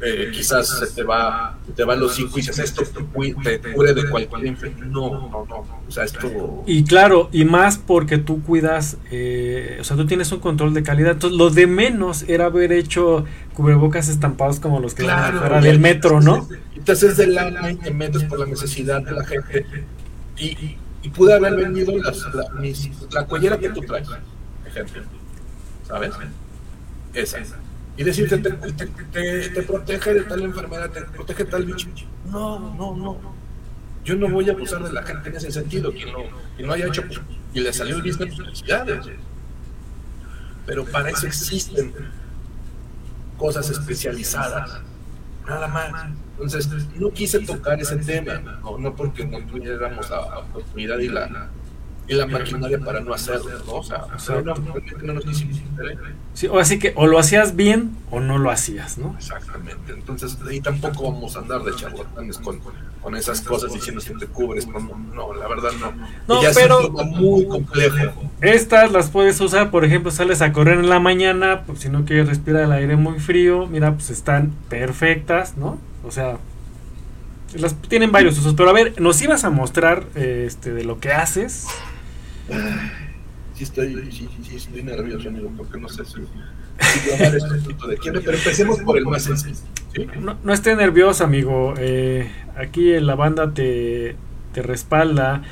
eh, 0.00 0.30
quizás 0.32 0.78
se 0.78 0.86
te 0.86 1.02
va, 1.02 1.58
te 1.76 1.84
van 1.84 2.00
los 2.00 2.14
cinco 2.14 2.38
y 2.38 2.40
dices 2.40 2.58
esto 2.58 2.82
te, 2.82 3.60
cure 3.72 3.92
de 3.92 4.08
cualquier 4.08 4.46
infección. 4.46 4.90
No, 4.90 5.10
no, 5.10 5.46
no, 5.46 5.66
o 5.86 5.90
sea, 5.90 6.04
esto... 6.04 6.64
Y 6.66 6.84
claro, 6.84 7.28
y 7.32 7.44
más 7.44 7.76
porque 7.76 8.16
tú 8.16 8.42
cuidas, 8.42 8.96
eh, 9.10 9.76
o 9.80 9.84
sea, 9.84 9.96
tú 9.96 10.06
tienes 10.06 10.32
un 10.32 10.40
control 10.40 10.72
de 10.72 10.82
calidad, 10.82 11.12
entonces 11.12 11.38
lo 11.38 11.50
de 11.50 11.66
menos 11.66 12.24
era 12.26 12.46
haber 12.46 12.72
hecho 12.72 13.26
cubrebocas 13.52 14.08
estampados 14.08 14.58
como 14.58 14.80
los 14.80 14.94
que 14.94 15.04
claro, 15.04 15.38
fuera 15.38 15.60
del 15.60 15.80
metro, 15.80 16.20
¿no? 16.20 16.48
Entonces 16.74 17.18
de 17.18 17.26
lana 17.26 17.70
y 17.70 17.76
te 17.76 17.90
metes 17.90 18.24
por 18.24 18.38
la 18.38 18.46
necesidad 18.46 19.02
de 19.02 19.12
la 19.12 19.24
gente. 19.24 19.66
Y, 20.36 20.46
y 20.46 20.78
pude 21.10 21.34
haber 21.34 21.54
vendido 21.56 21.96
las, 21.98 22.34
la, 22.34 22.48
mis, 22.60 22.90
la 23.12 23.26
cuellera 23.26 23.58
que 23.58 23.70
tú 23.70 23.80
traes, 23.82 24.08
ejemplo, 24.66 25.02
¿sabes? 25.86 26.12
Esa. 27.12 27.38
Y 27.96 28.02
decirte, 28.02 28.38
te, 28.38 28.50
te, 28.50 28.86
te, 28.86 29.50
te, 29.50 29.62
protege 29.62 30.14
de 30.14 30.22
tal 30.24 30.42
enfermedad, 30.42 30.90
te 30.90 31.02
protege 31.02 31.44
de 31.44 31.50
tal 31.50 31.64
bicho. 31.64 31.88
No, 32.26 32.58
no, 32.74 32.96
no. 32.96 33.34
Yo 34.04 34.16
no 34.16 34.28
voy 34.28 34.48
a 34.50 34.52
abusar 34.52 34.82
de 34.82 34.92
la 34.92 35.02
gente 35.04 35.28
en 35.28 35.36
ese 35.36 35.52
sentido. 35.52 35.92
Quien 35.92 36.12
no, 36.12 36.18
quien 36.56 36.66
no 36.66 36.74
haya 36.74 36.86
hecho 36.86 37.02
pues, 37.06 37.20
y 37.54 37.60
le 37.60 37.72
salió 37.72 37.96
el 37.96 38.02
business, 38.02 38.36
felicidades. 38.36 39.06
Pero 40.66 40.84
para 40.86 41.10
eso 41.10 41.26
existen 41.26 41.94
cosas 43.38 43.70
especializadas. 43.70 44.80
Nada 45.46 45.68
más. 45.68 46.10
Entonces, 46.36 46.68
no 46.96 47.10
quise 47.10 47.40
tocar 47.40 47.80
ese 47.80 47.96
tema, 47.96 48.34
no, 48.62 48.78
no 48.78 48.94
porque 48.96 49.24
no 49.24 49.38
tuviéramos 49.46 50.10
la 50.10 50.38
oportunidad 50.40 50.98
y 50.98 51.08
la, 51.08 51.50
y 52.08 52.14
la 52.14 52.26
maquinaria 52.26 52.78
para 52.80 53.00
no 53.00 53.14
hacerlo, 53.14 53.50
¿no? 53.66 53.74
O 53.74 53.82
sea, 53.82 54.06
no, 54.44 54.54
no 54.54 55.12
nos 55.14 55.24
Sí, 56.34 56.48
o 56.48 56.58
así 56.58 56.80
que 56.80 56.92
o 56.96 57.06
lo 57.06 57.18
hacías 57.18 57.54
bien 57.54 57.96
o 58.10 58.18
no 58.18 58.38
lo 58.38 58.50
hacías, 58.50 58.98
¿no? 58.98 59.14
Exactamente. 59.16 59.92
Entonces, 59.92 60.36
ahí 60.48 60.60
tampoco 60.60 61.12
vamos 61.12 61.36
a 61.36 61.38
andar 61.38 61.62
de 61.62 61.72
charlatanes 61.76 62.38
con, 62.38 62.60
con 63.00 63.14
esas 63.14 63.40
cosas 63.40 63.72
diciendo 63.72 64.02
que 64.04 64.14
te 64.14 64.26
cubres. 64.26 64.66
No, 64.66 64.80
no 64.80 65.34
la 65.34 65.46
verdad 65.46 65.70
no. 65.80 65.92
No, 66.26 66.42
ya 66.42 66.50
pero. 66.52 66.80
Es 66.80 67.06
muy 67.06 67.46
complejo. 67.46 68.24
Estas 68.40 68.90
las 68.90 69.10
puedes 69.10 69.40
usar, 69.40 69.70
por 69.70 69.84
ejemplo, 69.84 70.10
sales 70.10 70.42
a 70.42 70.52
correr 70.52 70.80
en 70.80 70.88
la 70.88 70.98
mañana, 70.98 71.62
pues 71.64 71.80
si 71.80 71.88
no 71.88 72.04
quieres 72.04 72.28
respirar 72.28 72.64
el 72.64 72.72
aire 72.72 72.96
muy 72.96 73.20
frío, 73.20 73.66
mira, 73.68 73.92
pues 73.94 74.10
están 74.10 74.52
perfectas, 74.68 75.56
¿no? 75.56 75.78
O 76.06 76.10
sea, 76.10 76.38
las 77.54 77.74
tienen 77.82 78.12
varios 78.12 78.38
usos. 78.38 78.54
Pero 78.54 78.70
a 78.70 78.72
ver, 78.72 79.00
nos 79.00 79.20
ibas 79.22 79.44
a 79.44 79.50
mostrar 79.50 80.06
este 80.14 80.72
de 80.72 80.84
lo 80.84 81.00
que 81.00 81.12
haces. 81.12 81.66
Sí 83.54 83.64
estoy, 83.64 84.10
sí, 84.10 84.28
sí, 84.42 84.56
estoy 84.56 84.82
nervioso, 84.82 85.28
amigo, 85.28 85.50
porque 85.56 85.78
no 85.78 85.88
sé 85.88 86.04
si, 86.04 86.12
si 86.12 87.10
de 87.88 87.96
quién, 87.98 88.14
pero 88.24 88.36
empecemos 88.36 88.80
por 88.80 88.98
el 88.98 89.04
más 89.04 89.22
sencillo. 89.22 89.56
No, 90.20 90.36
no 90.42 90.52
esté 90.52 90.74
nervioso, 90.74 91.22
amigo. 91.22 91.74
Eh, 91.78 92.28
aquí 92.56 92.92
en 92.92 93.06
la 93.06 93.14
banda 93.14 93.52
te, 93.52 94.16
te 94.52 94.62
respalda. 94.62 95.42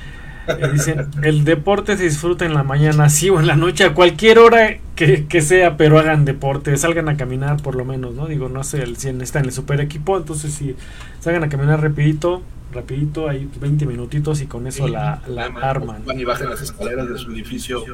Dicen, 0.73 1.09
el 1.23 1.45
deporte 1.45 1.97
se 1.97 2.05
disfruta 2.05 2.45
en 2.45 2.55
la 2.55 2.65
mañana, 2.65 3.09
sí 3.09 3.31
o 3.31 3.39
en 3.39 3.47
la 3.47 3.55
noche, 3.55 3.85
a 3.85 3.95
cualquier 3.95 4.39
hora 4.39 4.79
que, 4.97 5.27
que, 5.27 5.41
sea, 5.41 5.77
pero 5.77 5.99
hagan 5.99 6.25
deporte, 6.25 6.77
salgan 6.77 7.09
a 7.09 7.17
caminar 7.17 7.63
por 7.63 7.77
lo 7.77 7.85
menos, 7.85 8.15
¿no? 8.15 8.27
Digo, 8.27 8.49
no 8.49 8.65
sé, 8.65 8.83
el 8.83 8.97
100 8.97 9.21
está 9.21 9.39
en 9.39 9.47
el 9.47 9.53
super 9.53 9.81
equipo, 9.81 10.17
entonces 10.17 10.53
si 10.53 10.75
salgan 11.21 11.45
a 11.45 11.49
caminar 11.49 11.81
rapidito, 11.81 12.43
rapidito, 12.73 13.29
hay 13.29 13.49
20 13.61 13.87
minutitos 13.87 14.41
y 14.41 14.47
con 14.47 14.67
eso 14.67 14.87
sí, 14.87 14.93
la, 14.93 15.23
la 15.29 15.47
arman. 15.47 16.05
Van 16.05 16.19
y 16.19 16.25
bajan 16.25 16.51
las 16.51 16.61
escaleras 16.61 17.09
de 17.09 17.19
su 17.19 17.31
edificio. 17.31 17.85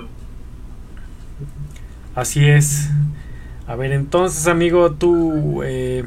Así 2.15 2.49
es. 2.49 2.89
A 3.67 3.77
ver, 3.77 3.93
entonces, 3.93 4.47
amigo, 4.47 4.93
tú... 4.93 5.63
Eh, 5.63 6.05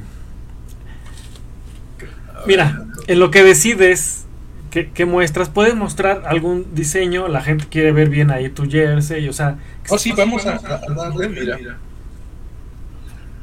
mira, 2.47 2.85
en 3.07 3.19
lo 3.19 3.29
que 3.29 3.43
decides 3.43 4.20
¿Qué, 4.71 5.05
muestras? 5.05 5.49
¿Puedes 5.49 5.75
mostrar 5.75 6.23
algún 6.25 6.73
diseño? 6.73 7.27
La 7.27 7.41
gente 7.41 7.67
quiere 7.69 7.91
ver 7.91 8.09
bien 8.09 8.31
ahí 8.31 8.49
tu 8.49 8.69
jersey, 8.69 9.27
o 9.27 9.33
sea... 9.33 9.59
Oh, 9.89 9.97
sí, 9.97 10.13
vamos 10.13 10.45
a, 10.45 10.55
a 10.55 10.93
darle, 10.93 11.27
mira. 11.27 11.57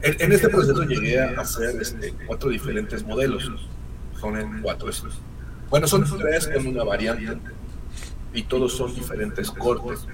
En, 0.00 0.16
en, 0.20 0.32
este 0.32 0.48
proceso 0.48 0.84
llegué 0.84 1.20
a 1.20 1.38
hacer 1.38 1.76
este, 1.82 2.14
cuatro 2.26 2.48
diferentes 2.48 3.04
modelos. 3.04 3.52
Son 4.18 4.38
en 4.38 4.62
cuatro 4.62 4.88
estos. 4.88 5.20
Bueno, 5.68 5.86
son 5.86 6.06
tres 6.18 6.48
con 6.48 6.66
una 6.66 6.82
variante. 6.82 7.36
Y 8.32 8.44
todos 8.44 8.74
son 8.74 8.94
diferentes 8.94 9.50
cortes. 9.50 10.06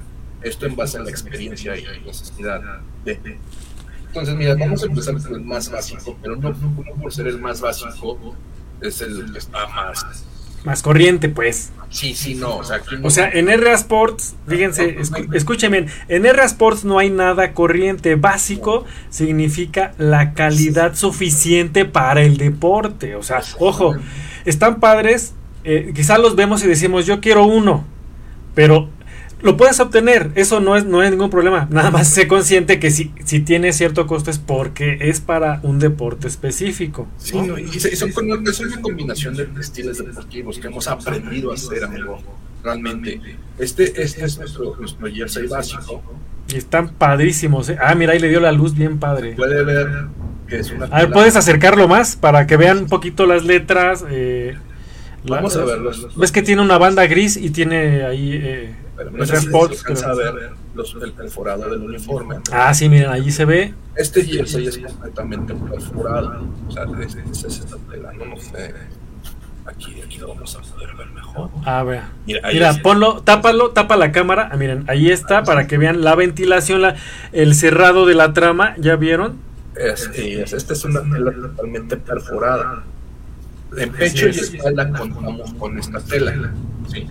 Esto 0.42 0.66
en 0.66 0.74
base 0.74 0.98
a 0.98 1.02
la 1.02 1.10
experiencia 1.10 1.76
y 1.76 1.84
necesidad 2.04 2.60
de... 3.04 3.38
Entonces, 4.08 4.34
mira, 4.34 4.56
vamos 4.56 4.82
a 4.82 4.86
empezar 4.86 5.14
con 5.22 5.34
el 5.34 5.42
más 5.42 5.70
básico, 5.70 6.18
pero 6.20 6.34
no, 6.34 6.50
no 6.50 6.94
por 7.00 7.12
ser 7.12 7.28
el 7.28 7.38
más 7.38 7.60
básico, 7.60 8.34
es 8.80 9.00
el 9.00 9.32
que 9.32 9.38
está 9.38 9.66
más 9.68 10.26
más 10.64 10.82
corriente, 10.82 11.28
pues. 11.28 11.70
Sí, 11.90 12.14
sí, 12.14 12.34
no. 12.34 12.56
O 12.56 12.64
sea, 12.64 12.80
no... 12.98 13.06
o 13.06 13.10
sea 13.10 13.30
en 13.32 13.46
RA 13.46 13.74
Sports, 13.74 14.34
fíjense, 14.48 14.96
escúchenme, 15.32 15.86
en 16.08 16.24
RA 16.24 16.44
Sports 16.44 16.84
no 16.84 16.98
hay 16.98 17.10
nada 17.10 17.52
corriente. 17.52 18.16
Básico 18.16 18.84
significa 19.10 19.94
la 19.98 20.34
calidad 20.34 20.94
suficiente 20.96 21.84
para 21.84 22.22
el 22.22 22.36
deporte. 22.36 23.14
O 23.16 23.22
sea, 23.22 23.42
ojo, 23.58 23.94
están 24.44 24.80
padres, 24.80 25.34
eh, 25.62 25.92
quizás 25.94 26.18
los 26.18 26.34
vemos 26.34 26.64
y 26.64 26.66
decimos, 26.66 27.06
yo 27.06 27.20
quiero 27.20 27.44
uno, 27.44 27.84
pero 28.54 28.88
lo 29.44 29.58
puedes 29.58 29.78
obtener, 29.78 30.30
eso 30.36 30.58
no 30.58 30.74
es, 30.74 30.86
no 30.86 31.02
es 31.02 31.10
ningún 31.10 31.28
problema. 31.28 31.68
Nada 31.70 31.90
más 31.90 32.08
sé 32.08 32.26
consciente 32.26 32.80
que 32.80 32.90
si, 32.90 33.12
si 33.24 33.40
tiene 33.40 33.74
cierto 33.74 34.06
costo 34.06 34.30
es 34.30 34.38
porque 34.38 34.96
es 35.02 35.20
para 35.20 35.60
un 35.62 35.78
deporte 35.78 36.28
específico. 36.28 37.06
Sí, 37.18 37.36
¿no? 37.36 37.58
y, 37.58 37.68
son, 37.78 37.92
es 38.46 38.60
una 38.60 38.80
combinación 38.80 39.36
de 39.36 39.46
estilos 39.60 39.98
deportivos 39.98 40.58
que 40.58 40.68
hemos 40.68 40.88
aprendido 40.88 41.50
a 41.50 41.54
hacer, 41.54 41.84
amigo. 41.84 42.22
Realmente. 42.62 43.20
Este, 43.58 44.02
este 44.02 44.24
es 44.24 44.38
nuestro, 44.38 44.76
nuestro 44.76 45.06
jersey 45.08 45.46
básico. 45.46 46.02
Y 46.48 46.56
están 46.56 46.94
padrísimos. 46.94 47.68
¿eh? 47.68 47.76
Ah, 47.78 47.94
mira, 47.94 48.14
ahí 48.14 48.20
le 48.20 48.30
dio 48.30 48.40
la 48.40 48.50
luz 48.50 48.74
bien 48.74 48.98
padre. 48.98 49.34
Puede 49.34 49.62
ver 49.62 50.06
que 50.48 50.60
es 50.60 50.70
una. 50.70 50.86
A 50.86 51.00
ver, 51.00 51.10
¿puedes 51.10 51.36
acercarlo 51.36 51.86
más 51.86 52.16
para 52.16 52.46
que 52.46 52.56
vean 52.56 52.78
un 52.78 52.86
poquito 52.86 53.26
las 53.26 53.44
letras? 53.44 54.06
Eh, 54.10 54.56
Vamos 55.24 55.54
a 55.56 55.64
verlos. 55.66 56.16
Ves 56.16 56.32
que 56.32 56.40
tiene 56.40 56.62
una 56.62 56.78
banda 56.78 57.06
gris 57.06 57.36
y 57.36 57.50
tiene 57.50 58.04
ahí. 58.04 58.40
Eh, 58.42 58.74
pero 58.96 59.10
no 59.10 59.26
sé 59.26 59.36
si 59.36 59.48
se 59.48 59.56
alcanza 59.56 60.10
a 60.10 60.14
ver 60.14 60.50
los, 60.74 60.96
el 61.02 61.12
perforado 61.12 61.70
del 61.70 61.82
uniforme. 61.82 62.36
Ah, 62.52 62.72
sí, 62.74 62.88
miren, 62.88 63.10
allí 63.10 63.30
se 63.30 63.44
ve. 63.44 63.74
Este 63.96 64.24
jersey 64.24 64.66
es 64.66 64.78
completamente 64.78 65.54
perforado. 65.54 66.46
O 66.68 66.70
sea, 66.70 66.84
es, 67.00 67.14
es, 67.14 67.44
es 67.44 67.58
esta 67.60 67.76
tela, 67.90 68.12
no, 68.12 68.36
sé. 68.36 68.74
Aquí, 69.66 70.00
aquí 70.04 70.18
lo 70.18 70.28
vamos 70.28 70.56
a 70.56 70.60
poder 70.60 70.94
ver 70.94 71.08
mejor. 71.08 71.50
A 71.64 71.82
ver. 71.82 72.02
Mira, 72.26 72.48
Mira 72.52 72.74
ponlo, 72.82 73.22
tápalo, 73.22 73.70
tapa 73.70 73.96
la 73.96 74.12
cámara. 74.12 74.48
Ah, 74.52 74.56
miren, 74.56 74.84
ahí 74.88 75.10
está, 75.10 75.38
ah, 75.38 75.44
para 75.44 75.62
sí. 75.62 75.68
que 75.68 75.78
vean 75.78 76.02
la 76.04 76.14
ventilación, 76.14 76.82
la, 76.82 76.96
el 77.32 77.54
cerrado 77.54 78.06
de 78.06 78.14
la 78.14 78.32
trama. 78.32 78.74
¿Ya 78.78 78.96
vieron? 78.96 79.38
Es, 79.76 80.10
es, 80.14 80.52
esta 80.52 80.72
es 80.72 80.84
una 80.84 81.02
tela 81.02 81.32
totalmente 81.32 81.96
perforada. 81.96 82.84
En 83.76 83.90
pecho 83.90 84.28
y 84.28 84.30
espalda 84.30 84.88
contamos 84.90 85.52
con 85.54 85.78
esta 85.78 85.98
tela. 86.00 86.52
¿sí? 86.86 87.08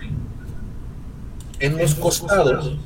En 1.64 1.78
los 1.78 1.94
costados 1.94 2.76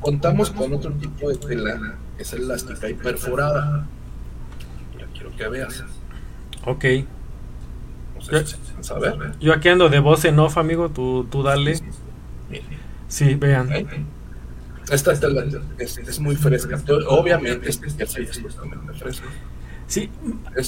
contamos 0.00 0.50
con 0.50 0.72
otro 0.72 0.92
tipo 0.92 1.28
de 1.30 1.36
tela 1.36 1.96
es 2.18 2.32
elástica 2.32 2.88
y 2.88 2.94
perforada. 2.94 3.86
Ya 4.98 5.06
quiero 5.14 5.34
que 5.34 5.48
veas. 5.48 5.84
Ok. 6.66 6.84
No 8.14 8.22
sé 8.22 8.46
si 8.46 8.94
ver. 9.00 9.34
Yo 9.40 9.54
aquí 9.54 9.68
ando 9.70 9.88
de 9.88 9.98
voz 9.98 10.24
en 10.26 10.38
off, 10.38 10.58
amigo. 10.58 10.90
Tú, 10.90 11.26
tú 11.30 11.42
dale. 11.42 11.76
Sí, 11.76 11.84
sí. 12.50 12.60
sí 13.08 13.34
vean. 13.34 13.68
Okay. 13.68 14.06
Esta 14.90 15.18
tela 15.18 15.44
es, 15.78 15.98
es, 15.98 16.20
muy 16.20 16.36
fresca. 16.36 16.82
Obviamente, 17.08 17.70
este 17.70 17.90
jersey 17.90 18.24
es 18.24 18.42
totalmente 18.42 18.92
fresco. 18.92 19.26
Sí, 19.86 20.10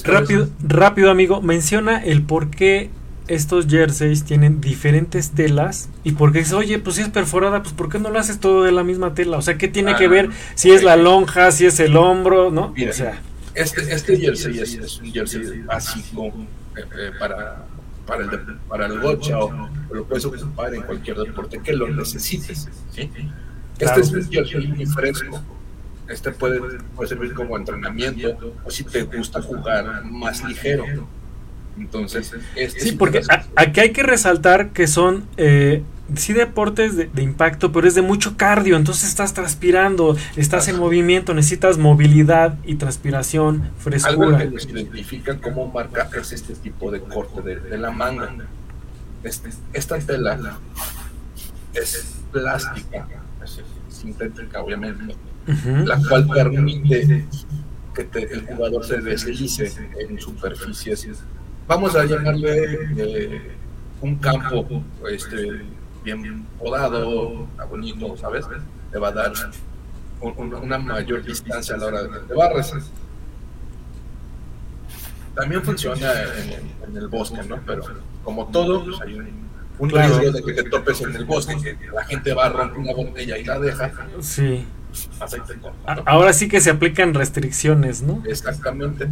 rápido, 0.03 0.49
rápido 0.61 1.11
amigo, 1.11 1.41
menciona 1.41 2.03
el 2.03 2.23
por 2.23 2.49
qué 2.49 2.89
estos 3.27 3.67
jerseys 3.67 4.23
tienen 4.23 4.59
diferentes 4.59 5.31
telas 5.31 5.89
y 6.03 6.13
porque 6.13 6.39
dices, 6.39 6.53
oye, 6.53 6.79
pues 6.79 6.97
si 6.97 7.03
es 7.03 7.09
perforada, 7.09 7.63
pues 7.63 7.73
¿por 7.73 7.89
qué 7.89 7.99
no 7.99 8.09
lo 8.09 8.19
haces 8.19 8.39
todo 8.39 8.63
de 8.63 8.71
la 8.71 8.83
misma 8.83 9.13
tela? 9.13 9.37
O 9.37 9.41
sea, 9.41 9.57
¿qué 9.57 9.67
tiene 9.67 9.95
que 9.95 10.05
ah, 10.05 10.09
ver 10.09 10.29
si 10.55 10.71
es 10.71 10.83
la 10.83 10.95
lonja, 10.95 11.51
si 11.51 11.65
es 11.65 11.79
el 11.79 11.95
hombro, 11.95 12.51
no? 12.51 12.73
o 12.73 12.93
sea, 12.93 13.21
este, 13.55 13.93
este 13.93 14.17
jersey 14.17 14.59
es, 14.59 14.99
un 14.99 15.11
jersey 15.11 15.61
básico 15.61 16.27
eh, 16.27 16.81
eh, 16.81 17.11
para, 17.19 17.65
para, 18.05 18.23
el, 18.23 18.57
para 18.67 18.85
el 18.87 18.99
gocha 18.99 19.39
o, 19.39 19.69
lo 19.91 20.05
puedes 20.05 20.25
ocupar 20.25 20.73
en 20.73 20.81
cualquier 20.81 21.17
deporte 21.17 21.59
que 21.59 21.73
lo 21.73 21.87
necesites. 21.87 22.67
Este 23.79 24.01
es 24.01 24.11
un 24.11 24.29
jersey 24.29 24.67
muy 24.67 24.85
fresco. 24.85 25.41
Este 26.09 26.31
puede, 26.31 26.59
puede 26.95 27.07
servir 27.07 27.33
como 27.33 27.55
entrenamiento 27.57 28.53
o 28.65 28.69
si 28.69 28.83
te 28.83 29.03
gusta 29.03 29.41
jugar 29.41 30.03
más 30.03 30.43
ligero 30.43 30.85
entonces, 31.77 32.33
este 32.55 32.79
sí, 32.79 32.91
porque 32.93 33.21
aquí 33.55 33.79
hay 33.79 33.91
que 33.91 34.03
resaltar 34.03 34.71
que 34.71 34.87
son 34.87 35.25
eh, 35.37 35.83
sí 36.15 36.33
deportes 36.33 36.95
de, 36.95 37.09
impacto, 37.21 37.71
pero 37.71 37.87
es 37.87 37.95
de 37.95 38.01
mucho 38.01 38.37
cardio, 38.37 38.75
entonces 38.75 39.09
estás 39.09 39.33
transpirando, 39.33 40.15
estás 40.35 40.67
en 40.67 40.77
movimiento, 40.77 41.33
necesitas 41.33 41.77
movilidad 41.77 42.57
y 42.65 42.75
transpiración, 42.75 43.71
frescura. 43.77 44.27
Algo 44.27 44.37
que 44.37 44.45
nos 44.45 44.65
identifica 44.65 45.39
como 45.39 45.67
marca 45.67 46.09
es 46.19 46.31
este 46.31 46.53
tipo 46.55 46.91
de 46.91 47.01
corte 47.01 47.41
de, 47.41 47.77
la 47.77 47.91
manga. 47.91 48.33
Este, 49.23 49.49
esta 49.71 49.97
tela 49.99 50.59
es 51.73 52.21
plástica, 52.31 53.07
sintética 53.89 54.61
obviamente, 54.61 55.15
la 55.85 55.99
cual 56.07 56.27
permite 56.27 57.25
que 57.93 58.07
el 58.19 58.45
jugador 58.45 58.85
se 58.85 58.99
deslice 59.01 59.71
en 59.99 60.19
superficies 60.19 61.07
vamos 61.67 61.95
a 61.95 62.05
llamarle 62.05 62.79
eh, 62.97 63.51
un 64.01 64.15
campo 64.17 64.83
este, 65.09 65.61
bien 66.03 66.45
podado, 66.59 67.47
bonito, 67.69 68.17
¿sabes? 68.17 68.45
Te 68.91 68.99
va 68.99 69.09
a 69.09 69.11
dar 69.11 69.33
una 70.21 70.77
mayor 70.77 71.23
distancia 71.23 71.75
a 71.75 71.77
la 71.77 71.85
hora 71.87 72.03
de 72.03 72.27
que 72.27 72.33
barres. 72.33 72.73
También 75.35 75.63
funciona 75.63 76.11
en, 76.87 76.95
el 76.97 77.07
bosque, 77.07 77.41
¿no? 77.43 77.59
Pero 77.65 77.83
como 78.23 78.47
todo, 78.47 78.85
pues, 78.85 79.01
hay 79.01 79.15
un, 79.79 79.89
riesgo 79.89 80.31
de 80.31 80.43
que 80.43 80.53
te 80.53 80.69
topes 80.69 81.01
en 81.01 81.15
el 81.15 81.25
bosque, 81.25 81.55
que 81.59 81.87
la 81.87 82.05
gente 82.05 82.33
va 82.33 82.45
a 82.45 82.49
romper 82.49 82.77
una 82.77 82.93
botella 82.93 83.37
y 83.37 83.43
la 83.43 83.59
deja. 83.59 83.91
Sí. 84.19 84.65
Ahora 86.05 86.33
sí 86.33 86.47
que 86.47 86.61
se 86.61 86.69
aplican 86.69 87.15
restricciones, 87.15 88.03
¿no? 88.03 88.21
Exactamente 88.27 89.09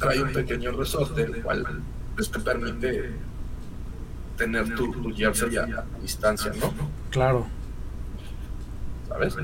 trae 0.00 0.22
un 0.22 0.32
pequeño 0.32 0.72
resorte, 0.72 1.22
el 1.22 1.42
cual 1.42 1.82
pues, 2.16 2.30
te 2.30 2.40
permite 2.40 3.12
tener 4.36 4.74
tu, 4.74 4.90
tu 4.90 5.14
jersey 5.14 5.56
a, 5.56 5.84
distancia, 6.00 6.52
¿no? 6.58 6.72
Claro. 7.10 7.46
¿Sabes? 9.08 9.36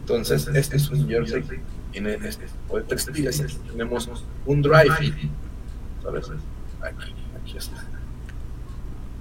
Entonces, 0.00 0.48
este 0.48 0.76
es 0.76 0.90
un 0.90 1.06
jersey 1.06 1.44
tiene 1.92 2.14
este 2.22 2.46
tipo 2.46 2.78
de 2.78 2.82
textiles. 2.84 3.58
Tenemos 3.70 4.08
un 4.46 4.62
dry 4.62 4.88
fit, 4.98 5.14
¿sabes? 6.02 6.30
Aquí, 6.82 7.14
aquí 7.36 7.56
está. 7.56 7.84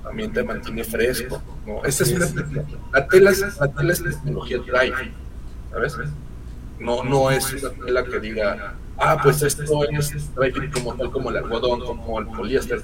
También 0.04 0.32
te 0.32 0.44
mantiene 0.44 0.84
fresco. 0.84 1.42
¿no? 1.66 1.84
Esta 1.84 2.04
es 2.04 2.12
una, 2.12 2.28
la, 2.94 3.08
tela 3.08 3.32
es, 3.32 3.60
la 3.60 3.68
tela 3.68 3.94
es 3.94 4.04
tecnología 4.04 4.58
dry, 4.60 4.94
¿sabes? 5.72 5.98
No, 6.80 7.04
no 7.04 7.32
es 7.32 7.54
una 7.54 7.70
tela 7.86 8.04
que 8.04 8.20
diga 8.20 8.76
ah, 9.00 9.18
pues 9.22 9.42
esto 9.42 9.64
es 9.64 10.30
como 10.74 10.96
tal 10.96 11.12
como 11.12 11.30
el 11.30 11.38
algodón, 11.38 11.82
como 11.82 12.20
el 12.20 12.28
poliéster. 12.28 12.82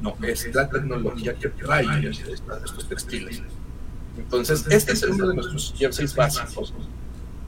No, 0.00 0.16
es 0.22 0.54
la 0.54 0.68
tecnología 0.68 1.34
que 1.34 1.48
trae 1.48 2.08
estos 2.08 2.88
textiles. 2.88 3.42
Entonces, 4.18 4.66
este 4.70 4.92
es 4.92 5.02
uno 5.04 5.28
de 5.28 5.34
nuestros 5.34 5.74
jerseys 5.76 6.14
básicos. 6.14 6.74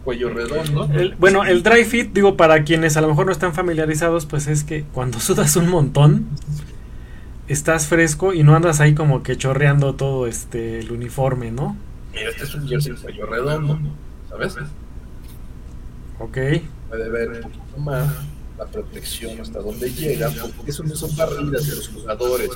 Cuello 0.05 0.31
redondo. 0.31 0.89
bueno, 1.19 1.45
el 1.45 1.63
dry 1.63 1.85
fit, 1.85 2.13
digo, 2.13 2.37
para 2.37 2.63
quienes 2.63 2.97
a 2.97 3.01
lo 3.01 3.09
mejor 3.09 3.27
no 3.27 3.33
están 3.33 3.55
familiarizados, 3.55 4.25
pues 4.27 4.47
es 4.47 4.63
que 4.63 4.85
cuando 4.93 5.19
sudas 5.21 5.57
un 5.57 5.69
montón, 5.69 6.27
estás 7.49 7.87
fresco 7.89 8.33
y 8.33 8.43
no 8.43 8.55
andas 8.55 8.81
ahí 8.81 8.95
como 8.95 9.23
que 9.23 9.37
chorreando 9.37 9.95
todo 9.95 10.27
este 10.27 10.79
el 10.79 10.93
uniforme, 10.93 11.51
¿no? 11.51 11.77
Mira, 12.13 12.31
este 12.31 12.45
es 12.45 12.55
un 12.55 12.69
jersey 12.69 12.95
cuello 12.95 13.27
redondo, 13.27 13.79
¿sabes? 14.31 14.57
Ok 16.19 16.39
puede 16.89 17.09
ver 17.09 17.29
un 17.31 17.41
poquito 17.43 17.79
más 17.79 18.15
la 18.59 18.67
protección 18.67 19.41
hasta 19.41 19.61
donde 19.61 19.91
llega, 19.91 20.31
porque 20.31 20.71
eso 20.71 20.83
no 20.83 20.95
son 20.95 21.15
barridas 21.17 21.67
de 21.67 21.77
los 21.77 21.89
jugadores, 21.89 22.51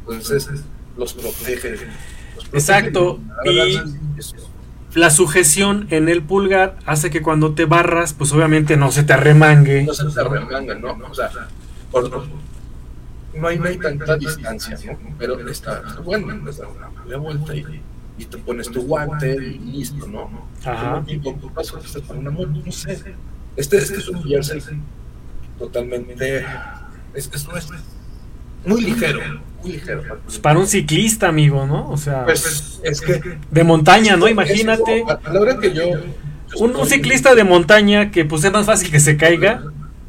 entonces 0.00 0.48
los 0.96 1.14
protege. 1.14 1.76
Exacto, 2.52 3.20
y 3.44 4.98
la 4.98 5.10
sujeción 5.10 5.86
en 5.90 6.08
el 6.08 6.22
pulgar 6.22 6.78
hace 6.86 7.10
que 7.10 7.22
cuando 7.22 7.54
te 7.54 7.64
barras, 7.64 8.12
pues 8.12 8.32
obviamente 8.32 8.76
no 8.76 8.90
se 8.90 9.02
te 9.02 9.12
arremangue. 9.12 9.84
No 9.84 9.94
se 9.94 10.06
te 10.06 10.20
arremangue, 10.20 10.74
¿no? 10.76 10.96
O 11.08 11.14
sea, 11.14 11.30
no, 13.34 13.46
hay, 13.48 13.58
no 13.58 13.64
hay 13.66 13.78
tanta 13.78 14.16
distancia, 14.16 14.78
¿no? 14.86 15.14
Pero 15.18 15.48
está, 15.48 15.82
bueno, 16.04 16.48
está 16.48 16.66
una 17.06 17.16
vuelta 17.16 17.54
y, 17.54 17.82
y 18.18 18.24
te 18.24 18.38
pones 18.38 18.70
tu 18.70 18.82
guante 18.82 19.34
y 19.34 19.58
listo, 19.58 20.06
¿no? 20.06 20.48
Ajá. 20.64 21.04
Y 21.06 21.18
paso 21.54 21.80
que 21.80 22.00
para 22.00 22.18
una 22.18 22.30
moto, 22.30 22.62
no 22.64 22.72
sé 22.72 23.14
este, 23.60 23.76
este 23.76 23.98
es 23.98 24.08
un 24.08 24.22
jersey 24.22 24.60
totalmente. 25.58 26.44
Es, 27.14 27.30
es, 27.34 27.46
muy 28.64 28.80
ligero, 28.82 29.20
muy 29.62 29.72
ligero. 29.72 30.02
Pues 30.24 30.38
para 30.38 30.58
un 30.58 30.66
ciclista, 30.66 31.28
amigo, 31.28 31.66
¿no? 31.66 31.90
O 31.90 31.96
sea, 31.96 32.24
pues 32.24 32.80
es 32.82 33.00
que. 33.00 33.20
De 33.50 33.64
montaña, 33.64 34.16
¿no? 34.16 34.28
Imagínate. 34.28 35.04
a 35.06 35.32
la 35.32 35.40
hora 35.40 35.58
que 35.58 35.72
yo. 35.72 35.84
Un, 36.56 36.74
un, 36.74 36.86
ciclista 36.86 37.34
de 37.34 37.44
montaña 37.44 38.10
que 38.10 38.24
pues 38.24 38.42
es 38.42 38.50
más 38.50 38.66
fácil 38.66 38.90
que 38.90 38.98
se 38.98 39.16
caiga, 39.16 39.62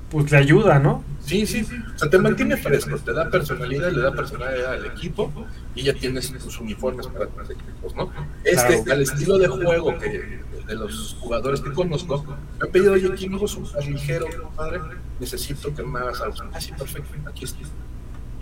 pues 0.10 0.32
le 0.32 0.38
ayuda, 0.38 0.80
¿no? 0.80 1.04
Sí, 1.32 1.46
sí, 1.46 1.66
o 1.96 1.98
sea, 1.98 2.10
te 2.10 2.18
mantiene 2.18 2.58
fresco, 2.58 2.98
te 2.98 3.14
da 3.14 3.30
personalidad, 3.30 3.90
le 3.90 4.02
da 4.02 4.12
personalidad 4.12 4.74
al 4.74 4.86
equipo 4.86 5.32
y 5.74 5.84
ya 5.84 5.94
tienes 5.94 6.30
tus 6.38 6.60
uniformes 6.60 7.08
para 7.08 7.28
tus 7.28 7.50
equipos, 7.52 7.96
¿no? 7.96 8.12
Este, 8.44 8.92
al 8.92 9.02
estilo 9.02 9.38
de 9.38 9.48
juego 9.48 9.98
que 9.98 10.42
de 10.68 10.76
los 10.76 11.16
jugadores 11.22 11.62
que 11.62 11.72
conozco, 11.72 12.22
me 12.60 12.66
han 12.66 12.72
pedido, 12.72 12.92
oye, 12.92 13.08
aquí 13.14 13.30
me 13.30 13.48
súper 13.48 13.88
ligero, 13.88 14.28
padre, 14.58 14.82
necesito 15.22 15.74
que 15.74 15.84
me 15.84 16.00
hagas 16.00 16.20
algo. 16.20 16.36
Ah, 16.52 16.60
sí, 16.60 16.74
perfecto, 16.74 17.30
aquí 17.30 17.46
está. 17.46 17.60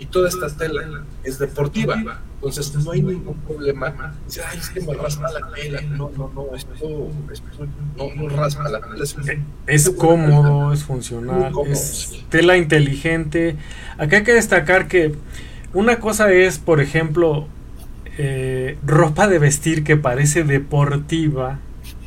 Y 0.00 0.06
toda 0.06 0.28
esta 0.28 0.48
tela 0.48 1.04
es 1.22 1.38
deportiva, 1.38 2.20
entonces 2.34 2.74
no 2.74 2.90
hay 2.90 3.02
ningún 3.02 3.36
problema. 3.46 4.14
Dice, 4.26 4.40
ay, 4.50 4.58
es 4.58 4.70
que 4.70 4.80
me 4.80 4.94
raspa 4.94 5.30
la 5.30 5.52
tela. 5.52 5.82
No, 5.82 6.10
no, 6.16 6.32
no, 6.34 6.56
esto, 6.56 6.72
esto 7.30 7.66
no, 7.96 8.14
no 8.14 8.28
raspa 8.30 8.68
la 8.68 8.80
tela. 8.80 9.04
Es, 9.66 9.90
cómodo, 9.90 10.72
es 10.72 10.84
funcional, 10.84 11.52
es 11.66 12.24
tela 12.30 12.56
inteligente. 12.56 13.56
Acá 13.98 14.16
hay 14.16 14.22
que 14.24 14.34
destacar 14.34 14.88
que 14.88 15.14
una 15.74 16.00
cosa 16.00 16.32
es, 16.32 16.58
por 16.58 16.80
ejemplo, 16.80 17.46
eh, 18.16 18.78
ropa 18.82 19.28
de 19.28 19.38
vestir 19.38 19.84
que 19.84 19.96
parece 19.96 20.44
deportiva 20.44 21.60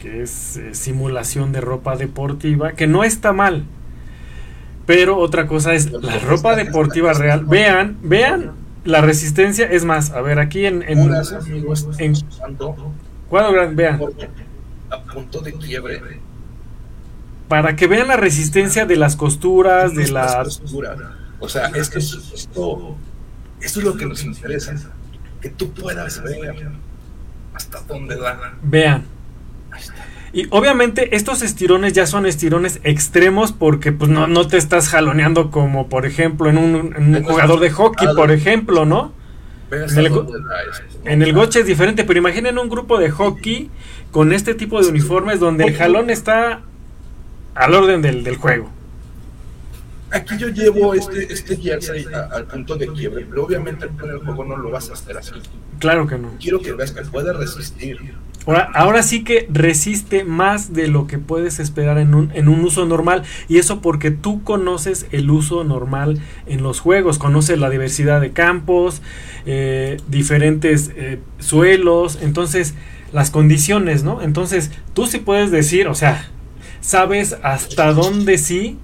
que 0.03 0.21
es 0.21 0.57
eh, 0.57 0.75
simulación 0.75 1.53
de 1.53 1.61
ropa 1.61 1.95
deportiva, 1.95 2.73
que 2.73 2.87
no 2.87 3.05
está 3.05 3.31
mal. 3.31 3.63
Pero 4.85 5.17
otra 5.17 5.47
cosa 5.47 5.73
es 5.73 5.91
la 5.91 6.19
ropa 6.19 6.55
deportiva 6.55 7.13
real. 7.13 7.45
Vean, 7.45 7.97
vean 8.03 8.51
la 8.83 9.01
resistencia. 9.01 9.65
Es 9.65 9.85
más, 9.85 10.11
a 10.11 10.21
ver, 10.21 10.39
aquí 10.39 10.65
en, 10.65 10.83
en, 10.83 10.99
en 11.99 12.13
cuadro 13.29 13.53
grande, 13.53 13.75
vean. 13.75 14.01
A 14.89 15.01
punto 15.01 15.39
de 15.39 15.53
quiebre. 15.53 16.01
Para 17.47 17.75
que 17.75 17.87
vean 17.87 18.07
la 18.07 18.17
resistencia 18.17 18.85
de 18.85 18.95
las 18.95 19.15
costuras, 19.15 19.95
de 19.95 20.09
las... 20.09 20.61
O 21.39 21.49
sea, 21.49 21.67
es 21.67 21.89
que 21.89 21.99
esto, 21.99 22.97
esto 23.61 23.79
es 23.79 23.85
lo 23.85 23.95
que 23.95 24.05
nos 24.05 24.23
interesa. 24.23 24.75
Que 25.41 25.49
tú 25.49 25.71
puedas 25.71 26.21
ver 26.23 26.71
hasta 27.53 27.81
dónde 27.81 28.15
da. 28.17 28.55
Vean. 28.63 29.05
Y 30.33 30.47
obviamente 30.49 31.15
estos 31.15 31.43
estirones 31.43 31.93
ya 31.93 32.07
son 32.07 32.25
estirones 32.25 32.79
extremos 32.83 33.51
porque 33.51 33.91
pues 33.91 34.09
no, 34.09 34.27
no 34.27 34.47
te 34.47 34.57
estás 34.57 34.89
jaloneando 34.89 35.51
como 35.51 35.89
por 35.89 36.07
ejemplo 36.07 36.49
en 36.49 36.57
un, 36.57 37.23
jugador 37.23 37.59
de 37.59 37.69
hockey, 37.69 38.07
por 38.15 38.31
ejemplo, 38.31 38.83
¿no? 38.83 39.13
En 41.05 41.21
el, 41.21 41.33
goche 41.33 41.61
es 41.61 41.65
diferente, 41.65 42.03
pero 42.03 42.19
imaginen 42.19 42.57
un 42.57 42.67
grupo 42.67 42.99
de 42.99 43.11
hockey 43.11 43.69
con 44.11 44.33
este 44.33 44.55
tipo 44.55 44.81
de 44.81 44.87
uniformes 44.87 45.39
donde 45.39 45.65
el 45.65 45.75
jalón 45.75 46.09
está 46.09 46.61
al 47.53 47.73
orden 47.73 48.01
del, 48.01 48.23
del 48.23 48.37
juego. 48.37 48.69
Aquí 50.11 50.37
yo 50.37 50.47
llevo 50.49 50.93
este, 50.93 51.31
este 51.31 51.57
jersey 51.57 52.05
al 52.31 52.45
punto 52.45 52.75
de 52.75 52.87
quiebre, 52.87 53.25
pero 53.27 53.45
obviamente 53.45 53.85
en 53.85 54.09
el 54.09 54.19
juego 54.19 54.45
no 54.45 54.57
lo 54.57 54.69
vas 54.69 54.89
a 54.91 54.93
hacer 54.93 55.17
así. 55.17 55.33
Claro 55.79 56.05
que 56.05 56.17
no. 56.17 56.29
Quiero 56.39 56.59
que 56.59 56.71
veas 56.73 56.91
que 56.91 57.01
puede 57.03 57.33
resistir 57.33 57.99
Ahora, 58.45 59.03
sí 59.03 59.23
que 59.23 59.47
resiste 59.51 60.23
más 60.23 60.73
de 60.73 60.87
lo 60.87 61.07
que 61.07 61.17
puedes 61.17 61.59
esperar 61.59 61.97
en 61.97 62.13
un, 62.13 62.31
en 62.33 62.49
un 62.49 62.63
uso 62.63 62.85
normal. 62.85 63.23
Y 63.47 63.57
eso 63.57 63.81
porque 63.81 64.11
tú 64.11 64.43
conoces 64.43 65.07
el 65.11 65.29
uso 65.29 65.63
normal 65.63 66.19
en 66.45 66.63
los 66.63 66.79
juegos. 66.79 67.17
Conoces 67.17 67.59
la 67.59 67.69
diversidad 67.69 68.19
de 68.19 68.31
campos, 68.31 69.01
eh, 69.45 69.97
diferentes 70.07 70.91
eh, 70.95 71.19
suelos. 71.39 72.19
Entonces, 72.21 72.73
las 73.13 73.29
condiciones, 73.29 74.03
¿no? 74.03 74.21
Entonces, 74.21 74.71
tú 74.93 75.07
sí 75.07 75.19
puedes 75.19 75.51
decir, 75.51 75.87
o 75.87 75.95
sea, 75.95 76.29
sabes 76.81 77.37
hasta 77.43 77.93
dónde 77.93 78.37
sí 78.37 78.77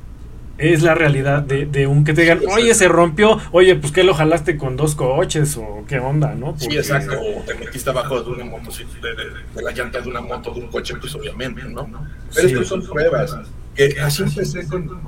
es 0.59 0.83
la 0.83 0.93
realidad 0.93 1.41
de, 1.41 1.87
un 1.87 2.03
que 2.03 2.13
te 2.13 2.21
digan, 2.21 2.41
oye, 2.51 2.73
se 2.75 2.87
rompió, 2.87 3.39
oye, 3.51 3.75
pues 3.75 3.93
que 3.93 4.03
lo 4.03 4.13
jalaste 4.13 4.57
con 4.57 4.75
dos 4.75 4.93
coches 4.93 5.55
o 5.57 5.85
qué 5.87 5.99
onda, 5.99 6.35
¿no? 6.35 6.55
Sí, 6.59 6.75
exacto, 6.75 7.17
o 7.19 7.41
te 7.43 7.55
metiste 7.55 7.89
abajo 7.89 8.21
de 8.21 8.31
una 8.31 8.45
moto, 8.45 8.69
de, 8.71 9.61
la 9.61 9.71
llanta 9.71 10.01
de 10.01 10.09
una 10.09 10.21
moto, 10.21 10.53
de 10.53 10.59
un 10.59 10.67
coche, 10.67 10.95
pues 10.99 11.15
obviamente, 11.15 11.63
¿no? 11.63 11.87
Pero 12.35 12.47
estas 12.47 12.67
son 12.67 12.85
pruebas, 12.85 13.37
que 13.73 13.95
así 14.01 14.23
empecé 14.23 14.67
con, 14.67 14.99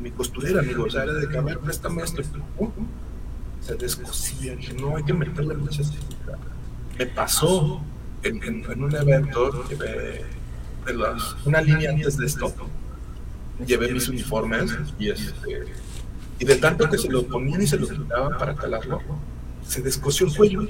mi 0.00 0.10
costurera, 0.12 0.60
amigo, 0.60 0.84
o 0.84 0.90
sea, 0.90 1.02
era 1.04 1.14
de 1.14 1.28
que, 1.28 1.36
a 1.36 1.42
ver, 1.42 1.58
préstame 1.58 2.02
esto, 2.02 2.22
se 3.60 3.74
descosía, 3.74 4.56
dije, 4.56 4.74
no, 4.74 4.96
hay 4.96 5.04
que 5.04 5.12
meterle 5.12 5.54
mucha 5.54 5.82
Me 6.98 7.06
pasó 7.06 7.80
en, 8.22 8.42
en, 8.42 8.82
un 8.82 8.94
evento 8.94 9.64
de, 9.68 10.24
de 10.86 10.94
las, 10.94 11.36
una 11.44 11.60
línea 11.60 11.90
antes 11.90 12.16
de 12.16 12.26
esto, 12.26 12.52
llevé 13.66 13.92
mis 13.92 14.08
uniformes 14.08 14.72
y 14.98 15.10
este 15.10 15.64
y 16.38 16.44
de 16.44 16.56
tanto 16.56 16.90
que 16.90 16.98
se 16.98 17.08
lo 17.08 17.24
ponían 17.24 17.62
y 17.62 17.66
se 17.68 17.76
lo 17.76 17.86
quitaban 17.86 18.36
para 18.36 18.56
calarlo, 18.56 19.00
se 19.64 19.80
descosió 19.80 20.26
el 20.26 20.34
cuello. 20.34 20.62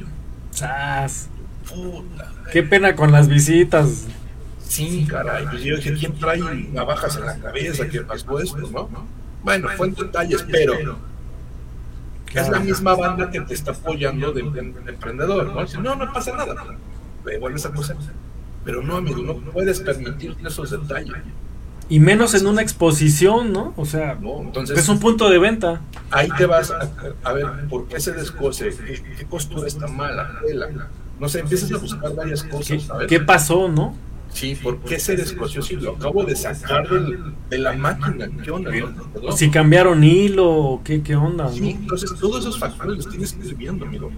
Qué 2.53 2.63
pena 2.63 2.95
con 2.95 3.11
las 3.11 3.27
visitas. 3.27 4.07
Sí, 4.69 5.07
caray. 5.09 5.47
Pues 5.47 5.63
yo 5.63 5.77
dije, 5.77 5.95
¿quién 5.95 6.13
trae 6.19 6.41
navajas 6.73 7.17
en 7.17 7.25
la 7.25 7.39
cabeza? 7.39 7.89
¿Qué 7.89 8.03
pasó 8.03 8.39
esto, 8.39 8.59
no? 8.59 9.07
Bueno, 9.43 9.69
fue 9.77 9.89
en 9.89 9.95
detalles, 9.95 10.45
pero 10.51 10.99
es 12.35 12.49
la 12.49 12.61
misma 12.61 12.95
banda 12.95 13.31
que 13.31 13.41
te 13.41 13.55
está 13.55 13.73
apoyando 13.73 14.33
de, 14.33 14.41
emprendedor, 14.41 15.47
¿no? 15.47 15.83
no, 15.83 15.97
no 15.97 16.13
pasa 16.13 16.37
nada. 16.37 16.55
Me 17.25 17.39
vuelves 17.39 17.65
a 17.65 17.73
cosa. 17.73 17.95
Pero 18.65 18.83
no, 18.83 18.97
amigo, 18.97 19.23
no 19.23 19.37
puedes 19.53 19.81
permitir 19.81 20.37
esos 20.45 20.71
detalles. 20.71 21.15
Y 21.89 22.01
menos 22.01 22.35
en 22.35 22.47
una 22.47 22.63
exposición, 22.63 23.53
¿no? 23.53 23.75
O 23.77 23.85
sea, 23.85 24.19
es 24.75 24.89
un 24.89 24.99
punto 24.99 25.29
de 25.29 25.39
venta. 25.39 25.81
Ahí 26.11 26.29
te 26.37 26.47
vas 26.47 26.71
a, 26.71 27.33
ver 27.33 27.47
por 27.69 27.87
qué 27.89 28.01
se 28.01 28.13
descose, 28.13 28.71
qué, 29.19 29.27
costura 29.27 29.67
está 29.67 29.87
mala, 29.87 30.41
No 31.19 31.29
sé, 31.29 31.41
empiezas 31.41 31.73
a 31.73 31.79
buscar 31.79 32.15
varias 32.15 32.43
cosas. 32.45 32.89
¿Qué, 33.09 33.21
pasó, 33.21 33.69
no? 33.69 33.95
Sí, 34.33 34.55
¿por 34.55 34.79
qué 34.81 34.99
se 34.99 35.17
descosió? 35.17 35.61
Si 35.61 35.77
lo 35.77 35.97
acabo 35.97 36.25
de 36.25 36.35
sacar 36.35 36.89
de 36.89 37.59
la 37.59 37.75
máquina, 37.75 38.29
¿qué 38.43 38.51
onda? 38.51 38.71
Si 39.37 39.51
cambiaron 39.51 40.03
hilo, 40.03 40.81
¿qué, 40.85 41.03
qué 41.03 41.17
onda? 41.17 41.51
Sí, 41.53 41.71
entonces 41.71 42.15
todos 42.19 42.41
esos 42.41 42.59
factores 42.59 42.97
los 42.97 43.09
tienes 43.09 43.33
que 43.35 43.47
ir 43.47 43.55
viendo, 43.55 43.85
amigo. 43.85 44.11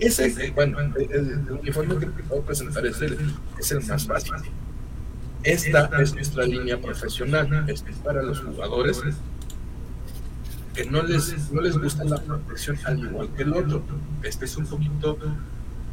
Ese, 0.00 0.50
bueno, 0.50 0.78
el, 0.80 1.46
uniforme 1.60 1.96
que 1.98 2.06
te 2.06 2.22
puedo 2.24 2.42
presentar 2.42 2.84
es 2.86 3.00
el, 3.02 3.16
es 3.58 3.70
el 3.70 3.84
más 3.86 4.04
fácil. 4.04 4.32
Esta 5.44 5.90
es 6.00 6.14
nuestra 6.14 6.44
línea 6.44 6.80
profesional, 6.80 7.64
es 7.68 7.82
para 8.04 8.22
los 8.22 8.40
jugadores 8.40 9.02
que 10.74 10.84
no 10.86 11.02
les, 11.02 11.50
no 11.50 11.60
les 11.60 11.76
gusta 11.76 12.04
la 12.04 12.20
protección 12.20 12.78
al 12.84 13.00
igual 13.00 13.28
que 13.36 13.42
el 13.42 13.52
otro. 13.52 13.82
Este 14.22 14.44
es 14.44 14.56
un 14.56 14.66
poquito, 14.66 15.18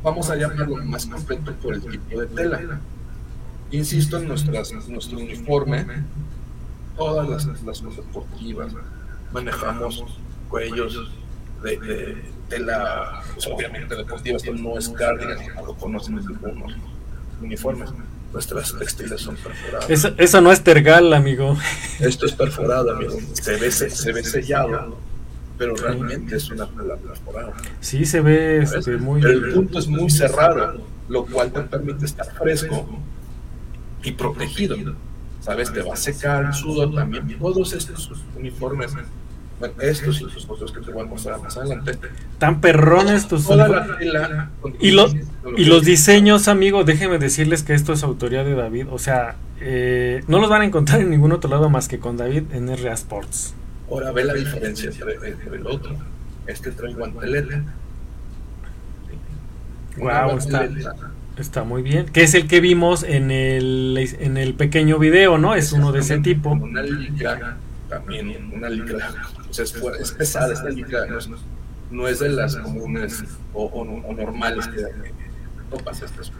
vamos 0.03 0.29
a 0.29 0.35
llamarlo 0.35 0.77
más 0.85 1.07
completo 1.07 1.51
por 1.53 1.73
el 1.73 1.81
tipo 1.81 2.21
de 2.21 2.27
tela. 2.27 2.79
Insisto 3.71 4.17
en 4.17 4.27
nuestras, 4.27 4.71
nuestro 4.87 5.17
uniforme, 5.17 5.85
todas 6.95 7.45
las, 7.45 7.63
las 7.63 7.95
deportivas, 7.95 8.73
manejamos 9.33 10.03
cuellos 10.47 11.11
de, 11.63 12.23
tela, 12.49 13.21
pues, 13.33 13.47
obviamente 13.47 13.95
deportiva, 13.95 14.37
esto 14.37 14.53
no 14.53 14.77
es 14.77 14.89
cardigan, 14.89 15.39
lo 15.65 15.75
conocen 15.75 16.19
algunos 16.19 16.73
uniformes 17.41 17.89
Nuestras 18.33 18.77
textiles 18.77 19.21
son 19.21 19.35
perforadas. 19.35 20.13
Eso, 20.17 20.41
no 20.41 20.51
es 20.51 20.63
tergal, 20.63 21.13
amigo. 21.13 21.57
Esto 21.99 22.25
es 22.27 22.33
perforado, 22.33 22.91
amigo. 22.91 23.17
Se 23.33 23.55
ve, 23.57 23.71
se, 23.71 24.11
ve 24.11 24.23
sellado, 24.23 24.97
pero 25.57 25.75
realmente 25.75 26.35
es 26.35 26.49
una 26.51 26.67
perforada. 26.67 27.53
Sí, 27.81 28.05
se 28.05 28.21
ve 28.21 28.59
este, 28.59 28.97
muy... 28.97 29.21
Pero 29.21 29.45
el 29.45 29.53
punto 29.53 29.79
es 29.79 29.87
muy 29.87 30.09
cerrado, 30.11 30.85
lo 31.07 31.25
cual 31.25 31.51
te 31.51 31.61
permite 31.61 32.05
estar 32.05 32.31
fresco 32.37 32.87
y 34.03 34.11
protegido. 34.11 34.77
¿Sabes? 35.41 35.71
Te 35.71 35.81
va 35.81 35.93
a 35.93 35.97
secar 35.97 36.45
el 36.45 36.53
sudor 36.53 36.93
también. 36.93 37.39
Todos 37.39 37.73
estos 37.73 38.11
uniformes 38.37 38.93
estos 39.81 40.21
y 40.21 40.23
los 40.23 40.49
otros 40.49 40.71
que 40.71 40.81
te 40.81 40.91
voy 40.91 41.03
a 41.03 41.05
mostrar 41.05 41.39
más 41.41 41.57
adelante. 41.57 41.93
Tan 42.37 42.61
perrones 42.61 43.27
tus 43.27 43.47
y, 44.79 44.91
los, 44.91 45.15
y 45.57 45.65
los 45.65 45.83
diseños, 45.83 46.47
amigo, 46.47 46.83
déjenme 46.83 47.17
decirles 47.17 47.63
que 47.63 47.73
esto 47.73 47.93
es 47.93 48.03
autoría 48.03 48.43
de 48.43 48.55
David. 48.55 48.87
O 48.89 48.99
sea, 48.99 49.35
eh, 49.59 50.23
no 50.27 50.39
los 50.39 50.49
van 50.49 50.61
a 50.61 50.65
encontrar 50.65 51.01
en 51.01 51.09
ningún 51.09 51.31
otro 51.31 51.49
lado 51.49 51.69
más 51.69 51.87
que 51.87 51.99
con 51.99 52.17
David 52.17 52.43
en 52.53 52.75
RA 52.77 52.93
Sports. 52.93 53.53
Ahora 53.89 54.11
ve 54.11 54.23
la 54.23 54.33
diferencia 54.33 54.89
entre, 54.89 55.55
el 55.57 55.67
otro. 55.67 55.95
Este 56.47 56.71
trae 56.71 56.93
guanteleta. 56.93 57.63
Wow, 59.97 60.37
está, 60.37 60.69
está, 61.37 61.63
muy 61.63 61.81
bien. 61.81 62.05
Que 62.05 62.23
es 62.23 62.33
el 62.33 62.47
que 62.47 62.61
vimos 62.61 63.03
en 63.03 63.31
el, 63.31 63.97
en 64.19 64.37
el 64.37 64.53
pequeño 64.53 64.97
video, 64.97 65.37
¿no? 65.37 65.55
Es 65.55 65.73
uno 65.73 65.91
de 65.91 65.99
ese 65.99 66.19
tipo. 66.19 66.51
Una 66.51 66.83
también 67.89 68.51
una 68.53 68.69
sea, 69.65 69.91
es, 69.99 70.11
pesada 70.11 70.53
esta 70.53 70.69
licra, 70.69 71.05
no 71.91 72.07
es, 72.07 72.19
de 72.19 72.29
las 72.29 72.55
comunes 72.55 73.23
o, 73.53 73.85
normales 73.85 74.67
que, 74.67 74.83
topas 75.69 76.01
estas 76.01 76.31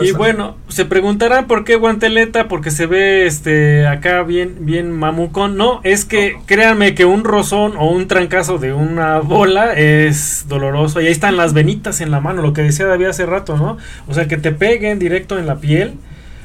y 0.00 0.12
bueno, 0.12 0.56
se 0.68 0.84
preguntarán 0.84 1.48
por 1.48 1.64
qué 1.64 1.74
guanteleta, 1.76 2.46
porque 2.46 2.70
se 2.70 2.86
ve 2.86 3.26
este 3.26 3.86
acá 3.86 4.22
bien, 4.22 4.58
bien 4.60 4.92
mamucón. 4.92 5.56
No, 5.56 5.80
es 5.82 6.04
que 6.04 6.36
créanme 6.46 6.94
que 6.94 7.04
un 7.04 7.24
rozón 7.24 7.74
o 7.76 7.90
un 7.90 8.06
trancazo 8.06 8.58
de 8.58 8.72
una 8.72 9.18
bola 9.18 9.74
es 9.74 10.44
doloroso. 10.48 11.00
Y 11.00 11.06
ahí 11.06 11.12
están 11.12 11.36
las 11.36 11.52
venitas 11.52 12.00
en 12.00 12.10
la 12.10 12.20
mano, 12.20 12.42
lo 12.42 12.52
que 12.52 12.62
decía 12.62 12.86
David 12.86 13.06
hace 13.06 13.26
rato, 13.26 13.56
¿no? 13.56 13.76
O 14.06 14.14
sea, 14.14 14.28
que 14.28 14.36
te 14.36 14.52
peguen 14.52 14.98
directo 14.98 15.36
en 15.38 15.46
la 15.46 15.56
piel, 15.56 15.94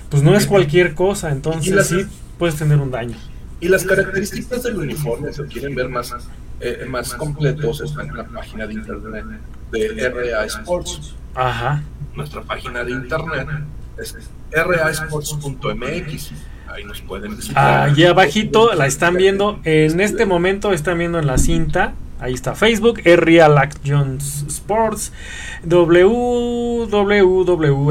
pues 0.09 0.23
no 0.23 0.35
es 0.35 0.47
cualquier 0.47 0.95
cosa, 0.95 1.31
entonces 1.31 1.87
sí 1.87 2.05
puedes 2.39 2.55
tener 2.55 2.79
un 2.79 2.89
daño. 2.89 3.17
Y 3.61 3.67
las 3.67 3.85
características 3.85 4.63
del 4.63 4.77
uniforme, 4.77 5.31
si 5.31 5.43
quieren 5.43 5.75
ver 5.75 5.87
más, 5.87 6.13
eh, 6.59 6.85
más 6.89 7.13
completos, 7.13 7.81
están 7.81 8.09
en 8.09 8.17
la 8.17 8.25
página 8.25 8.67
de 8.67 8.73
internet 8.73 9.25
de 9.71 10.09
RA 10.09 10.45
Sports. 10.45 11.15
Ajá. 11.35 11.83
Nuestra 12.15 12.41
página 12.41 12.83
de 12.83 12.91
internet 12.91 13.47
es 13.97 14.15
rasports.mx. 14.51 16.31
Ahí 16.67 16.83
nos 16.85 17.01
pueden 17.01 17.35
visitar. 17.35 17.89
Allí 17.89 18.05
abajito 18.05 18.73
la 18.73 18.87
están 18.87 19.15
viendo. 19.15 19.59
En 19.63 19.99
este 20.01 20.25
momento 20.25 20.73
están 20.73 20.97
viendo 20.97 21.19
en 21.19 21.27
la 21.27 21.37
cinta 21.37 21.93
Ahí 22.21 22.33
está 22.35 22.53
Facebook, 22.53 23.01
Jones 23.83 24.45
Sports, 24.47 25.11
www 25.63 26.61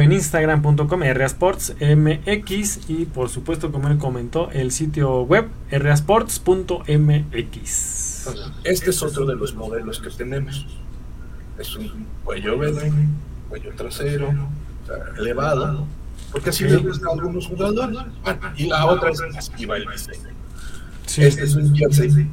en 0.01 0.13
instagram.com, 0.13 1.01
mx 1.81 2.81
y 2.89 3.07
por 3.07 3.29
supuesto, 3.29 3.73
como 3.73 3.89
él 3.89 3.99
comentó, 3.99 4.49
el 4.53 4.71
sitio 4.71 5.23
web 5.23 5.49
rsports.mx. 5.73 6.47
Este 8.63 8.91
es 8.91 9.03
otro 9.03 9.27
de 9.27 9.35
los 9.35 9.53
modelos 9.57 9.99
que 9.99 10.11
tenemos. 10.11 10.65
Es 11.59 11.75
un 11.75 12.07
cuello 12.23 12.57
verde, 12.57 12.93
cuello 13.49 13.73
trasero, 13.75 14.33
elevado, 15.19 15.89
porque 16.31 16.51
así 16.51 16.63
le 16.65 16.77
gusta 16.77 17.09
a 17.09 17.15
algunos 17.15 17.49
jugadores. 17.49 17.99
y 18.57 18.69
la 18.69 18.87
otra 18.87 19.11
es 19.11 19.21
esquiva 19.37 19.77
el 19.77 19.87
diseño. 19.91 20.31
Este 21.05 21.43
es 21.43 21.57
un 21.57 21.75
jersey 21.75 22.29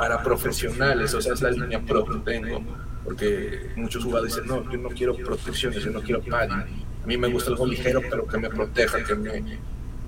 para 0.00 0.22
profesionales, 0.22 1.12
o 1.12 1.20
sea, 1.20 1.34
es 1.34 1.42
la 1.42 1.50
línea 1.50 1.78
pro 1.78 2.06
que 2.06 2.18
tengo, 2.20 2.64
porque 3.04 3.68
muchos 3.76 4.02
jugadores 4.02 4.34
dicen, 4.34 4.48
no, 4.48 4.72
yo 4.72 4.78
no 4.78 4.88
quiero 4.88 5.14
protecciones, 5.14 5.84
yo 5.84 5.90
no 5.90 6.00
quiero 6.00 6.22
padding, 6.22 6.86
a 7.04 7.06
mí 7.06 7.18
me 7.18 7.28
gusta 7.28 7.50
algo 7.50 7.66
ligero, 7.66 8.00
pero 8.08 8.26
que 8.26 8.38
me 8.38 8.48
proteja, 8.48 9.04
que, 9.04 9.14
me, 9.14 9.58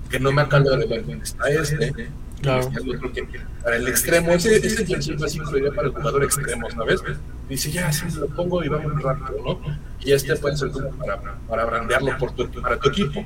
que 0.09 0.19
no 0.19 0.31
me 0.31 0.41
acalore, 0.41 0.87
está 1.21 1.47
este, 1.47 2.09
claro. 2.41 2.71
Este 2.71 3.37
para 3.61 3.75
el 3.75 3.87
extremo, 3.87 4.31
ese, 4.31 4.55
ese 4.55 4.83
jersey 4.83 5.15
más 5.15 5.35
incluiría 5.35 5.71
para 5.71 5.89
el 5.89 5.93
jugador 5.93 6.23
extremo, 6.23 6.67
¿sabes? 6.71 7.03
Dice, 7.47 7.71
ya, 7.71 7.93
sí, 7.93 8.05
lo 8.17 8.25
pongo 8.29 8.63
y 8.63 8.69
vamos 8.69 8.99
rápido, 8.99 9.43
¿no? 9.45 9.77
Y 9.99 10.11
este 10.11 10.35
puede 10.37 10.57
ser 10.57 10.71
como 10.71 10.89
para, 10.89 11.21
para 11.47 11.65
brandearlo 11.65 12.17
por 12.17 12.31
tu, 12.31 12.49
para 12.49 12.79
tu 12.79 12.89
equipo. 12.89 13.23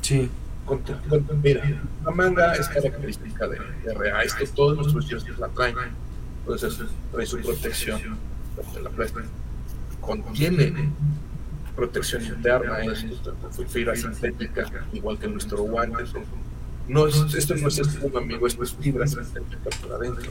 Sí 0.00 0.28
mira, 1.42 1.62
la 2.04 2.10
manga 2.10 2.52
es 2.54 2.68
característica 2.68 3.48
de, 3.48 3.58
RA, 3.94 4.22
es 4.22 4.34
que 4.34 4.46
todos 4.46 4.76
nuestros 4.76 5.08
jerseys 5.08 5.38
la 5.38 5.48
traen, 5.48 5.76
entonces 6.40 6.78
trae 7.10 7.26
su 7.26 7.40
protección, 7.40 8.00
la 8.82 8.90
Contiene 10.00 10.90
protección 11.76 12.24
interna, 12.24 12.78
es 12.84 13.04
fibra 13.68 13.96
sintética, 13.96 14.66
igual 14.92 15.18
que 15.18 15.28
nuestro 15.28 15.62
guante. 15.62 16.04
No 16.88 17.06
esto 17.06 17.54
no 17.54 17.68
es 17.68 17.78
espuma, 17.78 18.20
amigo, 18.20 18.46
esto 18.46 18.62
es 18.64 18.74
fibra 18.74 19.06
sintética 19.06 19.70
por 19.80 19.94
adentro. 19.94 20.30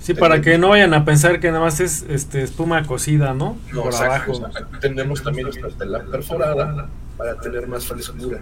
Sí, 0.00 0.14
para 0.14 0.40
que 0.40 0.58
no 0.58 0.70
vayan 0.70 0.94
a 0.94 1.04
pensar 1.04 1.40
que 1.40 1.48
nada 1.48 1.60
más 1.60 1.80
es 1.80 2.04
este, 2.08 2.42
espuma 2.42 2.84
cocida, 2.84 3.34
¿no? 3.34 3.56
por 3.74 3.94
abajo. 3.94 4.48
tenemos 4.80 5.22
también 5.22 5.44
nuestra 5.46 5.70
tela 5.70 6.04
perforada 6.04 6.88
para 7.16 7.40
tener 7.40 7.66
más 7.66 7.86
frescura 7.86 8.40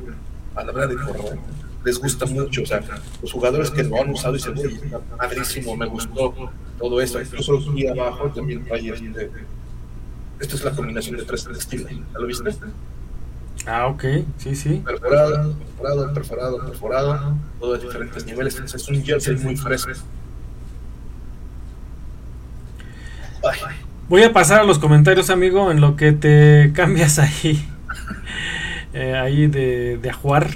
a 0.56 0.64
la 0.64 0.72
hora 0.72 0.86
de 0.86 0.96
correr. 0.96 1.38
Les 1.84 1.98
gusta 1.98 2.26
mucho, 2.26 2.62
o 2.62 2.66
sea, 2.66 2.82
los 3.22 3.32
jugadores 3.32 3.70
que 3.70 3.84
lo 3.84 4.00
han 4.00 4.10
usado 4.10 4.34
dicen, 4.34 4.58
uy, 4.58 4.74
está 4.74 4.98
padrísimo, 4.98 5.76
me 5.76 5.86
gustó 5.86 6.34
todo 6.78 7.00
eso. 7.00 7.20
Incluso 7.20 7.58
aquí 7.58 7.86
abajo 7.86 8.28
también 8.30 8.64
trae 8.64 8.88
este. 8.88 9.30
Esta 10.40 10.54
es 10.54 10.64
la 10.64 10.72
combinación 10.72 11.16
de 11.16 11.22
tres 11.22 11.44
textiles. 11.44 11.88
¿Ya 11.88 12.18
lo 12.18 12.26
viste? 12.26 12.50
Ah, 13.66 13.86
ok, 13.86 14.04
sí, 14.38 14.54
sí. 14.54 14.82
Perforado, 14.84 15.54
perforado, 15.54 16.14
perforado, 16.14 16.66
perforado, 16.66 17.36
todo 17.60 17.72
de 17.74 17.84
diferentes 17.84 18.26
niveles. 18.26 18.58
es 18.58 18.88
un 18.88 19.02
jersey 19.02 19.36
muy 19.36 19.56
fresco. 19.56 19.92
Voy 24.08 24.22
a 24.22 24.32
pasar 24.32 24.60
a 24.60 24.64
los 24.64 24.78
comentarios, 24.78 25.30
amigo, 25.30 25.70
en 25.70 25.80
lo 25.80 25.96
que 25.96 26.12
te 26.12 26.72
cambias 26.74 27.18
ahí. 27.18 27.68
Eh, 28.96 29.14
ahí 29.14 29.46
de, 29.46 29.98
de 29.98 30.10
ajuar. 30.10 30.48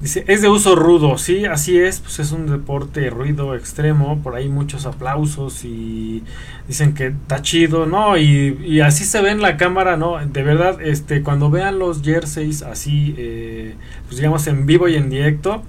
Dice, 0.00 0.24
es 0.26 0.42
de 0.42 0.48
uso 0.48 0.74
rudo, 0.74 1.16
sí, 1.16 1.44
así 1.44 1.78
es, 1.78 2.00
pues 2.00 2.18
es 2.18 2.32
un 2.32 2.46
deporte 2.46 3.08
ruido 3.08 3.54
extremo, 3.54 4.20
por 4.20 4.34
ahí 4.34 4.48
muchos 4.48 4.84
aplausos 4.84 5.64
y 5.64 6.24
dicen 6.66 6.92
que 6.94 7.08
está 7.08 7.40
chido, 7.42 7.86
¿no? 7.86 8.16
Y, 8.16 8.80
así 8.80 9.04
se 9.04 9.20
ve 9.20 9.30
en 9.30 9.42
la 9.42 9.56
cámara, 9.56 9.96
¿no? 9.96 10.18
De 10.26 10.42
verdad, 10.42 10.80
este, 10.82 11.22
cuando 11.22 11.50
vean 11.50 11.78
los 11.78 12.02
jerseys 12.02 12.62
así, 12.62 13.14
eh, 13.16 13.74
pues 14.06 14.16
digamos 14.16 14.46
en 14.48 14.66
vivo 14.66 14.88
y 14.88 14.96
en 14.96 15.08
directo, 15.08 15.62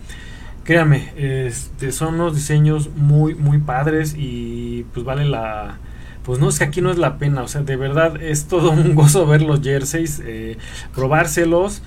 créanme, 0.64 1.12
este, 1.16 1.92
son 1.92 2.16
unos 2.16 2.34
diseños 2.34 2.90
muy, 2.96 3.36
muy 3.36 3.60
padres 3.60 4.16
y 4.18 4.86
pues 4.94 5.06
vale 5.06 5.26
la, 5.26 5.78
pues 6.24 6.40
no, 6.40 6.50
es 6.50 6.60
que 6.60 6.66
aquí 6.66 6.82
no 6.82 6.92
es 6.92 6.98
la 6.98 7.18
pena, 7.18 7.44
o 7.44 7.48
sea, 7.48 7.62
de 7.62 7.76
verdad 7.76 8.22
es 8.22 8.46
todo 8.46 8.72
un 8.72 8.96
gozo 8.96 9.26
ver 9.26 9.42
los 9.42 9.62
jerseys, 9.62 10.22
eh, 10.24 10.58
probárselos, 10.94 11.82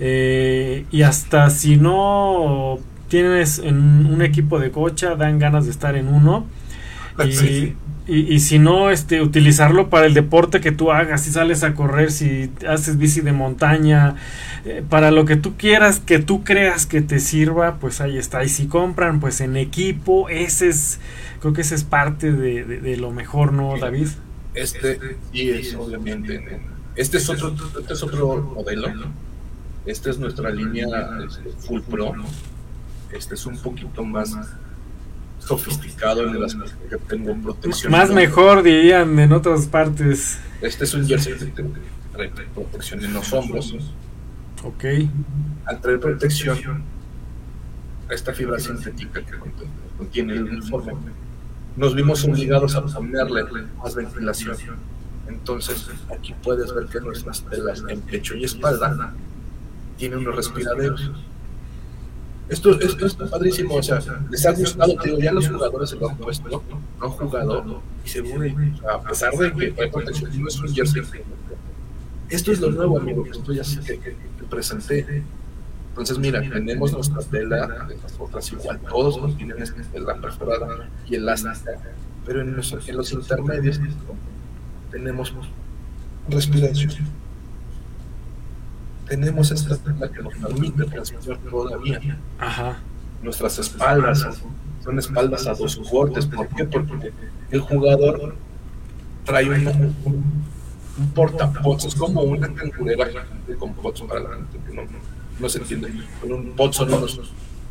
eh, 0.00 0.84
y 0.90 1.02
hasta 1.02 1.50
si 1.50 1.76
no 1.76 2.78
tienes 3.08 3.58
en 3.58 4.06
un 4.06 4.22
equipo 4.22 4.58
de 4.58 4.70
cocha, 4.70 5.14
dan 5.14 5.38
ganas 5.38 5.64
de 5.64 5.70
estar 5.70 5.96
en 5.96 6.08
uno. 6.08 6.46
Y, 7.18 7.74
y, 8.10 8.40
si 8.40 8.58
no, 8.58 8.90
este, 8.90 9.20
utilizarlo 9.20 9.90
para 9.90 10.06
el 10.06 10.14
deporte 10.14 10.62
que 10.62 10.72
tú 10.72 10.92
hagas, 10.92 11.24
si 11.24 11.30
sales 11.30 11.62
a 11.62 11.74
correr, 11.74 12.10
si 12.10 12.50
haces 12.66 12.96
bici 12.96 13.20
de 13.20 13.32
montaña, 13.32 14.16
eh, 14.64 14.82
para 14.88 15.10
lo 15.10 15.26
que 15.26 15.36
tú 15.36 15.58
quieras, 15.58 16.00
que 16.00 16.18
tú 16.18 16.42
creas 16.42 16.86
que 16.86 17.02
te 17.02 17.20
sirva, 17.20 17.76
pues 17.78 18.00
ahí 18.00 18.16
está. 18.16 18.42
Y 18.44 18.48
si 18.48 18.66
compran, 18.66 19.20
pues 19.20 19.42
en 19.42 19.58
equipo, 19.58 20.30
ese 20.30 20.68
es, 20.68 21.00
creo 21.40 21.52
que 21.52 21.60
ese 21.60 21.74
es 21.74 21.84
parte 21.84 22.32
de, 22.32 22.96
lo 22.96 23.10
mejor, 23.10 23.52
¿no, 23.52 23.76
David? 23.78 24.08
Este 24.54 24.98
sí 25.30 25.50
es, 25.50 25.74
obviamente. 25.74 26.62
Este 26.96 27.18
es 27.18 27.28
otro, 27.28 27.54
este 27.78 27.92
es 27.92 28.02
otro 28.02 28.54
modelo. 28.54 28.88
Esta 29.84 30.08
es 30.08 30.18
nuestra 30.18 30.48
línea 30.48 30.86
este, 31.26 31.50
Full 31.66 31.82
Pro. 31.82 32.14
Este 33.12 33.34
es 33.34 33.44
un 33.44 33.58
poquito 33.58 34.02
más 34.02 34.34
sofisticado 35.48 36.26
en 36.26 36.36
el 36.36 36.44
aspecto 36.44 36.76
que 36.90 36.96
tengo 36.98 37.34
protección. 37.36 37.90
Más 37.90 38.10
mejor, 38.10 38.62
dirían 38.62 39.18
en 39.18 39.32
otras 39.32 39.66
partes. 39.66 40.38
Este 40.60 40.84
es 40.84 40.92
un 40.94 41.06
jersey 41.06 41.34
de 41.34 42.46
protección 42.54 43.02
en 43.04 43.14
los 43.14 43.32
hombros. 43.32 43.74
Ok. 44.62 44.84
Al 45.64 45.80
traer 45.80 46.00
protección, 46.00 46.82
esta 48.10 48.34
fibra 48.34 48.58
sintética 48.58 49.22
que 49.24 49.34
contiene 49.96 50.34
el 50.34 50.44
uniforme, 50.44 50.92
nos 51.76 51.94
vimos 51.94 52.24
obligados 52.24 52.74
a 52.74 52.82
ponerle 52.82 53.44
más 53.82 53.94
ventilación. 53.94 54.76
Entonces, 55.28 55.86
aquí 56.14 56.34
puedes 56.42 56.74
ver 56.74 56.86
que 56.86 57.00
nuestras 57.00 57.42
telas 57.42 57.84
en 57.88 58.00
pecho 58.02 58.34
y 58.34 58.44
espalda 58.44 59.14
tienen 59.96 60.18
unos 60.18 60.36
respiraderos 60.36 61.10
esto, 62.48 62.80
esto 62.80 63.06
está 63.06 63.26
padrísimo, 63.26 63.74
o 63.74 63.82
sea, 63.82 64.00
les 64.30 64.46
ha 64.46 64.52
gustado, 64.52 64.94
digo, 65.04 65.18
ya 65.18 65.32
los 65.32 65.48
jugadores 65.48 65.90
se 65.90 65.96
lo 65.96 66.08
han 66.08 66.16
puesto, 66.16 66.48
¿no? 66.48 66.62
han 67.00 67.10
jugado, 67.10 67.82
y 68.04 68.08
seguro, 68.08 68.44
a 68.90 69.02
pesar 69.02 69.34
de 69.34 69.52
que 69.52 69.90
no 70.38 70.48
es 70.48 70.58
un 70.58 70.74
jersey. 70.74 71.02
Esto 72.30 72.52
es 72.52 72.60
lo 72.60 72.70
nuevo, 72.70 72.98
amigo, 72.98 73.24
que 73.24 73.30
estoy 73.30 73.58
así 73.58 73.78
que, 73.80 73.98
que, 73.98 74.16
presenté. 74.50 75.22
Entonces, 75.90 76.18
mira, 76.18 76.40
tenemos 76.40 76.92
nuestra 76.92 77.20
tela, 77.22 77.88
las 78.02 78.18
otras 78.18 78.50
igual, 78.52 78.80
todos 78.88 79.36
tienen 79.36 79.60
esta 79.62 79.82
tela 79.82 80.14
perforada 80.20 80.88
y 81.06 81.16
elástica, 81.16 81.80
pero 82.24 82.40
en 82.40 82.56
los, 82.56 82.72
en 82.72 82.96
los 82.96 83.12
intermedios 83.12 83.80
tenemos 84.90 85.34
respiración 86.28 86.92
tenemos 89.08 89.50
esta 89.50 89.76
tela 89.76 90.10
que 90.10 90.22
nos 90.22 90.34
permite 90.34 90.84
transportar 90.84 91.38
todavía. 91.50 92.18
Ajá. 92.38 92.78
Nuestras 93.22 93.58
espaldas 93.58 94.26
son 94.84 94.98
espaldas 94.98 95.46
a 95.46 95.54
dos 95.54 95.76
cortes. 95.90 96.26
¿Por 96.26 96.48
qué? 96.48 96.64
Porque 96.64 97.12
el 97.50 97.60
jugador 97.60 98.36
trae 99.24 99.48
un, 99.48 99.94
un, 100.04 100.48
un 100.98 101.76
es 101.86 101.94
como 101.94 102.22
una 102.22 102.52
cangurera 102.54 103.08
con 103.58 103.74
pots 103.74 104.02
para 104.02 104.20
la 104.20 104.36
gente 104.36 104.58
que 104.66 104.74
no, 104.74 104.82
no, 105.38 105.48
se 105.48 105.58
entiende. 105.58 105.90
Con 106.20 106.32
un 106.32 106.52
pot 106.52 106.72
son 106.72 106.92
unos 106.92 107.20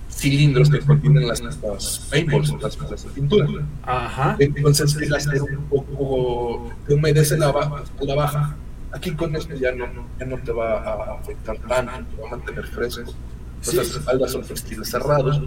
cilindros 0.09 0.69
que 0.69 0.79
contienen 0.79 1.27
las, 1.27 1.41
las 1.41 1.99
paintballs, 2.09 2.53
las 2.61 2.77
las 2.89 3.03
de 3.03 3.09
pintura. 3.11 3.47
Ajá. 3.83 4.35
Entonces, 4.39 4.95
el 4.95 5.13
hacer 5.13 5.41
un 5.41 5.65
poco 5.65 6.71
humedece 6.89 7.37
la, 7.37 7.53
la 8.01 8.15
baja 8.15 8.55
Aquí 8.91 9.11
con 9.11 9.35
esto 9.35 9.53
ya 9.55 9.73
no, 9.73 9.85
ya 10.19 10.25
no 10.25 10.37
te 10.37 10.51
va 10.51 10.79
a 10.79 11.19
afectar 11.19 11.57
tanto, 11.59 12.15
te 12.15 12.21
va 12.21 12.27
a 12.27 12.31
mantener 12.31 12.65
fresco. 12.67 13.13
Sí. 13.61 13.75
Las 13.75 13.89
espaldas 13.89 14.31
son 14.31 14.43
textiles 14.43 14.89
cerrados 14.89 15.41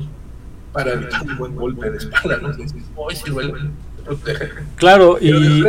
para 0.73 0.93
evitar 0.93 1.23
un 1.23 1.39
buen 1.39 1.57
golpe 1.57 1.91
de 1.91 1.99
espalda, 1.99 2.39
¿no? 2.39 2.51
Hoy 2.97 3.17
sí 3.17 3.31
duele, 3.31 3.53
te 3.97 4.03
protege. 4.03 4.51
Claro, 4.77 5.19
y 5.21 5.65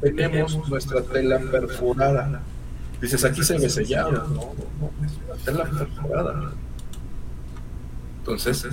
tenemos 0.00 0.68
nuestra 0.68 1.02
tela 1.02 1.38
perforada. 1.38 2.42
Dices, 3.00 3.24
aquí 3.24 3.42
se 3.42 3.58
ve 3.58 3.68
sellado, 3.68 4.10
no, 4.10 4.54
no, 4.80 4.90
no, 5.00 5.06
es 5.06 5.12
una 5.26 5.36
tela 5.44 5.64
perforada. 5.78 6.52
Entonces, 8.18 8.66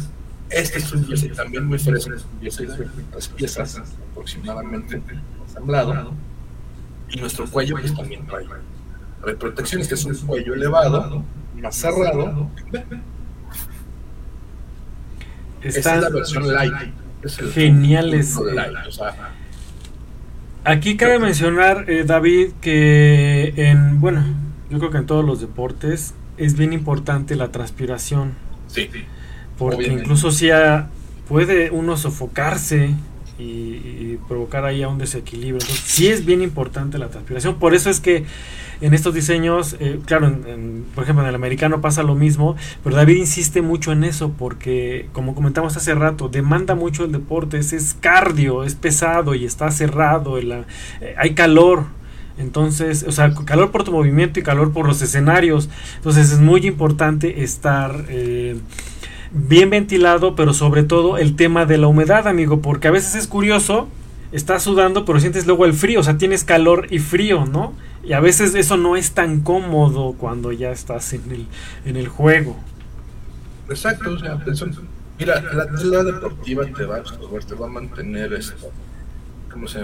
este 0.50 0.80
es 0.80 0.92
un 0.92 1.06
jersey 1.06 1.30
también 1.30 1.66
muy 1.66 1.78
fresco, 1.78 2.14
es 2.14 2.24
un 2.24 2.42
jersey 2.42 2.66
de 2.66 2.88
tres 3.12 3.28
piezas 3.28 3.82
aproximadamente 4.12 5.02
ensamblado 5.45 6.14
y 7.10 7.18
nuestro 7.20 7.50
cuello 7.50 7.76
pues 7.80 7.94
también 7.94 8.26
trae, 8.26 8.46
trae 9.22 9.36
protecciones, 9.36 9.88
que 9.88 9.96
es 9.96 10.06
un 10.06 10.16
cuello 10.16 10.54
elevado, 10.54 11.24
más 11.62 11.76
cerrado. 11.76 12.50
Esta 15.62 15.96
es 15.96 16.02
la 16.02 16.10
versión 16.10 16.54
light. 16.54 16.74
geniales. 17.54 18.38
Aquí 20.66 20.96
cabe 20.98 21.20
mencionar, 21.20 21.90
eh, 21.90 22.04
David, 22.06 22.54
que 22.62 23.54
en, 23.58 24.00
bueno, 24.00 24.24
yo 24.70 24.80
creo 24.80 24.92
que 24.92 24.98
en 24.98 25.06
todos 25.06 25.26
los 25.26 25.42
deportes 25.42 26.14
es 26.38 26.58
bien 26.58 26.74
importante 26.74 27.36
la 27.36 27.52
transpiración. 27.52 28.34
Sí. 28.68 28.90
Porque 29.58 29.88
incluso 29.92 30.32
si 30.32 30.50
puede 31.28 31.70
uno 31.70 31.98
sofocarse 31.98 32.96
y, 33.40 34.18
provocar 34.28 34.66
ahí 34.66 34.84
a 34.84 34.88
un 34.88 34.98
desequilibrio. 34.98 35.56
Entonces, 35.56 35.84
sí 35.86 36.08
es 36.08 36.26
bien 36.26 36.42
importante 36.42 36.98
la 36.98 37.10
transpiración. 37.10 37.56
Por 37.56 37.74
eso 37.74 37.90
es 37.90 38.00
que 38.00 38.26
en 38.82 38.94
estos 38.94 39.14
diseños, 39.14 39.76
eh, 39.80 40.00
claro, 40.06 40.28
en, 40.28 40.86
por 40.94 41.03
ejemplo, 41.03 41.24
en 41.24 41.30
el 41.30 41.36
americano 41.36 41.82
pasa 41.82 42.03
lo 42.03 42.16
mismo, 42.16 42.56
pero 42.84 42.95
David 42.95 43.16
insiste 43.16 43.62
mucho 43.62 43.92
en 43.92 44.03
eso 44.03 44.34
porque, 44.38 45.08
como 45.14 45.36
comentamos 45.36 45.76
hace 45.78 45.95
rato, 45.95 46.30
demanda 46.30 46.76
mucho 46.76 47.06
el 47.06 47.12
deporte, 47.12 47.58
es, 47.58 47.95
cardio, 48.00 48.64
es 48.64 48.76
pesado 48.76 49.36
y 49.36 49.45
está 49.45 49.72
cerrado, 49.72 50.38
eh, 50.38 50.66
hay 51.18 51.34
calor. 51.34 51.86
Entonces, 52.38 53.06
o 53.08 53.12
sea, 53.12 53.32
calor 53.45 53.72
por 53.72 53.84
tu 53.84 53.92
movimiento 53.92 54.40
y 54.40 54.44
calor 54.44 54.74
por 54.74 54.88
los 54.88 55.02
escenarios. 55.02 55.70
Entonces 55.98 56.32
es 56.32 56.40
muy 56.40 56.66
importante 56.66 57.44
estar 57.44 58.06
eh, 58.10 58.58
bien 59.34 59.70
ventilado, 59.70 60.36
pero 60.36 60.53
sobre 60.53 60.84
todo 60.84 61.18
el 61.18 61.36
tema 61.36 61.66
de 61.66 61.78
la 61.78 61.88
humedad, 61.88 62.28
amigo, 62.28 62.62
porque 62.62 62.88
a 62.88 62.92
veces 62.92 63.16
es 63.16 63.28
curioso, 63.28 63.88
estás 64.32 64.64
sudando, 64.64 65.06
pero 65.06 65.20
sientes 65.20 65.48
luego 65.48 65.66
el 65.66 65.74
frío, 65.74 66.00
o 66.00 66.03
sea, 66.03 66.18
tienes 66.18 66.44
calor 66.44 66.88
y 66.90 67.00
frío, 67.00 67.45
¿no? 67.45 67.74
Y 68.03 68.14
a 68.14 68.20
veces 68.20 68.53
eso 68.56 68.78
no 68.78 68.95
es 68.95 69.12
tan 69.12 69.42
cómodo 69.42 70.14
cuando 70.14 70.52
ya 70.52 70.72
estás 70.72 71.14
en 71.14 71.32
el, 71.32 71.48
en 71.86 71.98
el 71.98 72.08
juego. 72.08 72.58
Exacto, 73.70 74.12
o 74.12 74.20
sea, 74.20 74.40
mira, 75.18 75.42
la 75.42 75.68
tela 75.76 76.03
deportiva 76.03 76.66
te 76.66 76.86
va, 76.86 77.02
te 77.02 77.56
va 77.56 77.66
a 77.66 77.70
mantener 77.70 78.34
esto, 78.34 78.72
¿cómo 79.52 79.68
se 79.68 79.80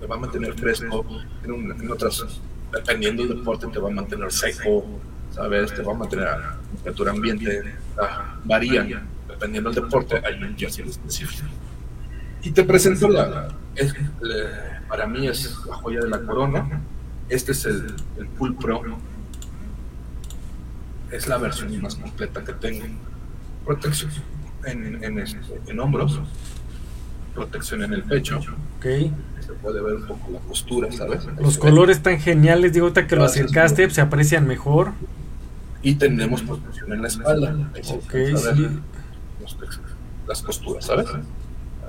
Te 0.00 0.06
va 0.06 0.16
a 0.16 0.18
mantener 0.18 0.54
fresco 0.54 1.04
en, 1.44 1.70
en 1.70 1.90
otras 1.90 2.24
dependiendo 2.72 3.26
del 3.26 3.38
deporte, 3.38 3.66
te 3.68 3.78
va 3.78 3.88
a 3.88 3.92
mantener 3.92 4.30
seco, 4.32 4.84
¿sabes? 5.32 5.74
Te 5.74 5.82
va 5.82 5.92
a 5.92 5.96
mantener 5.96 6.28
a 6.28 6.58
temperatura 6.74 7.10
ambiente, 7.12 7.74
ah, 8.00 8.36
varían. 8.44 9.08
Dependiendo 9.28 9.70
del 9.70 9.84
deporte, 9.84 10.20
hay 10.24 10.42
un 10.42 10.56
jersey 10.56 10.86
específico. 10.88 11.48
Y 12.42 12.50
te 12.50 12.64
presento 12.64 13.08
la, 13.08 13.48
es, 13.74 13.94
para 14.88 15.06
mí 15.06 15.26
es 15.28 15.56
la 15.66 15.76
joya 15.76 16.00
de 16.00 16.08
la 16.08 16.20
corona. 16.20 16.80
Este 17.28 17.52
es 17.52 17.64
el, 17.64 17.94
el 18.18 18.28
Full 18.36 18.54
Pro. 18.54 18.82
Es 21.10 21.26
la 21.26 21.38
versión 21.38 21.80
más 21.80 21.96
completa 21.96 22.44
que 22.44 22.52
tengo. 22.52 22.84
Protección 23.64 24.10
en, 24.64 25.02
en, 25.02 25.18
este, 25.18 25.38
en 25.66 25.80
hombros, 25.80 26.20
protección 27.34 27.82
en 27.82 27.94
el 27.94 28.02
pecho. 28.02 28.40
Okay. 28.78 29.12
Se 29.44 29.52
puede 29.54 29.82
ver 29.82 29.96
un 29.96 30.06
poco 30.06 30.30
la 30.32 30.38
postura, 30.40 30.90
¿sabes? 30.92 31.26
Los 31.40 31.58
colores 31.58 31.98
están 31.98 32.18
geniales, 32.20 32.72
digo, 32.72 32.86
ahorita 32.86 33.06
que 33.06 33.16
lo 33.16 33.24
acercaste, 33.24 33.90
se 33.90 34.00
aprecian 34.00 34.46
mejor. 34.46 34.92
Y 35.82 35.94
tenemos 35.94 36.42
protección 36.42 36.92
en 36.92 37.02
la 37.02 37.08
espalda. 37.08 37.70
Okay, 38.04 38.36
sí. 38.36 38.68
Las 40.26 40.42
posturas, 40.42 40.84
¿sabes? 40.84 41.06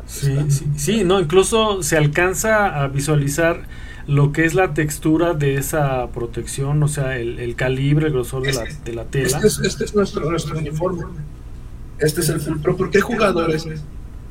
Sí, 0.05 0.35
sí, 0.49 0.65
sí, 0.75 1.03
no, 1.03 1.19
incluso 1.19 1.83
se 1.83 1.95
alcanza 1.95 2.81
a 2.81 2.87
visualizar 2.87 3.67
lo 4.07 4.31
que 4.31 4.45
es 4.45 4.55
la 4.55 4.73
textura 4.73 5.33
de 5.33 5.55
esa 5.55 6.07
protección, 6.07 6.81
o 6.81 6.87
sea, 6.87 7.17
el, 7.17 7.39
el 7.39 7.55
calibre, 7.55 8.07
el 8.07 8.13
grosor 8.13 8.41
de 8.43 8.53
la, 8.53 8.63
de 8.83 8.93
la 8.93 9.05
tela. 9.05 9.37
Este 9.37 9.47
es, 9.47 9.59
este 9.59 9.83
es 9.85 9.95
nuestro, 9.95 10.29
nuestro 10.29 10.57
uniforme. 10.57 11.03
Este 11.99 12.21
es 12.21 12.29
el 12.29 12.41
full 12.41 12.57
pro, 12.59 12.75
porque 12.75 12.97
hay 12.97 13.03
jugadores 13.03 13.65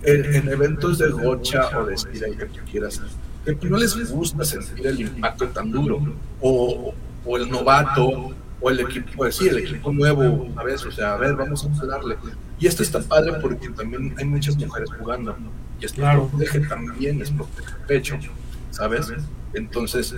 en, 0.02 0.34
en 0.34 0.48
eventos 0.48 0.98
de 0.98 1.10
gocha 1.10 1.78
o 1.78 1.86
de 1.86 1.94
estira 1.94 2.26
que 2.36 2.47
tú 2.47 2.60
quieras, 2.70 3.00
que 3.44 3.68
no 3.68 3.76
les 3.76 4.10
gusta 4.10 4.44
sentir 4.44 4.86
el 4.86 5.00
impacto 5.02 5.47
tan 5.48 5.70
duro, 5.70 6.02
o, 6.40 6.92
o 7.24 7.36
el 7.36 7.48
novato, 7.48 8.32
o 8.60 8.70
el 8.70 8.80
equipo, 8.80 9.10
pues 9.16 9.36
sí, 9.36 9.48
el 9.48 9.58
equipo 9.58 9.92
nuevo, 9.92 10.48
a 10.56 10.62
veces, 10.62 10.86
o 10.86 10.92
sea, 10.92 11.14
a 11.14 11.16
ver, 11.16 11.34
vamos 11.34 11.64
a 11.64 11.86
darle. 11.86 12.16
Y 12.58 12.66
esto 12.66 12.82
está 12.82 13.00
padre 13.00 13.32
porque 13.40 13.68
también 13.70 14.14
hay 14.18 14.24
muchas 14.24 14.56
mujeres 14.56 14.90
jugando, 14.98 15.36
y 15.80 15.84
esto 15.84 16.02
claro. 16.02 16.28
protege 16.28 16.60
también, 16.60 17.22
es 17.22 17.30
protege 17.30 17.72
el 17.80 17.86
pecho, 17.86 18.18
¿sabes? 18.70 19.12
Entonces, 19.55 20.14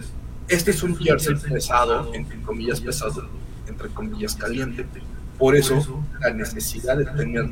este 0.48 0.70
es 0.72 0.82
un 0.82 0.96
jersey 0.96 1.36
pesado, 1.36 2.12
entre 2.14 2.40
comillas 2.42 2.80
pesado, 2.80 3.28
entre 3.66 3.88
comillas 3.88 4.34
caliente. 4.34 4.86
Por 5.38 5.56
eso, 5.56 6.04
la 6.20 6.30
necesidad 6.30 6.96
de 6.96 7.04
tener 7.04 7.46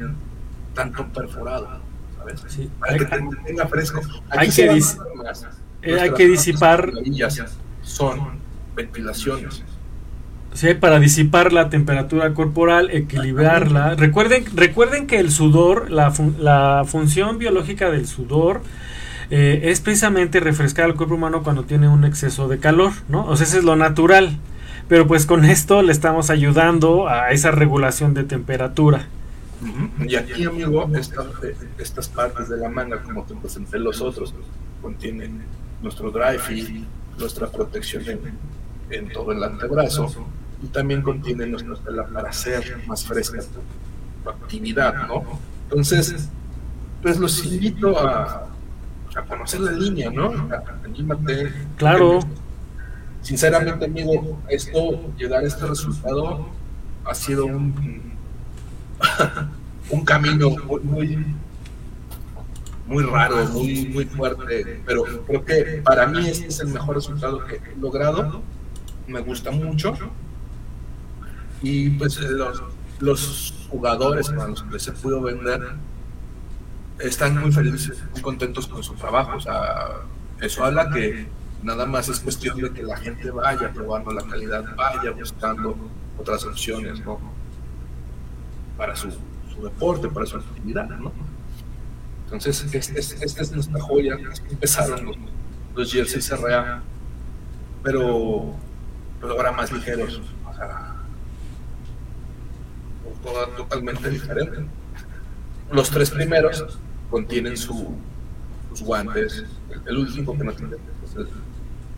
tanto 0.75 1.07
perforado, 1.09 1.81
¿sabes? 2.19 2.43
Sí. 2.49 2.71
Para 2.79 2.99
que 2.99 3.05
te 3.05 3.37
tenga 3.47 3.67
fresco. 3.67 4.01
Aquí 4.29 4.39
hay, 4.39 4.51
que, 4.51 4.75
dis 4.75 4.99
más, 5.17 5.47
eh, 5.83 6.01
hay 6.01 6.13
que 6.13 6.27
disipar. 6.27 6.93
Son 7.83 8.39
ventilaciones. 8.75 9.63
Sí, 10.53 10.75
para 10.75 10.99
disipar 10.99 11.53
la 11.53 11.71
temperatura 11.71 12.35
corporal, 12.35 12.91
equilibrarla. 12.91 13.95
Recuerden, 13.95 14.45
recuerden 14.55 15.07
que 15.07 15.19
el 15.19 15.31
sudor, 15.31 15.91
la, 15.91 16.11
fun 16.11 16.37
la 16.41 16.85
función 16.87 17.39
biológica 17.39 17.91
del 17.91 18.07
sudor, 18.07 18.63
eh, 19.31 19.61
es 19.71 19.81
precisamente 19.81 20.41
refrescar 20.41 20.87
al 20.87 20.97
cuerpo 20.97 21.15
humano 21.15 21.45
cuando 21.45 21.63
tiene 21.63 21.89
un 21.89 22.05
exceso 22.05 22.49
de 22.49 22.59
calor, 22.59 22.93
¿no? 23.09 23.25
O 23.27 23.37
sea, 23.37 23.47
ese 23.47 23.59
es 23.59 23.65
lo 23.65 23.77
natural. 23.77 24.37
Pero 24.89 25.07
pues 25.07 25.25
con 25.25 25.45
esto 25.45 25.83
le 25.83 25.93
estamos 25.93 26.31
ayudando 26.31 27.09
a 27.09 27.31
esa 27.31 27.53
regulación 27.53 28.13
de 28.13 28.25
temperatura. 28.25 29.07
Y 30.05 30.17
aquí, 30.17 30.45
amigo, 30.45 30.91
esta, 30.97 31.25
estas 31.79 32.09
partes 32.09 32.49
de 32.49 32.57
la 32.57 32.69
manga, 32.69 33.01
como 33.03 33.23
te 33.23 33.37
presenté 33.37 33.79
los 33.79 34.01
otros, 34.01 34.35
contienen 34.83 35.43
nuestro 35.81 36.11
dry 36.11 36.39
fit, 36.39 36.85
nuestra 37.19 37.47
protección 37.47 38.03
en, 38.09 38.19
en 38.91 39.13
todo 39.13 39.33
el 39.33 39.43
antebrazo 39.43 40.09
y 40.63 40.67
también 40.69 41.03
contiene 41.03 41.47
nuestra 41.47 41.77
tela 41.77 42.07
para 42.07 42.31
hacer 42.31 42.83
más 42.87 43.05
fresca 43.05 43.41
tu, 43.41 44.29
actividad, 44.31 45.09
¿no? 45.09 45.25
Entonces, 45.65 46.29
pues 47.03 47.19
los 47.19 47.45
invito 47.47 47.99
a, 47.99 48.49
a 49.17 49.23
conocer 49.23 49.61
la 49.61 49.73
línea, 49.73 50.11
¿no? 50.11 50.49
Anímate. 50.85 51.53
Claro. 51.77 52.21
Sinceramente, 53.23 53.85
amigo, 53.85 54.41
esto, 54.49 55.15
llegar 55.17 55.45
a 55.45 55.47
este 55.47 55.67
resultado 55.67 56.49
ha 57.05 57.15
sido 57.15 57.47
un, 57.47 58.15
un 59.91 60.05
camino 60.05 60.51
muy, 60.51 60.81
muy, 60.81 61.27
muy 62.87 63.05
raro, 63.05 63.45
muy, 63.47 63.87
muy 63.89 64.05
fuerte, 64.07 64.83
pero 64.87 65.05
creo 65.27 65.45
que 65.45 65.83
para 65.85 66.07
mí 66.07 66.29
este 66.29 66.49
es 66.49 66.61
el 66.61 66.69
mejor 66.69 66.97
resultado 66.97 67.45
que 67.47 67.57
he 67.57 67.81
logrado. 67.81 68.43
Me 69.11 69.21
gusta 69.21 69.51
mucho. 69.51 69.95
Y 71.63 71.91
pues 71.91 72.19
los, 72.21 72.63
los 73.01 73.67
jugadores 73.69 74.29
para 74.29 74.49
los 74.49 74.63
que 74.63 74.79
se 74.79 74.93
pudo 74.93 75.21
vender 75.21 75.61
están 77.01 77.39
muy 77.39 77.51
felices, 77.53 78.03
muy 78.13 78.23
contentos 78.23 78.67
con 78.67 78.83
su 78.83 78.95
trabajo. 78.95 79.37
O 79.37 79.41
sea, 79.41 80.03
eso 80.41 80.65
habla 80.65 80.91
que 80.91 81.27
nada 81.63 81.87
más 81.87 82.09
es 82.09 82.21
cuestión 82.21 82.61
de 82.61 82.71
que 82.71 82.83
la 82.83 82.97
gente 82.97 83.31
vaya 83.31 83.73
probando 83.73 84.13
la 84.13 84.23
calidad, 84.23 84.65
vaya 84.77 85.11
buscando 85.11 85.77
otras 86.19 86.45
opciones, 86.45 87.05
¿no? 87.05 87.19
Para 88.77 88.95
su, 88.95 89.11
su 89.11 89.63
deporte, 89.63 90.09
para 90.09 90.27
su 90.27 90.37
actividad, 90.37 90.89
¿no? 90.89 91.13
Entonces, 92.25 92.63
esta 92.73 92.99
es, 92.99 93.21
este 93.21 93.43
es 93.43 93.53
nuestra 93.53 93.81
joya. 93.81 94.17
Empezaron 94.51 95.05
los, 95.05 95.17
los 95.75 95.93
jerseys 95.93 96.33
pero, 97.83 98.55
pero 99.21 99.35
ahora 99.35 99.53
más 99.53 99.73
ligeros. 99.73 100.21
O 100.49 100.55
sea, 100.55 100.97
totalmente 103.57 104.11
diferente. 104.11 104.65
Los 105.71 105.91
tres 105.91 106.11
primeros 106.11 106.79
contienen 107.11 107.57
su, 107.57 107.95
sus 108.71 108.83
guantes. 108.83 109.45
El, 109.71 109.83
el, 109.87 109.99
último 109.99 110.37
que 110.37 110.45
no 110.45 110.53
tiene 110.53 110.77
es 111.05 111.17
el, 111.17 111.29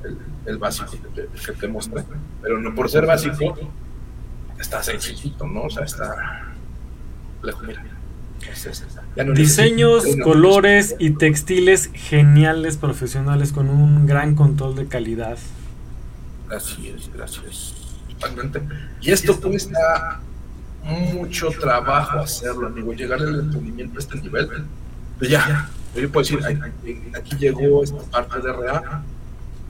el, 0.05 0.19
el 0.47 0.59
básico 0.59 0.91
que 0.91 1.23
te, 1.23 1.29
que 1.29 1.53
te, 1.53 1.69
mostré. 1.69 2.05
Pero 2.43 2.61
no 2.61 2.75
por 2.75 2.91
ser 2.91 3.07
básico, 3.07 3.57
está 4.59 4.83
sencillito, 4.83 5.47
¿no? 5.47 5.63
O 5.63 5.71
sea, 5.71 5.85
está. 5.85 6.53
Mira. 7.67 7.85
Es, 8.51 8.67
es, 8.67 8.85
no 9.25 9.33
Diseños, 9.35 10.05
colores 10.23 10.97
y 10.99 11.11
textiles 11.11 11.91
geniales, 11.93 12.77
profesionales, 12.77 13.53
con 13.53 13.69
un 13.69 14.07
gran 14.07 14.35
control 14.35 14.75
de 14.75 14.87
calidad. 14.87 15.39
Así 16.55 16.95
gracias. 17.15 17.75
Totalmente. 18.11 18.63
Y 19.01 19.11
esto 19.11 19.41
cuesta 19.41 20.21
mucho 20.83 21.49
trabajo 21.51 22.19
hacerlo, 22.19 22.67
amigo. 22.67 22.93
Llegar 22.93 23.21
al 23.21 23.41
entendimiento 23.41 23.99
a 23.99 24.03
este 24.03 24.21
nivel 24.21 24.67
pues 25.23 25.31
ya, 25.31 25.71
yo 25.95 26.11
puedo 26.11 26.27
decir, 26.27 26.59
aquí 27.15 27.37
llegó 27.37 27.85
esta 27.85 28.03
parte 28.11 28.41
de 28.41 28.53
RA, 28.53 29.05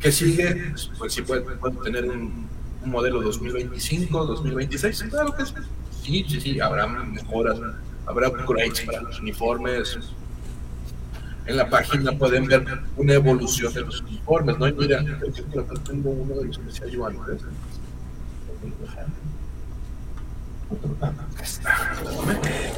que 0.00 0.10
sigue, 0.10 0.72
pues 0.96 1.12
sí 1.12 1.20
puede, 1.20 1.42
puede 1.42 1.76
tener 1.84 2.08
un, 2.08 2.48
un, 2.82 2.90
modelo 2.90 3.20
2025, 3.20 4.24
2026, 4.24 5.02
claro 5.10 5.34
que 5.36 5.44
sí, 5.44 5.52
sí, 6.02 6.24
sí, 6.26 6.40
sí, 6.40 6.60
habrá 6.60 6.86
mejoras, 6.86 7.58
habrá 8.06 8.28
upgrades 8.28 8.80
para 8.80 9.02
los 9.02 9.20
uniformes. 9.20 9.98
En 11.46 11.56
la 11.56 11.68
página 11.68 12.12
pueden 12.12 12.46
ver 12.46 12.64
una 12.96 13.14
evolución 13.14 13.72
de 13.72 13.80
los 13.80 14.00
uniformes, 14.02 14.58
¿no? 14.58 14.68
Y 14.68 14.72
mira, 14.72 15.04
tengo 15.84 16.10
uno 16.10 16.34
de 16.36 16.46
los 16.46 16.58
que 16.58 16.64
decía 16.64 16.86
yo 16.86 17.06
antes. 17.06 17.42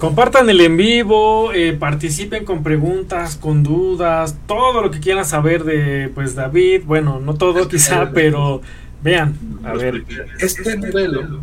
Compartan 0.00 0.50
el 0.50 0.60
en 0.60 0.76
vivo, 0.76 1.52
eh, 1.52 1.74
participen 1.74 2.44
con 2.44 2.62
preguntas, 2.62 3.36
con 3.36 3.62
dudas, 3.62 4.36
todo 4.46 4.82
lo 4.82 4.90
que 4.90 5.00
quieran 5.00 5.24
saber 5.24 5.64
de 5.64 6.10
pues 6.14 6.34
David. 6.34 6.82
Bueno, 6.84 7.20
no 7.20 7.34
todo 7.34 7.60
este 7.60 7.76
quizá, 7.76 8.10
pero 8.12 8.60
vean, 9.02 9.38
a 9.64 9.72
ver. 9.74 10.04
Este 10.38 10.76
modelo 10.76 11.40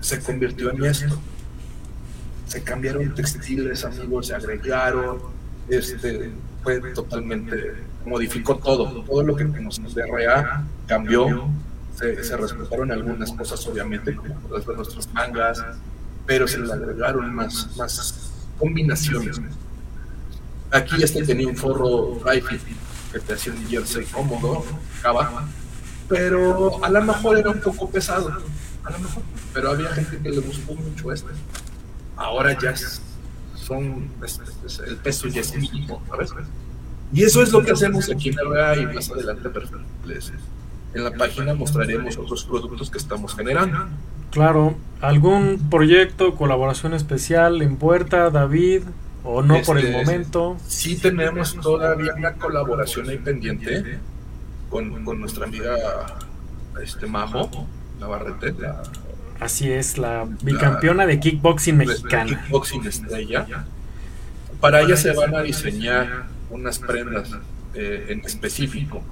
se 0.00 0.20
convirtió 0.20 0.70
en 0.70 0.84
esto. 0.84 1.18
Se 2.46 2.62
cambiaron 2.62 3.14
textiles, 3.14 3.84
amigos, 3.84 4.28
se 4.28 4.34
agregaron, 4.34 5.18
este 5.68 6.30
fue 6.62 6.80
totalmente 6.92 7.74
modificó 8.04 8.56
todo, 8.56 9.02
todo 9.02 9.22
lo 9.22 9.36
que 9.36 9.46
conocemos 9.48 9.94
de 9.94 10.06
RA 10.06 10.64
cambió 10.86 11.50
se, 11.96 12.36
respetaron 12.36 12.92
algunas 12.92 13.32
cosas, 13.32 13.66
obviamente, 13.66 14.14
como 14.14 14.34
podrás 14.34 14.66
ver 14.66 14.76
nuestras 14.76 15.12
mangas, 15.12 15.62
pero 16.26 16.46
se 16.46 16.58
le 16.58 16.72
agregaron 16.72 17.34
más, 17.34 17.74
más 17.76 18.32
combinaciones. 18.58 19.40
Aquí 20.70 21.02
este 21.02 21.24
tenía 21.24 21.48
un 21.48 21.56
forro 21.56 22.20
rifle 22.24 22.60
que 23.12 23.20
te 23.20 23.32
hacía 23.32 23.52
un 23.52 23.66
jersey 23.66 24.04
cómodo, 24.06 24.64
pero 26.08 26.84
a 26.84 26.90
lo 26.90 27.02
mejor 27.02 27.38
era 27.38 27.50
un 27.50 27.60
poco 27.60 27.88
pesado, 27.88 28.28
a 28.84 28.90
lo 28.90 28.98
mejor, 28.98 29.22
pero 29.54 29.70
había 29.70 29.88
gente 29.90 30.18
que 30.18 30.30
le 30.30 30.40
gustó 30.40 30.74
mucho 30.74 31.12
este. 31.12 31.30
Ahora 32.16 32.58
ya 32.58 32.74
son, 33.54 34.10
es, 34.24 34.40
es, 34.64 34.78
el 34.80 34.96
peso 34.96 35.28
ya 35.28 35.40
es 35.40 35.56
mínimo, 35.56 36.02
¿sabes? 36.08 36.32
Y 37.12 37.22
eso 37.22 37.42
es 37.42 37.52
lo 37.52 37.62
que 37.62 37.72
hacemos 37.72 38.10
aquí 38.10 38.30
en 38.30 38.36
RA 38.36 38.76
y 38.76 38.86
más 38.86 39.10
adelante 39.10 39.48
perfecto 39.48 39.86
en 40.96 41.04
la 41.04 41.10
página 41.12 41.54
mostraremos 41.54 42.16
otros 42.16 42.44
productos 42.44 42.90
que 42.90 42.98
estamos 42.98 43.34
generando. 43.34 43.86
Claro, 44.30 44.76
¿algún 45.00 45.68
proyecto, 45.70 46.34
colaboración 46.34 46.94
especial 46.94 47.62
en 47.62 47.76
puerta, 47.76 48.30
David? 48.30 48.82
¿O 49.22 49.42
no 49.42 49.60
por 49.62 49.78
el 49.78 49.86
este, 49.86 49.98
momento? 49.98 50.56
Sí 50.66 50.96
tenemos 50.96 51.54
todavía 51.60 52.14
una 52.16 52.34
colaboración 52.34 53.08
ahí 53.08 53.18
pendiente 53.18 53.98
con, 54.70 55.04
con 55.04 55.20
nuestra 55.20 55.46
amiga 55.46 55.76
este 56.82 57.06
Majo 57.06 57.66
Navarrete. 58.00 58.54
Así 59.40 59.70
es, 59.70 59.98
la 59.98 60.26
bicampeona 60.42 61.06
de 61.06 61.20
kickboxing 61.20 61.76
mexicana. 61.76 62.42
Kickboxing 62.42 62.86
estrella. 62.86 63.46
Para 64.60 64.80
ella 64.80 64.96
se 64.96 65.12
van 65.12 65.34
a 65.34 65.42
diseñar 65.42 66.26
unas 66.50 66.78
prendas 66.78 67.30
eh, 67.74 68.06
en 68.08 68.20
específico. 68.20 69.02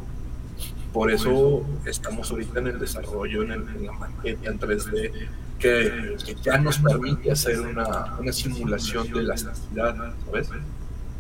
Por 0.93 1.11
eso 1.11 1.67
estamos 1.85 2.31
ahorita 2.31 2.61
en 2.61 2.69
el 2.69 2.78
desarrollo, 2.78 3.43
en, 3.43 3.85
la 3.85 3.93
maqueta 3.93 4.49
en 4.49 4.61
3D, 4.61 5.11
que, 5.59 6.17
ya 6.43 6.59
nos 6.59 6.78
permite 6.78 7.33
hacer 7.33 7.61
una, 7.61 8.15
una 8.19 8.33
simulación 8.33 9.09
de 9.09 9.23
la 9.23 9.35
elasticidad, 9.35 10.15
¿sabes? 10.25 10.49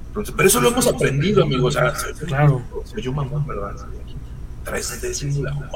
Entonces, 0.08 0.34
pero 0.36 0.48
eso 0.48 0.60
lo 0.60 0.68
hemos 0.68 0.86
aprendido, 0.86 1.42
amigos. 1.42 1.76
claro. 2.26 2.62
yo 2.96 3.12
mamón, 3.12 3.44
¿verdad? 3.48 3.74
3D 4.64 5.12
simulador. 5.12 5.68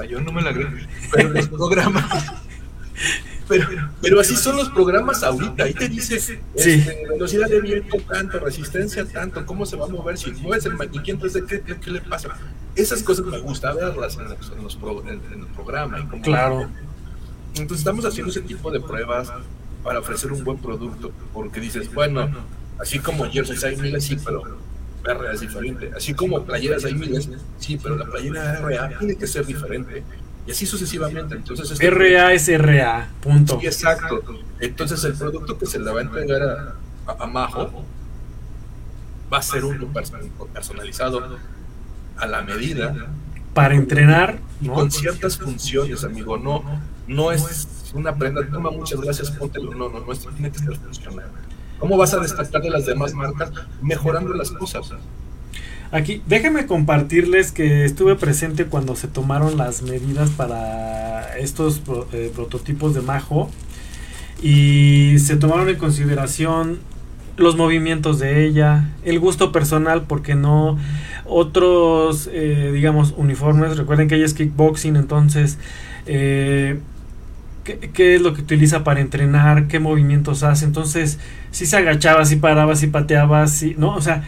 Ay, 0.00 0.08
yo 0.08 0.20
no 0.20 0.32
me 0.32 0.42
la 0.42 0.52
creo. 0.52 0.70
Pero 1.12 1.28
los 1.28 1.48
programas 1.48 2.32
pero, 3.48 3.66
pero 4.00 4.20
así 4.20 4.36
son 4.36 4.56
los 4.56 4.70
programas 4.70 5.22
ahorita. 5.22 5.64
Ahí 5.64 5.74
te 5.74 5.88
dice 5.88 6.16
este, 6.16 7.06
velocidad 7.08 7.48
de 7.48 7.60
viento 7.60 7.98
tanto, 8.08 8.38
resistencia 8.38 9.04
tanto, 9.04 9.44
cómo 9.44 9.66
se 9.66 9.76
va 9.76 9.86
a 9.86 9.88
mover, 9.88 10.16
si 10.18 10.30
mueves 10.32 10.64
el 10.66 10.74
maniquí, 10.74 11.10
entonces 11.10 11.44
¿qué, 11.46 11.60
qué, 11.60 11.90
le 11.90 12.00
pasa? 12.00 12.30
Esas 12.74 13.02
cosas 13.02 13.26
me 13.26 13.38
gusta 13.38 13.72
verlas 13.72 14.16
en, 14.16 14.24
los, 14.24 14.50
en, 14.50 14.62
los 14.62 14.78
en, 15.06 15.40
el 15.40 15.46
programa. 15.54 16.08
claro. 16.22 16.68
Entonces 17.50 17.78
estamos 17.78 18.04
haciendo 18.04 18.32
ese 18.32 18.40
tipo 18.40 18.70
de 18.72 18.80
pruebas 18.80 19.32
para 19.84 20.00
ofrecer 20.00 20.32
un 20.32 20.42
buen 20.42 20.58
producto, 20.58 21.12
porque 21.32 21.60
dices, 21.60 21.92
bueno, 21.92 22.28
así 22.80 22.98
como 22.98 23.30
jerseys 23.30 23.62
hay 23.62 23.76
miles, 23.76 24.04
sí, 24.04 24.16
pero 24.24 24.42
RA 25.04 25.32
es 25.32 25.40
diferente. 25.40 25.90
Así 25.94 26.14
como 26.14 26.42
playeras 26.44 26.84
hay 26.84 26.94
miles, 26.94 27.28
sí, 27.58 27.78
pero 27.80 27.96
la 27.96 28.06
playera 28.06 28.60
RA 28.60 28.98
tiene 28.98 29.16
que 29.16 29.26
ser 29.26 29.46
diferente 29.46 30.02
y 30.46 30.50
así 30.50 30.66
sucesivamente. 30.66 31.36
Entonces, 31.36 31.70
este 31.70 31.90
RA 31.90 32.32
es 32.32 32.48
RA, 32.58 33.08
punto. 33.20 33.58
Sí, 33.60 33.66
exacto. 33.66 34.22
Entonces 34.60 35.02
el 35.04 35.14
producto 35.14 35.58
que 35.58 35.66
se 35.66 35.78
le 35.78 35.90
va 35.90 36.00
a 36.00 36.02
entregar 36.02 36.76
a, 37.06 37.26
Majo 37.26 37.84
va 39.32 39.38
a 39.38 39.42
ser 39.42 39.64
uno 39.64 39.88
personalizado 40.52 41.38
a 42.16 42.26
la 42.26 42.42
medida. 42.42 42.94
Para 43.54 43.74
entrenar. 43.74 44.38
Con 44.66 44.90
ciertas 44.90 45.36
funciones, 45.36 46.04
amigo. 46.04 46.38
No, 46.38 46.64
no 47.06 47.32
es 47.32 47.92
una 47.92 48.14
prenda, 48.14 48.46
toma 48.50 48.70
muchas 48.70 49.00
gracias, 49.00 49.30
póntelo. 49.30 49.72
No, 49.74 49.88
no, 49.88 50.00
no, 50.00 50.12
esto 50.12 50.30
tiene 50.30 50.50
que 50.50 50.58
ser 50.58 50.76
funcional. 50.76 51.26
¿Cómo 51.78 51.96
vas 51.96 52.14
a 52.14 52.20
destacar 52.20 52.62
de 52.62 52.70
las 52.70 52.86
demás 52.86 53.12
marcas? 53.12 53.52
Mejorando 53.82 54.32
las 54.34 54.50
cosas. 54.50 54.92
Aquí, 55.90 56.22
déjenme 56.26 56.66
compartirles 56.66 57.52
que 57.52 57.84
estuve 57.84 58.16
presente 58.16 58.66
cuando 58.66 58.96
se 58.96 59.06
tomaron 59.06 59.56
las 59.56 59.82
medidas 59.82 60.30
para 60.30 61.38
estos 61.38 61.82
eh, 62.12 62.32
prototipos 62.34 62.94
de 62.94 63.00
Majo 63.00 63.50
y 64.42 65.16
se 65.18 65.36
tomaron 65.36 65.68
en 65.68 65.76
consideración 65.76 66.78
los 67.36 67.56
movimientos 67.56 68.18
de 68.18 68.44
ella, 68.44 68.90
el 69.04 69.18
gusto 69.18 69.52
personal, 69.52 70.02
porque 70.06 70.34
no 70.34 70.78
otros, 71.24 72.28
eh, 72.32 72.70
digamos, 72.72 73.14
uniformes. 73.16 73.76
Recuerden 73.76 74.08
que 74.08 74.16
ella 74.16 74.26
es 74.26 74.34
kickboxing, 74.34 74.96
entonces, 74.96 75.58
eh, 76.06 76.78
¿qué, 77.64 78.14
es 78.14 78.20
lo 78.20 78.34
que 78.34 78.42
utiliza 78.42 78.84
para 78.84 79.00
entrenar? 79.00 79.66
¿Qué 79.66 79.80
movimientos 79.80 80.42
hace? 80.42 80.64
Entonces, 80.64 81.18
si 81.50 81.66
se 81.66 81.76
agachaba, 81.76 82.24
si 82.24 82.36
paraba, 82.36 82.76
si 82.76 82.86
pateaba, 82.86 83.46
si, 83.48 83.74
¿no? 83.76 83.94
O 83.94 84.00
sea, 84.00 84.22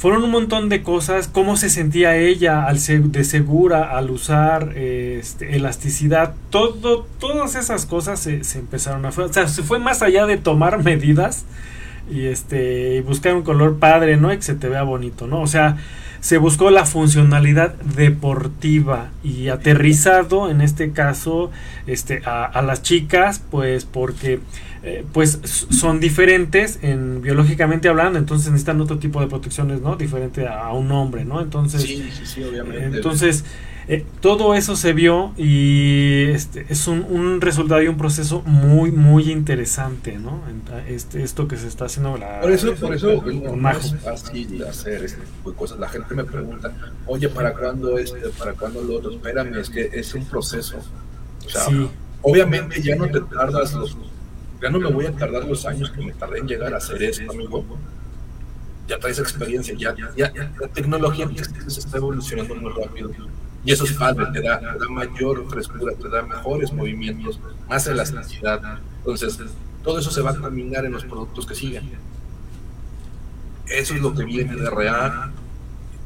fueron 0.00 0.24
un 0.24 0.30
montón 0.30 0.70
de 0.70 0.82
cosas, 0.82 1.28
cómo 1.28 1.58
se 1.58 1.68
sentía 1.68 2.16
ella 2.16 2.64
al 2.64 2.78
de 3.12 3.22
segura 3.22 3.94
al 3.98 4.10
usar 4.10 4.72
este, 4.74 5.56
elasticidad, 5.56 6.32
todo, 6.48 7.06
todas 7.18 7.54
esas 7.54 7.84
cosas 7.84 8.18
se, 8.18 8.40
empezaron 8.58 9.04
a... 9.04 9.10
O 9.10 9.30
sea, 9.30 9.46
se 9.46 9.62
fue 9.62 9.78
más 9.78 10.00
allá 10.00 10.24
de 10.24 10.38
tomar 10.38 10.82
medidas 10.82 11.44
y, 12.10 12.24
este, 12.24 13.02
buscar 13.02 13.34
un 13.34 13.42
color 13.42 13.78
padre, 13.78 14.16
¿no? 14.16 14.32
Y 14.32 14.36
que 14.36 14.42
se 14.42 14.54
te 14.54 14.70
vea 14.70 14.84
bonito, 14.84 15.26
¿no? 15.26 15.42
O 15.42 15.46
sea, 15.46 15.76
se 16.20 16.38
buscó 16.38 16.70
la 16.70 16.86
funcionalidad 16.86 17.74
deportiva 17.76 19.10
y 19.24 19.48
aterrizado 19.48 20.50
en 20.50 20.60
este 20.60 20.92
caso 20.92 21.50
este, 21.86 22.22
a, 22.24 22.44
a 22.44 22.62
las 22.62 22.82
chicas, 22.82 23.42
pues 23.50 23.84
porque 23.84 24.40
eh, 24.82 25.04
pues 25.12 25.40
son 25.42 26.00
diferentes 26.00 26.78
en 26.80 27.20
biológicamente 27.20 27.90
hablando, 27.90 28.18
entonces 28.18 28.50
necesitan 28.50 28.80
otro 28.80 28.98
tipo 28.98 29.20
de 29.20 29.26
protecciones, 29.26 29.82
¿no? 29.82 29.96
Diferente 29.96 30.48
a, 30.48 30.72
un 30.72 30.90
hombre, 30.90 31.26
¿no? 31.26 31.42
Entonces, 31.42 31.86
entonces 32.36 33.44
eh, 33.92 34.06
todo 34.20 34.54
eso 34.54 34.76
se 34.76 34.92
vio 34.92 35.32
y 35.36 36.26
este, 36.28 36.64
es 36.68 36.86
un, 36.86 37.40
resultado 37.40 37.82
y 37.82 37.88
un 37.88 37.98
proceso 37.98 38.40
muy, 38.46 38.92
muy 38.92 39.32
interesante, 39.32 40.16
¿no? 40.16 40.42
Este, 40.86 41.24
esto 41.24 41.48
que 41.48 41.56
se 41.56 41.66
está 41.66 41.86
haciendo 41.86 42.16
la, 42.16 42.40
Por 42.40 42.52
eso, 42.52 42.72
por 42.76 42.94
eso 42.94 43.20
no, 43.20 43.70
es 43.72 43.96
fácil 43.96 44.62
hacer 44.62 45.02
este 45.04 45.22
tipo 45.22 45.50
de 45.50 45.56
cosas. 45.56 45.80
La 45.80 45.88
gente 45.88 46.14
me 46.14 46.22
pregunta, 46.22 46.72
oye, 47.04 47.28
¿para 47.28 47.52
cuándo 47.52 47.98
este? 47.98 48.20
¿Para 48.38 48.52
cuándo 48.52 48.80
lo 48.80 48.98
otro? 48.98 49.10
Espérame, 49.10 49.58
es 49.58 49.68
que 49.68 49.90
es 49.92 50.14
un 50.14 50.24
proceso. 50.24 50.76
O 51.44 51.48
sea, 51.48 51.66
obviamente 52.22 52.80
ya 52.80 52.94
no 52.94 53.10
te 53.10 53.20
tardas 53.22 53.74
los 53.74 53.96
ya 54.62 54.70
no 54.70 54.78
me 54.78 54.92
voy 54.92 55.06
a 55.06 55.12
tardar 55.12 55.44
los 55.46 55.66
años 55.66 55.90
que 55.90 56.00
me 56.00 56.12
tardé 56.12 56.38
en 56.38 56.46
llegar 56.46 56.72
a 56.74 56.76
hacer 56.76 57.02
esto, 57.02 57.28
amigo. 57.28 57.64
Ya 58.86 59.00
traes 59.00 59.18
experiencia, 59.18 59.74
ya, 59.76 59.96
ya, 60.16 60.32
la 60.60 60.68
tecnología 60.68 61.28
se 61.66 61.80
está 61.80 61.96
evolucionando 61.96 62.54
muy 62.54 62.72
rápido. 62.72 63.10
Y 63.64 63.72
eso 63.72 63.84
es 63.84 63.92
padre, 63.92 64.26
te 64.32 64.40
da, 64.40 64.58
te 64.58 64.78
da 64.78 64.88
mayor 64.88 65.48
frescura, 65.48 65.94
te 65.94 66.08
da 66.08 66.22
mejores 66.22 66.72
movimientos, 66.72 67.38
más 67.68 67.86
elasticidad. 67.86 68.80
Entonces, 68.98 69.38
todo 69.82 69.98
eso 69.98 70.10
se 70.10 70.22
va 70.22 70.30
a 70.30 70.40
caminar 70.40 70.84
en 70.86 70.92
los 70.92 71.04
productos 71.04 71.46
que 71.46 71.54
siguen. 71.54 71.90
Eso 73.66 73.94
es 73.94 74.00
lo 74.00 74.14
que 74.14 74.24
viene 74.24 74.56
de 74.56 74.70
real. 74.70 75.32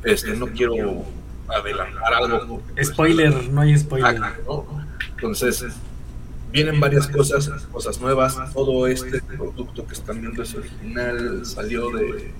Este, 0.02 0.36
no 0.36 0.46
quiero 0.48 1.04
adelantar 1.48 2.14
algo. 2.14 2.62
Spoiler, 2.82 3.48
no 3.50 3.60
hay 3.60 3.78
spoiler. 3.78 4.20
Entonces, 5.16 5.64
vienen 6.52 6.78
varias 6.80 7.08
cosas, 7.08 7.48
cosas 7.72 8.00
nuevas. 8.00 8.36
Todo 8.52 8.86
este 8.86 9.22
producto 9.22 9.86
que 9.86 9.94
están 9.94 10.20
viendo 10.20 10.42
es 10.42 10.54
original, 10.54 11.46
salió 11.46 11.90
de, 11.90 12.32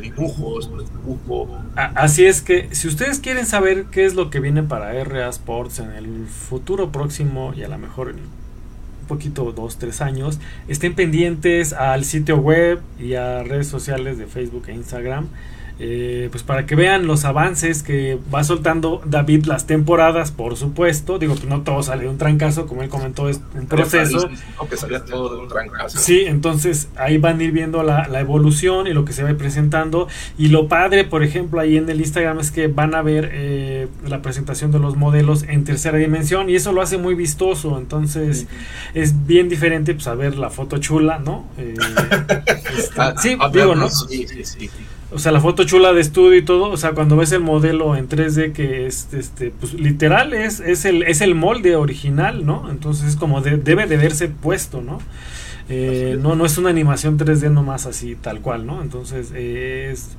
dibujos, 0.00 0.70
de 0.70 0.84
dibujo. 0.84 1.48
Así 1.76 2.24
es 2.24 2.42
que 2.42 2.68
si 2.74 2.88
ustedes 2.88 3.18
quieren 3.18 3.46
saber 3.46 3.86
qué 3.86 4.04
es 4.04 4.14
lo 4.14 4.30
que 4.30 4.40
viene 4.40 4.62
para 4.62 4.92
RA 5.04 5.28
Sports 5.28 5.78
en 5.78 5.90
el 5.90 6.26
futuro 6.26 6.90
próximo 6.90 7.52
y 7.54 7.62
a 7.62 7.68
lo 7.68 7.78
mejor 7.78 8.10
en 8.10 8.16
un 8.16 9.08
poquito, 9.08 9.52
dos, 9.52 9.78
tres 9.78 10.00
años, 10.00 10.38
estén 10.68 10.94
pendientes 10.94 11.72
al 11.72 12.04
sitio 12.04 12.38
web 12.38 12.80
y 12.98 13.14
a 13.14 13.42
redes 13.42 13.66
sociales 13.66 14.16
de 14.16 14.26
Facebook 14.26 14.64
e 14.68 14.72
Instagram. 14.72 15.28
Eh, 15.78 16.28
pues 16.30 16.42
para 16.42 16.66
que 16.66 16.76
vean 16.76 17.06
los 17.06 17.24
avances 17.24 17.82
que 17.82 18.18
va 18.32 18.44
soltando 18.44 19.02
David 19.04 19.46
las 19.46 19.66
temporadas, 19.66 20.30
por 20.30 20.56
supuesto. 20.56 21.18
Digo, 21.18 21.34
que 21.34 21.46
no 21.46 21.62
todo 21.62 21.82
sale 21.82 22.02
de 22.02 22.08
un 22.08 22.18
trancazo, 22.18 22.66
como 22.66 22.82
él 22.82 22.88
comentó, 22.88 23.28
es 23.28 23.40
un 23.54 23.66
proceso. 23.66 24.28
Que 24.68 24.76
salía 24.76 25.04
todo 25.04 25.34
de 25.34 25.42
un 25.42 25.48
trancazo. 25.48 25.98
Sí, 25.98 26.22
entonces 26.26 26.88
ahí 26.96 27.18
van 27.18 27.40
a 27.40 27.44
ir 27.44 27.52
viendo 27.52 27.82
la, 27.82 28.08
evolución 28.20 28.86
y 28.86 28.92
lo 28.92 29.04
que 29.04 29.12
se 29.12 29.24
va 29.24 29.34
presentando. 29.34 30.08
Y 30.38 30.48
lo 30.48 30.68
padre, 30.68 31.04
por 31.04 31.22
ejemplo, 31.22 31.60
ahí 31.60 31.76
en 31.76 31.88
el 31.88 32.00
Instagram 32.00 32.38
es 32.38 32.50
que 32.50 32.68
van 32.68 32.94
a 32.94 33.02
ver 33.02 33.30
eh, 33.32 33.88
la 34.06 34.22
presentación 34.22 34.70
de 34.70 34.78
los 34.78 34.96
modelos 34.96 35.44
en 35.48 35.64
tercera 35.64 35.98
dimensión 35.98 36.48
y 36.48 36.54
eso 36.54 36.72
lo 36.72 36.82
hace 36.82 36.98
muy 36.98 37.14
vistoso. 37.14 37.78
Entonces 37.78 38.46
es 38.94 39.26
bien 39.26 39.48
diferente 39.48 39.94
pues 39.94 40.06
a 40.06 40.14
ver 40.14 40.36
la 40.36 40.50
foto 40.50 40.78
chula, 40.78 41.18
¿no? 41.18 41.46
Eh, 41.58 41.74
este, 42.76 43.02
sí, 43.18 43.36
digo, 43.52 43.74
¿no? 43.74 43.88
Sí, 43.88 44.26
sí, 44.28 44.44
sí. 44.44 44.70
O 45.14 45.18
sea, 45.18 45.30
la 45.30 45.40
foto 45.40 45.64
chula 45.64 45.92
de 45.92 46.00
estudio 46.00 46.38
y 46.38 46.42
todo, 46.42 46.70
o 46.70 46.76
sea, 46.76 46.92
cuando 46.92 47.16
ves 47.16 47.32
el 47.32 47.40
modelo 47.40 47.96
en 47.96 48.08
3D 48.08 48.52
que 48.52 48.86
es, 48.86 49.12
este, 49.12 49.50
pues 49.50 49.74
literal 49.74 50.32
es, 50.32 50.60
es, 50.60 50.84
el, 50.84 51.02
es 51.02 51.20
el 51.20 51.34
molde 51.34 51.76
original, 51.76 52.46
¿no? 52.46 52.70
Entonces 52.70 53.08
es 53.08 53.16
como 53.16 53.42
debe 53.42 53.86
de 53.86 53.96
verse 53.96 54.28
puesto, 54.28 54.80
¿no? 54.80 55.00
Eh, 55.68 56.18
no, 56.20 56.34
no 56.34 56.44
es 56.46 56.58
una 56.58 56.70
animación 56.70 57.18
3D 57.18 57.50
nomás 57.50 57.86
así, 57.86 58.14
tal 58.14 58.40
cual, 58.40 58.66
¿no? 58.66 58.82
Entonces 58.82 59.30
es 59.32 60.16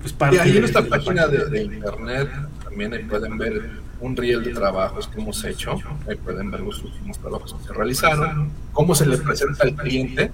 pues 0.00 0.12
parte 0.12 0.36
y 0.36 0.38
ahí 0.40 0.56
en 0.56 0.64
esta 0.64 0.84
página 0.84 1.28
de, 1.28 1.62
internet 1.62 2.28
también 2.64 2.92
ahí 2.92 3.04
pueden 3.04 3.38
ver 3.38 3.70
un 4.00 4.16
riel 4.16 4.42
de 4.42 4.52
trabajos 4.52 5.06
que 5.06 5.20
hemos 5.20 5.44
hecho, 5.44 5.78
ahí 6.08 6.16
pueden 6.16 6.50
ver 6.50 6.60
los 6.60 6.82
últimos 6.82 7.18
trabajos 7.18 7.54
que 7.54 7.68
se 7.68 7.72
realizaron, 7.72 8.50
cómo 8.72 8.94
se 8.96 9.06
le 9.06 9.16
presenta 9.16 9.62
al 9.62 9.76
cliente 9.76 10.30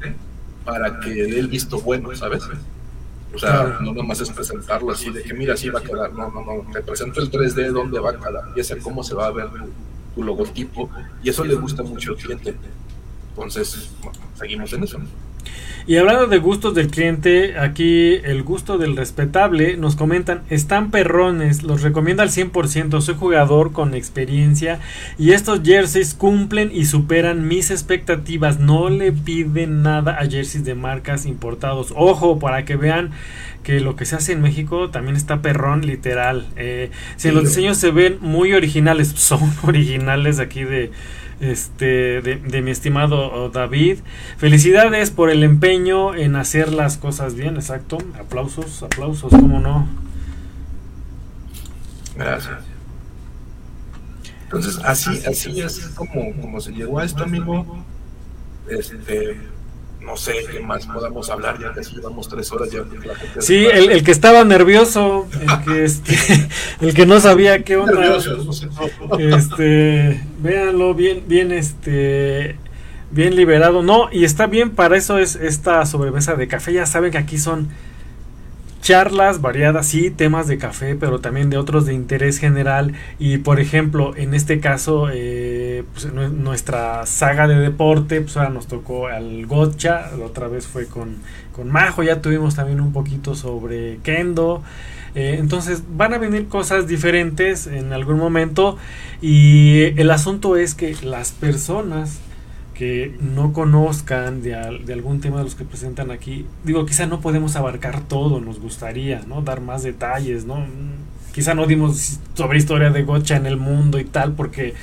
para 0.64 1.00
que 1.00 1.10
dé 1.10 1.38
el 1.38 1.48
visto 1.48 1.78
bueno, 1.80 2.14
¿sabes? 2.16 2.44
O 3.34 3.38
sea, 3.38 3.78
no 3.80 3.92
nomás 3.92 4.20
es 4.20 4.30
presentarlo 4.30 4.90
así 4.90 5.10
de 5.10 5.22
que 5.22 5.34
mira, 5.34 5.54
así 5.54 5.68
va 5.68 5.80
a 5.80 5.82
quedar. 5.82 6.12
No, 6.12 6.30
no, 6.30 6.42
no. 6.42 6.72
Te 6.72 6.82
presento 6.82 7.20
el 7.20 7.30
3D, 7.30 7.72
dónde 7.72 8.00
va 8.00 8.18
cada 8.18 8.52
pieza, 8.54 8.76
cómo 8.82 9.02
se 9.02 9.14
va 9.14 9.26
a 9.26 9.30
ver 9.30 9.48
tu, 10.14 10.22
logotipo. 10.22 10.90
Y 11.22 11.28
eso 11.28 11.44
le 11.44 11.54
gusta 11.54 11.82
mucho 11.82 12.12
al 12.12 12.16
cliente. 12.16 12.54
Entonces, 13.30 13.90
seguimos 14.34 14.72
en 14.72 14.84
eso. 14.84 14.98
Y 15.86 15.96
hablando 15.96 16.26
de 16.26 16.38
gustos 16.38 16.74
del 16.74 16.88
cliente, 16.88 17.58
aquí 17.58 18.14
el 18.24 18.42
gusto 18.42 18.76
del 18.76 18.96
respetable, 18.96 19.76
nos 19.76 19.96
comentan, 19.96 20.42
están 20.50 20.90
perrones, 20.90 21.62
los 21.62 21.82
recomiendo 21.82 22.22
al 22.22 22.30
100%, 22.30 23.00
soy 23.00 23.14
jugador 23.14 23.72
con 23.72 23.94
experiencia 23.94 24.80
y 25.18 25.32
estos 25.32 25.62
jerseys 25.62 26.14
cumplen 26.14 26.70
y 26.72 26.84
superan 26.84 27.48
mis 27.48 27.70
expectativas, 27.70 28.58
no 28.58 28.90
le 28.90 29.12
piden 29.12 29.82
nada 29.82 30.18
a 30.18 30.26
jerseys 30.26 30.64
de 30.64 30.74
marcas 30.74 31.24
importados. 31.24 31.92
Ojo, 31.96 32.38
para 32.38 32.64
que 32.64 32.76
vean 32.76 33.10
que 33.62 33.80
lo 33.80 33.96
que 33.96 34.04
se 34.04 34.16
hace 34.16 34.32
en 34.32 34.40
México 34.40 34.90
también 34.90 35.16
está 35.16 35.42
perrón, 35.42 35.86
literal. 35.86 36.46
Eh, 36.56 36.90
si 37.16 37.30
los 37.30 37.44
diseños 37.44 37.76
se 37.76 37.90
ven 37.90 38.18
muy 38.20 38.54
originales, 38.54 39.08
son 39.16 39.52
originales 39.62 40.38
aquí 40.38 40.64
de 40.64 40.90
este, 41.40 42.20
de, 42.20 42.62
mi 42.62 42.70
estimado 42.70 43.50
David. 43.50 43.98
Felicidades 44.36 45.10
por 45.10 45.30
el 45.30 45.42
empeño 45.42 46.14
en 46.14 46.36
hacer 46.36 46.72
las 46.72 46.96
cosas 46.96 47.34
bien, 47.34 47.56
exacto. 47.56 47.98
Aplausos, 48.18 48.82
aplausos, 48.82 49.30
cómo 49.30 49.60
no. 49.60 49.86
Gracias. 52.16 52.58
Entonces, 54.44 54.78
así, 54.84 55.10
así 55.26 55.60
es 55.60 55.90
como, 55.94 56.32
como 56.40 56.60
se 56.60 56.72
llegó 56.72 56.98
a 56.98 57.04
esto, 57.04 57.22
amigo. 57.22 57.84
Este, 58.68 59.36
no 60.08 60.16
sé 60.16 60.32
qué 60.50 60.60
más 60.60 60.86
podamos 60.86 61.28
hablar, 61.28 61.58
ya 61.60 61.72
casi 61.72 61.96
llevamos 61.96 62.28
tres 62.28 62.50
horas 62.50 62.70
ya. 62.70 62.80
sí, 63.40 63.66
el, 63.66 63.90
el, 63.90 64.02
que 64.02 64.10
estaba 64.10 64.42
nervioso, 64.42 65.28
el 65.40 65.64
que, 65.64 65.84
este, 65.84 66.16
el 66.80 66.94
que 66.94 67.06
no 67.06 67.20
sabía 67.20 67.62
qué 67.62 67.76
onda. 67.76 68.16
Este, 69.18 70.24
véanlo 70.40 70.94
bien, 70.94 71.24
bien, 71.26 71.52
este, 71.52 72.56
bien 73.10 73.36
liberado. 73.36 73.82
No, 73.82 74.08
y 74.10 74.24
está 74.24 74.46
bien, 74.46 74.70
para 74.70 74.96
eso 74.96 75.18
es 75.18 75.36
esta 75.36 75.84
sobremesa 75.84 76.34
de 76.34 76.48
café. 76.48 76.72
Ya 76.72 76.86
saben 76.86 77.12
que 77.12 77.18
aquí 77.18 77.38
son 77.38 77.68
charlas 78.80 79.40
variadas, 79.40 79.86
sí, 79.86 80.10
temas 80.10 80.46
de 80.46 80.58
café, 80.58 80.94
pero 80.94 81.20
también 81.20 81.50
de 81.50 81.58
otros 81.58 81.86
de 81.86 81.94
interés 81.94 82.38
general. 82.38 82.94
Y 83.18 83.38
por 83.38 83.60
ejemplo, 83.60 84.14
en 84.16 84.34
este 84.34 84.60
caso, 84.60 85.08
eh, 85.12 85.84
pues, 85.92 86.12
nuestra 86.12 87.06
saga 87.06 87.48
de 87.48 87.58
deporte, 87.58 88.20
pues 88.20 88.36
ahora 88.36 88.50
nos 88.50 88.66
tocó 88.66 89.08
al 89.08 89.46
Gotcha, 89.46 90.10
la 90.16 90.26
otra 90.26 90.48
vez 90.48 90.66
fue 90.66 90.86
con, 90.86 91.16
con 91.54 91.70
Majo, 91.70 92.02
ya 92.02 92.20
tuvimos 92.20 92.54
también 92.54 92.80
un 92.80 92.92
poquito 92.92 93.34
sobre 93.34 93.98
Kendo. 94.02 94.62
Eh, 95.14 95.36
entonces 95.38 95.82
van 95.96 96.14
a 96.14 96.18
venir 96.18 96.48
cosas 96.48 96.86
diferentes 96.86 97.66
en 97.66 97.92
algún 97.92 98.18
momento 98.18 98.76
y 99.22 99.98
el 100.00 100.10
asunto 100.10 100.56
es 100.56 100.74
que 100.74 100.94
las 101.02 101.32
personas 101.32 102.20
que 102.78 103.12
no 103.20 103.52
conozcan 103.52 104.40
de, 104.40 104.50
de, 104.84 104.92
algún 104.92 105.20
tema 105.20 105.38
de 105.38 105.44
los 105.44 105.56
que 105.56 105.64
presentan 105.64 106.12
aquí, 106.12 106.46
digo, 106.62 106.86
quizá 106.86 107.06
no 107.06 107.20
podemos 107.20 107.56
abarcar 107.56 108.02
todo, 108.02 108.40
nos 108.40 108.60
gustaría, 108.60 109.22
¿no? 109.26 109.42
Dar 109.42 109.60
más 109.60 109.82
detalles, 109.82 110.44
¿no? 110.44 110.64
Quizá 111.32 111.54
no 111.54 111.66
dimos 111.66 112.20
sobre 112.34 112.58
historia 112.58 112.90
de 112.90 113.02
Gocha 113.02 113.34
en 113.34 113.46
el 113.46 113.56
mundo 113.56 113.98
y 113.98 114.04
tal, 114.04 114.34
porque 114.34 114.74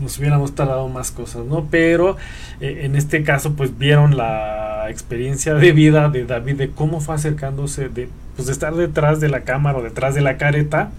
nos 0.00 0.18
hubiéramos 0.18 0.54
tardado 0.54 0.88
más 0.88 1.10
cosas, 1.10 1.44
¿no? 1.44 1.68
Pero 1.70 2.16
eh, 2.62 2.84
en 2.84 2.96
este 2.96 3.22
caso, 3.22 3.52
pues 3.52 3.76
vieron 3.76 4.16
la 4.16 4.86
experiencia 4.88 5.52
de 5.52 5.72
vida 5.72 6.08
de 6.08 6.24
David, 6.24 6.56
de 6.56 6.70
cómo 6.70 7.00
fue 7.00 7.16
acercándose, 7.16 7.90
de, 7.90 8.08
pues, 8.34 8.46
de 8.46 8.52
estar 8.54 8.74
detrás 8.74 9.20
de 9.20 9.28
la 9.28 9.42
cámara 9.42 9.76
o 9.76 9.82
detrás 9.82 10.14
de 10.14 10.22
la 10.22 10.38
careta 10.38 10.90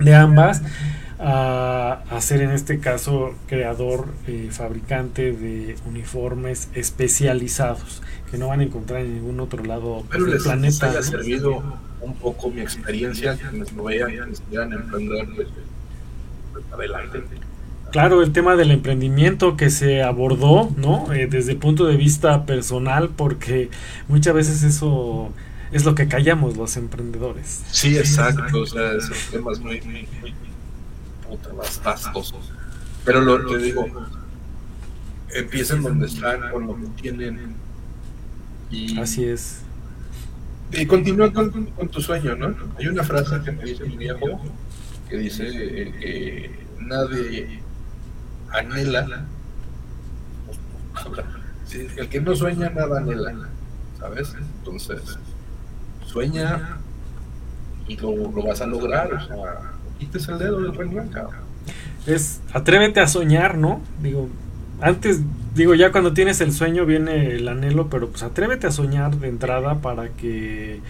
de 0.00 0.12
ambas 0.12 0.60
a, 1.22 2.18
ser 2.20 2.42
en 2.42 2.50
este 2.50 2.78
caso 2.78 3.34
creador, 3.46 4.08
eh, 4.26 4.48
fabricante 4.50 5.32
de 5.32 5.76
uniformes 5.86 6.68
especializados 6.74 8.02
que 8.30 8.38
no 8.38 8.48
van 8.48 8.60
a 8.60 8.62
encontrar 8.64 9.02
en 9.02 9.14
ningún 9.14 9.40
otro 9.40 9.62
lado 9.64 10.04
Pero 10.10 10.24
del 10.24 10.34
les, 10.34 10.42
planeta. 10.42 10.90
haya 10.90 11.02
servido 11.02 11.62
un 12.00 12.14
poco 12.14 12.50
mi 12.50 12.60
experiencia, 12.60 13.36
que 13.36 13.44
me 13.56 13.64
lo 13.76 13.84
vean, 13.84 14.32
quieran 14.48 14.72
emprender, 14.72 15.28
pues, 15.36 15.48
pues, 16.52 16.64
adelante. 16.72 17.22
Claro, 17.92 18.22
el 18.22 18.32
tema 18.32 18.56
del 18.56 18.70
emprendimiento 18.70 19.56
que 19.56 19.68
se 19.68 20.02
abordó, 20.02 20.70
¿no? 20.76 21.12
Eh, 21.12 21.26
desde 21.26 21.52
el 21.52 21.58
punto 21.58 21.86
de 21.86 21.96
vista 21.96 22.46
personal, 22.46 23.10
porque 23.10 23.68
muchas 24.08 24.34
veces 24.34 24.62
eso 24.62 25.30
es 25.72 25.84
lo 25.84 25.94
que 25.94 26.08
callamos 26.08 26.56
los 26.56 26.76
emprendedores. 26.78 27.62
Sí, 27.70 27.96
exacto, 27.98 28.60
o 28.60 28.66
sea, 28.66 28.92
esos 28.92 29.18
temas 29.30 29.60
muy, 29.60 29.80
muy, 29.82 30.08
muy 30.20 30.32
más 31.56 31.82
vastos. 31.82 32.34
Pero 33.04 33.20
lo 33.20 33.46
que 33.46 33.58
digo, 33.58 33.86
empiecen 35.30 35.82
donde 35.82 36.06
están, 36.06 36.50
con 36.50 36.66
lo 36.66 36.76
que 36.76 37.02
tienen. 37.02 37.54
Y, 38.70 38.98
Así 38.98 39.24
es. 39.24 39.62
Y 40.72 40.86
continúa 40.86 41.32
con, 41.32 41.68
tu 41.90 42.00
sueño, 42.00 42.34
¿no? 42.36 42.54
Hay 42.78 42.88
una 42.88 43.02
frase 43.02 43.40
que 43.44 43.52
me 43.52 43.64
dice 43.64 43.84
mi 43.84 43.96
viejo 43.96 44.40
que 45.08 45.18
dice 45.18 45.44
que 45.44 46.50
nadie 46.78 47.60
anhela. 48.50 49.26
El 51.96 52.08
que 52.08 52.20
no 52.20 52.34
sueña, 52.34 52.70
nada 52.70 52.98
anhela, 52.98 53.48
¿sabes? 53.98 54.34
Entonces, 54.58 55.18
sueña 56.06 56.78
y 57.88 57.96
lo, 57.96 58.14
lo 58.14 58.42
vas 58.42 58.60
a 58.60 58.66
lograr, 58.66 59.12
o 59.12 59.26
sea 59.26 59.71
quites 60.02 60.28
el 60.28 60.38
dedo 60.38 60.60
del 60.60 60.74
renglón, 60.74 61.10
Es, 62.06 62.40
atrévete 62.52 63.00
a 63.00 63.06
soñar, 63.06 63.56
¿no? 63.56 63.80
Digo, 64.02 64.28
antes, 64.80 65.20
digo, 65.54 65.74
ya 65.74 65.92
cuando 65.92 66.12
tienes 66.12 66.40
el 66.40 66.52
sueño 66.52 66.84
viene 66.86 67.36
el 67.36 67.46
anhelo, 67.48 67.88
pero 67.88 68.08
pues 68.08 68.22
atrévete 68.22 68.66
a 68.66 68.72
soñar 68.72 69.16
de 69.16 69.28
entrada 69.28 69.76
para 69.76 70.08
que 70.08 70.80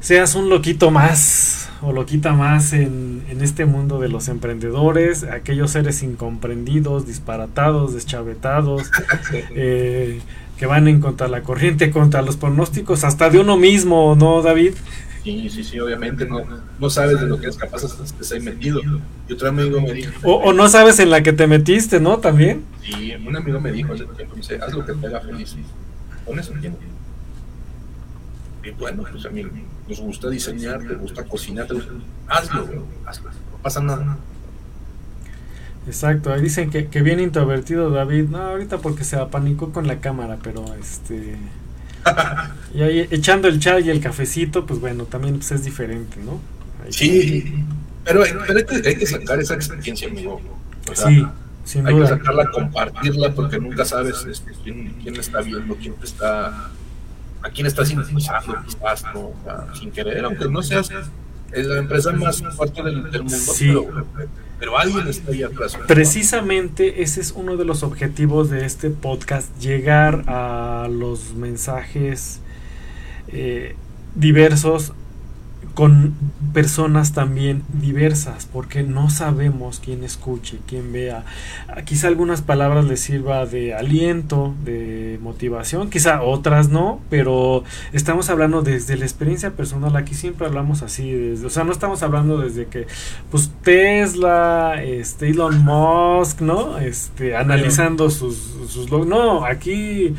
seas 0.00 0.34
un 0.34 0.48
loquito 0.48 0.90
más 0.90 1.70
o 1.82 1.92
loquita 1.92 2.32
más 2.32 2.72
en, 2.72 3.22
en 3.28 3.42
este 3.42 3.66
mundo 3.66 3.98
de 4.00 4.08
los 4.08 4.28
emprendedores, 4.28 5.24
aquellos 5.24 5.72
seres 5.72 6.02
incomprendidos, 6.02 7.06
disparatados, 7.06 7.92
deschavetados, 7.92 8.90
eh, 9.54 10.20
que 10.56 10.66
van 10.66 10.88
en 10.88 11.00
contra 11.00 11.28
la 11.28 11.42
corriente, 11.42 11.90
contra 11.90 12.22
los 12.22 12.36
pronósticos, 12.36 13.04
hasta 13.04 13.30
de 13.30 13.40
uno 13.40 13.56
mismo, 13.56 14.14
¿no, 14.16 14.42
David? 14.42 14.74
Sí, 15.22 15.48
sí, 15.50 15.62
sí, 15.62 15.78
obviamente 15.78 16.26
no, 16.26 16.42
no 16.80 16.90
sabes 16.90 17.20
de 17.20 17.26
lo 17.26 17.38
que 17.38 17.46
es 17.46 17.56
capaz 17.56 17.84
hasta 17.84 17.98
que 17.98 18.04
estés 18.04 18.32
ahí 18.32 18.40
metido. 18.40 18.80
Y 19.28 19.32
otro 19.32 19.48
amigo 19.48 19.80
me 19.80 19.92
dijo... 19.92 20.12
O, 20.28 20.52
no 20.52 20.68
sabes 20.68 20.98
en 20.98 21.10
la 21.10 21.22
que 21.22 21.32
te 21.32 21.46
metiste, 21.46 22.00
¿no? 22.00 22.18
También. 22.18 22.64
Sí, 22.82 23.12
un 23.24 23.36
amigo 23.36 23.60
me 23.60 23.70
dijo 23.70 23.92
hace 23.92 24.04
tiempo, 24.04 24.34
dice, 24.34 24.58
haz 24.60 24.72
lo 24.72 24.84
que 24.84 24.94
te 24.94 25.06
haga 25.06 25.20
feliz. 25.20 25.54
Con 26.26 26.38
eso 26.40 26.52
tiempo. 26.54 26.78
Y 28.64 28.70
bueno, 28.70 29.04
pues 29.10 29.24
a 29.26 29.30
mí 29.30 29.44
nos 29.88 30.00
gusta 30.00 30.28
diseñar, 30.28 30.80
te 30.80 30.94
gusta 30.94 31.24
cocinar, 31.24 31.66
te 31.66 31.74
gusta... 31.74 31.92
hazlo, 32.28 32.86
hazlo, 33.06 33.30
no 33.30 33.58
pasa 33.62 33.80
nada. 33.80 34.18
Exacto, 35.86 36.32
ahí 36.32 36.40
dicen 36.40 36.70
que, 36.70 36.86
que 36.86 37.02
bien 37.02 37.18
introvertido 37.18 37.90
David, 37.90 38.28
no, 38.28 38.38
ahorita 38.38 38.78
porque 38.78 39.02
se 39.02 39.16
apanicó 39.16 39.72
con 39.72 39.88
la 39.88 40.00
cámara, 40.00 40.38
pero 40.42 40.64
este 40.74 41.36
y 42.74 42.82
ahí 42.82 43.08
echando 43.10 43.48
el 43.48 43.58
chai 43.58 43.86
y 43.86 43.90
el 43.90 44.00
cafecito, 44.00 44.66
pues 44.66 44.80
bueno, 44.80 45.04
también 45.04 45.36
pues, 45.36 45.52
es 45.52 45.64
diferente, 45.64 46.18
¿no? 46.24 46.40
sí, 46.90 47.64
pero, 48.04 48.24
pero 48.46 48.58
hay, 48.58 48.96
que, 48.96 49.06
sacar 49.06 49.38
esa 49.38 49.54
experiencia, 49.54 50.08
amigo. 50.08 50.40
sí, 50.92 51.24
sin 51.64 51.86
hay 51.86 51.96
que 51.96 52.06
sacarla, 52.06 52.50
compartirla, 52.50 53.32
porque 53.32 53.58
nunca 53.58 53.84
sabes 53.84 54.26
este, 54.28 54.52
quién, 54.64 54.94
quién 55.02 55.16
está 55.16 55.40
viendo, 55.40 55.76
quién 55.76 55.94
te 55.94 56.06
está, 56.06 56.70
a 57.42 57.50
quién 57.54 57.66
estás 57.66 57.90
impulsando, 57.90 58.56
quizás, 58.66 59.04
¿no? 59.14 59.32
sin 59.74 59.92
querer, 59.92 60.24
aunque 60.24 60.48
no 60.48 60.62
seas 60.62 60.90
es 61.52 61.66
la 61.66 61.78
empresa 61.78 62.12
más 62.12 62.42
fuerte 62.56 62.82
del, 62.82 62.96
mundo, 62.96 63.28
sí. 63.30 63.66
pero, 63.68 64.28
alguien 64.76 65.08
está 65.08 65.32
ahí 65.32 65.42
atrás. 65.42 65.76
Precisamente 65.86 67.02
ese 67.02 67.20
es 67.20 67.32
uno 67.32 67.56
de 67.56 67.64
los 67.64 67.82
objetivos 67.82 68.50
de 68.50 68.64
este 68.64 68.90
podcast, 68.90 69.48
llegar 69.58 70.24
a 70.26 70.88
los 70.90 71.34
mensajes 71.34 72.40
eh, 73.28 73.76
diversos 74.14 74.92
con 75.74 76.14
personas 76.52 77.12
también 77.12 77.62
diversas, 77.72 78.46
porque 78.52 78.82
no 78.82 79.08
sabemos 79.08 79.80
quién 79.82 80.04
escuche, 80.04 80.58
quién 80.66 80.92
vea. 80.92 81.24
Quizá 81.84 82.08
algunas 82.08 82.42
palabras 82.42 82.84
les 82.84 83.00
sirva 83.00 83.46
de 83.46 83.74
aliento, 83.74 84.54
de 84.64 85.18
motivación, 85.22 85.88
quizá 85.88 86.22
otras 86.22 86.68
no, 86.68 87.00
pero 87.08 87.64
estamos 87.92 88.28
hablando 88.28 88.62
desde 88.62 88.96
la 88.96 89.04
experiencia 89.04 89.52
personal. 89.52 89.96
Aquí 89.96 90.14
siempre 90.14 90.46
hablamos 90.46 90.82
así, 90.82 91.10
desde, 91.10 91.46
o 91.46 91.50
sea, 91.50 91.64
no 91.64 91.72
estamos 91.72 92.02
hablando 92.02 92.38
desde 92.38 92.66
que, 92.66 92.86
pues 93.30 93.50
Tesla, 93.62 94.82
este, 94.82 95.30
Elon 95.30 95.64
Musk, 95.64 96.42
¿no? 96.42 96.78
Este, 96.78 97.34
analizando 97.34 98.10
sus, 98.10 98.36
sus 98.68 98.90
no, 98.90 99.46
aquí 99.46 100.14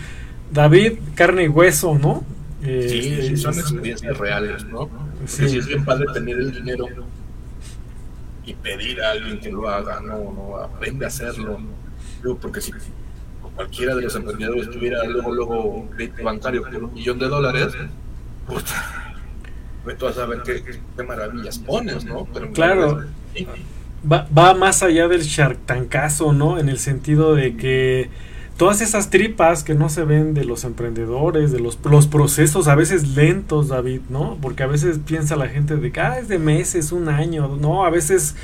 David, 0.51 0.93
carne 1.15 1.43
y 1.43 1.47
hueso, 1.47 1.97
¿no? 1.97 2.23
Sí, 2.63 3.21
sí, 3.21 3.37
son 3.37 3.53
experiencias 3.55 4.17
reales, 4.17 4.65
¿no? 4.65 4.89
Sí. 5.25 5.49
sí 5.49 5.57
es 5.57 5.67
bien 5.67 5.85
padre 5.85 6.05
tener 6.13 6.37
el 6.37 6.51
dinero 6.51 6.87
y 8.45 8.53
pedir 8.53 9.01
a 9.01 9.11
alguien 9.11 9.39
que 9.39 9.51
lo 9.51 9.67
haga, 9.69 9.99
no, 10.01 10.33
no, 10.33 10.57
aprende 10.57 11.05
a 11.05 11.07
hacerlo. 11.07 11.59
porque 12.41 12.61
si 12.61 12.73
cualquiera 13.55 13.95
de 13.95 14.01
los 14.01 14.15
emprendedores 14.15 14.69
tuviera 14.69 15.03
luego, 15.05 15.33
luego 15.33 15.89
crédito 15.95 16.23
bancario 16.23 16.63
por 16.63 16.75
un 16.75 16.93
millón 16.93 17.19
de 17.19 17.27
dólares, 17.27 17.73
puta, 18.47 19.15
pues 19.83 19.97
tú 19.97 20.05
vas 20.05 20.17
a 20.17 20.25
ver 20.25 20.41
qué, 20.43 20.63
qué 20.63 21.03
maravillas 21.03 21.59
pones, 21.59 22.03
¿no? 22.05 22.27
Pero 22.33 22.51
claro. 22.51 23.03
Va, 24.11 24.27
va 24.37 24.53
más 24.53 24.83
allá 24.83 25.07
del 25.07 25.21
Shark 25.21 25.59
Tankazo, 25.65 26.33
¿no? 26.33 26.59
En 26.59 26.67
el 26.67 26.77
sentido 26.77 27.35
de 27.35 27.55
que 27.55 28.09
todas 28.57 28.81
esas 28.81 29.09
tripas 29.09 29.63
que 29.63 29.73
no 29.73 29.89
se 29.89 30.03
ven 30.03 30.33
de 30.33 30.45
los 30.45 30.63
emprendedores, 30.63 31.51
de 31.51 31.59
los, 31.59 31.79
los 31.83 32.07
procesos 32.07 32.67
a 32.67 32.75
veces 32.75 33.15
lentos, 33.15 33.69
David, 33.69 34.01
¿no? 34.09 34.37
Porque 34.41 34.63
a 34.63 34.67
veces 34.67 34.99
piensa 35.05 35.35
la 35.35 35.47
gente 35.47 35.75
de 35.75 35.91
que 35.91 35.99
ah, 35.99 36.19
es 36.19 36.27
de 36.27 36.39
meses, 36.39 36.91
un 36.91 37.09
año, 37.09 37.57
no, 37.59 37.85
a 37.85 37.89
veces 37.89 38.35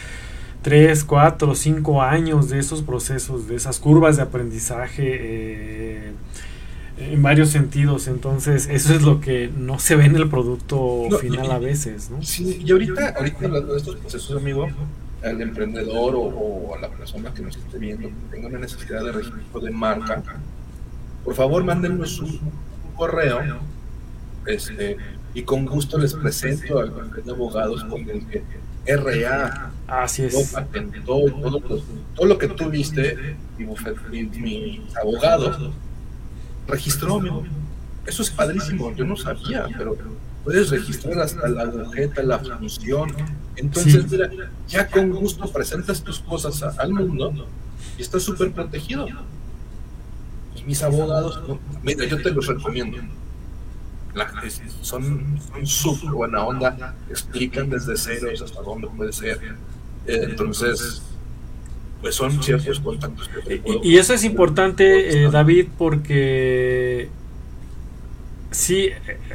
tres, 0.62 1.04
cuatro, 1.04 1.56
cinco 1.56 2.02
años 2.02 2.50
de 2.50 2.60
esos 2.60 2.82
procesos, 2.82 3.48
de 3.48 3.56
esas 3.56 3.80
curvas 3.80 4.18
de 4.18 4.24
aprendizaje. 4.24 5.18
Eh, 5.20 6.12
en 7.00 7.24
varios 7.24 7.50
sentidos, 7.50 8.08
entonces 8.08 8.68
eso 8.70 8.94
es 8.94 9.02
lo 9.04 9.22
que 9.22 9.50
no 9.56 9.80
se 9.80 9.96
ve 9.96 10.06
en 10.06 10.18
el 10.18 10.30
producto 10.30 11.08
final 11.22 11.50
a 11.50 11.58
veces, 11.60 12.10
¿no? 12.10 12.22
Sí, 12.22 12.62
y 12.64 12.72
ahorita, 12.72 13.14
ahorita 13.16 13.46
hablando 13.46 13.72
de 13.72 13.78
estos 13.78 13.96
procesos, 13.96 14.36
amigo, 14.36 14.68
al 15.24 15.42
emprendedor 15.42 16.16
o, 16.16 16.76
a 16.76 16.80
la 16.80 16.90
persona 16.90 17.34
que 17.34 17.42
nos 17.42 17.58
esté 17.58 17.78
viendo 17.78 18.08
que 18.08 18.16
tenga 18.32 18.48
una 18.48 18.60
necesidad 18.60 19.04
de 19.04 19.12
registro 19.12 19.60
de 19.60 19.72
marca, 19.72 20.24
por 21.24 21.36
favor 21.36 21.64
mándenos 21.64 22.20
un, 22.20 22.40
correo 22.96 23.40
este, 24.46 24.98
y 25.34 25.44
con 25.44 25.66
gusto 25.66 25.98
les 25.98 26.14
presento 26.14 26.80
al 26.80 26.94
de 27.24 27.32
abogados 27.32 27.84
con 27.86 28.02
el 28.10 28.26
que 28.28 28.44
RA 28.86 29.72
Así 29.88 30.24
es. 30.24 30.52
patentó 30.54 31.02
todo, 31.06 31.62
todo, 32.16 32.26
lo 32.28 32.38
que 32.38 32.48
tú 32.50 32.70
viste 32.70 33.36
y, 33.58 33.64
mis 33.64 34.98
abogados 34.98 35.72
registró, 36.68 37.44
Eso 38.06 38.22
es 38.22 38.32
padrísimo, 38.32 38.94
yo 38.96 39.06
no 39.06 39.16
sabía, 39.16 39.68
pero 39.78 39.98
puedes 40.50 40.72
registrar 40.72 41.20
hasta 41.20 41.48
la 41.48 41.62
agujeta, 41.62 42.24
la 42.24 42.40
función. 42.40 43.14
Entonces, 43.56 44.10
mira, 44.10 44.32
ya 44.68 44.88
con 44.88 45.12
gusto 45.12 45.48
presentas 45.52 46.04
tus 46.04 46.18
cosas 46.18 46.64
al 46.80 46.92
mundo 46.92 47.48
y 47.96 48.02
estás 48.02 48.24
súper 48.24 48.52
protegido. 48.52 49.08
Y 50.56 50.64
mis 50.64 50.82
abogados, 50.82 51.40
mira, 51.84 52.04
yo 52.06 52.20
te 52.20 52.32
los 52.32 52.48
recomiendo. 52.48 52.98
son 54.82 55.40
súper 55.66 56.10
buena 56.10 56.44
onda, 56.44 56.96
explican 57.12 57.70
desde 57.70 57.96
cero 57.96 58.30
hasta 58.44 58.62
dónde 58.64 58.88
puede 58.88 59.14
ser. 59.14 59.40
Eh, 60.08 60.22
entonces, 60.30 61.04
pues 62.02 62.16
son 62.16 62.42
ciertos 62.42 62.80
contactos 62.80 63.28
que 63.28 63.62
y, 63.84 63.98
eso 63.98 64.16
es 64.16 64.24
importante, 64.24 65.26
eh, 65.26 65.30
David, 65.30 65.68
porque 65.78 67.10
Sí, 68.52 68.90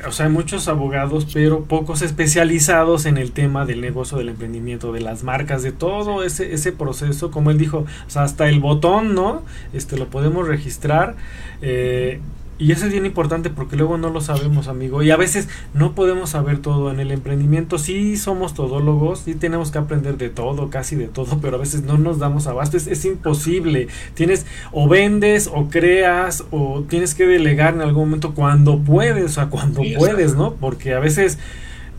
o 0.09 0.11
sea, 0.11 0.27
hay 0.27 0.33
muchos 0.33 0.67
abogados, 0.67 1.29
pero 1.33 1.65
pocos 1.67 2.03
especializados 2.03 3.07
en 3.07 3.17
el 3.17 3.31
tema 3.31 3.65
del 3.65 3.81
negocio, 3.81 4.19
del 4.19 4.31
emprendimiento, 4.31 4.93
de 4.93 5.01
las 5.01 5.23
marcas, 5.23 5.63
de 5.63 5.71
todo 5.71 6.25
ese, 6.25 6.53
ese 6.53 6.73
proceso, 6.73 7.31
como 7.31 7.53
él 7.53 7.59
dijo, 7.59 7.87
o 8.07 8.11
sea, 8.11 8.23
hasta 8.23 8.49
el 8.49 8.59
botón, 8.59 9.15
¿no? 9.15 9.45
Este 9.73 9.97
lo 9.97 10.09
podemos 10.09 10.49
registrar. 10.49 11.15
Eh, 11.63 12.21
y 12.57 12.71
eso 12.71 12.87
es 12.87 12.93
bien 12.93 13.05
importante 13.05 13.51
porque 13.51 13.77
luego 13.77 13.99
no 13.99 14.11
lo 14.11 14.21
sabemos, 14.21 14.69
amigo. 14.69 15.03
Y 15.03 15.11
a 15.11 15.17
veces 15.17 15.49
no 15.73 15.95
podemos 15.95 16.31
saber 16.31 16.59
todo 16.59 16.91
en 16.91 17.01
el 17.01 17.11
emprendimiento. 17.11 17.79
Sí 17.79 18.17
somos 18.17 18.55
todólogos, 18.55 19.21
sí 19.21 19.35
tenemos 19.35 19.73
que 19.73 19.79
aprender 19.79 20.17
de 20.19 20.29
todo, 20.29 20.71
casi 20.71 20.95
de 20.95 21.09
todo, 21.09 21.39
pero 21.41 21.57
a 21.57 21.61
veces 21.61 21.83
no 21.83 21.99
nos 21.99 22.21
damos 22.21 22.47
abasto. 22.47 22.77
Es, 22.77 23.05
imposible. 23.05 23.89
Tienes 24.15 24.47
o 24.71 24.89
vendes 24.89 25.51
o 25.53 25.69
creas 25.69 26.45
o 26.53 26.85
tienes 26.89 27.15
que 27.15 27.27
delegar 27.27 27.75
en 27.75 27.81
algún 27.81 28.05
momento 28.05 28.35
cuando 28.35 28.79
puedes, 28.79 29.25
o 29.25 29.29
sea, 29.29 29.47
cuando 29.47 29.83
puedes, 29.99 30.37
¿no? 30.37 30.55
Porque 30.55 30.95
a 30.95 31.01
veces 31.01 31.39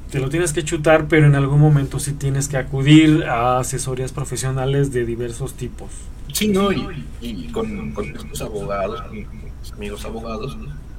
te 0.10 0.20
lo 0.20 0.30
tienes 0.30 0.54
que 0.54 0.64
chutar, 0.64 1.08
pero 1.10 1.28
en 1.28 1.36
algún 1.36 1.60
momento 1.60 2.00
sí 2.00 2.14
tienes 2.14 2.48
que 2.48 2.56
acudir 2.56 3.26
a 3.26 3.60
asesorías 3.60 4.14
profesionales 4.14 4.94
de 4.94 5.06
diversos 5.06 5.56
tipos. 5.56 5.90
Sí, 6.32 6.48
no, 6.48 6.72
y, 6.72 7.50
con, 7.52 7.92
con 7.92 8.06
estos 8.06 8.42
abogados, 8.42 9.04
amigos 9.74 10.06
abogados, 10.06 10.58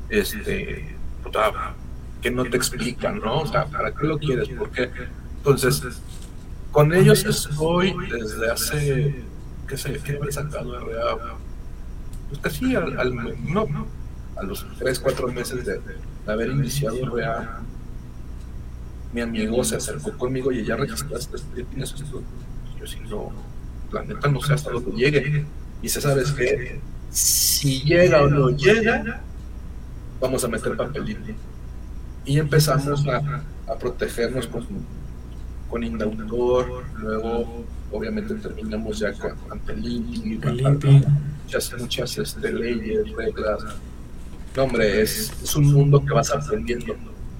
este, 0.09 0.97
que 2.23 2.31
no 2.31 2.45
te 2.45 2.57
explican, 2.57 3.19
¿no? 3.19 3.41
O 3.41 3.47
sea, 3.47 3.67
¿para 3.67 3.93
qué 3.93 4.07
lo 4.07 4.19
quieres? 4.19 4.49
Porque, 4.57 4.91
entonces, 5.39 5.83
con 6.73 6.93
ellos 6.93 7.25
estoy 7.25 7.95
desde 8.11 8.51
hace, 8.51 9.25
qué 9.69 9.77
sé, 9.77 10.01
qué 10.05 10.19
he 10.27 10.33
sacado 10.33 10.79
RA, 10.79 11.37
pues 12.29 12.41
casi 12.41 12.75
al, 12.75 13.15
no, 13.45 13.67
a 14.37 14.43
los 14.43 14.67
3, 14.79 15.01
4 15.01 15.29
meses 15.29 15.65
de, 15.65 15.81
haber 16.27 16.51
iniciado 16.51 16.97
RA, 17.17 17.61
mi 19.13 19.21
amigo 19.21 19.63
se 19.65 19.77
acercó 19.77 20.17
conmigo 20.19 20.53
y 20.53 20.65
ya 20.65 20.77
registraste, 20.77 21.39
tienes 21.71 21.95
esto. 21.95 22.23
Yo 22.79 22.87
si 22.87 23.01
no, 23.01 23.33
la 23.93 24.03
neta 24.03 24.29
no 24.29 24.41
sé 24.43 24.53
hasta 24.55 24.71
dónde 24.71 24.91
llegue. 24.91 25.47
Y 25.81 25.89
se 25.89 26.01
sabes 26.01 26.33
que 26.33 26.81
si 27.11 27.83
llega 27.83 28.23
o 28.23 28.29
no 28.29 28.51
llega, 28.51 29.21
vamos 30.21 30.45
a 30.45 30.49
meter 30.49 30.77
papelito. 30.77 31.33
Y 32.25 32.39
empezamos 32.39 33.07
a, 33.07 33.43
a 33.69 33.79
protegernos 33.79 34.47
con, 34.49 34.67
con 35.71 35.85
Indautor, 35.85 36.85
luego 36.99 37.65
obviamente 37.93 38.35
terminamos 38.35 38.99
ya 38.99 39.13
con 39.13 39.33
Antelinti, 39.51 40.41
muchas, 41.45 41.75
muchas 41.79 42.19
este, 42.19 42.53
leyes, 42.53 43.11
reglas. 43.13 43.65
No, 44.57 44.65
hombre, 44.65 45.03
es, 45.03 45.33
es 45.43 45.57
un 45.57 45.73
mundo 45.73 46.05
que 46.05 46.13
vas 46.13 46.31
aprendiendo. 46.31 46.95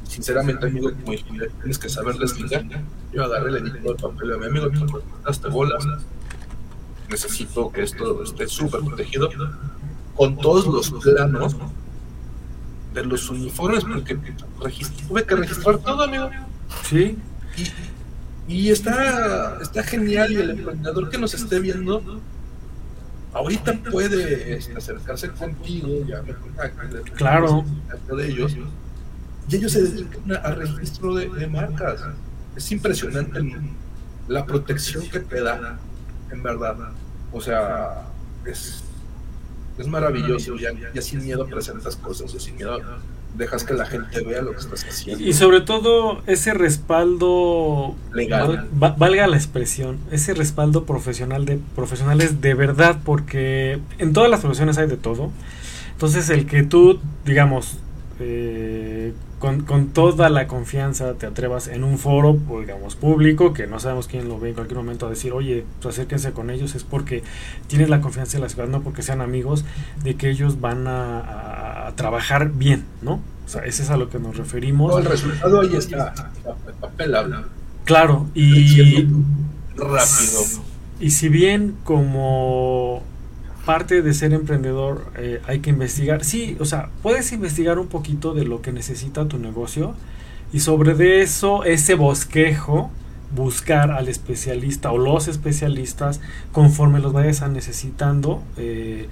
Sinceramente, 0.05 0.67
amigo, 0.67 0.93
como 0.93 1.17
tienes 1.61 1.79
que 1.79 1.89
saber 1.89 2.17
desligar. 2.17 2.65
Yo 3.13 3.25
agarré, 3.25 3.61
le 3.61 3.71
todo 3.71 3.93
el 3.93 3.97
papel 3.97 4.33
a 4.35 4.39
mi 4.39 4.47
amigo, 4.47 4.71
me 4.71 5.51
bolas, 5.51 5.87
necesito 7.09 7.71
que 7.71 7.83
esto 7.83 8.23
esté 8.23 8.47
súper 8.49 8.81
protegido 8.81 9.29
con 10.15 10.37
todos 10.39 10.67
los 10.67 10.91
planos 10.91 11.57
de 12.95 13.05
los 13.05 13.29
uniformes, 13.29 13.85
porque 13.85 14.19
tuve 15.09 15.25
que 15.25 15.37
registrar 15.37 15.79
todo, 15.79 16.03
amigo. 16.03 16.31
Sí. 16.85 17.17
Y, 18.49 18.71
está, 18.71 19.59
está 19.61 19.83
genial 19.83 20.33
y 20.33 20.37
el 20.37 20.51
emprendedor 20.51 21.11
que 21.11 21.19
nos 21.19 21.35
esté 21.35 21.61
viendo, 21.61 22.21
ahorita 23.33 23.75
puede 23.91 24.57
este, 24.57 24.77
acercarse 24.77 25.31
contigo, 25.31 26.05
ya 26.07 26.23
me 26.23 26.35
claro. 27.17 27.65
de 28.17 28.29
ellos, 28.29 28.57
y 29.49 29.57
ellos 29.57 29.73
se 29.73 29.83
dedican 29.83 30.33
al 30.43 30.57
registro 30.57 31.15
de, 31.15 31.29
de 31.29 31.47
marcas. 31.47 32.01
Es 32.57 32.73
impresionante 32.73 33.41
la 34.29 34.47
protección 34.47 35.07
que 35.09 35.21
te 35.21 35.43
da 35.43 35.79
en 36.31 36.43
verdad. 36.43 36.77
O 37.33 37.41
sea, 37.41 38.07
es, 38.45 38.83
es 39.79 39.87
maravilloso, 39.87 40.57
ya, 40.57 40.71
ya 40.95 41.03
sin 41.03 41.25
miedo 41.25 41.47
presentas 41.47 41.97
cosas, 41.97 42.35
o 42.35 42.41
sin 42.41 42.57
miedo 42.57 42.81
dejas 43.37 43.65
que 43.65 43.75
la 43.75 43.87
gente 43.87 44.23
vea 44.23 44.43
lo 44.43 44.53
que 44.53 44.59
estás 44.59 44.85
haciendo. 44.85 45.23
Y 45.23 45.33
sobre 45.33 45.61
todo 45.61 46.23
ese 46.27 46.55
respaldo 46.55 47.95
legal, 48.13 48.69
valga 48.73 49.27
la 49.27 49.37
expresión, 49.37 49.99
ese 50.11 50.35
respaldo 50.35 50.85
profesional 50.85 51.45
de 51.45 51.59
profesionales 51.75 52.41
de 52.41 52.55
verdad, 52.55 53.01
porque 53.05 53.81
en 53.99 54.13
todas 54.13 54.31
las 54.31 54.41
profesiones 54.41 54.79
hay 54.79 54.89
de 54.89 54.97
todo. 54.97 55.31
Entonces 55.93 56.29
el 56.31 56.47
que 56.47 56.63
tú, 56.63 57.01
digamos, 57.25 57.79
eh, 58.19 59.13
con, 59.39 59.63
con, 59.63 59.89
toda 59.89 60.31
la 60.31 60.47
confianza 60.47 61.15
te 61.15 61.27
atrevas 61.27 61.69
en 61.69 61.85
un 61.85 61.99
foro, 61.99 62.39
digamos, 62.61 62.97
público, 62.97 63.53
que 63.53 63.67
no 63.67 63.79
sabemos 63.79 64.09
quién 64.09 64.29
lo 64.29 64.41
ve 64.41 64.51
en 64.51 64.55
cualquier 64.55 64.79
momento 64.79 65.07
a 65.07 65.11
decir, 65.11 65.33
oye, 65.33 65.65
pues 65.83 65.95
acérquense 65.95 66.33
con 66.33 66.51
ellos, 66.51 66.75
es 66.75 66.85
porque 66.85 67.23
tienes 67.67 67.91
la 67.91 68.01
confianza 68.01 68.39
en 68.39 68.43
la 68.43 68.49
ciudad, 68.49 68.69
no 68.69 68.83
porque 68.83 69.03
sean 69.03 69.21
amigos, 69.21 69.65
de 70.03 70.17
que 70.17 70.31
ellos 70.31 70.61
van 70.61 70.87
a, 70.89 71.93
trabajar 71.97 72.53
bien, 72.53 72.85
¿no? 73.03 73.21
O 73.45 73.49
sea, 73.49 73.65
ese 73.65 73.83
es 73.83 73.91
a 73.91 73.97
lo 73.97 74.09
que 74.11 74.19
nos 74.19 74.37
referimos. 74.37 74.99
el 74.99 75.05
resultado 75.05 75.61
ahí 75.61 75.77
está, 75.77 76.33
el 76.67 76.75
papel 76.75 77.15
habla. 77.15 77.45
Claro, 77.85 78.27
y... 78.35 79.07
Rápido. 79.77 80.41
Y 80.99 81.11
si 81.11 81.29
bien 81.29 81.77
como 81.85 83.03
parte 83.67 84.01
de 84.01 84.15
ser 84.15 84.33
emprendedor 84.33 85.13
eh, 85.19 85.43
hay 85.47 85.59
que 85.59 85.71
investigar. 85.71 86.25
Sí, 86.25 86.57
o 86.61 86.65
sea, 86.65 86.89
puedes 87.03 87.33
investigar 87.33 87.79
un 87.79 87.89
poquito 87.89 88.33
de 88.33 88.47
lo 88.47 88.63
que 88.63 88.73
necesita 88.73 89.29
tu 89.29 89.39
negocio 89.39 89.95
y 90.53 90.61
sobre 90.61 90.95
de 90.95 91.21
eso, 91.21 91.65
ese 91.65 91.95
bosquejo, 91.97 92.91
buscar 93.35 93.91
al 93.91 94.09
especialista 94.09 94.93
o 94.93 94.99
los 94.99 95.27
especialistas 95.27 96.21
conforme 96.53 97.01
los 97.01 97.13
vayas 97.13 97.43
a 97.43 97.49
necesitando. 97.49 98.41
Eh, 98.57 99.09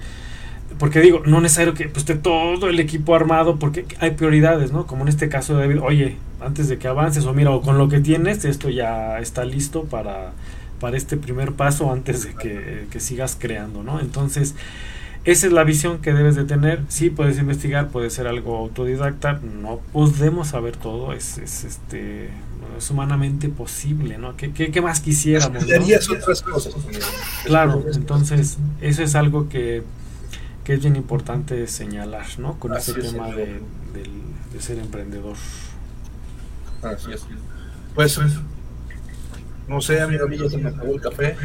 porque 0.79 1.01
digo, 1.01 1.21
no 1.25 1.41
necesario 1.41 1.73
que 1.73 1.89
pues, 1.89 1.99
esté 1.99 2.15
todo 2.15 2.69
el 2.69 2.79
equipo 2.79 3.13
armado, 3.13 3.57
porque 3.59 3.85
hay 3.99 4.11
prioridades, 4.11 4.71
¿no? 4.71 4.87
Como 4.87 5.03
en 5.03 5.09
este 5.09 5.29
caso 5.29 5.53
de 5.53 5.67
David, 5.67 5.81
oye, 5.81 6.17
antes 6.41 6.69
de 6.69 6.77
que 6.77 6.87
avances, 6.87 7.25
o 7.25 7.33
mira, 7.33 7.51
o 7.51 7.61
con 7.61 7.77
lo 7.77 7.89
que 7.89 7.99
tienes, 7.99 8.45
esto 8.45 8.69
ya 8.69 9.19
está 9.19 9.45
listo 9.45 9.83
para, 9.83 10.31
para 10.79 10.97
este 10.97 11.17
primer 11.17 11.53
paso 11.53 11.91
antes 11.91 12.23
de 12.23 12.33
que, 12.33 12.87
que 12.91 12.99
sigas 12.99 13.37
creando, 13.39 13.83
¿no? 13.83 13.99
Entonces, 13.99 14.55
esa 15.25 15.47
es 15.47 15.53
la 15.53 15.63
visión 15.63 15.99
que 15.99 16.13
debes 16.13 16.35
de 16.35 16.45
tener. 16.45 16.83
Sí, 16.87 17.09
puedes 17.09 17.39
investigar, 17.39 17.89
puede 17.89 18.09
ser 18.11 18.27
algo 18.27 18.57
autodidacta, 18.57 19.39
no 19.61 19.79
podemos 19.91 20.49
saber 20.49 20.77
todo, 20.77 21.13
es, 21.13 21.37
es 21.39 21.63
este 21.63 22.29
es 22.77 22.91
humanamente 22.91 23.49
posible, 23.49 24.17
¿no? 24.17 24.35
¿Qué, 24.35 24.51
qué, 24.51 24.71
qué 24.71 24.81
más 24.81 24.99
quisiéramos? 24.99 25.65
¿no? 25.65 26.17
otras 26.17 26.41
cosas. 26.41 26.73
Claro, 27.45 27.83
entonces 27.93 28.57
eso 28.81 29.03
es 29.03 29.15
algo 29.15 29.49
que, 29.49 29.83
que 30.63 30.73
es 30.73 30.81
bien 30.81 30.95
importante 30.95 31.67
señalar, 31.67 32.25
¿no? 32.37 32.59
Con 32.59 32.75
este 32.75 32.93
tema 32.93 33.29
de, 33.29 33.61
de, 33.93 34.09
de, 34.53 34.61
ser 34.61 34.77
emprendedor. 34.79 35.37
Así 36.81 37.13
es. 37.13 37.25
Pues, 37.93 38.19
no 39.67 39.81
sé, 39.81 40.01
amigo, 40.01 40.25
a 40.25 40.27
mí 40.27 40.37
se 40.49 40.57
me 40.57 40.69
acabó 40.69 40.93
el 40.93 41.01
café. 41.01 41.35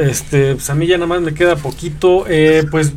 Este, 0.00 0.54
pues 0.54 0.70
a 0.70 0.74
mí 0.74 0.86
ya 0.86 0.96
nada 0.96 1.06
más 1.06 1.20
me 1.20 1.34
queda 1.34 1.56
poquito. 1.56 2.24
Eh, 2.28 2.66
pues 2.70 2.92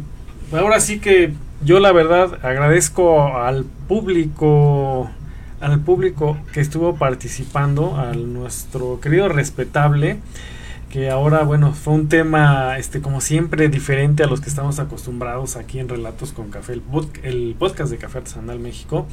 ahora 0.52 0.80
sí 0.80 1.00
que 1.00 1.34
yo 1.64 1.80
la 1.80 1.92
verdad 1.92 2.40
agradezco 2.44 3.38
al 3.38 3.66
público, 3.88 5.10
al 5.60 5.80
público 5.82 6.38
que 6.54 6.62
estuvo 6.62 6.96
participando, 6.96 7.98
a 7.98 8.14
nuestro 8.14 9.00
querido 9.00 9.30
respetable, 9.30 10.18
que 10.90 11.10
ahora 11.10 11.44
bueno 11.44 11.74
fue 11.74 11.94
un 11.94 12.10
tema, 12.10 12.78
este 12.78 13.00
como 13.02 13.22
siempre 13.22 13.70
diferente 13.70 14.24
a 14.24 14.28
los 14.28 14.42
que 14.42 14.50
estamos 14.50 14.80
acostumbrados 14.80 15.56
aquí 15.56 15.80
en 15.80 15.88
Relatos 15.88 16.32
con 16.32 16.50
Café, 16.50 16.74
el, 16.74 16.82
el 17.24 17.56
podcast 17.58 17.92
de 17.92 17.98
Café 17.98 18.20
Artesanal 18.20 18.60
México. 18.60 19.08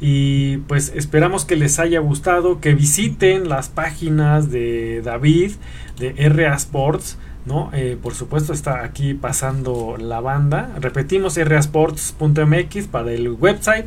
Y 0.00 0.58
pues 0.58 0.92
esperamos 0.94 1.44
que 1.44 1.56
les 1.56 1.78
haya 1.78 2.00
gustado, 2.00 2.60
que 2.60 2.74
visiten 2.74 3.48
las 3.48 3.68
páginas 3.68 4.50
de 4.50 5.02
David, 5.02 5.52
de 5.98 6.12
RA 6.28 6.54
Sports, 6.54 7.18
¿no? 7.46 7.70
Eh, 7.72 7.96
por 8.00 8.14
supuesto 8.14 8.52
está 8.52 8.84
aquí 8.84 9.14
pasando 9.14 9.96
la 9.98 10.20
banda. 10.20 10.72
Repetimos 10.80 11.36
rasports.mx 11.36 12.86
para 12.88 13.12
el 13.12 13.30
website. 13.30 13.86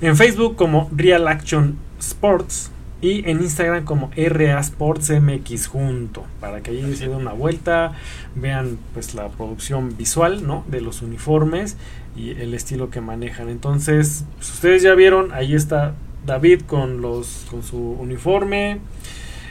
En 0.00 0.16
Facebook 0.16 0.56
como 0.56 0.88
Real 0.94 1.26
Action 1.26 1.76
Sports 1.98 2.70
y 3.00 3.28
en 3.30 3.40
Instagram 3.40 3.84
como 3.84 4.10
RA 4.16 4.58
Sports 4.60 5.10
MX 5.10 5.68
junto 5.68 6.24
para 6.40 6.62
que 6.62 6.72
ahí 6.72 6.96
se 6.96 7.08
den 7.08 7.16
una 7.16 7.32
vuelta 7.32 7.92
vean 8.34 8.78
pues 8.92 9.14
la 9.14 9.28
producción 9.28 9.96
visual 9.96 10.46
¿no? 10.46 10.64
de 10.68 10.80
los 10.80 11.02
uniformes 11.02 11.76
y 12.16 12.30
el 12.30 12.54
estilo 12.54 12.90
que 12.90 13.00
manejan 13.00 13.48
entonces 13.48 14.24
pues, 14.36 14.52
ustedes 14.52 14.82
ya 14.82 14.94
vieron 14.94 15.32
ahí 15.32 15.54
está 15.54 15.94
David 16.26 16.62
con 16.62 17.00
los 17.00 17.46
con 17.50 17.62
su 17.62 17.78
uniforme 17.78 18.80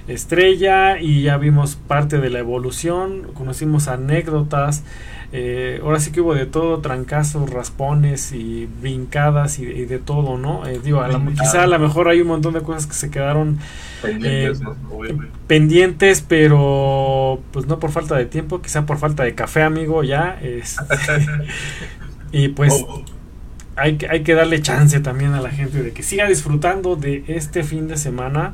estrella 0.08 1.00
y 1.00 1.24
ya 1.24 1.38
vimos 1.38 1.76
parte 1.76 2.20
de 2.20 2.30
la 2.30 2.40
evolución 2.40 3.28
conocimos 3.34 3.88
anécdotas 3.88 4.84
eh, 5.34 5.82
ahora 5.84 6.00
sí 6.00 6.12
que 6.12 6.22
hubo 6.22 6.34
de 6.34 6.46
todo, 6.46 6.80
trancazos, 6.80 7.50
raspones 7.50 8.32
y 8.32 8.70
brincadas 8.82 9.60
y, 9.60 9.64
y 9.64 9.86
de 9.86 10.00
todo, 10.00 10.38
¿no? 10.38 10.66
Eh, 10.66 10.80
digo, 10.82 11.02
a 11.02 11.10
la, 11.10 11.20
quizá 11.20 11.64
a 11.64 11.68
lo 11.68 11.78
mejor 11.80 12.08
hay 12.08 12.22
un 12.22 12.28
montón 12.28 12.54
de 12.54 12.62
cosas 12.62 12.88
que 12.88 12.94
se 12.94 13.12
quedaron 13.12 13.60
pendientes, 14.02 14.62
eh, 14.62 15.18
pendientes, 15.48 16.22
pero 16.26 17.42
pues 17.52 17.68
no 17.68 17.78
por 17.78 17.92
falta 17.92 18.16
de 18.16 18.26
tiempo, 18.26 18.62
quizá 18.62 18.86
por 18.86 19.00
falta 19.00 19.24
de 19.24 19.36
café, 19.36 19.64
amigo, 19.64 20.02
ya. 20.02 20.40
Este, 20.42 20.82
y 22.32 22.48
pues 22.50 22.86
oh. 22.88 23.04
hay, 23.76 23.98
hay 24.10 24.24
que 24.24 24.34
darle 24.34 24.62
chance 24.62 24.98
también 25.02 25.34
a 25.34 25.42
la 25.42 25.50
gente 25.50 25.84
de 25.84 25.92
que 25.92 26.04
siga 26.04 26.26
disfrutando 26.26 26.96
de 26.96 27.26
este 27.28 27.64
fin 27.64 27.90
de 27.90 27.98
semana. 27.98 28.54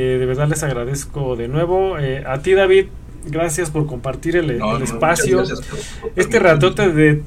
De 0.00 0.26
verdad 0.26 0.48
les 0.48 0.62
agradezco 0.62 1.36
de 1.36 1.48
nuevo. 1.48 1.96
a 1.96 2.38
ti, 2.38 2.52
David, 2.52 2.86
Gracias 3.24 3.70
por 3.70 3.86
compartir 3.86 4.36
el, 4.36 4.58
no, 4.58 4.76
el 4.76 4.82
espacio. 4.82 5.44
Por, 5.44 6.12
este 6.16 6.38
ratote 6.38 6.90
de 6.90 7.22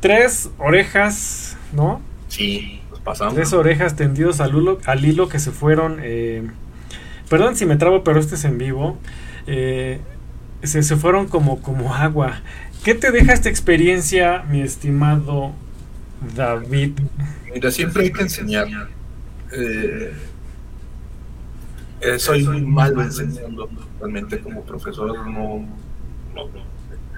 tres 0.00 0.50
orejas, 0.58 1.56
¿no? 1.72 2.00
Sí, 2.28 2.80
nos 2.90 3.00
pasamos. 3.00 3.34
Tres 3.34 3.52
orejas 3.52 3.94
tendidos 3.94 4.40
al 4.40 4.56
hilo, 4.56 4.78
al 4.84 5.04
hilo 5.04 5.28
que 5.28 5.38
se 5.38 5.50
fueron. 5.52 5.98
Eh, 6.02 6.48
perdón 7.28 7.56
si 7.56 7.66
me 7.66 7.76
trabo, 7.76 8.02
pero 8.04 8.18
este 8.18 8.34
es 8.34 8.44
en 8.44 8.58
vivo. 8.58 8.98
Eh, 9.46 10.00
se, 10.62 10.82
se 10.82 10.96
fueron 10.96 11.28
como, 11.28 11.62
como 11.62 11.94
agua. 11.94 12.40
¿Qué 12.82 12.94
te 12.94 13.12
deja 13.12 13.32
esta 13.32 13.48
experiencia, 13.48 14.44
mi 14.48 14.62
estimado 14.62 15.52
David? 16.34 16.98
Mira, 17.52 17.70
siempre 17.70 18.04
hay 18.04 18.12
que 18.12 18.22
enseñar. 18.22 18.66
Eh, 19.52 20.12
eh, 22.00 22.18
soy 22.18 22.44
muy 22.44 22.62
malo 22.62 23.02
enseñando 23.02 23.68
realmente 23.98 24.40
como 24.40 24.64
profesor 24.64 25.26
no, 25.28 25.66
no, 26.34 26.48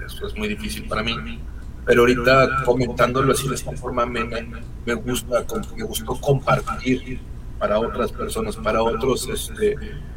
eso 0.05 0.27
es 0.27 0.35
muy 0.35 0.47
difícil 0.47 0.87
para 0.87 1.03
mí. 1.03 1.39
Pero 1.85 2.01
ahorita 2.01 2.63
comentándolo 2.63 3.31
así 3.31 3.47
de 3.47 3.55
esta 3.55 3.71
forma 3.73 4.03
amena 4.03 4.37
me 4.85 4.93
gusta 4.93 5.45
me 5.75 5.83
gustó 5.83 6.19
compartir 6.19 7.19
para 7.59 7.79
otras 7.79 8.11
personas 8.11 8.55
para 8.55 8.83
otros 8.83 9.27
este, 9.27 9.75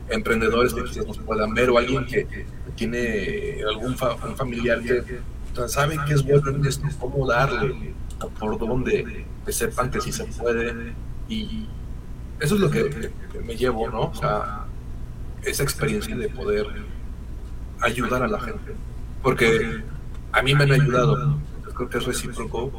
emprendedores 0.08 0.74
que 0.74 0.84
quizás 0.84 1.06
nos 1.06 1.18
puedan 1.18 1.54
ver 1.54 1.70
o 1.70 1.78
alguien 1.78 2.06
que, 2.06 2.46
tiene 2.76 3.62
algún 3.68 3.92
un 3.92 4.36
familiar 4.36 4.82
que 4.82 5.20
sabe 5.68 5.96
que 6.08 6.14
es 6.14 6.24
bueno 6.24 6.50
en 6.50 6.66
esto 6.66 6.88
cómo 6.98 7.24
darle 7.26 7.94
por 8.40 8.58
dónde 8.58 9.24
que 9.46 9.52
sepan 9.52 9.90
que 9.90 10.00
sí 10.00 10.10
se 10.10 10.24
puede 10.24 10.92
y 11.28 11.68
eso 12.44 12.54
es 12.54 12.60
lo 12.60 12.70
que, 12.70 13.10
me 13.44 13.56
llevo 13.56 13.88
no 13.90 14.02
o 14.02 14.14
sea 14.14 14.64
esa 15.44 15.62
experiencia 15.62 16.16
de 16.16 16.28
poder 16.28 16.66
ayudar 17.80 18.22
a 18.22 18.28
la 18.28 18.40
gente. 18.40 18.74
Porque 19.22 19.82
a 20.32 20.42
mí 20.42 20.54
me 20.54 20.64
han 20.64 20.72
ayudado, 20.72 21.38
creo 21.74 21.88
que 21.88 21.98
es 21.98 22.04
recíproco 22.04 22.70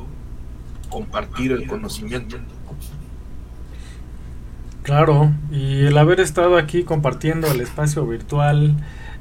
compartir 0.89 1.51
el 1.51 1.67
conocimiento. 1.67 2.37
Claro, 4.83 5.31
y 5.51 5.85
el 5.85 5.97
haber 5.97 6.19
estado 6.19 6.57
aquí 6.57 6.83
compartiendo 6.83 7.47
el 7.47 7.59
espacio 7.61 8.05
virtual 8.05 8.75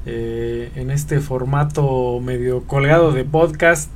eh, 0.05 0.71
en 0.75 0.91
este 0.91 1.19
formato 1.19 2.19
medio 2.19 2.63
colgado 2.63 3.11
de 3.11 3.25
podcast, 3.25 3.89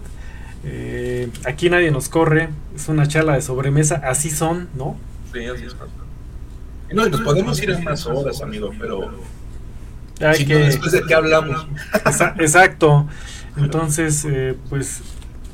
eh, 0.64 1.30
aquí 1.46 1.70
nadie 1.70 1.92
nos 1.92 2.10
corre, 2.10 2.50
es 2.76 2.90
una 2.90 3.08
charla 3.08 3.34
de 3.34 3.44
sobremesa, 3.44 4.02
así 4.04 4.32
son, 4.32 4.68
¿no? 4.76 4.98
Sí, 5.32 5.46
así 5.46 5.66
es. 5.66 5.76
No, 6.94 7.08
nos 7.08 7.22
podemos 7.22 7.62
ir 7.62 7.74
a 7.74 7.80
más 7.80 8.06
horas, 8.06 8.42
amigo, 8.42 8.72
pero 8.80 9.12
que... 10.20 10.56
después 10.56 10.92
de 10.92 11.04
qué 11.04 11.14
hablamos. 11.14 11.68
Exacto. 12.40 13.08
Entonces, 13.58 14.26
eh, 14.26 14.56
pues, 14.70 15.02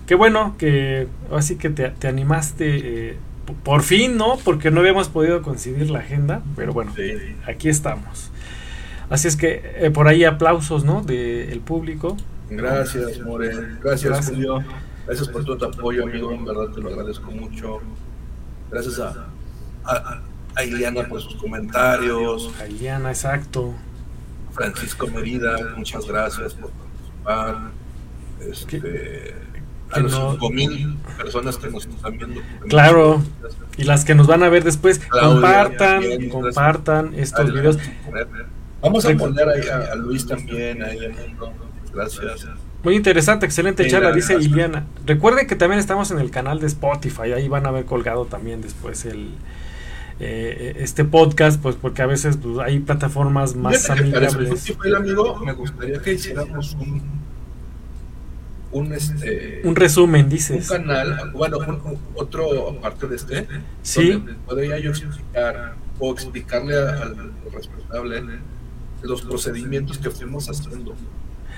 qué 0.06 0.16
bueno 0.16 0.56
que 0.58 1.08
así 1.32 1.56
que 1.56 1.70
te, 1.70 1.90
te 1.90 2.08
animaste 2.08 3.10
eh, 3.10 3.18
por 3.64 3.84
fin, 3.84 4.18
¿no? 4.18 4.38
Porque 4.44 4.72
no 4.72 4.80
habíamos 4.80 5.10
podido 5.10 5.42
coincidir 5.42 5.90
la 5.90 6.00
agenda, 6.00 6.42
pero 6.56 6.74
bueno, 6.74 6.94
sí. 6.96 7.36
aquí 7.48 7.70
estamos. 7.70 8.32
Así 9.10 9.28
es 9.28 9.36
que 9.36 9.62
eh, 9.76 9.92
por 9.92 10.08
ahí 10.08 10.24
aplausos, 10.24 10.84
¿no? 10.84 11.02
Del 11.02 11.48
de 11.48 11.62
público. 11.64 12.18
Gracias, 12.50 13.20
More. 13.22 13.50
Gracias, 13.82 14.12
Gracias, 14.12 14.30
Julio. 14.30 14.64
Gracias 15.06 15.30
por 15.30 15.46
todo 15.46 15.58
tu 15.58 15.66
apoyo, 15.66 16.04
amigo. 16.04 16.32
En 16.32 16.46
verdad 16.46 16.70
te 16.74 16.82
lo 16.82 16.90
agradezco 16.90 17.30
mucho. 17.32 17.80
Gracias 18.72 19.00
a, 19.00 19.28
a, 19.84 19.94
a 19.94 20.22
Iliana 20.64 21.08
por 21.08 21.22
sus 21.22 21.36
comentarios. 21.36 22.52
A 22.60 22.68
Iliana, 22.68 23.10
exacto. 23.10 23.74
Francisco 24.54 25.08
Merida, 25.08 25.58
muchas 25.76 26.08
gracias 26.08 26.54
por 26.54 26.72
participar. 26.72 27.72
Este, 28.50 29.36
a 29.92 30.00
los 30.00 30.12
no... 30.14 30.32
5000 30.40 30.98
personas 31.18 31.58
que 31.58 31.70
nos 31.70 31.86
están 31.86 32.18
viendo. 32.18 32.42
Claro, 32.68 33.22
y 33.78 33.84
las 33.84 34.06
que 34.06 34.16
nos 34.16 34.28
van 34.28 34.44
a 34.44 34.50
ver 34.50 34.64
después, 34.64 35.00
Claudia, 35.00 35.34
compartan, 35.34 36.00
bien, 36.00 36.30
compartan 36.30 37.06
gracias. 37.12 37.28
estos 37.28 37.54
videos. 37.54 37.78
Vamos 38.82 39.06
a 39.06 39.16
poner 39.16 39.50
ahí 39.50 39.68
a, 39.68 39.92
a 39.92 39.96
Luis 39.96 40.26
también, 40.26 40.82
ahí 40.84 41.00
Gracias. 41.94 42.48
Muy 42.84 42.96
interesante, 42.96 43.46
excelente 43.46 43.88
charla, 43.88 44.12
dice 44.12 44.34
gracias. 44.34 44.52
Iliana. 44.52 44.86
Recuerden 45.06 45.48
que 45.48 45.56
también 45.56 45.80
estamos 45.80 46.12
en 46.12 46.20
el 46.20 46.30
canal 46.30 46.60
de 46.60 46.68
Spotify, 46.68 47.34
ahí 47.34 47.48
van 47.48 47.66
a 47.66 47.72
ver 47.72 47.86
colgado 47.86 48.26
también 48.26 48.62
después 48.62 49.06
el, 49.06 49.32
eh, 50.20 50.78
este 50.80 51.04
podcast, 51.04 51.62
pues 51.62 51.76
porque 51.76 52.02
a 52.02 52.06
veces 52.06 52.38
pues, 52.38 52.58
hay 52.60 52.80
plataformas 52.80 53.56
más 53.56 53.90
amigables. 53.90 54.74
El 54.84 54.96
amigo, 54.96 55.40
me 55.40 55.54
gustaría 55.54 56.02
que 56.02 56.14
hiciéramos 56.14 56.74
un, 56.80 57.02
un, 58.72 58.94
este, 58.94 59.62
un 59.64 59.76
resumen, 59.76 60.30
dices. 60.30 60.70
Un 60.70 60.78
canal, 60.78 61.32
bueno, 61.32 61.58
un, 61.58 62.00
otro 62.16 62.70
aparte 62.70 63.08
de 63.08 63.16
este, 63.16 63.48
sí. 63.82 64.12
donde 64.14 64.34
podría 64.46 64.80
yo 64.80 64.92
explicar 64.92 65.76
o 66.00 66.14
explicarle 66.14 66.78
al 66.78 67.34
responsable 67.54 68.24
los 69.02 69.22
procedimientos 69.22 69.98
que 69.98 70.10
fuimos 70.10 70.50
haciendo. 70.50 70.96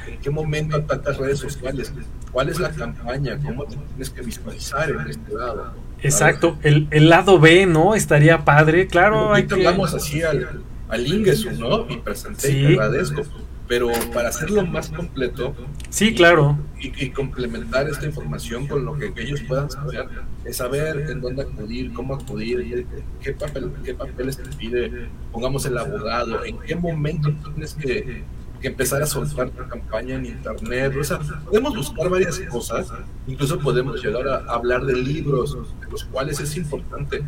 en 0.08 0.20
qué 0.20 0.30
momento 0.30 0.78
atacas 0.78 1.18
redes 1.18 1.40
sociales, 1.40 1.94
cuál 2.32 2.50
es 2.50 2.60
la 2.60 2.72
campaña, 2.72 3.38
cómo 3.44 3.66
te 3.66 3.76
tienes 3.76 4.10
que 4.10 4.22
visualizar 4.22 4.90
en 4.90 5.08
este 5.08 5.34
lado. 5.34 5.74
Exacto, 6.02 6.58
el, 6.64 6.88
el, 6.92 7.10
lado 7.10 7.40
B, 7.40 7.66
¿no? 7.66 7.96
Estaría 7.96 8.46
padre, 8.46 8.88
claro. 8.88 9.34
Hay 9.34 9.48
que... 9.48 9.56
hablamos 9.56 9.94
así 9.94 10.22
al, 10.22 10.62
al 10.90 11.08
Ingesu, 11.08 11.52
¿no? 11.52 11.90
Y 11.90 11.98
presenté 11.98 12.52
y 12.52 12.62
te 12.62 12.74
agradezco 12.74 13.24
pero 13.68 13.90
para 14.14 14.30
hacerlo 14.30 14.66
más 14.66 14.90
completo 14.90 15.54
sí 15.90 16.14
claro 16.14 16.58
y, 16.80 17.10
complementar 17.10 17.90
esta 17.90 18.06
información 18.06 18.68
con 18.68 18.86
lo 18.86 18.98
que, 18.98 19.12
ellos 19.18 19.42
puedan 19.42 19.70
saber 19.70 20.08
es 20.46 20.58
saber 20.58 21.10
en 21.10 21.22
dónde 21.22 21.42
acudir 21.42 21.92
cómo 21.94 22.16
acudir 22.16 22.86
qué 23.22 23.34
papel 23.34 23.72
qué 23.84 23.94
papeles 23.94 24.38
te 24.38 24.50
pide 24.56 25.08
pongamos 25.32 25.66
el 25.66 25.78
abogado 25.78 26.46
en 26.46 26.60
qué 26.60 26.76
momento 26.76 27.34
tienes 27.44 27.74
que, 27.74 28.24
que 28.60 28.68
empezar 28.68 29.02
a 29.02 29.06
soltar 29.06 29.50
tu 29.50 29.68
campaña 29.68 30.16
en 30.16 30.26
internet 30.26 30.94
o 31.00 31.04
sea 31.04 31.20
podemos 31.46 31.76
buscar 31.76 32.10
varias 32.10 32.40
cosas 32.42 32.92
incluso 33.28 33.60
podemos 33.60 34.04
llegar 34.04 34.28
a 34.28 34.38
hablar 34.54 34.86
de 34.86 34.94
libros 34.94 35.58
de 35.82 35.92
los 35.92 36.04
cuales 36.06 36.40
es 36.40 36.56
importante 36.58 37.24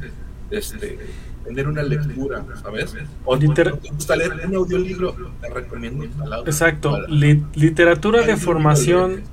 este 0.51 0.97
tener 1.49 1.67
una 1.67 1.81
lectura, 1.81 2.45
¿sabes? 2.61 2.95
O 3.25 3.35
Liter 3.35 3.75
te 3.77 3.89
gusta 3.89 4.15
leer 4.15 4.33
un 4.45 4.55
audiolibro, 4.55 5.15
te 5.41 5.49
recomiendo 5.49 6.05
Exacto, 6.45 7.07
literatura 7.07 8.21
de 8.21 8.37
formación. 8.37 9.23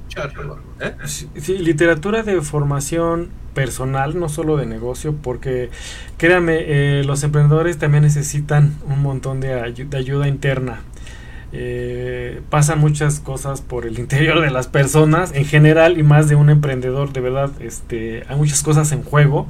¿eh? 0.81 0.95
Sí, 1.05 1.59
literatura 1.59 2.23
de 2.23 2.41
formación 2.41 3.29
personal, 3.55 4.19
no 4.19 4.29
solo 4.29 4.57
de 4.57 4.67
negocio, 4.67 5.15
porque 5.15 5.71
créanme, 6.17 6.59
eh, 6.61 7.05
los 7.05 7.23
emprendedores 7.23 7.79
también 7.79 8.05
necesitan 8.05 8.77
un 8.87 9.03
montón 9.03 9.41
de, 9.41 9.49
de 9.73 9.97
ayuda 9.97 10.29
interna. 10.29 10.81
Eh, 11.59 12.43
pasan 12.51 12.81
muchas 12.81 13.19
cosas 13.19 13.63
por 13.63 13.87
el 13.87 13.99
interior 13.99 14.43
de 14.43 14.51
las 14.51 14.67
personas 14.67 15.33
en 15.33 15.47
general 15.47 15.97
y 15.99 16.03
más 16.03 16.29
de 16.29 16.35
un 16.35 16.51
emprendedor, 16.51 17.15
de 17.15 17.21
verdad, 17.21 17.51
este, 17.61 18.25
hay 18.29 18.37
muchas 18.37 18.63
cosas 18.63 18.93
en 18.93 19.03
juego. 19.03 19.47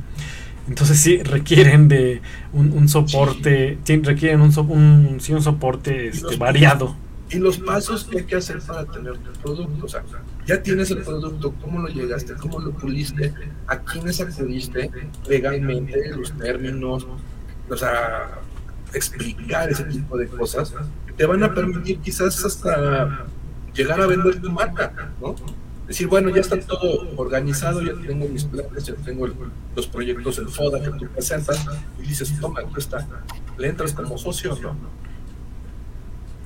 Entonces 0.68 1.00
sí 1.00 1.20
requieren 1.22 1.88
de 1.88 2.22
un, 2.52 2.88
soporte, 2.88 3.78
requieren 4.02 4.40
un, 4.40 4.56
un, 4.68 5.20
sí, 5.20 5.32
un 5.32 5.42
soporte 5.42 6.08
este, 6.08 6.36
variado. 6.36 6.96
Y 7.28 7.38
los 7.38 7.58
pasos 7.58 8.04
que 8.04 8.18
hay 8.18 8.24
que 8.24 8.36
hacer 8.36 8.60
para 8.60 8.84
tener 8.84 9.18
tu 9.18 9.32
producto. 9.40 9.86
O 9.86 9.88
sea, 9.88 10.04
ya 10.46 10.62
tienes 10.62 10.92
el 10.92 11.02
producto, 11.02 11.54
cómo 11.60 11.80
lo 11.80 11.88
llegaste, 11.88 12.34
cómo 12.34 12.60
lo 12.60 12.70
puliste, 12.70 13.32
a 13.66 13.78
quiénes 13.80 14.20
acudiste 14.20 14.90
legalmente, 15.28 16.14
los 16.16 16.32
términos, 16.38 17.04
o 17.68 17.76
sea, 17.76 18.40
explicar 18.94 19.70
ese 19.70 19.84
tipo 19.84 20.16
de 20.16 20.28
cosas, 20.28 20.72
te 21.16 21.26
van 21.26 21.42
a 21.42 21.54
permitir 21.54 21.98
quizás 21.98 22.44
hasta 22.44 23.26
llegar 23.74 24.00
a 24.00 24.06
vender 24.06 24.40
tu 24.40 24.50
marca, 24.50 25.12
¿no? 25.20 25.34
decir, 25.86 26.08
bueno, 26.08 26.30
ya 26.30 26.40
está 26.40 26.58
todo 26.58 27.08
organizado, 27.16 27.80
ya 27.80 27.92
tengo 28.06 28.28
mis 28.28 28.44
planes, 28.44 28.84
ya 28.84 28.94
tengo 28.94 29.28
los 29.74 29.86
proyectos, 29.86 30.38
el 30.38 30.48
FODA 30.48 30.82
que 30.82 30.90
tú 30.98 31.06
presentas, 31.08 31.64
y 32.02 32.06
dices, 32.06 32.38
toma, 32.40 32.60
aquí 32.60 32.72
está, 32.76 33.06
le 33.56 33.68
entras 33.68 33.92
como 33.92 34.18
socio, 34.18 34.58
¿no? 34.60 34.76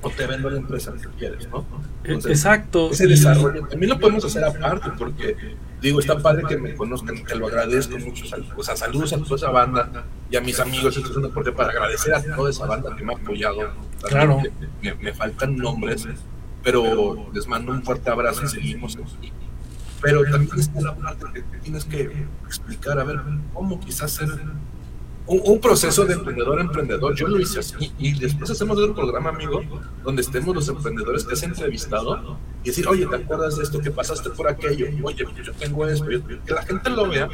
O 0.03 0.09
te 0.09 0.25
vendo 0.25 0.49
la 0.49 0.57
empresa 0.57 0.93
que 0.93 1.07
quieres, 1.17 1.47
¿no? 1.49 1.65
Exacto. 2.03 2.91
Ese 2.91 3.07
desarrollo 3.07 3.67
también 3.67 3.91
lo 3.91 3.99
podemos 3.99 4.25
hacer 4.25 4.43
aparte, 4.43 4.89
porque 4.97 5.35
digo, 5.81 5.99
está 5.99 6.17
padre 6.19 6.43
que 6.47 6.57
me 6.57 6.75
conozcan, 6.75 7.23
que 7.23 7.35
lo 7.35 7.47
agradezco 7.47 7.97
mucho. 7.97 8.25
O 8.55 8.63
sea, 8.63 8.75
saludos 8.75 9.13
a 9.13 9.17
toda 9.17 9.35
esa 9.35 9.49
banda 9.49 10.05
y 10.29 10.35
a 10.35 10.41
mis 10.41 10.59
amigos. 10.59 10.95
Esto 10.95 11.09
es 11.09 11.23
deporte 11.23 11.51
para 11.51 11.71
agradecer 11.71 12.13
a 12.13 12.23
toda 12.35 12.49
esa 12.49 12.65
banda 12.65 12.95
que 12.95 13.03
me 13.03 13.13
ha 13.13 13.17
apoyado. 13.17 13.71
Claro. 14.07 14.41
Me, 14.81 14.93
me 14.95 15.13
faltan 15.13 15.55
nombres, 15.57 16.07
pero 16.63 17.29
les 17.33 17.47
mando 17.47 17.71
un 17.71 17.83
fuerte 17.83 18.09
abrazo 18.09 18.45
y 18.45 18.47
seguimos. 18.47 18.97
Pero 20.01 20.23
también 20.23 20.59
está 20.59 20.81
la 20.81 20.95
parte 20.95 21.25
que 21.33 21.59
tienes 21.59 21.85
que 21.85 22.25
explicar, 22.45 22.99
a 22.99 23.03
ver, 23.03 23.21
cómo 23.53 23.79
quizás 23.79 24.11
ser 24.11 24.29
un, 25.39 25.59
proceso 25.59 26.05
de 26.05 26.13
emprendedor 26.13 26.59
a 26.59 26.61
emprendedor. 26.61 27.15
Yo 27.15 27.27
lo 27.27 27.39
hice 27.39 27.59
así 27.59 27.93
y 27.97 28.19
después 28.19 28.49
hacemos 28.49 28.77
otro 28.77 28.93
programa, 28.95 29.29
amigo, 29.29 29.61
donde 30.03 30.21
estemos 30.21 30.53
los 30.55 30.67
emprendedores 30.67 31.23
que 31.23 31.33
has 31.33 31.43
entrevistado 31.43 32.37
y 32.63 32.67
decir, 32.67 32.87
oye, 32.87 33.05
¿te 33.05 33.15
acuerdas 33.15 33.57
de 33.57 33.63
esto? 33.63 33.79
que 33.79 33.91
pasaste 33.91 34.29
por 34.31 34.47
aquello? 34.47 34.87
Oye, 35.03 35.25
yo 35.43 35.53
tengo 35.53 35.87
esto. 35.87 36.05
que 36.45 36.53
la 36.53 36.63
gente 36.63 36.89
lo 36.89 37.07
vea 37.07 37.29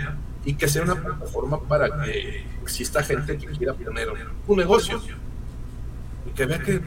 y 0.45 0.53
que 0.53 0.67
sea 0.67 0.83
una 0.83 0.95
plataforma 0.95 1.59
para 1.61 2.03
que 2.03 2.45
exista 2.61 3.03
gente 3.03 3.37
que 3.37 3.47
quiera 3.47 3.73
poner 3.73 4.09
un 4.47 4.57
negocio 4.57 5.01
y 6.25 6.29
que 6.31 6.45
vea 6.45 6.59
que 6.59 6.81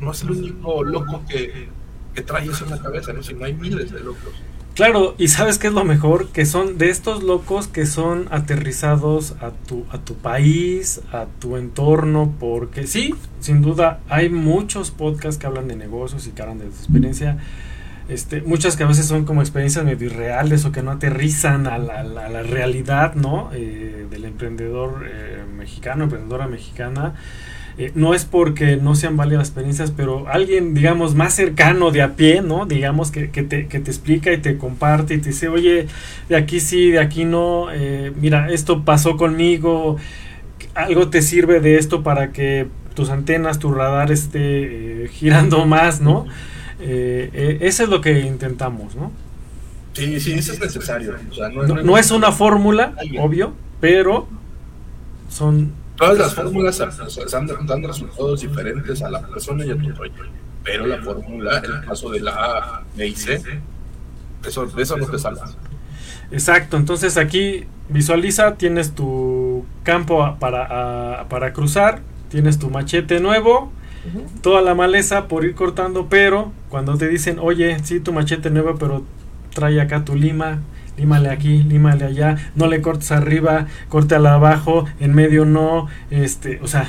no 0.00 0.10
es 0.10 0.22
el 0.22 0.30
único 0.32 0.84
loco 0.84 1.24
que 1.28 1.68
que 2.16 2.22
trae 2.22 2.46
eso 2.50 2.64
en 2.64 2.70
la 2.70 2.80
cabeza, 2.80 3.12
¿no? 3.12 3.22
Si 3.22 3.34
no 3.34 3.44
hay 3.44 3.52
miles 3.52 3.92
de 3.92 4.00
locos. 4.00 4.32
Claro, 4.76 5.14
y 5.16 5.28
sabes 5.28 5.58
qué 5.58 5.68
es 5.68 5.72
lo 5.72 5.84
mejor, 5.84 6.28
que 6.28 6.44
son 6.44 6.76
de 6.76 6.90
estos 6.90 7.22
locos 7.22 7.66
que 7.66 7.86
son 7.86 8.28
aterrizados 8.30 9.34
a 9.40 9.50
tu, 9.50 9.86
a 9.90 9.96
tu 9.96 10.16
país, 10.16 11.00
a 11.12 11.24
tu 11.40 11.56
entorno, 11.56 12.34
porque 12.38 12.86
sí, 12.86 13.14
sin 13.40 13.62
duda, 13.62 14.00
hay 14.10 14.28
muchos 14.28 14.90
podcasts 14.90 15.40
que 15.40 15.46
hablan 15.46 15.66
de 15.66 15.76
negocios 15.76 16.26
y 16.26 16.32
que 16.32 16.42
hablan 16.42 16.58
de 16.58 16.66
su 16.66 16.76
experiencia. 16.76 17.38
Este, 18.10 18.42
muchas 18.42 18.76
que 18.76 18.82
a 18.82 18.86
veces 18.86 19.06
son 19.06 19.24
como 19.24 19.40
experiencias 19.40 19.82
medio 19.82 20.08
irreales 20.08 20.66
o 20.66 20.72
que 20.72 20.82
no 20.82 20.90
aterrizan 20.90 21.66
a 21.66 21.78
la, 21.78 22.04
la, 22.04 22.42
realidad, 22.42 23.14
¿no? 23.14 23.48
Eh, 23.54 24.06
del 24.10 24.26
emprendedor 24.26 25.06
eh, 25.10 25.42
mexicano, 25.56 26.04
emprendedora 26.04 26.48
mexicana. 26.48 27.14
Eh, 27.78 27.92
no 27.94 28.14
es 28.14 28.24
porque 28.24 28.78
no 28.78 28.94
sean 28.94 29.18
válidas 29.18 29.48
experiencias, 29.48 29.90
pero 29.90 30.26
alguien, 30.28 30.72
digamos, 30.72 31.14
más 31.14 31.34
cercano 31.34 31.90
de 31.90 32.00
a 32.00 32.16
pie, 32.16 32.40
¿no? 32.40 32.64
Digamos, 32.64 33.10
que, 33.10 33.30
que, 33.30 33.42
te, 33.42 33.66
que 33.66 33.80
te 33.80 33.90
explica 33.90 34.32
y 34.32 34.38
te 34.38 34.56
comparte 34.56 35.14
y 35.14 35.18
te 35.18 35.28
dice, 35.28 35.48
oye, 35.48 35.86
de 36.30 36.36
aquí 36.36 36.60
sí, 36.60 36.90
de 36.90 37.00
aquí 37.00 37.26
no, 37.26 37.70
eh, 37.70 38.12
mira, 38.18 38.50
esto 38.50 38.82
pasó 38.82 39.18
conmigo, 39.18 39.98
algo 40.74 41.10
te 41.10 41.20
sirve 41.20 41.60
de 41.60 41.76
esto 41.76 42.02
para 42.02 42.32
que 42.32 42.66
tus 42.94 43.10
antenas, 43.10 43.58
tu 43.58 43.70
radar 43.74 44.10
esté 44.10 45.04
eh, 45.04 45.08
girando 45.08 45.66
más, 45.66 46.00
¿no? 46.00 46.26
eso 46.78 47.84
es 47.84 47.88
lo 47.88 48.02
que 48.02 48.20
intentamos, 48.20 48.94
¿no? 48.96 49.10
Sí, 49.94 50.20
sí, 50.20 50.34
eso 50.34 50.52
es 50.52 50.60
necesario. 50.60 51.14
no 51.82 51.96
es 51.96 52.10
una 52.10 52.32
fórmula, 52.32 52.94
obvio, 53.18 53.54
pero 53.80 54.28
son 55.30 55.72
Todas 55.96 56.18
las 56.18 56.34
fórmulas 56.34 56.78
dan 56.78 57.82
resultados 57.82 58.40
diferentes 58.40 59.02
a 59.02 59.10
la 59.10 59.26
persona 59.26 59.64
y 59.64 59.70
a 59.70 59.76
tu 59.76 59.92
proyecto. 59.94 60.24
Pero 60.62 60.86
la 60.86 60.98
fórmula, 60.98 61.58
en 61.58 61.64
el 61.64 61.80
caso 61.84 62.10
de 62.10 62.20
la 62.20 62.32
A, 62.32 62.82
B 62.96 63.06
y 63.06 63.14
C, 63.14 63.40
eso, 64.46 64.66
de 64.66 64.82
eso 64.82 64.96
no 64.96 65.06
te 65.06 65.18
salvas. 65.18 65.56
Exacto, 66.30 66.76
entonces 66.76 67.16
aquí 67.16 67.64
visualiza, 67.88 68.56
tienes 68.56 68.94
tu 68.94 69.64
campo 69.84 70.36
para, 70.40 71.26
para 71.28 71.52
cruzar, 71.52 72.00
tienes 72.30 72.58
tu 72.58 72.68
machete 72.68 73.20
nuevo, 73.20 73.70
toda 74.42 74.60
la 74.60 74.74
maleza 74.74 75.28
por 75.28 75.44
ir 75.44 75.54
cortando, 75.54 76.08
pero 76.08 76.52
cuando 76.68 76.96
te 76.96 77.08
dicen, 77.08 77.38
oye, 77.40 77.78
sí, 77.84 78.00
tu 78.00 78.12
machete 78.12 78.50
nuevo, 78.50 78.76
pero 78.76 79.04
trae 79.54 79.80
acá 79.80 80.04
tu 80.04 80.14
lima, 80.14 80.60
límale 80.96 81.30
aquí, 81.30 81.62
límale 81.62 82.04
allá, 82.04 82.36
no 82.54 82.66
le 82.66 82.80
cortes 82.80 83.12
arriba, 83.12 83.66
al 83.90 84.26
abajo, 84.26 84.86
en 85.00 85.14
medio 85.14 85.44
no, 85.44 85.88
este, 86.10 86.60
o 86.62 86.66
sea, 86.66 86.88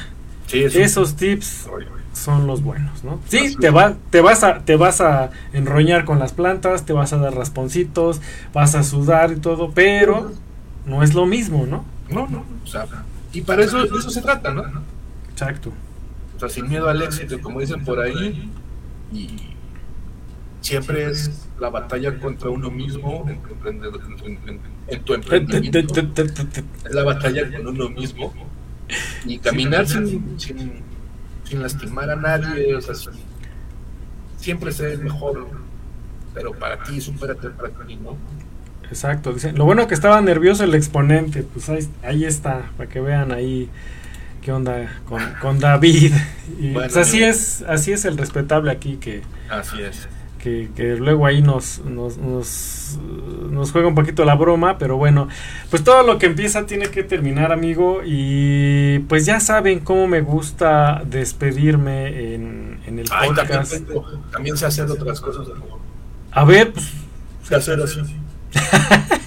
esos 0.52 1.16
tips 1.16 1.68
son 2.14 2.48
los 2.48 2.64
buenos, 2.64 3.04
¿no? 3.04 3.20
Sí, 3.28 3.56
te 3.60 3.70
va, 3.70 3.96
te 4.10 4.22
vas 4.22 4.44
a, 4.44 4.60
te 4.60 4.76
vas 4.76 5.02
a 5.02 5.32
enroñar 5.54 6.06
con 6.06 6.20
las 6.20 6.34
plantas, 6.34 6.86
te 6.86 6.94
vas 6.94 7.14
a 7.14 7.18
dar 7.18 7.36
rasponcitos, 7.36 8.22
vas 8.54 8.76
a 8.76 8.84
sudar 8.84 9.34
y 9.34 9.36
todo, 9.38 9.72
pero 9.72 10.32
no 10.86 11.04
es 11.04 11.14
lo 11.14 11.26
mismo, 11.26 11.66
¿no? 11.68 11.86
No, 12.10 12.28
no, 12.28 12.46
o 12.64 12.68
sea, 12.68 12.86
y 13.34 13.42
para 13.42 13.64
eso, 13.64 13.84
eso 13.84 14.10
se 14.10 14.22
trata, 14.22 14.54
¿no? 14.54 14.64
Exacto. 15.30 15.72
O 16.36 16.40
sea, 16.40 16.50
sin 16.50 16.70
miedo 16.70 16.90
al 16.90 17.02
éxito, 17.02 17.40
como 17.42 17.60
dicen 17.60 17.84
por 17.84 18.00
ahí, 18.00 18.52
y 19.12 19.30
siempre 20.62 21.10
es 21.10 21.47
la 21.60 21.70
batalla 21.70 22.20
contra 22.20 22.50
uno 22.50 22.70
mismo 22.70 23.26
en 23.28 25.04
tu, 25.04 25.14
emprendimiento. 25.14 26.02
Es 26.86 26.94
la 26.94 27.04
batalla 27.04 27.52
con 27.52 27.68
uno 27.68 27.90
mismo. 27.90 28.34
Y 29.26 29.40
caminar 29.40 29.88
sin, 29.88 30.40
sin, 30.40 31.62
lastimar 31.62 32.10
a 32.10 32.16
nadie, 32.16 32.76
o 32.76 32.82
sea, 32.82 32.96
siempre 34.38 34.72
ser 34.72 35.00
mejor, 35.00 35.48
pero 36.34 36.54
para 36.54 36.82
ti, 36.84 37.02
supérate 37.02 37.50
para 37.50 37.70
ti, 37.70 37.96
¿no? 37.98 38.16
Exacto, 38.90 39.34
dicen, 39.34 39.58
lo 39.58 39.66
bueno 39.66 39.88
que 39.88 39.94
estaba 39.94 40.22
nervioso 40.22 40.64
el 40.64 40.74
exponente, 40.74 41.44
pues 41.44 41.68
ahí, 41.68 41.90
ahí 42.04 42.24
está, 42.24 42.72
para 42.78 42.90
que 42.90 43.02
vean 43.02 43.34
ahí 43.34 43.70
qué 44.42 44.54
onda 44.54 45.02
con, 45.06 45.22
con 45.42 45.60
David. 45.60 46.14
Y 46.60 46.72
pues 46.72 46.96
así 46.96 47.22
es, 47.22 47.62
así 47.68 47.92
es 47.92 48.06
el 48.06 48.18
respetable 48.18 48.72
aquí 48.72 48.96
que 48.96 49.22
así 49.50 49.82
es 49.82 50.08
que, 50.76 50.96
luego 50.98 51.26
ahí 51.26 51.42
nos, 51.42 51.80
nos, 51.80 52.18
nos, 52.18 53.72
juega 53.72 53.88
un 53.88 53.96
poquito 53.96 54.26
la 54.26 54.36
broma, 54.36 54.78
pero 54.78 54.98
bueno, 54.98 55.28
pues 55.70 55.84
todo 55.84 56.04
lo 56.04 56.18
que 56.18 56.28
empieza 56.28 56.66
tiene 56.66 56.88
que 56.88 57.04
terminar, 57.04 57.52
amigo, 57.52 58.02
y 58.06 59.00
pues 59.08 59.26
ya 59.26 59.40
saben 59.40 59.80
cómo 59.80 60.08
me 60.08 60.22
gusta 60.22 61.04
despedirme 61.06 62.34
en, 62.34 62.80
el 62.86 63.06
podcast. 63.06 63.74
También, 63.74 64.04
también, 64.32 64.58
sé 64.58 64.66
hacer 64.66 64.90
otras 64.90 65.22
cosas. 65.22 65.48
A 66.32 66.46
ver, 66.46 66.74
pues. 66.74 67.52
hacer 67.52 67.82
así. 67.82 68.02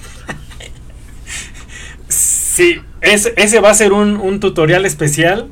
sí, 2.07 2.81
ese, 3.01 3.33
ese 3.37 3.59
va 3.59 3.69
a 3.69 3.73
ser 3.73 3.93
un, 3.93 4.17
un 4.17 4.39
tutorial 4.39 4.85
especial 4.85 5.49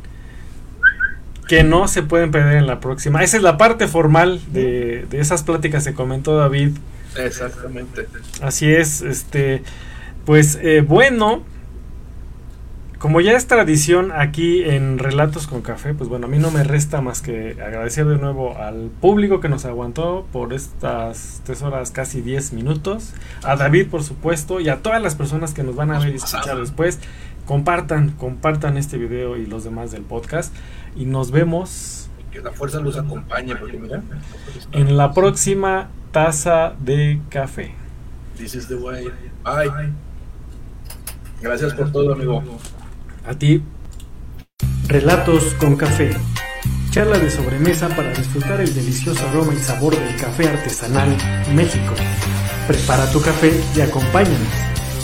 que 1.50 1.64
no 1.64 1.88
se 1.88 2.04
pueden 2.04 2.30
perder 2.30 2.58
en 2.58 2.68
la 2.68 2.80
próxima. 2.80 3.24
Esa 3.24 3.38
es 3.38 3.44
la 3.44 3.58
parte 3.58 3.88
formal 3.88 4.40
de, 4.54 5.08
de 5.10 5.20
esas 5.20 5.42
pláticas 5.42 5.84
que 5.84 5.96
comentó 5.96 6.38
David. 6.38 6.78
Exactamente. 7.18 8.06
Así 8.42 8.72
es, 8.72 9.02
este, 9.02 9.64
pues 10.26 10.60
eh, 10.62 10.82
bueno, 10.82 11.42
como 13.00 13.20
ya 13.20 13.32
es 13.32 13.48
tradición 13.48 14.12
aquí 14.12 14.62
en 14.64 15.00
Relatos 15.00 15.48
con 15.48 15.64
Café, 15.64 15.96
pues 15.96 16.08
bueno, 16.08 16.28
a 16.28 16.30
mí 16.30 16.38
no 16.38 16.52
me 16.52 16.64
resta 16.64 17.02
más 17.02 17.24
que 17.24 17.58
agradecer 17.66 18.06
de 18.06 18.18
nuevo 18.18 18.56
al 18.56 18.92
público 19.02 19.40
que 19.40 19.50
nos 19.50 19.66
aguantó 19.66 20.28
por 20.32 20.54
estas 20.54 21.42
tres 21.46 21.64
horas, 21.64 21.90
casi 21.90 22.22
10 22.22 22.54
minutos, 22.54 23.14
a 23.42 23.56
David 23.56 23.88
por 23.88 24.04
supuesto 24.04 24.60
y 24.60 24.70
a 24.70 24.84
todas 24.84 25.02
las 25.02 25.16
personas 25.16 25.56
que 25.56 25.64
nos 25.64 25.76
van 25.76 25.90
a 25.90 26.00
ver 26.00 26.10
y 26.10 26.18
escuchar 26.18 26.60
después. 26.60 27.00
Compartan, 27.48 28.12
compartan 28.12 28.78
este 28.78 29.00
video 29.00 29.36
y 29.36 29.48
los 29.48 29.64
demás 29.64 29.90
del 29.90 30.04
podcast 30.04 30.54
y 31.00 31.06
nos 31.06 31.32
vemos. 31.32 32.10
Que 32.32 32.42
la 32.42 32.52
fuerza 32.52 32.80
los 32.80 32.98
acompañe, 32.98 33.56
porque 33.56 33.80
mira. 33.80 34.04
En 34.74 34.98
la 34.98 35.14
próxima 35.14 35.90
taza 36.12 36.76
de 36.80 37.22
café. 37.30 37.74
This 38.38 38.54
is 38.54 38.68
the 38.68 38.76
way. 38.76 39.06
Bye. 39.44 39.94
Gracias 41.42 41.74
por 41.74 41.92
todo, 41.92 42.14
amigo. 42.14 42.44
A 43.26 43.34
ti. 43.34 43.64
Relatos 44.88 45.56
con 45.56 45.76
café. 45.76 46.16
Charla 46.92 47.18
de 47.18 47.30
sobremesa 47.30 47.88
para 47.90 48.14
disfrutar 48.14 48.60
el 48.60 48.74
delicioso 48.74 49.28
aroma 49.30 49.54
y 49.54 49.58
sabor 49.58 49.98
del 49.98 50.16
café 50.20 50.50
artesanal 50.50 51.16
México. 51.54 51.94
Prepara 52.68 53.10
tu 53.12 53.22
café 53.22 53.54
y 53.76 53.82
acompáñanos. 53.82 54.48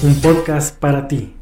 Un 0.03 0.19
podcast 0.21 0.77
para 0.77 1.07
ti. 1.07 1.35